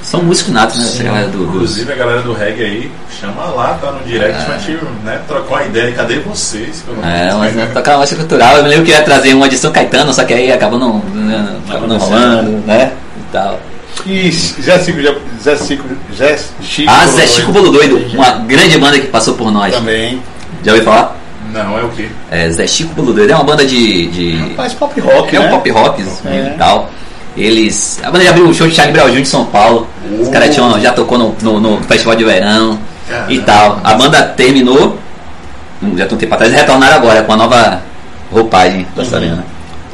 São 0.08 0.24
músicos 0.24 0.54
natos, 0.54 0.78
né? 0.78 0.84
Essa 0.86 1.04
galera 1.04 1.28
do, 1.28 1.38
do... 1.40 1.44
Inclusive 1.44 1.92
a 1.92 1.96
galera 1.98 2.22
do 2.22 2.32
reggae 2.32 2.64
aí, 2.64 2.92
chama 3.20 3.44
lá, 3.48 3.74
tá 3.74 3.92
no 3.92 4.00
direct, 4.06 4.42
É. 4.42 4.46
pra 4.46 4.58
gente 4.58 4.86
né, 5.04 5.20
trocar 5.28 5.56
uma 5.56 5.64
ideia. 5.66 5.92
Cadê 5.92 6.20
vocês? 6.20 6.82
É, 7.04 7.34
mas 7.34 7.54
né, 7.54 7.70
tocar 7.74 7.92
na 7.92 7.98
mostra 7.98 8.18
cultural. 8.18 8.56
Eu 8.56 8.64
me 8.64 8.70
lembro 8.70 8.86
que 8.86 8.92
eu 8.92 8.96
ia 8.96 9.04
trazer 9.04 9.34
uma 9.34 9.48
edição 9.48 9.70
Caetano, 9.70 10.14
só 10.14 10.24
que 10.24 10.34
aí 10.34 10.50
acabou 10.50 10.80
não, 10.80 11.00
né, 11.14 11.58
acabou 11.68 11.90
não 11.90 11.98
rolando, 11.98 12.52
né? 12.66 12.94
E 13.18 13.32
tal. 13.34 13.60
E 14.06 14.32
Zé 14.32 14.80
Chico, 14.80 15.00
Zé 15.44 15.58
Chico, 15.58 15.84
Zé 16.16 16.40
Chico. 16.62 16.90
Ah, 16.90 17.06
Zé 17.08 17.28
Chico 17.28 17.52
Bolo 17.52 17.70
Doido, 17.70 17.98
uma 18.14 18.30
grande 18.32 18.78
banda 18.78 18.98
que 18.98 19.08
passou 19.08 19.34
por 19.34 19.52
nós. 19.52 19.74
Também. 19.76 20.22
Já 20.64 20.72
ouviu 20.72 20.86
falar? 20.86 21.18
Não, 21.52 21.78
é 21.78 21.84
o 21.84 21.90
quê? 21.90 22.08
É, 22.32 22.50
Zé 22.50 22.66
Chico 22.66 22.94
Bolo 22.94 23.12
Doido. 23.12 23.32
É 23.32 23.36
uma 23.36 23.44
banda 23.44 23.66
de. 23.66 24.08
de... 24.08 24.56
Faz 24.56 24.74
pop 24.74 24.98
rock, 25.02 25.36
é 25.36 25.40
né? 25.40 25.48
um 25.48 25.50
pop 25.50 25.70
rock 25.70 26.02
É. 26.26 26.54
e 26.54 26.58
tal. 26.58 26.90
Eles. 27.38 28.00
A 28.04 28.10
banda 28.10 28.24
já 28.24 28.32
abriu 28.32 28.48
o 28.50 28.54
show 28.54 28.68
de 28.68 28.74
Charlie 28.76 28.94
Brown 28.94 29.10
Jr. 29.10 29.20
em 29.20 29.26
São 29.26 29.46
Paulo. 29.46 29.88
Os 30.20 30.28
caras 30.30 30.54
tinham, 30.54 30.80
já 30.82 30.92
tocou 30.92 31.18
no, 31.18 31.36
no, 31.42 31.60
no 31.60 31.82
Festival 31.84 32.16
de 32.16 32.24
Verão 32.24 32.80
e 33.30 33.38
Caramba. 33.40 33.44
tal. 33.46 33.82
A 33.84 33.94
banda 33.94 34.24
terminou, 34.24 34.98
hum, 35.84 35.94
já 35.98 36.06
tem 36.08 36.16
um 36.16 36.20
tempo 36.20 36.34
atrás, 36.34 36.52
e 36.52 36.56
retornaram 36.56 36.96
agora 36.96 37.22
com 37.24 37.34
a 37.34 37.38
nova 37.38 37.82
roupagem 38.32 38.88
da 38.96 39.06
Sarena. 39.06 39.46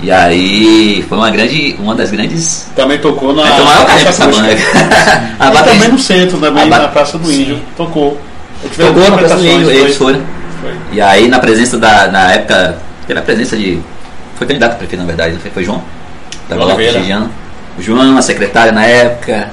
E 0.02 0.11
aí 0.11 1.06
foi 1.07 1.18
uma 1.18 1.30
grande. 1.30 1.76
uma 1.80 1.95
das 1.95 2.11
grandes. 2.11 2.68
Também 2.76 2.98
tocou 2.99 3.34
na. 3.34 3.44
Vai 3.44 3.57
tomar 3.57 3.82
o 3.82 3.86
carrinho 3.86 4.02
pra 4.02 4.10
essa 4.10 4.28
banda. 4.28 4.48
a 5.40 5.48
E 5.49 5.64
também 5.64 5.90
no 5.90 5.99
centro, 5.99 6.38
também 6.40 6.68
ba- 6.70 6.80
na 6.80 6.88
Praça 6.90 7.18
do 7.18 7.32
Índio. 7.32 7.60
Tocou. 7.78 8.18
Eu 8.64 8.70
tive 8.70 8.84
tocou 8.86 9.10
na 9.10 9.18
Praça 9.18 9.36
do 9.36 9.41
Índio, 9.45 9.56
apresentações, 9.61 9.86
eles 9.86 9.98
foi- 9.98 10.14
foram. 10.14 10.26
foi. 10.61 10.72
E 10.94 11.02
aí 11.02 11.28
na 11.28 11.40
presença 11.40 11.78
da. 11.78 12.07
Na 12.07 12.32
época. 12.34 12.78
Teve 13.07 13.20
a 13.20 13.24
presença 13.24 13.56
de. 13.57 13.80
Foi 14.36 14.45
candidato 14.48 14.74
a 14.74 14.76
prefeito 14.76 14.99
na 15.02 15.07
verdade, 15.07 15.34
não 15.34 15.40
foi? 15.40 15.52
Foi 15.52 15.64
João? 15.64 15.82
Tava 16.54 16.66
lá 16.66 16.76
prestigiando. 16.76 17.30
O 17.78 17.82
João, 17.82 18.18
a 18.18 18.22
secretária 18.22 18.72
na 18.72 18.86
época. 18.86 19.50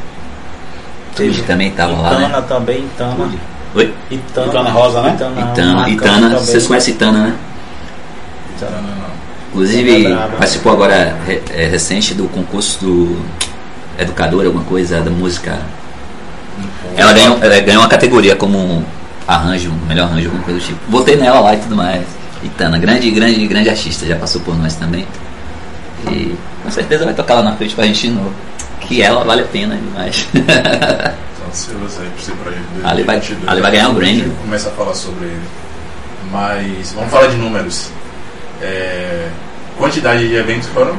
Teve 1.16 1.42
também 1.42 1.70
tava 1.72 2.00
lá, 2.00 2.12
Itana 2.12 2.28
né? 2.28 2.44
também, 2.48 2.78
Itana. 2.78 3.30
Oi? 3.74 3.94
Itana, 4.10 4.46
Itana 4.46 4.70
Rosa, 4.70 5.02
né? 5.02 5.14
Itana, 5.14 5.40
Itana, 5.40 5.88
Itana, 5.88 6.38
vocês 6.38 6.66
conhecem 6.66 6.94
Itana, 6.94 7.18
né? 7.24 7.36
Não, 8.60 8.70
não. 8.70 9.10
Inclusive 9.48 10.00
Itana 10.00 10.24
é 10.24 10.28
participou 10.36 10.72
agora 10.72 11.16
é, 11.54 11.66
recente 11.66 12.14
do 12.14 12.28
concurso 12.28 12.84
do 12.84 13.24
educador, 13.98 14.46
alguma 14.46 14.64
coisa, 14.64 15.00
da 15.00 15.10
música. 15.10 15.58
Ela 16.96 17.12
ganhou, 17.12 17.38
ela 17.42 17.60
ganhou 17.60 17.82
uma 17.82 17.88
categoria 17.88 18.36
como 18.36 18.84
arranjo, 19.26 19.72
melhor 19.88 20.04
arranjo, 20.04 20.26
alguma 20.26 20.44
coisa 20.44 20.60
do 20.60 20.66
tipo. 20.66 20.78
Votei 20.88 21.16
nela 21.16 21.40
lá 21.40 21.54
e 21.54 21.58
tudo 21.58 21.76
mais. 21.76 22.04
Itana, 22.42 22.78
grande, 22.78 23.10
grande, 23.10 23.46
grande 23.46 23.68
artista, 23.68 24.06
já 24.06 24.16
passou 24.16 24.40
por 24.40 24.56
nós 24.56 24.74
também. 24.76 25.06
E 26.10 26.36
com 26.62 26.70
certeza 26.70 27.04
vai 27.04 27.14
tocar 27.14 27.34
lá 27.34 27.42
na 27.42 27.56
frente 27.56 27.74
pra 27.74 27.84
gente 27.86 28.02
de 28.08 28.10
novo. 28.14 28.32
Que 28.80 29.02
ela 29.02 29.24
vale 29.24 29.42
a 29.42 29.46
pena 29.46 29.76
demais. 29.76 30.26
Ansioso 31.48 32.00
aí 32.00 32.10
pra 32.42 32.52
de 32.52 32.58
Ali 32.84 33.02
vai- 33.02 33.16
2022. 33.16 33.48
ali 33.48 33.60
vai 33.60 33.70
ganhar 33.72 33.88
um 33.88 33.94
Grammy. 33.94 34.12
A 34.20 34.24
gente 34.24 34.36
Começa 34.36 34.68
a 34.68 34.72
falar 34.72 34.94
sobre 34.94 35.26
ele. 35.26 35.40
Mas 36.30 36.92
vamos 36.92 37.10
falar 37.10 37.26
de 37.28 37.36
números. 37.36 37.90
É, 38.62 39.28
quantidade 39.76 40.28
de 40.28 40.34
eventos 40.34 40.68
foram 40.68 40.96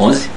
11? 0.00 0.30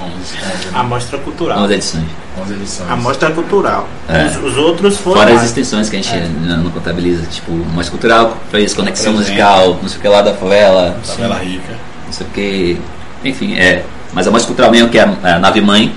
11, 0.00 0.36
A 0.74 0.82
mostra 0.82 1.18
cultural. 1.18 1.58
11 1.60 1.74
edições. 1.74 2.04
11 2.42 2.52
edições. 2.54 2.90
A 2.90 2.96
mostra 2.96 3.30
cultural. 3.30 3.88
É. 4.08 4.26
Os, 4.26 4.36
os 4.52 4.56
outros 4.56 4.96
foram. 4.98 5.16
Fora 5.20 5.30
as 5.30 5.36
mais. 5.36 5.48
extensões 5.48 5.88
que 5.88 5.96
a 5.96 6.02
gente 6.02 6.16
não, 6.40 6.64
não 6.64 6.70
contabiliza, 6.70 7.24
tipo, 7.26 7.52
mais 7.52 7.88
cultural, 7.88 8.36
fez 8.50 8.74
conexão 8.74 9.12
musical, 9.14 9.78
não 9.82 9.88
sei 9.88 9.98
o 9.98 10.00
que 10.00 10.08
lá 10.08 10.20
da 10.22 10.34
favela, 10.34 10.98
Favela 11.04 11.38
Rica. 11.38 11.74
não 12.06 12.12
sei 12.12 12.26
o 12.26 12.30
que. 12.30 12.80
Enfim, 13.24 13.58
é. 13.58 13.82
Mas 14.12 14.26
a 14.28 14.30
mais 14.30 14.44
cultural 14.44 14.70
mesmo, 14.70 14.88
que 14.88 14.98
é 14.98 15.02
a, 15.02 15.34
a 15.36 15.38
nave 15.38 15.60
mãe, 15.60 15.92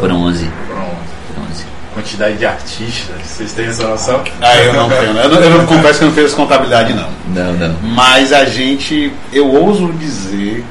foram 0.00 0.22
11. 0.22 0.48
Foram 0.68 0.82
11. 0.82 0.88
Foram 1.34 1.48
11. 1.50 1.64
Quantidade 1.94 2.36
de 2.36 2.46
artistas, 2.46 3.16
vocês 3.24 3.52
têm 3.52 3.66
essa 3.66 3.86
noção? 3.86 4.22
Ah, 4.40 4.56
eu 4.56 4.72
não 4.72 4.88
tenho. 4.88 5.02
Eu 5.18 5.28
não, 5.28 5.40
eu 5.40 5.50
não 5.58 5.66
confesso 5.66 5.98
que 5.98 6.04
eu 6.04 6.08
não 6.08 6.14
fiz 6.14 6.24
essa 6.24 6.36
contabilidade, 6.36 6.92
não. 6.94 7.08
Não, 7.34 7.52
não. 7.52 7.74
Mas 7.82 8.32
a 8.32 8.44
gente, 8.44 9.12
eu 9.32 9.46
ouso 9.48 9.92
dizer, 9.92 10.64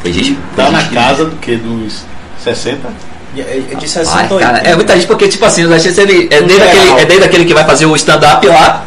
Foi 0.00 0.12
gente. 0.12 0.38
tá 0.56 0.70
na 0.70 0.80
gente- 0.80 0.94
casa 0.94 1.24
do 1.24 1.36
que? 1.36 1.56
Dos 1.56 2.04
60? 2.42 2.88
É 3.36 3.40
é 3.40 3.60
de 3.60 3.76
Ai, 3.76 3.88
68. 3.88 4.38
cara, 4.38 4.58
é 4.58 4.74
muita 4.74 4.94
gente 4.94 5.06
porque, 5.06 5.26
tipo 5.26 5.44
assim, 5.46 5.64
os 5.64 5.72
artistas 5.72 5.96
ele, 5.98 6.28
é, 6.30 6.42
desde 6.42 6.62
aquele, 6.62 7.00
é 7.00 7.04
desde 7.06 7.24
aquele 7.24 7.44
que 7.46 7.54
vai 7.54 7.64
fazer 7.64 7.86
o 7.86 7.96
stand-up 7.96 8.46
lá, 8.46 8.84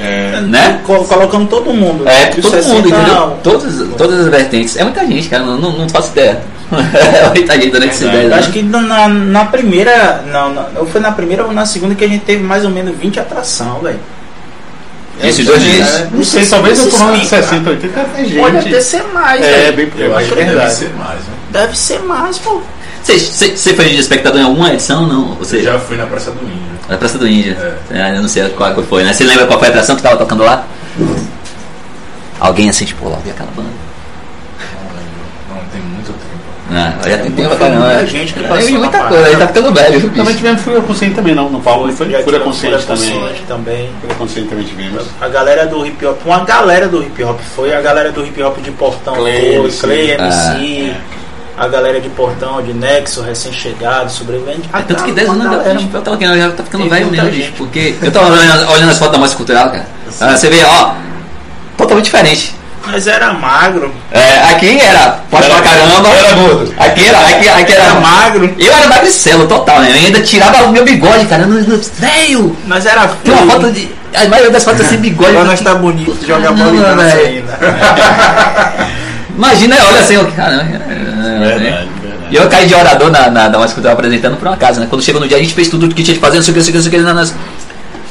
É, 0.00 0.40
Né? 0.42 0.80
Co- 0.86 1.04
Colocando 1.04 1.48
todo 1.48 1.72
mundo. 1.72 2.06
É, 2.08 2.26
todo 2.26 2.50
60 2.50 2.74
mundo, 2.74 2.88
entendeu? 2.88 3.14
ao- 3.16 3.30
Todas, 3.42 3.74
todas 3.96 4.20
as 4.20 4.28
vertentes. 4.28 4.76
É 4.76 4.84
muita 4.84 5.04
gente, 5.06 5.28
cara. 5.28 5.44
Não, 5.44 5.58
não, 5.58 5.88
faço 5.88 6.12
ideia. 6.12 6.40
É 6.70 7.28
muita 7.34 7.54
gente 7.54 7.70
durante. 7.70 8.04
Eu 8.04 8.10
né? 8.28 8.36
acho 8.36 8.50
que 8.52 8.62
na, 8.62 9.08
na 9.08 9.44
primeira. 9.46 10.22
Não, 10.30 10.52
não, 10.52 10.66
ou 10.76 10.86
foi 10.86 11.00
na 11.00 11.10
primeira 11.12 11.44
ou 11.44 11.52
na 11.52 11.64
segunda 11.66 11.94
que 11.94 12.04
a 12.04 12.08
gente 12.08 12.24
teve 12.24 12.42
mais 12.42 12.64
ou 12.64 12.70
menos 12.70 12.96
20 12.96 13.18
atração, 13.18 13.80
velho. 13.80 13.98
Esses 15.22 15.44
dois 15.46 15.60
dias. 15.62 15.88
É, 16.00 16.08
Não 16.12 16.22
sei, 16.22 16.46
talvez 16.46 16.78
eu 16.78 16.90
tô 16.90 16.96
falando 16.96 17.14
de 17.16 17.20
pica. 17.22 17.42
60, 17.42 17.70
80 17.70 18.00
até 18.00 18.24
gente. 18.24 18.38
Pode 18.38 18.56
até 18.58 18.80
ser 18.80 19.02
mais, 19.12 19.44
É, 19.44 19.52
velho. 19.52 19.76
bem 19.76 19.86
por 19.86 20.00
eu 20.00 20.16
acho 20.16 20.28
que 20.28 20.34
deve 20.44 20.70
ser 20.70 20.90
mais. 20.94 21.18
Né? 21.18 21.32
Deve 21.50 21.76
ser 21.76 21.98
mais, 22.04 22.38
pô. 22.38 22.62
Você 23.16 23.74
foi 23.74 23.86
de 23.86 23.96
espectador 23.98 24.40
em 24.40 24.44
alguma 24.44 24.72
edição 24.72 25.06
não? 25.06 25.34
Você 25.36 25.58
Eu 25.58 25.62
já 25.62 25.78
fui 25.78 25.96
na 25.96 26.06
Praça 26.06 26.30
do 26.30 26.42
Índio. 26.44 26.78
Na 26.88 26.96
Praça 26.98 27.16
do 27.18 27.26
Índia. 27.28 27.76
É. 27.90 27.98
É, 27.98 28.16
eu 28.16 28.22
não 28.22 28.28
sei 28.28 28.48
qual 28.50 28.74
que 28.74 28.82
foi, 28.82 29.04
né? 29.04 29.12
Você 29.12 29.24
lembra 29.24 29.46
qual 29.46 29.58
foi 29.58 29.68
a 29.68 29.70
atração 29.70 29.96
que 29.96 30.02
tava 30.02 30.16
tocando 30.16 30.44
lá? 30.44 30.66
Alguém 32.40 32.68
assim, 32.68 32.84
tipo, 32.84 33.08
lá, 33.08 33.18
vi 33.24 33.30
aquela 33.30 33.50
banda. 33.50 33.68
Não, 35.48 35.56
tem 35.72 35.80
muito 35.80 36.06
tempo. 36.12 36.18
Ah, 36.70 37.08
já 37.08 37.18
tem 37.18 37.30
tempo 37.32 37.48
pra 37.48 37.56
caramba. 37.58 37.86
muita 37.86 38.06
gente 38.06 38.32
que 38.34 38.44
É, 38.44 38.48
passou 38.48 38.70
na 38.72 38.78
muita 38.78 39.04
coisa, 39.04 39.26
aí 39.26 39.36
tá 39.36 39.46
ficando 39.48 39.72
velho. 39.72 40.10
Também 40.10 40.36
tivemos 40.36 40.62
Fúria 40.62 40.80
Consciente 40.82 41.14
também, 41.14 41.34
não. 41.34 41.48
Não 41.50 41.62
falo, 41.62 41.90
foi 41.92 42.06
Fúria 42.22 42.40
Consciente 42.40 42.86
também. 42.86 43.34
Também. 43.48 43.90
Fúria 44.00 44.16
Consciente 44.16 44.48
também 44.48 44.64
tivemos. 44.66 45.04
A 45.20 45.28
galera 45.28 45.66
do 45.66 45.84
hip 45.86 46.04
hop, 46.06 46.20
uma 46.26 46.44
galera 46.44 46.86
do 46.88 47.02
hip 47.02 47.24
hop 47.24 47.40
foi, 47.56 47.74
a 47.74 47.80
galera 47.80 48.12
do 48.12 48.24
hip 48.24 48.40
hop 48.42 48.58
de 48.58 48.70
Portão 48.70 49.14
Clay. 49.14 49.58
Clay 49.80 50.10
MC, 50.12 50.92
Ah, 50.94 51.17
a 51.58 51.66
galera 51.68 52.00
de 52.00 52.08
Portão, 52.10 52.62
de 52.62 52.72
Nexo, 52.72 53.20
recém-chegado, 53.22 54.10
sobrevivente. 54.10 54.68
É 54.72 54.82
tanto 54.82 55.04
que 55.04 55.10
Ah, 55.10 55.14
10 55.14 55.28
anos 55.28 55.44
uma 55.44 55.54
eu, 55.54 55.58
galera. 55.58 55.80
eu 55.92 56.02
tava 56.02 56.16
aqui, 56.16 56.24
já 56.38 56.50
tá 56.50 56.62
ficando 56.62 56.88
velho 56.88 57.06
mesmo, 57.08 57.26
gente. 57.26 57.36
bicho, 57.36 57.52
porque 57.58 57.94
eu 58.00 58.12
tava 58.12 58.28
olhando, 58.32 58.70
olhando 58.70 58.90
as 58.90 58.98
fotos 58.98 59.12
da 59.12 59.18
mostra 59.18 59.36
cultural, 59.36 59.70
cara. 59.70 59.86
Ah, 60.20 60.36
você 60.36 60.48
vê, 60.48 60.62
ó, 60.64 60.92
totalmente 61.76 62.04
diferente. 62.04 62.54
Mas 62.86 63.06
era 63.06 63.32
magro, 63.34 63.92
É, 64.12 64.38
aqui 64.52 64.78
era 64.80 65.18
forte 65.30 65.46
pra 65.50 65.60
caramba. 65.60 66.08
Era 66.08 66.32
gordo. 66.34 66.74
Aqui 66.78 67.06
era, 67.06 67.18
aqui, 67.18 67.48
aqui 67.48 67.72
era 67.72 67.82
era 67.82 68.00
magro, 68.00 68.54
Eu 68.56 68.72
era 68.72 68.86
magricelo 68.86 69.46
total, 69.46 69.80
né? 69.80 69.90
Eu 69.90 70.06
ainda 70.06 70.20
tirava 70.22 70.62
o 70.64 70.72
meu 70.72 70.84
bigode, 70.84 71.26
cara. 71.26 71.44
Velho! 71.46 72.56
mas 72.66 72.86
era 72.86 73.08
Tem 73.08 73.34
uma 73.34 73.52
foto 73.52 73.70
de. 73.72 73.90
A 74.14 74.26
maioria 74.28 74.50
das 74.50 74.64
fotos 74.64 74.80
é 74.80 74.84
sem 74.84 74.98
bigode. 74.98 75.30
Agora 75.30 75.44
nós 75.48 75.60
tá 75.60 75.74
bonito, 75.74 76.16
joga 76.26 76.50
bola 76.52 76.74
e 76.74 76.80
Caramba, 76.80 77.02
ainda. 77.02 77.58
Imagina, 79.36 79.76
olha 79.86 80.00
assim, 80.00 80.16
caramba. 81.22 81.46
Verdade, 81.46 81.88
verdade. 82.02 82.28
E 82.30 82.36
eu 82.36 82.48
caí 82.48 82.66
de 82.66 82.74
orador 82.74 83.10
na, 83.10 83.30
na, 83.30 83.48
na 83.48 83.66
que 83.68 83.78
eu 83.78 83.82
tava 83.82 83.92
apresentando 83.94 84.36
por 84.36 84.48
uma 84.48 84.56
casa, 84.56 84.80
né? 84.80 84.86
Quando 84.88 85.02
chegou 85.02 85.20
no 85.20 85.28
dia, 85.28 85.36
a 85.36 85.40
gente 85.40 85.54
fez 85.54 85.68
tudo 85.68 85.86
o 85.86 85.88
que 85.88 86.02
tinha 86.02 86.14
de 86.14 86.20
fazer, 86.20 86.36
não 86.36 86.42
sei 86.42 86.50
o 86.52 86.54
que, 86.54 86.58
não 86.60 86.64
sei 86.64 86.70
o 86.70 86.72
que, 86.72 86.78
não 86.78 86.82
sei 86.90 87.00
o 87.00 87.02
que. 87.02 87.06
na- 87.06 87.14
nas- 87.14 87.34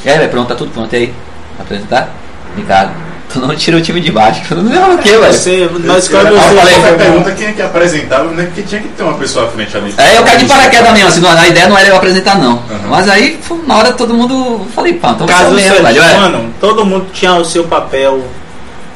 E 0.06 0.10
aí, 0.10 0.18
velho, 0.18 0.30
pronto, 0.30 0.48
tá 0.48 0.56
tudo 0.56 0.72
pronto. 0.72 0.92
E 0.94 0.96
aí? 0.96 1.14
Apresentar? 1.60 2.10
Ricardo, 2.56 2.92
tu 3.32 3.40
não 3.40 3.56
tira 3.56 3.78
o 3.78 3.82
time 3.82 4.00
de 4.02 4.12
baixo. 4.12 4.42
Não, 4.56 4.96
o 4.96 4.98
que, 4.98 5.10
velho? 5.10 5.34
Você, 5.34 5.70
nós 5.84 6.10
Eu, 6.10 6.20
eu, 6.20 6.24
quando 6.26 6.34
eu 6.34 6.42
falei, 6.58 6.76
a 6.76 6.94
pergunta 6.94 7.32
quem 7.32 7.48
é 7.48 7.52
que 7.52 7.62
apresentava, 7.62 8.32
né? 8.32 8.44
Porque 8.46 8.62
tinha 8.64 8.82
que 8.82 8.88
ter 8.90 9.04
uma 9.04 9.14
pessoa 9.16 9.46
à 9.46 9.50
frente 9.50 9.76
ali. 9.78 9.94
É, 9.98 10.18
eu 10.18 10.24
caí 10.24 10.38
de 10.38 10.46
paraquedas 10.46 10.94
mesmo, 10.94 11.08
assim, 11.10 11.20
não- 11.20 11.30
a 11.32 11.48
ideia 11.48 11.68
não 11.68 11.78
era 11.78 11.90
eu 11.90 11.96
apresentar, 11.98 12.38
não. 12.40 12.54
Uhum. 12.54 12.62
Mas 12.90 13.10
aí, 13.10 13.38
foi- 13.42 13.62
na 13.68 13.78
hora 13.78 13.92
todo 13.94 14.14
mundo. 14.14 14.66
Falei, 14.74 14.94
pá, 14.94 15.12
então 15.12 15.28
caso 15.28 15.52
o 15.52 15.54
mesmo, 15.54 15.84
velho. 15.84 16.02
é. 16.02 16.18
mano, 16.18 16.50
todo 16.60 16.86
mundo 16.86 17.08
tinha 17.14 17.34
o 17.36 17.44
seu 17.46 17.66
papel 17.66 18.24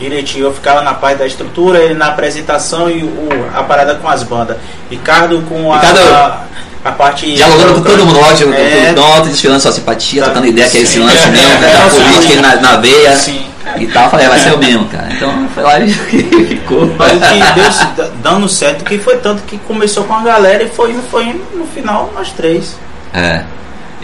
direitinho. 0.01 0.45
Eu 0.45 0.53
ficava 0.53 0.81
na 0.81 0.93
parte 0.93 1.19
da 1.19 1.27
estrutura, 1.27 1.79
ele 1.79 1.93
na 1.93 2.07
apresentação 2.07 2.89
e 2.89 3.03
o, 3.03 3.29
a 3.55 3.63
parada 3.63 3.95
com 3.95 4.07
as 4.09 4.23
bandas. 4.23 4.57
Ricardo 4.89 5.41
com 5.47 5.71
a, 5.73 5.79
Ricardo, 5.79 5.99
a, 6.13 6.43
a 6.85 6.91
parte. 6.91 7.31
Dialogando 7.33 7.75
com 7.75 7.81
todo 7.81 8.05
mundo, 8.05 8.19
ótimo, 8.19 8.53
É, 8.53 8.91
pronto, 8.93 9.29
desfilando 9.29 9.61
sua 9.61 9.71
simpatia, 9.71 10.21
Tá. 10.23 10.25
trocando 10.31 10.47
ideia 10.47 10.69
que 10.69 10.77
é 10.77 10.81
esse 10.81 10.99
lance 10.99 11.17
É, 11.17 11.27
mesmo, 11.27 11.47
é, 11.47 11.57
da 11.57 11.67
é, 11.67 11.89
política 11.89 12.41
na, 12.41 12.55
na 12.57 12.77
veia 12.77 13.15
Sim. 13.15 13.45
e 13.77 13.87
tal. 13.87 14.09
Falei, 14.09 14.27
vai 14.27 14.39
ser 14.39 14.53
o 14.53 14.57
mesmo, 14.57 14.85
cara. 14.85 15.07
Então 15.11 15.47
foi 15.53 15.63
lá 15.63 15.79
e 15.79 15.89
ficou. 15.93 16.87
Mas 16.97 17.13
o 17.13 17.19
que 17.19 17.95
deu 17.95 18.11
dando 18.23 18.49
certo, 18.49 18.83
que 18.83 18.97
foi 18.97 19.17
tanto 19.17 19.43
que 19.43 19.57
começou 19.59 20.03
com 20.03 20.13
a 20.13 20.21
galera 20.21 20.63
e 20.63 20.69
foi, 20.69 20.93
foi 21.09 21.25
no 21.53 21.65
final 21.67 22.11
nós 22.15 22.31
três. 22.31 22.75
É. 23.13 23.43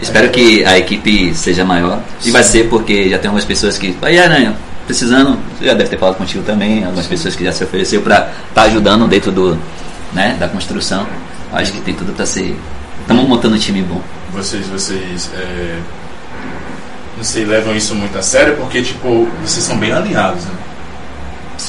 Espero 0.00 0.28
que 0.30 0.64
a 0.64 0.78
equipe 0.78 1.34
seja 1.34 1.64
maior. 1.64 1.98
E 2.24 2.30
vai 2.30 2.44
ser 2.44 2.68
porque 2.68 3.08
já 3.10 3.18
tem 3.18 3.26
algumas 3.28 3.44
pessoas 3.44 3.76
que. 3.76 3.96
Aí, 4.00 4.16
Aranha, 4.16 4.54
precisando. 4.88 5.38
Você 5.58 5.66
já 5.66 5.74
deve 5.74 5.90
ter 5.90 5.98
falado 5.98 6.16
contigo 6.16 6.42
também. 6.44 6.82
Algumas 6.84 7.06
pessoas 7.06 7.36
que 7.36 7.44
já 7.44 7.52
se 7.52 7.62
ofereceu 7.62 8.00
para 8.02 8.30
estar 8.48 8.62
ajudando 8.62 9.06
dentro 9.06 9.30
do, 9.30 9.56
né, 10.12 10.36
da 10.40 10.48
construção. 10.48 11.06
Acho 11.52 11.72
que 11.72 11.80
tem 11.82 11.94
tudo 11.94 12.12
para 12.12 12.26
ser. 12.26 12.58
Estamos 13.02 13.28
montando 13.28 13.54
um 13.54 13.58
time 13.58 13.82
bom. 13.82 14.00
Vocês, 14.32 14.66
vocês, 14.66 15.30
é, 15.34 15.78
não 17.16 17.24
sei, 17.24 17.44
levam 17.44 17.74
isso 17.76 17.94
muito 17.94 18.18
a 18.18 18.22
sério 18.22 18.56
porque, 18.56 18.82
tipo, 18.82 19.28
vocês 19.42 19.64
são 19.64 19.78
bem 19.78 19.92
alinhados, 19.92 20.44
né? 20.44 20.50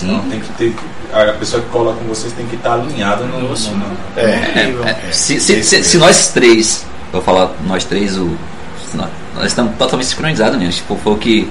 Então 0.01 0.21
Sim. 0.21 0.29
tem 0.29 0.39
que 0.39 0.49
ter, 0.53 0.75
a 1.13 1.33
pessoa 1.33 1.61
que 1.63 1.69
cola 1.69 1.93
com 1.95 2.03
vocês 2.05 2.31
tem 2.33 2.45
que 2.45 2.55
estar 2.55 2.73
alinhada 2.73 3.23
no, 3.23 3.39
no, 3.41 3.47
no- 3.49 3.97
É. 4.17 4.21
É, 4.23 5.07
é, 5.07 5.11
se, 5.11 5.39
se, 5.39 5.63
se, 5.63 5.83
se 5.83 5.97
nós 5.97 6.27
três, 6.27 6.85
vou 7.11 7.21
falar 7.21 7.51
nós 7.65 7.83
três, 7.85 8.15
o, 8.17 8.29
nós, 8.93 9.09
nós 9.35 9.45
estamos 9.47 9.75
totalmente 9.77 10.07
sincronizados 10.07 10.59
mesmo. 10.59 10.73
Tipo, 10.73 10.95
foi 10.97 11.13
o 11.13 11.17
que. 11.17 11.49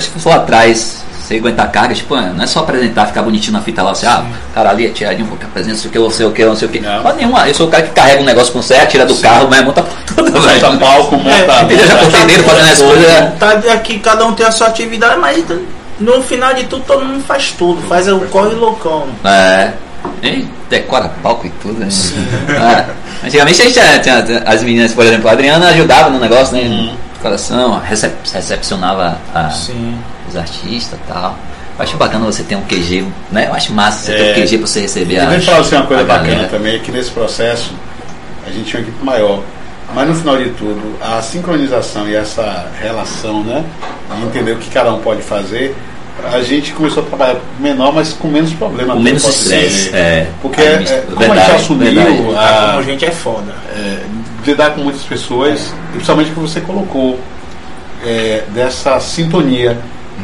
Se 0.00 0.10
for 0.10 0.30
lá 0.30 0.36
atrás, 0.36 1.02
você 1.20 1.36
aguentar 1.36 1.70
carga, 1.72 1.94
tipo, 1.94 2.14
não 2.16 2.42
é 2.44 2.46
só 2.46 2.60
apresentar, 2.60 3.06
ficar 3.06 3.22
bonitinho 3.22 3.52
na 3.54 3.60
fita 3.60 3.82
lá, 3.82 3.90
assim, 3.90 4.06
ah, 4.06 4.24
cara 4.54 4.70
ali 4.70 4.86
é 4.86 4.90
tiradinho, 4.90 5.26
vou 5.26 5.36
que 5.36 5.44
apresenta, 5.44 5.74
não 5.74 5.80
sei 5.80 5.88
o 5.88 5.92
que, 5.92 5.98
não 5.98 6.10
sei 6.10 6.26
o 6.26 6.30
que, 6.32 6.44
não 6.44 6.56
sei 6.56 6.68
o 6.68 6.70
que. 6.70 6.80
Não. 6.80 7.02
Mas 7.02 7.16
nenhuma, 7.16 7.48
eu 7.48 7.54
sou 7.54 7.66
o 7.66 7.70
cara 7.70 7.82
que 7.82 7.90
carrega 7.90 8.22
um 8.22 8.24
negócio 8.24 8.52
com 8.52 8.62
você, 8.62 8.84
tira 8.86 9.04
do 9.04 9.16
carro, 9.16 9.48
mas 9.50 9.64
monta 9.64 9.84
toda, 10.14 10.30
Monta 10.30 10.46
velho. 10.46 10.78
palco, 10.78 11.16
monta. 11.16 11.30
É, 11.30 11.72
Ele 11.72 11.86
já 11.86 11.96
cortei 11.96 12.24
dele 12.26 12.42
fazendo 12.44 12.68
as 12.72 12.82
coisas. 12.82 13.10
é. 13.10 13.20
Tá 13.40 13.50
aqui, 13.74 13.98
cada 13.98 14.24
um 14.24 14.32
tem 14.34 14.46
a 14.46 14.52
sua 14.52 14.68
atividade, 14.68 15.18
mas 15.18 15.44
no 15.98 16.22
final 16.22 16.54
de 16.54 16.64
tudo 16.64 16.84
todo 16.86 17.04
mundo 17.04 17.24
faz 17.24 17.50
tudo, 17.58 17.82
faz 17.88 18.06
o 18.06 18.20
corre 18.26 18.54
loucão. 18.54 19.06
É. 19.24 19.72
E 20.22 20.46
decora 20.70 21.10
palco 21.22 21.46
e 21.46 21.50
tudo, 21.50 21.80
né? 21.80 21.88
É. 22.48 23.26
Antigamente 23.26 23.60
a 23.62 23.64
gente 23.64 23.74
tinha, 23.74 23.98
tinha- 23.98 24.42
as 24.46 24.62
meninas, 24.62 24.92
por 24.92 25.04
exemplo, 25.04 25.28
a 25.28 25.32
Adriana 25.32 25.68
ajudava 25.70 26.10
no 26.10 26.20
negócio, 26.20 26.54
né? 26.56 26.92
Decoração, 27.30 27.80
recep, 27.80 28.14
recepcionava 28.32 29.18
a- 29.34 29.50
os 30.28 30.36
artistas 30.36 30.98
e 30.98 31.12
tal. 31.12 31.36
Eu 31.78 31.82
acho 31.84 31.96
bacana 31.96 32.24
você 32.24 32.42
ter 32.44 32.56
um 32.56 32.62
QG, 32.62 33.04
né? 33.30 33.48
Eu 33.48 33.54
acho 33.54 33.72
massa 33.72 33.98
você 34.06 34.12
ter 34.14 34.22
É. 34.28 34.30
um 34.30 34.34
QG 34.34 34.58
pra 34.58 34.66
você 34.66 34.80
receber 34.80 35.14
E 35.14 35.18
a. 35.18 35.34
eu 35.34 35.40
falar 35.42 35.58
assim, 35.58 35.76
uma 35.76 35.86
coisa 35.86 36.02
a 36.02 36.06
bacana 36.06 36.28
galera. 36.30 36.48
também, 36.48 36.76
é 36.76 36.78
que 36.78 36.90
nesse 36.92 37.10
processo 37.10 37.72
a 38.46 38.50
gente 38.50 38.64
tinha 38.66 38.80
uma 38.80 38.88
equipe 38.88 39.04
maior. 39.04 39.42
Mas 39.94 40.08
no 40.08 40.14
final 40.14 40.36
de 40.38 40.50
tudo, 40.50 40.96
a 41.00 41.20
sincronização 41.22 42.08
e 42.08 42.14
essa 42.16 42.66
relação, 42.80 43.42
né? 43.44 43.64
De 44.16 44.22
entender 44.24 44.52
o 44.52 44.56
que 44.56 44.70
cada 44.70 44.92
um 44.92 45.00
pode 45.00 45.22
fazer, 45.22 45.76
a 46.32 46.40
gente 46.42 46.72
começou 46.72 47.02
a 47.02 47.06
trabalhar 47.06 47.36
menor, 47.60 47.92
mas 47.92 48.12
com 48.12 48.26
menos 48.28 48.52
problema. 48.54 48.94
Com 48.94 49.00
menos 49.00 49.24
estresse. 49.24 49.90
É, 49.94 50.28
Porque 50.42 50.60
a 50.60 50.64
é, 50.64 50.78
gente- 50.78 50.92
é, 50.92 51.00
como 51.02 51.16
a 51.16 51.26
verdade, 51.26 51.50
gente 51.50 51.60
assumiu 51.60 51.92
verdade. 51.92 52.34
A, 52.36 52.70
como 52.72 52.82
gente 52.84 53.04
é 53.04 53.10
foda. 53.10 53.54
é, 53.76 53.98
lidar 54.46 54.70
com 54.70 54.80
muitas 54.82 55.02
pessoas, 55.02 55.72
e 55.90 55.92
principalmente 55.92 56.30
que 56.30 56.38
você 56.40 56.60
colocou 56.60 57.18
é, 58.04 58.44
dessa 58.54 58.98
sintonia. 59.00 59.78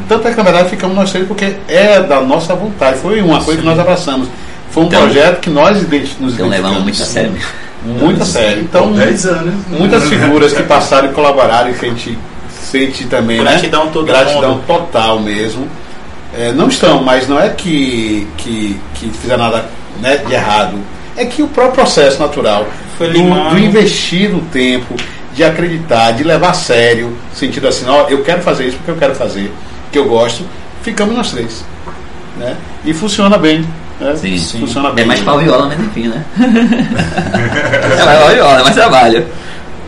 Tanto 0.09 0.27
é 0.27 0.31
que 0.31 0.36
na 0.36 0.43
verdade 0.43 0.70
ficamos 0.70 0.97
nós 0.97 1.11
três 1.11 1.27
porque 1.27 1.55
é 1.69 2.01
da 2.01 2.20
nossa 2.20 2.55
vontade. 2.55 2.99
Foi 2.99 3.20
uma 3.20 3.43
coisa 3.43 3.61
que 3.61 3.66
nós 3.66 3.78
abraçamos. 3.78 4.28
Foi 4.70 4.85
um 4.85 4.86
Então- 4.86 5.03
projeto 5.03 5.40
que 5.40 5.51
nós 5.51 5.77
nos 6.19 6.35
Então 6.35 6.49
levamos 6.49 6.78
identificamos. 6.82 6.82
muito 6.82 7.03
a 7.03 7.07
sério. 7.07 7.36
Muito 7.85 8.23
a 8.23 8.24
sério. 8.27 8.62
Então, 8.62 8.93
10 8.93 9.27
anos. 9.27 9.55
muitas 9.69 10.05
figuras 10.05 10.53
que 10.53 10.62
passaram 10.62 11.11
e 11.11 11.12
colaboraram 11.12 11.70
e 11.70 11.74
que 11.74 11.85
a 11.85 11.89
gente 11.89 12.16
sente 12.49 13.05
também, 13.07 13.39
né? 13.39 13.51
Gratidão 13.51 13.82
a 13.85 13.86
todo 13.89 14.07
Gratidão 14.07 14.51
mundo. 14.53 14.65
total 14.66 15.19
mesmo. 15.20 15.66
É, 16.39 16.53
não 16.53 16.69
estão, 16.69 17.03
mas 17.03 17.28
não 17.28 17.39
é 17.39 17.51
que, 17.51 18.27
que, 18.39 18.81
que 18.94 19.11
fizeram 19.11 19.44
nada 19.44 19.66
né, 20.01 20.16
de 20.19 20.32
errado. 20.32 20.78
É 21.16 21.27
que 21.27 21.43
o 21.43 21.49
próprio 21.49 21.74
processo 21.74 22.19
natural 22.19 22.66
Foi 23.03 23.12
do, 23.12 23.19
limando. 23.19 23.51
do 23.51 23.59
investir 23.59 24.31
no 24.31 24.41
tempo, 24.43 24.95
de 25.35 25.43
acreditar, 25.43 26.12
de 26.12 26.23
levar 26.23 26.51
a 26.51 26.55
sério, 26.55 27.16
sentido 27.35 27.66
assim, 27.66 27.85
ó, 27.89 28.09
eu 28.09 28.23
quero 28.23 28.43
fazer 28.43 28.69
isso 28.69 28.77
porque 28.77 28.93
eu 28.93 28.97
quero 28.97 29.15
fazer, 29.15 29.53
que 29.91 29.99
eu 29.99 30.05
gosto, 30.07 30.45
ficamos 30.83 31.16
nós 31.16 31.33
três. 31.33 31.65
Né? 32.39 32.57
E 32.85 32.95
funciona 32.95 33.37
bem. 33.37 33.66
Né? 34.01 34.16
Sim, 34.16 34.39
sim. 34.39 34.61
Funciona 34.61 34.91
É 34.91 34.93
bem. 34.93 35.05
mais 35.07 35.20
pau 35.20 35.39
viola, 35.39 35.66
mas 35.66 35.81
enfim, 35.81 36.09
né? 36.09 36.24
é 36.39 38.05
mais 38.05 38.19
pau 38.19 38.29
viola, 38.31 38.61
é 38.61 38.62
mais 38.62 38.74
trabalho. 38.74 39.27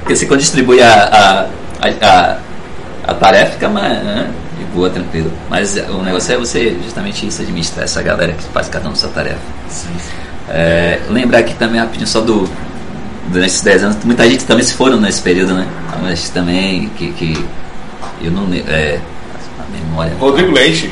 Porque 0.00 0.16
você 0.16 0.26
quando 0.26 0.40
distribui 0.40 0.82
a, 0.82 0.92
a, 0.92 1.88
a, 1.88 2.06
a, 2.06 2.38
a 3.06 3.14
tarefa, 3.14 3.52
fica 3.52 3.68
mais, 3.68 4.02
né? 4.02 4.28
de 4.58 4.64
boa, 4.66 4.90
tranquilo. 4.90 5.32
Mas 5.48 5.76
o 5.76 6.02
negócio 6.02 6.34
é 6.34 6.36
você 6.36 6.76
justamente 6.82 7.26
isso, 7.26 7.42
administrar 7.42 7.84
essa 7.84 8.02
galera 8.02 8.32
que 8.32 8.42
faz 8.44 8.68
cada 8.68 8.88
um 8.88 8.92
a 8.92 8.94
sua 8.96 9.08
tarefa. 9.10 9.38
É, 10.48 11.00
lembrar 11.08 11.38
aqui 11.38 11.54
também 11.54 11.80
rapidinho 11.80 12.06
só 12.06 12.20
do 12.20 12.48
durante 13.28 13.50
esses 13.50 13.62
10 13.62 13.84
anos, 13.84 14.04
muita 14.04 14.28
gente 14.28 14.44
também 14.44 14.64
se 14.64 14.74
foram 14.74 15.00
nesse 15.00 15.20
período, 15.22 15.54
né? 15.54 15.66
Mas 16.02 16.28
também 16.30 16.88
que, 16.96 17.12
que 17.12 17.44
eu 18.22 18.30
não 18.30 18.46
lembro. 18.48 18.70
É, 18.72 18.98
a 19.58 19.70
memória. 19.76 20.12
Rodrigo 20.18 20.52
Leite. 20.52 20.90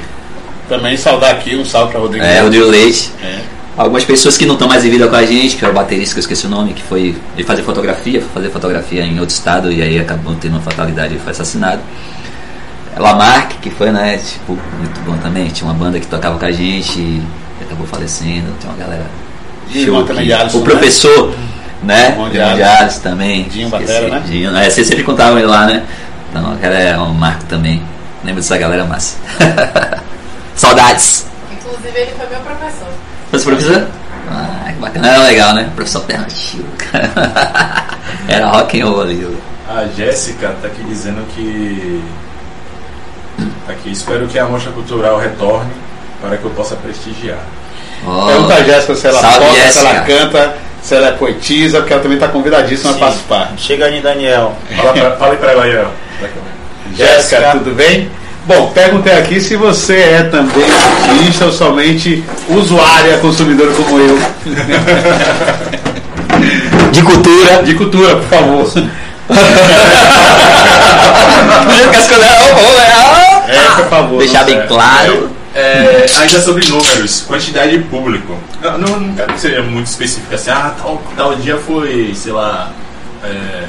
Também 0.68 0.96
saudar 0.96 1.32
aqui, 1.32 1.54
um 1.56 1.64
salve 1.64 1.92
para 1.92 2.00
Rodrigo 2.00 2.24
É, 2.24 2.40
Rodrigo 2.40 2.66
Leite. 2.66 3.12
É. 3.22 3.40
Algumas 3.76 4.04
pessoas 4.04 4.36
que 4.36 4.44
não 4.46 4.54
estão 4.54 4.68
mais 4.68 4.84
em 4.84 4.90
vida 4.90 5.08
com 5.08 5.16
a 5.16 5.24
gente, 5.24 5.56
que 5.56 5.64
é 5.64 5.68
o 5.68 5.72
baterista, 5.72 6.14
que 6.14 6.18
eu 6.18 6.22
esqueci 6.22 6.46
o 6.46 6.50
nome, 6.50 6.72
que 6.74 6.82
foi 6.82 7.16
ele 7.36 7.46
fazer 7.46 7.62
fotografia, 7.62 8.20
foi 8.20 8.28
fazer 8.34 8.50
fotografia 8.50 9.02
em 9.02 9.18
outro 9.18 9.34
estado 9.34 9.72
e 9.72 9.80
aí 9.82 9.98
acabou 9.98 10.34
tendo 10.34 10.52
uma 10.52 10.60
fatalidade 10.60 11.14
e 11.14 11.18
foi 11.18 11.30
assassinado. 11.32 11.80
Lamarck, 12.96 13.54
que 13.60 13.70
foi, 13.70 13.90
né, 13.90 14.18
tipo, 14.18 14.58
muito 14.78 15.00
bom 15.04 15.16
também. 15.18 15.48
Tinha 15.48 15.66
uma 15.68 15.74
banda 15.74 15.98
que 15.98 16.06
tocava 16.06 16.38
com 16.38 16.44
a 16.44 16.52
gente 16.52 16.98
e 16.98 17.22
acabou 17.62 17.86
falecendo. 17.86 18.52
Tem 18.60 18.70
uma 18.70 18.76
galera. 18.78 19.06
E 19.70 19.84
show 19.86 20.04
que- 20.04 20.12
o 20.12 20.14
né? 20.14 20.48
professor, 20.64 21.28
né? 21.30 21.36
De 21.82 21.92
Irmão 21.92 22.30
de. 22.30 22.40
Alisson 22.40 23.00
também. 23.00 23.44
Dinho 23.44 23.68
Batera, 23.68 24.08
né? 24.08 24.22
Dinho, 24.26 24.56
é, 24.56 24.70
você 24.70 24.84
sempre 24.84 25.02
contava 25.02 25.38
ele 25.38 25.48
lá, 25.48 25.66
né? 25.66 25.84
Então, 26.30 26.52
aquela 26.52 26.74
é 26.74 26.96
um 26.98 27.12
marco 27.12 27.44
também. 27.44 27.82
Lembro 28.24 28.40
dessa 28.40 28.56
galera 28.56 28.84
massa. 28.84 29.16
Saudades. 30.54 31.26
Inclusive, 31.50 31.98
ele 31.98 32.12
foi 32.12 32.26
meu 32.28 32.40
professor. 32.40 32.88
Fosse 33.30 33.44
professor? 33.44 33.88
Ah, 34.30 34.70
que 34.72 34.78
bacana. 34.78 35.08
Era 35.08 35.22
legal, 35.24 35.54
né? 35.54 35.70
Professor 35.74 35.98
alternativo. 35.98 36.64
Era 38.28 38.46
rock 38.48 38.80
and 38.80 38.86
roll 38.86 39.02
ali. 39.02 39.36
A 39.68 39.86
Jéssica 39.96 40.54
tá 40.60 40.68
aqui 40.68 40.82
dizendo 40.84 41.26
que. 41.34 42.02
Tá 43.66 43.72
aqui, 43.72 43.90
espero 43.90 44.26
que 44.28 44.38
a 44.38 44.44
mostra 44.44 44.70
cultural 44.72 45.18
retorne 45.18 45.72
para 46.20 46.36
que 46.36 46.44
eu 46.44 46.50
possa 46.50 46.76
prestigiar. 46.76 47.40
Ó, 48.06 48.26
Pergunta 48.26 48.54
a 48.54 48.62
Jéssica 48.62 48.94
se 48.94 49.06
ela 49.08 49.20
toca, 49.20 49.70
se 49.70 49.78
ela 49.78 50.00
canta, 50.00 50.56
se 50.82 50.94
ela 50.94 51.08
é 51.08 51.12
poetisa, 51.12 51.78
porque 51.78 51.92
ela 51.92 52.02
também 52.02 52.16
está 52.16 52.28
convidadíssima 52.28 52.90
a 52.90 52.94
Sim. 52.94 53.00
participar. 53.00 53.52
Chega 53.56 53.86
aí, 53.86 54.00
Daniel. 54.00 54.56
Fala 54.76 54.92
pra, 54.92 55.10
fala 55.12 55.32
aí 55.32 55.38
pra 55.38 55.52
ela 55.52 55.64
aí, 55.64 55.78
ó. 55.78 55.86
Jéssica, 56.96 57.52
tudo 57.52 57.74
bem? 57.74 58.10
Bom, 58.44 58.72
perguntei 58.74 59.12
aqui 59.12 59.40
se 59.40 59.54
você 59.54 59.94
é 59.94 60.22
também 60.24 60.64
artista 60.64 61.44
ou 61.44 61.52
somente 61.52 62.24
usuária, 62.48 63.18
consumidora 63.18 63.70
como 63.72 64.00
eu. 64.00 64.18
De 66.90 67.02
cultura. 67.02 67.62
De 67.62 67.74
cultura, 67.74 68.16
por 68.16 68.28
favor. 68.28 68.64
Do 71.62 71.74
jeito 71.74 71.90
que 71.90 71.96
as 71.96 72.06
coisas 72.08 72.26
né? 72.26 72.52
É, 73.48 73.76
por 73.76 73.88
favor. 73.88 74.18
Deixar 74.18 74.44
bem 74.44 74.66
claro. 74.66 75.30
É, 75.54 76.06
ainda 76.18 76.40
sobre 76.40 76.66
números, 76.66 77.22
quantidade 77.22 77.76
de 77.76 77.84
público. 77.84 78.38
Não, 78.62 78.78
não, 78.78 79.00
não 79.00 79.14
quero 79.14 79.32
que 79.34 79.40
seja 79.40 79.62
muito 79.62 79.86
específico 79.86 80.34
assim, 80.34 80.50
ah, 80.50 80.74
tal, 80.80 81.02
tal 81.14 81.34
dia 81.36 81.58
foi, 81.58 82.14
sei 82.14 82.32
lá, 82.32 82.72
é, 83.22 83.68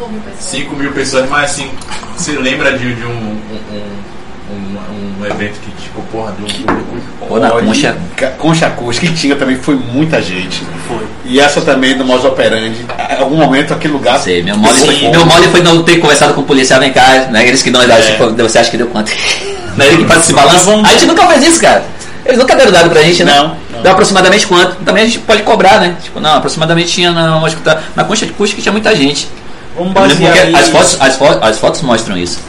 5 0.00 0.08
mil 0.08 0.20
pessoas. 0.20 0.44
5 0.44 0.76
mil 0.76 0.92
pessoas, 0.92 1.28
mas 1.28 1.50
assim, 1.50 1.70
você 2.16 2.32
lembra 2.32 2.76
de, 2.76 2.94
de 2.94 3.04
um, 3.04 3.10
um, 3.10 3.40
um, 3.72 4.02
um- 4.50 5.22
um 5.22 5.26
evento 5.26 5.60
que, 5.60 5.70
tipo, 5.82 6.00
porra, 6.12 6.32
deu 6.38 6.46
um 6.46 6.62
público. 6.62 6.96
Pô, 7.28 7.38
na 7.38 7.50
concha. 7.50 7.96
Concha 8.38 8.66
Acústica, 8.66 9.06
que 9.06 9.14
tinha 9.14 9.36
também, 9.36 9.56
foi 9.56 9.74
muita 9.76 10.20
gente. 10.20 10.62
Foi. 10.88 11.06
E 11.24 11.38
essa 11.38 11.60
também 11.60 11.96
do 11.96 12.04
Modus 12.04 12.24
Operandi. 12.24 12.84
Em 13.10 13.20
algum 13.22 13.36
momento 13.36 13.72
aquele 13.74 13.92
lugar. 13.92 14.18
Sei, 14.18 14.42
meu 14.42 14.56
mole, 14.56 14.78
foi, 14.78 15.08
meu 15.10 15.26
mole 15.26 15.48
foi 15.48 15.62
não 15.62 15.82
ter 15.82 15.98
conversado 15.98 16.34
com 16.34 16.40
o 16.40 16.44
policial, 16.44 16.80
vem 16.80 16.92
cá, 16.92 17.28
né? 17.30 17.46
Eles 17.46 17.62
que 17.62 17.70
dão 17.70 17.82
idade, 17.82 18.08
É. 18.08 18.12
tipo, 18.12 18.30
você 18.34 18.58
acha 18.58 18.70
que 18.70 18.76
deu 18.76 18.86
quanto? 18.88 19.12
Não 19.76 19.84
é 19.84 19.88
ele 19.88 19.98
que 19.98 20.04
faz 20.06 20.24
esse 20.24 20.32
balanço. 20.32 20.64
Vamos- 20.64 20.88
A 20.88 20.92
gente 20.92 21.06
nunca 21.06 21.26
fez 21.28 21.44
isso, 21.44 21.60
cara. 21.60 21.84
Eles 22.24 22.38
nunca 22.38 22.56
deram 22.56 22.72
dado 22.72 22.90
pra 22.90 23.00
gente, 23.02 23.22
né? 23.24 23.32
Não, 23.34 23.56
não. 23.72 23.82
Deu 23.82 23.92
aproximadamente 23.92 24.46
quanto? 24.46 24.74
Também 24.84 25.04
a 25.04 25.06
gente 25.06 25.20
pode 25.20 25.42
cobrar, 25.44 25.80
né? 25.80 25.94
Tipo, 26.02 26.18
não, 26.20 26.34
aproximadamente 26.34 26.92
tinha 26.92 27.12
na, 27.12 27.36
acho 27.38 27.56
que 27.56 27.62
tá- 27.62 27.78
na 27.94 28.02
concha 28.04 28.26
de 28.26 28.32
custo 28.32 28.56
que 28.56 28.60
tinha 28.62 28.72
muita 28.72 28.94
gente. 28.96 29.28
Vamos 29.76 29.92
basear 29.92 30.18
porque 30.18 30.56
as 30.56 30.62
isso. 30.62 30.70
fotos, 30.72 30.96
as, 31.00 31.16
fo 31.16 31.24
as 31.40 31.58
fotos 31.58 31.82
mostram 31.82 32.16
isso. 32.18 32.40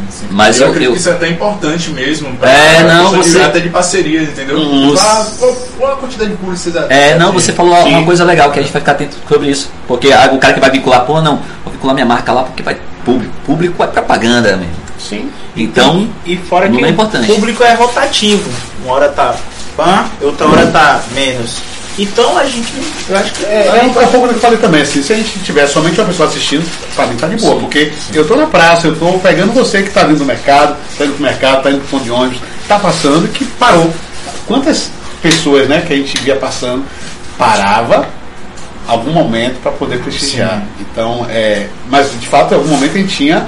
Sim, 0.00 0.06
sim. 0.10 0.26
Mas 0.30 0.58
eu, 0.58 0.64
eu- 0.66 0.70
acredito 0.70 0.88
eu- 0.88 0.92
que 0.94 0.98
isso 1.00 1.08
é 1.08 1.12
até 1.12 1.28
importante 1.28 1.90
mesmo. 1.90 2.28
É, 2.42 2.82
não, 2.82 3.10
questão 3.12 3.20
de- 3.22 3.28
você- 3.30 3.40
Até 3.42 3.60
de 3.60 3.68
parcerias, 3.68 4.28
entendeu? 4.28 4.56
Uhum. 4.58 4.94
Ah, 4.98 5.26
pô, 5.38 5.52
qual 5.78 5.92
a 5.92 5.96
quantidade 5.96 6.30
de 6.30 6.36
público 6.36 6.58
vocês 6.60 6.74
É, 6.88 7.18
não, 7.18 7.32
você 7.32 7.52
falou 7.52 7.72
uma 7.74 7.98
Sim. 8.00 8.04
coisa 8.04 8.24
legal, 8.24 8.50
que 8.50 8.58
a 8.58 8.62
gente 8.62 8.72
vai 8.72 8.80
ficar 8.80 8.92
atento 8.92 9.16
sobre 9.28 9.48
isso. 9.50 9.70
Porque 9.86 10.08
o 10.08 10.38
cara 10.38 10.54
que 10.54 10.60
vai 10.60 10.70
vincular, 10.70 11.04
pô, 11.04 11.20
não, 11.20 11.36
vou 11.64 11.72
vincular 11.72 11.94
minha 11.94 12.06
marca 12.06 12.32
lá 12.32 12.42
porque 12.44 12.62
vai 12.62 12.76
público. 13.04 13.32
Público 13.44 13.82
é 13.82 13.86
propaganda, 13.86 14.56
mesmo. 14.56 14.72
Sim. 14.98 15.30
Então, 15.56 16.08
E 16.24 16.36
fora 16.36 16.68
Não 16.68 16.76
que 16.76 16.84
é 16.84 16.86
o 16.86 16.90
importante. 16.90 17.26
público 17.26 17.64
é 17.64 17.72
rotativo. 17.74 18.48
Uma 18.84 18.94
hora 18.94 19.08
tá 19.08 19.34
pã, 19.76 20.04
outra 20.20 20.46
hora 20.46 20.66
tá 20.66 21.00
menos. 21.14 21.56
Então 21.98 22.36
a 22.38 22.44
gente. 22.44 22.72
Eu 23.08 23.16
acho 23.16 23.32
que 23.32 23.44
É, 23.44 23.66
é 23.66 23.82
um, 23.84 24.00
é 24.00 24.06
um 24.06 24.10
pouco 24.10 24.26
do 24.26 24.30
que 24.30 24.36
eu 24.36 24.40
falei 24.40 24.58
também, 24.58 24.82
assim, 24.82 25.02
se 25.02 25.12
a 25.12 25.16
gente 25.16 25.38
tiver 25.40 25.66
somente 25.66 26.00
uma 26.00 26.06
pessoa 26.06 26.28
assistindo, 26.28 26.64
pra 26.94 27.06
mim 27.06 27.16
tá 27.16 27.26
de 27.26 27.36
boa, 27.36 27.58
porque 27.60 27.92
eu 28.14 28.26
tô 28.26 28.36
na 28.36 28.46
praça, 28.46 28.86
eu 28.86 28.96
tô 28.96 29.12
pegando 29.18 29.52
você 29.52 29.82
que 29.82 29.90
tá 29.90 30.04
vindo 30.04 30.18
do 30.18 30.24
mercado, 30.24 30.76
tá 30.96 31.04
indo 31.04 31.14
pro 31.14 31.22
mercado, 31.22 31.62
tá 31.62 31.70
indo 31.70 31.80
pro 31.80 31.88
ponto 31.88 32.04
de 32.04 32.10
ônibus, 32.10 32.38
tá 32.68 32.78
passando 32.78 33.26
e 33.26 33.28
que 33.28 33.44
parou. 33.44 33.92
Quantas 34.46 34.90
pessoas, 35.22 35.68
né, 35.68 35.82
que 35.86 35.92
a 35.92 35.96
gente 35.96 36.16
via 36.18 36.36
passando, 36.36 36.84
parava 37.36 38.08
algum 38.86 39.12
momento 39.12 39.60
para 39.62 39.72
poder 39.72 40.00
prestigiar. 40.00 40.62
Então, 40.80 41.26
é, 41.28 41.66
mas 41.88 42.10
de 42.18 42.26
fato, 42.26 42.52
em 42.52 42.56
algum 42.56 42.68
momento 42.68 42.96
a 42.96 42.98
gente 42.98 43.16
tinha 43.16 43.46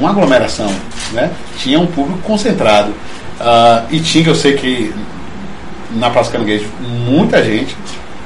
uma 0.00 0.10
aglomeração, 0.10 0.72
né? 1.12 1.30
Tinha 1.58 1.80
um 1.80 1.86
público 1.86 2.18
concentrado. 2.22 2.92
Ah, 3.40 3.84
e 3.90 4.00
tinha, 4.00 4.26
eu 4.26 4.34
sei 4.34 4.54
que 4.54 4.94
na 5.92 6.10
Praça 6.10 6.30
Caranguejo, 6.30 6.66
muita 6.80 7.42
gente. 7.42 7.76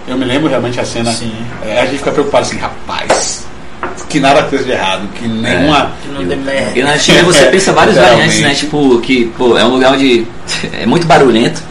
Eu 0.09 0.17
me 0.17 0.25
lembro 0.25 0.49
realmente 0.49 0.81
a 0.81 0.85
cena. 0.85 1.13
Sim. 1.13 1.33
é, 1.65 1.81
a 1.81 1.87
gente 1.87 1.99
fica 1.99 2.11
preocupado 2.11 2.45
assim, 2.45 2.59
rapaz, 2.59 3.47
que 4.09 4.19
nada 4.19 4.41
esteja 4.41 4.65
de 4.65 4.71
errado, 4.73 5.09
que 5.15 5.29
nenhuma. 5.29 5.93
que 6.03 6.09
não 6.09 6.25
dê 6.25 6.37
merda. 6.37 6.79
E 6.79 6.83
na 6.83 6.99
China 6.99 7.23
você 7.23 7.47
pensa 7.51 7.73
várias 7.73 7.97
variantes, 7.97 8.41
né? 8.41 8.55
Tipo, 8.55 9.01
que, 9.01 9.27
pô, 9.39 9.57
é 9.57 9.65
um 9.65 9.69
lugar 9.71 9.93
onde 9.93 10.27
é 10.73 10.85
muito 10.85 11.07
barulhento. 11.07 11.63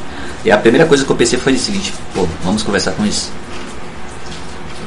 E 0.45 0.51
a 0.51 0.57
primeira 0.57 0.85
coisa 0.85 1.03
que 1.03 1.11
eu 1.11 1.15
pensei 1.15 1.37
foi 1.37 1.53
o 1.53 1.59
seguinte, 1.59 1.93
pô, 2.13 2.25
vamos 2.43 2.63
conversar 2.63 2.91
com 2.93 3.03
os, 3.03 3.29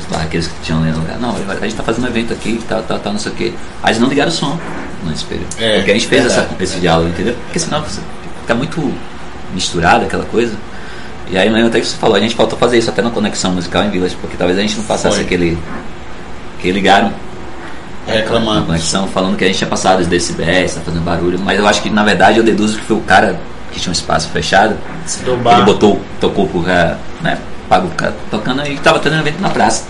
os 0.00 0.06
barraqueiros 0.10 0.48
que 0.48 0.54
tinham 0.62 0.82
ali 0.82 0.92
no 0.92 1.00
lugar. 1.00 1.18
Não, 1.18 1.36
a 1.36 1.54
gente 1.66 1.74
tá 1.74 1.82
fazendo 1.82 2.04
um 2.04 2.08
evento 2.08 2.32
aqui, 2.32 2.58
tal, 2.66 2.82
tal, 2.82 2.98
tal, 2.98 3.12
não 3.12 3.20
sei 3.20 3.32
o 3.32 3.34
quê. 3.34 3.52
Aí 3.82 3.90
eles 3.90 4.00
não 4.00 4.08
ligaram 4.08 4.30
o 4.30 4.34
som 4.34 4.58
nesse 5.04 5.24
período. 5.24 5.48
É, 5.58 5.76
Porque 5.76 5.90
a 5.90 5.94
gente 5.94 6.06
fez 6.06 6.24
essa, 6.24 6.40
verdade. 6.40 6.64
esse 6.64 6.80
diálogo, 6.80 7.10
entendeu? 7.10 7.34
Porque 7.44 7.58
senão 7.58 7.82
você 7.82 8.00
fica 8.40 8.54
muito 8.54 8.94
misturado 9.52 10.06
aquela 10.06 10.24
coisa. 10.24 10.56
E 11.30 11.38
aí 11.38 11.46
eu 11.46 11.52
lembro 11.52 11.68
até 11.68 11.80
que 11.80 11.86
você 11.86 11.96
falou, 11.96 12.16
a 12.16 12.20
gente 12.20 12.34
faltou 12.34 12.58
fazer 12.58 12.78
isso 12.78 12.90
até 12.90 13.00
na 13.02 13.10
conexão 13.10 13.52
musical 13.52 13.82
em 13.84 13.90
Village, 13.90 14.16
porque 14.20 14.36
talvez 14.36 14.58
a 14.58 14.62
gente 14.62 14.76
não 14.76 14.84
passasse 14.84 15.16
Foi. 15.16 15.24
aquele. 15.24 15.58
que 16.60 16.70
ligaram 16.70 17.12
na 18.06 18.14
reclamando. 18.14 18.66
conexão, 18.66 19.06
falando 19.08 19.36
que 19.36 19.44
a 19.44 19.46
gente 19.46 19.58
tinha 19.58 19.68
passado 19.70 20.00
os 20.00 20.06
decibéis, 20.06 20.74
tá 20.74 20.80
fazendo 20.84 21.02
barulho, 21.02 21.38
mas 21.38 21.58
eu 21.58 21.66
acho 21.66 21.80
que 21.82 21.88
na 21.90 22.04
verdade 22.04 22.38
eu 22.38 22.44
deduzo 22.44 22.78
que 22.78 22.84
foi 22.84 22.96
o 22.96 23.00
cara 23.00 23.38
que 23.72 23.80
tinha 23.80 23.90
um 23.90 23.92
espaço 23.92 24.28
fechado, 24.28 24.76
Do 25.24 25.32
ele 25.50 25.62
botou, 25.62 26.00
tocou 26.20 26.46
pro 26.48 26.62
cara, 26.62 26.98
né? 27.22 27.38
Pagou 27.68 27.88
pro 27.88 27.96
cara 27.96 28.14
tocando 28.30 28.66
e 28.66 28.76
tava 28.78 28.98
tendo 28.98 29.16
um 29.16 29.20
evento 29.20 29.40
na 29.40 29.48
praça. 29.48 29.84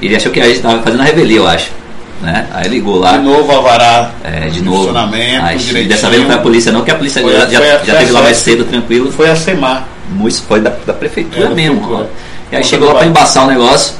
Ele 0.00 0.14
achou 0.14 0.30
que 0.30 0.40
a 0.40 0.46
gente 0.46 0.60
tava 0.60 0.80
fazendo 0.82 1.00
a 1.00 1.04
revelia, 1.04 1.38
eu 1.38 1.46
acho. 1.48 1.70
Né? 2.22 2.46
Aí 2.54 2.68
ligou 2.68 2.98
lá, 2.98 3.16
De 3.18 3.24
novo, 3.24 3.50
alvará. 3.52 4.10
é, 4.24 4.48
de 4.48 4.62
novo. 4.62 4.78
funcionamento, 4.78 5.44
Aí, 5.44 5.84
dessa 5.86 6.08
vez 6.08 6.20
não 6.22 6.28
foi 6.30 6.36
a 6.36 6.42
polícia, 6.42 6.72
não, 6.72 6.82
que 6.82 6.90
a 6.90 6.94
polícia 6.94 7.20
Foi- 7.20 7.32
já, 7.32 7.46
já, 7.46 7.58
foi 7.58 7.70
a- 7.72 7.84
já 7.84 7.92
a 7.92 7.96
teve 7.96 8.12
lá 8.12 8.22
mais 8.22 8.36
cedo, 8.38 8.64
tranquilo. 8.64 9.10
Foi 9.12 9.28
a 9.28 9.36
SEMAR. 9.36 9.84
Muito 10.10 10.42
foi 10.42 10.60
da, 10.60 10.70
da 10.86 10.92
prefeitura 10.92 11.46
É, 11.46 11.54
mesmo. 11.54 11.76
prefeitura. 11.80 12.10
E 12.52 12.56
aí 12.56 12.64
chegou 12.64 12.86
lá 12.86 12.94
pra 12.94 13.00
bairro. 13.04 13.10
embaçar 13.10 13.44
o 13.44 13.48
negócio. 13.48 13.94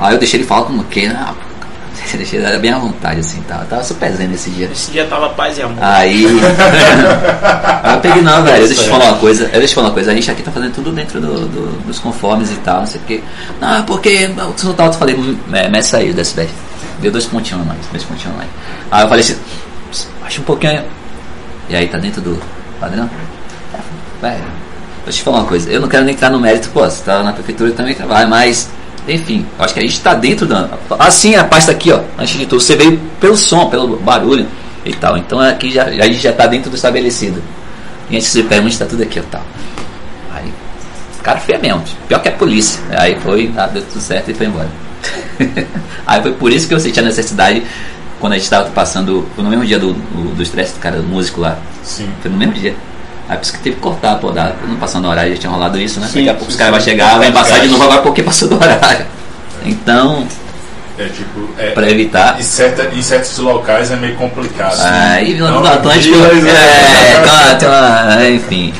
Aí 0.00 0.14
eu 0.14 0.18
deixei 0.18 0.40
ele 0.40 0.46
falar 0.46 0.62
como 0.62 0.82
que, 0.84 1.06
ah, 1.06 1.34
deixei 2.14 2.40
ele 2.40 2.58
bem 2.58 2.72
à 2.72 2.78
vontade, 2.78 3.20
assim, 3.20 3.42
tava, 3.42 3.64
tava 3.66 3.84
super 3.84 4.10
zen 4.12 4.32
esse 4.32 4.48
dia. 4.50 4.68
Esse 4.72 4.90
dia 4.90 5.04
tava 5.06 5.28
paz 5.30 5.58
e 5.58 5.62
amor. 5.62 5.76
Aí. 5.82 6.24
aí 7.82 7.94
eu 7.94 8.00
peguei, 8.00 8.22
não, 8.22 8.42
velho, 8.42 8.66
deixa 8.66 8.80
eu 8.80 8.84
te 8.84 8.90
falar 8.90 9.04
uma 9.06 9.18
coisa. 9.18 9.44
Deixa 9.44 9.58
eu 9.60 9.68
te 9.68 9.74
falar 9.74 9.86
uma 9.88 9.94
coisa, 9.94 10.10
a 10.10 10.14
gente 10.14 10.30
aqui 10.30 10.42
tá 10.42 10.50
fazendo 10.50 10.72
tudo 10.72 10.92
dentro 10.92 11.20
do- 11.20 11.46
do- 11.48 11.86
dos 11.86 11.98
conformes 11.98 12.50
e 12.50 12.54
tal, 12.56 12.80
não 12.80 12.86
sei 12.86 13.00
o 13.00 13.04
quê. 13.04 13.22
Não, 13.60 13.82
porque 13.84 14.30
o 14.56 14.58
seu 14.58 14.72
tal, 14.74 14.86
eu 14.86 14.92
falei, 14.94 15.14
hum, 15.16 15.36
é, 15.52 15.96
aí, 15.96 16.12
desse 16.12 16.34
velho. 16.34 16.48
Deu 17.00 17.12
dois 17.12 17.26
pontinhos 17.26 17.62
a 17.62 17.64
mais, 17.66 17.86
dois 17.92 18.04
pontinhos 18.04 18.36
mais. 18.36 18.48
Aí 18.90 19.02
eu 19.04 19.08
falei 19.08 19.22
assim, 19.24 19.36
baixa 20.22 20.40
um 20.40 20.44
pouquinho 20.44 20.72
aí. 20.72 20.84
E 21.68 21.76
aí, 21.76 21.86
tá 21.88 21.98
dentro 21.98 22.20
do 22.22 22.40
padrão? 22.80 23.08
Velho, 24.20 24.34
deixa 24.34 24.57
eu 25.08 25.12
te 25.12 25.22
falar 25.22 25.38
uma 25.38 25.46
coisa, 25.46 25.70
eu 25.70 25.80
não 25.80 25.88
quero 25.88 26.04
nem 26.04 26.14
entrar 26.14 26.30
no 26.30 26.38
mérito, 26.38 26.68
pô, 26.70 26.80
você 26.80 27.02
tá 27.02 27.22
na 27.22 27.32
prefeitura 27.32 27.70
também 27.72 27.94
trabalha, 27.94 28.26
mas. 28.26 28.70
Enfim, 29.06 29.46
acho 29.58 29.72
que 29.72 29.80
a 29.80 29.82
gente 29.82 30.00
tá 30.00 30.12
dentro 30.14 30.46
da. 30.46 30.68
Assim, 30.98 31.34
a 31.34 31.44
pasta 31.44 31.72
aqui, 31.72 31.90
ó, 31.90 32.00
antes 32.18 32.38
de 32.38 32.44
tudo, 32.44 32.60
você 32.60 32.76
veio 32.76 33.00
pelo 33.18 33.36
som, 33.36 33.70
pelo 33.70 33.96
barulho 33.96 34.46
e 34.84 34.92
tal. 34.92 35.16
Então 35.16 35.40
aqui 35.40 35.70
já, 35.70 35.84
a 35.84 36.06
gente 36.06 36.18
já 36.18 36.32
tá 36.32 36.46
dentro 36.46 36.70
do 36.70 36.76
estabelecido. 36.76 37.42
E 38.10 38.16
antes 38.16 38.28
que 38.28 38.34
você 38.34 38.42
pergunte, 38.42 38.78
tá 38.78 38.84
tudo 38.84 39.02
aqui, 39.02 39.18
ó, 39.18 39.22
tal. 39.30 39.42
Aí, 40.34 40.52
o 41.18 41.22
cara 41.22 41.40
foi 41.40 41.56
mesmo, 41.56 41.82
pior 42.06 42.20
que 42.20 42.28
a 42.28 42.32
polícia. 42.32 42.80
Aí 42.90 43.18
foi, 43.20 43.50
ah, 43.56 43.66
deu 43.66 43.82
tudo 43.82 44.00
certo 44.00 44.30
e 44.30 44.34
foi 44.34 44.46
embora. 44.46 44.68
Aí 46.06 46.20
foi 46.20 46.32
por 46.32 46.52
isso 46.52 46.68
que 46.68 46.74
eu 46.74 46.80
senti 46.80 47.00
a 47.00 47.02
necessidade, 47.02 47.62
quando 48.20 48.34
a 48.34 48.38
gente 48.38 48.50
tava 48.50 48.68
passando, 48.70 49.26
foi 49.34 49.44
no 49.44 49.50
mesmo 49.50 49.64
dia 49.64 49.78
do, 49.78 49.92
do, 49.92 50.34
do 50.34 50.42
estresse 50.42 50.74
do 50.74 50.80
cara, 50.80 50.96
do 50.96 51.04
músico 51.04 51.40
lá. 51.40 51.56
Sim. 51.82 52.10
Foi 52.20 52.30
no 52.30 52.36
mesmo 52.36 52.54
dia. 52.54 52.74
Aí 53.28 53.36
por 53.36 53.42
isso 53.42 53.52
que 53.52 53.58
teve 53.58 53.76
que 53.76 53.82
cortar, 53.82 54.16
pô, 54.16 54.30
dá, 54.30 54.54
não 54.66 54.76
passando 54.76 55.04
o 55.04 55.08
horário, 55.08 55.32
já 55.34 55.40
tinha 55.40 55.52
rolado 55.52 55.78
isso, 55.78 56.00
né? 56.00 56.06
Sim, 56.06 56.20
Daqui 56.20 56.28
a 56.30 56.34
pouco 56.34 56.50
os 56.50 56.56
caras 56.56 56.72
vão 56.72 56.80
chegar, 56.80 57.18
vai 57.18 57.28
embaçar 57.28 57.60
de 57.60 57.68
novo 57.68 57.84
agora 57.84 58.00
porque 58.00 58.22
passou 58.22 58.48
do 58.48 58.56
horário. 58.56 59.06
Então, 59.64 60.26
É 60.98 61.04
tipo. 61.08 61.48
É, 61.58 61.70
pra 61.70 61.88
evitar. 61.90 62.38
em, 62.38 62.42
certa, 62.42 62.88
em 62.94 63.00
certos 63.02 63.38
locais 63.38 63.90
é 63.90 63.96
meio 63.96 64.14
complicado. 64.16 64.76
Aí 64.82 65.34
no 65.34 65.48
Não, 65.48 65.64
Atlântico. 65.64 66.14
Vilas, 66.16 66.42
né? 66.42 66.50
É, 66.50 67.20
então, 67.20 67.58
tem 67.58 67.68
uma- 67.68 68.28
enfim. 68.30 68.74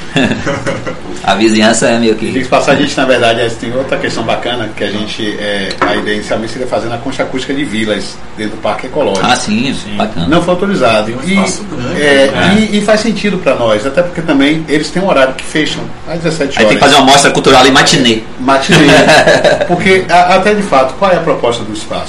A 1.25 1.35
vizinhança 1.35 1.87
é 1.89 1.99
meio 1.99 2.15
que. 2.15 2.31
de 2.31 2.45
passagem, 2.47 2.85
a 2.85 2.87
gente, 2.87 2.97
na 2.97 3.05
verdade, 3.05 3.41
é, 3.43 3.49
tem 3.51 3.71
outra 3.77 3.99
questão 3.99 4.23
bacana 4.23 4.71
que 4.75 4.83
a 4.83 4.91
gente, 4.91 5.37
é, 5.39 5.69
a 5.79 5.95
ideia 5.95 6.15
inicialmente 6.15 6.53
seria 6.55 6.67
fazer 6.67 6.89
na 6.89 6.97
concha 6.97 7.23
acústica 7.23 7.53
de 7.53 7.65
vilas, 7.67 8.17
dentro 8.37 8.57
do 8.57 8.63
Parque 8.63 8.87
Ecológico. 8.87 9.27
Ah, 9.27 9.37
sim, 9.37 9.75
bacana. 9.97 10.27
Não 10.27 10.41
foi 10.43 10.55
autorizado. 10.55 11.13
um 11.13 11.29
E, 11.29 11.35
grande, 11.35 12.03
é, 12.03 12.31
né? 12.35 12.57
e, 12.73 12.79
e 12.79 12.81
faz 12.81 13.01
sentido 13.01 13.37
para 13.37 13.55
nós, 13.57 13.85
até 13.85 14.01
porque 14.03 14.23
também 14.23 14.65
eles 14.71 14.89
têm 14.91 15.03
um 15.03 15.09
horário 15.09 15.35
que 15.35 15.45
fecham 15.45 15.83
às 16.09 16.19
17 16.21 16.43
horas. 16.53 16.57
Aí 16.59 16.65
tem 16.67 16.77
que 16.79 16.83
fazer 16.83 16.95
uma 16.95 17.05
mostra 17.13 17.31
cultural 17.31 17.61
ali 17.61 17.71
matinê. 17.73 18.23
Matinê. 18.41 18.79
porque, 19.69 20.07
a- 20.09 20.37
até 20.37 20.55
de 20.55 20.63
fato, 20.63 20.95
qual 20.99 21.11
é 21.11 21.17
a 21.17 21.21
proposta 21.21 21.63
do 21.63 21.75
espaço? 21.75 22.08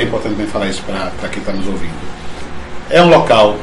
Que 0.00 0.06
é 0.06 0.08
importante 0.08 0.32
também 0.32 0.46
falar 0.46 0.66
isso 0.68 0.82
para 0.82 1.28
quem 1.28 1.40
está 1.40 1.52
nos 1.52 1.66
ouvindo. 1.66 1.92
É 2.88 3.02
um 3.02 3.10
local 3.10 3.56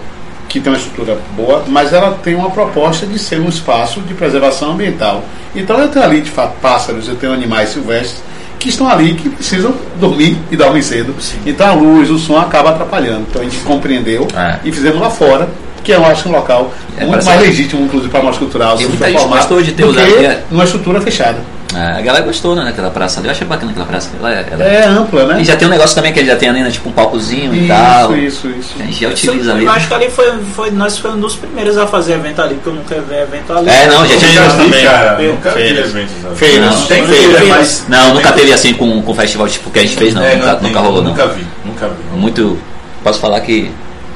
que 0.48 0.60
tem 0.60 0.72
uma 0.72 0.78
estrutura 0.78 1.18
boa, 1.36 1.64
mas 1.68 1.92
ela 1.92 2.12
tem 2.24 2.36
uma 2.36 2.52
proposta 2.52 3.06
de 3.08 3.18
ser 3.18 3.40
um 3.42 3.50
espaço 3.50 4.02
de 4.02 4.14
preservação 4.14 4.72
ambiental. 4.72 5.24
Então 5.56 5.80
eu 5.80 5.90
tenho 5.90 6.06
ali, 6.06 6.22
de 6.22 6.30
fato, 6.30 6.54
pássaros, 6.62 7.08
eu 7.08 7.16
tenho 7.16 7.34
animais 7.34 7.70
silvestres 7.70 8.22
que 8.60 8.70
estão 8.70 8.88
ali 8.88 9.16
que 9.16 9.30
precisam 9.30 9.74
dormir 10.00 10.38
e 10.52 10.56
dormem 10.56 10.82
cedo. 10.82 11.14
Então 11.46 11.68
a 11.68 11.74
luz, 11.74 12.10
o 12.12 12.20
som 12.20 12.38
acaba 12.40 12.70
atrapalhando. 12.70 13.26
Então 13.30 13.42
a 13.42 13.46
gente 13.46 13.58
compreendeu 13.60 14.28
É. 14.36 14.60
e 14.64 14.72
fizemos 14.72 15.02
lá 15.02 15.10
fora, 15.10 15.50
que 15.84 15.92
eu 15.92 16.06
acho 16.06 16.30
um 16.30 16.32
local 16.32 16.72
É, 16.98 17.06
muito 17.06 17.26
mais 17.26 17.42
legítimo, 17.42 17.84
inclusive, 17.84 18.12
para 18.12 18.22
mostra 18.22 18.40
cultural. 18.40 18.78
Se 18.78 18.86
gostou 18.86 19.62
de 19.62 19.72
ter 19.72 19.86
do 19.86 19.94
que 19.94 20.00
é. 20.02 20.44
numa 20.52 20.64
estrutura 20.66 21.02
fechada. 21.02 21.40
É, 21.76 21.80
a 22.00 22.02
galera 22.02 22.24
gostou, 22.24 22.56
né, 22.56 22.64
daquela 22.64 22.90
praça 22.90 23.20
ali. 23.20 23.28
Eu 23.28 23.32
achei 23.34 23.46
bacana 23.46 23.72
aquela 23.72 23.86
praça. 23.86 24.10
Ela, 24.18 24.34
é- 24.34 24.46
ela... 24.52 24.64
É 24.64 24.86
ampla, 24.86 25.26
né? 25.26 25.42
E 25.42 25.44
já 25.44 25.56
tem 25.58 25.68
um 25.68 25.72
negócio 25.72 25.94
também 25.96 26.14
que 26.14 26.20
ele 26.20 26.28
já 26.28 26.36
tem 26.38 26.48
ali, 26.50 26.62
né, 26.62 26.72
tipo 26.72 26.88
um 26.90 26.94
palcozinho 26.94 27.54
e 27.54 27.60
Isso, 27.60 27.68
tal. 27.68 28.18
isso, 28.18 28.48
isso. 28.50 28.74
A 28.80 28.84
gente 28.84 29.02
já 29.02 29.10
utiliza 29.10 29.52
ali. 29.54 29.66
Eu 29.66 29.72
acho 29.72 29.88
que 29.88 29.94
ali 29.94 30.10
foi, 30.10 30.32
foi, 30.56 30.72
nós 30.72 30.98
fomos 30.98 31.18
um 31.18 31.22
dos 31.22 31.36
primeiros 31.36 31.78
a 31.78 31.86
fazer 31.86 32.14
evento 32.14 32.42
ali, 32.42 32.56
porque 32.56 32.70
eu 32.70 32.74
nunca 32.74 32.96
vi 33.02 33.16
evento 33.16 33.52
ali. 33.54 33.70
É, 33.70 33.88
não, 33.88 34.06
já 34.06 34.14
Eu 34.14 34.20
tinha. 34.20 34.32
já 34.32 34.48
vi, 34.48 34.64
também. 34.64 34.84
cara. 34.86 35.16
Feiras. 35.18 35.36
Nunca 35.36 35.50
vi 35.50 35.56
Feiras. 35.62 35.86
assim. 35.96 36.36
Feiras. 36.36 36.76
Não, 36.80 36.86
Tem 36.88 37.06
feira, 37.06 37.38
feira, 37.40 37.56
mas. 37.56 37.86
Não, 37.90 38.14
nunca 38.14 38.32
teve 38.32 38.54
assim 38.54 38.74
com, 38.74 39.02
com 39.02 39.14
festival 39.14 39.48
tipo 39.50 39.70
que 39.70 39.80
a 39.80 39.82
gente 39.82 39.98
fez, 39.98 40.14
não. 40.14 40.24
É, 40.24 40.36
nunca, 40.38 40.56
tem, 40.56 40.68
nunca 40.70 40.80
rolou, 40.80 41.02
não. 41.04 41.12
Nunca 41.12 41.28
vi, 41.28 41.46
nunca 41.66 41.88
vi. 41.90 42.18
Muito. 42.18 42.58
Posso 43.04 43.20
falar 43.20 43.42
que 43.42 43.70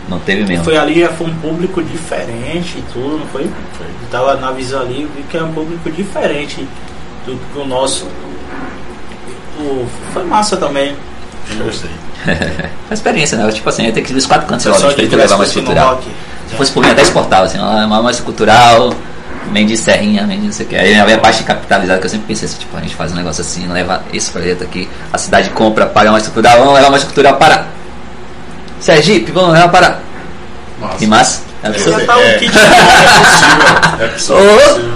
não 0.07 0.19
teve 0.19 0.43
mesmo. 0.45 0.63
Foi 0.63 0.77
ali, 0.77 1.05
foi 1.17 1.27
um 1.27 1.33
público 1.35 1.83
diferente 1.83 2.77
e 2.77 2.83
tudo, 2.93 3.17
não 3.19 3.27
foi? 3.27 3.43
foi. 3.77 3.87
Eu 3.87 4.07
tava 4.09 4.35
na 4.37 4.51
visão 4.51 4.81
ali, 4.81 5.03
eu 5.03 5.09
vi 5.15 5.23
que 5.29 5.37
é 5.37 5.43
um 5.43 5.51
público 5.51 5.89
diferente 5.91 6.65
do 7.25 7.35
que 7.53 7.59
o 7.59 7.65
nosso. 7.65 8.05
O- 9.59 9.85
foi 10.13 10.23
massa 10.23 10.57
também. 10.57 10.95
Eu 11.57 11.65
gostei. 11.65 11.89
a 12.89 12.93
experiência, 12.93 13.37
né? 13.37 13.51
Tipo 13.51 13.69
assim, 13.69 13.83
ia 13.85 13.91
ter 13.91 14.01
que 14.01 14.11
ir 14.11 14.15
nos 14.15 14.25
quatro 14.25 14.47
cantos, 14.47 14.63
sei 14.63 14.71
lá, 14.71 14.77
Só 14.77 14.91
pra 14.93 15.03
de 15.05 15.15
levar 15.15 15.37
mais 15.37 15.51
cultural. 15.51 15.95
rock. 15.95 16.07
Se 16.49 16.55
fosse 16.55 16.71
por 16.71 16.83
mim, 16.83 16.91
até 16.91 17.01
exportava, 17.01 17.45
assim, 17.45 17.57
uma 17.57 17.85
uma 17.85 18.01
mostra 18.01 18.23
cultural, 18.25 18.93
Mendes 19.51 19.79
Serrinha, 19.79 20.23
Mendes 20.27 20.45
não 20.45 20.51
sei 20.51 20.65
o 20.65 20.69
que. 20.69 20.75
Aí 20.75 20.93
vem 21.05 21.13
a 21.15 21.17
parte 21.17 21.43
capitalizada 21.43 21.99
que 21.99 22.05
eu 22.05 22.09
sempre 22.09 22.27
pensei 22.27 22.47
assim, 22.47 22.57
tipo, 22.59 22.75
a 22.77 22.81
gente 22.81 22.95
faz 22.95 23.11
um 23.11 23.15
negócio 23.15 23.41
assim, 23.41 23.67
leva 23.67 24.03
esse 24.13 24.29
projeto 24.31 24.63
aqui, 24.63 24.89
a 25.11 25.17
cidade 25.17 25.49
compra, 25.51 25.85
paga 25.85 26.11
mostra 26.11 26.31
cultural, 26.31 26.59
vamos 26.59 26.73
levar 26.73 26.89
mostra 26.89 27.07
cultural 27.07 27.37
para 27.37 27.65
Sergipe, 28.79 29.31
vamos 29.31 29.53
levar 29.53 29.69
para. 29.69 29.99
Massa. 30.79 30.97
Que 30.97 31.07
massa. 31.07 31.41
É. 31.63 31.71
Já 31.73 31.99
tá 32.05 32.17
um 32.17 32.21
É. 32.21 32.33
kit 32.35 32.51
É 33.99 34.07
possível. 34.07 34.37
Ô! 34.37 34.41
É 34.51 34.57
possível. 34.57 34.91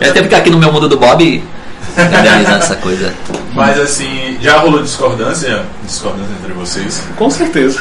Eu 0.00 0.12
tenho 0.12 0.14
que 0.14 0.22
ficar 0.24 0.36
aqui 0.38 0.50
no 0.50 0.58
meu 0.58 0.72
mundo 0.72 0.88
do 0.88 0.96
Bob 0.96 1.44
organizando 1.96 2.56
essa 2.58 2.76
coisa. 2.76 3.12
Mas 3.52 3.78
assim, 3.78 4.38
já 4.40 4.58
rolou 4.58 4.82
discordância? 4.82 5.62
Discordância 5.84 6.32
entre 6.40 6.52
vocês? 6.54 7.02
Com 7.16 7.28
certeza. 7.30 7.80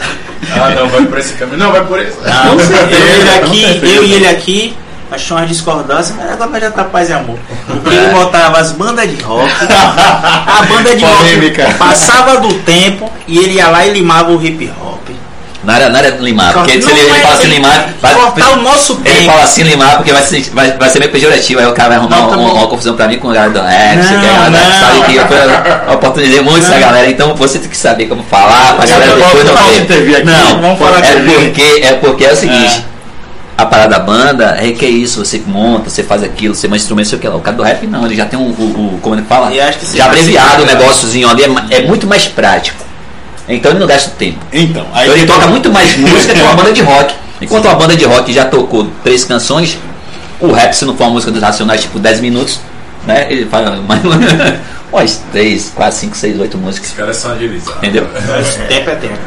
Ah, 0.52 0.70
não, 0.72 0.90
vai 0.90 1.06
por 1.06 1.18
esse 1.20 1.34
caminho. 1.34 1.58
Não, 1.58 1.72
vai 1.72 1.84
por 1.86 2.00
esse. 2.02 2.18
Ah, 2.26 2.48
Com 2.52 2.60
certeza, 2.60 3.00
eu, 3.02 3.22
ele 3.22 3.30
aqui, 3.30 3.80
eu 3.96 4.04
e 4.04 4.14
ele 4.14 4.28
aqui, 4.28 4.76
achou 5.12 5.38
umas 5.38 5.48
discordâncias, 5.48 6.16
mas 6.18 6.32
agora 6.32 6.60
já 6.60 6.72
tá 6.72 6.84
paz 6.84 7.10
e 7.10 7.14
amor. 7.14 7.38
Porque 7.68 7.96
ele 7.96 8.08
botava 8.14 8.60
as 8.60 8.72
bandas 8.72 9.10
de 9.10 9.22
rock, 9.24 9.50
a 9.62 10.64
banda 10.68 10.96
de 10.96 11.06
Polêmica. 11.06 11.66
rock 11.66 11.78
passava 11.78 12.38
do 12.40 12.54
tempo 12.64 13.10
e 13.28 13.38
ele 13.38 13.54
ia 13.54 13.68
lá 13.70 13.86
e 13.86 13.94
limava 13.94 14.32
o 14.32 14.44
hip 14.44 14.72
hop. 14.82 14.89
Não 15.62 15.74
era, 15.74 15.90
não 15.90 16.00
era 16.00 16.10
limar, 16.22 16.54
porque 16.54 16.82
se 16.82 16.88
Não 16.88 16.92
ele, 16.92 17.02
ele 17.02 17.12
é 17.18 17.22
fala 17.22 17.34
assim 17.36 17.44
ele 17.44 17.56
limar, 17.56 17.90
vai, 18.02 18.16
cortar 18.16 18.52
o 18.54 18.62
nosso 18.62 18.94
ele 18.94 19.14
tempo. 19.16 19.26
fala 19.26 19.44
assim 19.44 19.64
limar 19.64 19.98
porque 19.98 20.14
vai 20.14 20.22
ser, 20.24 20.42
vai, 20.54 20.72
vai 20.78 20.90
ser 20.90 21.00
meio 21.00 21.12
pejorativo, 21.12 21.60
aí 21.60 21.68
o 21.68 21.74
cara 21.74 21.90
vai 21.90 21.98
arrumar 21.98 22.16
Não, 22.18 22.30
tá 22.30 22.38
uma, 22.38 22.50
bom. 22.50 22.56
uma 22.60 22.68
confusão 22.68 22.96
pra 22.96 23.10
mim 23.10 23.18
com 23.20 23.28
o 23.28 23.34
galera 23.34 23.52
do 23.52 23.60
é, 23.60 23.98
que 23.98 24.04
você 24.04 24.14
Não, 24.14 24.22
quer, 24.22 24.52
não. 24.52 24.80
sabe 24.80 25.02
que 25.12 25.16
eu 25.18 25.26
eu 25.90 25.94
oportunizei 25.96 26.42
muito 26.42 26.66
essa 26.66 26.80
galera, 26.80 27.10
então 27.10 27.36
você 27.36 27.60
tem 27.60 27.70
que 27.70 27.76
saber 27.76 28.06
como 28.06 28.24
falar 28.24 28.76
pra 28.78 28.86
Você 28.86 28.94
galera 28.94 29.16
depois 29.16 29.44
não 29.46 30.34
Não, 30.34 30.62
vamos 30.62 30.80
falar 30.80 31.00
é 31.06 31.20
porque, 31.20 31.82
é 31.84 31.94
porque 31.94 32.26
é 32.26 32.32
o 32.32 32.36
seguinte. 32.38 32.86
A 33.58 33.66
parada 33.66 33.90
da 33.90 34.00
banda 34.00 34.54
requer 34.58 34.88
isso, 34.88 35.26
você 35.26 35.42
monta, 35.46 35.90
você 35.90 36.02
faz 36.02 36.24
aquilo, 36.24 36.56
você 36.56 36.66
manda 36.70 36.78
instrumento, 36.78 37.10
sei 37.10 37.18
o 37.18 37.22
que 37.22 37.28
lá. 37.28 37.36
O 37.36 37.42
cara 37.42 37.58
do 37.58 37.64
rap 37.64 37.86
não, 37.86 38.06
ele 38.06 38.16
já 38.16 38.26
tem 38.26 38.40
um, 38.40 38.44
o, 38.44 38.94
o- 38.96 39.00
como 39.02 39.16
é 39.16 39.18
que 39.22 39.28
fala? 39.28 39.52
E 39.52 39.60
que 39.74 39.98
já 39.98 40.06
abreviado 40.06 40.64
o 40.64 40.66
se- 40.66 40.74
negóciozinho 40.74 41.28
ali, 41.30 41.44
é, 41.44 41.80
é 41.80 41.82
muito 41.82 42.08
mais 42.08 42.24
prático. 42.26 42.86
Então 43.50 43.72
ele 43.72 43.80
não 43.80 43.88
gasta 43.88 44.12
tempo. 44.12 44.40
Então, 44.54 44.86
aí 44.94 45.08
Então 45.08 45.18
ele 45.18 45.28
toca 45.28 45.48
muito 45.48 45.72
mais 45.72 45.96
música 45.98 46.34
que 46.34 46.42
uma 46.42 46.54
banda 46.54 46.72
de 46.72 46.82
rock. 46.84 47.16
Enquanto 47.42 47.66
uma 47.66 47.76
banda 47.76 47.96
de 47.96 48.06
rock 48.06 48.32
já 48.32 48.46
tocou 48.46 48.88
três 49.04 49.24
canções, 49.24 49.78
o 50.40 50.52
rap, 50.52 50.74
se 50.74 50.86
não 50.86 50.96
for 50.96 51.06
uma 51.06 51.14
música 51.14 51.32
dos 51.32 51.42
Racionais, 51.42 51.82
tipo 51.82 52.00
10 52.00 52.22
minutos, 52.22 52.60
né? 53.06 53.28
Ele 53.30 53.46
faz 53.46 53.68
mais 53.88 54.04
umas 54.06 55.22
3, 55.32 55.72
4, 55.76 55.98
5, 55.98 56.18
6, 56.18 56.40
8 56.40 56.58
músicas. 56.58 56.90
Os 56.90 56.96
caras 56.96 57.18
são 57.18 57.32
agilizados. 57.32 57.78
Entendeu? 57.78 58.08
Mas 58.28 58.56
tempo 58.56 58.90
é 58.90 58.96
tempo. 58.96 59.18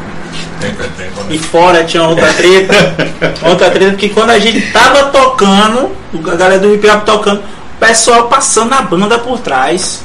Tempo 0.59 0.83
é 0.83 1.03
tempo. 1.03 1.25
E 1.29 1.37
né? 1.37 1.39
fora 1.39 1.83
tinha 1.83 2.03
outra 2.03 2.31
treta, 2.33 2.95
outra 3.43 3.69
treta, 3.69 3.91
porque 3.91 4.09
quando 4.09 4.29
a 4.29 4.39
gente 4.39 4.61
tava 4.71 5.05
tocando, 5.05 5.91
a 6.31 6.35
galera 6.35 6.59
do 6.59 6.73
hip 6.73 6.87
hop 6.89 7.03
tocando, 7.03 7.39
o 7.39 7.79
pessoal 7.79 8.27
passando 8.27 8.73
a 8.73 8.81
banda 8.81 9.19
por 9.19 9.39
trás. 9.39 10.01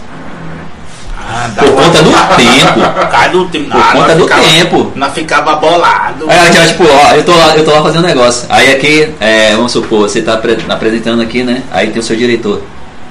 Ah, 1.30 1.48
dá 1.54 1.62
Por 1.62 1.72
conta 1.74 2.02
do 2.02 2.10
tempo. 2.10 2.80
Por 2.98 3.08
causa 3.08 3.28
do 3.28 3.48
tempo. 3.48 3.70
Por 3.70 3.92
conta 3.92 4.14
do 4.14 4.26
tempo. 4.26 4.92
Nós 4.96 5.12
ficava 5.12 5.56
bolado. 5.56 6.24
Aí 6.28 6.38
ela 6.56 6.66
tipo, 6.66 6.84
ó, 6.84 7.14
eu 7.14 7.22
tô 7.24 7.32
lá, 7.36 7.54
eu 7.56 7.64
tô 7.64 7.70
lá 7.70 7.82
fazendo 7.82 8.04
um 8.04 8.08
negócio. 8.08 8.46
Aí 8.48 8.72
aqui, 8.72 9.12
é, 9.20 9.54
vamos 9.54 9.72
supor, 9.72 10.08
você 10.08 10.22
tá 10.22 10.34
apre- 10.34 10.58
apresentando 10.68 11.20
aqui, 11.20 11.42
né? 11.42 11.62
Aí 11.70 11.88
tem 11.90 12.00
o 12.00 12.02
seu 12.02 12.16
diretor. 12.16 12.62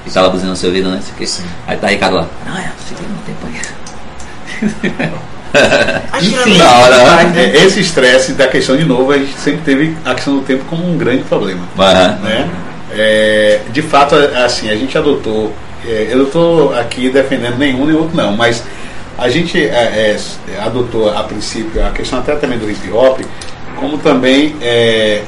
Que 0.04 0.10
tá 0.10 0.22
lá 0.22 0.28
buzinando 0.30 0.52
no 0.52 0.56
seu 0.56 0.68
ouvido, 0.70 0.88
né? 0.90 1.00
Isso 1.00 1.12
aqui. 1.14 1.48
Aí 1.66 1.76
tá 1.76 1.86
Ricardo 1.88 2.16
lá. 2.16 2.26
Ah, 2.46 2.60
é, 2.60 2.70
você 2.78 2.94
tem 2.94 3.06
um 3.06 3.18
tempo 3.24 3.46
aí. 3.46 5.08
Enfim, 6.20 6.58
da 6.58 6.70
hora, 6.72 6.96
né? 7.24 7.32
É, 7.54 7.64
esse 7.64 7.80
estresse 7.80 8.32
da 8.32 8.46
questão 8.48 8.76
de 8.76 8.84
novo, 8.84 9.12
a 9.12 9.18
gente 9.18 9.32
sempre 9.38 9.60
teve 9.64 9.96
a 10.04 10.14
questão 10.14 10.36
do 10.36 10.42
tempo 10.42 10.64
como 10.66 10.86
um 10.90 10.96
grande 10.98 11.22
problema. 11.24 11.60
Aham. 11.78 12.18
né? 12.22 12.48
É, 12.92 13.60
de 13.70 13.82
fato, 13.82 14.14
assim, 14.44 14.70
a 14.70 14.76
gente 14.76 14.96
adotou. 14.96 15.54
É, 15.86 16.08
eu 16.10 16.18
não 16.18 16.24
estou 16.26 16.74
aqui 16.78 17.08
defendendo 17.08 17.58
nenhum 17.58 17.86
nem 17.86 17.96
outro, 17.96 18.16
não, 18.16 18.36
mas 18.36 18.62
a 19.16 19.28
gente 19.28 19.58
é, 19.58 20.16
é, 20.16 20.60
adotou 20.64 21.10
a 21.16 21.22
princípio 21.24 21.84
a 21.84 21.90
questão 21.90 22.18
até 22.20 22.34
também 22.36 22.58
do 22.58 22.70
hip 22.70 22.90
hop, 22.92 23.20
como 23.76 23.98
também 23.98 24.54
é, 24.62 25.22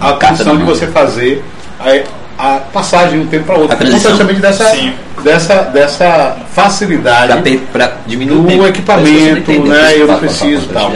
a 0.00 0.12
questão 0.14 0.56
de 0.56 0.62
você 0.64 0.86
fazer 0.86 1.42
a, 1.80 2.56
a 2.56 2.58
passagem 2.60 3.18
de 3.20 3.26
um 3.26 3.28
tempo 3.28 3.44
para 3.46 3.56
outro, 3.56 3.72
A 3.74 3.76
transição. 3.76 4.10
justamente 4.12 4.40
dessa, 4.40 4.64
Sim. 4.70 4.92
dessa, 5.24 5.62
dessa 5.62 6.36
facilidade 6.52 7.32
Pra, 7.72 7.88
pra 7.88 7.96
diminuir 8.06 8.38
o 8.38 8.42
do 8.42 8.48
tempo. 8.48 8.66
equipamento, 8.66 9.10
você 9.10 9.30
entender, 9.30 9.68
né? 9.70 9.94
Eu 10.00 10.06
não 10.06 10.18
preciso 10.20 10.68
tal. 10.68 10.92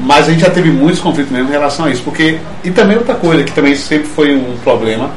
Mas 0.00 0.28
a 0.28 0.30
gente 0.30 0.40
já 0.42 0.50
teve 0.50 0.70
muitos 0.70 1.00
conflitos 1.00 1.32
mesmo 1.32 1.48
em 1.48 1.52
relação 1.52 1.86
a 1.86 1.90
isso. 1.90 2.02
Porque, 2.02 2.38
e 2.62 2.70
também 2.70 2.98
outra 2.98 3.14
coisa 3.14 3.42
que 3.44 3.52
também 3.52 3.74
sempre 3.74 4.08
foi 4.08 4.34
um 4.34 4.56
problema, 4.62 5.10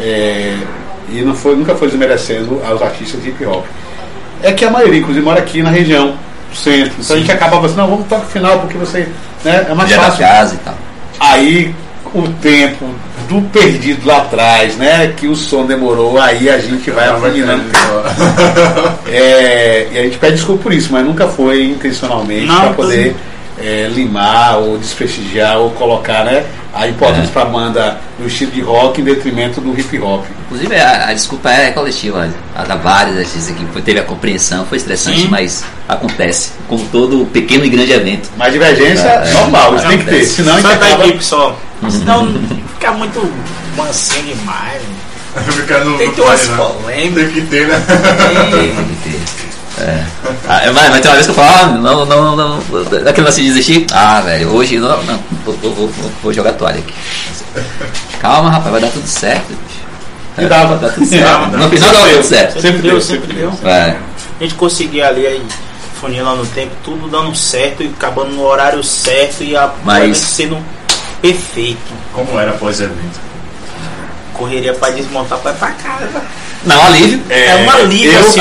é, 0.00 0.54
e 1.08 1.22
não 1.22 1.34
foi, 1.34 1.56
nunca 1.56 1.74
foi 1.74 1.88
desmerecendo 1.88 2.60
aos 2.64 2.82
artistas 2.82 3.22
de 3.22 3.30
hip 3.30 3.44
hop, 3.44 3.64
é 4.42 4.52
que 4.52 4.64
a 4.64 4.70
maioria, 4.70 5.00
inclusive, 5.00 5.24
mora 5.24 5.40
aqui 5.40 5.62
na 5.62 5.70
região, 5.70 6.14
centro. 6.52 6.94
Então 6.98 7.16
a 7.16 7.18
gente 7.18 7.32
acabava 7.32 7.66
assim, 7.66 7.76
não, 7.76 7.88
vamos 7.88 8.06
tocar 8.06 8.26
final 8.26 8.58
porque 8.60 8.76
você. 8.76 9.08
Né, 9.44 9.66
é 9.68 9.74
mais 9.74 9.90
Já 9.90 9.96
da 9.96 10.02
fácil. 10.04 10.18
casa 10.18 10.54
e 10.54 10.58
tal. 10.58 10.74
Aí 11.20 11.74
o 12.14 12.28
tempo 12.42 12.86
do 13.28 13.40
perdido 13.48 14.06
lá 14.06 14.18
atrás, 14.18 14.76
né? 14.76 15.14
Que 15.16 15.26
o 15.26 15.34
som 15.34 15.64
demorou, 15.64 16.18
aí 16.18 16.50
a 16.50 16.58
gente 16.58 16.90
vai 16.90 17.08
afinando. 17.08 17.64
É, 19.14 19.88
e 19.92 19.98
a 19.98 20.02
gente 20.04 20.16
pede 20.16 20.36
desculpa 20.36 20.62
por 20.62 20.72
isso, 20.72 20.88
mas 20.90 21.04
nunca 21.04 21.28
foi 21.28 21.64
intencionalmente 21.64 22.46
para 22.46 22.72
poder 22.72 23.14
é, 23.58 23.88
limar 23.92 24.58
ou 24.58 24.78
desprestigiar 24.78 25.58
ou 25.58 25.70
colocar 25.70 26.24
né, 26.24 26.44
a 26.74 26.88
importância 26.88 27.28
É. 27.28 27.32
para 27.32 27.42
a 27.42 27.46
banda 27.46 28.00
do 28.18 28.26
estilo 28.26 28.50
de 28.52 28.60
rock 28.62 29.00
em 29.00 29.04
detrimento 29.04 29.60
do 29.60 29.78
hip 29.78 29.98
hop. 30.00 30.24
Inclusive, 30.46 30.74
a, 30.76 31.08
a 31.08 31.12
desculpa 31.14 31.50
é 31.50 31.70
coletiva. 31.70 32.28
A 32.54 32.62
da 32.64 32.76
vários 32.76 33.16
artistas 33.18 33.50
aqui 33.50 33.66
foi- 33.72 33.82
teve 33.82 34.00
a 34.00 34.04
compreensão, 34.04 34.64
foi 34.66 34.78
estressante, 34.78 35.20
Sim. 35.22 35.28
mas 35.28 35.64
acontece. 35.88 36.52
Como 36.68 36.84
todo 36.88 37.26
pequeno 37.26 37.64
e 37.64 37.68
grande 37.68 37.92
evento. 37.92 38.28
Mas 38.36 38.52
divergência 38.52 39.06
É, 39.06 39.30
é. 39.30 39.32
normal, 39.34 39.76
isso 39.76 39.86
tem 39.88 39.98
que 39.98 40.04
ter, 40.04 40.24
senão 40.24 40.52
a 40.54 40.60
gente 40.60 40.70
Só 40.70 40.74
da 40.78 40.86
acaba. 40.86 41.04
equipe 41.06 41.24
só. 41.24 41.58
Senão 41.90 42.34
fica 42.74 42.92
muito 42.92 43.32
mansinho 43.76 44.34
demais. 44.36 44.80
Tem 45.98 46.10
que 46.10 46.16
ter 46.16 46.20
umas 46.22 46.46
né? 46.46 46.56
polêmicas. 46.58 47.14
Tem 47.24 47.32
que 47.32 47.40
ter, 47.48 47.66
né? 47.68 47.82
Tem 48.50 48.84
que 48.84 48.96
ter. 49.02 49.11
É. 49.82 50.04
Ah, 50.48 50.60
mas, 50.72 50.90
mas 50.90 51.00
tem 51.00 51.10
uma 51.10 51.14
vez 51.14 51.26
que 51.26 51.30
eu 51.30 51.34
falo, 51.34 51.48
ah, 51.48 51.66
não, 51.66 52.06
não, 52.06 52.36
não, 52.36 52.36
não, 52.36 53.08
aquele 53.08 53.26
lance 53.26 53.40
de 53.40 53.48
desistir. 53.48 53.86
Ah, 53.92 54.20
velho, 54.20 54.50
hoje 54.50 54.78
não, 54.78 55.02
não 55.02 55.18
vou, 55.44 55.54
vou, 55.74 55.90
vou, 56.22 56.32
jogar 56.32 56.52
toalha 56.52 56.78
aqui. 56.78 56.94
Calma, 58.20 58.50
rapaz, 58.50 58.70
vai 58.70 58.80
dar 58.80 58.90
tudo 58.90 59.06
certo. 59.06 59.48
bicho. 59.48 59.82
E 60.38 60.46
dava. 60.46 60.78
Tá 60.78 60.88
tudo 60.88 61.06
certo. 61.06 61.56
No 61.56 61.68
final 61.68 61.92
dá 61.92 62.00
tudo 62.00 62.22
certo. 62.22 62.60
Sempre 62.60 62.82
deu, 62.82 63.00
sempre 63.00 63.34
deu. 63.34 63.52
É. 63.64 63.96
A 64.40 64.42
gente 64.42 64.54
conseguia 64.54 65.08
ali 65.08 65.26
aí 65.26 65.42
funilando 66.00 66.42
o 66.42 66.46
tempo, 66.46 66.72
tudo 66.82 67.08
dando 67.08 67.34
certo 67.34 67.82
e 67.82 67.88
acabando 67.88 68.32
no 68.32 68.42
horário 68.44 68.82
certo 68.82 69.42
e 69.44 69.56
a 69.56 69.70
Mas- 69.84 70.16
sendo 70.18 70.58
perfeito. 71.20 71.92
Como 72.12 72.38
era 72.38 72.52
pós-evento? 72.52 73.20
Correria 74.34 74.74
pra 74.74 74.90
desmontar 74.90 75.38
pra 75.38 75.52
ir 75.52 75.56
pra 75.56 75.70
casa. 75.72 76.22
Não, 76.64 76.80
alívio. 76.86 77.20
É, 77.28 77.56
uma 77.56 77.78
liga 77.80 78.12
eu, 78.12 78.20
assim, 78.20 78.40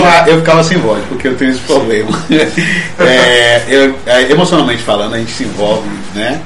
pra- 0.00 0.24
eu 0.28 0.38
ficava 0.38 0.62
sem 0.64 0.78
voz, 0.78 1.02
porque 1.08 1.28
eu 1.28 1.36
tenho 1.36 1.50
esse 1.52 1.60
problema. 1.60 2.10
É, 2.98 3.62
eu- 3.68 3.98
é, 4.06 4.30
emocionalmente 4.30 4.82
falando, 4.82 5.14
a 5.14 5.18
gente 5.18 5.32
se 5.32 5.44
envolve 5.44 5.88
né, 6.14 6.40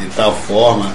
de 0.00 0.06
tal 0.08 0.34
forma. 0.46 0.92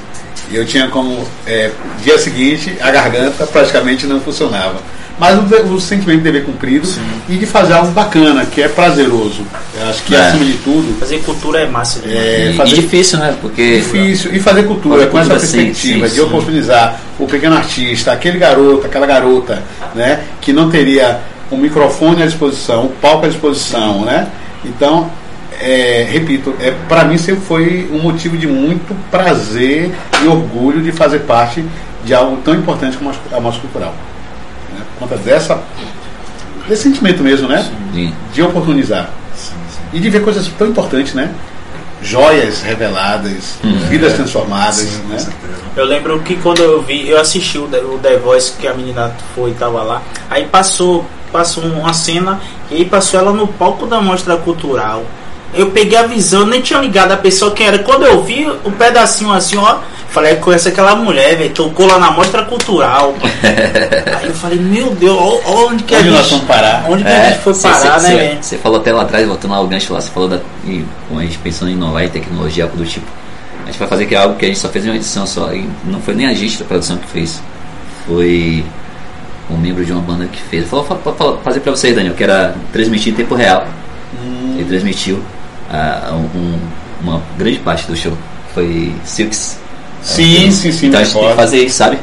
E 0.52 0.56
eu 0.56 0.66
tinha 0.66 0.88
como. 0.90 1.28
é, 1.48 1.72
dia 2.04 2.18
seguinte, 2.20 2.78
a 2.82 2.92
garganta 2.92 3.46
praticamente 3.48 4.06
não 4.06 4.20
funcionava. 4.22 4.76
Mas 5.24 5.40
o, 5.40 5.76
o 5.76 5.80
sentimento 5.80 6.18
de 6.18 6.24
dever 6.26 6.44
cumprido 6.44 6.86
e 7.30 7.38
de 7.38 7.46
fazer 7.46 7.72
algo 7.72 7.94
bacana, 7.94 8.46
que 8.46 8.62
é 8.62 8.68
prazeroso. 8.68 9.44
Eu 9.80 9.88
acho 9.90 10.04
que, 10.04 10.14
É. 10.14 10.20
acima 10.20 10.44
de 10.44 10.58
tudo, 10.58 11.00
Fazer 11.00 11.20
cultura 11.20 11.62
é 11.62 11.66
massa 11.66 12.02
é, 12.06 12.50
E, 12.52 12.58
fazer 12.58 12.74
e 12.74 12.82
difícil, 12.82 13.20
né? 13.20 13.34
Porque. 13.40 13.78
difícil. 13.78 14.36
E 14.36 14.40
fazer 14.42 14.64
cultura 14.64 14.96
Fazer 14.98 15.10
com 15.10 15.20
essa 15.20 15.30
cultura, 15.30 15.48
sim, 15.48 15.66
perspectiva 15.66 16.08
sim, 16.10 16.14
de 16.16 16.20
sim. 16.20 16.28
oportunizar 16.28 17.00
o 17.18 17.26
pequeno 17.26 17.56
artista, 17.56 18.12
aquele 18.12 18.38
garoto, 18.38 18.86
aquela 18.86 19.08
garota, 19.08 19.64
né, 19.96 20.24
que 20.42 20.52
não 20.52 20.70
teria 20.70 21.22
um 21.50 21.56
microfone 21.56 22.22
à 22.22 22.26
disposição, 22.26 22.88
um 22.88 22.90
palco 22.90 23.26
à 23.26 23.30
disposição, 23.30 24.04
né? 24.04 24.28
Então, 24.66 25.10
é, 25.62 26.06
repito, 26.12 26.54
é, 26.60 26.74
para 26.90 27.06
mim 27.06 27.18
sempre 27.18 27.46
foi 27.46 27.90
um 27.94 28.00
motivo 28.00 28.38
de 28.38 28.46
muito 28.46 28.94
prazer 29.10 29.90
e 30.22 30.28
orgulho 30.28 30.82
de 30.82 30.92
fazer 30.92 31.20
parte 31.20 31.64
de 32.04 32.14
algo 32.14 32.36
tão 32.44 32.54
importante 32.54 32.98
como 32.98 33.10
a 33.32 33.40
mostra 33.40 33.62
cultural. 33.62 33.96
Conta 35.00 35.18
dessa, 35.18 35.62
desse 36.68 36.84
sentimento 36.84 37.24
mesmo, 37.24 37.48
né? 37.48 37.70
Sim. 37.94 38.14
De 38.34 38.42
oportunizar. 38.42 39.10
E 39.92 40.00
de 40.00 40.10
ver 40.10 40.24
coisas 40.24 40.48
tão 40.58 40.68
importantes, 40.68 41.14
né? 41.14 41.32
Joias 42.02 42.62
reveladas, 42.62 43.58
vidas 43.90 44.14
transformadas, 44.14 45.00
né? 45.10 45.18
Eu 45.76 45.86
lembro 45.86 46.20
que 46.20 46.36
quando 46.36 46.60
eu 46.60 46.82
vi, 46.82 47.10
eu 47.10 47.20
assisti 47.20 47.58
o 47.58 47.68
The, 47.68 47.78
o 47.78 47.98
The 47.98 48.18
Voice 48.18 48.54
que 48.60 48.68
a 48.68 48.74
menina 48.74 49.16
foi 49.34 49.52
e 49.52 49.54
tava 49.54 49.82
lá. 49.82 50.02
Aí 50.30 50.46
passou, 50.46 51.06
passou 51.32 51.64
uma 51.64 51.94
cena 51.94 52.40
e 52.70 52.76
aí 52.76 52.86
passou 52.86 53.20
ela 53.20 53.32
no 53.32 53.48
palco 53.48 53.86
da 53.88 54.02
mostra 54.02 54.36
cultural. 54.38 55.04
Eu 55.54 55.72
peguei 55.72 55.98
a 55.98 56.04
visão, 56.08 56.46
nem 56.46 56.62
tinha 56.62 56.80
ligado 56.80 57.12
a 57.12 57.18
pessoa 57.18 57.52
quem 57.52 57.68
era. 57.68 57.80
Quando 57.80 58.06
eu 58.06 58.24
vi 58.24 58.48
o 58.64 58.72
pedacinho 58.72 59.32
assim, 59.32 59.56
ó, 59.58 59.78
falei, 60.10 60.36
conhece 60.38 60.70
aquela 60.70 60.96
mulher, 60.96 61.36
velho, 61.38 61.52
tocou 61.54 61.86
lá 61.86 62.00
na 62.00 62.12
mostra 62.12 62.44
cultural. 62.46 63.14
aí 64.20 64.28
eu 64.28 64.34
falei, 64.34 64.58
meu 64.60 64.90
Deus, 64.96 65.16
ó, 65.18 65.40
ó 65.46 65.68
onde 65.68 65.84
que 65.84 65.96
Onde 65.96 66.08
a 66.08 66.12
nós 66.12 66.22
gente. 66.22 66.32
vamos 66.32 66.46
parar? 66.48 66.86
Onde 66.90 67.04
que 67.04 67.10
a 67.10 67.14
É, 67.14 67.30
gente 67.30 67.42
foi 67.42 67.54
cê- 67.54 67.68
parar, 67.68 68.00
cê- 68.00 68.08
né, 68.08 68.10
cê- 68.10 68.16
velho? 68.18 68.38
Você 68.44 68.58
falou 68.58 68.80
até 68.80 68.92
lá 68.94 69.02
atrás, 69.04 69.28
voltando 69.28 69.54
ao 69.54 69.68
gancho 69.68 69.94
lá, 69.94 70.02
você 70.02 70.10
falou 70.10 70.28
da. 70.30 70.40
E, 70.66 70.84
com 71.10 71.20
a 71.20 71.22
gente 71.22 71.38
pensando 71.40 71.70
em 71.70 71.74
inovar 71.74 72.04
em 72.04 72.10
tecnologia, 72.10 72.64
algo 72.64 72.76
do 72.78 72.86
tipo. 72.86 73.06
A 73.64 73.68
gente 73.68 73.80
vai 73.80 73.88
fazer 73.88 74.06
que 74.08 74.16
é 74.16 74.18
algo 74.18 74.36
que 74.36 74.46
a 74.46 74.48
gente 74.48 74.60
só 74.60 74.68
fez 74.70 74.86
em 74.86 74.90
uma 74.90 74.96
edição 74.96 75.26
só. 75.28 75.54
E 75.54 75.70
não 75.86 76.02
foi 76.02 76.14
nem 76.16 76.26
a 76.28 76.34
gente 76.34 76.58
da 76.60 76.66
produção 76.66 76.98
que 76.98 77.08
fez. 77.08 77.42
Foi 78.06 78.64
um 79.50 79.58
membro 79.58 79.86
de 79.86 79.92
uma 79.92 80.02
banda 80.02 80.26
que 80.26 80.42
fez. 80.42 80.68
Falou 80.68 80.84
fa- 80.86 80.96
fa- 80.96 81.14
fa- 81.14 81.38
fazer 81.44 81.60
pra 81.62 81.72
vocês, 81.72 81.96
Daniel, 81.96 82.14
que 82.16 82.24
era 82.24 82.56
transmitir 82.74 83.14
em 83.14 83.16
tempo 83.16 83.36
real. 83.36 83.66
Ele 84.56 84.66
transmitiu 84.66 85.20
um- 86.12 86.60
uma 87.02 87.22
grande 87.38 87.60
parte 87.60 87.86
do 87.88 87.96
show. 87.96 88.18
Foi 88.54 88.94
Silks. 89.06 89.58
Sim, 90.02 90.52
sim, 90.52 90.72
sim. 90.72 90.88
Então 90.88 91.00
a 91.00 91.04
gente 91.04 91.14
tem 91.14 91.30
que 91.30 91.36
fazer 91.36 91.58
isso, 91.66 91.78
sabe? 91.78 91.98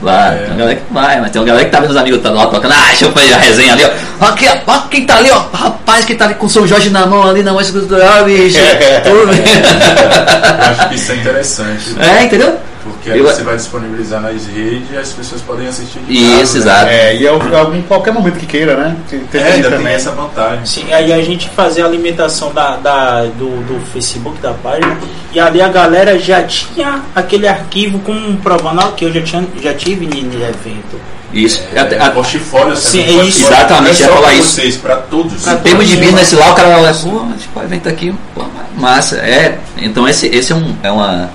Lá, 0.00 0.32
É. 0.34 0.36
tem 0.38 0.46
uma 0.48 0.56
galera 0.56 0.76
que 0.80 0.92
vai, 0.92 1.20
mas 1.20 1.30
tem 1.30 1.40
uma 1.40 1.46
galera 1.46 1.64
que 1.64 1.70
tá 1.70 1.78
vendo 1.80 1.90
os 1.90 1.96
amigos 1.96 2.20
tá 2.22 2.30
lá 2.30 2.46
tocando, 2.46 2.72
ah, 2.72 2.86
deixa 2.88 3.04
eu 3.04 3.12
fazer 3.12 3.34
a 3.34 3.38
resenha 3.38 3.72
ali, 3.74 3.84
ó. 3.84 4.26
Aqui, 4.26 4.46
ó, 4.66 4.78
quem 4.90 5.06
tá 5.06 5.16
ali, 5.18 5.30
ó. 5.30 5.44
Rapaz 5.52 6.04
que 6.04 6.14
tá 6.16 6.24
ali 6.24 6.34
com 6.34 6.46
o 6.46 6.50
São 6.50 6.66
Jorge 6.66 6.90
na 6.90 7.06
mão 7.06 7.22
ali 7.28 7.42
na 7.44 7.52
música 7.52 7.78
cultural, 7.78 8.24
bicho. 8.24 8.58
Tudo. 9.04 9.32
Eu 9.32 10.64
acho 10.70 10.88
que 10.88 10.94
isso 10.96 11.12
é 11.12 11.14
interessante. 11.16 11.96
é, 12.00 12.24
entendeu? 12.24 12.58
Porque 13.02 13.10
aí 13.18 13.20
você 13.20 13.42
vai 13.42 13.56
disponibilizar 13.56 14.20
nas 14.20 14.46
redes 14.46 14.88
e 14.92 14.96
as 14.96 15.10
pessoas 15.12 15.40
podem 15.42 15.66
assistir 15.66 15.98
de 16.00 16.14
casa, 16.28 16.42
Isso, 16.42 16.52
né? 16.54 16.60
exato. 16.60 16.86
É, 16.88 17.16
e 17.16 17.26
é 17.26 17.32
o- 17.32 17.74
em 17.74 17.82
qualquer 17.82 18.12
momento 18.12 18.38
que 18.38 18.46
queira, 18.46 18.76
né? 18.76 18.96
Tem, 19.10 19.18
tem 19.20 19.40
É, 19.42 19.52
ainda 19.54 19.70
também. 19.70 19.86
tem 19.86 19.94
essa 19.96 20.12
vantagem. 20.12 20.64
Sim, 20.64 20.92
aí 20.92 21.12
a 21.12 21.20
gente 21.20 21.48
fazia 21.50 21.82
a 21.84 21.88
alimentação 21.88 22.52
da, 22.52 22.76
da- 22.76 23.22
do, 23.24 23.48
do 23.66 23.80
Facebook 23.92 24.40
da 24.40 24.52
página 24.54 24.96
e 25.32 25.40
ali 25.40 25.60
a 25.60 25.66
galera 25.68 26.16
já 26.16 26.44
tinha 26.44 27.02
aquele 27.12 27.48
arquivo 27.48 27.98
com 27.98 28.36
provando 28.36 28.80
ó, 28.80 28.88
que 28.92 29.04
eu 29.04 29.12
já, 29.12 29.20
tinha, 29.22 29.44
já 29.60 29.74
tive 29.74 30.04
em 30.06 30.20
em 30.22 30.42
evento. 30.42 31.00
Isso. 31.32 31.60
É, 31.74 31.80
Até- 31.80 31.98
a- 31.98 32.10
portfólio, 32.10 32.76
Sim, 32.76 33.00
é 33.02 33.24
isso. 33.24 33.42
Exatamente, 33.46 34.00
Não 34.02 34.08
é 34.08 34.12
falar 34.12 34.26
pra 34.28 34.34
isso. 34.34 34.48
vocês, 34.52 34.76
para 34.76 34.96
todos. 34.96 35.42
Pra 35.42 35.54
em 35.54 35.56
termos 35.56 35.88
de 35.88 35.96
business 35.96 36.32
lá, 36.34 36.52
o 36.52 36.54
cara 36.54 36.68
olha, 36.78 36.94
pô, 36.94 37.24
mas 37.24 37.42
pô, 37.52 37.62
evento 37.62 37.88
aqui, 37.88 38.14
pô, 38.34 38.44
massa. 38.76 39.16
É, 39.16 39.58
então 39.78 40.06
esse, 40.06 40.26
esse 40.28 40.52
é, 40.52 40.54
um, 40.56 40.76
é 40.82 40.90
uma, 40.92 41.30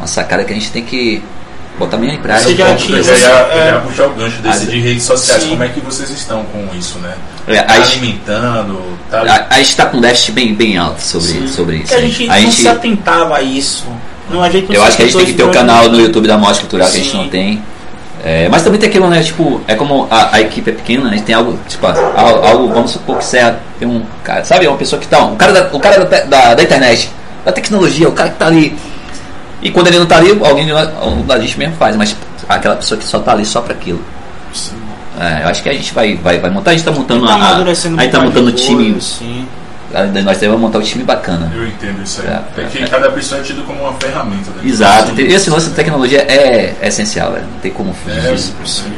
uma 0.00 0.06
sacada 0.06 0.42
que 0.44 0.52
a 0.52 0.56
gente 0.56 0.70
tem 0.72 0.82
que 0.84 1.22
botar 1.78 1.96
bem 1.96 2.08
em 2.10 2.16
Você 2.16 2.18
prática. 2.22 2.54
já 2.56 2.68
Eu 2.70 2.76
tinha- 2.76 3.02
já, 3.02 3.12
ia, 3.14 3.28
é. 3.28 3.70
ia 3.74 3.80
puxar 3.80 4.06
o 4.06 4.10
gancho 4.10 4.42
desse 4.42 4.64
As- 4.64 4.70
de 4.70 4.80
redes 4.80 5.02
sociais. 5.04 5.42
Sim. 5.42 5.50
Como 5.50 5.62
é 5.62 5.68
que 5.68 5.80
vocês 5.80 6.10
estão 6.10 6.42
com 6.44 6.68
isso, 6.76 6.98
né? 6.98 7.14
É, 7.46 7.62
Tá 7.62 7.72
a 7.74 7.80
gente- 7.80 7.98
alimentando, 7.98 8.82
tá 9.10 9.20
A, 9.50 9.54
a 9.54 9.58
gente 9.58 9.76
tá 9.76 9.86
com 9.86 9.96
um 9.96 10.00
déficit 10.00 10.32
bem, 10.32 10.54
bem 10.54 10.76
alto 10.76 11.00
sobre, 11.00 11.48
sobre 11.48 11.76
isso. 11.76 11.86
Porque 11.88 11.94
a 11.94 12.00
gente 12.06 12.24
A 12.24 12.34
não 12.34 12.40
gente- 12.42 12.54
se 12.54 12.68
atentava 12.68 13.36
a 13.36 13.42
isso. 13.42 13.86
Não, 14.30 14.42
a 14.42 14.50
gente 14.50 14.68
não 14.68 14.74
Eu 14.74 14.84
acho 14.84 14.96
que 14.96 15.02
a 15.02 15.06
gente 15.06 15.16
tem 15.16 15.26
que 15.26 15.32
ter 15.34 15.42
o 15.42 15.50
a 15.50 15.52
canal 15.52 15.88
no 15.88 16.00
YouTube 16.00 16.28
da 16.28 16.36
Mostra 16.38 16.60
Cultural 16.60 16.88
que 16.88 16.96
a 16.96 17.00
gente 17.00 17.10
Sim. 17.12 17.16
não 17.18 17.28
tem. 17.28 17.62
É, 18.22 18.48
mas 18.50 18.62
também 18.62 18.78
tem 18.78 18.88
aquilo, 18.90 19.08
né? 19.08 19.22
Tipo, 19.22 19.62
é 19.66 19.74
como 19.74 20.06
a, 20.10 20.36
a 20.36 20.40
equipe 20.42 20.70
é 20.70 20.74
pequena, 20.74 21.08
a 21.08 21.12
gente 21.12 21.22
tem 21.24 21.34
algo, 21.34 21.58
tipo, 21.66 21.86
algo, 21.86 22.68
vamos 22.68 22.90
supor 22.90 23.16
que 23.16 23.24
você 23.24 23.54
tem 23.78 23.88
um 23.88 24.02
cara, 24.22 24.44
sabe? 24.44 24.68
Uma 24.68 24.76
pessoa 24.76 25.00
que 25.00 25.08
tá, 25.08 25.24
um 25.24 25.36
cara 25.36 25.52
da, 25.54 25.70
o 25.74 25.80
cara 25.80 26.04
da, 26.04 26.20
da, 26.24 26.54
da 26.54 26.62
internet, 26.62 27.10
da 27.46 27.50
tecnologia, 27.50 28.06
o 28.08 28.12
cara 28.12 28.28
que 28.28 28.36
tá 28.38 28.46
ali. 28.46 28.76
E 29.62 29.70
quando 29.70 29.88
ele 29.88 29.98
não 29.98 30.06
tá 30.06 30.16
ali, 30.16 30.30
alguém 30.42 30.64
de 30.66 30.72
lá- 30.72 30.90
um 31.04 31.22
da 31.26 31.38
gente 31.38 31.58
mesmo 31.58 31.76
faz, 31.76 31.94
mas 31.96 32.16
aquela 32.48 32.76
pessoa 32.76 32.98
que 32.98 33.04
só 33.04 33.18
tá 33.18 33.32
ali 33.32 33.44
só 33.44 33.60
pra 33.60 33.74
aquilo. 33.74 34.02
É, 35.18 35.42
eu 35.44 35.48
acho 35.48 35.62
que 35.62 35.68
a 35.68 35.72
gente 35.74 35.92
vai, 35.92 36.16
vai, 36.16 36.38
vai 36.38 36.50
montar, 36.50 36.70
a 36.70 36.74
gente 36.74 36.84
tá 36.84 36.90
montando 36.92 37.26
Tá 37.26 37.34
a, 37.34 37.36
a, 37.36 37.56
a 37.62 37.64
gente 37.74 38.10
tá 38.10 38.20
montando 38.20 38.48
o 38.48 38.52
bocado 38.52 38.52
de 38.52 38.62
time. 38.66 39.00
sim. 39.00 39.46
Nós 40.24 40.38
temos 40.38 40.58
montar 40.60 40.78
um 40.78 40.82
time 40.82 41.02
bacana. 41.02 41.50
Eu 41.52 41.66
entendo 41.66 42.00
isso 42.04 42.22
aí. 42.22 42.28
É, 42.28 42.30
É, 42.30 42.62
é, 42.62 42.66
que 42.68 42.78
é. 42.78 42.86
cada 42.86 43.10
pessoa 43.10 43.40
é 43.40 43.44
tido 43.44 43.64
como 43.66 43.80
uma 43.82 43.92
ferramenta. 43.94 44.50
Né? 44.52 44.62
Exato. 44.64 45.20
Esse 45.20 45.50
lance 45.50 45.68
da 45.68 45.74
tecnologia 45.74 46.20
é, 46.28 46.76
é 46.80 46.88
essencial, 46.88 47.32
velho. 47.32 47.44
Não 47.52 47.58
tem 47.58 47.72
como 47.72 47.92
fugir 47.92 48.16
É, 48.24 48.32
disso. 48.32 48.54
é 48.86 48.90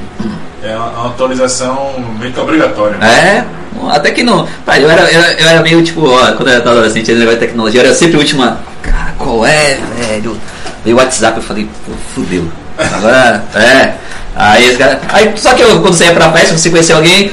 uma 0.70 0.90
uma 0.90 1.06
atualização 1.08 1.92
meio 2.18 2.32
que 2.32 2.40
obrigatória. 2.40 2.96
né? 2.98 3.06
É, 3.08 3.90
até 3.90 4.10
que 4.10 4.22
não. 4.22 4.46
Pai, 4.64 4.82
eu 4.84 4.90
era, 4.90 5.10
eu, 5.10 5.20
eu 5.20 5.48
era 5.48 5.62
meio 5.62 5.82
tipo, 5.82 6.08
ó, 6.08 6.32
quando 6.32 6.48
eu 6.48 6.54
era 6.54 6.70
adolescente, 6.70 7.10
esse 7.10 7.14
negócio 7.14 7.38
de 7.40 7.46
tecnologia, 7.46 7.80
eu 7.80 7.86
era 7.86 7.94
sempre 7.94 8.16
a, 8.16 8.56
Cara, 8.82 9.14
qual 9.18 9.44
é, 9.46 9.78
velho? 9.98 10.36
Veio 10.84 10.96
o 10.96 10.98
WhatsApp, 10.98 11.36
eu 11.36 11.42
falei, 11.42 11.68
pô, 11.86 11.92
fudeu. 12.14 12.46
Agora, 12.78 13.42
é. 13.54 13.94
Aí 14.34 14.66
esse 14.68 14.78
cara. 14.78 15.00
Aí, 15.08 15.32
só 15.36 15.54
que 15.54 15.62
eu, 15.62 15.80
quando 15.80 15.94
você 15.94 16.04
ia 16.04 16.12
pra 16.12 16.32
festa, 16.32 16.56
você 16.56 16.70
conhecia 16.70 16.96
alguém, 16.96 17.32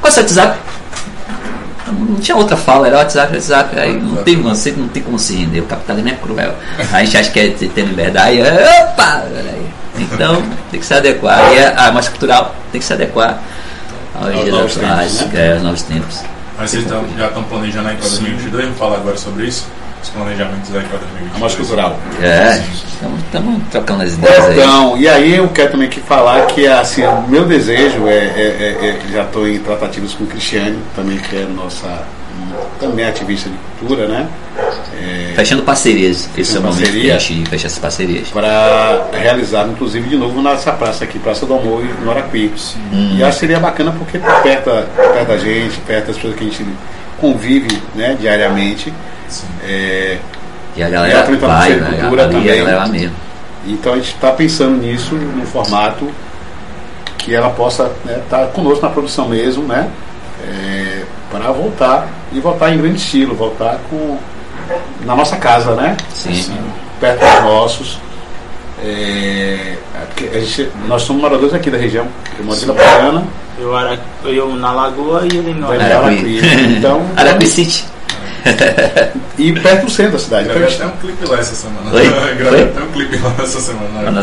qual 0.00 0.08
é 0.08 0.08
o 0.08 0.12
seu 0.12 0.22
WhatsApp? 0.22 0.58
Não 1.88 2.16
tinha 2.16 2.36
outra 2.36 2.56
fala, 2.56 2.86
era 2.86 2.98
WhatsApp, 2.98 3.34
WhatsApp. 3.34 3.78
Aí 3.78 3.98
não 3.98 4.16
tem, 4.22 4.40
você 4.40 4.72
não 4.76 4.88
tem 4.88 5.02
como 5.02 5.18
se 5.18 5.34
render, 5.34 5.60
o 5.60 5.64
capitalismo 5.64 6.10
é 6.10 6.12
cruel. 6.12 6.54
Aí 6.92 7.02
a 7.02 7.04
gente 7.04 7.16
acha 7.16 7.30
que 7.30 7.40
é 7.40 7.48
ter 7.48 7.82
liberdade, 7.82 8.40
aí, 8.40 8.82
opa! 8.82 9.24
peraí. 9.34 9.79
Então 10.00 10.42
tem 10.70 10.80
que 10.80 10.86
se 10.86 10.94
adequar. 10.94 11.52
E 11.54 11.58
a, 11.64 11.86
a 11.88 11.92
massa 11.92 12.10
cultural 12.10 12.54
tem 12.72 12.80
que 12.80 12.86
se 12.86 12.92
adequar 12.92 13.38
aos 14.20 14.32
dias 14.34 14.48
novos 14.48 14.76
atuais, 14.76 15.18
tempos, 15.18 15.34
é, 15.38 15.52
aos 15.52 15.62
novos 15.62 15.82
tempos. 15.82 16.20
Mas 16.58 16.70
vocês 16.70 16.84
tão- 16.86 17.04
já 17.18 17.26
estão 17.28 17.42
planejando 17.44 17.88
aí 17.88 17.96
para 17.96 18.08
2022? 18.08 18.64
Vamos 18.64 18.78
falar 18.78 18.96
agora 18.96 19.16
sobre 19.16 19.46
isso? 19.46 19.66
Os 20.02 20.08
planejamentos 20.10 20.74
aí 20.74 20.82
para 20.82 20.98
2022. 20.98 21.34
A 21.34 21.38
mostra 21.38 21.58
cultural. 21.60 21.98
É, 22.22 22.62
estamos 22.94 23.62
trocando 23.70 24.02
as 24.02 24.12
ideias 24.14 24.44
aí. 24.46 24.58
Então, 24.58 24.96
e 24.98 25.08
aí 25.08 25.34
eu 25.36 25.48
quero 25.48 25.72
também 25.72 25.88
que 25.88 26.00
falar 26.00 26.46
que 26.46 26.66
assim, 26.66 27.02
o 27.04 27.22
meu 27.28 27.44
desejo 27.46 28.06
é, 28.08 28.14
é- 28.14 28.78
é- 28.82 28.86
é- 28.88 29.12
já 29.12 29.22
estou 29.24 29.46
em 29.48 29.58
tratativas 29.58 30.12
com 30.14 30.24
o 30.24 30.26
Cristiane, 30.26 30.78
também 30.96 31.18
que 31.18 31.36
é 31.36 31.44
nossa 31.44 32.02
também 32.80 33.06
ativista 33.06 33.48
de 33.50 33.56
cultura, 33.78 34.08
né? 34.08 34.26
Fechando 35.34 35.62
parcerias. 35.62 36.28
Esse 36.36 36.56
é 36.56 36.60
o 36.60 36.62
momento 36.62 36.90
que 36.90 37.10
a 37.10 37.18
gente 37.18 37.48
fecha 37.48 37.66
essas 37.66 37.78
parcerias. 37.78 38.28
Para 38.28 39.06
realizar, 39.12 39.66
inclusive, 39.66 40.08
de 40.08 40.16
novo 40.16 40.42
nessa 40.42 40.72
praça 40.72 41.04
aqui, 41.04 41.18
Praça 41.18 41.46
do 41.46 41.54
Amor, 41.54 41.82
em 41.84 42.04
Norapi. 42.04 42.52
E 42.92 43.22
acho 43.22 43.32
que 43.34 43.40
seria 43.40 43.58
bacana 43.60 43.92
porque 43.96 44.18
tá 44.18 44.40
perto, 44.40 44.70
perto 44.96 45.28
da 45.28 45.38
gente, 45.38 45.78
perto 45.86 46.06
das 46.08 46.16
pessoas 46.16 46.34
que 46.34 46.44
a 46.44 46.46
gente 46.48 46.66
convive 47.20 47.82
né, 47.94 48.16
diariamente. 48.20 48.92
É, 49.66 50.18
E 50.76 50.82
a 50.82 50.88
E 50.88 50.90
galera 50.90 51.20
a 51.20 51.22
Trinta 51.22 51.46
vai, 51.46 51.70
né? 51.74 51.98
Cultura 52.00 52.24
ali 52.24 52.34
a 52.34 52.38
também. 52.38 52.58
galera 52.58 52.78
vai 52.80 52.88
mesmo. 52.90 53.16
Então 53.66 53.92
a 53.92 53.96
gente 53.96 54.14
está 54.14 54.32
pensando 54.32 54.76
nisso, 54.76 55.14
no 55.14 55.46
formato 55.46 56.10
que 57.18 57.34
ela 57.34 57.50
possa 57.50 57.90
estar 58.06 58.46
conosco 58.48 58.82
na 58.84 58.90
produção 58.90 59.28
mesmo, 59.28 59.64
né? 59.64 59.88
Para 61.30 61.50
voltar 61.52 62.08
e 62.32 62.40
voltar 62.40 62.72
em 62.74 62.78
grande 62.78 62.96
estilo, 62.98 63.34
voltar 63.34 63.78
com 63.88 64.18
na 65.04 65.14
nossa 65.16 65.36
casa, 65.36 65.74
né? 65.74 65.96
Sim. 66.12 66.44
Perto 67.00 67.20
dos 67.20 67.42
nossos. 67.44 67.98
É, 68.82 69.76
é 69.94 70.04
porque 70.06 70.36
a 70.36 70.40
gente- 70.40 70.70
nós 70.86 71.02
somos 71.02 71.22
moradores 71.22 71.52
aqui 71.54 71.70
da 71.70 71.78
região. 71.78 72.06
Eu 72.38 72.44
moro 72.44 72.56
em 72.56 72.60
Vila 72.60 72.74
Paiana, 72.74 73.24
Eu, 73.58 73.76
era, 73.78 73.98
eu 74.24 74.56
na 74.56 74.72
Lagoa 74.72 75.22
e 75.30 75.36
ele 75.36 75.52
no. 75.54 75.70
Araquari. 75.70 76.40
Então, 76.78 77.02
Araquari 77.16 77.46
City. 77.46 77.84
e 79.38 79.52
perto 79.52 79.84
do 79.84 79.90
centro 79.90 80.12
da 80.12 80.18
cidade. 80.18 80.44
Gravei 80.48 80.68
gente- 80.70 80.82
até 80.82 80.92
um 80.92 80.96
clipe 80.96 81.26
lá 81.28 81.38
essa 81.38 81.54
semana. 81.54 81.94
Oi? 81.94 82.08
Gravei 82.38 82.62
até 82.64 82.80
um 82.82 82.88
clipe 82.92 83.16
lá 83.18 83.34
essa 83.38 83.60
semana. 83.60 84.22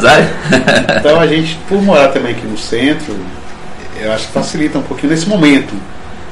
Então 0.99 1.19
a 1.19 1.27
gente, 1.27 1.55
por 1.69 1.81
morar 1.83 2.07
também 2.07 2.31
aqui 2.31 2.47
no 2.47 2.57
centro, 2.57 3.15
eu 4.01 4.11
acho 4.11 4.25
que 4.27 4.33
facilita 4.33 4.79
um 4.79 4.83
pouquinho 4.83 5.11
nesse 5.11 5.27
momento. 5.29 5.75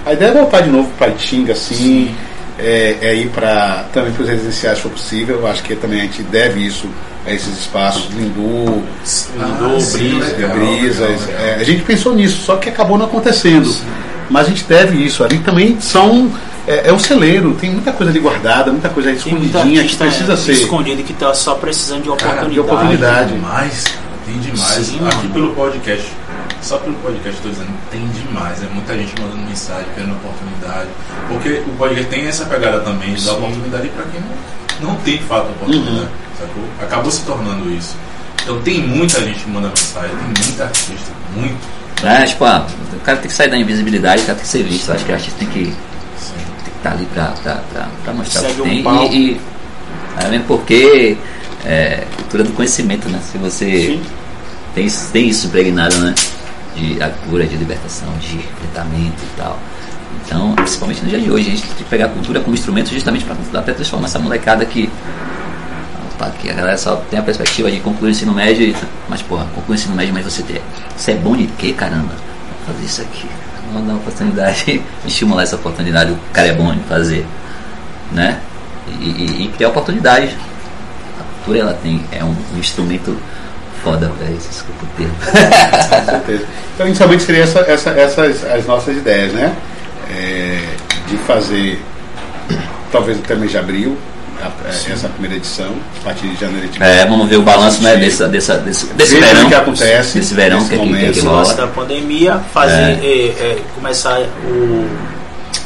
A 0.05 0.13
ideia 0.13 0.29
é 0.29 0.33
voltar 0.33 0.61
de 0.61 0.69
novo 0.69 0.89
para 0.97 1.07
Itinga, 1.09 1.53
assim, 1.53 2.13
é, 2.59 2.97
é 3.01 3.15
ir 3.15 3.29
para 3.29 3.85
também 3.91 4.11
para 4.13 4.23
os 4.23 4.29
residenciais 4.29 4.77
se 4.77 4.83
for 4.83 4.91
possível. 4.91 5.39
Eu 5.39 5.47
acho 5.47 5.63
que 5.63 5.75
também 5.75 6.01
a 6.01 6.03
gente 6.03 6.21
deve 6.23 6.59
isso 6.59 6.87
a 7.25 7.31
esses 7.33 7.59
espaços, 7.59 8.07
Lindu, 8.13 8.83
Lindu, 9.35 9.91
Brisa, 9.91 10.47
Brisas. 10.47 11.29
é, 11.29 11.57
a 11.59 11.63
gente 11.63 11.81
pensou 11.81 12.13
nisso, 12.13 12.43
só 12.43 12.57
que 12.57 12.69
acabou 12.69 12.97
não 12.97 13.07
acontecendo. 13.07 13.73
Mas 14.29 14.47
a 14.47 14.49
gente 14.49 14.63
deve 14.65 15.03
isso. 15.03 15.23
Ali 15.23 15.39
também 15.39 15.79
são. 15.79 16.31
É, 16.67 16.89
é 16.89 16.93
um 16.93 16.97
celeiro, 16.97 17.53
tem 17.53 17.69
muita 17.69 17.91
coisa 17.91 18.11
ali 18.11 18.19
guardada, 18.19 18.71
muita 18.71 18.89
coisa 18.89 19.09
muito 19.09 19.19
escondidinha 19.19 19.63
que 19.63 19.79
artista 19.81 20.05
precisa 20.05 20.33
é, 20.33 20.37
ser. 20.37 20.51
escondido 20.53 21.03
que 21.03 21.13
tá 21.13 21.31
só 21.33 21.53
precisando 21.55 22.01
de 22.01 22.09
Cara, 22.09 22.41
oportunidade. 22.41 22.53
de 22.53 22.59
oportunidade. 22.59 23.29
Tem 23.29 23.37
demais, 23.37 23.83
cara, 23.83 23.99
tem 24.25 24.39
demais. 24.39 24.85
Sim, 24.87 24.95
Aqui 24.95 25.17
mano. 25.17 25.29
pelo 25.33 25.53
podcast, 25.53 26.07
só 26.65 26.77
pelo 26.77 26.95
podcast 26.95 27.35
estou 27.37 27.51
dizendo, 27.51 27.69
tem 27.91 28.07
demais. 28.09 28.61
É 28.63 28.67
muita 28.67 28.97
gente 28.97 29.13
mandando 29.21 29.41
mensagem, 29.47 29.85
querendo 29.93 30.13
oportunidade. 30.13 30.89
Porque 31.29 31.49
o 31.67 31.75
podcast 31.77 32.07
tem 32.09 32.25
essa 32.27 32.45
pegada 32.45 32.79
também, 32.81 33.13
de 33.13 33.23
dar 33.25 33.33
oportunidade 33.33 33.87
para 33.89 34.03
quem 34.05 34.21
não, 34.21 34.89
não 34.89 34.95
tem 35.01 35.17
de 35.17 35.23
fato 35.23 35.49
oportunidade. 35.51 35.97
Uhum. 35.97 36.07
Sacou? 36.39 36.63
Acabou 36.81 37.11
se 37.11 37.23
tornando 37.23 37.71
isso. 37.71 37.95
Então 38.43 38.59
tem 38.61 38.81
muita 38.81 39.21
gente 39.23 39.39
que 39.39 39.49
manda 39.49 39.69
mensagem, 39.69 40.09
tem 40.09 40.43
muita 40.45 40.63
artista, 40.63 41.11
muito. 41.35 41.57
É, 42.03 42.23
tipo, 42.25 42.43
ah, 42.45 42.67
o 42.93 42.99
cara 42.99 43.17
tem 43.19 43.27
que 43.29 43.33
sair 43.35 43.49
da 43.49 43.57
invisibilidade, 43.57 44.21
o 44.23 44.25
cara 44.25 44.35
tem 44.37 44.43
que 44.45 44.51
ser 44.51 44.63
visto. 44.63 44.91
Acho 44.91 45.05
que 45.05 45.11
o 45.11 45.15
artista 45.15 45.39
tem 45.39 45.47
que 45.47 45.73
estar 46.77 46.91
ali 46.91 47.05
pra, 47.13 47.27
pra, 47.41 47.55
pra, 47.71 47.87
pra 48.03 48.13
mostrar 48.13 48.41
Segue 48.41 48.61
o 48.61 48.63
que 48.63 48.69
um 48.69 48.73
tem. 48.73 48.83
palco. 48.83 49.13
E, 49.13 49.31
e 49.31 49.41
é 50.23 50.27
mesmo 50.29 50.45
porque 50.45 51.17
é 51.65 52.03
cultura 52.17 52.43
do 52.43 52.51
conhecimento, 52.53 53.07
né? 53.09 53.19
Se 53.31 53.37
você 53.37 53.99
tem, 54.75 54.85
isso- 54.85 55.09
tem 55.11 55.27
isso 55.29 55.47
impregnado, 55.47 55.95
né? 55.99 56.13
De 56.75 57.01
a 57.01 57.09
cura, 57.09 57.45
de 57.45 57.55
libertação, 57.55 58.11
de 58.19 58.35
enfrentamento 58.35 59.23
e 59.23 59.37
tal. 59.37 59.57
Então, 60.25 60.53
principalmente 60.55 61.03
no 61.03 61.09
dia 61.09 61.19
de 61.19 61.31
hoje, 61.31 61.47
a 61.47 61.51
gente 61.51 61.63
tem 61.63 61.75
que 61.77 61.83
pegar 61.83 62.05
a 62.05 62.09
cultura 62.09 62.39
como 62.39 62.55
instrumento 62.55 62.89
justamente 62.89 63.25
para 63.25 63.59
até 63.59 63.73
transformar 63.73 64.07
essa 64.07 64.19
molecada 64.19 64.65
que. 64.65 64.89
Opa, 66.13 66.29
que 66.31 66.49
a 66.49 66.53
galera 66.53 66.77
só 66.77 66.95
tem 67.09 67.19
a 67.19 67.21
perspectiva 67.23 67.69
de 67.69 67.79
concluir 67.79 68.09
o 68.09 68.11
ensino 68.11 68.33
médio, 68.33 68.63
e, 68.63 68.75
mas 69.09 69.21
porra, 69.21 69.45
concluir 69.53 69.75
o 69.75 69.79
ensino 69.79 69.95
médio, 69.95 70.13
mas 70.13 70.23
você, 70.23 70.41
tem, 70.43 70.61
você 70.95 71.11
é 71.11 71.15
bom 71.15 71.35
de 71.35 71.45
quê, 71.47 71.73
caramba? 71.73 72.13
Vou 72.65 72.73
fazer 72.73 72.85
isso 72.85 73.01
aqui. 73.01 73.27
Vamos 73.71 73.87
dar 73.87 73.93
uma 73.93 73.99
oportunidade, 73.99 74.81
estimular 75.05 75.43
essa 75.43 75.55
oportunidade, 75.57 76.11
o 76.11 76.17
cara 76.31 76.47
é 76.47 76.53
bom 76.53 76.73
em 76.73 76.79
fazer, 76.87 77.25
né? 78.11 78.39
E, 78.99 79.09
e, 79.09 79.43
e 79.43 79.47
criar 79.49 79.69
oportunidades. 79.69 80.31
A 81.19 81.23
cultura 81.23 81.59
ela 81.59 81.73
tem, 81.73 82.01
é 82.11 82.23
um, 82.23 82.35
um 82.55 82.59
instrumento 82.59 83.17
foda 83.85 84.11
pra 84.17 84.27
isso, 84.31 84.49
desculpa 84.49 84.83
o 84.83 84.97
termo. 84.97 85.15
Com 85.89 86.05
certeza. 86.11 86.45
Então, 86.73 86.87
inicialmente 86.87 87.23
seria 87.23 87.43
essa, 87.43 87.59
essa, 87.59 87.89
essas 87.91 88.43
as 88.45 88.65
nossas 88.65 88.97
ideias, 88.97 89.31
né? 89.31 89.53
É, 90.11 90.59
de 91.07 91.17
fazer, 91.19 91.79
talvez 92.91 93.17
até 93.19 93.35
mês 93.35 93.51
de 93.51 93.57
abril, 93.57 93.97
a- 94.43 94.47
a- 94.47 94.91
essa 94.91 95.07
primeira 95.09 95.35
edição, 95.37 95.71
a 96.01 96.03
partir 96.03 96.27
de 96.27 96.35
janeiro. 96.39 96.65
gente 96.67 96.81
É, 96.83 97.05
vamos 97.05 97.29
ver 97.29 97.37
o 97.37 97.41
balanço 97.43 97.81
né, 97.81 97.93
Sim. 97.93 97.99
dessa, 98.01 98.27
dessa, 98.27 98.57
desse, 98.57 98.85
desse 98.87 99.19
verão. 99.19 99.47
que 99.47 99.55
acontece 99.55 100.19
Desse 100.19 100.33
verão 100.33 100.57
nesse 100.57 100.69
que, 100.71 100.75
que, 100.77 100.81
que, 100.83 100.87
momento. 100.93 101.13
que 101.13 101.21
lance 101.21 101.51
rola. 101.51 101.53
da 101.53 101.67
pandemia, 101.67 102.39
fazer, 102.53 102.73
É. 102.73 102.99
é, 103.03 103.27
é, 103.39 103.57
começar 103.73 104.19
o 104.45 104.89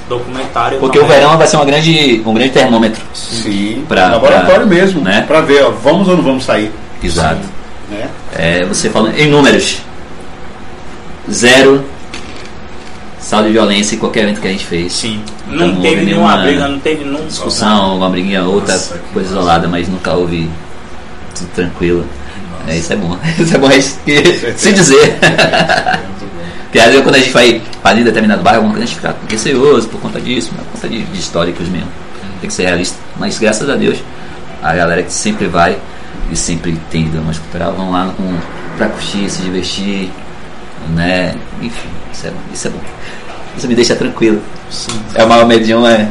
documentário. 0.07 0.79
Porque 0.79 0.99
o 0.99 1.03
é- 1.05 1.07
verão 1.07 1.37
vai 1.37 1.47
ser 1.47 1.55
uma 1.57 1.65
grande, 1.65 2.21
um 2.25 2.33
grande 2.33 2.51
termômetro. 2.51 3.01
Sim, 3.13 3.83
Pra- 3.87 4.09
laboratório 4.09 4.67
pra- 4.67 4.75
mesmo, 4.75 5.01
né? 5.01 5.23
para 5.27 5.41
ver, 5.41 5.63
ó, 5.63 5.71
vamos 5.71 6.07
ou 6.07 6.15
não 6.15 6.23
vamos 6.23 6.43
sair. 6.45 6.71
Exato. 7.03 7.41
Né? 7.89 8.09
É, 8.33 8.65
você 8.65 8.89
falando 8.89 9.17
em 9.17 9.29
números. 9.29 9.79
Zero 11.29 11.85
saldo 13.19 13.47
de 13.47 13.53
violência 13.53 13.95
em 13.95 13.99
qualquer 13.99 14.23
evento 14.23 14.41
que 14.41 14.47
a 14.47 14.51
gente 14.51 14.65
fez. 14.65 14.91
Sim. 14.93 15.21
Então, 15.47 15.67
Não 15.67 15.75
não 15.75 15.81
teve 15.81 16.05
nenhuma 16.05 16.37
briga, 16.37 16.67
não 16.67 16.79
teve 16.79 17.03
nunca. 17.03 17.25
Discussão, 17.25 17.97
uma 17.97 18.09
briguinha 18.09 18.43
outra, 18.43 18.73
Nossa, 18.73 18.99
coisa 19.13 19.29
isolada, 19.29 19.67
mas 19.67 19.87
nunca 19.87 20.13
houve 20.13 20.49
tudo 21.37 21.49
tranquilo. 21.53 22.05
É, 22.67 22.77
isso 22.77 22.91
é 22.91 22.95
bom. 22.95 23.17
Isso 23.39 23.55
é 23.55 23.57
bom 23.57 23.67
a 23.67 23.71
gente 23.71 23.87
se 24.57 24.73
dizer. 24.73 25.17
Porque 26.65 26.77
às 26.77 26.85
vezes 26.87 27.01
quando 27.01 27.15
a 27.15 27.19
gente 27.19 27.31
vai 27.31 27.61
ali 27.83 28.01
em 28.01 28.03
determinado 28.03 28.43
bairro, 28.43 28.57
alguma 28.57 28.75
coisa, 28.75 28.83
a 28.83 28.87
gente 28.87 28.95
fica 28.95 29.15
receoso 29.27 29.87
por 29.87 29.99
conta 29.99 30.21
disso, 30.21 30.51
por 30.55 30.65
conta 30.65 30.87
de, 30.87 31.03
de 31.03 31.19
históricos 31.19 31.67
mesmo. 31.67 31.89
Tem 32.41 32.47
que 32.47 32.53
ser 32.53 32.63
realista. 32.65 32.97
Mas 33.17 33.39
graças 33.39 33.67
a 33.67 33.75
Deus, 33.75 33.97
a 34.61 34.75
galera 34.75 35.01
que 35.01 35.11
sempre 35.11 35.47
vai 35.47 35.77
e 36.31 36.35
sempre 36.35 36.79
tem 36.89 37.09
drama 37.09 37.33
cultural, 37.33 37.73
vão 37.73 37.91
lá 37.91 38.13
com, 38.15 38.37
pra 38.77 38.89
curtir, 38.89 39.29
se 39.29 39.41
divertir, 39.41 40.11
né? 40.89 41.35
Enfim, 41.61 41.89
isso 42.11 42.27
é, 42.27 42.31
isso 42.53 42.67
é 42.67 42.71
bom. 42.71 42.81
Isso 43.57 43.67
me 43.67 43.75
deixa 43.75 43.95
tranquilo. 43.95 44.41
Sim. 44.69 45.01
É 45.15 45.23
o 45.23 45.29
maior 45.29 45.45
medium, 45.45 45.85
é. 45.85 46.07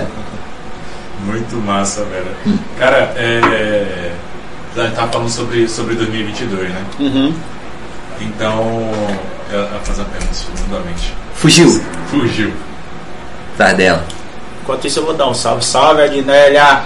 Muito 1.24 1.56
massa, 1.56 2.04
velho. 2.04 2.26
Hum. 2.46 2.58
Cara, 2.78 3.12
é. 3.16 4.12
A 4.76 4.80
gente 4.84 4.94
tava 4.94 5.12
falando 5.12 5.28
sobre, 5.28 5.68
sobre 5.68 5.94
2022, 5.94 6.70
né? 6.70 6.84
Uhum. 6.98 7.34
Então. 8.20 8.90
Eu 9.50 9.58
eu 9.60 9.68
vou 9.68 9.80
fazer 9.80 10.00
uma 10.00 10.08
pergunta 10.08 10.34
profundamente. 10.46 11.14
Fugiu 11.34 11.68
Fugiu. 12.06 12.52
atrás 13.54 13.76
dela. 13.76 14.04
Enquanto 14.62 14.86
isso, 14.86 15.00
eu 15.00 15.04
vou 15.04 15.14
dar 15.14 15.28
um 15.28 15.34
salve. 15.34 15.64
Salve, 15.64 16.02
Adnélia! 16.02 16.84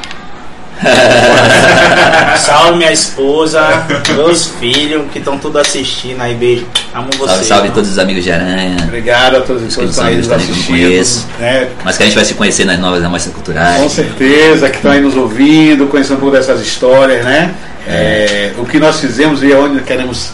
salve, 2.38 2.76
minha 2.78 2.92
esposa, 2.92 3.86
meus 4.14 4.46
filhos 4.60 5.10
que 5.12 5.18
estão 5.18 5.38
tudo 5.38 5.58
assistindo 5.58 6.20
aí. 6.20 6.34
Beijo. 6.34 6.66
Amo 6.94 7.08
vocês. 7.16 7.30
Salve, 7.30 7.44
salve 7.46 7.70
todos 7.70 7.90
os 7.90 7.98
amigos 7.98 8.24
de 8.24 8.32
Aranha. 8.32 8.76
Obrigado 8.84 9.36
a 9.36 9.40
todos 9.40 9.62
os 9.62 9.68
Os 9.68 9.76
que 9.76 9.84
estão 9.84 10.36
assistindo. 10.36 10.66
conheço. 10.66 11.26
Né? 11.38 11.68
Mas 11.84 11.96
que 11.96 12.02
a 12.02 12.06
gente 12.06 12.14
vai 12.14 12.24
se 12.24 12.34
conhecer 12.34 12.64
nas 12.64 12.78
novas 12.78 13.02
amostras 13.04 13.34
culturais. 13.34 13.80
Com 13.82 13.88
certeza, 13.88 14.68
que 14.70 14.76
estão 14.76 14.90
aí 14.92 15.00
nos 15.00 15.16
ouvindo, 15.16 15.86
conhecendo 15.86 16.16
um 16.16 16.20
pouco 16.20 16.36
dessas 16.36 16.60
histórias, 16.60 17.24
né? 17.24 17.54
É, 17.88 18.52
o 18.58 18.64
que 18.66 18.78
nós 18.78 19.00
fizemos 19.00 19.42
e 19.42 19.52
aonde 19.52 19.80
queremos, 19.82 20.30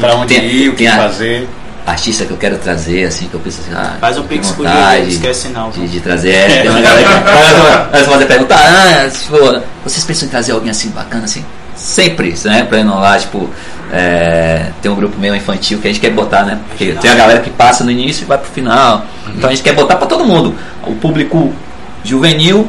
para 0.00 0.16
onde 0.16 0.34
Tem- 0.34 0.44
ir, 0.46 0.68
o 0.68 0.72
que 0.72 0.78
tem 0.78 0.88
a- 0.88 0.96
fazer. 0.96 1.48
Artista 1.86 2.24
que 2.24 2.32
eu 2.32 2.36
quero 2.36 2.58
trazer, 2.58 3.04
assim, 3.04 3.28
que 3.28 3.34
eu 3.34 3.40
penso 3.40 3.60
assim, 3.60 3.72
ah, 3.72 3.96
Faz 4.00 4.18
um 4.18 4.24
pix 4.24 4.48
Diego, 4.56 4.64
não 4.64 5.08
esquece 5.08 5.48
não. 5.50 5.70
De, 5.70 5.86
de 5.86 6.00
trazer, 6.00 6.34
é, 6.34 6.62
tem 6.62 6.70
uma 6.70 6.80
galera 6.80 7.06
que 7.06 7.92
vai 7.92 8.04
fazer 8.04 8.26
pergunta, 8.26 8.56
ah, 8.56 9.08
tipo, 9.08 9.62
vocês 9.84 10.04
pensam 10.04 10.26
em 10.26 10.30
trazer 10.30 10.52
alguém 10.52 10.70
assim 10.70 10.90
bacana, 10.90 11.24
assim? 11.24 11.44
Sempre, 11.76 12.34
né? 12.44 12.64
Pra 12.64 12.80
inovar, 12.80 13.20
tipo, 13.20 13.48
é, 13.92 14.70
tem 14.82 14.90
um 14.90 14.96
grupo 14.96 15.16
meio 15.18 15.34
infantil 15.36 15.78
que 15.78 15.86
a 15.86 15.92
gente 15.92 16.00
quer 16.00 16.10
botar, 16.10 16.44
né? 16.44 16.58
Porque 16.68 16.92
tem 16.92 17.10
a 17.10 17.14
galera 17.14 17.40
que 17.40 17.50
passa 17.50 17.84
no 17.84 17.90
início 17.90 18.24
e 18.24 18.26
vai 18.26 18.38
pro 18.38 18.50
final. 18.50 19.04
Então 19.28 19.48
a 19.48 19.52
gente 19.54 19.62
quer 19.62 19.72
botar 19.72 19.96
pra 19.96 20.06
todo 20.06 20.24
mundo. 20.24 20.54
O 20.82 20.94
público 20.96 21.54
juvenil, 22.02 22.68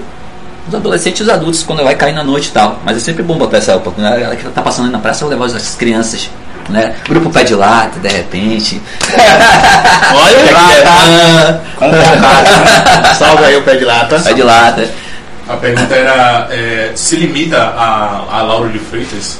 os 0.68 0.76
adolescentes 0.76 1.20
e 1.20 1.24
os 1.24 1.30
adultos, 1.30 1.64
quando 1.64 1.84
vai 1.84 1.96
cair 1.96 2.14
na 2.14 2.24
noite 2.24 2.50
e 2.50 2.52
tal. 2.52 2.80
Mas 2.84 2.98
é 2.98 3.00
sempre 3.00 3.24
bom 3.24 3.38
botar 3.38 3.58
essa 3.58 3.76
oportunidade. 3.76 4.18
A 4.18 4.20
galera 4.20 4.36
que 4.42 4.48
tá 4.50 4.62
passando 4.62 4.86
aí 4.86 4.92
na 4.92 5.00
praça, 5.00 5.24
eu 5.24 5.30
levar 5.30 5.46
as 5.46 5.76
crianças. 5.76 6.30
Né? 6.70 6.96
Grupo 7.08 7.30
pé 7.30 7.46
de 7.46 7.56
lata, 7.56 7.98
de 7.98 8.10
repente. 8.10 8.82
Olha 10.14 10.44
Que 10.48 10.54
lá, 10.54 10.74
é 10.74 10.82
tá? 10.82 11.62
fã. 11.80 13.14
Salve 13.16 13.46
aí 13.46 13.56
o 13.56 13.62
pé 13.64 13.76
de 13.76 13.86
lata. 13.86 14.20
Pé 14.20 14.34
de 14.34 14.44
lata. 14.44 14.90
A 15.48 15.56
pergunta 15.56 15.96
era: 15.96 16.48
é, 16.52 16.92
se 16.96 17.16
limita 17.16 17.58
a, 17.58 18.26
a 18.30 18.42
Lauro 18.42 18.70
de 18.70 18.80
Freitas, 18.80 19.40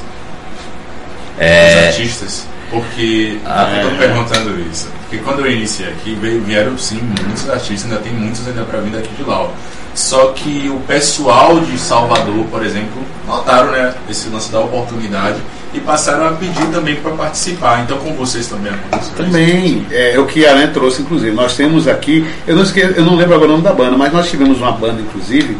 É, 1.38 1.88
artistas? 1.88 2.46
Porque. 2.70 3.38
Ah, 3.44 3.68
eu 3.82 3.88
tô 3.90 3.94
é. 3.94 3.98
perguntando 3.98 4.60
isso. 4.70 4.88
Porque 5.02 5.18
quando 5.24 5.40
eu 5.40 5.50
iniciei 5.52 5.88
aqui, 5.88 6.14
veio- 6.20 6.42
vieram 6.42 6.76
sim 6.78 6.98
muitos 7.02 7.48
artistas, 7.48 7.90
ainda 7.90 8.02
tem 8.02 8.12
muitos 8.12 8.46
ainda 8.46 8.62
pra 8.64 8.80
vir 8.80 8.90
daqui 8.92 9.08
de 9.16 9.22
Lauro. 9.22 9.52
Só 9.98 10.26
que 10.26 10.70
o 10.72 10.78
pessoal 10.86 11.58
de 11.58 11.76
Salvador, 11.76 12.44
por 12.52 12.64
exemplo, 12.64 13.02
notaram 13.26 13.72
né, 13.72 13.92
esse 14.08 14.28
lance 14.28 14.50
da 14.50 14.60
oportunidade 14.60 15.38
e 15.74 15.80
passaram 15.80 16.28
a 16.28 16.30
pedir 16.30 16.66
também 16.68 16.94
para 16.94 17.10
participar. 17.10 17.82
Então 17.82 17.98
com 17.98 18.14
vocês 18.14 18.46
também 18.46 18.72
aconteceu 18.72 19.08
isso? 19.08 19.16
Também, 19.16 19.84
é, 19.90 20.14
é 20.14 20.18
o 20.20 20.24
que 20.24 20.46
a 20.46 20.52
Aranha 20.52 20.68
trouxe, 20.68 21.02
inclusive. 21.02 21.32
Nós 21.34 21.56
temos 21.56 21.88
aqui, 21.88 22.24
eu 22.46 22.54
não, 22.54 22.62
esque, 22.62 22.78
eu 22.78 23.04
não 23.04 23.16
lembro 23.16 23.34
agora 23.34 23.50
o 23.50 23.52
nome 23.54 23.64
da 23.64 23.72
banda, 23.72 23.96
mas 23.96 24.12
nós 24.12 24.30
tivemos 24.30 24.58
uma 24.58 24.70
banda, 24.70 25.02
inclusive, 25.02 25.58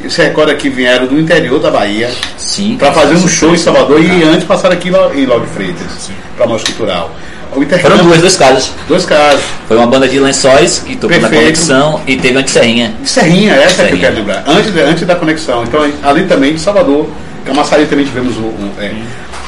que 0.00 0.08
se 0.08 0.22
recorda 0.22 0.54
que 0.54 0.70
vieram 0.70 1.08
do 1.08 1.18
interior 1.18 1.58
da 1.58 1.70
Bahia 1.72 2.12
sim. 2.38 2.76
para 2.78 2.92
fazer 2.92 3.16
um 3.16 3.26
show 3.26 3.52
em 3.52 3.58
Salvador 3.58 4.00
e 4.00 4.22
antes 4.22 4.44
passaram 4.44 4.76
aqui 4.76 4.88
em 4.88 5.26
Lauro 5.26 5.44
de 5.44 5.50
Freitas, 5.52 6.10
para 6.36 6.44
a 6.44 6.48
Mostra 6.48 6.72
Cultural. 6.72 7.10
O 7.52 7.54
Foram 7.54 7.62
intercâmbio, 7.64 8.04
duas, 8.04 8.20
dois 8.20 8.36
casos. 8.36 8.72
dois 8.88 9.04
casos. 9.04 9.42
Foi 9.68 9.76
uma 9.76 9.86
banda 9.86 10.08
de 10.08 10.18
lençóis 10.18 10.78
que 10.78 10.96
tocou 10.96 11.10
na 11.20 11.28
Perfeito. 11.28 11.42
conexão 11.60 12.00
e 12.06 12.16
teve 12.16 12.38
a 12.38 12.46
Serrinha. 12.46 12.94
Serrinha, 13.04 13.52
essa 13.54 13.62
é 13.62 13.66
que 13.66 13.70
eu 13.70 13.74
Serrinha. 13.98 14.00
quero 14.00 14.16
lembrar. 14.16 14.44
Antes, 14.46 14.76
antes 14.76 15.06
da 15.06 15.16
conexão. 15.16 15.62
Então, 15.64 15.86
ali 16.02 16.24
também 16.24 16.54
de 16.54 16.60
Salvador, 16.60 17.08
Camaçari 17.44 17.86
também 17.86 18.04
tivemos 18.06 18.36
um. 18.38 18.42
um- 18.46 18.72
é. 18.80 18.92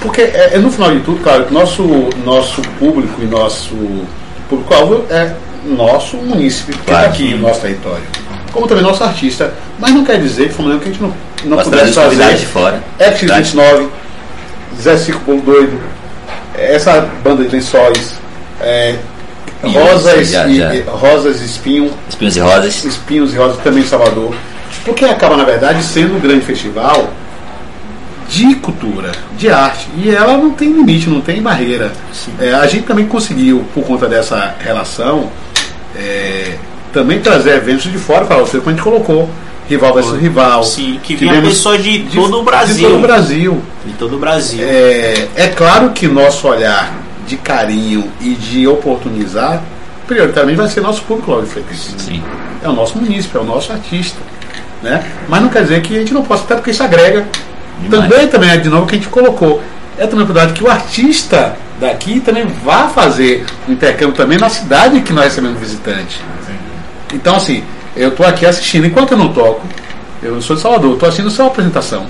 Porque 0.03 0.21
é, 0.21 0.51
é 0.55 0.59
no 0.59 0.71
final 0.71 0.91
de 0.93 1.01
tudo, 1.01 1.23
claro, 1.23 1.45
que 1.47 1.55
nosso, 1.55 1.83
nosso 2.27 2.61
público 2.79 3.23
e 3.23 3.25
nosso 3.25 3.75
público-alvo 4.51 5.05
é 5.11 5.33
nosso 5.65 6.19
munícipe, 6.19 6.73
que 6.73 6.79
Claro. 6.85 7.05
está 7.05 7.11
aqui 7.15 7.35
no 7.35 7.49
nosso 7.49 7.61
território. 7.63 8.03
Como 8.53 8.67
também 8.67 8.85
nosso 8.85 9.03
artista. 9.03 9.53
Mas 9.79 9.93
não 9.93 10.05
quer 10.05 10.19
dizer 10.21 10.49
que, 10.51 10.55
que 10.55 10.63
a 10.63 10.73
gente 10.93 11.01
não, 11.03 11.13
não 11.47 11.57
pudesse 11.59 11.95
convidados 11.95 12.41
de 12.41 12.47
fazer 12.47 12.47
fora. 12.47 12.83
X29, 13.01 13.89
Zé 14.81 14.97
Cico 14.99 15.21
Bolo 15.21 15.41
Doido, 15.41 15.81
essa 16.57 17.09
banda 17.23 17.45
de 17.45 17.55
lençóis, 17.55 18.15
é, 18.61 18.97
Rosas, 19.63 20.29
já- 20.29 20.47
e, 20.47 20.59
já. 20.59 20.73
Rosas 20.91 21.41
e 21.41 21.45
Espinho, 21.47 21.91
Espinhos 22.09 22.37
e 22.37 22.41
Rosas. 22.41 22.85
Espinhos 22.85 23.33
e 23.35 23.37
Rosas 23.37 23.59
também 23.63 23.83
em 23.83 23.87
Salvador. 23.87 24.35
Porque 24.85 25.05
acaba, 25.05 25.37
na 25.37 25.45
verdade, 25.45 25.83
sendo 25.83 26.17
um 26.17 26.21
grande 26.21 26.45
festival 26.45 27.09
de 28.29 28.55
cultura, 28.57 29.13
de 29.39 29.49
arte. 29.51 29.89
E 29.97 30.11
ela 30.11 30.37
não 30.37 30.51
tem 30.51 30.71
limite, 30.73 31.09
não 31.09 31.21
tem 31.21 31.41
barreira. 31.43 31.93
É, 32.41 32.53
a 32.53 32.67
gente 32.67 32.85
também 32.85 33.07
conseguiu, 33.07 33.65
por 33.75 33.85
conta 33.85 34.07
dessa 34.07 34.55
relação, 34.61 35.31
é, 35.97 36.53
também 36.93 37.21
trazer 37.21 37.55
eventos 37.57 37.91
de 37.91 37.99
fora 37.99 38.25
para 38.25 38.37
você, 38.37 38.59
como 38.59 38.71
a 38.71 38.73
gente 38.73 38.83
colocou. 38.83 39.29
Rival 39.69 39.95
versus 39.95 40.21
rival. 40.21 40.63
Sim, 40.63 41.01
que 41.03 41.17
vinha 41.17 41.33
Tivemos 41.33 41.55
pessoas 41.57 41.83
de 41.83 41.99
de- 42.03 42.17
todo 42.17 42.41
o 42.41 42.43
Brasil. 42.43 42.75
De 42.77 42.83
todo 42.83 42.97
o 42.97 43.01
Brasil. 43.01 43.63
De 43.87 43.93
todo 43.95 44.17
o 44.17 44.19
Brasil. 44.19 44.65
É, 44.69 45.29
é 45.37 45.47
claro 45.49 45.91
que 45.91 46.07
nosso 46.07 46.47
olhar 46.49 46.93
de 47.27 47.37
carinho 47.37 48.11
e 48.21 48.35
de 48.35 48.67
oportunizar, 48.69 49.63
prioritariamente 50.07 50.59
vai 50.59 50.69
ser 50.69 50.83
nosso 50.83 51.03
público 51.03 51.31
logo 51.31 51.47
frequente. 51.47 51.95
Sim. 51.99 52.23
É 52.63 52.69
o 52.69 52.73
nosso 52.73 52.99
munícipe, 52.99 53.37
é 53.37 53.41
o 53.41 53.45
nosso 53.45 53.73
artista. 53.73 54.19
Né? 54.83 55.03
Mas 55.29 55.41
não 55.41 55.49
quer 55.49 55.63
dizer 55.63 55.81
que 55.81 55.97
a 55.97 56.01
gente 56.01 56.13
não 56.13 56.23
possa, 56.23 56.45
até 56.45 56.55
porque 56.57 56.71
isso 56.71 56.83
agrega. 56.83 57.25
Demais. 57.81 58.11
Também, 58.11 58.29
também 58.29 58.51
é 58.51 58.57
de 58.59 58.69
novo 58.69 58.87
que 58.87 58.95
a 58.97 58.99
gente 58.99 59.09
colocou. 59.09 59.63
É 59.97 60.03
também 60.07 60.21
a 60.21 60.25
oportunidade 60.25 60.53
que 60.53 60.63
o 60.63 60.71
artista 60.71 61.57
daqui 61.81 62.21
também 62.21 62.47
vá 62.63 62.89
fazer 62.89 63.47
um 63.67 63.73
intercâmbio 63.73 64.15
também 64.15 64.37
na 64.39 64.49
cidade 64.51 65.01
que 65.01 65.13
nós 65.13 65.25
recebemos 65.25 65.59
visitante. 65.59 66.21
Então, 67.15 67.37
assim, 67.37 67.63
eu 67.97 68.11
estou 68.11 68.27
aqui 68.27 68.45
assistindo, 68.47 68.87
enquanto 68.87 69.13
eu 69.13 69.19
não 69.19 69.33
toco, 69.33 69.63
eu 70.23 70.41
sou 70.41 70.57
de 70.57 70.63
Salvador, 70.63 70.95
estou 70.95 71.09
assistindo 71.09 71.31
só 71.31 71.45
a 71.45 71.47
apresentação. 71.47 72.07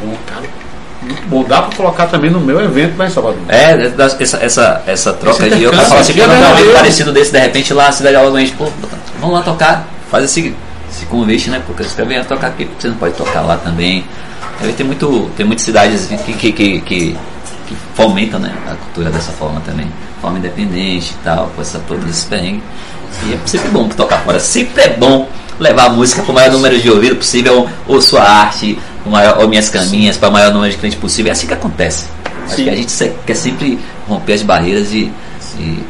Bom, 0.00 0.14
cara, 0.26 0.44
muito 1.02 1.28
bom. 1.28 1.44
Dá 1.44 1.62
para 1.62 1.76
colocar 1.76 2.06
também 2.06 2.30
no 2.30 2.40
meu 2.40 2.60
evento 2.60 2.96
lá 2.96 3.06
em 3.06 3.10
Salvador. 3.10 3.40
É, 3.48 3.72
é 3.72 3.94
essa, 3.98 4.36
essa, 4.38 4.82
essa 4.86 5.12
troca 5.12 5.46
Esse 5.46 5.56
de 5.56 5.62
eu 5.62 5.72
falo 5.72 6.00
assim, 6.00 6.12
esse 6.12 6.20
quando 6.20 6.32
um 6.32 6.58
evento 6.58 6.72
parecido 6.74 7.12
desse, 7.12 7.32
de 7.32 7.38
repente 7.38 7.72
lá 7.72 7.86
na 7.86 7.92
cidade 7.92 8.14
de 8.14 8.20
Alagoas, 8.20 8.50
pô, 8.50 8.68
vamos 9.20 9.36
lá 9.36 9.42
tocar, 9.42 9.86
faz 10.10 10.24
esse, 10.24 10.54
esse 10.90 11.06
convite, 11.06 11.50
né? 11.50 11.62
Porque 11.66 11.84
você 11.84 12.04
vem 12.04 12.22
tocar 12.24 12.48
aqui, 12.48 12.68
você 12.78 12.88
não 12.88 12.96
pode 12.96 13.14
tocar 13.14 13.42
lá 13.42 13.56
também. 13.56 14.04
Tem, 14.76 14.86
muito, 14.86 15.30
tem 15.36 15.44
muitas 15.44 15.64
cidades 15.64 16.06
que, 16.06 16.32
que, 16.32 16.52
que, 16.52 16.80
que, 16.80 17.16
que 17.66 17.76
fomentam 17.94 18.40
né, 18.40 18.54
a 18.66 18.74
cultura 18.74 19.10
dessa 19.10 19.30
forma 19.32 19.60
também. 19.60 19.86
Forma 20.20 20.38
independente 20.38 21.12
e 21.12 21.24
tal, 21.24 21.50
com 21.54 21.60
essa 21.60 21.78
todos 21.80 22.08
esses 22.08 22.24
perrengues. 22.24 22.62
E 23.24 23.34
é 23.34 23.38
sempre 23.46 23.68
bom 23.70 23.88
tocar 23.88 24.18
fora, 24.18 24.38
sempre 24.38 24.82
é 24.82 24.88
bom 24.88 25.28
levar 25.58 25.86
a 25.86 25.88
música 25.90 26.22
para 26.22 26.32
o 26.32 26.34
maior 26.34 26.52
número 26.52 26.78
de 26.78 26.90
ouvido 26.90 27.16
possível, 27.16 27.68
ou 27.86 28.00
sua 28.00 28.22
arte, 28.22 28.78
o 29.04 29.10
maior, 29.10 29.38
ou 29.38 29.48
minhas 29.48 29.68
caminhas, 29.70 30.16
para 30.16 30.28
o 30.28 30.32
maior 30.32 30.52
número 30.52 30.70
de 30.70 30.78
clientes 30.78 30.98
possível. 30.98 31.30
É 31.30 31.32
assim 31.32 31.46
que 31.46 31.54
acontece. 31.54 32.06
Acho 32.44 32.56
Sim. 32.56 32.64
que 32.64 32.70
a 32.70 32.76
gente 32.76 33.12
quer 33.26 33.34
sempre 33.34 33.78
romper 34.08 34.34
as 34.34 34.42
barreiras 34.42 34.92
e, 34.92 35.10
e, 35.58 35.82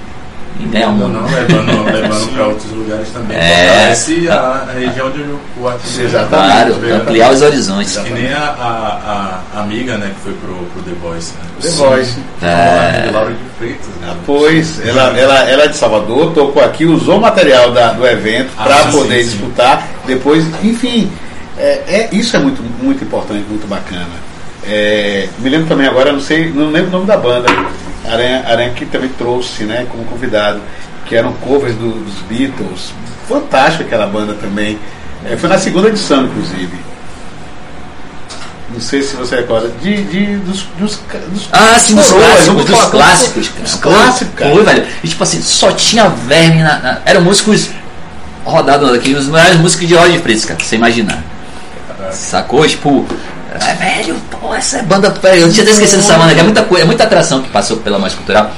um 0.61 0.67
Não, 0.97 1.09
não, 1.09 1.25
levando, 1.31 1.85
levando 1.93 2.33
para 2.35 2.47
outros 2.47 2.71
lugares 2.73 3.09
também. 3.11 3.37
É. 3.37 3.67
Fortalece 3.95 4.29
a, 4.29 4.35
a 4.69 4.73
região 4.73 5.07
onde 5.09 5.21
o- 5.21 5.41
Exatamente. 6.01 6.29
Claro, 6.79 6.95
ampliar 7.03 7.33
os 7.33 7.43
horizontes. 7.43 7.97
Que 7.99 8.11
nem 8.11 8.33
a, 8.33 8.39
a, 8.39 9.41
a 9.59 9.61
amiga 9.63 9.97
né, 9.99 10.13
que 10.15 10.21
foi 10.23 10.33
pro, 10.35 10.55
pro 10.55 10.83
The 10.83 10.93
Voice. 11.03 11.33
Né? 11.35 11.49
The 11.63 11.69
Voice. 11.71 12.19
É. 12.43 13.11
Laura 13.13 13.31
de 13.31 13.37
Freitas. 13.59 13.87
Né? 14.01 14.15
Pois, 14.25 14.87
ela, 14.87 15.19
ela, 15.19 15.39
ela 15.51 15.63
é 15.65 15.69
de 15.69 15.77
Salvador, 15.77 16.33
tocou 16.33 16.63
aqui, 16.63 16.85
usou 16.87 17.19
o 17.19 17.21
material 17.21 17.71
da- 17.73 17.93
do 17.93 18.07
evento 18.07 18.51
Ah, 18.59 18.65
para 18.65 18.77
sim, 18.85 18.91
poder 18.93 19.23
sim, 19.25 19.31
sim. 19.31 19.37
disputar. 19.37 19.87
Depois, 20.07 20.45
enfim, 20.63 21.11
é, 21.59 21.83
é- 21.87 22.09
isso 22.13 22.37
é 22.37 22.39
muito, 22.39 22.63
muito 22.83 23.03
importante, 23.05 23.45
muito 23.49 23.67
bacana. 23.69 24.27
É, 24.69 25.29
me 25.39 25.49
lembro 25.49 25.69
também 25.69 25.87
agora, 25.87 26.13
não 26.13 26.21
sei, 26.21 26.51
não 26.53 26.71
lembro 26.71 26.89
o 26.89 26.93
nome 26.93 27.07
da 27.07 27.17
banda, 27.17 27.47
Aranha, 28.11 28.45
Aranha 28.47 28.71
que 28.71 28.85
também 28.87 29.09
trouxe 29.11 29.65
né, 29.65 29.87
como 29.91 30.05
convidado, 30.05 30.61
que 31.07 31.15
eram 31.17 31.33
covers 31.35 31.75
do- 31.77 32.05
dos 32.05 32.15
Beatles. 32.29 32.93
Fantástica 33.29 33.85
aquela 33.85 34.07
banda 34.07 34.35
também. 34.35 34.79
É, 35.25 35.37
foi 35.37 35.49
na 35.49 35.59
segunda 35.59 35.89
edição, 35.89 36.25
inclusive. 36.25 36.77
Não 38.73 38.81
sei 38.81 39.03
se 39.03 39.15
você 39.17 39.37
recorda. 39.37 39.69
De, 39.81 40.03
de, 40.05 40.37
dos, 40.39 40.63
dos, 40.79 40.99
dos 41.31 41.49
Ah, 41.53 41.79
sim, 41.79 41.95
dos 41.95 42.11
clássicos, 42.11 42.65
dos 42.65 42.85
clássicos, 42.85 43.49
cara. 43.49 43.63
Dos 43.63 43.75
clássicos, 43.77 44.35
cara. 44.35 44.51
Foi, 44.55 44.65
velho. 44.65 44.87
E 45.05 45.09
tipo 45.09 45.23
assim, 45.23 45.41
só 45.41 45.73
tinha 45.73 46.09
verme 46.09 46.63
na. 46.63 46.79
na- 46.79 46.99
eram 47.05 47.21
músicos 47.23 47.71
rodados 48.45 48.93
aqui, 48.93 49.15
os 49.15 49.27
melhores 49.29 49.59
músicos 49.59 49.89
de 49.89 49.95
Roger 49.95 50.21
Freitas, 50.21 50.45
cara, 50.45 50.57
pra 50.57 50.67
você 50.67 50.77
imaginar. 50.77 51.23
Sacou? 52.13 52.67
Tipo, 52.67 53.07
é 53.55 53.75
velho, 53.75 54.17
pô, 54.41 54.55
essa 54.55 54.79
é 54.79 54.83
banda. 54.83 55.11
velho, 55.11 55.43
Eu 55.43 55.51
tinha 55.53 55.63
até 55.63 55.73
esquecido 55.73 56.01
dessa 56.01 56.19
banda, 56.19 56.35
que 56.35 56.41
é 56.41 56.43
muita 56.43 56.63
coisa, 56.63 56.85
é 56.85 56.87
muita 56.87 57.05
atração 57.05 57.41
que 57.43 57.49
passou 57.51 57.77
pela 57.79 57.99
música 57.99 58.17
cultural. 58.19 58.51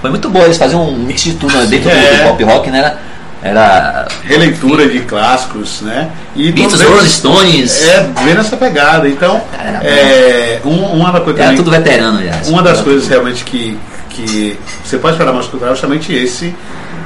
Foi 0.00 0.10
muito 0.10 0.28
boa, 0.30 0.44
eles 0.44 0.56
faziam 0.56 0.82
um 0.88 0.96
mix 0.96 1.22
de 1.22 1.32
tudo 1.34 1.56
né, 1.56 1.66
dentro 1.66 1.90
do- 1.90 1.96
É. 1.96 2.16
do 2.18 2.22
pop 2.28 2.44
rock, 2.44 2.70
né? 2.70 2.78
Era. 2.78 2.98
era 3.40 4.08
releitura 4.24 4.88
de 4.88 4.98
clássicos, 5.00 5.80
né? 5.82 6.10
E 6.34 6.50
Beatles, 6.50 6.82
Rolling 6.82 7.08
Stones. 7.08 7.82
É, 7.86 8.08
vendo 8.24 8.40
essa 8.40 8.56
pegada. 8.56 9.08
Então, 9.08 9.40
Era 9.56 9.78
é, 9.84 10.60
um- 10.64 10.86
uma 10.96 11.12
da 11.12 11.20
coisa 11.20 11.38
Era 11.38 11.48
também, 11.50 11.56
tudo 11.56 11.70
veterano 11.70 12.20
já. 12.20 12.50
uma 12.50 12.62
das 12.62 12.80
coisas 12.80 13.06
realmente 13.06 13.44
que, 13.44 13.78
que 14.10 14.58
você 14.84 14.98
pode 14.98 15.14
esperar 15.14 15.32
mais 15.32 15.46
cultural 15.46 15.72
é 15.72 15.76
justamente 15.76 16.12
esse 16.12 16.52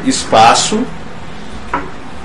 espaço 0.07 0.81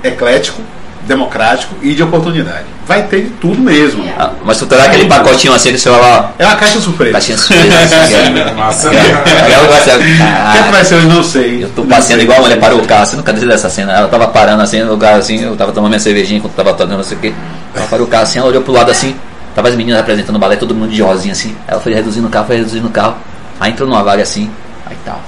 eclético, 0.02 0.62
democrático 1.08 1.74
e 1.82 1.94
de 1.94 2.02
oportunidade. 2.02 2.64
Vai 2.86 3.02
ter 3.02 3.22
de 3.24 3.30
tudo 3.30 3.60
mesmo. 3.60 4.04
Ah, 4.18 4.30
Mas 4.44 4.58
tu 4.58 4.66
terá 4.66 4.84
aquele 4.84 5.06
pacotinho 5.06 5.52
assim 5.52 5.72
que 5.72 5.78
você 5.78 5.90
vai 5.90 6.00
lá, 6.00 6.32
É 6.38 6.46
uma 6.46 6.56
caixa 6.56 6.80
surpresa. 6.80 7.12
caixinha 7.12 7.36
surpresa. 7.38 7.78
assim, 7.78 8.54
Massa. 8.56 8.90
Aí 8.90 9.52
eu 9.54 9.66
gosto, 9.66 9.90
O 9.90 10.52
que, 10.52 10.58
é 10.58 10.62
que 10.62 10.70
vai 10.70 10.84
ser 10.84 10.94
hoje? 10.96 11.06
Não 11.08 11.22
sei. 11.22 11.64
Eu 11.64 11.70
tô 11.70 11.82
passeando 11.84 12.22
igual 12.22 12.38
a 12.38 12.42
mulher 12.42 12.60
parou 12.60 12.78
o 12.80 12.86
carro, 12.86 13.06
você 13.06 13.16
nunca 13.16 13.32
desceu 13.32 13.48
dessa 13.48 13.68
cena. 13.68 13.92
Ela 13.92 14.08
tava 14.08 14.28
parando 14.28 14.62
assim 14.62 14.80
no 14.82 14.90
lugar 14.92 15.18
assim, 15.18 15.42
eu 15.42 15.56
tava 15.56 15.72
tomando 15.72 15.90
minha 15.90 16.00
cervejinha 16.00 16.38
enquanto 16.38 16.54
tava 16.54 16.72
tocando, 16.74 16.96
não 16.96 17.02
sei 17.02 17.16
o 17.16 17.20
que. 17.20 17.34
Ela 17.74 17.86
parou 17.86 18.06
o 18.06 18.10
carro 18.10 18.22
assim, 18.22 18.38
ela 18.38 18.48
olhou 18.48 18.62
pro 18.62 18.72
lado 18.72 18.90
assim, 18.90 19.16
tava 19.54 19.68
as 19.68 19.74
meninas 19.74 20.00
apresentando 20.00 20.36
o 20.36 20.38
balé, 20.38 20.56
todo 20.56 20.74
mundo 20.74 20.90
de 20.92 21.02
rosinha 21.02 21.32
assim. 21.32 21.56
Ela 21.66 21.80
foi 21.80 21.92
reduzindo 21.94 22.26
o 22.26 22.30
carro, 22.30 22.46
foi 22.46 22.56
reduzindo 22.56 22.86
o 22.86 22.90
carro. 22.90 23.16
Aí 23.58 23.72
entrou 23.72 23.88
numa 23.88 24.02
vaga 24.02 24.22
assim, 24.22 24.50
aí 24.86 24.96
tal. 25.04 25.20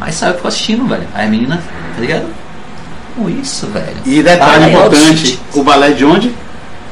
Aí 0.00 0.12
saiu, 0.12 0.34
ficou 0.34 0.48
assistindo, 0.48 0.86
velho. 0.88 1.06
Aí 1.14 1.26
a 1.26 1.28
menina, 1.30 1.56
tá 1.94 2.00
ligado? 2.00 2.24
Como 3.14 3.30
isso, 3.30 3.66
velho? 3.68 3.96
E 4.04 4.22
detalhe 4.22 4.60
Balé 4.66 4.72
importante, 4.72 5.38
o 5.54 5.62
balé 5.62 5.90
de 5.90 6.04
onde? 6.04 6.34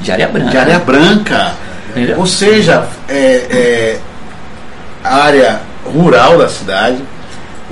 De 0.01 0.13
areia 0.13 0.29
branca. 0.29 0.51
De 0.51 0.57
área 0.57 0.79
branca. 0.79 1.53
Entendeu? 1.91 2.19
Ou 2.19 2.27
seja, 2.27 2.87
é, 3.09 3.15
é, 3.15 3.99
área 5.05 5.61
rural 5.85 6.39
da 6.39 6.49
cidade. 6.49 6.99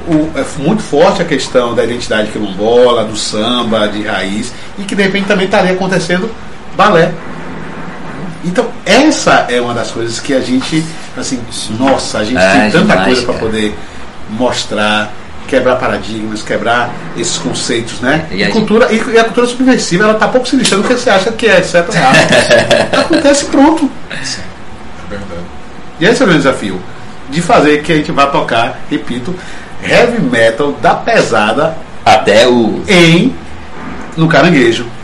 O- 0.08 0.30
é 0.34 0.44
muito 0.62 0.82
forte 0.82 1.22
a 1.22 1.24
questão 1.24 1.74
da 1.74 1.84
identidade 1.84 2.28
quilombola, 2.32 3.04
do 3.04 3.16
samba, 3.16 3.86
de 3.88 4.02
raiz, 4.02 4.52
e 4.78 4.82
que 4.82 4.94
de 4.96 5.02
repente 5.02 5.26
também 5.26 5.44
estaria 5.44 5.72
acontecendo 5.72 6.30
balé. 6.76 7.12
Então, 8.44 8.66
essa 8.86 9.46
é 9.50 9.60
uma 9.60 9.74
das 9.74 9.90
coisas 9.90 10.18
que 10.18 10.32
a 10.32 10.40
gente, 10.40 10.82
assim, 11.16 11.38
nossa, 11.78 12.18
a 12.18 12.24
gente 12.24 12.38
É, 12.38 12.52
tem 12.52 12.70
tanta 12.70 12.80
demais, 12.86 13.04
coisa 13.04 13.22
para 13.24 13.34
poder 13.34 13.74
mostrar, 14.30 15.12
quebrar 15.50 15.76
paradigmas, 15.76 16.42
quebrar 16.42 16.90
esses 17.16 17.36
conceitos, 17.36 18.00
né? 18.00 18.26
E 18.30 18.36
E, 18.36 18.42
a 18.42 18.46
gente- 18.46 18.52
cultura, 18.54 18.88
e, 18.92 19.02
e 19.14 19.18
a 19.18 19.24
cultura 19.24 19.46
subversiva, 19.48 20.04
ela 20.04 20.14
tá 20.14 20.28
pouco 20.28 20.46
se 20.48 20.54
lixando 20.56 20.82
do 20.82 20.88
que 20.88 20.94
você 20.94 21.10
acha 21.10 21.32
que 21.32 21.46
é, 21.46 21.60
certo 21.60 21.92
errado. 21.94 22.16
Acontece 22.96 23.44
pronto. 23.46 23.90
É 24.10 24.14
verdade. 25.10 25.42
E 25.98 26.04
esse 26.06 26.22
é 26.22 26.24
o 26.24 26.28
meu 26.28 26.36
desafio. 26.38 26.80
De 27.28 27.42
fazer 27.42 27.82
que 27.82 27.92
a 27.92 27.96
gente 27.96 28.10
vá 28.12 28.26
tocar, 28.26 28.80
repito, 28.90 29.34
heavy 29.84 30.20
metal 30.20 30.72
da 30.80 30.94
pesada 30.94 31.76
Até 32.04 32.46
o. 32.48 32.82
em 32.88 33.34
no 34.16 34.28
caranguejo. 34.28 34.86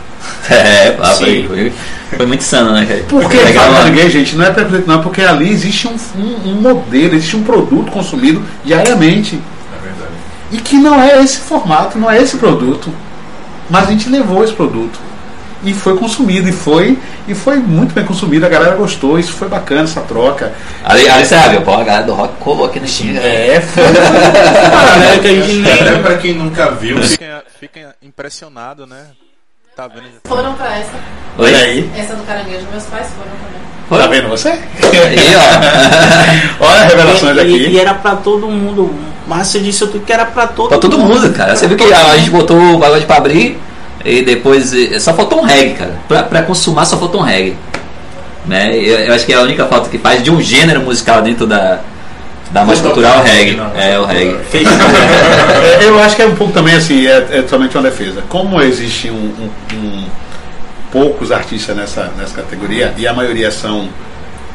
É, 0.49 0.95
foi, 1.17 1.71
foi, 2.15 2.25
muito 2.25 2.41
insano, 2.41 2.71
né, 2.71 2.85
cara? 2.85 3.01
Por 3.09 3.29
que 3.29 3.37
Legal, 3.37 3.69
né? 3.71 3.77
caranguejo, 3.79 4.09
gente? 4.11 4.35
Não 4.37 4.45
é 4.45 4.49
preconceito, 4.51 4.87
não, 4.87 5.01
porque 5.01 5.21
ali 5.21 5.49
existe 5.51 5.87
um, 5.87 5.95
um, 6.17 6.51
um 6.51 6.61
modelo, 6.61 7.15
existe 7.15 7.35
um 7.35 7.43
produto 7.43 7.91
consumido 7.91 8.41
diariamente. 8.63 9.39
É. 10.51 10.55
E 10.55 10.59
que 10.59 10.77
não 10.77 11.01
é 11.01 11.21
esse 11.21 11.37
formato, 11.37 11.97
não 11.97 12.09
é 12.09 12.21
esse 12.21 12.37
produto. 12.37 12.93
Mas 13.69 13.87
a 13.87 13.91
gente 13.91 14.09
levou 14.09 14.43
esse 14.43 14.53
produto. 14.53 14.99
E 15.63 15.73
foi 15.73 15.97
consumido, 15.97 16.47
e 16.47 16.51
foi, 16.51 16.97
e 17.27 17.33
foi 17.33 17.57
muito 17.57 17.93
bem 17.93 18.05
consumido, 18.05 18.45
a 18.45 18.49
galera 18.49 18.75
gostou, 18.75 19.17
isso 19.17 19.33
foi 19.33 19.49
bacana, 19.49 19.81
essa 19.81 20.01
troca. 20.01 20.53
Ali, 20.83 21.09
ali 21.09 21.25
você 21.25 21.35
viu, 21.49 21.61
pô, 21.61 21.73
a 21.73 21.83
galera 21.83 22.05
do 22.05 22.13
rock 22.13 22.35
colou 22.39 22.67
aqui 22.67 22.79
no 22.79 22.85
time. 22.85 23.17
É, 23.17 23.59
foi. 23.59 23.83
Cara, 23.83 24.97
né, 24.97 25.19
que 25.19 25.27
a 25.27 25.41
gente 25.41 25.55
nem. 25.55 25.73
Até 25.73 25.97
pra 25.99 26.17
quem 26.17 26.33
nunca 26.35 26.71
viu, 26.71 27.01
fica, 27.01 27.43
fica 27.59 27.95
impressionado, 28.01 28.85
né? 28.85 29.07
Tá 29.77 29.87
vendo? 29.87 30.05
Foram 30.27 30.55
pra 30.55 30.75
essa. 30.75 30.89
Oi? 31.37 31.45
Olha 31.45 31.57
aí. 31.59 31.91
Essa 31.95 32.15
do 32.15 32.23
caranguejo. 32.23 32.65
Meus 32.71 32.85
pais 32.85 33.09
foram 33.15 33.29
também. 33.29 34.01
Tá 34.01 34.07
vendo 34.07 34.27
você? 34.27 34.49
Aí, 34.49 35.35
ó. 36.59 36.65
Olha 36.65 36.81
as 36.81 36.93
revelações 36.93 37.37
E, 37.37 37.41
e 37.41 37.65
aqui. 37.67 37.79
era 37.79 37.93
pra 37.93 38.15
todo 38.15 38.47
mundo. 38.47 38.91
Mas 39.27 39.49
você 39.49 39.59
disse 39.59 39.85
tudo 39.85 39.99
que 40.03 40.11
era 40.11 40.25
pra 40.25 40.47
todo 40.47 40.69
pra 40.69 40.79
todo 40.79 40.97
mundo, 40.97 41.31
cara. 41.31 41.55
Você 41.55 41.67
viu 41.67 41.77
que 41.77 41.93
a, 41.93 42.07
a 42.07 42.17
gente 42.17 42.31
botou 42.31 42.57
o 42.57 42.79
pagode 42.79 43.05
pra 43.05 43.17
abrir 43.17 43.59
e 44.03 44.23
depois 44.23 44.73
só 44.99 45.13
faltou 45.13 45.41
um 45.41 45.45
reggae, 45.45 45.75
cara. 45.75 45.93
Pra, 46.07 46.23
pra 46.23 46.41
consumar 46.41 46.85
só 46.85 46.97
faltou 46.97 47.21
um 47.21 47.23
reggae. 47.23 47.55
Né? 48.47 48.75
Eu, 48.75 48.97
eu 49.01 49.13
acho 49.13 49.27
que 49.27 49.33
é 49.33 49.35
a 49.35 49.41
única 49.41 49.67
falta 49.67 49.89
que 49.89 49.99
faz 49.99 50.23
de 50.23 50.31
um 50.31 50.41
gênero 50.41 50.81
musical 50.81 51.21
dentro 51.21 51.45
da, 51.45 51.81
da 52.51 52.63
música 52.63 52.87
cultural 52.89 53.17
é 53.17 53.19
o 53.19 53.23
reggae. 53.23 53.55
Não, 53.55 53.71
É 53.75 53.99
o 53.99 54.05
reggae. 54.05 54.37
É, 55.81 55.85
Eu 55.85 55.99
acho 56.01 56.15
que 56.15 56.21
é 56.21 56.25
um 56.25 56.35
pouco 56.35 56.53
também 56.53 56.75
assim, 56.75 57.05
é, 57.07 57.27
é 57.31 57.45
somente 57.47 57.75
uma 57.77 57.83
defesa. 57.89 58.23
Como 58.29 58.61
existe 58.61 59.09
um, 59.09 59.13
um- 59.15 59.75
um- 59.75 60.05
poucos 60.91 61.31
artistas 61.31 61.75
nessa, 61.75 62.11
nessa 62.17 62.35
categoria 62.35 62.93
e 62.97 63.05
a 63.07 63.13
maioria 63.13 63.51
são 63.51 63.89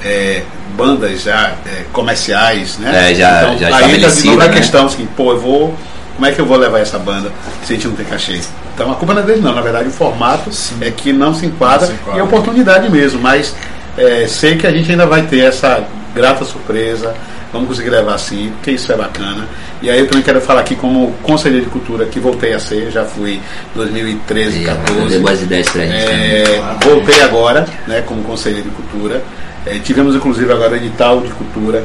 é, 0.03 0.43
bandas 0.77 1.23
já 1.23 1.53
é, 1.67 1.85
comerciais, 1.93 2.79
né? 2.79 3.11
É, 3.11 3.15
já- 3.15 3.55
já 3.57 3.77
aí 3.77 3.97
entra 3.97 4.11
de 4.11 4.27
novo 4.27 4.41
a 4.41 4.47
né? 4.49 4.53
questão 4.55 4.87
assim, 4.87 5.07
pô, 5.17 5.33
eu 5.33 5.41
vou. 5.41 5.77
Como 6.15 6.27
é 6.27 6.33
que 6.33 6.41
eu 6.41 6.47
vou 6.47 6.57
levar 6.57 6.79
essa 6.81 6.99
banda 6.99 7.31
se 7.65 7.73
a 7.73 7.77
gente 7.77 7.89
não 7.89 7.95
tem 7.95 8.05
cachê? 8.07 8.41
Então 8.75 8.91
a 8.91 8.95
culpa 8.95 9.15
não 9.15 9.23
é 9.23 9.25
dele 9.25 9.41
não, 9.43 9.55
na 9.55 9.61
verdade 9.63 9.89
o 9.89 9.91
formato 9.93 10.51
é 10.81 10.91
que 10.91 11.13
não 11.13 11.35
se 11.35 11.47
enquadra, 11.47 11.81
Não 11.81 11.87
se 11.89 11.93
enquadra. 11.95 12.19
e 12.19 12.21
é 12.21 12.23
oportunidade 12.25 12.91
mesmo, 12.91 13.21
mas 13.21 13.55
é, 13.97 14.27
sei 14.29 14.57
que 14.57 14.67
a 14.67 14.71
gente 14.73 14.91
ainda 14.91 15.07
vai 15.07 15.23
ter 15.23 15.41
essa 15.45 15.83
grata 16.15 16.45
surpresa, 16.45 17.15
vamos 17.53 17.69
conseguir 17.69 17.91
levar 17.91 18.15
assim, 18.15 18.51
porque 18.55 18.71
isso 18.73 18.91
é 18.93 18.97
bacana. 18.97 19.47
E 19.83 19.91
aí 19.91 19.99
eu 19.99 20.07
também 20.07 20.23
quero 20.23 20.41
falar 20.41 20.61
aqui 20.61 20.75
como 20.75 21.13
conselheiro 21.23 21.65
de 21.67 21.71
cultura, 21.71 22.07
que 22.07 22.19
voltei 22.19 22.53
a 22.55 22.59
ser, 22.59 22.91
já 22.91 23.05
fui 23.05 23.41
2013, 23.75 24.63
E 24.63 24.65
14. 24.65 25.09
deu 25.09 25.21
boas 25.21 25.43
ideias 25.43 25.69
pra 25.69 25.83
gente. 25.83 25.95
É, 25.95 26.63
voltei 26.85 27.21
agora, 27.23 27.67
né, 27.87 28.03
como 28.07 28.23
conselheiro 28.23 28.69
de 28.71 28.75
cultura. 28.75 29.23
É, 29.67 29.79
tivemos 29.79 30.15
inclusive 30.17 30.51
agora 30.53 30.73
o 30.73 30.77
edital 30.77 31.21
de 31.21 31.29
cultura 31.31 31.85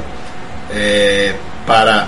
é, 0.73 1.33
para. 1.65 2.07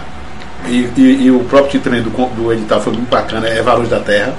E, 0.68 0.90
e- 0.98 1.24
e 1.26 1.32
o 1.32 1.40
próprio 1.42 1.72
título 1.72 1.96
também 1.96 2.02
do, 2.02 2.36
do 2.36 2.52
edital 2.54 2.82
foi 2.82 2.94
muito 2.94 3.10
bacana, 3.10 3.48
é 3.48 3.62
Valores 3.62 3.90
da 3.90 4.00
Terra. 4.00 4.34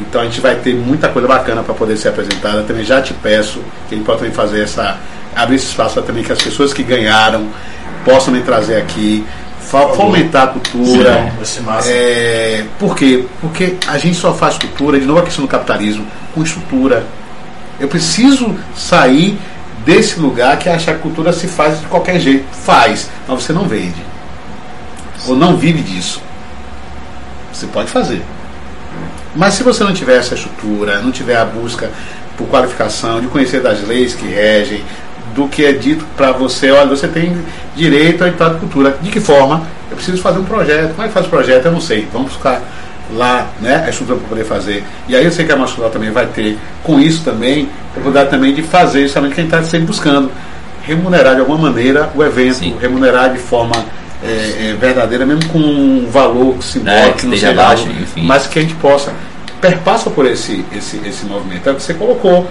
Então 0.00 0.20
a 0.20 0.24
gente 0.24 0.40
vai 0.40 0.56
ter 0.56 0.74
muita 0.74 1.08
coisa 1.08 1.26
bacana 1.26 1.62
para 1.62 1.72
poder 1.74 1.96
ser 1.96 2.08
apresentada. 2.08 2.62
Também 2.62 2.84
já 2.84 3.00
te 3.00 3.14
peço 3.14 3.60
que 3.88 3.94
a 3.94 3.98
gente 3.98 4.04
possa 4.04 4.18
também 4.18 4.32
fazer 4.32 4.62
essa. 4.62 4.98
abrir 5.34 5.56
esse 5.56 5.66
espaço 5.66 5.94
para 5.94 6.02
também 6.02 6.22
que 6.24 6.32
as 6.32 6.40
pessoas 6.42 6.72
que 6.74 6.82
ganharam 6.82 7.46
possam 8.06 8.32
me 8.32 8.40
trazer 8.40 8.76
aqui, 8.76 9.26
fomentar 9.58 10.44
a 10.44 10.46
cultura. 10.46 11.32
Sim. 11.42 11.64
É, 11.88 12.64
por 12.78 12.94
quê? 12.94 13.24
Porque 13.40 13.74
a 13.88 13.98
gente 13.98 14.16
só 14.16 14.32
faz 14.32 14.56
cultura, 14.56 15.00
de 15.00 15.04
novo 15.04 15.18
a 15.18 15.22
questão 15.24 15.44
do 15.44 15.48
capitalismo, 15.48 16.06
com 16.32 16.42
estrutura. 16.42 17.04
Eu 17.80 17.88
preciso 17.88 18.56
sair 18.76 19.36
desse 19.84 20.20
lugar 20.20 20.56
que 20.56 20.68
achar 20.68 20.94
que 20.94 21.00
cultura 21.00 21.32
se 21.32 21.48
faz 21.48 21.80
de 21.80 21.86
qualquer 21.86 22.20
jeito. 22.20 22.46
Faz, 22.52 23.10
mas 23.26 23.42
você 23.42 23.52
não 23.52 23.64
vende. 23.64 24.00
Ou 25.26 25.34
não 25.34 25.56
vive 25.56 25.82
disso. 25.82 26.22
Você 27.52 27.66
pode 27.66 27.90
fazer. 27.90 28.22
Mas 29.34 29.54
se 29.54 29.64
você 29.64 29.82
não 29.82 29.92
tiver 29.92 30.16
essa 30.16 30.34
estrutura, 30.34 31.02
não 31.02 31.10
tiver 31.10 31.36
a 31.36 31.44
busca 31.44 31.90
por 32.36 32.46
qualificação, 32.48 33.20
de 33.20 33.26
conhecer 33.26 33.60
das 33.60 33.82
leis 33.82 34.14
que 34.14 34.26
regem, 34.26 34.84
do 35.36 35.46
que 35.46 35.64
é 35.64 35.72
dito 35.72 36.04
para 36.16 36.32
você, 36.32 36.70
olha, 36.70 36.86
você 36.86 37.06
tem 37.06 37.36
direito 37.76 38.24
a 38.24 38.28
entrar 38.28 38.54
de 38.54 38.60
cultura. 38.60 38.96
De 39.00 39.10
que 39.10 39.20
forma? 39.20 39.62
Eu 39.90 39.96
preciso 39.96 40.20
fazer 40.20 40.38
um 40.38 40.44
projeto. 40.44 40.94
Como 40.94 41.02
é 41.02 41.08
que 41.08 41.14
faz 41.14 41.26
o 41.26 41.28
projeto? 41.28 41.66
Eu 41.66 41.72
não 41.72 41.80
sei. 41.80 42.08
Vamos 42.12 42.32
buscar 42.32 42.62
lá 43.12 43.46
né, 43.60 43.84
a 43.86 43.90
estrutura 43.90 44.18
para 44.18 44.28
poder 44.28 44.44
fazer. 44.44 44.82
E 45.06 45.14
aí 45.14 45.24
eu 45.24 45.30
sei 45.30 45.44
que 45.44 45.52
a 45.52 45.56
Masculal 45.56 45.90
também 45.90 46.10
vai 46.10 46.26
ter, 46.26 46.58
com 46.82 46.98
isso 46.98 47.22
também, 47.22 47.68
a 47.88 47.90
oportunidade 47.98 48.30
também 48.30 48.54
de 48.54 48.62
fazer 48.62 49.02
justamente 49.02 49.32
o 49.32 49.34
que 49.34 49.40
a 49.42 49.44
gente 49.44 49.54
está 49.54 49.62
sempre 49.64 49.86
buscando. 49.86 50.30
Remunerar 50.82 51.34
de 51.34 51.40
alguma 51.40 51.58
maneira 51.58 52.10
o 52.14 52.22
evento, 52.22 52.54
Sim. 52.56 52.76
remunerar 52.80 53.32
de 53.32 53.38
forma 53.38 53.74
é, 54.22 54.70
é, 54.70 54.76
verdadeira, 54.80 55.26
mesmo 55.26 55.44
com 55.50 55.58
um 55.58 56.08
valor 56.10 56.62
simbólico, 56.62 57.08
É, 57.08 57.12
que 57.12 57.26
não 57.26 57.64
algo, 57.64 57.90
enfim. 58.00 58.22
mas 58.22 58.46
que 58.46 58.58
a 58.58 58.62
gente 58.62 58.74
possa 58.74 59.12
perpassa 59.60 60.10
por 60.10 60.26
esse, 60.26 60.64
esse, 60.72 61.00
esse 61.04 61.24
movimento. 61.26 61.68
É 61.68 61.72
o 61.72 61.74
que 61.74 61.82
você 61.82 61.94
colocou. 61.94 62.46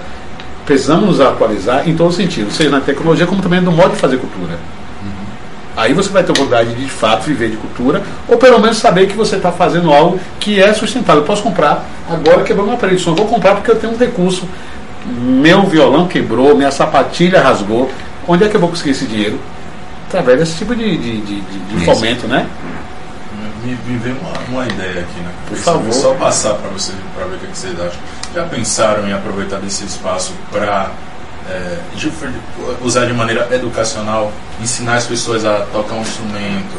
Precisamos 0.65 1.05
nos 1.05 1.21
atualizar 1.21 1.87
em 1.87 1.95
todo 1.95 2.11
sentido, 2.11 2.51
seja 2.51 2.69
na 2.69 2.81
tecnologia 2.81 3.27
como 3.27 3.41
também 3.41 3.61
no 3.61 3.71
modo 3.71 3.91
de 3.91 3.97
fazer 3.97 4.17
cultura. 4.17 4.57
Aí 5.77 5.93
você 5.93 6.09
vai 6.09 6.23
ter 6.23 6.29
a 6.29 6.31
oportunidade 6.31 6.73
de, 6.73 6.83
de 6.85 6.89
fato 6.89 7.23
viver 7.23 7.49
de 7.51 7.57
cultura, 7.57 8.01
ou 8.29 8.37
pelo 8.37 8.59
menos 8.59 8.77
saber 8.77 9.07
que 9.07 9.13
você 9.13 9.35
está 9.35 9.51
fazendo 9.51 9.91
algo 9.93 10.17
que 10.39 10.61
é 10.61 10.73
sustentável. 10.73 11.21
Eu 11.21 11.27
posso 11.27 11.43
comprar, 11.43 11.85
agora 12.09 12.43
quebrou 12.43 12.65
meu 12.65 12.75
aparelho 12.75 12.97
de 12.97 13.03
som, 13.03 13.13
vou 13.13 13.27
comprar 13.27 13.55
porque 13.55 13.71
eu 13.71 13.75
tenho 13.75 13.93
um 13.93 13.97
recurso. 13.97 14.47
Meu 15.05 15.63
violão 15.63 16.07
quebrou, 16.07 16.55
minha 16.55 16.71
sapatilha 16.71 17.41
rasgou. 17.41 17.91
Onde 18.27 18.45
é 18.45 18.47
que 18.49 18.55
eu 18.55 18.59
vou 18.59 18.69
conseguir 18.69 18.91
esse 18.91 19.05
dinheiro? 19.05 19.37
Através 20.07 20.39
desse 20.39 20.57
tipo 20.57 20.73
de, 20.75 20.97
de, 20.97 21.21
de, 21.21 21.41
de- 21.41 21.85
fomento, 21.85 22.25
né? 22.25 22.47
Me, 23.63 23.77
me 23.85 23.97
veio 23.99 24.15
uma, 24.21 24.61
uma 24.61 24.67
ideia 24.67 25.01
aqui, 25.01 25.19
né? 25.19 25.29
Por 25.47 25.57
favor. 25.57 25.83
vou 25.83 25.91
só 25.93 26.13
passar 26.13 26.53
para 26.53 26.69
vocês, 26.69 26.97
para 27.13 27.25
ver 27.25 27.35
o 27.35 27.39
que 27.39 27.47
que 27.47 27.57
vocês 27.57 27.73
acham. 27.73 27.99
Já 28.35 28.43
pensaram 28.43 29.07
em 29.07 29.13
aproveitar 29.13 29.57
desse 29.59 29.85
espaço 29.85 30.33
para 30.51 30.91
usar 32.81 33.05
de 33.05 33.13
maneira 33.13 33.47
educacional, 33.55 34.31
ensinar 34.61 34.95
as 34.95 35.05
pessoas 35.05 35.45
a 35.45 35.59
tocar 35.71 35.95
um 35.95 36.01
instrumento, 36.01 36.75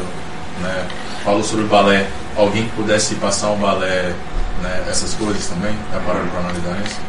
né? 0.61 0.85
Falou 1.25 1.43
sobre 1.43 1.65
balé, 1.65 2.05
alguém 2.35 2.65
que 2.65 2.71
pudesse 2.75 3.15
passar 3.15 3.49
um 3.49 3.57
balé, 3.57 4.13
né? 4.61 4.83
Essas 4.87 5.15
coisas 5.15 5.47
também. 5.47 5.73
Já 5.91 5.99
pararam 6.01 6.27
para 6.27 6.39
analisar 6.41 6.77
isso? 6.85 6.99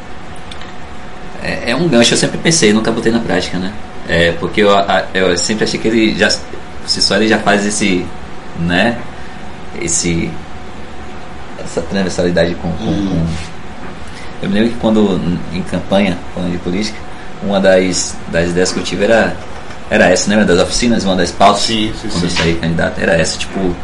É, 1.42 1.70
é 1.72 1.76
um 1.76 1.86
gancho, 1.86 2.14
eu 2.14 2.18
sempre 2.18 2.38
pensei, 2.38 2.72
nunca 2.72 2.90
botei 2.90 3.12
na 3.12 3.20
prática, 3.20 3.58
né? 3.58 3.72
É, 4.08 4.32
porque 4.32 4.62
eu, 4.62 4.74
a- 4.76 5.04
eu 5.12 5.36
sempre 5.36 5.64
achei 5.64 5.78
que 5.78 5.86
ele 5.88 6.18
já, 6.18 6.28
por 6.28 6.88
si 6.88 7.02
só 7.02 7.16
ele 7.16 7.28
já 7.28 7.38
faz 7.38 7.66
esse, 7.66 8.06
né? 8.58 8.98
Esse, 9.80 10.30
essa 11.62 11.82
transversalidade 11.82 12.54
com, 12.56 12.72
com, 12.72 12.86
com- 12.86 13.26
Eu 14.42 14.48
me 14.48 14.54
lembro 14.54 14.70
que 14.70 14.78
quando, 14.78 15.20
em 15.52 15.62
campanha, 15.62 16.16
falando 16.34 16.52
de 16.52 16.58
política, 16.58 16.96
uma 17.42 17.60
das, 17.60 18.14
das 18.30 18.50
ideias 18.50 18.72
que 18.72 18.78
eu 18.78 18.84
tive 18.84 19.04
era, 19.04 19.36
era 19.90 20.06
essa, 20.08 20.28
né? 20.34 20.44
Das 20.44 20.58
oficinas, 20.60 21.04
uma 21.04 21.16
das 21.16 21.30
pautas, 21.30 21.62
Sim, 21.62 21.92
sim, 22.00 22.08
quando 22.08 22.24
eu 22.24 22.30
sim. 22.30 22.36
saí 22.36 22.54
candidato, 22.54 22.98
era 23.00 23.14
essa, 23.14 23.36
tipo, 23.38 23.74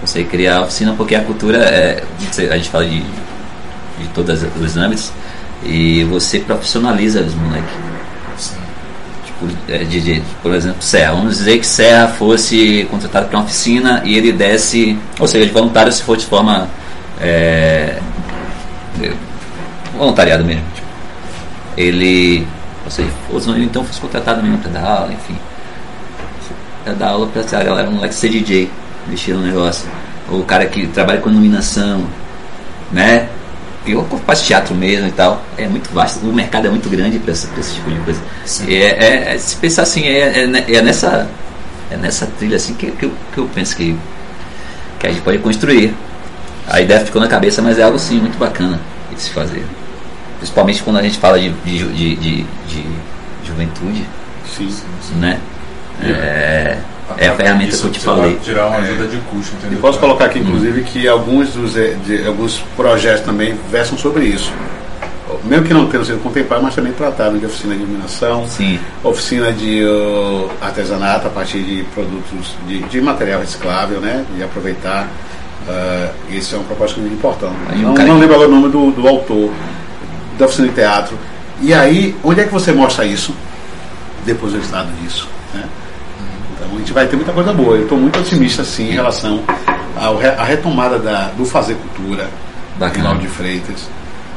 você 0.00 0.24
criar 0.24 0.58
a 0.58 0.62
oficina 0.62 0.94
porque 0.96 1.14
a 1.14 1.22
cultura, 1.22 1.58
é, 1.58 2.02
a 2.50 2.56
gente 2.56 2.70
fala 2.70 2.84
de, 2.86 3.00
de 3.00 4.08
todos 4.14 4.42
os 4.60 4.76
âmbitos, 4.76 5.12
e 5.62 6.04
você 6.04 6.38
profissionaliza 6.40 7.20
os 7.20 7.34
moleques. 7.34 7.70
Tipo, 9.26 9.48
é, 9.68 9.78
de, 9.84 10.00
de- 10.00 10.22
por 10.42 10.54
exemplo, 10.54 10.80
Serra. 10.82 11.12
Vamos 11.12 11.36
dizer 11.38 11.58
que 11.58 11.66
Serra 11.66 12.08
fosse 12.08 12.86
contratado 12.90 13.26
para 13.28 13.38
uma 13.38 13.44
oficina 13.44 14.02
e 14.04 14.16
ele 14.16 14.32
desse, 14.32 14.98
ou 15.18 15.28
seja, 15.28 15.46
de 15.46 15.52
voluntário 15.52 15.92
se 15.92 16.02
for 16.02 16.16
de 16.16 16.24
forma 16.26 16.66
é, 17.20 17.98
voluntariado 20.00 20.44
mesmo. 20.44 20.64
tipo. 20.74 20.86
ele, 21.76 22.46
ou 22.84 22.90
seja, 22.90 23.10
ou 23.30 23.38
ele 23.54 23.64
então 23.64 23.84
fosse 23.84 24.00
contratado 24.00 24.42
mesmo 24.42 24.58
para 24.58 24.70
dar 24.72 24.84
aula, 24.84 25.12
enfim. 25.12 25.36
Para 26.84 26.94
dar 26.94 27.08
aula 27.10 27.26
para 27.28 27.42
a 27.58 27.62
galera, 27.64 27.88
um 27.88 27.92
moleque 27.92 28.14
ser 28.14 28.30
DJ, 28.30 28.70
mexer 29.06 29.34
no 29.34 29.42
negócio. 29.42 29.88
Ou 30.28 30.40
o 30.40 30.44
cara 30.44 30.66
que 30.66 30.86
trabalha 30.88 31.20
com 31.20 31.30
iluminação, 31.30 32.04
né? 32.90 33.28
Eu 33.86 34.04
faço 34.26 34.44
teatro 34.46 34.74
mesmo 34.74 35.08
e 35.08 35.12
tal. 35.12 35.42
É 35.56 35.66
muito 35.66 35.90
vasto, 35.92 36.20
o 36.26 36.32
mercado 36.32 36.66
é 36.66 36.70
muito 36.70 36.88
grande 36.88 37.18
para 37.18 37.32
esse, 37.32 37.46
pra 37.48 37.60
esse 37.60 37.74
tipo 37.74 37.90
de 37.90 37.98
coisa. 38.00 38.20
E 38.66 38.74
é, 38.76 38.86
é- 39.30 39.34
é- 39.34 39.38
se 39.38 39.56
pensar 39.56 39.82
assim, 39.82 40.04
é, 40.04 40.42
é, 40.42 40.46
ne- 40.46 40.64
é 40.68 40.82
nessa, 40.82 41.28
é 41.90 41.96
nessa 41.96 42.26
trilha 42.26 42.56
assim 42.56 42.74
que, 42.74 42.90
que, 42.92 43.06
eu, 43.06 43.12
que 43.32 43.38
eu 43.38 43.48
penso 43.54 43.74
que, 43.76 43.96
que 44.98 45.06
a 45.06 45.10
gente 45.10 45.22
pode 45.22 45.38
construir. 45.38 45.94
A 46.68 46.80
ideia 46.80 47.00
ficou 47.00 47.20
na 47.20 47.26
cabeça, 47.28 47.60
mas 47.62 47.78
é 47.78 47.82
algo 47.82 47.98
sim 47.98 48.20
muito 48.20 48.38
bacana 48.38 48.78
de 49.12 49.20
se 49.20 49.30
fazer. 49.30 49.64
Principalmente 50.40 50.82
quando 50.82 50.96
a 50.96 51.02
gente 51.02 51.18
fala 51.18 51.38
de, 51.38 51.50
de, 51.50 51.84
de, 51.92 52.16
de, 52.16 52.46
de 52.66 52.86
juventude, 53.46 54.04
Sim. 54.46 54.70
né? 55.18 55.38
É, 56.02 56.78
é 57.18 57.28
a 57.28 57.34
ferramenta 57.34 57.76
que 57.76 57.84
eu 57.84 57.90
te 57.90 58.00
falei. 58.00 58.38
Tirar 58.42 58.68
uma 58.68 58.78
ajuda 58.78 59.06
de 59.06 59.18
custo, 59.18 59.54
entendeu? 59.56 59.78
E 59.78 59.82
posso 59.82 59.98
colocar 59.98 60.24
aqui, 60.26 60.38
inclusive, 60.38 60.82
que 60.82 61.06
alguns 61.06 61.50
dos 61.50 61.76
eh, 61.76 61.94
de, 62.06 62.26
alguns 62.26 62.58
projetos 62.74 63.20
também 63.20 63.54
versam 63.70 63.98
sobre 63.98 64.24
isso. 64.24 64.50
Mesmo 65.44 65.66
que 65.66 65.74
não 65.74 65.86
tenham 65.86 66.04
sido 66.04 66.22
contemplados, 66.22 66.64
mas 66.64 66.74
também 66.74 66.92
trataram 66.92 67.38
de 67.38 67.44
oficina 67.46 67.74
de 67.74 67.82
iluminação, 67.82 68.46
Sim. 68.48 68.80
oficina 69.04 69.52
de 69.52 69.84
uh, 69.84 70.50
artesanato 70.60 71.28
a 71.28 71.30
partir 71.30 71.60
de 71.60 71.84
produtos 71.94 72.56
de, 72.66 72.80
de 72.84 73.00
material 73.00 73.40
reciclável, 73.40 74.00
né? 74.00 74.24
De 74.34 74.42
aproveitar. 74.42 75.06
Uh, 75.68 76.34
isso 76.34 76.54
é 76.54 76.58
uma 76.58 76.64
proposta 76.64 76.98
muito 76.98 77.12
importante. 77.12 77.54
Um 77.76 77.92
Não, 77.92 77.94
não 77.94 78.18
lembro 78.18 78.34
agora 78.34 78.48
o 78.48 78.50
nome 78.50 78.70
do, 78.70 78.90
do 78.90 79.06
autor 79.06 79.50
da 80.40 80.46
oficina 80.46 80.68
de 80.68 80.74
teatro. 80.74 81.16
E 81.60 81.72
aí, 81.74 82.16
onde 82.24 82.40
é 82.40 82.44
que 82.44 82.52
você 82.52 82.72
mostra 82.72 83.04
isso? 83.04 83.34
Depois 84.24 84.52
do 84.52 84.58
resultado 84.58 84.88
disso. 85.02 85.28
Né? 85.54 85.64
Então 86.54 86.74
a 86.74 86.78
gente 86.78 86.92
vai 86.92 87.06
ter 87.06 87.16
muita 87.16 87.32
coisa 87.32 87.52
boa. 87.52 87.76
Eu 87.76 87.82
estou 87.84 87.98
muito 87.98 88.18
otimista 88.18 88.64
sim 88.64 88.88
em 88.88 88.92
relação 88.92 89.42
à 89.96 90.44
retomada 90.44 90.98
da, 90.98 91.28
do 91.36 91.44
fazer 91.44 91.74
cultura 91.74 92.28
Bacana. 92.78 92.96
Rinaldo 92.98 93.20
de 93.20 93.28
Freitas. 93.28 93.88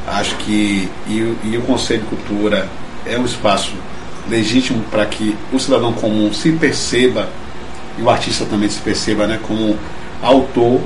Acho 0.06 0.34
que 0.36 0.88
e, 1.08 1.20
o- 1.22 1.36
e 1.44 1.56
o 1.56 1.62
Conselho 1.62 2.00
de 2.02 2.06
Cultura 2.08 2.68
é 3.06 3.18
um 3.18 3.24
espaço 3.24 3.72
legítimo 4.28 4.82
para 4.90 5.04
que 5.06 5.36
o 5.52 5.58
cidadão 5.58 5.92
comum 5.92 6.32
se 6.32 6.52
perceba 6.52 7.28
e 7.98 8.02
o 8.02 8.10
artista 8.10 8.44
também 8.44 8.68
se 8.68 8.80
perceba 8.80 9.26
né, 9.26 9.38
como 9.42 9.78
autor 10.22 10.80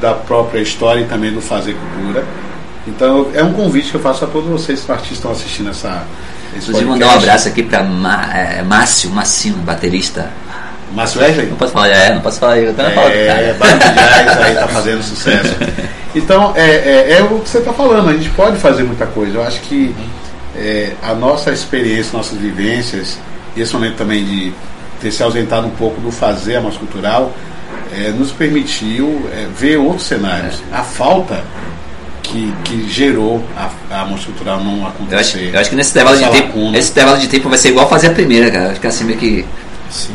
da 0.00 0.12
própria 0.14 0.60
história 0.60 1.00
e 1.00 1.04
também 1.06 1.32
do 1.32 1.40
fazer 1.40 1.74
cultura. 1.74 2.24
Então 2.94 3.30
é 3.34 3.42
um 3.42 3.52
convite 3.52 3.90
que 3.90 3.96
eu 3.96 4.00
faço 4.00 4.24
a 4.24 4.28
todos 4.28 4.48
vocês 4.48 4.84
que 5.06 5.12
estão 5.14 5.30
assistindo 5.30 5.70
essa. 5.70 6.04
Inclusive 6.54 6.84
mandar 6.84 7.06
um 7.06 7.10
abraço 7.10 7.48
aqui 7.48 7.62
pra 7.62 7.84
Ma, 7.84 8.24
é, 8.34 8.62
Márcio 8.62 9.10
Massino, 9.10 9.58
baterista. 9.58 10.30
Márcio 10.92 11.20
Wesley? 11.20 11.46
Não 11.46 11.56
posso 11.56 11.72
falar, 11.72 11.88
é, 11.88 12.14
não 12.14 12.20
posso 12.20 12.40
falar, 12.40 12.58
eu 12.58 12.74
também 12.74 12.92
falo 12.92 13.08
do 13.08 13.14
É, 13.14 13.26
cara. 13.26 13.54
Barco 13.54 14.42
aí 14.42 14.54
tá 14.54 14.66
fazendo 14.68 15.02
sucesso. 15.02 15.54
Então, 16.14 16.52
é, 16.56 16.68
é, 16.68 17.12
é 17.18 17.22
o 17.22 17.38
que 17.38 17.48
você 17.48 17.58
está 17.58 17.72
falando, 17.72 18.10
a 18.10 18.12
gente 18.12 18.30
pode 18.30 18.56
fazer 18.56 18.82
muita 18.82 19.06
coisa. 19.06 19.36
Eu 19.36 19.42
acho 19.44 19.60
que 19.60 19.94
é, 20.56 20.92
a 21.02 21.14
nossa 21.14 21.52
experiência, 21.52 22.16
nossas 22.16 22.36
vivências, 22.36 23.18
e 23.54 23.60
esse 23.60 23.72
momento 23.72 23.96
também 23.96 24.24
de 24.24 24.52
ter 25.00 25.12
se 25.12 25.22
ausentado 25.22 25.66
um 25.68 25.70
pouco 25.70 26.00
do 26.00 26.10
fazer 26.10 26.56
a 26.56 26.60
mostra 26.60 26.80
cultural, 26.80 27.32
é, 27.92 28.10
nos 28.10 28.32
permitiu 28.32 29.28
é, 29.32 29.46
ver 29.56 29.76
outros 29.76 30.06
cenários. 30.06 30.60
A 30.72 30.82
falta 30.82 31.44
que, 32.30 32.54
que 32.64 32.88
gerou 32.88 33.44
a, 33.56 34.00
a 34.00 34.04
mostra 34.04 34.26
cultural 34.32 34.60
não 34.62 34.78
Eu 34.78 34.86
acho, 34.86 35.36
acontecer. 35.36 35.50
eu 35.52 35.60
acho 35.60 35.70
que 35.70 35.76
nesse 35.76 35.90
intervalo 35.90 36.16
de 36.16 36.30
tempo, 36.30 36.72
esse 36.74 36.90
intervalo 36.90 37.18
de 37.18 37.28
tempo 37.28 37.48
vai 37.48 37.58
ser 37.58 37.68
igual 37.70 37.88
fazer 37.88 38.08
a 38.08 38.10
primeira, 38.10 38.50
cara. 38.50 38.74
Ficar 38.74 38.88
assim 38.88 39.04
meio 39.04 39.18
que. 39.18 39.44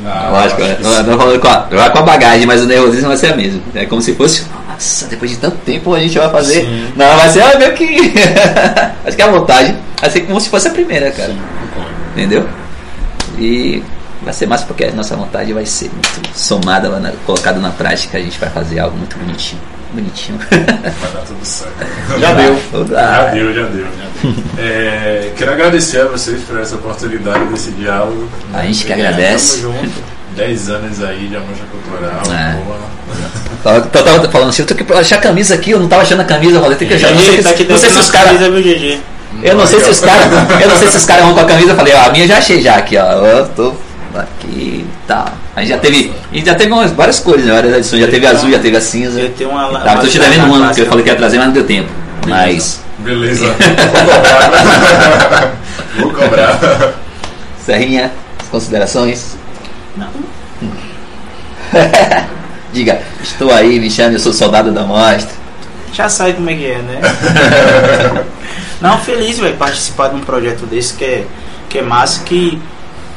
Ah, 0.06 0.30
lógico, 0.32 0.62
acho 0.62 0.70
né? 0.72 0.76
que 0.78 0.84
não, 0.84 0.96
sim. 0.96 1.04
não 1.04 1.18
falando 1.18 1.40
com 1.42 1.48
a, 1.50 1.68
é 1.70 1.90
com 1.90 2.00
a 2.00 2.02
bagagem, 2.02 2.46
mas 2.46 2.62
o 2.62 2.66
nervosismo 2.66 3.10
vai 3.10 3.18
ser 3.18 3.34
a 3.34 3.36
mesma. 3.36 3.62
É 3.76 3.86
como 3.86 4.02
se 4.02 4.14
fosse, 4.16 4.46
nossa, 4.70 5.06
depois 5.08 5.32
de 5.32 5.38
tanto 5.38 5.58
tempo 5.58 5.94
a 5.94 6.00
gente 6.00 6.18
vai 6.18 6.30
fazer. 6.30 6.62
Sim. 6.62 6.88
Não, 6.96 7.18
vai 7.18 7.30
ser 7.30 7.42
ah, 7.42 7.58
meio 7.58 7.74
que. 7.74 8.14
acho 9.06 9.18
que 9.18 9.22
a 9.22 9.28
vontade 9.28 9.76
vai 10.00 10.10
ser 10.10 10.22
como 10.22 10.40
se 10.40 10.50
fosse 10.50 10.68
a 10.70 10.72
primeira, 10.72 11.12
cara. 11.12 11.30
Sim, 11.34 11.40
concordo. 11.74 11.92
Entendeu? 12.16 12.48
E 13.38 13.84
vai 14.22 14.34
ser 14.34 14.48
massa 14.48 14.66
porque 14.66 14.86
a 14.86 14.92
nossa 14.92 15.16
vontade 15.18 15.52
vai 15.52 15.66
ser 15.66 15.92
muito 15.92 16.30
somada, 16.34 16.88
na- 17.00 17.12
colocada 17.26 17.60
na 17.60 17.72
prática. 17.72 18.18
A 18.18 18.22
gente 18.22 18.40
vai 18.40 18.50
fazer 18.50 18.80
algo 18.80 18.98
muito 18.98 19.18
bonitinho. 19.18 19.62
Bonitinho. 19.96 20.38
Vai 20.50 21.12
dar 21.12 21.22
tudo 21.26 21.44
certo. 21.46 21.74
Já 22.20 22.34
deu. 22.34 22.60
Já 22.90 23.26
deu, 23.32 23.54
já 23.54 23.64
deu. 23.64 23.86
É, 24.58 25.32
quero 25.38 25.52
agradecer 25.52 26.02
a 26.02 26.06
vocês 26.06 26.42
por 26.44 26.60
essa 26.60 26.76
oportunidade 26.76 27.46
desse 27.46 27.72
diálogo. 27.72 28.28
A 28.54 28.64
gente 28.66 28.86
que 28.86 28.92
É, 28.92 28.96
agradece. 28.96 29.62
Tamo 29.62 29.74
junto. 29.74 30.16
10 30.36 30.70
anos 30.70 31.02
aí 31.04 31.28
de 31.28 31.36
amostra 31.38 31.66
cultural. 31.72 32.22
É. 32.34 32.54
boa. 32.64 32.78
Tava, 33.64 33.82
tava, 33.82 34.06
tava 34.06 34.30
falando 34.32 34.50
assim, 34.50 34.62
eu 34.64 34.68
tenho 34.68 34.86
que 34.86 34.94
achar 34.94 35.16
a 35.16 35.22
camisa 35.22 35.56
aqui, 35.56 35.72
eu 35.72 35.80
não 35.80 35.88
tava 35.88 36.02
achando 36.02 36.22
a 36.22 36.26
camisa, 36.26 36.58
eu 36.58 36.62
falei, 36.62 36.78
tem 36.78 36.88
que 36.88 36.94
achar. 36.96 37.12
Não 37.12 37.20
sei, 37.20 37.42
tá 37.42 37.50
não 37.70 37.78
sei 37.78 37.90
se 37.90 38.00
os 38.00 38.10
caras. 38.12 38.42
Eu 38.42 39.56
não 39.56 39.66
sei 39.68 39.80
se 39.82 39.90
os 39.90 40.00
caras. 40.02 40.26
Eu 40.62 40.70
não 40.70 40.78
sei 40.78 40.88
se 40.90 40.98
os 40.98 41.06
caras 41.06 41.24
vão 41.26 41.34
com 41.34 41.40
a 41.40 41.46
camisa, 41.46 41.72
eu 41.72 41.76
falei, 41.76 41.94
ó, 41.96 42.06
a 42.06 42.10
minha 42.12 42.26
eu 42.26 42.28
já 42.28 42.38
achei 42.38 42.62
já 42.62 42.76
aqui, 42.76 42.98
ó. 42.98 43.04
Eu 43.26 43.48
tô 43.50 43.74
aqui 44.14 44.85
tá. 45.08 45.34
A 45.56 45.62
gente 45.62 45.70
já 45.70 45.78
teve. 45.78 46.14
A 46.32 46.36
gente 46.36 46.46
já 46.46 46.56
teve 46.56 46.72
umas, 46.72 46.92
várias 46.92 47.20
cores, 47.20 47.46
né? 47.46 47.54
Várias 47.54 47.74
edições. 47.76 48.02
Já 48.02 48.08
teve 48.08 48.28
azul, 48.28 48.52
já 48.52 48.60
teve 48.60 48.78
a 48.78 48.82
cinza. 48.82 49.20
Eu 49.20 49.32
tenho 49.32 49.50
uma. 49.50 49.80
Tá, 49.80 49.98
tô 49.98 50.08
te 50.08 50.20
devendo 50.20 50.46
uma 50.46 50.48
uma, 50.48 50.58
clássica. 50.58 50.68
porque 50.68 50.82
eu 50.82 50.86
falei 50.86 51.04
que 51.04 51.10
ia 51.10 51.16
trazer, 51.16 51.38
mas 51.38 51.48
não 51.48 51.54
deu 51.54 51.66
tempo. 51.66 51.90
Mas. 52.28 52.82
Beleza. 53.00 53.46
Vou 53.46 53.56
cobrar. 55.12 55.56
Vou 55.98 56.12
cobrar. 56.12 56.94
Serrinha, 57.66 58.12
as 58.40 58.48
considerações? 58.48 59.38
Não. 59.98 60.10
Diga, 62.72 63.02
estou 63.24 63.52
aí, 63.52 63.80
me 63.80 63.90
chame, 63.90 64.16
eu 64.16 64.20
sou 64.20 64.34
soldado 64.34 64.72
da 64.72 64.84
mostra. 64.84 65.34
Já 65.94 66.10
sabe 66.10 66.34
como 66.34 66.50
é 66.50 66.56
que 66.56 66.66
é, 66.66 66.78
né? 66.78 67.00
Não, 68.82 69.00
feliz, 69.00 69.40
velho, 69.40 69.56
participar 69.56 70.10
de 70.10 70.16
um 70.16 70.20
projeto 70.20 70.66
desse 70.66 70.94
que 70.94 71.06
é, 71.06 71.26
que 71.70 71.80
é 71.80 71.82
massa, 71.82 72.24
que 72.24 72.62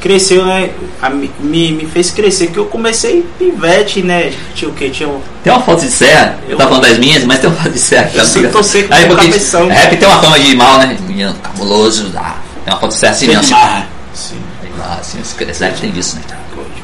cresceu, 0.01 0.45
né? 0.45 0.71
A 1.01 1.11
me, 1.11 1.31
me 1.41 1.87
fez 1.87 2.11
crescer, 2.11 2.49
que 2.49 2.59
eu 2.59 2.67
comecei 2.67 3.27
pivete, 3.39 4.03
né? 4.03 4.33
Tinha 4.55 4.71
o 4.71 4.75
quê? 4.75 4.91
Tinha 4.91 5.09
o. 5.09 5.23
Tem 5.43 5.53
uma 5.53 5.63
foto 5.63 5.81
de 5.81 5.91
serra, 5.91 6.39
eu 6.49 6.57
tava 6.57 6.71
falando 6.71 6.89
das 6.89 6.99
minhas, 6.99 7.25
mas 7.25 7.41
tem 7.41 7.51
uma 7.51 7.57
foto 7.57 7.73
de 7.73 7.79
serra. 7.79 8.09
que 8.09 8.19
Eu 8.19 8.25
sei 8.25 8.43
que 8.43 8.49
tô 8.49 8.63
seco 8.63 8.95
Aí, 8.95 9.07
porque 9.07 9.27
cabeção. 9.27 9.69
Rap 9.69 9.97
tem 9.97 10.09
uma 10.09 10.21
fama 10.21 10.39
de 10.39 10.57
mal, 10.57 10.79
né? 10.79 10.99
Menino 11.07 11.35
cabuloso, 11.35 12.13
ah, 12.17 12.37
tem 12.65 12.73
uma 12.73 12.81
foto 12.81 12.93
de 12.93 12.99
serra 12.99 13.13
assim 13.13 13.27
mesmo. 13.27 13.57
assim. 13.57 13.87
Sim. 14.15 14.37
Lá, 14.79 14.99
assim, 15.01 15.19
esse 15.21 15.65
rap 15.65 15.81
tem 15.81 15.91
disso, 15.91 16.17
né? 16.17 16.23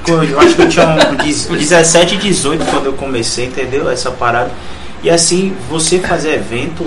Eu 0.06 0.40
acho 0.40 0.54
que 0.54 0.62
eu 0.62 0.68
tinha 0.68 0.86
um 0.86 1.56
17, 1.56 2.16
18 2.18 2.64
quando 2.66 2.86
eu 2.86 2.92
comecei, 2.92 3.46
entendeu? 3.46 3.88
Essa 3.88 4.10
parada. 4.10 4.50
E 5.02 5.08
assim, 5.08 5.56
você 5.70 5.98
fazer 5.98 6.34
evento 6.34 6.84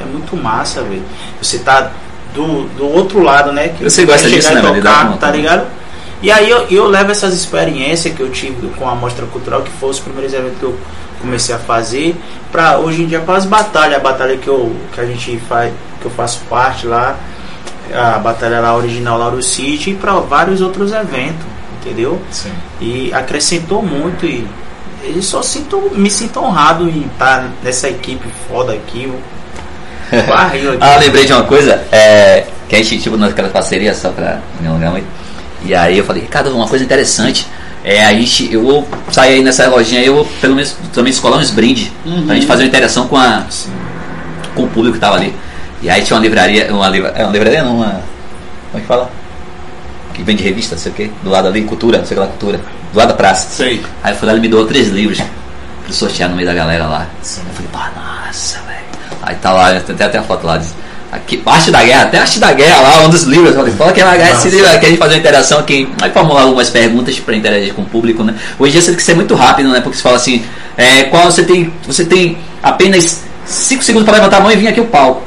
é 0.00 0.04
muito 0.04 0.36
massa, 0.36 0.82
velho. 0.82 1.02
Você 1.40 1.58
tá 1.58 1.90
do, 2.38 2.68
do 2.76 2.88
outro 2.88 3.20
lado, 3.20 3.52
né? 3.52 3.68
Que 3.68 3.82
Você 3.82 4.04
gosta 4.04 4.28
disso, 4.28 4.48
chegar 4.48 4.62
né, 4.62 4.80
tocar, 4.80 5.18
tá 5.18 5.30
ligado? 5.30 5.66
E 6.22 6.30
aí 6.30 6.48
eu, 6.48 6.66
eu 6.70 6.86
levo 6.86 7.10
essas 7.10 7.34
experiências 7.34 8.14
que 8.14 8.20
eu 8.20 8.30
tive 8.30 8.68
com 8.76 8.88
a 8.88 8.94
Mostra 8.94 9.26
Cultural, 9.26 9.62
que 9.62 9.70
foram 9.72 9.90
os 9.90 10.00
primeiros 10.00 10.32
eventos 10.32 10.58
que 10.58 10.64
eu 10.64 10.78
comecei 11.20 11.54
a 11.54 11.58
fazer, 11.58 12.16
pra 12.52 12.78
hoje 12.78 13.02
em 13.02 13.06
dia 13.06 13.20
para 13.20 13.36
as 13.36 13.44
batalhas, 13.44 13.96
a 13.96 14.00
batalha 14.00 14.36
que, 14.36 14.48
eu, 14.48 14.74
que 14.92 15.00
a 15.00 15.04
gente 15.04 15.36
faz, 15.48 15.72
que 16.00 16.06
eu 16.06 16.10
faço 16.10 16.40
parte 16.48 16.86
lá, 16.86 17.16
a 17.92 18.18
batalha 18.18 18.60
lá 18.60 18.76
original 18.76 19.18
Lauro 19.18 19.42
City 19.42 19.90
e 19.90 19.94
para 19.94 20.12
vários 20.14 20.60
outros 20.60 20.92
eventos, 20.92 21.44
entendeu? 21.80 22.20
Sim. 22.30 22.52
E 22.80 23.12
acrescentou 23.12 23.82
muito 23.82 24.26
e 24.26 24.46
eu 25.04 25.22
só 25.22 25.42
sinto, 25.42 25.90
me 25.94 26.10
sinto 26.10 26.40
honrado 26.40 26.88
em 26.88 27.06
estar 27.06 27.48
nessa 27.62 27.88
equipe 27.88 28.28
foda 28.48 28.72
aqui. 28.72 29.10
Barril 30.26 30.72
aqui. 30.74 30.78
Ah, 30.80 30.96
lembrei 30.98 31.24
de 31.24 31.32
uma 31.32 31.44
coisa, 31.44 31.82
é, 31.92 32.46
que 32.68 32.76
a 32.76 32.78
gente, 32.78 32.98
tipo, 32.98 33.16
naquela 33.16 33.48
parceria, 33.48 33.94
só 33.94 34.10
pra 34.10 34.40
me 34.60 34.68
alongar 34.68 34.92
muito. 34.92 35.06
E 35.64 35.74
aí 35.74 35.98
eu 35.98 36.04
falei, 36.04 36.22
Ricardo, 36.22 36.54
uma 36.54 36.68
coisa 36.68 36.84
interessante. 36.84 37.46
É, 37.84 38.04
a 38.04 38.12
gente, 38.12 38.52
eu 38.52 38.62
vou 38.62 38.88
sair 39.10 39.34
aí 39.34 39.42
nessa 39.42 39.68
lojinha 39.68 40.02
eu 40.02 40.16
vou 40.16 40.24
pelo 40.40 40.54
menos 40.54 40.76
também 40.92 41.10
escolar 41.10 41.38
uns 41.38 41.50
brindes. 41.50 41.90
Pra 42.26 42.34
gente 42.34 42.46
fazer 42.46 42.64
uma 42.64 42.68
interação 42.68 43.08
com, 43.08 43.16
a, 43.16 43.44
com 44.54 44.64
o 44.64 44.68
público 44.68 44.94
que 44.94 45.00
tava 45.00 45.16
ali. 45.16 45.34
E 45.80 45.88
aí 45.88 46.02
tinha 46.02 46.16
uma 46.16 46.22
livraria, 46.22 46.72
uma, 46.72 46.88
livra, 46.88 47.10
é 47.10 47.22
uma 47.22 47.32
livraria 47.32 47.62
não, 47.62 47.76
uma. 47.76 48.02
Como 48.70 48.78
é 48.78 48.80
que 48.80 48.86
fala? 48.86 49.10
Que 50.12 50.22
vende 50.22 50.42
revista, 50.42 50.74
não 50.74 50.82
sei 50.82 50.92
o 50.92 50.94
quê. 50.94 51.10
Do 51.22 51.30
lado 51.30 51.48
ali, 51.48 51.62
cultura, 51.62 51.98
não 51.98 52.04
sei 52.04 52.16
o 52.16 52.20
que 52.20 52.26
lá, 52.26 52.30
cultura. 52.32 52.60
Do 52.92 52.98
lado 52.98 53.08
da 53.08 53.14
praça. 53.14 53.48
Sei. 53.48 53.82
Aí 54.02 54.12
eu 54.12 54.16
fui 54.16 54.26
lá 54.26 54.32
ele 54.32 54.42
me 54.42 54.48
deu 54.48 54.66
três 54.66 54.88
livros 54.88 55.20
pra 55.84 55.92
sortear 55.92 56.28
no 56.28 56.36
meio 56.36 56.48
da 56.48 56.54
galera 56.54 56.86
lá. 56.86 57.06
Sim. 57.22 57.42
Eu 57.48 57.54
falei, 57.54 57.70
pá, 57.72 58.26
nossa. 58.26 58.67
Aí 59.28 59.34
tá 59.34 59.52
lá, 59.52 59.78
tem 59.78 59.94
até 59.94 60.16
a 60.16 60.22
foto 60.22 60.46
lá. 60.46 60.56
Diz, 60.56 60.74
aqui, 61.12 61.42
arte 61.44 61.70
da 61.70 61.84
guerra, 61.84 62.04
até 62.04 62.18
arte 62.18 62.38
da 62.38 62.50
guerra 62.50 62.80
lá, 62.80 63.02
um 63.02 63.10
dos 63.10 63.24
livros. 63.24 63.50
Eu 63.50 63.56
falei, 63.56 63.74
fala 63.74 63.92
que 63.92 64.00
é 64.00 64.04
uma 64.06 64.16
guerra 64.16 64.30
esse 64.30 64.48
livro, 64.48 64.66
aqui 64.66 64.86
a 64.86 64.88
gente 64.88 64.98
fazer 64.98 65.14
uma 65.14 65.20
interação 65.20 65.58
aqui. 65.58 65.86
Aí 66.00 66.10
formular 66.10 66.42
algumas 66.44 66.70
perguntas 66.70 67.20
pra 67.20 67.36
interagir 67.36 67.74
com 67.74 67.82
o 67.82 67.84
público, 67.84 68.24
né? 68.24 68.34
Hoje 68.58 68.70
em 68.70 68.72
dia 68.72 68.80
você 68.80 68.86
tem 68.86 68.96
que 68.96 69.02
ser 69.02 69.14
muito 69.14 69.34
rápido, 69.34 69.68
né? 69.68 69.82
Porque 69.82 69.98
você 69.98 70.02
fala 70.02 70.16
assim, 70.16 70.42
é, 70.78 71.04
qual 71.04 71.26
você 71.26 71.42
tem. 71.42 71.70
Você 71.86 72.06
tem 72.06 72.38
apenas 72.62 73.22
5 73.44 73.84
segundos 73.84 74.08
pra 74.08 74.16
levantar 74.16 74.38
a 74.38 74.40
mão 74.40 74.50
e 74.50 74.56
vir 74.56 74.68
aqui 74.68 74.80
o 74.80 74.86
pau. 74.86 75.22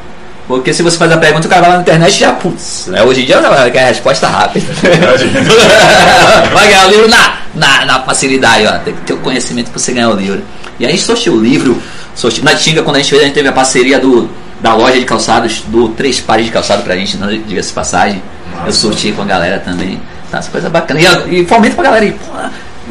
Porque 0.48 0.74
se 0.74 0.82
você 0.82 0.98
faz 0.98 1.12
a 1.12 1.18
pergunta, 1.18 1.46
o 1.46 1.50
cara 1.50 1.62
vai 1.62 1.70
lá 1.70 1.76
na 1.76 1.84
internet 1.84 2.16
e 2.16 2.20
já, 2.22 2.32
putz, 2.32 2.88
né? 2.88 3.04
Hoje 3.04 3.22
em 3.22 3.26
dia 3.26 3.40
não, 3.40 3.52
quer 3.70 3.84
a 3.84 3.88
resposta 3.88 4.28
rápida. 4.28 4.66
vai 6.52 6.68
ganhar 6.68 6.88
o 6.88 6.90
livro 6.90 7.08
na, 7.08 7.38
na, 7.54 7.86
na 7.86 8.02
facilidade, 8.02 8.66
ó. 8.66 8.80
Tem 8.80 8.96
que 8.96 9.02
ter 9.02 9.14
o 9.14 9.18
conhecimento 9.18 9.70
pra 9.70 9.80
você 9.80 9.94
ganhar 9.94 10.10
o 10.10 10.16
livro. 10.16 10.42
E 10.80 10.86
a 10.86 10.90
gente 10.90 11.04
sorteou 11.04 11.36
o 11.36 11.40
livro. 11.40 11.80
Sorteou, 12.16 12.46
na 12.46 12.56
Tinga, 12.56 12.84
quando 12.84 12.98
a 12.98 13.00
gente 13.00 13.10
fez, 13.10 13.22
a 13.22 13.26
gente 13.26 13.34
teve 13.34 13.48
a 13.48 13.54
parceria 13.54 14.00
do, 14.00 14.30
da 14.60 14.76
loja 14.76 15.00
de 15.00 15.06
calçados, 15.06 15.62
do 15.68 15.90
três 15.90 16.20
pares 16.20 16.46
de 16.46 16.52
calçado 16.52 16.84
pra 16.84 16.96
gente, 16.96 17.18
né, 17.18 17.42
diga-se 17.48 17.70
de 17.70 17.74
passagem. 17.74 18.22
Eu 18.66 18.72
sorteei 18.72 19.14
com 19.14 19.22
a 19.22 19.26
galera 19.26 19.60
também. 19.60 20.00
Tá, 20.30 20.38
essa 20.38 20.52
coisa 20.52 20.70
bacana. 20.70 21.00
E, 21.00 21.42
e 21.42 21.46
fomento 21.46 21.76
pra 21.76 21.86
galera. 21.86 22.06
E, 22.06 22.12
pô, 22.12 22.32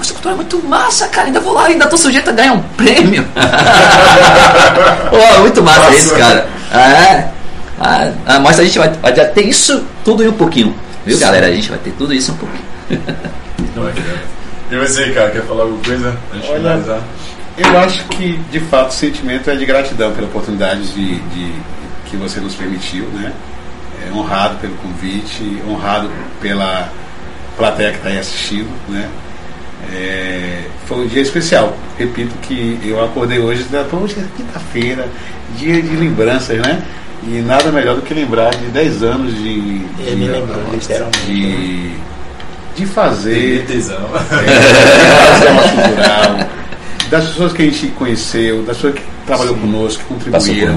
essa 0.00 0.12
cultura 0.12 0.34
é 0.34 0.36
muito 0.36 0.62
massa, 0.66 1.08
cara. 1.08 1.26
Ainda 1.26 1.40
vou 1.40 1.52
lá, 1.52 1.66
ainda 1.66 1.86
tô 1.86 1.96
sujeito 1.96 2.28
a 2.30 2.32
ganhar 2.32 2.52
um 2.52 2.62
prêmio. 2.76 3.26
Pô, 5.10 5.40
muito 5.40 5.62
massa 5.62 5.80
Nossa. 5.80 5.96
isso, 5.98 6.16
cara. 6.16 6.48
É. 6.72 7.28
A, 7.78 8.34
a 8.34 8.40
mostra 8.40 8.62
a 8.62 8.66
gente 8.66 8.78
vai, 8.78 8.90
vai 8.90 9.12
ter 9.12 9.46
isso 9.46 9.84
tudo 10.04 10.22
e 10.22 10.28
um 10.28 10.32
pouquinho. 10.32 10.74
Viu, 11.04 11.18
galera? 11.18 11.46
A 11.46 11.52
gente 11.52 11.68
vai 11.68 11.78
ter 11.78 11.90
tudo 11.92 12.12
isso 12.14 12.32
um 12.32 12.36
pouquinho. 12.36 12.64
E 14.70 14.76
você, 14.76 15.10
cara, 15.10 15.30
quer 15.30 15.42
falar 15.42 15.62
alguma 15.62 15.82
coisa? 15.82 16.16
Antes 16.32 16.48
de 16.48 16.54
finalizar? 16.54 17.00
Eu 17.62 17.78
acho 17.78 18.04
que, 18.08 18.38
de 18.50 18.60
fato, 18.60 18.90
o 18.90 18.92
sentimento 18.92 19.50
é 19.50 19.54
de 19.56 19.66
gratidão 19.66 20.12
pela 20.12 20.26
oportunidade 20.26 20.82
de, 20.94 21.16
de- 21.16 21.52
que 22.06 22.16
você 22.16 22.40
nos 22.40 22.54
permitiu, 22.54 23.04
né? 23.12 23.32
É, 24.08 24.12
honrado 24.12 24.56
pelo 24.56 24.74
convite, 24.76 25.62
honrado 25.68 26.10
pela 26.40 26.88
plateia 27.56 27.90
que 27.90 27.98
está 27.98 28.08
aí 28.08 28.18
assistindo, 28.18 28.70
né? 28.88 29.08
É, 29.92 30.62
foi 30.86 30.98
um 31.04 31.06
dia 31.06 31.20
especial. 31.22 31.76
Repito 31.98 32.34
que 32.42 32.78
eu 32.82 33.04
acordei 33.04 33.38
hoje, 33.38 33.66
né, 33.70 33.84
hoje 33.92 34.16
é 34.18 34.24
quinta-feira, 34.36 35.06
dia 35.58 35.80
de 35.82 35.94
lembranças, 35.96 36.58
né? 36.58 36.82
E 37.28 37.40
nada 37.42 37.70
melhor 37.70 37.96
do 37.96 38.02
que 38.02 38.14
lembrar 38.14 38.50
de 38.54 38.66
10 38.66 39.02
anos 39.02 39.34
de, 39.36 39.84
Ele 39.98 40.16
me 40.16 40.28
lembrou, 40.28 40.62
literalmente. 40.72 41.26
de, 41.26 41.90
de 42.76 42.86
fazer 42.86 43.66
Tesão. 43.66 43.98
é, 44.14 45.26
fazer 45.26 45.48
uma 45.50 45.62
cultural, 45.62 46.49
das 47.10 47.26
pessoas 47.26 47.52
que 47.52 47.62
a 47.62 47.64
gente 47.64 47.88
conheceu, 47.88 48.62
das 48.62 48.76
pessoas 48.76 48.94
que 48.94 49.02
trabalhou 49.26 49.56
conosco, 49.56 50.02
que 50.02 50.08
contribuíram, 50.14 50.76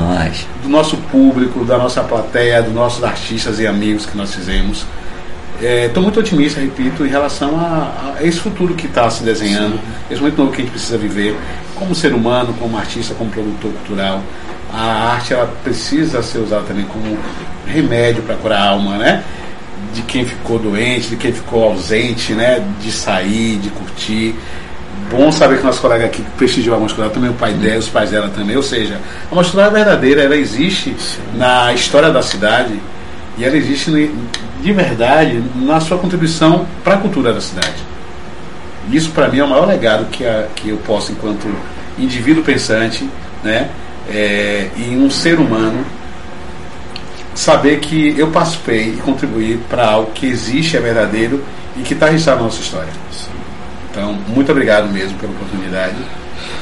do 0.64 0.70
nosso 0.70 0.98
público, 0.98 1.64
da 1.64 1.78
nossa 1.78 2.02
plateia, 2.04 2.62
dos 2.62 2.74
nossos 2.74 3.04
artistas 3.04 3.60
e 3.60 3.68
amigos 3.68 4.06
que 4.06 4.18
nós 4.18 4.34
fizemos. 4.34 4.84
Estou 5.62 6.02
muito 6.04 6.20
otimista, 6.20 6.60
repito, 6.60 7.06
em 7.06 7.10
relação 7.10 7.58
a, 7.58 8.16
a 8.18 8.24
esse 8.24 8.40
futuro 8.40 8.74
que 8.74 8.88
está 8.88 9.10
se 9.10 9.24
desenhando, 9.24 9.80
esse 10.10 10.20
momento 10.20 10.40
novo 10.40 10.52
que 10.52 10.62
a 10.62 10.66
gente 10.66 10.72
precisa 10.72 10.98
viver, 10.98 11.38
como 11.76 11.94
ser 11.94 12.14
humano, 12.14 12.54
como 12.60 12.78
artista, 12.78 13.14
como 13.14 13.30
produtor 13.30 13.72
cultural. 13.72 14.22
A 14.74 15.14
arte 15.14 15.34
ela 15.34 15.46
precisa 15.64 16.24
ser 16.24 16.40
usada 16.40 16.64
também 16.64 16.86
como 16.86 17.18
remédio 17.68 18.24
para 18.24 18.36
curar 18.36 18.60
a 18.60 18.70
alma, 18.72 18.98
né? 18.98 19.24
De 19.94 20.02
quem 20.02 20.26
ficou 20.26 20.58
doente, 20.58 21.10
de 21.10 21.16
quem 21.16 21.32
ficou 21.32 21.64
ausente, 21.64 22.34
né? 22.34 22.66
De 22.82 22.92
sair, 22.92 23.58
de 23.58 23.70
curtir. 23.70 24.36
Bom 25.10 25.32
saber 25.32 25.60
que 25.60 25.64
nosso 25.66 25.80
colega 25.82 26.06
aqui 26.06 26.24
prestigiou 26.38 26.76
a 26.76 26.80
muscular 26.80 27.10
também, 27.12 27.30
o 27.30 27.34
pai 27.34 27.54
dela, 27.54 27.78
os 27.78 27.88
pais 27.90 28.10
dela 28.10 28.30
também. 28.30 28.56
Ou 28.56 28.64
seja, 28.64 29.00
a 29.32 29.36
muscular 29.36 29.68
é 29.68 29.70
verdadeira, 29.72 30.24
ela 30.24 30.36
existe 30.36 30.96
na 31.36 31.72
história 31.74 32.10
da 32.12 32.22
cidade 32.22 32.80
e 33.38 33.46
ela 33.46 33.56
existe 33.56 33.92
de 34.62 34.72
verdade 34.74 35.44
na 35.56 35.80
sua 35.80 35.98
contribuição 35.98 36.66
para 36.84 36.96
a 36.96 36.98
cultura 36.98 37.32
da 37.34 37.42
cidade. 37.42 37.76
Isso 38.92 39.12
para 39.12 39.28
mim 39.28 39.40
é 39.40 39.44
o 39.44 39.48
maior 39.50 39.68
legado 39.68 40.06
que, 40.06 40.26
a- 40.26 40.48
que 40.56 40.70
eu 40.70 40.78
posso, 40.78 41.12
enquanto 41.12 41.48
indivíduo 41.98 42.44
pensante, 42.44 43.08
né, 43.44 43.70
é, 44.10 44.68
e 44.78 44.96
um 44.96 45.10
ser 45.10 45.40
humano, 45.40 45.86
saber 47.36 47.80
que 47.80 48.16
eu 48.18 48.28
participei 48.28 48.90
e 48.90 48.98
contribuí 48.98 49.60
para 49.70 49.86
algo 49.88 50.12
que 50.12 50.26
existe, 50.26 50.76
é 50.76 50.80
verdadeiro 50.80 51.44
e 51.78 51.82
que 51.82 51.94
está 51.94 52.08
registrado 52.08 52.40
na 52.40 52.46
nossa 52.46 52.62
história. 52.62 52.90
Então, 53.94 54.14
muito 54.28 54.52
obrigado 54.52 54.92
mesmo 54.92 55.20
pela 55.20 55.32
oportunidade. 55.32 55.96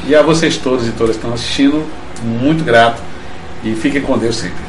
E 0.06 0.14
a 0.14 0.22
vocês 0.22 0.58
todos 0.58 0.86
e 0.86 0.92
todas 0.92 1.16
que 1.16 1.22
estão 1.22 1.34
assistindo, 1.34 1.88
muito 2.22 2.62
grato 2.66 3.02
e 3.64 3.74
fiquem 3.74 4.02
com 4.02 4.18
Deus 4.18 4.36
sempre. 4.36 4.62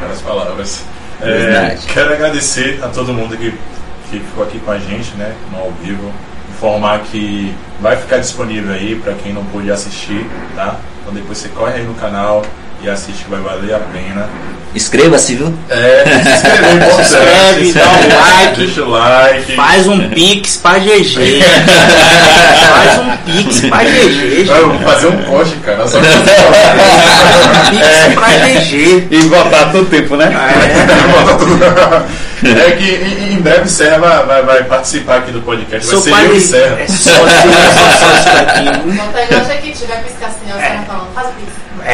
Várias 0.00 0.22
palavras. 0.22 0.82
É, 1.20 1.26
Verdade. 1.26 1.86
quero 1.92 2.14
agradecer 2.14 2.82
a 2.82 2.88
todo 2.88 3.12
mundo 3.12 3.36
que, 3.36 3.52
que 4.10 4.20
ficou 4.20 4.44
aqui 4.44 4.58
com 4.60 4.70
a 4.70 4.78
gente, 4.78 5.14
né, 5.16 5.34
no 5.52 5.58
ao 5.58 5.72
vivo. 5.72 6.10
Informar 6.48 7.00
que 7.00 7.54
vai 7.82 7.98
ficar 7.98 8.16
disponível 8.16 8.72
aí 8.72 8.98
para 8.98 9.12
quem 9.12 9.34
não 9.34 9.44
pôde 9.44 9.70
assistir, 9.70 10.26
tá? 10.54 10.80
Então 11.02 11.12
depois 11.12 11.36
você 11.36 11.50
corre 11.50 11.74
aí 11.74 11.84
no 11.84 11.92
canal 11.94 12.42
e 12.82 12.88
assiste 12.88 13.24
que 13.24 13.30
vai 13.30 13.40
valer 13.40 13.74
a 13.74 13.78
pena. 13.78 14.28
Inscreva-se, 14.74 15.36
viu? 15.36 15.54
É, 15.70 16.04
se 16.22 16.30
inscrever, 16.30 16.68
é 16.68 16.74
importante. 16.74 17.00
inscreve, 17.00 17.72
dá 17.72 17.88
um 17.88 18.20
like. 18.20 18.56
Deixa 18.58 18.82
o 18.82 18.90
like. 18.90 19.56
Faz 19.56 19.86
um 19.86 20.08
pix 20.10 20.56
pra 20.58 20.78
GG. 20.78 21.40
Faz 22.68 22.98
um 22.98 23.16
pix 23.24 23.60
pra 23.60 23.84
GG. 23.84 24.50
Ah, 24.50 24.58
eu 24.58 24.70
vou 24.70 24.78
fazer 24.80 25.06
um 25.06 25.16
post, 25.22 25.56
cara. 25.64 25.88
Só 25.88 25.98
que 25.98 26.06
Pix 27.70 28.14
pra 28.14 28.28
GG. 28.48 29.08
E 29.10 29.20
voltar 29.28 29.72
todo 29.72 29.86
tempo, 29.86 30.16
né? 30.16 30.30
É 32.44 32.70
que 32.72 33.32
em, 33.32 33.40
breve 33.40 33.68
Serra 33.68 33.98
vai, 33.98 34.26
vai, 34.26 34.42
vai 34.42 34.64
participar 34.64 35.16
aqui 35.16 35.32
do 35.32 35.40
podcast. 35.40 35.86
Vai 35.86 35.94
Sou 35.94 36.02
ser 36.02 36.10
pai 36.10 36.26
eu 36.26 36.36
e. 36.36 36.40
Serra. 36.40 36.80
É 36.80 36.86
sócio, 36.86 37.16
é 37.16 37.98
sócio 37.98 38.32
daqui. 38.34 38.88
Não 38.94 39.08
tá 39.08 39.24
igual 39.24 39.40
a 39.40 39.56
que 39.56 39.72
tiver 39.72 40.02
piscar 40.04 40.26
assim, 40.26 40.46
ó, 40.50 40.58
você 40.58 40.85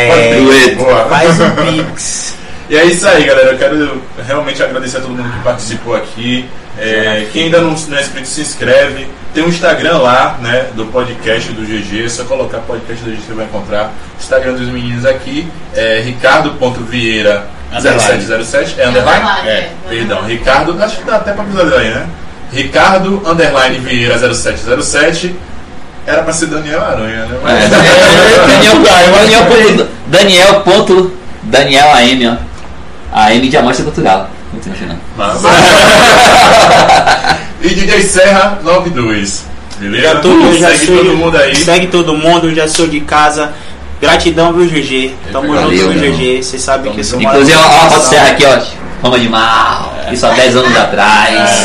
falando, 0.09 1.09
faz 1.11 1.41
o 1.41 1.51
pix. 1.51 2.35
É, 2.35 2.39
um. 2.39 2.43
E 2.73 2.77
é 2.77 2.85
isso 2.87 3.07
aí, 3.07 3.25
galera. 3.25 3.53
Eu 3.53 3.59
quero 3.59 4.03
realmente 4.27 4.63
agradecer 4.63 4.99
a 4.99 5.01
todo 5.01 5.11
mundo 5.11 5.31
que 5.31 5.45
participou 5.45 5.95
aqui. 5.95 6.49
É, 6.79 7.27
quem 7.33 7.45
ainda 7.45 7.61
não, 7.61 7.75
não 7.75 7.99
é 7.99 8.01
inscrito, 8.01 8.27
se 8.27 8.41
inscreve. 8.41 9.07
Tem 9.35 9.45
um 9.45 9.49
Instagram 9.49 9.99
lá, 9.99 10.39
né, 10.41 10.67
do 10.75 10.87
podcast 10.87 11.53
do 11.53 11.63
GG. 11.63 12.05
É 12.05 12.09
só 12.09 12.25
colocar 12.25 12.59
podcast 12.59 13.05
do 13.05 13.11
GG 13.11 13.21
você 13.27 13.35
vai 13.35 13.45
encontrar. 13.45 13.93
Instagram 14.19 14.55
dos 14.55 14.69
meninos 14.69 15.05
aqui 15.05 15.47
é 15.75 16.01
ricardo.vieira 16.01 17.47
0707. 17.81 18.81
É 18.81 18.89
underline? 18.89 19.19
Underline, 19.23 19.49
É, 19.49 19.53
é. 19.53 19.73
perdão. 19.89 20.23
Ricardo, 20.25 20.83
acho 20.83 20.97
que 20.97 21.05
dá 21.05 21.17
até 21.17 21.33
pra 21.33 21.45
visualizar 21.45 21.81
aí, 21.81 21.91
né? 21.91 22.07
Ricardo 22.53 23.23
underline 23.27 23.79
Vieira 23.79 24.19
0707. 24.19 25.35
Era 26.07 26.23
pra 26.23 26.33
ser 26.33 26.47
Daniel 26.47 26.81
Aranha, 26.83 27.27
né? 27.27 27.39
É, 27.47 27.69
Daniel, 27.69 28.77
Daniel, 29.13 29.45
ponto- 29.47 29.89
Daniel, 30.07 30.61
ponto, 30.63 31.13
Daniel 31.45 31.89
AM, 31.95 32.27
ó. 32.29 32.37
AM 33.13 33.49
de 33.49 33.57
Cultural. 33.85 34.29
Muito 34.53 34.67
imaginando. 34.67 35.01
Massa. 35.17 35.49
e 37.63 37.69
DJ 37.69 38.03
Serra 38.03 38.59
92. 38.63 39.45
Beleza? 39.79 40.09
Já 40.09 40.15
já 40.59 40.69
Segue 40.71 40.87
todo 40.87 41.17
mundo 41.17 41.37
aí. 41.39 41.55
Segue 41.57 41.87
todo 41.87 42.17
mundo, 42.17 42.55
já 42.55 42.69
sou 42.69 42.87
de 42.87 43.01
casa. 43.01 43.53
Gratidão, 44.01 44.53
viu, 44.53 44.67
GG? 44.67 45.15
Tamo 45.31 45.55
junto, 45.57 45.71
viu. 45.71 46.13
GG? 46.13 46.43
Você 46.43 46.59
sabe 46.59 46.85
Tamo 46.85 46.95
que 46.95 47.01
eu 47.01 47.05
sou. 47.05 47.21
Inclusive, 47.21 47.57
ó, 47.57 47.61
ó, 47.63 47.87
a. 47.87 48.01
Serra 48.01 48.31
aqui, 48.31 48.45
ó. 48.45 48.59
Fama 49.03 49.19
de 49.19 49.29
mal. 49.29 49.93
Isso 50.13 50.25
há 50.27 50.31
10 50.31 50.57
anos 50.57 50.77
atrás. 50.77 51.65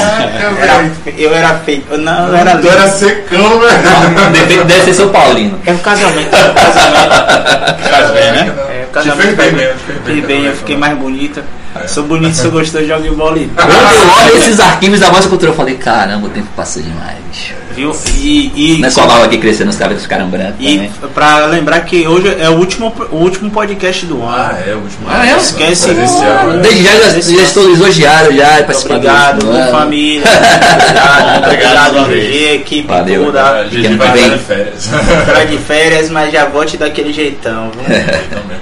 Era, 0.59 0.91
eu 1.17 1.33
era 1.33 1.53
feito. 1.59 1.95
Não, 1.97 2.27
eu 2.29 2.35
era 2.35 2.57
Tu 2.57 2.67
era 2.67 2.87
secão, 2.89 3.59
velho. 3.59 4.31
Deve, 4.33 4.63
deve 4.63 4.83
ser 4.85 4.93
São 4.95 5.09
Paulino. 5.09 5.59
É 5.65 5.71
o 5.71 5.77
casamento, 5.77 6.35
é 6.35 6.49
o 6.49 6.53
casamento. 6.55 7.89
Faz 7.89 8.11
bem, 8.11 8.31
né? 8.31 8.55
É, 8.69 8.83
o 8.83 8.87
Te 8.87 8.91
casamento 8.91 9.35
fez 9.35 9.53
bem 9.53 9.69
Fiquei 10.03 10.21
bem, 10.21 10.45
eu 10.45 10.53
fiquei 10.55 10.75
mais 10.77 10.97
bonita. 10.97 11.43
Sou 11.85 12.03
bonito, 12.05 12.35
sou 12.35 12.49
gostoso, 12.49 12.85
jogo 12.87 13.03
de 13.03 13.11
bola. 13.11 13.37
e- 13.37 13.47
Quando 13.55 13.69
eu 13.71 14.09
olho 14.25 14.37
esses 14.37 14.59
arquivos 14.59 14.99
da 14.99 15.07
Amostra 15.09 15.29
Cultural, 15.29 15.53
eu 15.53 15.57
falei, 15.57 15.75
caramba, 15.75 16.25
o 16.25 16.29
tempo 16.31 16.47
passa 16.55 16.81
demais, 16.81 17.17
bicho. 17.29 17.53
Viu? 17.77 17.95
E, 18.17 18.51
e, 18.55 18.77
Não 18.79 18.87
é 18.87 18.91
só 18.91 19.03
aqui 19.23 19.37
crescendo, 19.37 19.69
os 19.69 19.75
cabelos 19.77 20.01
ficaram 20.01 20.27
brancos 20.29 20.55
e 20.59 20.73
também. 20.77 20.91
pra 21.13 21.45
lembrar 21.45 21.81
que 21.81 22.07
hoje 22.07 22.35
é 22.39 22.49
o 22.49 22.53
último, 22.53 22.91
o 23.11 23.17
último 23.17 23.51
podcast 23.51 24.03
do 24.07 24.15
ano. 24.15 24.31
Ah, 24.35 24.57
é 24.65 24.73
o 24.73 24.79
último. 24.79 25.07
Ah, 25.07 25.27
é? 25.27 25.37
Esquece. 25.37 25.91
Né? 25.91 26.59
Desde 26.63 26.83
já, 26.83 26.91
já, 26.91 27.19
já 27.19 27.41
estou 27.43 27.69
elogiado 27.69 28.33
já, 28.35 28.59
obrigado, 28.83 29.41
família. 29.71 30.23
Obrigado, 31.37 31.43
Obrigado, 31.45 31.97
obrigado. 31.99 32.09
GG, 32.09 32.55
equipe 32.55 32.87
Valeu. 32.87 33.25
toda. 33.25 33.43
A 33.59 33.67
gente 33.67 33.95
vai 33.95 34.11
bem. 34.11 34.29
de 34.31 34.37
férias. 34.39 34.89
Pra 35.25 35.43
de 35.45 35.57
férias, 35.59 36.09
mas 36.09 36.31
já 36.33 36.45
volte 36.45 36.77
daquele 36.77 37.13
jeitão. 37.13 37.69
Também 37.69 38.57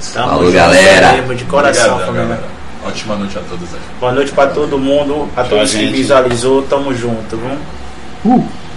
Falou, 0.00 0.44
junto 0.46 0.54
galera. 0.54 1.12
mesmo, 1.12 1.34
de 1.34 1.44
coração, 1.44 1.84
Obrigadão, 1.94 2.06
família. 2.06 2.26
galera. 2.36 2.58
Ótima 2.86 3.16
noite 3.16 3.38
a 3.38 3.40
todos 3.42 3.68
aí. 3.74 3.80
Boa 4.00 4.12
noite 4.12 4.32
pra 4.32 4.46
todo 4.46 4.78
mundo, 4.78 5.28
a 5.36 5.42
Tchau, 5.42 5.50
todos 5.50 5.70
que 5.72 5.78
gente. 5.78 5.92
visualizou. 5.92 6.62
Tamo 6.62 6.94
junto, 6.94 7.36
viu? 7.36 7.50
Uh. 8.24 8.67